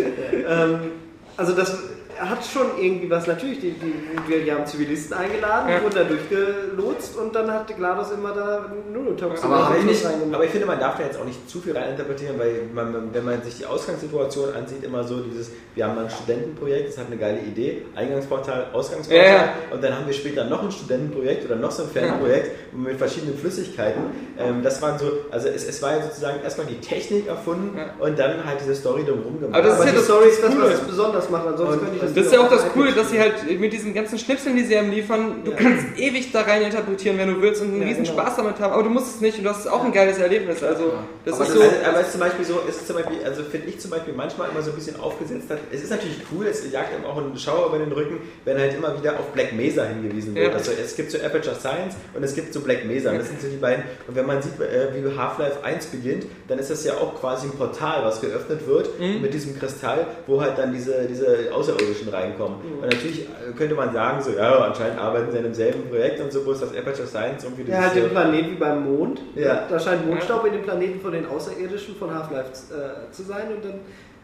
ähm, 0.48 0.80
also 1.38 1.54
das 1.54 1.80
hat 2.20 2.46
schon 2.46 2.68
irgendwie 2.80 3.10
was. 3.10 3.28
Natürlich, 3.28 3.60
die, 3.60 3.72
die, 3.72 4.44
die 4.44 4.52
haben 4.52 4.66
Zivilisten 4.66 5.16
eingeladen, 5.18 5.70
Ja. 5.70 5.82
wurden 5.84 5.96
da 5.96 6.04
durchgelotst 6.04 7.18
und 7.18 7.36
dann 7.36 7.52
hat 7.52 7.68
GLaDOS 7.76 8.12
immer 8.12 8.34
da 8.34 8.66
Nunotox 8.92 9.44
Aber, 9.44 9.56
aber, 9.56 9.78
ich 9.78 9.84
nicht, 9.86 10.06
reingemacht. 10.06 10.36
aber 10.36 10.44
ich 10.46 10.52
finde, 10.52 10.66
man 10.68 10.80
darf 10.80 10.98
da 10.98 11.04
jetzt 11.04 11.20
auch 11.20 11.26
nicht 11.26 11.50
zu 11.50 11.60
viel 11.60 11.76
reininterpretieren, 11.78 12.38
weil 12.40 12.62
man, 12.74 13.14
wenn 13.14 13.26
man 13.26 13.42
sich 13.44 13.58
die 13.58 13.66
Ausgangssituation 13.66 14.54
ansieht, 14.54 14.84
immer 14.84 15.04
so 15.04 15.22
dieses, 15.22 15.52
wir 15.76 15.86
haben 15.86 15.96
mal 15.96 16.06
ein 16.06 16.10
Studentenprojekt, 16.10 16.90
das 16.90 16.98
hat 16.98 17.08
eine 17.08 17.18
geile 17.18 17.40
Idee, 17.40 17.84
Eingangsportal, 17.96 18.68
Ausgangsportal, 18.74 19.26
Ja, 19.26 19.32
ja. 19.36 19.50
und 19.72 19.84
dann 19.84 19.96
haben 19.96 20.06
wir 20.08 20.14
später 20.14 20.44
noch 20.46 20.64
ein 20.64 20.72
Studentenprojekt 20.72 21.46
oder 21.46 21.56
noch 21.56 21.72
so 21.72 21.84
ein 21.84 21.90
Fanprojekt 21.90 22.74
mit 22.74 22.98
verschiedenen 22.98 23.38
Flüssigkeiten. 23.38 24.02
Ähm, 24.40 24.62
das 24.64 24.82
waren 24.82 24.98
so, 25.00 25.06
also 25.32 25.48
es, 25.50 25.68
es 25.68 25.82
war 25.82 25.98
ja 25.98 26.04
sozusagen 26.04 26.42
erstmal 26.44 26.68
die 26.68 26.80
Technik 26.80 27.28
erfunden 27.28 27.78
und 28.00 28.18
dann 28.20 28.46
halt 28.46 28.60
diese 28.62 28.76
Story 28.76 29.04
drumherum 29.06 29.40
gemacht. 29.40 29.56
Aber 29.60 29.68
das 29.68 29.80
ist 29.80 29.86
ja 29.86 29.92
die 29.92 29.98
das- 29.98 30.06
Story 30.06 30.28
ist 30.30 30.44
das, 30.44 30.52
Coole. 30.54 30.64
was 30.66 30.74
es 30.74 30.80
besonders 30.82 31.30
macht. 31.30 31.48
Ansonsten 31.48 31.74
Und- 31.74 31.80
könnte 31.82 31.96
ich 31.98 32.02
das 32.08 32.16
Das 32.16 32.26
ist 32.28 32.34
ja 32.34 32.40
auch 32.42 32.50
das 32.50 32.68
Coole, 32.74 32.92
dass 32.94 33.10
sie 33.12 33.20
halt 33.20 33.34
mit 33.60 33.72
diesen 33.74 33.94
ganzen 33.94 34.18
Schnipseln, 34.20 34.56
die 34.56 34.64
sie 34.64 34.76
einem 34.78 34.92
liefern, 34.92 35.44
du 35.44 35.52
kannst 35.52 35.86
ewig 35.98 36.32
da 36.32 36.42
rein 36.42 36.62
interpretieren, 36.64 37.18
wenn 37.18 37.34
du 37.34 37.42
willst 37.42 37.62
und 37.62 37.70
einen 37.70 37.82
Ja, 37.82 37.88
riesen 37.88 38.04
genau. 38.04 38.22
Spaß 38.22 38.36
damit 38.38 38.60
haben, 38.60 38.74
aber 38.74 38.84
du 38.84 38.90
musst 38.90 39.16
es 39.16 39.22
nicht 39.22 39.38
und 39.38 39.44
du 39.44 39.50
hast 39.50 39.68
auch 39.68 39.84
ein 39.84 39.92
geiles 39.92 40.18
Erlebnis. 40.18 40.64
Also 40.64 40.94
das 41.26 41.36
aber 41.36 41.44
ist 41.44 41.50
das 41.54 41.58
so. 41.58 41.64
also, 41.64 41.76
aber 41.86 42.00
es 42.00 42.06
ist 42.08 42.12
zum 42.14 42.22
Beispiel 42.22 42.46
so, 42.46 42.60
ist 42.68 42.88
zum 42.88 42.96
Beispiel, 42.96 43.18
also 43.26 43.44
finde 43.44 43.68
ich 43.68 43.80
zum 43.80 43.92
Beispiel 43.92 44.14
manchmal 44.14 44.50
immer 44.52 44.62
so 44.62 44.72
ein 44.72 44.76
bisschen 44.76 45.00
aufgesetzt 45.00 45.50
hat. 45.50 45.60
Es 45.72 45.84
ist 45.84 45.90
natürlich 45.92 46.18
cool, 46.32 46.46
es 46.48 46.64
jagt 46.72 46.94
einem 46.94 47.06
auch 47.06 47.18
einen 47.18 47.38
Schauer 47.38 47.68
über 47.68 47.80
den 47.80 47.92
Rücken, 47.92 48.20
wenn 48.46 48.58
halt 48.58 48.74
immer 48.76 48.98
wieder 49.00 49.14
auf 49.20 49.28
Black 49.34 49.54
Mesa 49.54 49.84
hingewiesen 49.86 50.36
wird. 50.36 50.48
Ja. 50.52 50.54
Also 50.54 50.72
es 50.72 50.96
gibt 50.96 51.12
so 51.12 51.18
Aperture 51.20 51.56
Science 51.56 51.96
und 52.14 52.24
es 52.24 52.36
gibt 52.36 52.54
so 52.54 52.60
Black 52.62 52.86
Mesa. 52.86 53.12
Das 53.14 53.28
sind 53.28 53.42
so 53.42 53.48
die 53.48 53.58
beiden. 53.58 53.84
Und 54.08 54.16
wenn 54.16 54.26
man 54.26 54.42
sieht, 54.42 54.60
äh, 54.60 54.90
wie 54.94 55.18
Half-Life 55.18 55.64
1 55.64 55.88
beginnt, 55.88 56.26
dann 56.48 56.60
ist 56.60 56.70
das 56.70 56.84
ja 56.84 56.94
auch 56.94 57.20
quasi 57.20 57.48
ein 57.48 57.52
Portal, 57.52 58.04
was 58.04 58.22
geöffnet 58.22 58.68
wird 58.68 59.00
Mhm. 59.00 59.22
mit 59.22 59.34
diesem 59.34 59.58
Kristall, 59.58 60.06
wo 60.28 60.40
halt 60.42 60.58
dann 60.58 60.72
diese, 60.74 61.08
diese 61.10 61.50
Außerirdischen 61.54 61.97
reinkommen. 62.08 62.58
Mhm. 62.64 62.84
Und 62.84 62.94
natürlich 62.94 63.22
äh, 63.22 63.52
könnte 63.58 63.76
man 63.76 63.94
sagen, 63.94 64.22
so, 64.22 64.32
ja, 64.32 64.60
anscheinend 64.60 65.00
arbeiten 65.00 65.32
sie 65.32 65.38
an 65.38 65.44
demselben 65.44 65.90
Projekt 65.90 66.20
und 66.20 66.32
so, 66.32 66.46
wo 66.46 66.52
ist 66.52 66.62
das 66.62 66.76
Aperture 66.76 67.08
Science 67.08 67.44
irgendwie 67.44 67.72
Ja, 67.72 67.82
halt 67.82 67.96
den 67.96 68.10
Planet 68.10 68.52
wie 68.52 68.56
beim 68.56 68.84
Mond. 68.84 69.22
Ja. 69.36 69.66
Da 69.70 69.80
scheint 69.80 70.06
Mondstaub 70.06 70.46
in 70.46 70.54
den 70.54 70.64
Planeten 70.64 71.00
von 71.02 71.12
den 71.12 71.26
Außerirdischen 71.28 71.96
von 71.96 72.14
Half-Life 72.14 72.52
äh, 72.74 73.12
zu 73.12 73.24
sein 73.24 73.48
und 73.56 73.64
dann. 73.66 73.80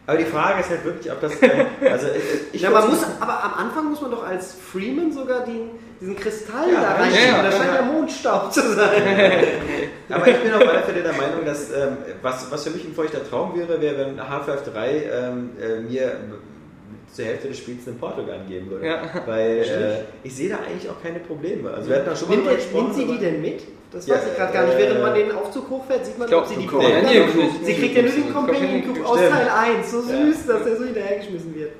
Aber 0.06 0.18
die 0.18 0.24
Frage 0.26 0.60
ist 0.60 0.68
halt 0.68 0.84
wirklich, 0.84 1.10
ob 1.10 1.20
das. 1.20 1.32
Also 1.90 2.06
ich, 2.52 2.60
ja, 2.60 2.70
man 2.70 2.90
muss, 2.90 3.04
aber 3.20 3.42
am 3.42 3.54
Anfang 3.54 3.88
muss 3.88 4.00
man 4.00 4.10
doch 4.10 4.26
als 4.26 4.52
Freeman 4.54 5.12
sogar 5.12 5.44
den, 5.44 5.70
diesen 6.00 6.16
Kristall 6.16 6.70
Ja, 6.72 6.80
da 6.80 6.94
reinschieben. 6.96 7.36
ja, 7.36 7.42
da 7.42 7.50
ja, 7.50 7.56
scheint 7.56 7.74
ja. 7.74 7.82
Mondstaub 7.82 8.52
zu 8.52 8.74
sein. 8.74 9.02
Aber 10.10 10.28
ich 10.28 10.36
bin 10.36 10.52
auf 10.52 10.60
alle 10.60 10.82
Fälle 10.82 11.02
der 11.02 11.12
Meinung, 11.14 11.44
dass 11.46 11.70
ähm, 11.70 11.96
was, 12.20 12.50
was 12.50 12.64
für 12.64 12.70
mich 12.70 12.84
ein 12.84 12.92
feuchter 12.94 13.26
Traum 13.28 13.56
wäre, 13.56 13.80
wäre, 13.80 13.98
wenn 13.98 14.28
Half-Life 14.28 14.70
3 14.70 14.90
ähm, 14.90 15.50
äh, 15.60 15.80
mir 15.80 16.12
zur 17.14 17.24
Hälfte 17.26 17.48
des 17.48 17.58
Spiels 17.58 17.86
einen 17.86 17.98
Portogun 17.98 18.46
geben 18.48 18.68
würde. 18.70 18.86
Ja. 18.86 19.02
Weil 19.26 19.58
äh, 19.58 20.26
ich 20.26 20.34
sehe 20.34 20.48
da 20.48 20.56
eigentlich 20.58 20.90
auch 20.90 21.00
keine 21.02 21.20
Probleme. 21.20 21.70
Also 21.70 21.88
wir 21.88 21.96
hatten 21.96 22.06
da 22.10 22.16
schon 22.16 22.28
mal 22.28 22.36
Nimmt, 22.36 22.48
ihr- 22.50 22.56
gesprochen. 22.56 22.84
nimmt 22.86 22.94
sie 22.96 23.06
die 23.06 23.18
denn 23.18 23.40
mit? 23.40 23.60
Das 23.92 24.06
Ja, 24.08 24.16
weiß 24.16 24.22
ich 24.32 24.36
gerade 24.36 24.52
gar 24.52 24.66
nicht. 24.66 24.78
Während 24.78 24.98
äh, 24.98 25.02
man 25.02 25.14
den 25.14 25.30
Aufzug 25.32 25.70
hochfährt, 25.70 26.04
sieht 26.04 26.18
man, 26.18 26.26
glaub, 26.28 26.42
ob 26.42 26.48
sie 26.48 26.56
die 26.56 26.66
Companion 26.66 27.02
Cube. 27.06 27.32
Cube. 27.32 27.64
Sie 27.64 27.74
kriegt 27.74 27.96
ja 27.96 28.02
nur 28.02 28.10
den 28.12 28.32
Companion 28.34 28.84
Cube 28.94 29.06
aus 29.06 29.18
stimmt. 29.18 29.32
Teil 29.34 29.48
1. 29.78 29.90
So 29.90 29.98
Ja. 29.98 30.04
süß, 30.26 30.46
dass 30.46 30.66
er 30.66 30.76
so 30.76 30.84
hinterhergeschmissen 30.84 31.54
wird. 31.54 31.70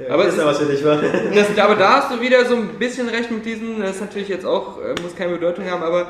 Ja, 0.00 0.14
Aber 0.14 0.24
ist 0.24 0.38
ja 0.38 0.46
was 0.46 0.58
für 0.58 0.64
dich? 0.64 0.82
Das, 0.82 1.58
aber 1.58 1.74
da 1.76 2.00
hast 2.02 2.10
du 2.16 2.20
wieder 2.20 2.44
so 2.46 2.56
ein 2.56 2.70
bisschen 2.78 3.08
recht 3.10 3.30
mit 3.30 3.44
diesem, 3.44 3.80
das 3.82 3.96
ist 3.96 4.00
natürlich 4.00 4.28
jetzt 4.28 4.46
auch, 4.46 4.78
äh, 4.82 4.94
muss 5.02 5.14
keine 5.14 5.32
Bedeutung 5.34 5.70
haben, 5.70 5.82
aber 5.82 6.08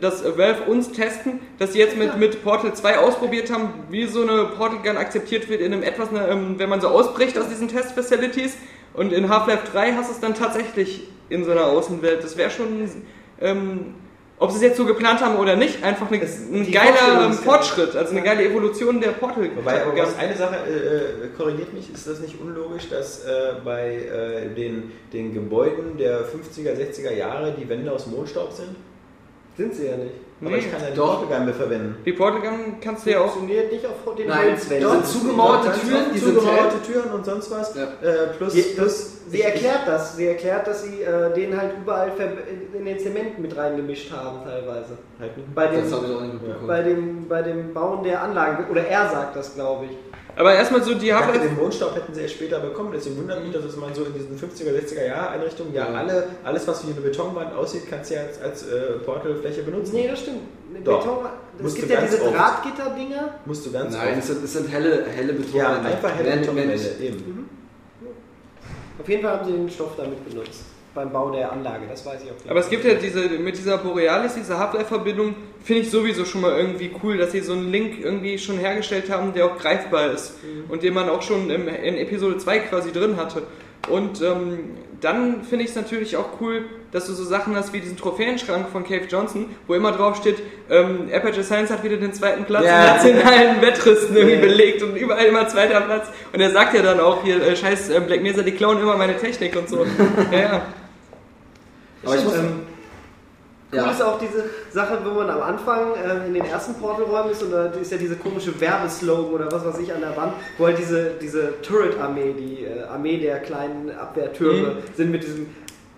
dass 0.00 0.24
äh, 0.24 0.36
Valve 0.36 0.64
uns 0.64 0.92
testen, 0.92 1.40
dass 1.58 1.72
sie 1.72 1.78
jetzt 1.78 1.96
mit, 1.96 2.16
mit 2.18 2.42
Portal 2.42 2.74
2 2.74 2.98
ausprobiert 2.98 3.52
haben, 3.52 3.72
wie 3.90 4.06
so 4.06 4.22
eine 4.22 4.44
Portal 4.56 4.78
Gun 4.82 4.96
akzeptiert 4.96 5.48
wird 5.48 5.60
in 5.60 5.72
einem 5.72 5.82
etwas, 5.82 6.10
ne, 6.10 6.26
ähm, 6.28 6.54
wenn 6.58 6.68
man 6.68 6.80
so 6.80 6.88
ausbricht 6.88 7.38
aus 7.38 7.48
diesen 7.48 7.68
Test-Facilities 7.68 8.56
und 8.94 9.12
in 9.12 9.28
Half-Life 9.28 9.70
3 9.72 9.92
hast 9.92 10.10
du 10.10 10.14
es 10.14 10.20
dann 10.20 10.34
tatsächlich 10.34 11.08
in 11.28 11.44
so 11.44 11.52
einer 11.52 11.66
Außenwelt. 11.66 12.22
Das 12.22 12.36
wäre 12.36 12.50
schon, 12.50 12.90
ähm, 13.40 13.94
ob 14.38 14.50
sie 14.50 14.56
es 14.56 14.62
jetzt 14.62 14.76
so 14.76 14.84
geplant 14.84 15.20
haben 15.20 15.36
oder 15.36 15.54
nicht, 15.54 15.82
einfach 15.84 16.10
eine, 16.10 16.20
ein 16.20 16.72
geiler 16.72 17.26
ähm. 17.26 17.32
Fortschritt, 17.32 17.94
also 17.94 18.10
eine 18.10 18.22
geile 18.22 18.44
Evolution 18.44 19.00
der 19.00 19.10
Portal 19.10 19.48
Wobei, 19.54 19.82
aber 19.82 19.96
was 19.96 20.18
eine 20.18 20.36
Sache 20.36 20.56
äh, 20.68 21.26
äh, 21.26 21.28
korrigiert 21.36 21.72
mich, 21.72 21.92
ist 21.92 22.06
das 22.08 22.18
nicht 22.18 22.40
unlogisch, 22.40 22.88
dass 22.90 23.24
äh, 23.24 23.54
bei 23.64 23.94
äh, 23.94 24.54
den, 24.54 24.90
den 25.12 25.32
Gebäuden 25.32 25.96
der 25.98 26.24
50er, 26.24 26.74
60er 26.74 27.12
Jahre 27.12 27.54
die 27.58 27.68
Wände 27.68 27.92
aus 27.92 28.06
Mondstaub 28.08 28.52
sind? 28.52 28.74
Sind 29.56 29.74
sie 29.74 29.86
ja 29.86 29.96
nicht. 29.96 30.12
Aber 30.40 30.50
Nee. 30.50 30.58
ich 30.58 30.70
kann 30.70 30.80
ja 30.82 30.90
die 30.90 30.96
Doch. 30.96 31.20
Portogun 31.20 31.44
mehr 31.44 31.54
verwenden. 31.54 31.96
Die 32.04 32.12
Portal 32.12 32.40
Gun 32.42 32.80
kannst 32.80 33.06
du 33.06 33.10
ja 33.10 33.20
auch 33.20 33.30
Funktioniert 33.32 33.72
nicht 33.72 33.86
auf 33.86 34.14
den 34.16 34.28
Nein, 34.28 34.50
Holzwänden. 34.50 34.88
das 34.88 35.12
sind 35.12 35.22
zugemauerte 35.22 35.80
Türen, 35.80 36.02
oft 36.06 36.14
die 36.14 36.18
sind 36.18 36.34
zugemauerte 36.34 36.82
Türen 36.82 37.10
und 37.12 37.24
sonst 37.24 37.50
was. 37.50 37.74
Ja. 37.74 37.82
Äh, 38.02 38.26
plus, 38.36 38.74
plus 38.74 39.12
sie 39.28 39.42
erklärt 39.42 39.80
das. 39.86 40.16
Sie 40.16 40.26
erklärt, 40.26 40.66
dass 40.66 40.82
sie 40.84 41.02
äh, 41.02 41.32
den 41.34 41.56
halt 41.56 41.72
überall 41.80 42.10
ver- 42.12 42.32
in 42.76 42.84
den 42.84 42.98
Zement 42.98 43.38
mit 43.38 43.56
reingemischt 43.56 44.10
haben, 44.12 44.38
teilweise. 44.44 44.98
Halt 45.20 45.36
nicht. 45.36 45.54
Bei 45.54 45.66
dem, 45.68 45.82
Das 45.82 45.92
habe 45.92 46.06
ich 46.06 46.14
auch 46.14 46.20
nicht 46.20 46.34
mitbekommen. 46.34 46.66
bei 46.66 46.82
dem, 46.82 47.28
bei 47.28 47.42
dem 47.42 47.74
Bauen 47.74 48.02
der 48.04 48.22
Anlagen. 48.22 48.66
Oder 48.70 48.86
er 48.86 49.08
sagt 49.08 49.36
das, 49.36 49.54
glaube 49.54 49.86
ich. 49.86 49.90
Aber 50.36 50.52
erstmal 50.52 50.82
so, 50.82 50.94
die 50.94 51.10
dachte, 51.10 51.26
Half-Life 51.26 51.46
den 51.48 51.56
Mondstaub 51.56 51.94
hätten 51.94 52.12
sie 52.12 52.22
erst 52.22 52.34
später 52.34 52.58
bekommen, 52.58 52.90
deswegen 52.92 53.18
wundert 53.18 53.40
mich, 53.44 53.52
dass 53.52 53.62
es 53.66 53.76
man 53.76 53.94
so 53.94 54.02
in 54.04 54.14
diesen 54.14 54.36
50er, 54.36 54.72
60er 54.76 55.06
Jahre 55.06 55.28
Einrichtungen 55.28 55.72
ja, 55.72 55.88
Ja. 55.88 55.96
alle, 55.96 56.24
alles 56.42 56.66
was 56.66 56.84
wie 56.84 56.90
eine 56.90 57.00
Betonwand 57.02 57.54
aussieht, 57.54 57.82
kannst 57.88 58.10
du 58.10 58.14
ja 58.16 58.22
als, 58.22 58.42
als 58.42 58.62
äh, 58.66 58.98
Portalfläche 59.04 59.62
benutzen. 59.62 59.94
Nee, 59.94 60.08
das 60.08 60.18
stimmt. 60.18 60.40
Doch. 60.84 61.04
Beton, 61.04 61.18
es 61.64 61.74
gibt 61.76 61.88
ja 61.88 62.00
diese. 62.00 62.16
Drahtgitter-Dinger. 62.18 63.34
Musst 63.44 63.64
du 63.66 63.70
ganz 63.70 63.94
Nein, 63.94 64.16
es 64.18 64.26
sind, 64.26 64.44
es 64.44 64.52
sind 64.54 64.68
helle, 64.72 65.04
helle 65.06 65.34
Betonwände. 65.34 65.58
Ja, 65.58 65.78
einfach 65.82 66.10
helle 66.16 66.36
Betonwände, 66.40 66.74
eben. 67.00 67.43
Auf 69.04 69.10
jeden 69.10 69.22
Fall 69.22 69.32
haben 69.38 69.44
sie 69.44 69.52
den 69.52 69.68
Stoff 69.68 69.96
damit 69.98 70.26
benutzt. 70.26 70.64
Beim 70.94 71.12
Bau 71.12 71.30
der 71.30 71.52
Anlage, 71.52 71.86
das 71.86 72.06
weiß 72.06 72.22
ich 72.22 72.30
auch 72.30 72.36
nicht. 72.36 72.48
Aber 72.48 72.60
es 72.60 72.70
gibt 72.70 72.86
ja 72.86 72.94
diese, 72.94 73.28
mit 73.28 73.58
dieser 73.58 73.76
Borealis, 73.76 74.32
diese 74.34 74.58
Half-Life-Verbindung, 74.58 75.34
finde 75.62 75.82
ich 75.82 75.90
sowieso 75.90 76.24
schon 76.24 76.40
mal 76.40 76.58
irgendwie 76.58 76.90
cool, 77.02 77.18
dass 77.18 77.32
sie 77.32 77.40
so 77.40 77.52
einen 77.52 77.70
Link 77.70 78.02
irgendwie 78.02 78.38
schon 78.38 78.56
hergestellt 78.56 79.10
haben, 79.10 79.34
der 79.34 79.44
auch 79.44 79.58
greifbar 79.58 80.10
ist 80.12 80.36
und 80.70 80.82
den 80.82 80.94
man 80.94 81.10
auch 81.10 81.20
schon 81.20 81.50
im, 81.50 81.68
in 81.68 81.96
Episode 81.98 82.38
2 82.38 82.58
quasi 82.60 82.92
drin 82.92 83.18
hatte. 83.18 83.42
Und 83.90 84.22
ähm, 84.22 84.70
dann 85.00 85.42
finde 85.44 85.64
ich 85.64 85.70
es 85.70 85.76
natürlich 85.76 86.16
auch 86.16 86.40
cool, 86.40 86.64
dass 86.92 87.06
du 87.06 87.12
so 87.12 87.24
Sachen 87.24 87.56
hast 87.56 87.72
wie 87.72 87.80
diesen 87.80 87.96
Trophäenschrank 87.96 88.68
von 88.70 88.84
Cave 88.84 89.06
Johnson, 89.08 89.46
wo 89.66 89.74
immer 89.74 89.92
drauf 89.92 90.16
steht, 90.16 90.36
ähm, 90.70 91.08
Aperture 91.12 91.42
Science 91.44 91.70
hat 91.70 91.82
wieder 91.82 91.96
den 91.96 92.12
zweiten 92.12 92.44
Platz 92.44 92.64
Ja. 92.64 92.80
in 92.80 93.16
nationalen 93.16 93.60
Wettrüsten 93.62 94.16
irgendwie 94.16 94.36
Ja. 94.36 94.40
belegt 94.42 94.82
und 94.82 94.96
überall 94.96 95.24
immer 95.26 95.46
zweiter 95.48 95.80
Platz. 95.80 96.08
Und 96.32 96.40
er 96.40 96.50
sagt 96.50 96.74
ja 96.74 96.82
dann 96.82 97.00
auch 97.00 97.22
hier, 97.24 97.42
äh, 97.42 97.56
scheiß 97.56 97.90
äh, 97.90 98.00
Black 98.00 98.22
Mesa, 98.22 98.42
die 98.42 98.52
klauen 98.52 98.80
immer 98.80 98.96
meine 98.96 99.16
Technik 99.16 99.56
und 99.56 99.68
so. 99.68 99.84
ja, 100.32 100.38
ja. 100.38 100.62
Aber 102.04 102.16
ich 102.16 102.24
muss, 102.24 102.34
ähm, 102.34 102.60
Cool 103.82 103.86
ja. 103.86 103.90
ist 103.92 104.02
auch 104.02 104.18
diese 104.18 104.44
Sache, 104.70 104.98
wo 105.04 105.10
man 105.10 105.28
am 105.30 105.42
Anfang 105.42 105.92
äh, 105.94 106.26
in 106.26 106.34
den 106.34 106.44
ersten 106.44 106.74
Portalräumen 106.74 107.32
ist 107.32 107.42
und 107.42 107.50
da 107.52 107.66
ist 107.66 107.90
ja 107.92 107.98
diese 107.98 108.16
komische 108.16 108.58
Werbeslogan 108.60 109.32
oder 109.34 109.52
was 109.52 109.64
weiß 109.64 109.78
ich 109.80 109.92
an 109.92 110.00
der 110.00 110.16
Wand, 110.16 110.32
wo 110.58 110.66
halt 110.66 110.78
diese, 110.78 111.12
diese 111.20 111.60
Turret-Armee, 111.62 112.34
die 112.38 112.64
äh, 112.64 112.82
Armee 112.84 113.18
der 113.18 113.38
kleinen 113.40 113.90
Abwehrtürme, 113.90 114.76
sind 114.96 115.10
mit 115.10 115.22
diesem 115.24 115.46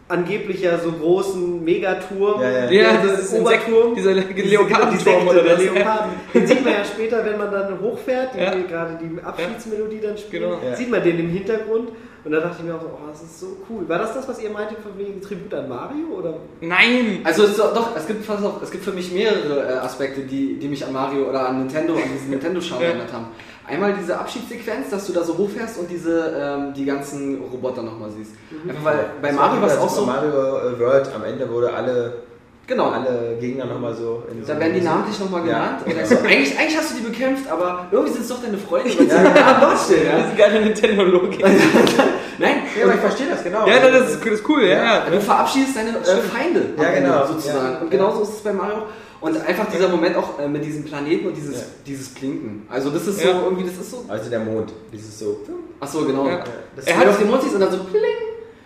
angeblich 0.08 0.60
ja 0.62 0.78
so 0.78 0.92
großen 0.92 1.64
Megaturm, 1.64 2.40
Ja, 2.40 2.48
ja. 2.48 2.70
Ja, 2.70 2.92
der- 2.92 3.00
dieses 3.02 3.30
der 3.32 3.40
Oberturm, 3.40 3.92
Insekt- 3.92 3.96
dieser 3.96 4.14
Diese- 4.14 4.48
Leopardenturm 4.48 4.98
Sekte 5.00 5.26
oder 5.30 5.42
der 5.42 5.54
das. 5.56 5.62
Leoparden. 5.64 6.10
Den 6.34 6.46
sieht 6.46 6.64
man 6.64 6.72
ja 6.74 6.84
später, 6.84 7.24
wenn 7.24 7.38
man 7.38 7.50
dann 7.50 7.80
hochfährt, 7.80 8.34
die 8.34 8.38
Ja. 8.38 8.54
gerade 8.68 8.98
die 9.02 9.20
Abschiedsmelodie 9.24 10.00
dann 10.00 10.16
spielt, 10.16 10.42
Genau. 10.44 10.58
Ja. 10.64 10.76
sieht 10.76 10.90
man 10.90 11.02
den 11.02 11.18
im 11.18 11.28
Hintergrund. 11.30 11.88
Und 12.26 12.32
da 12.32 12.40
dachte 12.40 12.56
ich 12.58 12.64
mir 12.64 12.74
auch 12.74 12.80
so, 12.80 12.88
oh, 12.88 13.08
das 13.08 13.22
ist 13.22 13.38
so 13.38 13.56
cool. 13.70 13.88
War 13.88 13.98
das 14.00 14.12
das, 14.14 14.26
was 14.26 14.40
ihr 14.40 14.50
meintet 14.50 14.78
von 14.80 14.98
wegen 14.98 15.22
Tribut 15.22 15.54
an 15.54 15.68
Mario? 15.68 16.08
Oder? 16.18 16.34
Nein! 16.60 17.20
Also 17.22 17.44
es 17.44 17.50
ist 17.50 17.60
doch, 17.60 17.72
doch, 17.72 17.96
es 17.96 18.04
gibt 18.04 18.26
pass 18.26 18.42
auf, 18.42 18.60
es 18.60 18.72
gibt 18.72 18.82
für 18.82 18.90
mich 18.90 19.12
mehrere 19.12 19.62
äh, 19.64 19.72
Aspekte, 19.74 20.22
die, 20.22 20.58
die 20.58 20.66
mich 20.66 20.84
an 20.84 20.92
Mario 20.92 21.28
oder 21.28 21.48
an 21.48 21.60
Nintendo, 21.60 21.94
an 21.94 22.02
diesen 22.12 22.30
Nintendo-Charme 22.30 22.82
erinnert 22.82 23.12
haben. 23.12 23.26
Einmal 23.64 23.94
diese 23.94 24.18
Abschiedssequenz, 24.18 24.90
dass 24.90 25.06
du 25.06 25.12
da 25.12 25.22
so 25.22 25.38
hochfährst 25.38 25.78
und 25.78 25.88
diese 25.88 26.34
ähm, 26.36 26.74
die 26.74 26.84
ganzen 26.84 27.40
Roboter 27.44 27.84
nochmal 27.84 28.10
siehst. 28.10 28.32
Einfach 28.68 28.84
weil 28.84 29.10
bei 29.22 29.28
Das 29.28 29.36
Mario 29.36 29.60
war 29.60 29.68
es 29.68 29.78
auch 29.78 29.88
so. 29.88 30.00
Super 30.00 30.12
Mario 30.14 30.80
World 30.80 31.10
am 31.14 31.22
Ende 31.22 31.48
wurde 31.48 31.72
alle, 31.72 32.12
Genau. 32.66 32.90
alle 32.90 33.36
Gegner 33.40 33.64
nochmal 33.66 33.94
so 33.94 34.24
in 34.30 34.44
so 34.44 34.52
Da 34.52 34.58
werden 34.58 34.74
die 34.74 34.80
Musik- 34.80 34.90
namentlich 34.90 35.20
nochmal 35.20 35.46
Ja. 35.46 35.54
genannt. 35.54 35.82
Und 35.86 35.98
also, 35.98 36.14
eigentlich, 36.26 36.58
eigentlich 36.58 36.76
hast 36.76 36.90
du 36.90 36.94
die 36.96 37.02
bekämpft, 37.02 37.48
aber 37.48 37.86
irgendwie 37.92 38.12
sind 38.12 38.22
es 38.22 38.28
doch 38.28 38.42
deine 38.42 38.58
Freunde, 38.58 38.90
weil 38.98 39.08
sie 39.08 39.14
ja. 39.14 39.58
dort 39.60 39.78
stehen. 39.78 40.06
Ja? 40.06 40.18
Das 40.18 40.26
ist 40.30 40.36
geile 40.36 40.60
Nintendo-Logik. 40.64 41.40
Nein, 42.38 42.56
Ja, 42.78 42.84
aber 42.84 42.94
ich 42.94 43.00
verstehe 43.00 43.28
das 43.30 43.42
genau. 43.44 43.66
Ja, 43.66 43.78
das 43.78 44.10
ist, 44.10 44.20
das 44.24 44.32
ist 44.32 44.48
cool, 44.48 44.62
ja. 44.64 44.84
ja. 44.84 45.06
Du 45.10 45.20
verabschiedest 45.20 45.76
deine 45.76 45.90
äh, 45.90 46.20
Feinde 46.28 46.62
Ja, 46.76 46.90
genau. 46.92 47.26
sozusagen. 47.26 47.72
Ja. 47.74 47.78
Und 47.80 47.90
genauso 47.90 48.22
ist 48.22 48.28
es 48.30 48.40
bei 48.40 48.52
Mario. 48.52 48.82
Und 49.20 49.34
einfach 49.46 49.64
dieser 49.72 49.88
Moment 49.88 50.14
auch 50.16 50.38
äh, 50.38 50.46
mit 50.46 50.62
diesem 50.64 50.84
Planeten 50.84 51.26
und 51.28 51.34
dieses, 51.36 51.54
Ja. 51.56 51.62
dieses 51.86 52.08
Blinken. 52.10 52.66
Also 52.68 52.90
das 52.90 53.06
ist 53.06 53.20
so 53.20 53.28
Ja. 53.28 53.40
irgendwie, 53.44 53.64
das 53.64 53.72
ist 53.74 53.90
so. 53.90 54.04
Also 54.08 54.28
der 54.28 54.40
Mond, 54.40 54.72
dieses 54.92 55.18
so. 55.18 55.40
Ach 55.80 55.88
so, 55.88 56.04
genau. 56.04 56.28
Ja. 56.28 56.44
Er 56.84 56.96
hat 56.98 57.08
auf 57.08 57.18
den 57.18 57.30
Mond 57.30 57.42
und 57.42 57.58
dann 57.60 57.70
so 57.70 57.78
pling. 57.84 58.02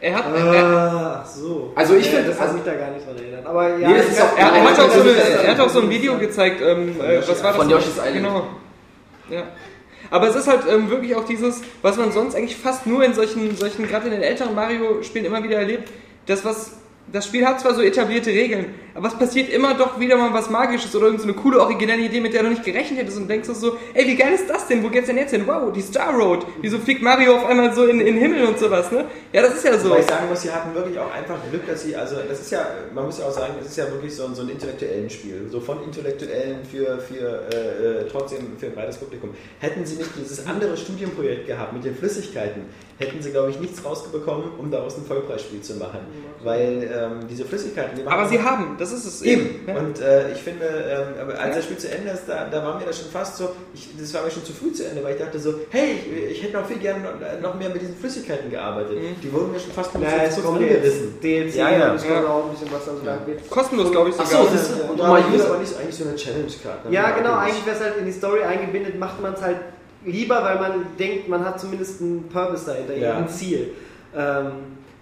Er 0.02 0.14
hat, 0.14 0.24
er, 0.34 0.64
Ah, 0.64 1.20
ach 1.22 1.26
so. 1.26 1.72
Also 1.74 1.94
ich 1.96 2.08
finde- 2.08 2.28
das 2.28 2.36
hat 2.36 2.42
also- 2.48 2.54
mich 2.54 2.64
da 2.64 2.74
gar 2.74 2.90
nicht 2.90 3.06
dran 3.06 3.16
erinnert. 3.16 3.46
Aber 3.46 3.76
ja, 3.76 3.88
Nee, 3.88 3.96
das 3.98 4.06
ist 4.08 4.22
auch- 4.22 4.36
er, 4.38 4.46
er, 4.52 4.64
hat 4.64 4.80
auch 4.80 4.90
so 4.90 5.00
eine, 5.00 5.10
er 5.12 5.50
hat 5.50 5.60
auch 5.60 5.68
so 5.68 5.80
ein 5.82 5.90
Video 5.90 6.16
gezeigt, 6.18 6.60
ähm, 6.62 6.96
äh, 7.00 7.18
was 7.18 7.42
war 7.42 7.50
das? 7.52 7.56
Von 7.56 7.70
Yoshi's 7.70 7.96
Island. 7.98 8.14
Genau. 8.14 8.46
Ja. 9.28 9.42
Aber 10.10 10.28
es 10.28 10.34
ist 10.36 10.48
halt 10.48 10.62
ähm, 10.68 10.90
wirklich 10.90 11.14
auch 11.14 11.24
dieses, 11.24 11.60
was 11.82 11.96
man 11.96 12.10
sonst 12.12 12.34
eigentlich 12.34 12.56
fast 12.56 12.86
nur 12.86 13.04
in 13.04 13.14
solchen, 13.14 13.54
solchen 13.56 13.86
gerade 13.86 14.06
in 14.06 14.12
den 14.12 14.22
älteren 14.22 14.54
Mario-Spielen 14.54 15.24
immer 15.26 15.42
wieder 15.42 15.58
erlebt, 15.58 15.90
das 16.26 16.44
was 16.44 16.79
das 17.12 17.26
Spiel 17.26 17.46
hat 17.46 17.60
zwar 17.60 17.74
so 17.74 17.82
etablierte 17.82 18.30
Regeln, 18.30 18.74
aber 18.94 19.08
es 19.08 19.18
passiert 19.18 19.48
immer 19.50 19.74
doch 19.74 19.98
wieder 20.00 20.16
mal 20.16 20.32
was 20.32 20.50
Magisches 20.50 20.94
oder 20.94 21.06
irgendeine 21.06 21.34
so 21.34 21.40
coole, 21.40 21.60
originelle 21.60 22.02
Idee, 22.02 22.20
mit 22.20 22.34
der 22.34 22.42
du 22.42 22.50
nicht 22.50 22.64
gerechnet 22.64 23.00
hättest 23.00 23.18
und 23.18 23.28
denkst 23.28 23.48
so, 23.52 23.76
ey, 23.94 24.06
wie 24.06 24.16
geil 24.16 24.32
ist 24.32 24.48
das 24.48 24.66
denn? 24.66 24.82
Wo 24.82 24.88
geht's 24.88 25.06
denn 25.06 25.16
jetzt 25.16 25.30
hin? 25.30 25.44
Wow, 25.46 25.72
die 25.72 25.80
Star 25.80 26.14
Road. 26.14 26.46
Wieso 26.60 26.78
fliegt 26.78 27.02
Mario 27.02 27.36
auf 27.36 27.46
einmal 27.46 27.72
so 27.72 27.86
in 27.86 28.00
in 28.00 28.06
den 28.06 28.18
Himmel 28.18 28.44
und 28.44 28.58
sowas, 28.58 28.90
ne? 28.90 29.04
Ja, 29.32 29.42
das 29.42 29.56
ist 29.56 29.64
ja 29.64 29.78
so. 29.78 29.90
Weil 29.90 30.00
ich 30.00 30.06
sagen 30.06 30.28
muss, 30.28 30.42
sie 30.42 30.50
hatten 30.50 30.74
wirklich 30.74 30.98
auch 30.98 31.12
einfach 31.12 31.36
Glück, 31.50 31.66
dass 31.66 31.82
sie, 31.82 31.94
also 31.94 32.16
das 32.28 32.40
ist 32.40 32.50
ja, 32.50 32.66
man 32.94 33.06
muss 33.06 33.18
ja 33.18 33.26
auch 33.26 33.32
sagen, 33.32 33.54
es 33.60 33.66
ist 33.66 33.76
ja 33.76 33.90
wirklich 33.90 34.14
so 34.14 34.26
ein, 34.26 34.34
so 34.34 34.42
ein 34.42 34.48
intellektuellen 34.48 35.10
Spiel. 35.10 35.46
So 35.50 35.60
von 35.60 35.82
Intellektuellen 35.84 36.64
für, 36.64 36.98
für 36.98 37.48
äh, 37.52 38.02
äh, 38.02 38.08
trotzdem 38.10 38.58
für 38.58 38.66
ein 38.66 38.74
breites 38.74 38.96
Publikum. 38.96 39.30
Hätten 39.60 39.84
sie 39.84 39.96
nicht 39.96 40.10
dieses 40.18 40.46
andere 40.46 40.76
Studienprojekt 40.76 41.46
gehabt 41.46 41.72
mit 41.72 41.84
den 41.84 41.94
Flüssigkeiten, 41.94 42.64
hätten 43.00 43.20
sie, 43.22 43.30
glaube 43.32 43.50
ich, 43.50 43.58
nichts 43.58 43.84
rausbekommen, 43.84 44.44
um 44.58 44.70
daraus 44.70 44.96
ein 44.96 45.04
Vollpreisspiel 45.04 45.60
zu 45.62 45.74
machen. 45.74 45.98
Weil 46.44 46.82
ähm, 46.94 47.26
diese 47.28 47.44
Flüssigkeiten, 47.44 47.98
die 47.98 48.06
Aber 48.06 48.26
sie 48.28 48.40
haben, 48.42 48.76
das 48.78 48.92
ist 48.92 49.04
es 49.04 49.22
Eben. 49.22 49.60
Ja. 49.66 49.76
Und 49.76 50.00
äh, 50.00 50.32
ich 50.32 50.38
finde, 50.38 50.64
ähm, 50.66 51.20
aber 51.20 51.38
als 51.38 51.56
das 51.56 51.64
Spiel 51.64 51.76
zu 51.78 51.90
Ende 51.90 52.12
ist, 52.12 52.22
da, 52.28 52.46
da 52.50 52.64
war 52.64 52.78
mir 52.78 52.86
das 52.86 52.98
schon 53.00 53.10
fast 53.10 53.36
so, 53.36 53.50
ich, 53.74 53.88
das 53.98 54.14
war 54.14 54.22
mir 54.22 54.30
schon 54.30 54.44
zu 54.44 54.52
früh 54.52 54.72
zu 54.72 54.86
Ende, 54.86 55.02
weil 55.04 55.14
ich 55.16 55.20
dachte 55.20 55.38
so, 55.38 55.54
hey, 55.70 55.96
ich, 55.96 56.30
ich 56.32 56.42
hätte 56.44 56.54
noch 56.58 56.66
viel 56.66 56.78
gerne 56.78 57.00
noch, 57.02 57.40
noch 57.42 57.54
mehr 57.58 57.68
mit 57.70 57.82
diesen 57.82 57.96
Flüssigkeiten 57.96 58.50
gearbeitet. 58.50 58.96
Die 59.22 59.32
wurden 59.32 59.52
mir 59.52 59.60
schon 59.60 59.72
fast 59.72 59.94
ein 59.96 60.02
Ja, 60.02 60.08
bisschen 60.08 60.26
es 60.28 60.34
zu 60.36 60.40
kommt 60.42 60.58
angerissen. 60.62 61.20
DLC, 61.22 61.54
Ja, 61.56 61.70
ja. 61.70 61.94
es 61.94 62.06
kommt 62.06 62.26
auch 62.26 62.44
ein 62.44 62.50
bisschen 62.52 62.68
was, 62.72 62.88
also 62.88 63.02
wird 63.26 63.50
Kostenlos, 63.50 63.90
glaube 63.90 64.10
ich, 64.10 64.14
Ach 64.18 64.26
sogar. 64.26 64.44
so, 64.46 64.52
das 64.52 64.62
ist, 64.62 64.80
Und 64.82 64.90
und 64.90 64.98
da 65.00 65.02
nochmal 65.04 65.20
ist 65.20 65.34
User, 65.40 65.48
aber 65.50 65.58
nicht 65.58 65.76
eigentlich 65.78 65.96
so 65.96 66.04
eine 66.04 66.16
Challenge-Card. 66.16 66.84
ne? 66.86 66.90
Ja, 66.94 67.10
genau, 67.10 67.34
Eigentlich. 67.34 67.52
eigentlich 67.54 67.66
wäre 67.66 67.76
es 67.76 67.82
halt 67.82 67.96
in 67.98 68.06
die 68.06 68.12
Story 68.12 68.42
eingebindet, 68.42 68.98
macht 68.98 69.20
man 69.20 69.34
es 69.34 69.42
halt 69.42 69.56
lieber, 70.04 70.42
weil 70.44 70.58
man 70.58 70.86
denkt, 70.98 71.28
man 71.28 71.44
hat 71.44 71.60
zumindest 71.60 72.00
einen 72.00 72.28
Purpose 72.28 72.66
dahinter, 72.66 72.96
Ja. 72.96 73.16
ein 73.16 73.28
Ziel. 73.28 73.70
Ähm, 74.16 74.52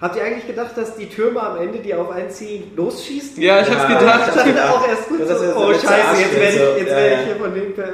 habt 0.01 0.17
ihr 0.17 0.23
eigentlich 0.25 0.47
gedacht, 0.47 0.77
dass 0.77 0.97
die 0.97 1.07
Türme 1.07 1.41
am 1.43 1.59
Ende, 1.59 1.79
die 1.79 1.95
auf 1.95 2.11
einen 2.11 2.31
ziehen, 2.31 2.73
losschießen? 2.77 3.43
Ja, 3.43 3.61
ich 3.61 3.71
hab's 3.71 3.83
Ja, 3.91 3.99
gedacht. 3.99 4.29
Ich 4.29 4.35
dachte 4.55 4.71
auch 4.71 4.89
erst 4.89 5.09
gut 5.09 5.19
so, 5.27 5.45
ja 5.45 5.57
oh 5.57 5.73
scheiße, 5.73 6.21
jetzt 6.21 6.35
werde 6.41 6.57
ich, 6.77 6.83
jetzt 6.83 6.91
Ja, 6.93 7.21
ich 7.21 7.27
hier 7.27 7.37
von 7.37 7.55
dem... 7.55 7.75
Per 7.75 7.89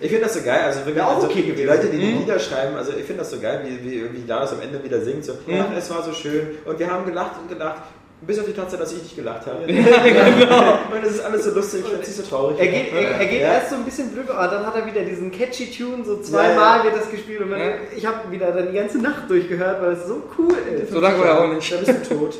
Ich 0.00 0.08
finde 0.10 0.24
das 0.24 0.34
so 0.34 0.42
geil, 0.42 0.60
also 0.64 0.80
wirklich, 0.80 0.96
Wäre 0.96 1.06
auch 1.06 1.14
also 1.16 1.26
okay 1.28 1.42
die 1.42 1.48
gewesen. 1.52 1.66
Leute, 1.68 1.86
die 1.88 1.98
die 1.98 2.12
Mhm. 2.12 2.18
Lieder 2.20 2.38
schreiben, 2.38 2.76
also 2.76 2.90
ich 2.92 3.04
finde 3.04 3.18
das 3.22 3.30
so 3.30 3.38
geil, 3.40 3.60
wie, 3.64 3.82
wie, 3.90 4.02
wie 4.12 4.26
Lars 4.26 4.52
am 4.52 4.60
Ende 4.60 4.82
wieder 4.84 5.00
singt, 5.00 5.24
so, 5.24 5.32
Mhm. 5.46 5.60
ach, 5.60 5.76
es 5.76 5.90
war 5.90 6.02
so 6.02 6.12
schön 6.12 6.48
und 6.64 6.78
wir 6.78 6.90
haben 6.90 7.04
gelacht 7.06 7.32
und 7.40 7.48
gelacht, 7.48 7.82
bis 8.26 8.38
auf 8.38 8.46
die 8.46 8.52
Tatsache, 8.52 8.80
dass 8.80 8.92
ich 8.92 9.02
nicht 9.02 9.16
gelacht 9.16 9.46
habe. 9.46 9.58
Und 9.64 11.04
es 11.04 11.12
ist 11.16 11.24
alles 11.24 11.44
so 11.44 11.50
lustig, 11.52 11.80
ich 11.80 11.86
finde 11.86 12.02
es 12.02 12.08
nicht 12.08 12.16
so 12.16 12.22
traurig. 12.36 12.58
Er 12.58 12.66
geht, 12.66 12.92
er, 12.92 13.10
er 13.20 13.26
geht 13.26 13.40
Ja. 13.40 13.52
erst 13.54 13.70
so 13.70 13.76
ein 13.76 13.84
bisschen 13.84 14.10
blöd, 14.10 14.28
aber 14.30 14.48
dann 14.48 14.66
hat 14.66 14.74
er 14.76 14.86
wieder 14.86 15.02
diesen 15.02 15.30
catchy 15.30 15.70
Tune, 15.70 16.04
so 16.04 16.20
zweimal 16.20 16.54
Ja, 16.54 16.76
ja. 16.78 16.84
wird 16.84 16.96
das 16.96 17.10
gespielt 17.10 17.40
und 17.42 17.50
man, 17.50 17.60
Ja. 17.60 17.66
ich 17.96 18.04
habe 18.06 18.30
wieder 18.30 18.50
dann 18.52 18.68
die 18.72 18.76
ganze 18.78 18.98
Nacht 18.98 19.28
durchgehört, 19.30 19.80
weil 19.82 19.92
es 19.92 20.06
so 20.06 20.22
cool 20.38 20.54
ist. 20.82 20.92
So 20.92 21.00
lange 21.00 21.18
war 21.20 21.26
er 21.26 21.40
auch 21.44 21.52
nicht. 21.52 21.70
Da 21.72 21.76
bist 21.76 22.10
du 22.10 22.14
tot. 22.16 22.34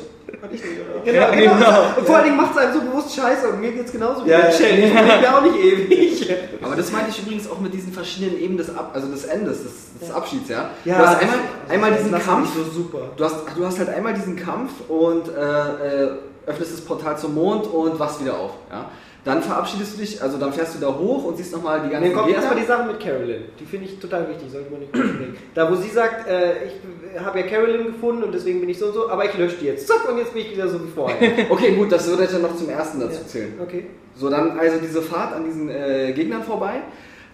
Ich 0.51 0.61
nicht, 0.61 0.63
oder? 0.81 1.03
Genau, 1.03 1.19
Ja, 1.19 1.29
genau. 1.31 1.53
genau. 1.55 1.83
Und 1.97 2.05
vor 2.05 2.15
allen 2.15 2.25
Dingen 2.25 2.37
macht 2.37 2.51
es 2.51 2.57
einem 2.57 2.73
so 2.73 2.81
bewusst 2.81 3.15
scheiße 3.15 3.47
und 3.49 3.61
mir 3.61 3.71
geht's 3.71 3.91
genauso 3.91 4.25
wie 4.25 4.29
Ja, 4.29 4.41
der 4.41 4.49
ja. 4.51 4.57
Challenge. 4.57 4.85
Ich 4.87 4.93
bin 4.93 5.23
ja 5.23 5.37
auch 5.37 5.41
nicht 5.41 5.55
ewig. 5.57 6.35
aber 6.61 6.75
das 6.75 6.91
meinte 6.91 7.09
ich 7.11 7.21
übrigens 7.21 7.49
auch 7.49 7.59
mit 7.59 7.73
diesen 7.73 7.93
verschiedenen 7.93 8.37
Ebenen 8.39 8.57
des, 8.57 8.75
Ab 8.75 8.91
also 8.93 9.07
des 9.07 9.23
Endes, 9.25 9.63
des, 9.63 9.71
des 10.01 10.11
Abschieds, 10.11 10.49
ja. 10.49 10.69
Ja, 10.85 10.97
du 10.99 11.05
hast 11.07 11.13
das- 11.15 11.21
einmal, 11.21 11.39
einmal 11.69 11.91
diesen 11.93 12.11
Kampf, 12.19 12.49
so 12.55 12.63
super. 12.63 12.99
Du 13.15 13.23
hast, 13.23 13.35
du 13.55 13.65
hast 13.65 13.79
halt 13.79 13.89
einmal 13.89 14.13
diesen 14.13 14.35
Kampf 14.35 14.71
und 14.89 15.29
äh, 15.29 16.03
äh, 16.05 16.09
öffnest 16.45 16.73
das 16.73 16.81
Portal 16.81 17.17
zum 17.17 17.33
Mond 17.35 17.65
und 17.67 17.97
wachst 17.99 18.21
wieder 18.21 18.37
auf. 18.37 18.51
Ja? 18.71 18.89
Dann 19.27 19.43
verabschiedest 19.43 19.93
du 19.95 19.97
dich, 20.01 20.21
also 20.21 20.37
dann 20.37 20.51
fährst 20.53 20.75
du 20.75 20.79
da 20.79 20.87
hoch 20.87 21.25
und 21.25 21.37
siehst 21.37 21.51
nochmal 21.53 21.81
die 21.81 21.89
Dann 21.91 22.01
ganzen 22.01 22.13
kommt 22.15 22.27
Gegner. 22.27 22.41
erstmal 22.43 22.59
die 22.61 22.67
Sache 22.67 22.87
mit 22.87 22.99
Carolyn. 22.99 23.41
Die 23.59 23.65
finde 23.65 23.85
ich 23.87 23.99
total 23.99 24.29
wichtig, 24.29 24.51
sollte 24.51 24.71
man 24.71 24.79
nicht 24.79 24.95
überspringen. 24.95 25.35
Da, 25.53 25.69
wo 25.71 25.75
sie 25.75 25.89
sagt, 25.89 26.27
äh, 26.27 26.53
ich 26.65 27.19
habe 27.23 27.39
ja 27.41 27.45
Carolyn 27.47 27.85
gefunden 27.87 28.23
und 28.23 28.33
deswegen 28.33 28.59
bin 28.61 28.69
ich 28.69 28.79
so 28.79 28.87
und 28.87 28.93
so, 28.93 29.09
aber 29.09 29.25
ich 29.25 29.37
lösche 29.37 29.57
die 29.57 29.65
jetzt. 29.65 29.87
Zack, 29.87 30.09
und 30.09 30.17
jetzt 30.17 30.33
bin 30.33 30.41
ich 30.43 30.51
wieder 30.51 30.67
so 30.67 30.81
wie 30.83 30.89
vorher. 30.89 31.17
Okay, 31.49 31.75
gut, 31.75 31.91
das 31.91 32.07
würde 32.07 32.23
ich 32.23 32.31
dann 32.31 32.41
noch 32.41 32.55
zum 32.55 32.69
ersten 32.69 32.99
dazu 32.99 33.19
Ja. 33.21 33.27
zählen. 33.27 33.53
Okay. 33.61 33.85
So, 34.15 34.29
dann 34.29 34.57
also 34.59 34.77
diese 34.81 35.01
Fahrt 35.01 35.33
an 35.35 35.43
diesen 35.45 35.69
äh, 35.69 36.11
Gegnern 36.13 36.43
vorbei, 36.43 36.81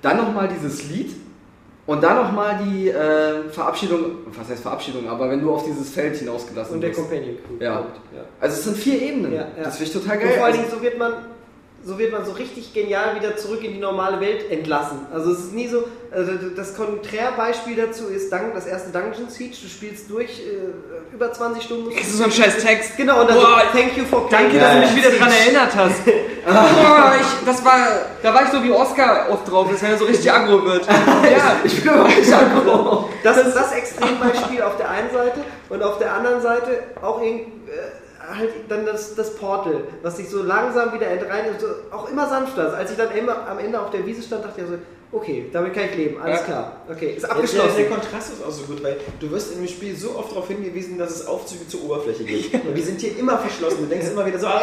dann 0.01 0.17
nochmal 0.17 0.49
dieses 0.49 0.89
Lied 0.89 1.11
und 1.85 2.01
dann 2.03 2.15
nochmal 2.15 2.59
die 2.65 2.89
äh, 2.89 3.49
Verabschiedung, 3.49 4.05
was 4.38 4.49
heißt 4.49 4.61
Verabschiedung, 4.61 5.07
aber 5.09 5.30
wenn 5.30 5.41
du 5.41 5.51
auf 5.53 5.65
dieses 5.65 5.89
Feld 5.89 6.15
hinausgelassen 6.15 6.75
Und 6.75 6.81
der. 6.81 6.91
Companion 6.91 7.35
Crew. 7.45 7.55
Ja. 7.63 7.72
ja. 8.15 8.23
Also 8.39 8.55
es 8.55 8.63
sind 8.63 8.77
vier 8.77 9.01
Ebenen. 9.01 9.33
Ja, 9.33 9.41
ja. 9.41 9.63
Das 9.65 9.77
finde 9.77 9.91
ich 9.91 10.01
total 10.01 10.17
Und 10.17 10.23
geil. 10.23 10.33
vor 10.33 10.45
allen 10.45 10.53
Also- 10.55 10.65
Dingen, 10.69 10.77
so 10.80 10.81
wird 10.83 10.97
man 10.97 11.13
so 11.85 11.99
wird 11.99 12.11
man 12.11 12.25
so 12.25 12.31
richtig 12.31 12.73
genial 12.73 13.15
wieder 13.15 13.35
zurück 13.35 13.63
in 13.63 13.73
die 13.73 13.79
normale 13.79 14.19
Welt 14.21 14.49
entlassen. 14.49 15.05
Also 15.13 15.31
es 15.31 15.39
ist 15.39 15.53
nie 15.53 15.67
so, 15.67 15.83
also 16.11 16.31
das 16.55 16.75
Konträrbeispiel 16.75 17.75
dazu 17.75 18.07
ist 18.07 18.31
das 18.31 18.65
erste 18.65 18.91
Dungeon 18.91 19.29
Siege, 19.29 19.55
du 19.61 19.67
spielst 19.67 20.09
durch 20.09 20.39
äh, 20.39 21.13
über 21.13 21.33
20 21.33 21.63
Stunden. 21.63 21.93
Das 21.93 22.07
ist 22.07 22.17
so 22.17 22.23
ein 22.23 22.31
scheiß 22.31 22.57
Text. 22.57 22.95
Genau, 22.95 23.21
und 23.21 23.29
dann 23.29 23.37
Boah, 23.37 23.63
so, 23.71 23.77
thank 23.77 23.97
you 23.97 24.05
for 24.05 24.27
Danke, 24.29 24.57
playing 24.57 24.81
dass 24.81 24.89
du 24.89 24.95
mich 24.95 25.05
wieder 25.05 25.17
dran 25.17 25.31
erinnert 25.31 25.75
hast. 25.75 26.05
Boah, 26.45 27.13
ich, 27.19 27.45
das 27.45 27.65
war, 27.65 27.87
da 28.21 28.33
war 28.33 28.43
ich 28.43 28.49
so 28.49 28.63
wie 28.63 28.71
Oscar 28.71 29.27
oft 29.29 29.49
drauf 29.49 29.67
wenn 29.81 29.91
er 29.91 29.97
so 29.97 30.05
richtig 30.05 30.31
aggro 30.31 30.63
wird. 30.63 30.87
Ja, 31.23 31.55
ich 31.63 31.81
bin 31.81 31.93
überhaupt 31.93 32.17
nicht 32.17 32.33
aggro. 32.33 33.09
Das 33.23 33.37
ist 33.37 33.55
das 33.55 33.71
Extrembeispiel 33.73 34.61
auf 34.61 34.77
der 34.77 34.89
einen 34.89 35.11
Seite 35.11 35.41
und 35.69 35.83
auf 35.83 35.97
der 35.97 36.13
anderen 36.13 36.41
Seite 36.41 36.83
auch 37.01 37.21
irgend, 37.21 37.47
äh, 37.67 38.02
halt 38.29 38.51
dann 38.69 38.85
das, 38.85 39.15
das 39.15 39.35
Portal, 39.35 39.83
was 40.01 40.17
sich 40.17 40.29
so 40.29 40.43
langsam 40.43 40.93
wieder 40.93 41.07
entreinigt, 41.07 41.61
so, 41.61 41.67
auch 41.91 42.09
immer 42.09 42.27
sanfter. 42.27 42.63
Also 42.63 42.75
als 42.77 42.91
ich 42.91 42.97
dann 42.97 43.09
am 43.29 43.59
Ende 43.59 43.79
auf 43.79 43.91
der 43.91 44.05
Wiese 44.05 44.21
stand, 44.21 44.45
dachte 44.45 44.61
ich 44.61 44.67
so, 44.67 44.77
okay, 45.14 45.45
damit 45.53 45.74
kann 45.74 45.83
ich 45.92 45.95
leben, 45.95 46.19
alles 46.22 46.40
Ja. 46.40 46.45
klar. 46.45 46.77
Okay, 46.90 47.11
ist 47.11 47.22
Der, 47.22 47.30
der, 47.30 47.35
abgeschlossen. 47.38 47.77
der 47.77 47.90
Kontrast 47.90 48.33
ist 48.33 48.43
auch 48.43 48.51
so 48.51 48.64
gut, 48.64 48.83
weil 48.83 48.98
du 49.19 49.32
wirst 49.32 49.53
in 49.53 49.59
dem 49.59 49.67
Spiel 49.67 49.95
so 49.95 50.16
oft 50.17 50.32
darauf 50.32 50.48
hingewiesen, 50.48 50.98
dass 50.98 51.11
es 51.11 51.27
Aufzüge 51.27 51.67
zur 51.67 51.83
Oberfläche 51.85 52.24
gibt. 52.24 52.53
Und 52.66 52.75
die 52.75 52.82
sind 52.82 53.00
hier 53.00 53.17
immer 53.17 53.38
verschlossen. 53.38 53.77
Du 53.82 53.85
denkst 53.85 54.09
immer 54.11 54.25
wieder 54.25 54.40
so, 54.40 54.48
ah, 54.48 54.61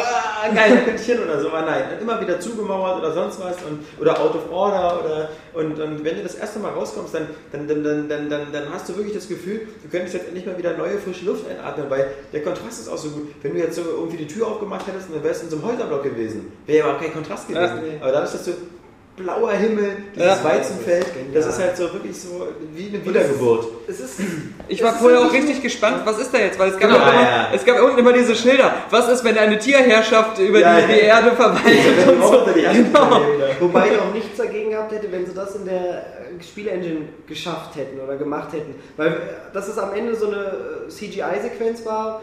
geil, 0.54 0.70
da 0.76 0.80
könnte 0.84 1.00
ich 1.00 1.06
hin 1.06 1.18
oder 1.22 1.40
so. 1.40 1.48
Aber 1.48 1.62
nein, 1.62 1.84
dann 1.90 2.00
immer 2.00 2.20
wieder 2.20 2.38
zugemauert 2.40 2.98
oder 2.98 3.12
sonst 3.12 3.40
was 3.40 3.56
und, 3.68 3.80
oder 4.00 4.20
out 4.20 4.34
of 4.34 4.50
order. 4.52 5.00
Oder, 5.04 5.28
und, 5.54 5.78
und 5.80 6.04
wenn 6.04 6.16
du 6.16 6.22
das 6.22 6.34
erste 6.34 6.58
Mal 6.58 6.70
rauskommst, 6.72 7.14
dann, 7.14 7.28
dann, 7.52 7.68
dann, 7.68 7.82
dann, 7.84 8.08
dann, 8.08 8.28
dann, 8.30 8.52
dann 8.52 8.64
hast 8.72 8.88
du 8.88 8.96
wirklich 8.96 9.14
das 9.14 9.28
Gefühl, 9.28 9.68
du 9.82 9.88
könntest 9.88 10.14
jetzt 10.14 10.26
endlich 10.26 10.46
mal 10.46 10.58
wieder 10.58 10.76
neue, 10.76 10.98
frische 10.98 11.24
Luft 11.24 11.44
einatmen, 11.48 11.88
weil 11.88 12.08
der 12.32 12.42
Kontrast 12.42 12.80
ist 12.80 12.88
auch 12.88 12.98
so 12.98 13.10
gut. 13.10 13.28
Wenn 13.42 13.54
du 13.54 13.60
jetzt 13.60 13.76
so 13.76 13.82
irgendwie 13.82 14.16
die 14.18 14.26
Tür 14.26 14.48
aufgemacht 14.48 14.86
hättest 14.86 15.08
und 15.08 15.14
dann 15.16 15.24
wärst 15.24 15.42
du 15.42 15.44
in 15.46 15.50
so 15.50 15.56
einem 15.58 15.66
Holterblock 15.66 16.02
gewesen, 16.02 16.52
wäre 16.66 16.78
ja 16.78 16.84
überhaupt 16.84 17.02
kein 17.02 17.12
Kontrast 17.12 17.48
gewesen. 17.48 17.80
Aber 18.00 18.12
dadurch, 18.12 18.32
dass 18.32 18.44
du 18.44 18.52
blauer 19.22 19.52
Himmel, 19.52 19.96
dieses 20.14 20.26
Ja. 20.26 20.44
Weizenfeld, 20.44 21.06
das 21.34 21.46
ist 21.46 21.58
halt 21.60 21.76
so 21.76 21.84
wirklich 21.92 22.16
so 22.20 22.48
wie 22.74 22.88
eine 22.88 23.04
Wiedergeburt. 23.04 23.66
Es 23.88 24.00
ist, 24.00 24.20
Ich 24.68 24.82
war 24.82 24.90
es 24.90 24.94
ist 24.96 25.00
vorher 25.02 25.20
auch 25.20 25.32
richtig 25.32 25.62
gespannt, 25.62 26.02
was 26.04 26.18
ist 26.18 26.32
da 26.32 26.38
jetzt, 26.38 26.58
weil 26.58 26.70
es 26.70 26.78
gab, 26.78 26.90
Genau. 26.90 27.00
ja 27.02 27.10
immer, 27.10 27.22
Ja, 27.22 27.48
es 27.54 27.64
gab 27.64 27.82
unten 27.82 27.98
immer 27.98 28.12
diese 28.12 28.34
Schilder. 28.34 28.74
Was 28.90 29.08
ist, 29.08 29.24
wenn 29.24 29.36
eine 29.38 29.58
Tierherrschaft 29.58 30.38
über 30.38 30.60
Ja, 30.60 30.76
die, 30.76 30.80
ja. 30.82 30.88
die 30.88 31.00
Erde 31.00 31.32
verwaltet 31.32 32.08
und 32.08 32.22
so. 32.22 32.44
Genau. 32.72 33.20
Wobei 33.60 33.88
ich 33.92 33.98
auch 33.98 34.12
nichts 34.12 34.36
dagegen 34.36 34.70
gehabt 34.70 34.92
hätte, 34.92 35.10
wenn 35.12 35.26
sie 35.26 35.34
das 35.34 35.54
in 35.56 35.64
der 35.66 35.76
äh, 35.78 36.42
Spielengine 36.42 37.02
geschafft 37.26 37.76
hätten 37.76 38.00
oder 38.00 38.16
gemacht 38.16 38.52
hätten. 38.52 38.74
Weil 38.96 39.08
äh, 39.08 39.12
dass 39.52 39.68
es 39.68 39.76
am 39.78 39.92
Ende 39.94 40.14
so 40.16 40.26
eine 40.28 40.36
äh, 40.86 40.88
CGI-Sequenz 40.88 41.84
war, 41.84 42.22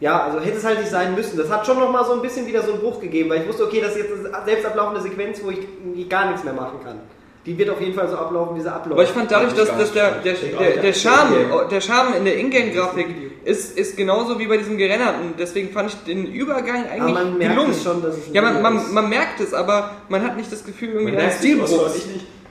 ja, 0.00 0.24
also 0.24 0.40
hätte 0.40 0.58
es 0.58 0.64
halt 0.64 0.80
nicht 0.80 0.90
sein 0.90 1.14
müssen. 1.14 1.36
Das 1.36 1.50
hat 1.50 1.66
schon 1.66 1.78
nochmal 1.78 2.04
so 2.04 2.12
ein 2.12 2.22
bisschen 2.22 2.46
wieder 2.46 2.62
so 2.62 2.72
einen 2.72 2.80
Bruch 2.80 3.00
gegeben, 3.00 3.30
weil 3.30 3.42
ich 3.42 3.48
wusste, 3.48 3.64
okay, 3.64 3.80
das 3.80 3.92
ist 3.96 3.98
jetzt 3.98 4.26
eine 4.26 4.44
selbst 4.44 4.66
ablaufende 4.66 5.00
Sequenz, 5.00 5.40
wo 5.42 5.50
ich 5.50 6.08
gar 6.08 6.26
nichts 6.26 6.44
mehr 6.44 6.52
machen 6.52 6.80
kann. 6.82 6.98
Die 7.46 7.58
wird 7.58 7.68
auf 7.68 7.80
jeden 7.80 7.92
Fall 7.92 8.08
so 8.08 8.16
ablaufen, 8.16 8.54
diese 8.56 8.72
Ablauf. 8.72 8.92
Aber 8.92 9.02
ich 9.02 9.10
fand 9.10 9.30
dadurch, 9.30 9.52
dass, 9.52 9.68
dass 9.76 9.92
der, 9.92 10.12
der, 10.22 10.32
der, 10.32 10.76
der, 10.78 10.92
Charme, 10.94 11.34
der 11.70 11.80
Charme 11.82 12.14
in 12.14 12.24
der 12.24 12.38
Ingame-Grafik 12.38 13.06
ist, 13.44 13.76
ist 13.76 13.98
genauso 13.98 14.38
wie 14.38 14.46
bei 14.46 14.56
diesem 14.56 14.78
Gerenderten. 14.78 15.34
Deswegen 15.38 15.70
fand 15.70 15.90
ich 15.90 15.96
den 16.04 16.26
Übergang 16.26 16.84
Aber 16.84 16.92
eigentlich 16.92 17.14
man 17.14 17.36
merkt 17.36 17.54
gelungen. 17.54 17.72
es 17.72 17.82
schon, 17.82 18.02
dass 18.02 18.16
es 18.16 18.32
ja, 18.32 18.40
man, 18.40 18.62
man, 18.62 18.94
man 18.94 19.08
merkt 19.10 19.40
es, 19.40 19.52
aber 19.52 19.90
man 20.08 20.22
hat 20.22 20.38
nicht 20.38 20.50
das 20.50 20.64
Gefühl, 20.64 20.90
irgendwie 20.90 21.12
Man 21.12 21.20
einen 21.20 21.32
Stilbruch. 21.32 21.90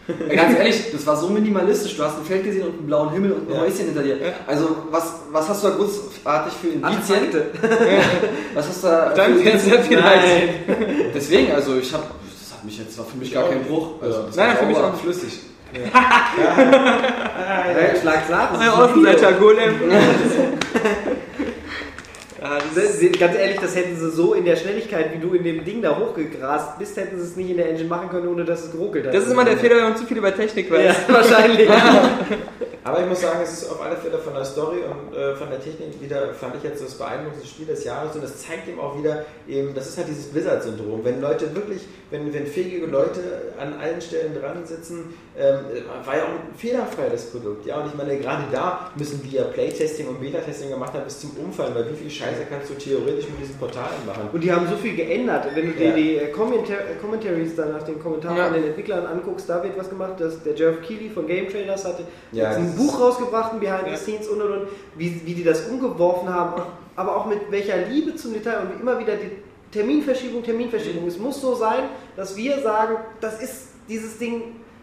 Ich. 0.08 0.16
Ja, 0.30 0.36
ganz 0.44 0.58
ehrlich, 0.58 0.92
das 0.92 1.06
war 1.08 1.16
so 1.16 1.28
minimalistisch. 1.30 1.96
Du 1.96 2.04
hast 2.04 2.18
ein 2.18 2.26
Feld 2.26 2.44
gesehen 2.44 2.64
und 2.68 2.78
einen 2.80 2.88
blauen 2.88 3.12
Himmel 3.12 3.32
und 3.34 3.48
ein 3.50 3.54
Ja. 3.54 3.62
Häuschen 3.62 3.86
hinter 3.86 4.02
dir. 4.04 4.18
Also, 4.48 4.76
was, 4.92 5.14
was 5.32 5.48
hast 5.50 5.64
du 5.64 5.68
da 5.70 5.76
großartig 5.76 6.54
für 6.62 6.68
Indizien? 6.70 7.20
Was 8.54 8.68
hast 8.68 8.84
du 8.84 8.88
da 8.88 9.14
Danke, 9.16 9.40
für 9.52 9.58
sehr 9.58 9.82
viel 9.84 9.98
Leid. 9.98 10.20
Deswegen, 11.14 11.52
also 11.54 11.78
ich 11.78 11.92
habe, 11.94 12.04
das 12.04 12.54
hat 12.58 12.64
mich 12.66 12.78
jetzt, 12.78 12.98
war 12.98 13.06
für 13.06 13.18
mich 13.18 13.34
gar 13.34 13.48
kein 13.50 13.64
Bruch. 13.64 14.02
Also, 14.02 14.24
das 14.24 14.36
Nein, 14.36 14.50
war 14.50 14.56
für 14.58 14.66
mich 14.66 14.78
auch. 14.78 14.94
flüssig. 14.96 15.40
Ja, 15.74 15.80
Schlag 18.02 18.28
Sachen. 18.30 18.58
Euer 18.62 18.74
Außenseiter-Golem. 18.78 19.74
Das 22.60 22.84
ist, 22.84 23.02
Das- 23.14 23.20
Ganz 23.20 23.36
ehrlich, 23.38 23.60
das 23.60 23.76
hätten 23.76 23.98
sie 23.98 24.10
so 24.12 24.34
in 24.34 24.46
der 24.46 24.56
Schnelligkeit, 24.56 25.12
wie 25.14 25.20
du 25.20 25.34
in 25.34 25.44
dem 25.44 25.64
Ding 25.66 25.82
da 25.82 25.98
hochgegrast 25.98 26.78
bist, 26.80 26.98
hätten 26.98 27.18
sie 27.20 27.24
es 27.26 27.36
nicht 27.36 27.50
in 27.52 27.58
der 27.58 27.70
Engine 27.70 27.88
machen 27.90 28.10
können, 28.10 28.28
ohne 28.28 28.44
dass 28.46 28.66
es 28.66 28.72
geruckelt 28.72 29.06
hat. 29.08 29.14
das 29.14 29.26
ist 29.26 29.32
immer 29.32 29.46
der 29.46 29.58
Fehler, 29.58 29.76
wenn 29.78 29.84
man 29.84 29.98
zu 29.98 30.06
viel 30.06 30.18
über 30.18 30.36
Technik 30.36 30.72
weiß. 30.72 30.96
Ja, 31.08 31.14
wahrscheinlich. 31.14 31.70
Aber 32.84 33.00
ich 33.02 33.08
muss 33.08 33.22
sagen, 33.22 33.40
es 33.42 33.54
ist 33.54 33.70
auf 33.72 33.82
alle 33.82 33.96
Fälle 33.96 34.18
von 34.18 34.34
der 34.34 34.44
Story 34.46 34.80
und 34.84 35.16
äh, 35.16 35.36
von 35.36 35.50
der 35.50 35.62
Technik 35.62 36.02
wieder, 36.02 36.34
fand 36.34 36.56
ich 36.58 36.64
jetzt 36.64 36.84
das 36.84 36.96
beeindruckendste 36.96 37.48
Spiel 37.48 37.66
des 37.66 37.84
Jahres 37.86 38.14
und 38.16 38.24
das 38.24 38.42
zeigt 38.42 38.68
eben 38.68 38.80
auch 38.80 38.98
wieder, 38.98 39.26
eben, 39.48 39.74
das 39.74 39.88
ist 39.90 39.98
halt 39.98 40.08
dieses 40.10 40.26
Blizzard-Syndrom. 40.26 41.00
Wenn 41.04 41.22
Leute 41.22 41.54
wirklich, 41.56 41.82
wenn, 42.12 42.34
wenn 42.34 42.46
fähige 42.46 42.86
Leute 42.86 43.22
an 43.60 43.74
allen 43.80 44.02
Stellen 44.02 44.34
dran 44.40 44.66
sitzen, 44.66 45.14
ähm, 45.38 45.60
war 46.06 46.18
ja 46.18 46.24
auch 46.24 46.28
ein 46.28 46.56
fehlerfreies 46.58 47.26
Produkt. 47.32 47.66
Ja? 47.66 47.78
Und 47.82 47.88
ich 47.88 47.96
meine, 47.96 48.18
gerade 48.18 48.44
da 48.52 48.92
müssen 48.96 49.22
die 49.24 49.36
ja 49.38 49.44
Playtesting 49.46 50.08
und 50.10 50.20
Beta-Testing 50.20 50.70
gemacht 50.70 50.94
haben 50.94 51.06
bis 51.06 51.20
zum 51.22 51.32
Umfallen, 51.38 51.74
weil 51.76 51.90
wie 51.92 51.96
viel 51.96 52.10
Scheiße 52.12 52.44
kannst 52.50 52.70
du 52.70 52.74
theoretisch 52.76 53.26
mit 53.30 53.40
diesen 53.42 53.56
Portalen 53.58 54.06
machen? 54.06 54.30
Und 54.32 54.44
die 54.44 54.52
haben 54.52 54.68
so 54.70 54.76
viel 54.76 54.96
geändert. 54.96 55.48
Wenn 55.56 55.68
du 55.68 55.72
dir 55.74 55.90
Ja. 55.90 55.96
die 55.96 56.18
äh, 56.18 56.28
Commentar 56.32 56.78
äh, 56.80 56.96
Commentaries 57.02 57.56
dann 57.56 57.72
nach 57.72 57.84
den 57.84 58.00
Kommentaren 58.02 58.38
Ja. 58.38 58.46
von 58.46 58.54
den 58.56 58.66
Entwicklern 58.66 59.06
anguckst, 59.06 59.48
da 59.50 59.64
wird 59.64 59.78
was 59.78 59.90
gemacht. 59.90 60.14
Das, 60.20 60.44
der 60.44 60.54
Jeff 60.56 60.82
Keighley 60.82 61.10
von 61.10 61.26
Game 61.28 61.50
Trailers 61.50 61.86
hatte 61.86 62.04
Ja, 62.32 62.52
ein 62.74 62.78
das 62.78 62.86
Buch 62.86 63.00
rausgebracht, 63.00 63.54
ein 63.54 63.60
Behind 63.60 63.88
Ja. 63.88 63.96
the 63.96 64.04
Scenes 64.04 64.28
und 64.28 64.42
und 64.42 64.52
und, 64.52 64.68
wie, 64.96 65.22
wie 65.26 65.34
die 65.34 65.44
das 65.44 65.62
umgeworfen 65.68 66.34
haben, 66.34 66.62
aber 66.96 67.16
auch 67.18 67.26
mit 67.26 67.40
welcher 67.52 67.78
Liebe 67.78 68.16
zum 68.16 68.34
Detail 68.34 68.60
und 68.62 68.82
immer 68.82 69.00
wieder 69.00 69.16
die 69.16 69.32
Terminverschiebung, 69.72 70.44
Terminverschiebung. 70.44 71.08
Es 71.08 71.18
muss 71.18 71.42
so 71.42 71.56
sein, 71.56 71.84
dass 72.16 72.36
wir 72.38 72.60
sagen, 72.62 72.96
das 73.22 73.42
ist 73.42 73.70
dieses 73.90 74.18
Ding, 74.20 74.42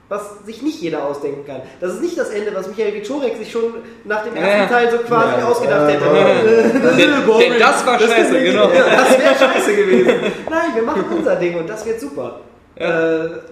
was 0.09 0.45
sich 0.45 0.61
nicht 0.63 0.81
jeder 0.83 1.05
ausdenken 1.05 1.47
kann. 1.47 1.63
Das 1.81 1.93
ist 1.95 2.01
nicht 2.03 2.19
das 2.19 2.31
Ende, 2.31 2.53
was 2.53 2.67
Michael 2.67 2.95
Wiczorek 2.95 3.37
sich 3.37 3.53
schon 3.53 3.75
nach 4.05 4.25
dem 4.25 4.35
ersten 4.35 4.63
Ja. 4.63 4.67
Teil 4.67 4.91
so 4.91 4.99
quasi 4.99 5.39
Ja. 5.39 5.47
ausgedacht 5.47 5.89
Ja. 5.89 5.89
hätte. 5.95 7.39
Denn 7.39 7.59
das 7.61 7.87
war 7.87 7.97
scheiße, 8.01 8.43
genau. 8.43 8.69
Ja, 8.73 8.97
das 8.97 9.19
wäre 9.19 9.35
scheiße 9.39 9.77
gewesen. 9.77 10.11
Nein, 10.51 10.71
wir 10.75 10.83
machen 10.83 11.05
unser 11.17 11.37
Ding 11.37 11.57
und 11.57 11.69
das 11.71 11.87
wird 11.87 12.01
super. 12.01 12.41
Äh, 12.75 12.87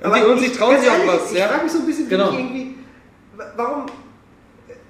Und 0.03 0.15
sie- 0.15 0.25
und 0.25 0.39
sie 0.41 0.51
trauen 0.51 0.81
sich 0.81 0.89
auch 0.89 0.95
ehrlich, 0.95 1.07
was, 1.23 1.31
Ich 1.33 1.39
ja? 1.39 1.47
frage 1.47 1.63
mich 1.65 1.73
so 1.73 1.79
ein 1.79 1.87
bisschen, 1.87 2.07
wie 2.07 2.11
Genau. 2.11 2.31
ich 2.31 2.39
irgendwie. 2.39 2.75
wa- 3.37 3.45
Warum. 3.57 3.87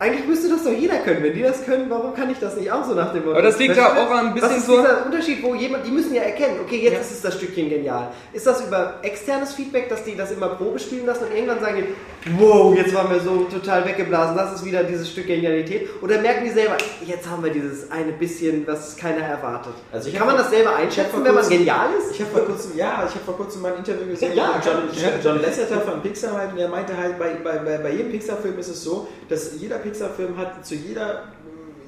Eigentlich 0.01 0.29
müsste 0.29 0.49
das 0.49 0.63
doch 0.63 0.71
jeder 0.71 0.99
können. 0.99 1.25
Wenn 1.25 1.35
die 1.35 1.43
das 1.43 1.65
können, 1.65 1.91
warum 1.91 2.15
kann 2.15 2.31
ich 2.31 2.39
das 2.39 2.57
nicht 2.57 2.71
auch 2.71 2.85
so 2.85 2.95
nach 2.95 3.13
dem 3.13 3.23
Motto? 3.25 3.33
Aber 3.37 3.43
das 3.43 3.59
liegt 3.59 3.77
ja 3.77 3.89
auch 3.95 4.11
an 4.13 4.29
ein 4.29 4.35
bisschen 4.35 4.49
Das 4.49 4.59
ist 4.59 4.67
so- 4.67 4.77
dieser 4.81 5.05
Unterschied, 5.07 5.43
wo 5.43 5.55
jemand, 5.57 5.85
die 5.87 5.91
müssen 5.91 6.15
ja 6.15 6.23
erkennen, 6.23 6.61
okay, 6.65 6.77
jetzt 6.83 6.93
Ja. 6.93 7.01
ist 7.01 7.11
es 7.11 7.21
das 7.23 7.35
Stückchen 7.35 7.69
genial. 7.69 8.13
Ist 8.33 8.47
das 8.47 8.65
über 8.65 9.01
externes 9.03 9.55
Feedback, 9.55 9.89
dass 9.89 10.05
die 10.05 10.15
das 10.17 10.31
immer 10.31 10.51
Probe 10.51 10.79
spielen 10.79 11.05
lassen 11.05 11.25
und 11.25 11.35
irgendwann 11.35 11.59
sagen 11.61 11.83
die, 11.85 12.33
wow, 12.39 12.77
jetzt 12.77 12.95
waren 12.95 13.11
wir 13.11 13.19
so 13.21 13.47
total 13.51 13.85
weggeblasen, 13.87 14.37
das 14.37 14.55
ist 14.55 14.65
wieder 14.65 14.85
dieses 14.85 15.11
Stück 15.11 15.27
Genialität? 15.27 15.89
Oder 16.01 16.21
merken 16.21 16.45
die 16.45 16.51
selber, 16.51 16.77
jetzt 17.05 17.29
haben 17.29 17.43
wir 17.43 17.51
dieses 17.51 17.91
eine 17.91 18.13
bisschen, 18.13 18.65
was 18.69 18.97
keiner 18.97 19.23
erwartet? 19.27 19.73
Also 19.91 20.11
ich 20.11 20.15
Kann 20.15 20.29
man 20.29 20.37
das 20.37 20.51
selber 20.51 20.77
einschätzen, 20.77 21.25
wenn 21.25 21.35
man 21.35 21.49
genial 21.49 21.89
ist? 21.99 22.13
Ich 22.13 22.21
habe 22.21 22.31
vor 22.31 22.43
kurzem, 22.47 22.77
ja, 22.77 23.05
ich 23.09 23.15
habe 23.17 23.25
vor 23.25 23.37
kurzem 23.37 23.63
mal 23.63 23.73
ein 23.73 23.79
Interview 23.79 24.07
gesehen 24.07 24.37
Ja, 24.37 24.53
mit 24.57 24.65
John. 24.65 25.13
John 25.25 25.43
Lasseter 25.43 25.81
von 25.81 26.01
Pixar 26.03 26.33
halt, 26.39 26.53
und 26.53 26.59
er 26.59 26.69
meinte 26.69 26.97
halt, 26.97 27.19
bei, 27.19 27.31
bei, 27.43 27.59
bei, 27.59 27.79
bei 27.79 27.91
jedem 27.91 28.13
Pixar-Film 28.13 28.57
ist 28.59 28.69
es 28.69 28.85
so, 28.85 29.09
dass 29.29 29.53
jeder 29.59 29.79
Pixar-Film 29.89 30.37
hat 30.37 30.67
zu 30.67 30.75
jeder, 30.75 31.25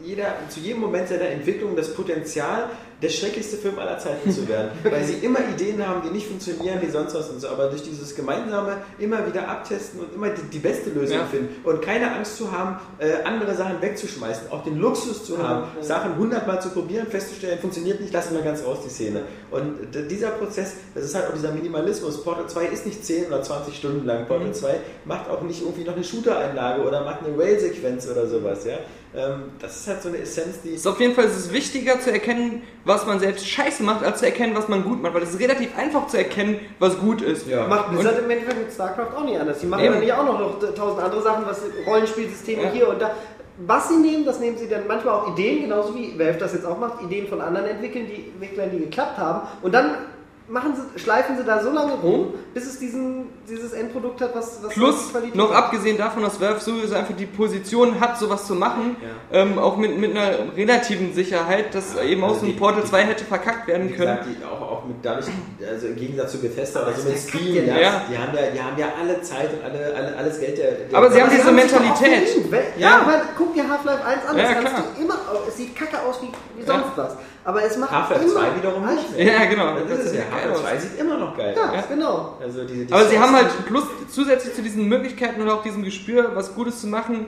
jeder, 0.03 0.35
zu 0.49 0.61
jedem 0.61 0.81
Moment 0.81 1.09
seiner 1.09 1.29
Entwicklung 1.29 1.77
das 1.77 1.95
Potenzial, 1.95 2.71
der 3.03 3.09
schrecklichste 3.09 3.57
Film 3.57 3.79
aller 3.79 3.99
Zeiten 3.99 4.31
zu 4.31 4.47
werden. 4.49 4.71
Weil 4.83 5.05
sie 5.05 5.15
immer 5.25 5.39
Ideen 5.55 5.87
haben, 5.87 6.03
die 6.07 6.11
nicht 6.11 6.27
funktionieren, 6.27 6.81
die 6.83 6.91
sonst 6.91 7.15
was 7.15 7.29
und 7.31 7.41
so. 7.41 7.49
Aber 7.49 7.69
durch 7.69 7.83
dieses 7.83 8.15
gemeinsame 8.15 8.79
immer 8.99 9.27
wieder 9.27 9.49
abtesten 9.49 10.01
und 10.01 10.15
immer 10.15 10.29
die, 10.31 10.43
die 10.53 10.59
beste 10.59 10.91
Lösung 10.91 11.17
Ja. 11.19 11.25
finden 11.27 11.49
und 11.67 11.81
keine 11.83 12.13
Angst 12.15 12.37
zu 12.37 12.53
haben, 12.53 12.77
äh, 12.99 13.23
andere 13.25 13.55
Sachen 13.55 13.81
wegzuschmeißen, 13.81 14.51
auch 14.51 14.63
den 14.65 14.79
Luxus 14.79 15.25
zu 15.25 15.39
haben, 15.39 15.65
ja. 15.79 15.83
Sachen 15.83 16.17
hundertmal 16.17 16.61
zu 16.61 16.71
probieren, 16.71 17.07
festzustellen, 17.07 17.59
funktioniert 17.59 18.01
nicht, 18.01 18.13
lassen 18.13 18.35
wir 18.35 18.43
ganz 18.43 18.65
raus 18.65 18.79
die 18.85 18.91
Szene. 18.91 19.23
Und 19.51 19.79
dieser 20.11 20.29
Prozess, 20.31 20.73
das 20.95 21.05
ist 21.05 21.15
halt 21.15 21.29
auch 21.29 21.35
dieser 21.35 21.53
Minimalismus. 21.53 22.23
Portal 22.23 22.47
2 22.49 22.67
ist 22.67 22.87
nicht 22.87 23.05
10 23.05 23.27
oder 23.27 23.43
20 23.43 23.75
Stunden 23.77 24.07
lang. 24.07 24.27
Portal 24.27 24.49
Mhm. 24.49 24.55
2 24.55 24.75
macht 25.05 25.29
auch 25.31 25.43
nicht 25.43 25.63
irgendwie 25.63 25.85
noch 25.85 25.95
eine 25.95 26.05
Shooter-Einlage 26.05 26.83
oder 26.83 27.05
macht 27.05 27.25
eine 27.25 27.37
Rail-Sequenz 27.37 28.09
oder 28.09 28.27
sowas. 28.27 28.65
Ja? 28.65 28.75
Ähm, 29.13 29.51
das 29.59 29.77
ist 29.81 29.89
halt 29.89 30.03
so 30.03 30.09
eine 30.09 30.19
Essenz, 30.19 30.61
die 30.63 30.71
Es 30.75 30.81
ist 30.81 30.87
auf 30.87 31.01
jeden 31.01 31.15
Fall 31.15 31.25
es 31.25 31.37
ist 31.37 31.53
wichtiger 31.53 31.99
zu 31.99 32.13
erkennen, 32.13 32.63
was 32.85 33.07
man 33.07 33.19
selbst 33.19 33.47
scheiße 33.49 33.83
macht, 33.83 34.05
als 34.05 34.21
zu 34.21 34.27
erkennen, 34.27 34.55
was 34.55 34.69
man 34.69 34.85
gut 34.85 35.03
macht. 35.03 35.15
Weil 35.15 35.23
es 35.23 35.31
ist 35.31 35.41
relativ 35.41 35.77
einfach 35.77 36.07
zu 36.07 36.17
erkennen, 36.17 36.61
was 36.79 36.99
gut 36.99 37.21
ist. 37.21 37.47
Ja. 37.49 37.67
Macht 37.67 37.91
Blizzard 37.91 38.21
im 38.21 38.31
Endeffekt 38.31 38.59
mit 38.59 38.73
StarCraft 38.73 39.17
auch 39.17 39.25
nicht 39.25 39.39
anders. 39.39 39.59
Die 39.59 39.67
machen 39.67 39.85
dann 39.85 40.07
ja 40.07 40.21
auch 40.21 40.25
noch, 40.25 40.39
noch 40.39 40.75
tausend 40.75 41.03
andere 41.03 41.23
Sachen, 41.23 41.45
was 41.45 41.61
Rollenspielsysteme 41.87 42.63
Ja. 42.63 42.71
hier 42.71 42.89
und 42.89 43.03
da. 43.03 43.11
Was 43.67 43.89
sie 43.89 43.97
nehmen, 43.97 44.25
das 44.25 44.41
nehmen 44.41 44.57
sie 44.57 44.69
dann 44.69 44.87
manchmal 44.87 45.15
auch 45.15 45.37
Ideen, 45.37 45.63
genauso 45.63 45.95
wie 45.95 46.19
Valve 46.19 46.39
das 46.39 46.55
jetzt 46.55 46.65
auch 46.65 46.79
macht, 46.79 47.03
Ideen 47.03 47.27
von 47.29 47.43
anderen 47.43 47.67
entwickeln, 47.67 48.07
die 48.07 48.31
Entwicklern, 48.31 48.71
die 48.73 48.79
geklappt 48.79 49.19
haben. 49.19 49.47
Und 49.61 49.75
dann 49.75 49.97
machen 50.51 50.75
sie, 50.75 50.99
schleifen 50.99 51.37
sie 51.37 51.45
da 51.45 51.63
so 51.63 51.71
lange 51.71 51.93
rum, 51.95 52.35
bis 52.55 52.67
es 52.67 52.79
diesen, 52.79 53.27
dieses 53.49 53.73
Endprodukt 53.73 54.21
hat, 54.21 54.35
was, 54.35 54.59
was 54.63 54.73
Plus, 54.75 55.11
Qualität 55.11 55.37
noch 55.37 55.51
hat. 55.51 55.65
abgesehen 55.65 55.97
davon, 55.97 56.23
dass 56.25 56.41
Valve 56.41 56.61
sowieso 56.61 56.95
einfach 56.97 57.15
die 57.17 57.27
Position 57.27 58.01
hat, 58.01 58.19
sowas 58.19 58.47
zu 58.47 58.55
machen, 58.55 58.97
ähm, 59.33 59.59
auch 59.59 59.77
mit, 59.77 59.97
mit 59.99 60.11
einer 60.17 60.55
relativen 60.57 61.13
Sicherheit, 61.15 61.75
dass 61.75 61.97
eben 62.03 62.23
auch 62.25 62.29
also 62.29 62.41
so 62.41 62.47
ein 62.47 62.53
die- 62.53 62.59
Portal 62.59 62.83
die- 62.83 62.89
2 62.89 63.03
hätte 63.05 63.25
verkackt 63.25 63.69
werden 63.69 63.89
können. 63.95 64.19
gesagt, 64.19 64.27
die 64.41 64.45
auch, 64.45 64.61
auch 64.81 64.87
mit 64.87 64.97
dadurch, 65.03 65.27
also 65.69 65.87
im 65.89 65.97
Gegensatz 65.97 66.33
zu 66.33 66.39
Bethesda 66.39 66.83
oder 66.83 66.93
so 66.95 67.03
Aber 67.03 67.11
mit 67.11 67.19
Steam, 67.19 67.67
ja, 67.67 67.79
ja. 67.79 68.03
Die, 68.11 68.17
haben 68.19 68.35
ja, 68.35 68.51
die 68.53 68.63
haben 68.63 68.79
ja 68.79 68.89
alle 69.01 69.21
Zeit 69.23 69.51
und 69.53 69.63
alle, 69.65 69.95
alle, 69.95 70.17
alles 70.17 70.41
Geld 70.41 70.59
der. 70.59 70.73
der 70.73 70.99
Aber 70.99 71.11
sie 71.11 71.23
haben 71.23 71.31
diese 71.31 71.53
Mentalität. 71.53 72.29
Ja. 72.79 72.91
Ja, 72.91 73.07
weil 73.07 73.23
guck 73.37 73.55
dir 73.55 73.69
Half-Life 73.69 74.05
1 74.05 74.27
an, 74.27 74.37
Ja, 74.39 74.43
das 74.43 74.53
kannst 74.55 74.73
du 74.97 75.03
immer, 75.03 75.15
es 75.49 75.57
sieht 75.57 75.77
kacke 75.77 75.99
aus 76.03 76.21
wie, 76.23 76.61
wie 76.61 76.67
sonst 76.67 76.87
was. 76.97 77.17
Aber 77.45 77.63
es 77.63 77.77
macht 77.77 77.91
Half-Life 77.91 78.25
immer 78.25 78.33
2 78.35 78.57
wiederum 78.57 78.95
nicht 78.95 79.17
mehr. 79.17 79.33
Ja, 79.33 79.45
genau. 79.47 79.75
Das 79.89 79.99
ist 79.99 80.07
es 80.07 80.15
ja. 80.17 80.23
Half-Life 80.33 80.55
aus. 80.55 80.61
2 80.63 80.79
sieht 80.79 81.01
immer 81.01 81.19
noch 81.19 81.37
geil 81.37 81.55
Ja, 81.57 81.79
aus. 81.79 81.89
genau. 81.89 82.37
Also 82.41 82.65
diese, 82.65 82.85
die 82.87 82.93
Aber 82.93 83.05
sie 83.07 83.19
haben 83.19 83.35
halt 83.35 83.49
plus 83.67 83.85
zusätzlich 84.11 84.55
zu 84.55 84.63
diesen 84.63 84.87
Möglichkeiten 84.89 85.41
und 85.41 85.49
auch 85.51 85.63
diesem 85.63 85.83
Gespür, 85.83 86.31
was 86.35 86.55
Gutes 86.55 86.81
zu 86.81 86.87
machen, 86.87 87.27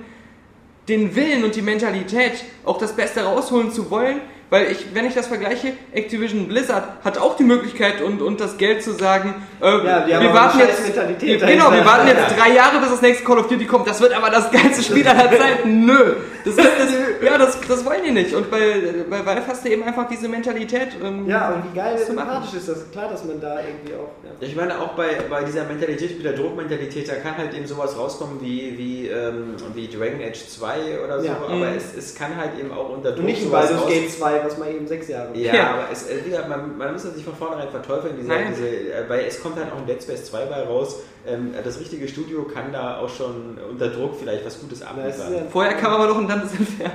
den 0.88 1.14
Willen 1.14 1.44
und 1.44 1.54
die 1.54 1.62
Mentalität, 1.62 2.44
auch 2.64 2.78
das 2.78 2.92
Beste 2.92 3.22
rausholen 3.22 3.72
zu 3.72 3.90
wollen. 3.90 4.20
Weil 4.52 4.70
ich, 4.70 4.94
wenn 4.94 5.06
ich 5.06 5.14
das 5.14 5.28
vergleiche, 5.28 5.72
Activision 5.92 6.46
Blizzard 6.46 6.84
hat 7.02 7.16
auch 7.16 7.36
die 7.38 7.42
Möglichkeit 7.44 8.02
und, 8.02 8.20
und 8.20 8.38
das 8.38 8.58
Geld 8.58 8.82
zu 8.82 8.92
sagen, 8.92 9.34
äh, 9.62 9.64
Ja, 9.64 10.06
wir 10.20 10.34
warten 10.34 10.58
jetzt, 10.58 10.82
Mentalität 10.84 11.40
wir, 11.40 11.46
genau, 11.48 11.72
wir 11.72 11.82
warten 11.86 12.06
jetzt 12.06 12.38
drei 12.38 12.50
Jahre, 12.52 12.78
bis 12.80 12.90
das 12.90 13.00
nächste 13.00 13.24
Call 13.24 13.38
of 13.38 13.48
Duty 13.48 13.64
kommt. 13.64 13.88
Das 13.88 13.98
wird 14.02 14.12
aber 14.14 14.28
das 14.28 14.50
geilste 14.50 14.82
Spiel 14.82 15.08
aller 15.08 15.30
Zeiten. 15.30 15.86
Nö, 15.86 16.16
das, 16.44 16.54
ist, 16.54 16.64
das, 16.78 16.90
ja, 17.24 17.38
das, 17.38 17.58
das 17.66 17.82
wollen 17.86 18.02
die 18.04 18.10
nicht. 18.10 18.34
Und 18.34 18.50
bei, 18.50 19.04
bei 19.08 19.24
Valve 19.24 19.46
hast 19.48 19.64
du 19.64 19.70
eben 19.70 19.84
einfach 19.84 20.06
diese 20.08 20.28
Mentalität. 20.28 20.88
Ähm, 21.02 21.26
Ja, 21.26 21.54
und 21.54 21.72
wie 21.72 21.74
geil 21.74 21.94
das 21.96 22.06
zu 22.08 22.12
machen. 22.12 22.28
sympathisch 22.32 22.58
ist 22.58 22.68
das. 22.68 22.90
Klar, 22.92 23.08
dass 23.08 23.24
man 23.24 23.40
da 23.40 23.56
irgendwie 23.60 23.94
auch. 23.94 24.10
Ja. 24.22 24.30
Ich 24.46 24.54
meine, 24.54 24.78
auch 24.78 24.88
bei, 24.94 25.16
bei 25.30 25.44
dieser 25.44 25.64
Mentalität, 25.64 26.18
bei 26.22 26.24
der 26.30 26.38
Druckmentalität, 26.38 27.08
da 27.08 27.14
kann 27.14 27.38
halt 27.38 27.54
eben 27.54 27.66
sowas 27.66 27.96
rauskommen 27.96 28.38
wie, 28.42 28.76
wie, 28.76 29.06
ähm, 29.08 29.54
wie 29.74 29.88
Dragon 29.88 30.20
Age 30.20 30.46
2 30.46 31.00
oder 31.02 31.20
so, 31.20 31.26
Ja. 31.26 31.36
aber 31.42 31.54
Mhm. 31.54 31.62
es, 31.76 31.96
es 31.96 32.14
kann 32.14 32.36
halt 32.36 32.50
eben 32.60 32.70
auch 32.70 32.90
unter 32.90 33.10
Druck 33.12 33.20
Und 33.20 33.24
nicht 33.26 33.40
ein 33.42 33.48
sowas 33.48 33.68
Baldur's 33.70 33.88
Gate 33.88 34.10
2, 34.10 34.41
was 34.44 34.58
mal 34.58 34.70
eben 34.70 34.86
sechs 34.86 35.08
Jahre. 35.08 35.28
Ja, 35.34 35.54
Ja. 35.54 35.70
aber 35.74 35.84
es, 35.92 36.08
äh, 36.08 36.24
wieder, 36.24 36.46
man, 36.48 36.76
man 36.78 36.92
muss 36.92 37.02
das 37.04 37.14
nicht 37.14 37.24
von 37.24 37.34
vornherein 37.36 37.68
verteufeln, 37.70 38.14
diese, 38.20 38.30
diese, 38.50 38.68
äh, 38.68 39.08
weil 39.08 39.24
es 39.26 39.42
kommt 39.42 39.56
halt 39.56 39.72
auch 39.72 39.78
ein 39.78 39.86
Dead 39.86 40.02
Space 40.02 40.24
2 40.26 40.44
bei 40.46 40.62
raus. 40.62 40.96
Ähm, 41.24 41.54
das 41.62 41.78
richtige 41.78 42.08
Studio 42.08 42.42
kann 42.42 42.72
da 42.72 42.98
auch 42.98 43.08
schon 43.08 43.56
unter 43.70 43.88
Druck 43.88 44.16
vielleicht 44.18 44.44
was 44.44 44.58
Gutes 44.60 44.80
ist 44.80 44.86
abliefern. 44.86 45.32
ja- 45.32 45.42
Vorher 45.50 45.74
kam 45.74 45.92
aber 45.92 46.08
noch 46.08 46.18
ein 46.18 46.26
Dantes 46.26 46.52
Inferno. 46.58 46.92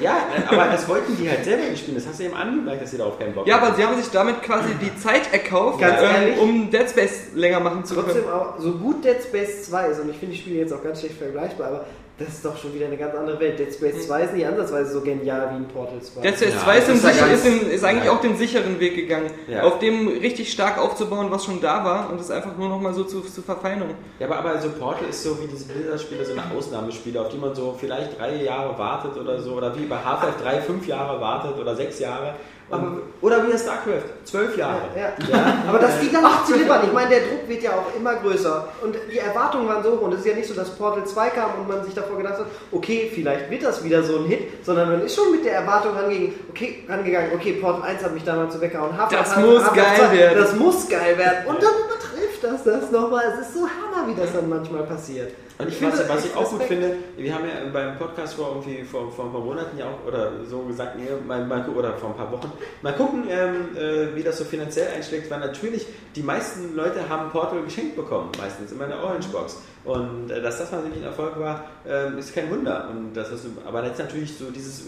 Ja, 0.00 0.18
äh, 0.36 0.54
aber 0.54 0.70
das 0.70 0.86
wollten 0.86 1.16
die 1.16 1.30
halt 1.30 1.44
selber 1.44 1.64
nicht 1.64 1.78
spielen, 1.80 1.96
das 1.96 2.06
hast 2.06 2.20
du 2.20 2.24
eben 2.24 2.34
angemerkt, 2.34 2.82
dass 2.82 2.90
sie 2.90 2.98
darauf 2.98 3.18
keinen 3.18 3.32
Bock 3.34 3.46
Ja, 3.46 3.54
haben. 3.56 3.66
aber 3.68 3.76
sie 3.76 3.84
haben 3.84 3.96
sich 3.96 4.10
damit 4.10 4.42
quasi 4.42 4.68
die 4.74 4.94
Zeit 4.98 5.32
erkauft, 5.32 5.80
Ganz 5.80 5.98
ähm, 6.02 6.08
ehrlich? 6.22 6.38
um 6.40 6.70
Dead 6.70 6.90
Space 6.90 7.28
länger 7.34 7.60
machen 7.60 7.84
zu 7.86 7.94
können. 7.94 8.06
Trotzdem 8.08 8.28
auch, 8.30 8.58
so 8.58 8.72
gut 8.72 9.02
Dead 9.04 9.16
Space 9.22 9.62
2 9.64 9.88
ist, 9.88 10.00
und 10.00 10.10
ich 10.10 10.16
finde 10.18 10.34
die 10.34 10.40
Spiele 10.42 10.58
jetzt 10.60 10.72
auch 10.74 10.82
ganz 10.82 11.00
schlecht 11.00 11.16
vergleichbar, 11.16 11.68
aber 11.68 11.86
das 12.20 12.28
ist 12.28 12.44
doch 12.44 12.56
schon 12.56 12.74
wieder 12.74 12.86
eine 12.86 12.98
ganz 12.98 13.14
andere 13.14 13.40
Welt. 13.40 13.58
Dead 13.58 13.72
Space 13.72 14.06
2 14.06 14.22
ist 14.24 14.34
nicht 14.34 14.46
ansatzweise 14.46 14.92
so 14.92 15.00
genial 15.00 15.50
wie 15.52 15.56
ein 15.56 15.68
Portal 15.68 16.00
2. 16.00 16.20
Dead 16.20 16.36
Space 16.36 16.54
Ja, 16.54 16.60
2 16.60 16.78
ist, 16.78 16.88
ist 16.88 17.04
ist, 17.04 17.46
in, 17.46 17.70
ist 17.70 17.84
eigentlich 17.84 18.04
ja. 18.04 18.12
auch 18.12 18.20
den 18.20 18.36
sicheren 18.36 18.78
Weg 18.78 18.94
gegangen, 18.94 19.30
Ja. 19.48 19.62
auf 19.62 19.78
dem 19.78 20.06
richtig 20.06 20.52
stark 20.52 20.78
aufzubauen, 20.78 21.30
was 21.30 21.46
schon 21.46 21.60
da 21.62 21.82
war 21.82 22.10
und 22.10 22.20
es 22.20 22.30
einfach 22.30 22.54
nur 22.58 22.68
noch 22.68 22.80
mal 22.80 22.92
so 22.92 23.04
zu, 23.04 23.22
zu 23.22 23.40
verfeinern. 23.40 23.94
Ja, 24.18 24.26
aber, 24.26 24.36
aber 24.38 24.60
so 24.60 24.68
Portal 24.68 25.08
ist 25.08 25.22
so 25.22 25.38
wie 25.42 25.46
diese 25.46 25.64
Blizzard-Spiele, 25.64 26.24
so 26.26 26.32
eine 26.32 26.42
Ausnahmespiele, 26.56 27.18
auf 27.20 27.30
die 27.30 27.38
man 27.38 27.54
so 27.54 27.74
vielleicht 27.78 28.18
drei 28.18 28.36
Jahre 28.42 28.78
wartet 28.78 29.16
oder 29.16 29.40
so, 29.40 29.54
oder 29.54 29.74
wie 29.78 29.86
bei 29.86 29.96
Half-Life 29.96 30.42
drei, 30.42 30.60
fünf 30.60 30.86
Jahre 30.86 31.20
wartet 31.20 31.58
oder 31.58 31.74
sechs 31.74 31.98
Jahre. 31.98 32.34
Und, 32.70 33.02
oder 33.20 33.44
wie 33.46 33.50
bei 33.50 33.58
StarCraft, 33.58 34.04
zwölf 34.24 34.56
Jahre. 34.56 34.82
Ja, 34.96 35.12
ja. 35.28 35.54
Aber 35.68 35.78
dass 35.80 35.98
die 35.98 36.10
dann 36.12 36.22
nicht 36.22 36.46
zu 36.46 36.54
liefern. 36.56 36.82
Ich 36.84 36.92
meine, 36.92 37.10
der 37.10 37.20
Druck 37.20 37.48
wird 37.48 37.62
ja 37.64 37.70
auch 37.72 37.96
immer 37.98 38.14
größer. 38.14 38.68
Und 38.82 38.94
die 39.12 39.18
Erwartungen 39.18 39.66
waren 39.68 39.82
so 39.82 39.92
hoch. 39.92 40.02
Und 40.02 40.12
es 40.14 40.20
ist 40.20 40.26
ja 40.26 40.34
nicht 40.34 40.46
so, 40.48 40.54
dass 40.54 40.70
Portal 40.76 41.04
2 41.04 41.30
kam 41.30 41.50
und 41.58 41.68
man 41.68 41.84
sich 41.84 41.94
davor 41.94 42.16
gedacht 42.16 42.38
hat, 42.38 42.46
okay, 42.70 43.10
vielleicht 43.12 43.50
wird 43.50 43.64
das 43.64 43.82
wieder 43.82 44.02
so 44.04 44.18
ein 44.18 44.26
Hit, 44.26 44.64
sondern 44.64 44.88
man 44.90 45.00
ist 45.02 45.16
schon 45.16 45.32
mit 45.32 45.44
der 45.44 45.54
Erwartung 45.54 45.94
rangegangen, 45.96 46.34
okay, 46.48 46.84
rangegangen, 46.88 47.30
okay, 47.34 47.54
Portal 47.54 47.82
1 47.90 48.04
hat 48.04 48.14
mich 48.14 48.24
damals 48.24 48.54
so 48.54 48.60
weggehauen. 48.60 48.96
Half-Life 48.96 49.24
Das 49.24 49.36
hat- 49.36 49.44
muss 49.44 49.64
Half-Life 49.64 49.88
geil 49.98 50.08
2, 50.10 50.16
werden. 50.18 50.38
Das 50.38 50.54
muss 50.54 50.88
geil 50.88 51.18
werden. 51.18 51.46
Und 51.46 51.62
dann 51.62 51.72
übertrifft 51.86 52.42
das 52.44 52.62
das 52.64 52.90
nochmal. 52.92 53.24
Es 53.34 53.46
ist 53.48 53.54
so 53.54 53.60
klar, 53.60 54.06
wie 54.06 54.14
das 54.20 54.32
dann 54.32 54.48
manchmal 54.48 54.84
passiert. 54.84 55.32
Und 55.60 55.68
ich 55.68 55.76
finde 55.76 55.98
was, 55.98 56.08
was 56.08 56.24
ich 56.24 56.34
auch 56.34 56.50
gut 56.50 56.62
finde, 56.62 56.96
wir 57.16 57.34
haben 57.34 57.44
ja 57.44 57.70
beim 57.72 57.98
Podcast 57.98 58.34
vor 58.34 58.48
irgendwie 58.48 58.82
vor, 58.82 59.10
vor 59.12 59.26
ein 59.26 59.32
paar 59.32 59.40
Monaten 59.40 59.78
ja 59.78 59.86
auch 59.86 60.06
oder 60.06 60.32
so 60.44 60.60
gesagt, 60.60 60.96
nee, 60.96 61.08
mal, 61.26 61.44
mal, 61.44 61.68
oder 61.68 61.92
vor 61.94 62.10
ein 62.10 62.16
paar 62.16 62.32
Wochen, 62.32 62.50
mal 62.82 62.94
gucken, 62.94 63.24
ähm, 63.28 63.76
äh, 63.76 64.14
wie 64.14 64.22
das 64.22 64.38
so 64.38 64.44
finanziell 64.44 64.88
einschlägt, 64.94 65.30
weil 65.30 65.40
natürlich 65.40 65.86
die 66.16 66.22
meisten 66.22 66.74
Leute 66.74 67.08
haben 67.08 67.30
Portal 67.30 67.62
geschenkt 67.62 67.96
bekommen, 67.96 68.30
meistens 68.38 68.72
in 68.72 68.78
der 68.78 69.02
Orange 69.02 69.28
Box. 69.28 69.58
Und 69.84 70.30
äh, 70.30 70.42
dass 70.42 70.58
das 70.58 70.70
mal 70.72 70.82
wirklich 70.82 71.02
ein 71.02 71.08
Erfolg 71.08 71.38
war, 71.38 71.64
ähm, 71.88 72.18
ist 72.18 72.34
kein 72.34 72.50
Wunder. 72.50 72.88
Und 72.90 73.14
das 73.14 73.30
ist, 73.30 73.46
aber 73.66 73.84
jetzt 73.84 73.98
natürlich 73.98 74.36
so 74.36 74.50
dieses, 74.50 74.84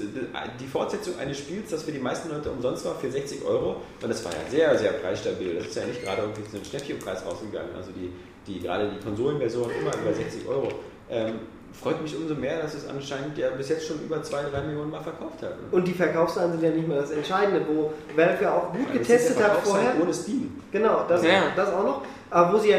die 0.61 0.67
Fortsetzung 0.67 1.19
eines 1.19 1.39
Spiels, 1.39 1.71
das 1.71 1.85
für 1.85 1.93
die 1.93 1.99
meisten 1.99 2.29
Leute 2.31 2.51
umsonst 2.51 2.85
war, 2.85 2.95
für 2.97 3.11
60 3.11 3.45
Euro. 3.45 3.83
Und 4.03 4.09
das 4.09 4.25
war 4.25 4.33
ja 4.33 4.51
sehr, 4.51 4.79
sehr 4.79 4.93
preisstabil. 4.93 5.55
Das 5.57 5.69
ist 5.69 5.77
ja 5.77 5.87
nicht 5.87 6.03
gerade 6.03 6.23
irgendwie 6.23 6.45
zu 6.45 6.57
einem 6.57 6.65
Schnäppchenpreis 6.65 7.25
rausgegangen. 7.25 7.75
Also 7.75 7.91
die, 7.93 8.13
die 8.47 8.61
gerade 8.61 8.91
die 8.91 9.05
Konsolenversion 9.05 9.71
immer 9.81 9.91
über 9.95 10.13
60 10.13 10.47
Euro. 10.49 10.69
Ähm, 11.11 11.35
freut 11.73 12.03
mich 12.03 12.17
umso 12.17 12.35
mehr, 12.35 12.61
dass 12.63 12.75
es 12.75 12.87
anscheinend 12.89 13.37
ja 13.39 13.51
bis 13.51 13.69
jetzt 13.71 13.87
schon 13.87 14.01
über 14.03 14.23
2, 14.23 14.43
3 14.53 14.61
Millionen 14.63 14.91
Mal 14.91 15.01
verkauft 15.03 15.43
hat. 15.43 15.55
Und 15.71 15.87
die 15.89 15.93
Verkaufszahlen 15.95 16.53
sind 16.53 16.63
ja 16.63 16.71
nicht 16.71 16.87
mehr 16.89 17.01
das 17.01 17.11
Entscheidende, 17.13 17.63
wo 17.69 17.93
Valve 18.17 18.43
ja 18.45 18.55
auch 18.55 18.73
gut 18.73 18.81
Ja, 18.93 18.99
das 18.99 19.09
getestet 19.09 19.43
hat 19.43 19.59
vorher. 19.65 19.93
Ohne 20.01 20.13
Steam. 20.13 20.61
Genau, 20.71 21.05
das, 21.09 21.25
Ja. 21.25 21.45
das 21.57 21.73
auch 21.73 21.85
noch. 21.85 22.03
Aber 22.31 22.55
wo 22.55 22.59
sie 22.59 22.71
ja 22.71 22.79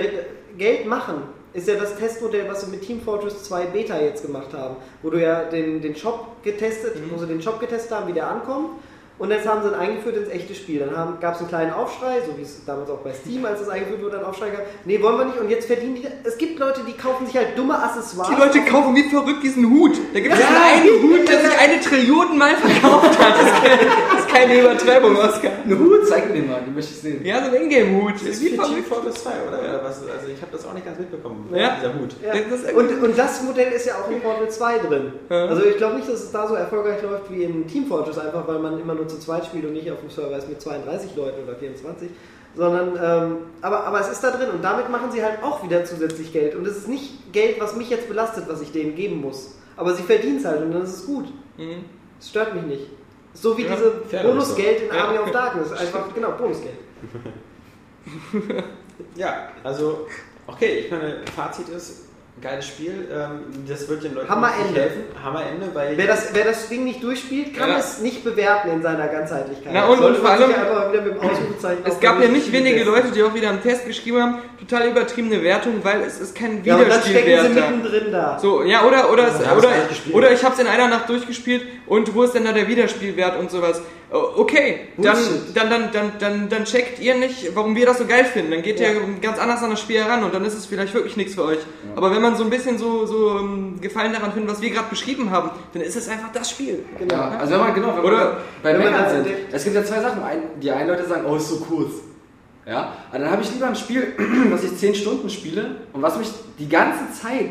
Geld 0.57 0.85
machen, 0.85 1.15
ist 1.53 1.67
ja 1.67 1.75
das 1.75 1.95
Testmodell, 1.95 2.47
was 2.49 2.61
sie 2.61 2.71
mit 2.71 2.81
Team 2.81 2.99
Fortress 3.01 3.43
2 3.43 3.65
Beta 3.67 3.99
jetzt 3.99 4.25
gemacht 4.25 4.53
haben. 4.53 4.75
Wo 5.01 5.09
du 5.11 5.21
ja 5.21 5.43
den, 5.43 5.81
den 5.81 5.95
Shop 5.95 6.43
getestet, 6.43 6.95
Mhm. 6.95 7.11
wo 7.13 7.17
sie 7.19 7.27
den 7.27 7.41
Shop 7.41 7.59
getestet 7.59 7.91
haben, 7.91 8.07
wie 8.07 8.13
der 8.13 8.27
ankommt. 8.27 8.69
Und 9.23 9.31
jetzt 9.31 9.47
haben 9.47 9.61
sie 9.63 9.69
ihn 9.69 9.75
eingeführt 9.75 10.17
ins 10.17 10.27
echte 10.27 10.53
Spiel. 10.53 10.79
Dann 10.79 11.17
gab 11.21 11.35
es 11.35 11.39
einen 11.39 11.47
kleinen 11.47 11.71
Aufschrei, 11.71 12.19
so 12.27 12.37
wie 12.37 12.41
es 12.41 12.65
damals 12.65 12.89
auch 12.89 12.97
bei 12.97 13.13
Steam, 13.13 13.45
als 13.45 13.61
das 13.61 13.69
eingeführt 13.69 14.03
wurde, 14.03 14.17
einen 14.17 14.25
Aufschrei 14.25 14.49
gab. 14.49 14.63
Nee, 14.83 15.01
wollen 15.01 15.17
wir 15.17 15.23
nicht. 15.23 15.39
Und 15.39 15.49
jetzt 15.49 15.65
verdienen 15.65 15.95
die. 15.95 16.05
Es 16.25 16.37
gibt 16.37 16.59
Leute, 16.59 16.81
die 16.85 16.91
kaufen 16.91 17.25
sich 17.25 17.37
halt 17.37 17.57
dumme 17.57 17.81
Accessoires. 17.81 18.35
Die 18.35 18.41
Leute 18.41 18.69
kaufen 18.69 18.93
wie 18.97 19.03
verrückt 19.03 19.41
diesen 19.41 19.69
Hut. 19.69 19.97
Da 20.13 20.19
gibt 20.19 20.35
es 20.35 20.41
diesen 20.41 20.55
einen 20.57 21.03
Hut, 21.03 21.29
der 21.29 21.39
sich 21.39 21.57
eine 21.57 21.79
Trillion 21.79 22.37
Mal 22.37 22.57
verkauft 22.57 23.17
hat. 23.17 23.35
Das 24.23 24.31
ist 24.31 24.37
keine, 24.39 24.59
Übertreibung, 24.59 25.15
Oskar. 25.15 25.51
Ein 25.65 25.79
Hut, 25.79 26.07
zeig 26.07 26.33
mir 26.33 26.43
mal, 26.43 26.61
den 26.61 26.73
möchte 26.73 26.91
ich 26.93 26.99
sehen. 26.99 27.25
Ja, 27.25 27.43
so 27.43 27.55
ein 27.55 27.63
Ingame-Hut. 27.63 28.15
Das 28.15 28.21
ist 28.23 28.41
Wie 28.41 28.49
verrückt. 28.49 28.87
Fortress 28.87 29.15
2, 29.23 29.29
oder? 29.47 29.59
oder 29.59 29.83
was? 29.83 30.01
Also 30.01 30.27
ich 30.33 30.41
habe 30.41 30.51
das 30.51 30.65
auch 30.65 30.73
nicht 30.73 30.85
ganz 30.85 30.99
mitbekommen. 30.99 31.49
Ja. 31.53 31.77
Dieser 31.79 31.93
Hut. 31.93 32.15
Ja. 32.23 32.33
Das 32.49 32.73
Und, 32.73 33.03
und 33.03 33.17
das 33.17 33.43
Modell 33.43 33.71
ist 33.71 33.85
ja 33.85 33.95
auch 33.95 34.09
in 34.09 34.21
Portal 34.21 34.49
2 34.49 34.77
drin. 34.79 35.13
Ja. 35.29 35.45
Also 35.45 35.65
ich 35.65 35.77
glaube 35.77 35.95
nicht, 35.95 36.07
dass 36.07 36.23
es 36.23 36.31
da 36.31 36.47
so 36.47 36.55
erfolgreich 36.55 37.01
läuft 37.01 37.31
wie 37.31 37.43
in 37.43 37.67
Team 37.67 37.87
Fortress, 37.87 38.17
einfach 38.17 38.47
weil 38.47 38.59
man 38.59 38.79
immer 38.79 38.93
nur 38.95 39.07
zu 39.07 39.19
zweit 39.19 39.45
spielt 39.45 39.65
und 39.65 39.73
nicht 39.73 39.89
auf 39.91 39.99
dem 39.99 40.09
Server 40.09 40.37
ist 40.37 40.49
mit 40.49 40.61
32 40.61 41.15
Leuten 41.15 41.43
oder 41.43 41.55
24. 41.55 42.09
Sondern, 42.55 42.89
ähm, 43.01 43.37
aber, 43.61 43.83
aber 43.85 43.99
es 43.99 44.09
ist 44.09 44.23
da 44.23 44.29
drin 44.29 44.49
und 44.51 44.63
damit 44.63 44.87
machen 44.89 45.11
sie 45.11 45.23
halt 45.23 45.41
auch 45.41 45.63
wieder 45.63 45.85
zusätzlich 45.85 46.31
Geld. 46.31 46.55
Und 46.55 46.67
es 46.67 46.77
ist 46.77 46.87
nicht 46.87 47.33
Geld, 47.33 47.59
was 47.59 47.75
mich 47.75 47.89
jetzt 47.89 48.07
belastet, 48.07 48.45
was 48.47 48.61
ich 48.61 48.71
denen 48.71 48.95
geben 48.95 49.21
muss. 49.21 49.55
Aber 49.75 49.95
sie 49.95 50.03
verdienen 50.03 50.37
es 50.37 50.45
halt 50.45 50.61
und 50.61 50.71
dann 50.71 50.83
ist 50.83 50.97
es 50.97 51.05
gut. 51.07 51.25
Mhm. 51.57 51.85
Es 52.19 52.29
stört 52.29 52.53
mich 52.53 52.63
nicht. 52.63 52.87
So 53.33 53.57
wie 53.57 53.63
Ja, 53.65 53.75
diese 53.75 54.23
Bonusgeld 54.23 54.81
in 54.83 54.87
Ja. 54.95 55.05
Army 55.05 55.17
of 55.19 55.31
Darkness. 55.31 55.71
Einfach, 55.79 56.13
genau, 56.13 56.31
Bonusgeld. 56.31 56.75
Ja, 59.15 59.49
also, 59.63 60.07
okay, 60.47 60.79
ich 60.85 60.91
meine, 60.91 61.23
Fazit 61.35 61.69
ist, 61.69 62.02
geiles 62.43 62.67
Spiel, 62.67 63.07
ähm, 63.11 63.65
das 63.67 63.87
wird 63.89 64.03
den 64.03 64.13
Leuten 64.15 64.29
Hammerende. 64.29 64.63
nicht 64.67 64.77
helfen. 64.79 65.01
Hammerende, 65.23 65.69
weil... 65.73 65.97
Wer 65.97 66.07
das, 66.07 66.29
wer 66.33 66.43
das 66.45 66.67
Ding 66.69 66.83
nicht 66.83 67.01
durchspielt, 67.01 67.55
kann 67.57 67.69
Ja. 67.69 67.77
es 67.79 67.99
nicht 67.99 68.23
bewerten 68.23 68.69
in 68.69 68.81
seiner 68.81 69.07
Ganzheitlichkeit. 69.07 69.71
Na 69.73 69.87
und- 69.87 69.99
und 70.03 70.17
vor 70.17 70.29
allem- 70.29 70.51
Es 71.85 71.99
gab 71.99 72.21
ja 72.21 72.27
nicht 72.27 72.51
wenige 72.51 72.77
Test. 72.83 72.87
Leute, 72.87 73.11
die 73.11 73.23
auch 73.23 73.33
wieder 73.33 73.49
im 73.49 73.61
Test 73.61 73.85
geschrieben 73.87 74.21
haben, 74.21 74.37
total 74.59 74.89
übertriebene 74.89 75.41
Wertung, 75.43 75.75
weil 75.83 76.01
es 76.01 76.19
ist 76.19 76.35
kein 76.35 76.63
Ja, 76.63 76.75
und 76.75 76.89
dann 76.89 77.01
stecken 77.01 77.15
sie 77.15 77.25
Wiederspielwert 77.25 77.57
da. 77.57 77.69
mittendrin 77.71 78.11
da. 78.11 78.39
So, 78.39 78.63
ja, 78.63 78.83
oder, 78.83 79.11
oder, 79.11 79.27
es, 79.29 79.39
wir 79.39 79.47
haben's 79.49 79.63
oder, 79.65 79.73
oder 80.17 80.31
ich 80.31 80.43
hab's 80.43 80.59
in 80.59 80.67
einer 80.67 80.87
Nacht 80.87 81.09
durchgespielt 81.09 81.63
und 81.87 82.13
wo 82.13 82.23
ist 82.23 82.33
denn 82.35 82.45
da 82.45 82.51
der 82.51 82.67
Wiederspielwert 82.67 83.39
und 83.39 83.49
sowas? 83.51 83.81
Oh, 84.15 84.41
Okay, 84.41 84.89
dann, 84.97 85.17
dann, 85.55 85.69
dann, 85.71 85.91
dann, 85.91 86.11
dann, 86.19 86.49
dann 86.49 86.65
checkt 86.65 86.99
ihr 86.99 87.15
nicht, 87.15 87.55
warum 87.55 87.75
wir 87.75 87.87
das 87.87 87.97
so 87.97 88.05
geil 88.05 88.25
finden. 88.25 88.51
Dann 88.51 88.61
geht 88.61 88.79
ihr 88.79 88.93
ganz 89.19 89.39
anders 89.39 89.63
an 89.63 89.71
das 89.71 89.79
Spiel 89.81 89.97
heran 90.03 90.23
und 90.23 90.31
dann 90.33 90.45
ist 90.45 90.53
es 90.53 90.67
vielleicht 90.67 90.93
wirklich 90.93 91.17
nichts 91.17 91.33
für 91.33 91.43
euch. 91.45 91.57
Aber 91.95 92.11
wenn 92.11 92.21
man 92.21 92.35
so 92.35 92.43
ein 92.43 92.51
bisschen 92.51 92.77
so, 92.77 93.07
so 93.07 93.39
ähm, 93.39 93.81
Gefallen 93.81 94.13
daran 94.13 94.31
findet, 94.31 94.51
was 94.51 94.61
wir 94.61 94.69
gerade 94.69 94.87
beschrieben 94.89 95.31
haben, 95.31 95.49
dann 95.73 95.81
ist 95.81 95.95
es 95.95 96.07
einfach 96.09 96.31
das 96.31 96.51
Spiel. 96.51 96.85
Genau. 96.99 97.15
Ja, 97.15 97.37
also 97.39 97.53
wenn 97.53 97.59
man, 97.61 97.73
genau, 97.73 97.95
wenn 97.97 98.03
Oder- 98.05 98.17
man 98.17 98.33
bei 98.61 98.73
wenn 98.73 98.79
Meckern 98.83 98.93
das 99.03 99.11
sind. 99.13 99.27
Es 99.51 99.63
gibt 99.63 99.75
ja 99.75 99.83
zwei 99.83 99.99
Sachen. 100.01 100.21
Ein, 100.21 100.39
die 100.61 100.69
einen 100.69 100.89
Leute 100.89 101.07
sagen, 101.07 101.25
oh, 101.27 101.35
ist 101.35 101.49
so 101.49 101.55
kurz. 101.57 101.93
Ja, 102.67 102.93
aber 103.09 103.19
dann 103.19 103.31
habe 103.31 103.41
ich 103.41 103.51
lieber 103.51 103.65
ein 103.67 103.75
Spiel, 103.75 104.13
was 104.51 104.63
ich 104.63 104.77
10 104.77 104.93
Stunden 104.95 105.29
spiele 105.29 105.77
und 105.91 106.01
was 106.03 106.17
mich 106.17 106.29
die 106.59 106.69
ganze 106.69 107.11
Zeit 107.19 107.49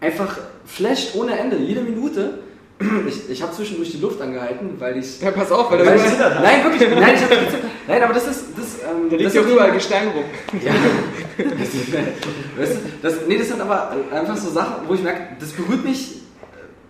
einfach 0.00 0.36
flasht 0.66 1.14
ohne 1.14 1.38
Ende, 1.38 1.56
jede 1.58 1.80
Minute. 1.80 2.40
Ich, 3.08 3.30
ich 3.30 3.42
habe 3.42 3.52
zwischendurch 3.52 3.90
die 3.92 3.98
Luft 4.00 4.20
angehalten, 4.20 4.76
weil 4.78 4.98
ich. 4.98 5.20
Ja, 5.20 5.30
pass 5.30 5.50
auf, 5.52 5.70
weil 5.70 5.80
Weil 5.80 5.98
da, 5.98 6.04
ich 6.04 6.18
nein, 6.18 6.64
wirklich, 6.64 6.90
nein, 7.00 7.14
ich 7.14 7.22
hab, 7.22 7.30
nein, 7.88 8.02
aber 8.02 8.14
das 8.14 8.26
ist, 8.26 8.44
das, 8.56 8.66
ähm, 8.82 9.08
da 9.10 9.16
liegt 9.16 9.26
das 9.26 9.34
ja 9.34 9.42
überall 9.42 9.72
Gestein 9.72 10.08
rum. 10.08 10.24
ja. 10.64 10.72
weißt 12.56 12.72
du, 12.74 12.78
das, 13.02 13.14
nee, 13.28 13.38
das 13.38 13.48
sind 13.48 13.60
aber 13.60 13.92
einfach 14.12 14.36
so 14.36 14.50
Sachen, 14.50 14.88
wo 14.88 14.94
ich 14.94 15.02
merke, 15.02 15.36
das 15.38 15.50
berührt 15.50 15.84
mich 15.84 16.16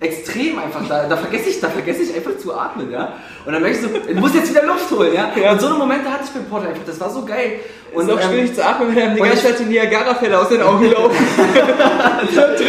äh, 0.01 0.07
extrem 0.07 0.59
einfach. 0.59 0.86
Da, 0.89 1.09
da 1.09 1.17
vergesse 1.17 1.51
ich, 1.51 1.61
da 1.61 1.69
vergesse 1.69 2.02
ich 2.02 2.15
einfach 2.15 2.36
zu 2.39 2.55
atmen, 2.55 2.91
ja. 2.91 3.15
Und 3.44 3.52
dann 3.52 3.62
merke 3.62 3.77
ich 3.77 3.83
so, 3.83 3.89
ich 4.09 4.17
muss 4.17 4.35
jetzt 4.35 4.51
wieder 4.51 4.65
Luft 4.65 4.91
holen, 4.91 5.12
ja. 5.15 5.52
Und 5.52 5.61
so 5.61 5.67
eine 5.67 5.77
Momente 5.77 6.11
hatte 6.11 6.25
ich 6.25 6.31
beim 6.31 6.44
Portal 6.44 6.69
einfach. 6.70 6.85
Das 6.86 7.01
war 7.01 7.11
so 7.11 7.25
geil. 7.25 7.61
Und 7.95 8.09
ist 8.09 8.15
auch 8.15 8.21
ähm, 8.21 8.29
schwierig 8.31 8.55
zu 8.55 8.65
atmen, 8.65 8.97
wenn 8.97 9.03
einem 9.03 9.15
die 9.17 9.21
ganze 9.23 9.37
ich- 9.37 9.43
Zeit 9.43 9.59
die 9.61 9.65
Niagara-Fälle 9.65 10.39
aus 10.41 10.49
den 10.49 10.62
Augen 10.62 10.91
laufen. 10.91 11.17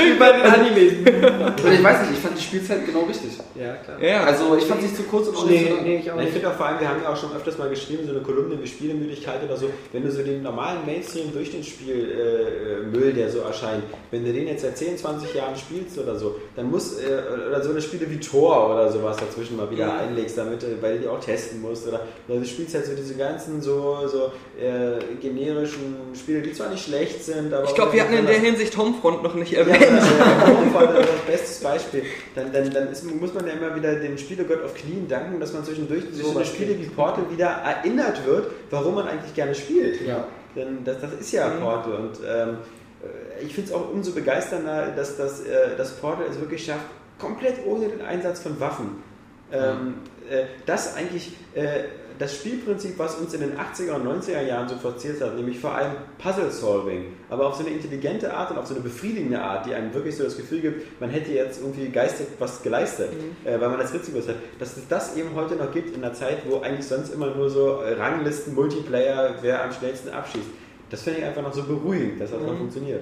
Wie 0.03 0.19
bei 0.19 0.31
den 0.33 0.41
Animes. 0.41 0.93
und 1.63 1.73
ich 1.73 1.83
weiß 1.83 2.01
nicht, 2.01 2.11
ich 2.13 2.19
fand 2.19 2.37
die 2.37 2.41
Spielzeit 2.43 2.85
genau 2.85 3.01
richtig. 3.03 3.31
Ja, 3.55 3.73
klar. 3.75 4.01
Ja, 4.01 4.23
Also 4.25 4.55
ich 4.57 4.65
fand 4.65 4.81
sie 4.81 4.93
zu 4.93 5.03
kurz 5.03 5.27
und 5.29 5.37
auch 5.37 5.45
nicht 5.45 5.61
Nee, 5.61 5.69
so 5.69 5.75
lang. 5.75 5.83
nee, 5.85 5.95
ich 5.97 6.11
auch 6.11 6.15
Ja, 6.15 6.21
ich 6.21 6.25
nicht. 6.25 6.33
finde 6.33 6.49
auch 6.49 6.53
vor 6.55 6.65
allem, 6.65 6.79
wir 6.79 6.89
haben 6.89 7.01
ja 7.03 7.09
auch 7.11 7.15
schon 7.17 7.29
öfters 7.35 7.57
mal 7.57 7.69
geschrieben, 7.69 8.03
so 8.05 8.11
eine 8.11 8.21
Kolumne 8.21 8.57
wie 8.61 8.67
Spielemüdigkeit 8.67 9.41
oder 9.45 9.55
so, 9.57 9.69
wenn 9.91 10.03
du 10.03 10.11
so 10.11 10.21
den 10.23 10.43
normalen 10.43 10.79
Mainstream-Durchschnittsspiel-Müll, 10.85 13.13
der 13.13 13.29
so 13.29 13.39
erscheint, 13.39 13.83
wenn 14.11 14.25
du 14.25 14.33
den 14.33 14.47
jetzt 14.47 14.61
seit 14.63 14.77
10, 14.77 14.97
20 14.97 15.33
Jahren 15.33 15.55
spielst 15.55 15.97
oder 15.97 16.15
so, 16.17 16.35
dann 16.55 16.69
muss, 16.69 16.97
äh, 16.99 17.21
oder 17.49 17.61
so 17.63 17.69
eine 17.71 17.81
Spiele 17.81 18.09
wie 18.09 18.19
Tor 18.19 18.71
oder 18.73 18.91
sowas 18.91 19.17
dazwischen 19.17 19.57
mal 19.57 19.69
wieder 19.69 19.93
einlegst, 19.99 20.37
damit 20.37 20.61
du, 20.63 20.67
weil 20.81 20.95
du 20.95 20.99
die 21.03 21.07
auch 21.07 21.19
testen 21.19 21.61
musst, 21.61 21.87
oder, 21.87 22.01
oder 22.27 22.39
du 22.39 22.45
spielst 22.45 22.73
halt 22.75 22.85
so 22.85 22.93
diese 22.95 23.15
ganzen 23.15 23.61
so, 23.61 23.99
so 24.07 24.31
äh, 24.59 24.99
generischen 25.19 25.95
Spiele, 26.15 26.41
die 26.41 26.53
zwar 26.53 26.69
nicht 26.69 26.83
schlecht 26.85 27.23
sind, 27.23 27.53
aber... 27.53 27.67
ich 27.67 27.75
glaube, 27.75 27.93
wir 27.93 28.03
hatten 28.03 28.13
in 28.13 28.25
der 28.25 28.39
Hinsicht 28.39 28.77
Homefront 28.77 29.23
noch 29.23 29.33
nicht 29.35 29.51
Ja, 29.51 29.59
erwähnt. 29.59 30.01
aber 30.35 30.57
Homefront 30.57 30.99
ist 30.99 31.09
das 31.09 31.21
beste 31.25 31.63
Beispiel. 31.63 32.03
Dann, 32.35 32.51
dann, 32.51 32.71
dann 32.71 32.91
ist, 32.91 33.03
muss 33.03 33.33
man 33.33 33.47
ja 33.47 33.53
immer 33.53 33.75
wieder 33.75 33.95
dem 33.95 34.17
Spielegott 34.17 34.63
auf 34.63 34.73
Knien 34.73 35.07
danken, 35.07 35.39
dass 35.39 35.53
man 35.53 35.63
zwischendurch 35.63 36.03
durch 36.05 36.23
so 36.23 36.35
eine 36.35 36.45
Spiele 36.45 36.77
wie 36.79 36.85
Portal 36.85 37.25
wieder 37.31 37.47
erinnert 37.47 38.25
wird, 38.25 38.51
warum 38.69 38.95
man 38.95 39.07
eigentlich 39.07 39.33
gerne 39.33 39.55
spielt. 39.55 40.05
Ja. 40.05 40.25
Denn 40.55 40.83
das, 40.83 41.01
das 41.01 41.13
ist 41.13 41.31
ja 41.31 41.49
Portal 41.49 41.93
und 41.93 42.19
ähm, 42.27 42.57
äh, 43.01 43.43
ich 43.43 43.53
finde 43.53 43.69
es 43.69 43.75
auch 43.75 43.91
umso 43.91 44.11
begeisternder, 44.11 44.93
dass 44.95 45.17
das, 45.17 45.41
äh, 45.41 45.75
das 45.77 45.93
Portal 45.93 46.25
es 46.29 46.39
wirklich 46.39 46.65
schafft, 46.65 46.85
komplett 47.17 47.65
ohne 47.65 47.87
den 47.87 48.01
Einsatz 48.01 48.39
von 48.39 48.59
Waffen. 48.59 49.03
Ähm, 49.51 49.95
äh, 50.29 50.45
das 50.65 50.95
eigentlich 50.95 51.33
äh, 51.53 51.83
das 52.23 52.35
Spielprinzip, 52.35 52.97
was 52.97 53.15
uns 53.15 53.33
in 53.33 53.41
den 53.41 53.51
80er 53.57 53.95
und 53.95 54.07
90er 54.07 54.41
Jahren 54.41 54.69
so 54.69 54.75
forciert 54.75 55.21
hat, 55.21 55.35
nämlich 55.35 55.59
vor 55.59 55.73
allem 55.75 55.91
Puzzle-Solving, 56.19 57.07
aber 57.29 57.47
auf 57.47 57.55
so 57.55 57.65
eine 57.65 57.75
intelligente 57.75 58.33
Art 58.33 58.51
und 58.51 58.57
auf 58.57 58.65
so 58.65 58.75
eine 58.75 58.83
befriedigende 58.83 59.41
Art, 59.41 59.65
die 59.65 59.73
einem 59.73 59.93
wirklich 59.93 60.15
so 60.15 60.23
das 60.23 60.37
Gefühl 60.37 60.61
gibt, 60.61 61.01
man 61.01 61.09
hätte 61.09 61.33
jetzt 61.33 61.59
irgendwie 61.59 61.89
geistig 61.89 62.27
was 62.39 62.63
geleistet, 62.63 63.09
äh, 63.43 63.59
weil 63.59 63.69
man 63.69 63.77
das 63.77 63.93
Ritzel 63.93 64.13
gewusst 64.13 64.29
hat, 64.29 64.37
dass 64.57 64.77
es 64.77 64.87
das 64.87 65.17
eben 65.17 65.35
heute 65.35 65.55
noch 65.55 65.71
gibt 65.73 65.95
in 65.95 66.01
einer 66.01 66.13
Zeit, 66.13 66.37
wo 66.47 66.61
eigentlich 66.61 66.87
sonst 66.87 67.13
immer 67.13 67.35
nur 67.35 67.49
so 67.49 67.81
äh, 67.81 67.93
Ranglisten, 67.93 68.55
Multiplayer, 68.55 69.35
wer 69.41 69.61
am 69.61 69.73
schnellsten 69.73 70.09
abschießt. 70.09 70.47
Das 70.89 71.01
finde 71.01 71.19
ich 71.19 71.25
einfach 71.25 71.41
noch 71.41 71.53
so 71.53 71.63
beruhigend, 71.63 72.21
dass 72.21 72.31
das 72.31 72.41
noch 72.41 72.57
funktioniert. 72.57 73.01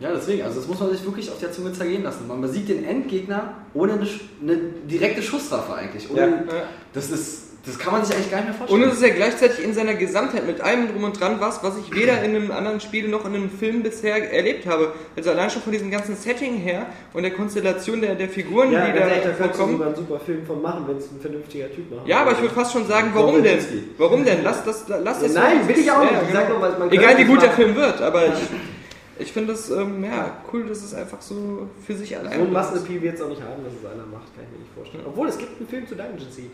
Ja, 0.00 0.12
deswegen, 0.12 0.42
also 0.42 0.58
das 0.58 0.66
muss 0.66 0.80
man 0.80 0.90
sich 0.90 1.04
wirklich 1.04 1.30
auf 1.30 1.38
der 1.38 1.52
Zunge 1.52 1.72
zergehen 1.72 2.02
lassen. 2.02 2.26
Man 2.26 2.40
besiegt 2.40 2.70
den 2.70 2.84
Endgegner 2.84 3.54
ohne 3.74 3.92
eine, 3.92 4.08
eine 4.42 4.56
direkte 4.88 5.22
Schusswaffe 5.22 5.74
eigentlich. 5.74 6.10
Ohne, 6.10 6.20
Ja. 6.20 6.62
Das 6.94 7.10
ist, 7.10 7.49
das 7.66 7.78
kann 7.78 7.92
man 7.92 8.04
sich 8.04 8.14
eigentlich 8.16 8.30
gar 8.30 8.38
nicht 8.38 8.46
mehr 8.48 8.60
Und 8.60 8.68
vorstellen. 8.68 8.90
es 8.90 8.94
ist 8.96 9.02
ja 9.02 9.14
gleichzeitig 9.14 9.64
in 9.64 9.74
seiner 9.74 9.94
Gesamtheit 9.94 10.46
mit 10.46 10.60
allem 10.62 10.88
drum 10.90 11.04
und 11.04 11.20
dran 11.20 11.36
was, 11.40 11.62
was 11.62 11.74
ich 11.76 11.94
weder 11.94 12.22
in 12.22 12.34
einem 12.34 12.50
anderen 12.50 12.80
Spiel 12.80 13.08
noch 13.08 13.26
in 13.26 13.34
einem 13.34 13.50
Film 13.50 13.82
bisher 13.82 14.32
erlebt 14.32 14.66
habe. 14.66 14.92
Also 15.16 15.30
allein 15.30 15.50
schon 15.50 15.60
von 15.62 15.72
diesem 15.72 15.90
ganzen 15.90 16.16
Setting 16.16 16.56
her 16.56 16.86
und 17.12 17.22
der 17.22 17.32
Konstellation 17.32 18.00
der, 18.00 18.14
der 18.14 18.28
Figuren, 18.28 18.72
Ja, 18.72 18.86
die 18.86 18.98
da 18.98 19.06
da 19.06 19.14
du 19.30 19.34
vorkommen. 19.34 19.72
sogar 19.72 19.86
einen 19.88 19.96
super 19.96 20.20
Film 20.20 20.46
von 20.46 20.62
machen, 20.62 20.84
wenn 20.88 20.96
es 20.96 21.10
ein 21.12 21.20
vernünftiger 21.20 21.70
Typ 21.70 21.90
macht. 21.94 22.08
Ja, 22.08 22.22
aber 22.22 22.32
ich 22.32 22.40
würde 22.40 22.54
fast 22.54 22.72
schon 22.72 22.86
sagen, 22.86 23.10
warum 23.14 23.42
denn? 23.42 23.58
Warum 23.98 24.24
denn? 24.24 24.42
Lass 24.42 24.64
das, 24.64 24.86
lass 24.88 25.20
das 25.20 25.34
Nein, 25.34 25.58
so. 25.62 25.68
will 25.68 25.78
ich 25.78 25.90
auch 25.90 26.00
nicht. 26.02 26.12
Ja, 26.32 26.40
genau. 26.42 26.58
man 26.60 26.90
Egal 26.90 27.18
wie 27.18 27.24
gut 27.24 27.42
der. 27.42 27.50
Film 27.50 27.74
wird, 27.76 28.00
aber 28.00 28.26
ich, 28.26 28.32
Ich 29.20 29.32
finde 29.32 29.52
es 29.52 29.70
ähm, 29.70 30.02
ja, 30.04 30.32
cool, 30.52 30.64
dass 30.66 30.78
es 30.82 30.94
einfach 30.94 31.20
so 31.20 31.68
für 31.86 31.94
sich 31.94 32.16
alleine 32.16 32.36
So 32.36 32.42
ein. 32.42 32.52
Massenappeal 32.52 33.02
wird 33.02 33.14
es 33.16 33.22
auch 33.22 33.28
nicht 33.28 33.40
haben, 33.42 33.62
dass 33.64 33.72
es 33.74 33.84
einer 33.84 34.06
macht, 34.06 34.34
kann 34.34 34.44
ich 34.44 34.50
mir 34.52 34.58
nicht 34.58 34.74
vorstellen. 34.74 35.04
Obwohl, 35.06 35.28
es 35.28 35.38
gibt 35.38 35.58
einen 35.58 35.68
Film 35.68 35.86
zu 35.86 35.94
Dungeon 35.94 36.30
Siege. 36.30 36.50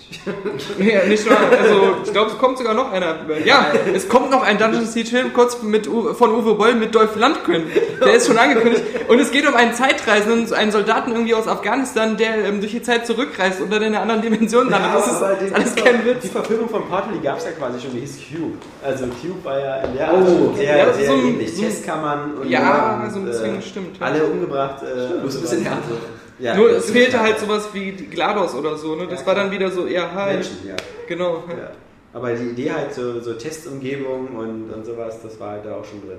Ja, 0.92 1.04
nicht 1.06 1.24
nur, 1.28 1.38
also 1.38 1.96
ich 2.04 2.12
glaube, 2.12 2.30
es 2.30 2.38
kommt 2.38 2.58
sogar 2.58 2.74
noch 2.74 2.90
einer. 2.92 3.16
Ja, 3.44 3.66
es 3.94 4.08
kommt 4.08 4.30
noch 4.30 4.42
ein 4.42 4.58
Dungeon 4.58 4.84
Siege 4.86 5.08
Film 5.08 5.32
kurz 5.32 5.62
mit 5.62 5.86
Uwe, 5.88 6.14
von 6.14 6.30
Uwe 6.34 6.54
Boll 6.54 6.74
mit 6.74 6.94
Dolph 6.94 7.16
Lundgren. 7.16 7.64
Der 8.00 8.14
ist 8.14 8.26
schon 8.26 8.36
angekündigt. 8.38 8.82
Und 9.08 9.18
es 9.20 9.30
geht 9.30 9.46
um 9.48 9.54
einen 9.54 9.72
Zeitreisenden, 9.74 10.52
einen 10.52 10.72
Soldaten 10.72 11.12
irgendwie 11.12 11.34
aus 11.34 11.46
Afghanistan, 11.48 12.16
der 12.16 12.44
ähm, 12.46 12.60
durch 12.60 12.72
die 12.72 12.82
Zeit 12.82 13.06
zurückreist 13.06 13.60
und 13.60 13.72
dann 13.72 13.82
in 13.82 13.88
einer 13.94 14.02
anderen 14.02 14.22
Dimension 14.22 14.68
landet. 14.68 14.90
das 14.94 15.06
ist 15.12 15.20
die- 15.48 15.54
alles 15.54 15.74
die- 15.74 15.80
kein 15.82 16.04
Witz. 16.04 16.22
Die 16.22 16.28
Verfilmung 16.28 16.68
von 16.68 16.86
Portal, 16.88 17.12
die 17.14 17.20
gab 17.24 17.38
es 17.38 17.44
ja 17.44 17.52
quasi 17.52 17.80
schon, 17.80 17.92
die 17.92 18.00
hieß 18.00 18.18
Cube. 18.28 18.56
Also 18.84 19.06
Cube 19.06 19.44
war 19.44 19.58
ja 19.58 19.76
in 19.82 19.94
der 19.96 20.12
Oh, 20.12 20.16
Art 20.16 20.28
schon 20.28 20.56
sehr, 20.56 20.76
ja, 20.76 20.92
sehr 20.92 21.06
so 21.06 21.12
ähnlich. 21.14 21.54
so 21.54 21.62
Testkammern 21.62 22.34
und 22.34 22.48
Ja, 22.60 23.10
so 23.10 23.18
ein 23.20 23.24
bisschen 23.26 23.62
stimmt, 23.62 23.98
ja. 23.98 24.06
Alle 24.06 24.24
umgebracht. 24.24 24.82
Äh, 24.82 25.20
bloß 25.20 25.36
ein 25.36 25.40
bisschen 25.42 25.62
härter. 25.62 25.82
Ja, 26.38 26.54
Nur 26.54 26.70
es 26.70 26.90
fehlte 26.90 27.12
klar. 27.12 27.22
halt 27.24 27.38
sowas 27.38 27.68
wie 27.72 27.92
die 27.92 28.06
GLaDOS 28.08 28.54
oder 28.54 28.76
so, 28.76 28.94
ne? 28.94 29.06
Das 29.08 29.20
Ja, 29.20 29.26
war 29.26 29.34
dann 29.36 29.50
wieder 29.50 29.70
so 29.70 29.86
eher 29.86 30.12
halt. 30.14 30.34
Menschen, 30.34 30.68
ja. 30.68 30.76
Genau. 31.08 31.44
ja. 31.48 31.70
Aber 32.12 32.32
die 32.32 32.50
Idee 32.50 32.72
halt 32.72 32.92
so, 32.94 33.20
so 33.20 33.34
Testumgebung 33.34 34.28
und, 34.36 34.70
und 34.70 34.84
sowas, 34.84 35.16
das 35.22 35.38
war 35.40 35.52
halt 35.52 35.64
da 35.64 35.76
auch 35.76 35.84
schon 35.84 36.00
drin. 36.06 36.18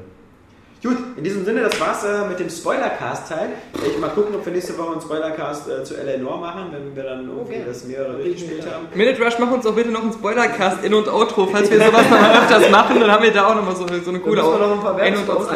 Gut, 0.83 0.95
in 1.17 1.23
diesem 1.23 1.43
Sinne, 1.43 1.61
das 1.61 1.79
war's 1.81 2.03
äh, 2.03 2.27
mit 2.29 2.39
dem 2.39 2.49
Spoilercast-Teil. 2.51 3.49
Ich 3.83 3.97
mal 3.99 4.09
gucken, 4.09 4.35
ob 4.35 4.45
wir 4.45 4.53
nächste 4.53 4.77
Woche 4.77 4.91
einen 4.91 5.01
Spoilercast 5.01 5.67
äh, 5.67 5.83
zu 5.83 5.95
Eleanor 5.97 6.37
machen, 6.37 6.67
wenn 6.71 6.95
wir 6.95 7.03
dann 7.03 7.27
irgendwie 7.27 7.55
Okay. 7.55 7.63
das 7.67 7.83
mehrere 7.85 8.13
durchgespielt 8.13 8.63
haben. 8.71 8.85
Minute 8.93 9.19
Rush, 9.23 9.39
mach 9.39 9.51
uns 9.51 9.65
auch 9.65 9.73
bitte 9.73 9.89
noch 9.89 10.03
einen 10.03 10.13
Spoilercast 10.13 10.83
in- 10.83 10.93
und 10.93 11.07
Outro. 11.07 11.47
Falls 11.47 11.71
wir 11.71 11.79
sowas 11.79 12.07
mal 12.11 12.31
öfters 12.43 12.69
machen, 12.69 12.99
dann 12.99 13.11
haben 13.11 13.23
wir 13.23 13.31
da 13.33 13.47
auch 13.47 13.55
nochmal 13.55 13.75
so 13.75 13.85
eine, 13.87 14.01
so 14.01 14.11
eine 14.11 14.19
coole 14.19 14.37
wir 14.37 14.43
noch 14.43 14.71
ein 14.73 14.79
paar 14.81 14.95
Ein- 14.97 15.17
und 15.17 15.27
Outro. 15.29 15.55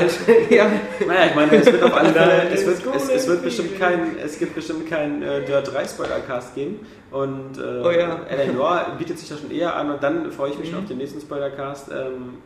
Ja. 0.49 0.65
Naja, 1.07 1.25
ich 1.29 1.35
meine, 1.35 1.55
es 1.55 1.65
wird 1.67 1.83
auf 1.83 1.95
alle 1.95 2.09
Fälle, 2.13 2.49
es 2.51 2.65
wird, 2.65 2.95
es, 2.95 3.09
es 3.09 3.27
wird 3.27 3.43
bestimmt 3.43 3.77
kein, 3.79 4.17
es 4.17 4.39
gibt 4.39 4.55
bestimmt 4.55 4.89
keinen 4.89 5.21
äh, 5.21 5.45
Dirt 5.45 5.71
3 5.71 5.85
Spoilercast 5.85 6.55
geben 6.55 6.79
und 7.11 7.59
äh, 7.59 7.81
Oh 7.85 7.91
ja. 7.91 8.21
Eleanor 8.27 8.87
bietet 8.97 9.19
sich 9.19 9.29
da 9.29 9.35
schon 9.37 9.51
eher 9.51 9.75
an 9.75 9.91
und 9.91 10.01
dann 10.01 10.31
freue 10.31 10.49
ich 10.49 10.57
mich 10.57 10.69
Mhm. 10.69 10.73
schon 10.73 10.81
auf 10.83 10.87
den 10.89 10.97
nächsten 10.97 11.21
Spoilercast 11.21 11.89
ähm, 11.91 12.39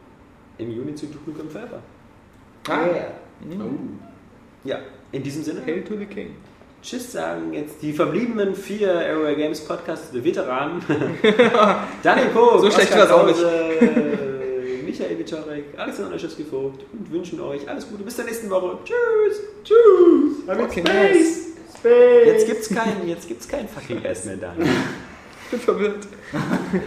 im 0.57 0.71
Juni 0.71 0.93
zu 0.95 1.05
Duke 1.05 1.29
Nukem 1.31 1.49
Forever. 1.49 1.79
Ah. 2.67 2.87
Oh. 3.59 3.69
Ja, 4.63 4.79
in 5.11 5.21
diesem 5.23 5.43
Sinne, 5.43 5.61
Hail 5.65 5.83
to 5.83 5.95
the 5.97 6.05
King. 6.05 6.35
tschüss 6.81 7.11
sagen 7.11 7.53
jetzt 7.53 7.81
die 7.81 7.93
verbliebenen 7.93 8.55
vier 8.55 8.93
Airway 8.93 9.35
Games 9.35 9.61
Podcasts 9.61 10.11
der 10.11 10.23
Veteranen. 10.23 10.81
Daniel 12.03 12.27
Poh, 12.29 12.57
So 12.59 12.71
schlecht 12.71 12.95
war's 12.97 13.11
auch 13.11 13.25
nicht. 13.25 13.39
Michael 14.85 15.19
Wiczorek, 15.19 15.65
Alexander 15.77 16.17
Schiffsgevogt 16.17 16.85
und 16.93 17.11
wünschen 17.11 17.39
euch 17.41 17.67
alles 17.67 17.87
Gute. 17.89 18.03
Bis 18.03 18.15
zur 18.15 18.25
nächsten 18.25 18.49
Woche. 18.49 18.77
Tschüss. 18.85 19.41
Tschüss. 19.63 20.59
Okay, 20.59 20.81
nice. 20.81 21.45
Jetzt 22.25 22.47
gibt's 22.47 22.69
keinen, 22.69 23.07
jetzt 23.07 23.27
gibt's 23.27 23.47
keinen 23.47 23.67
fucking 23.67 24.03
S 24.03 24.25
mehr, 24.25 24.37
Daniel. 24.37 24.67
Ich 25.45 25.51
bin 25.51 25.59
verwirrt. 25.59 26.07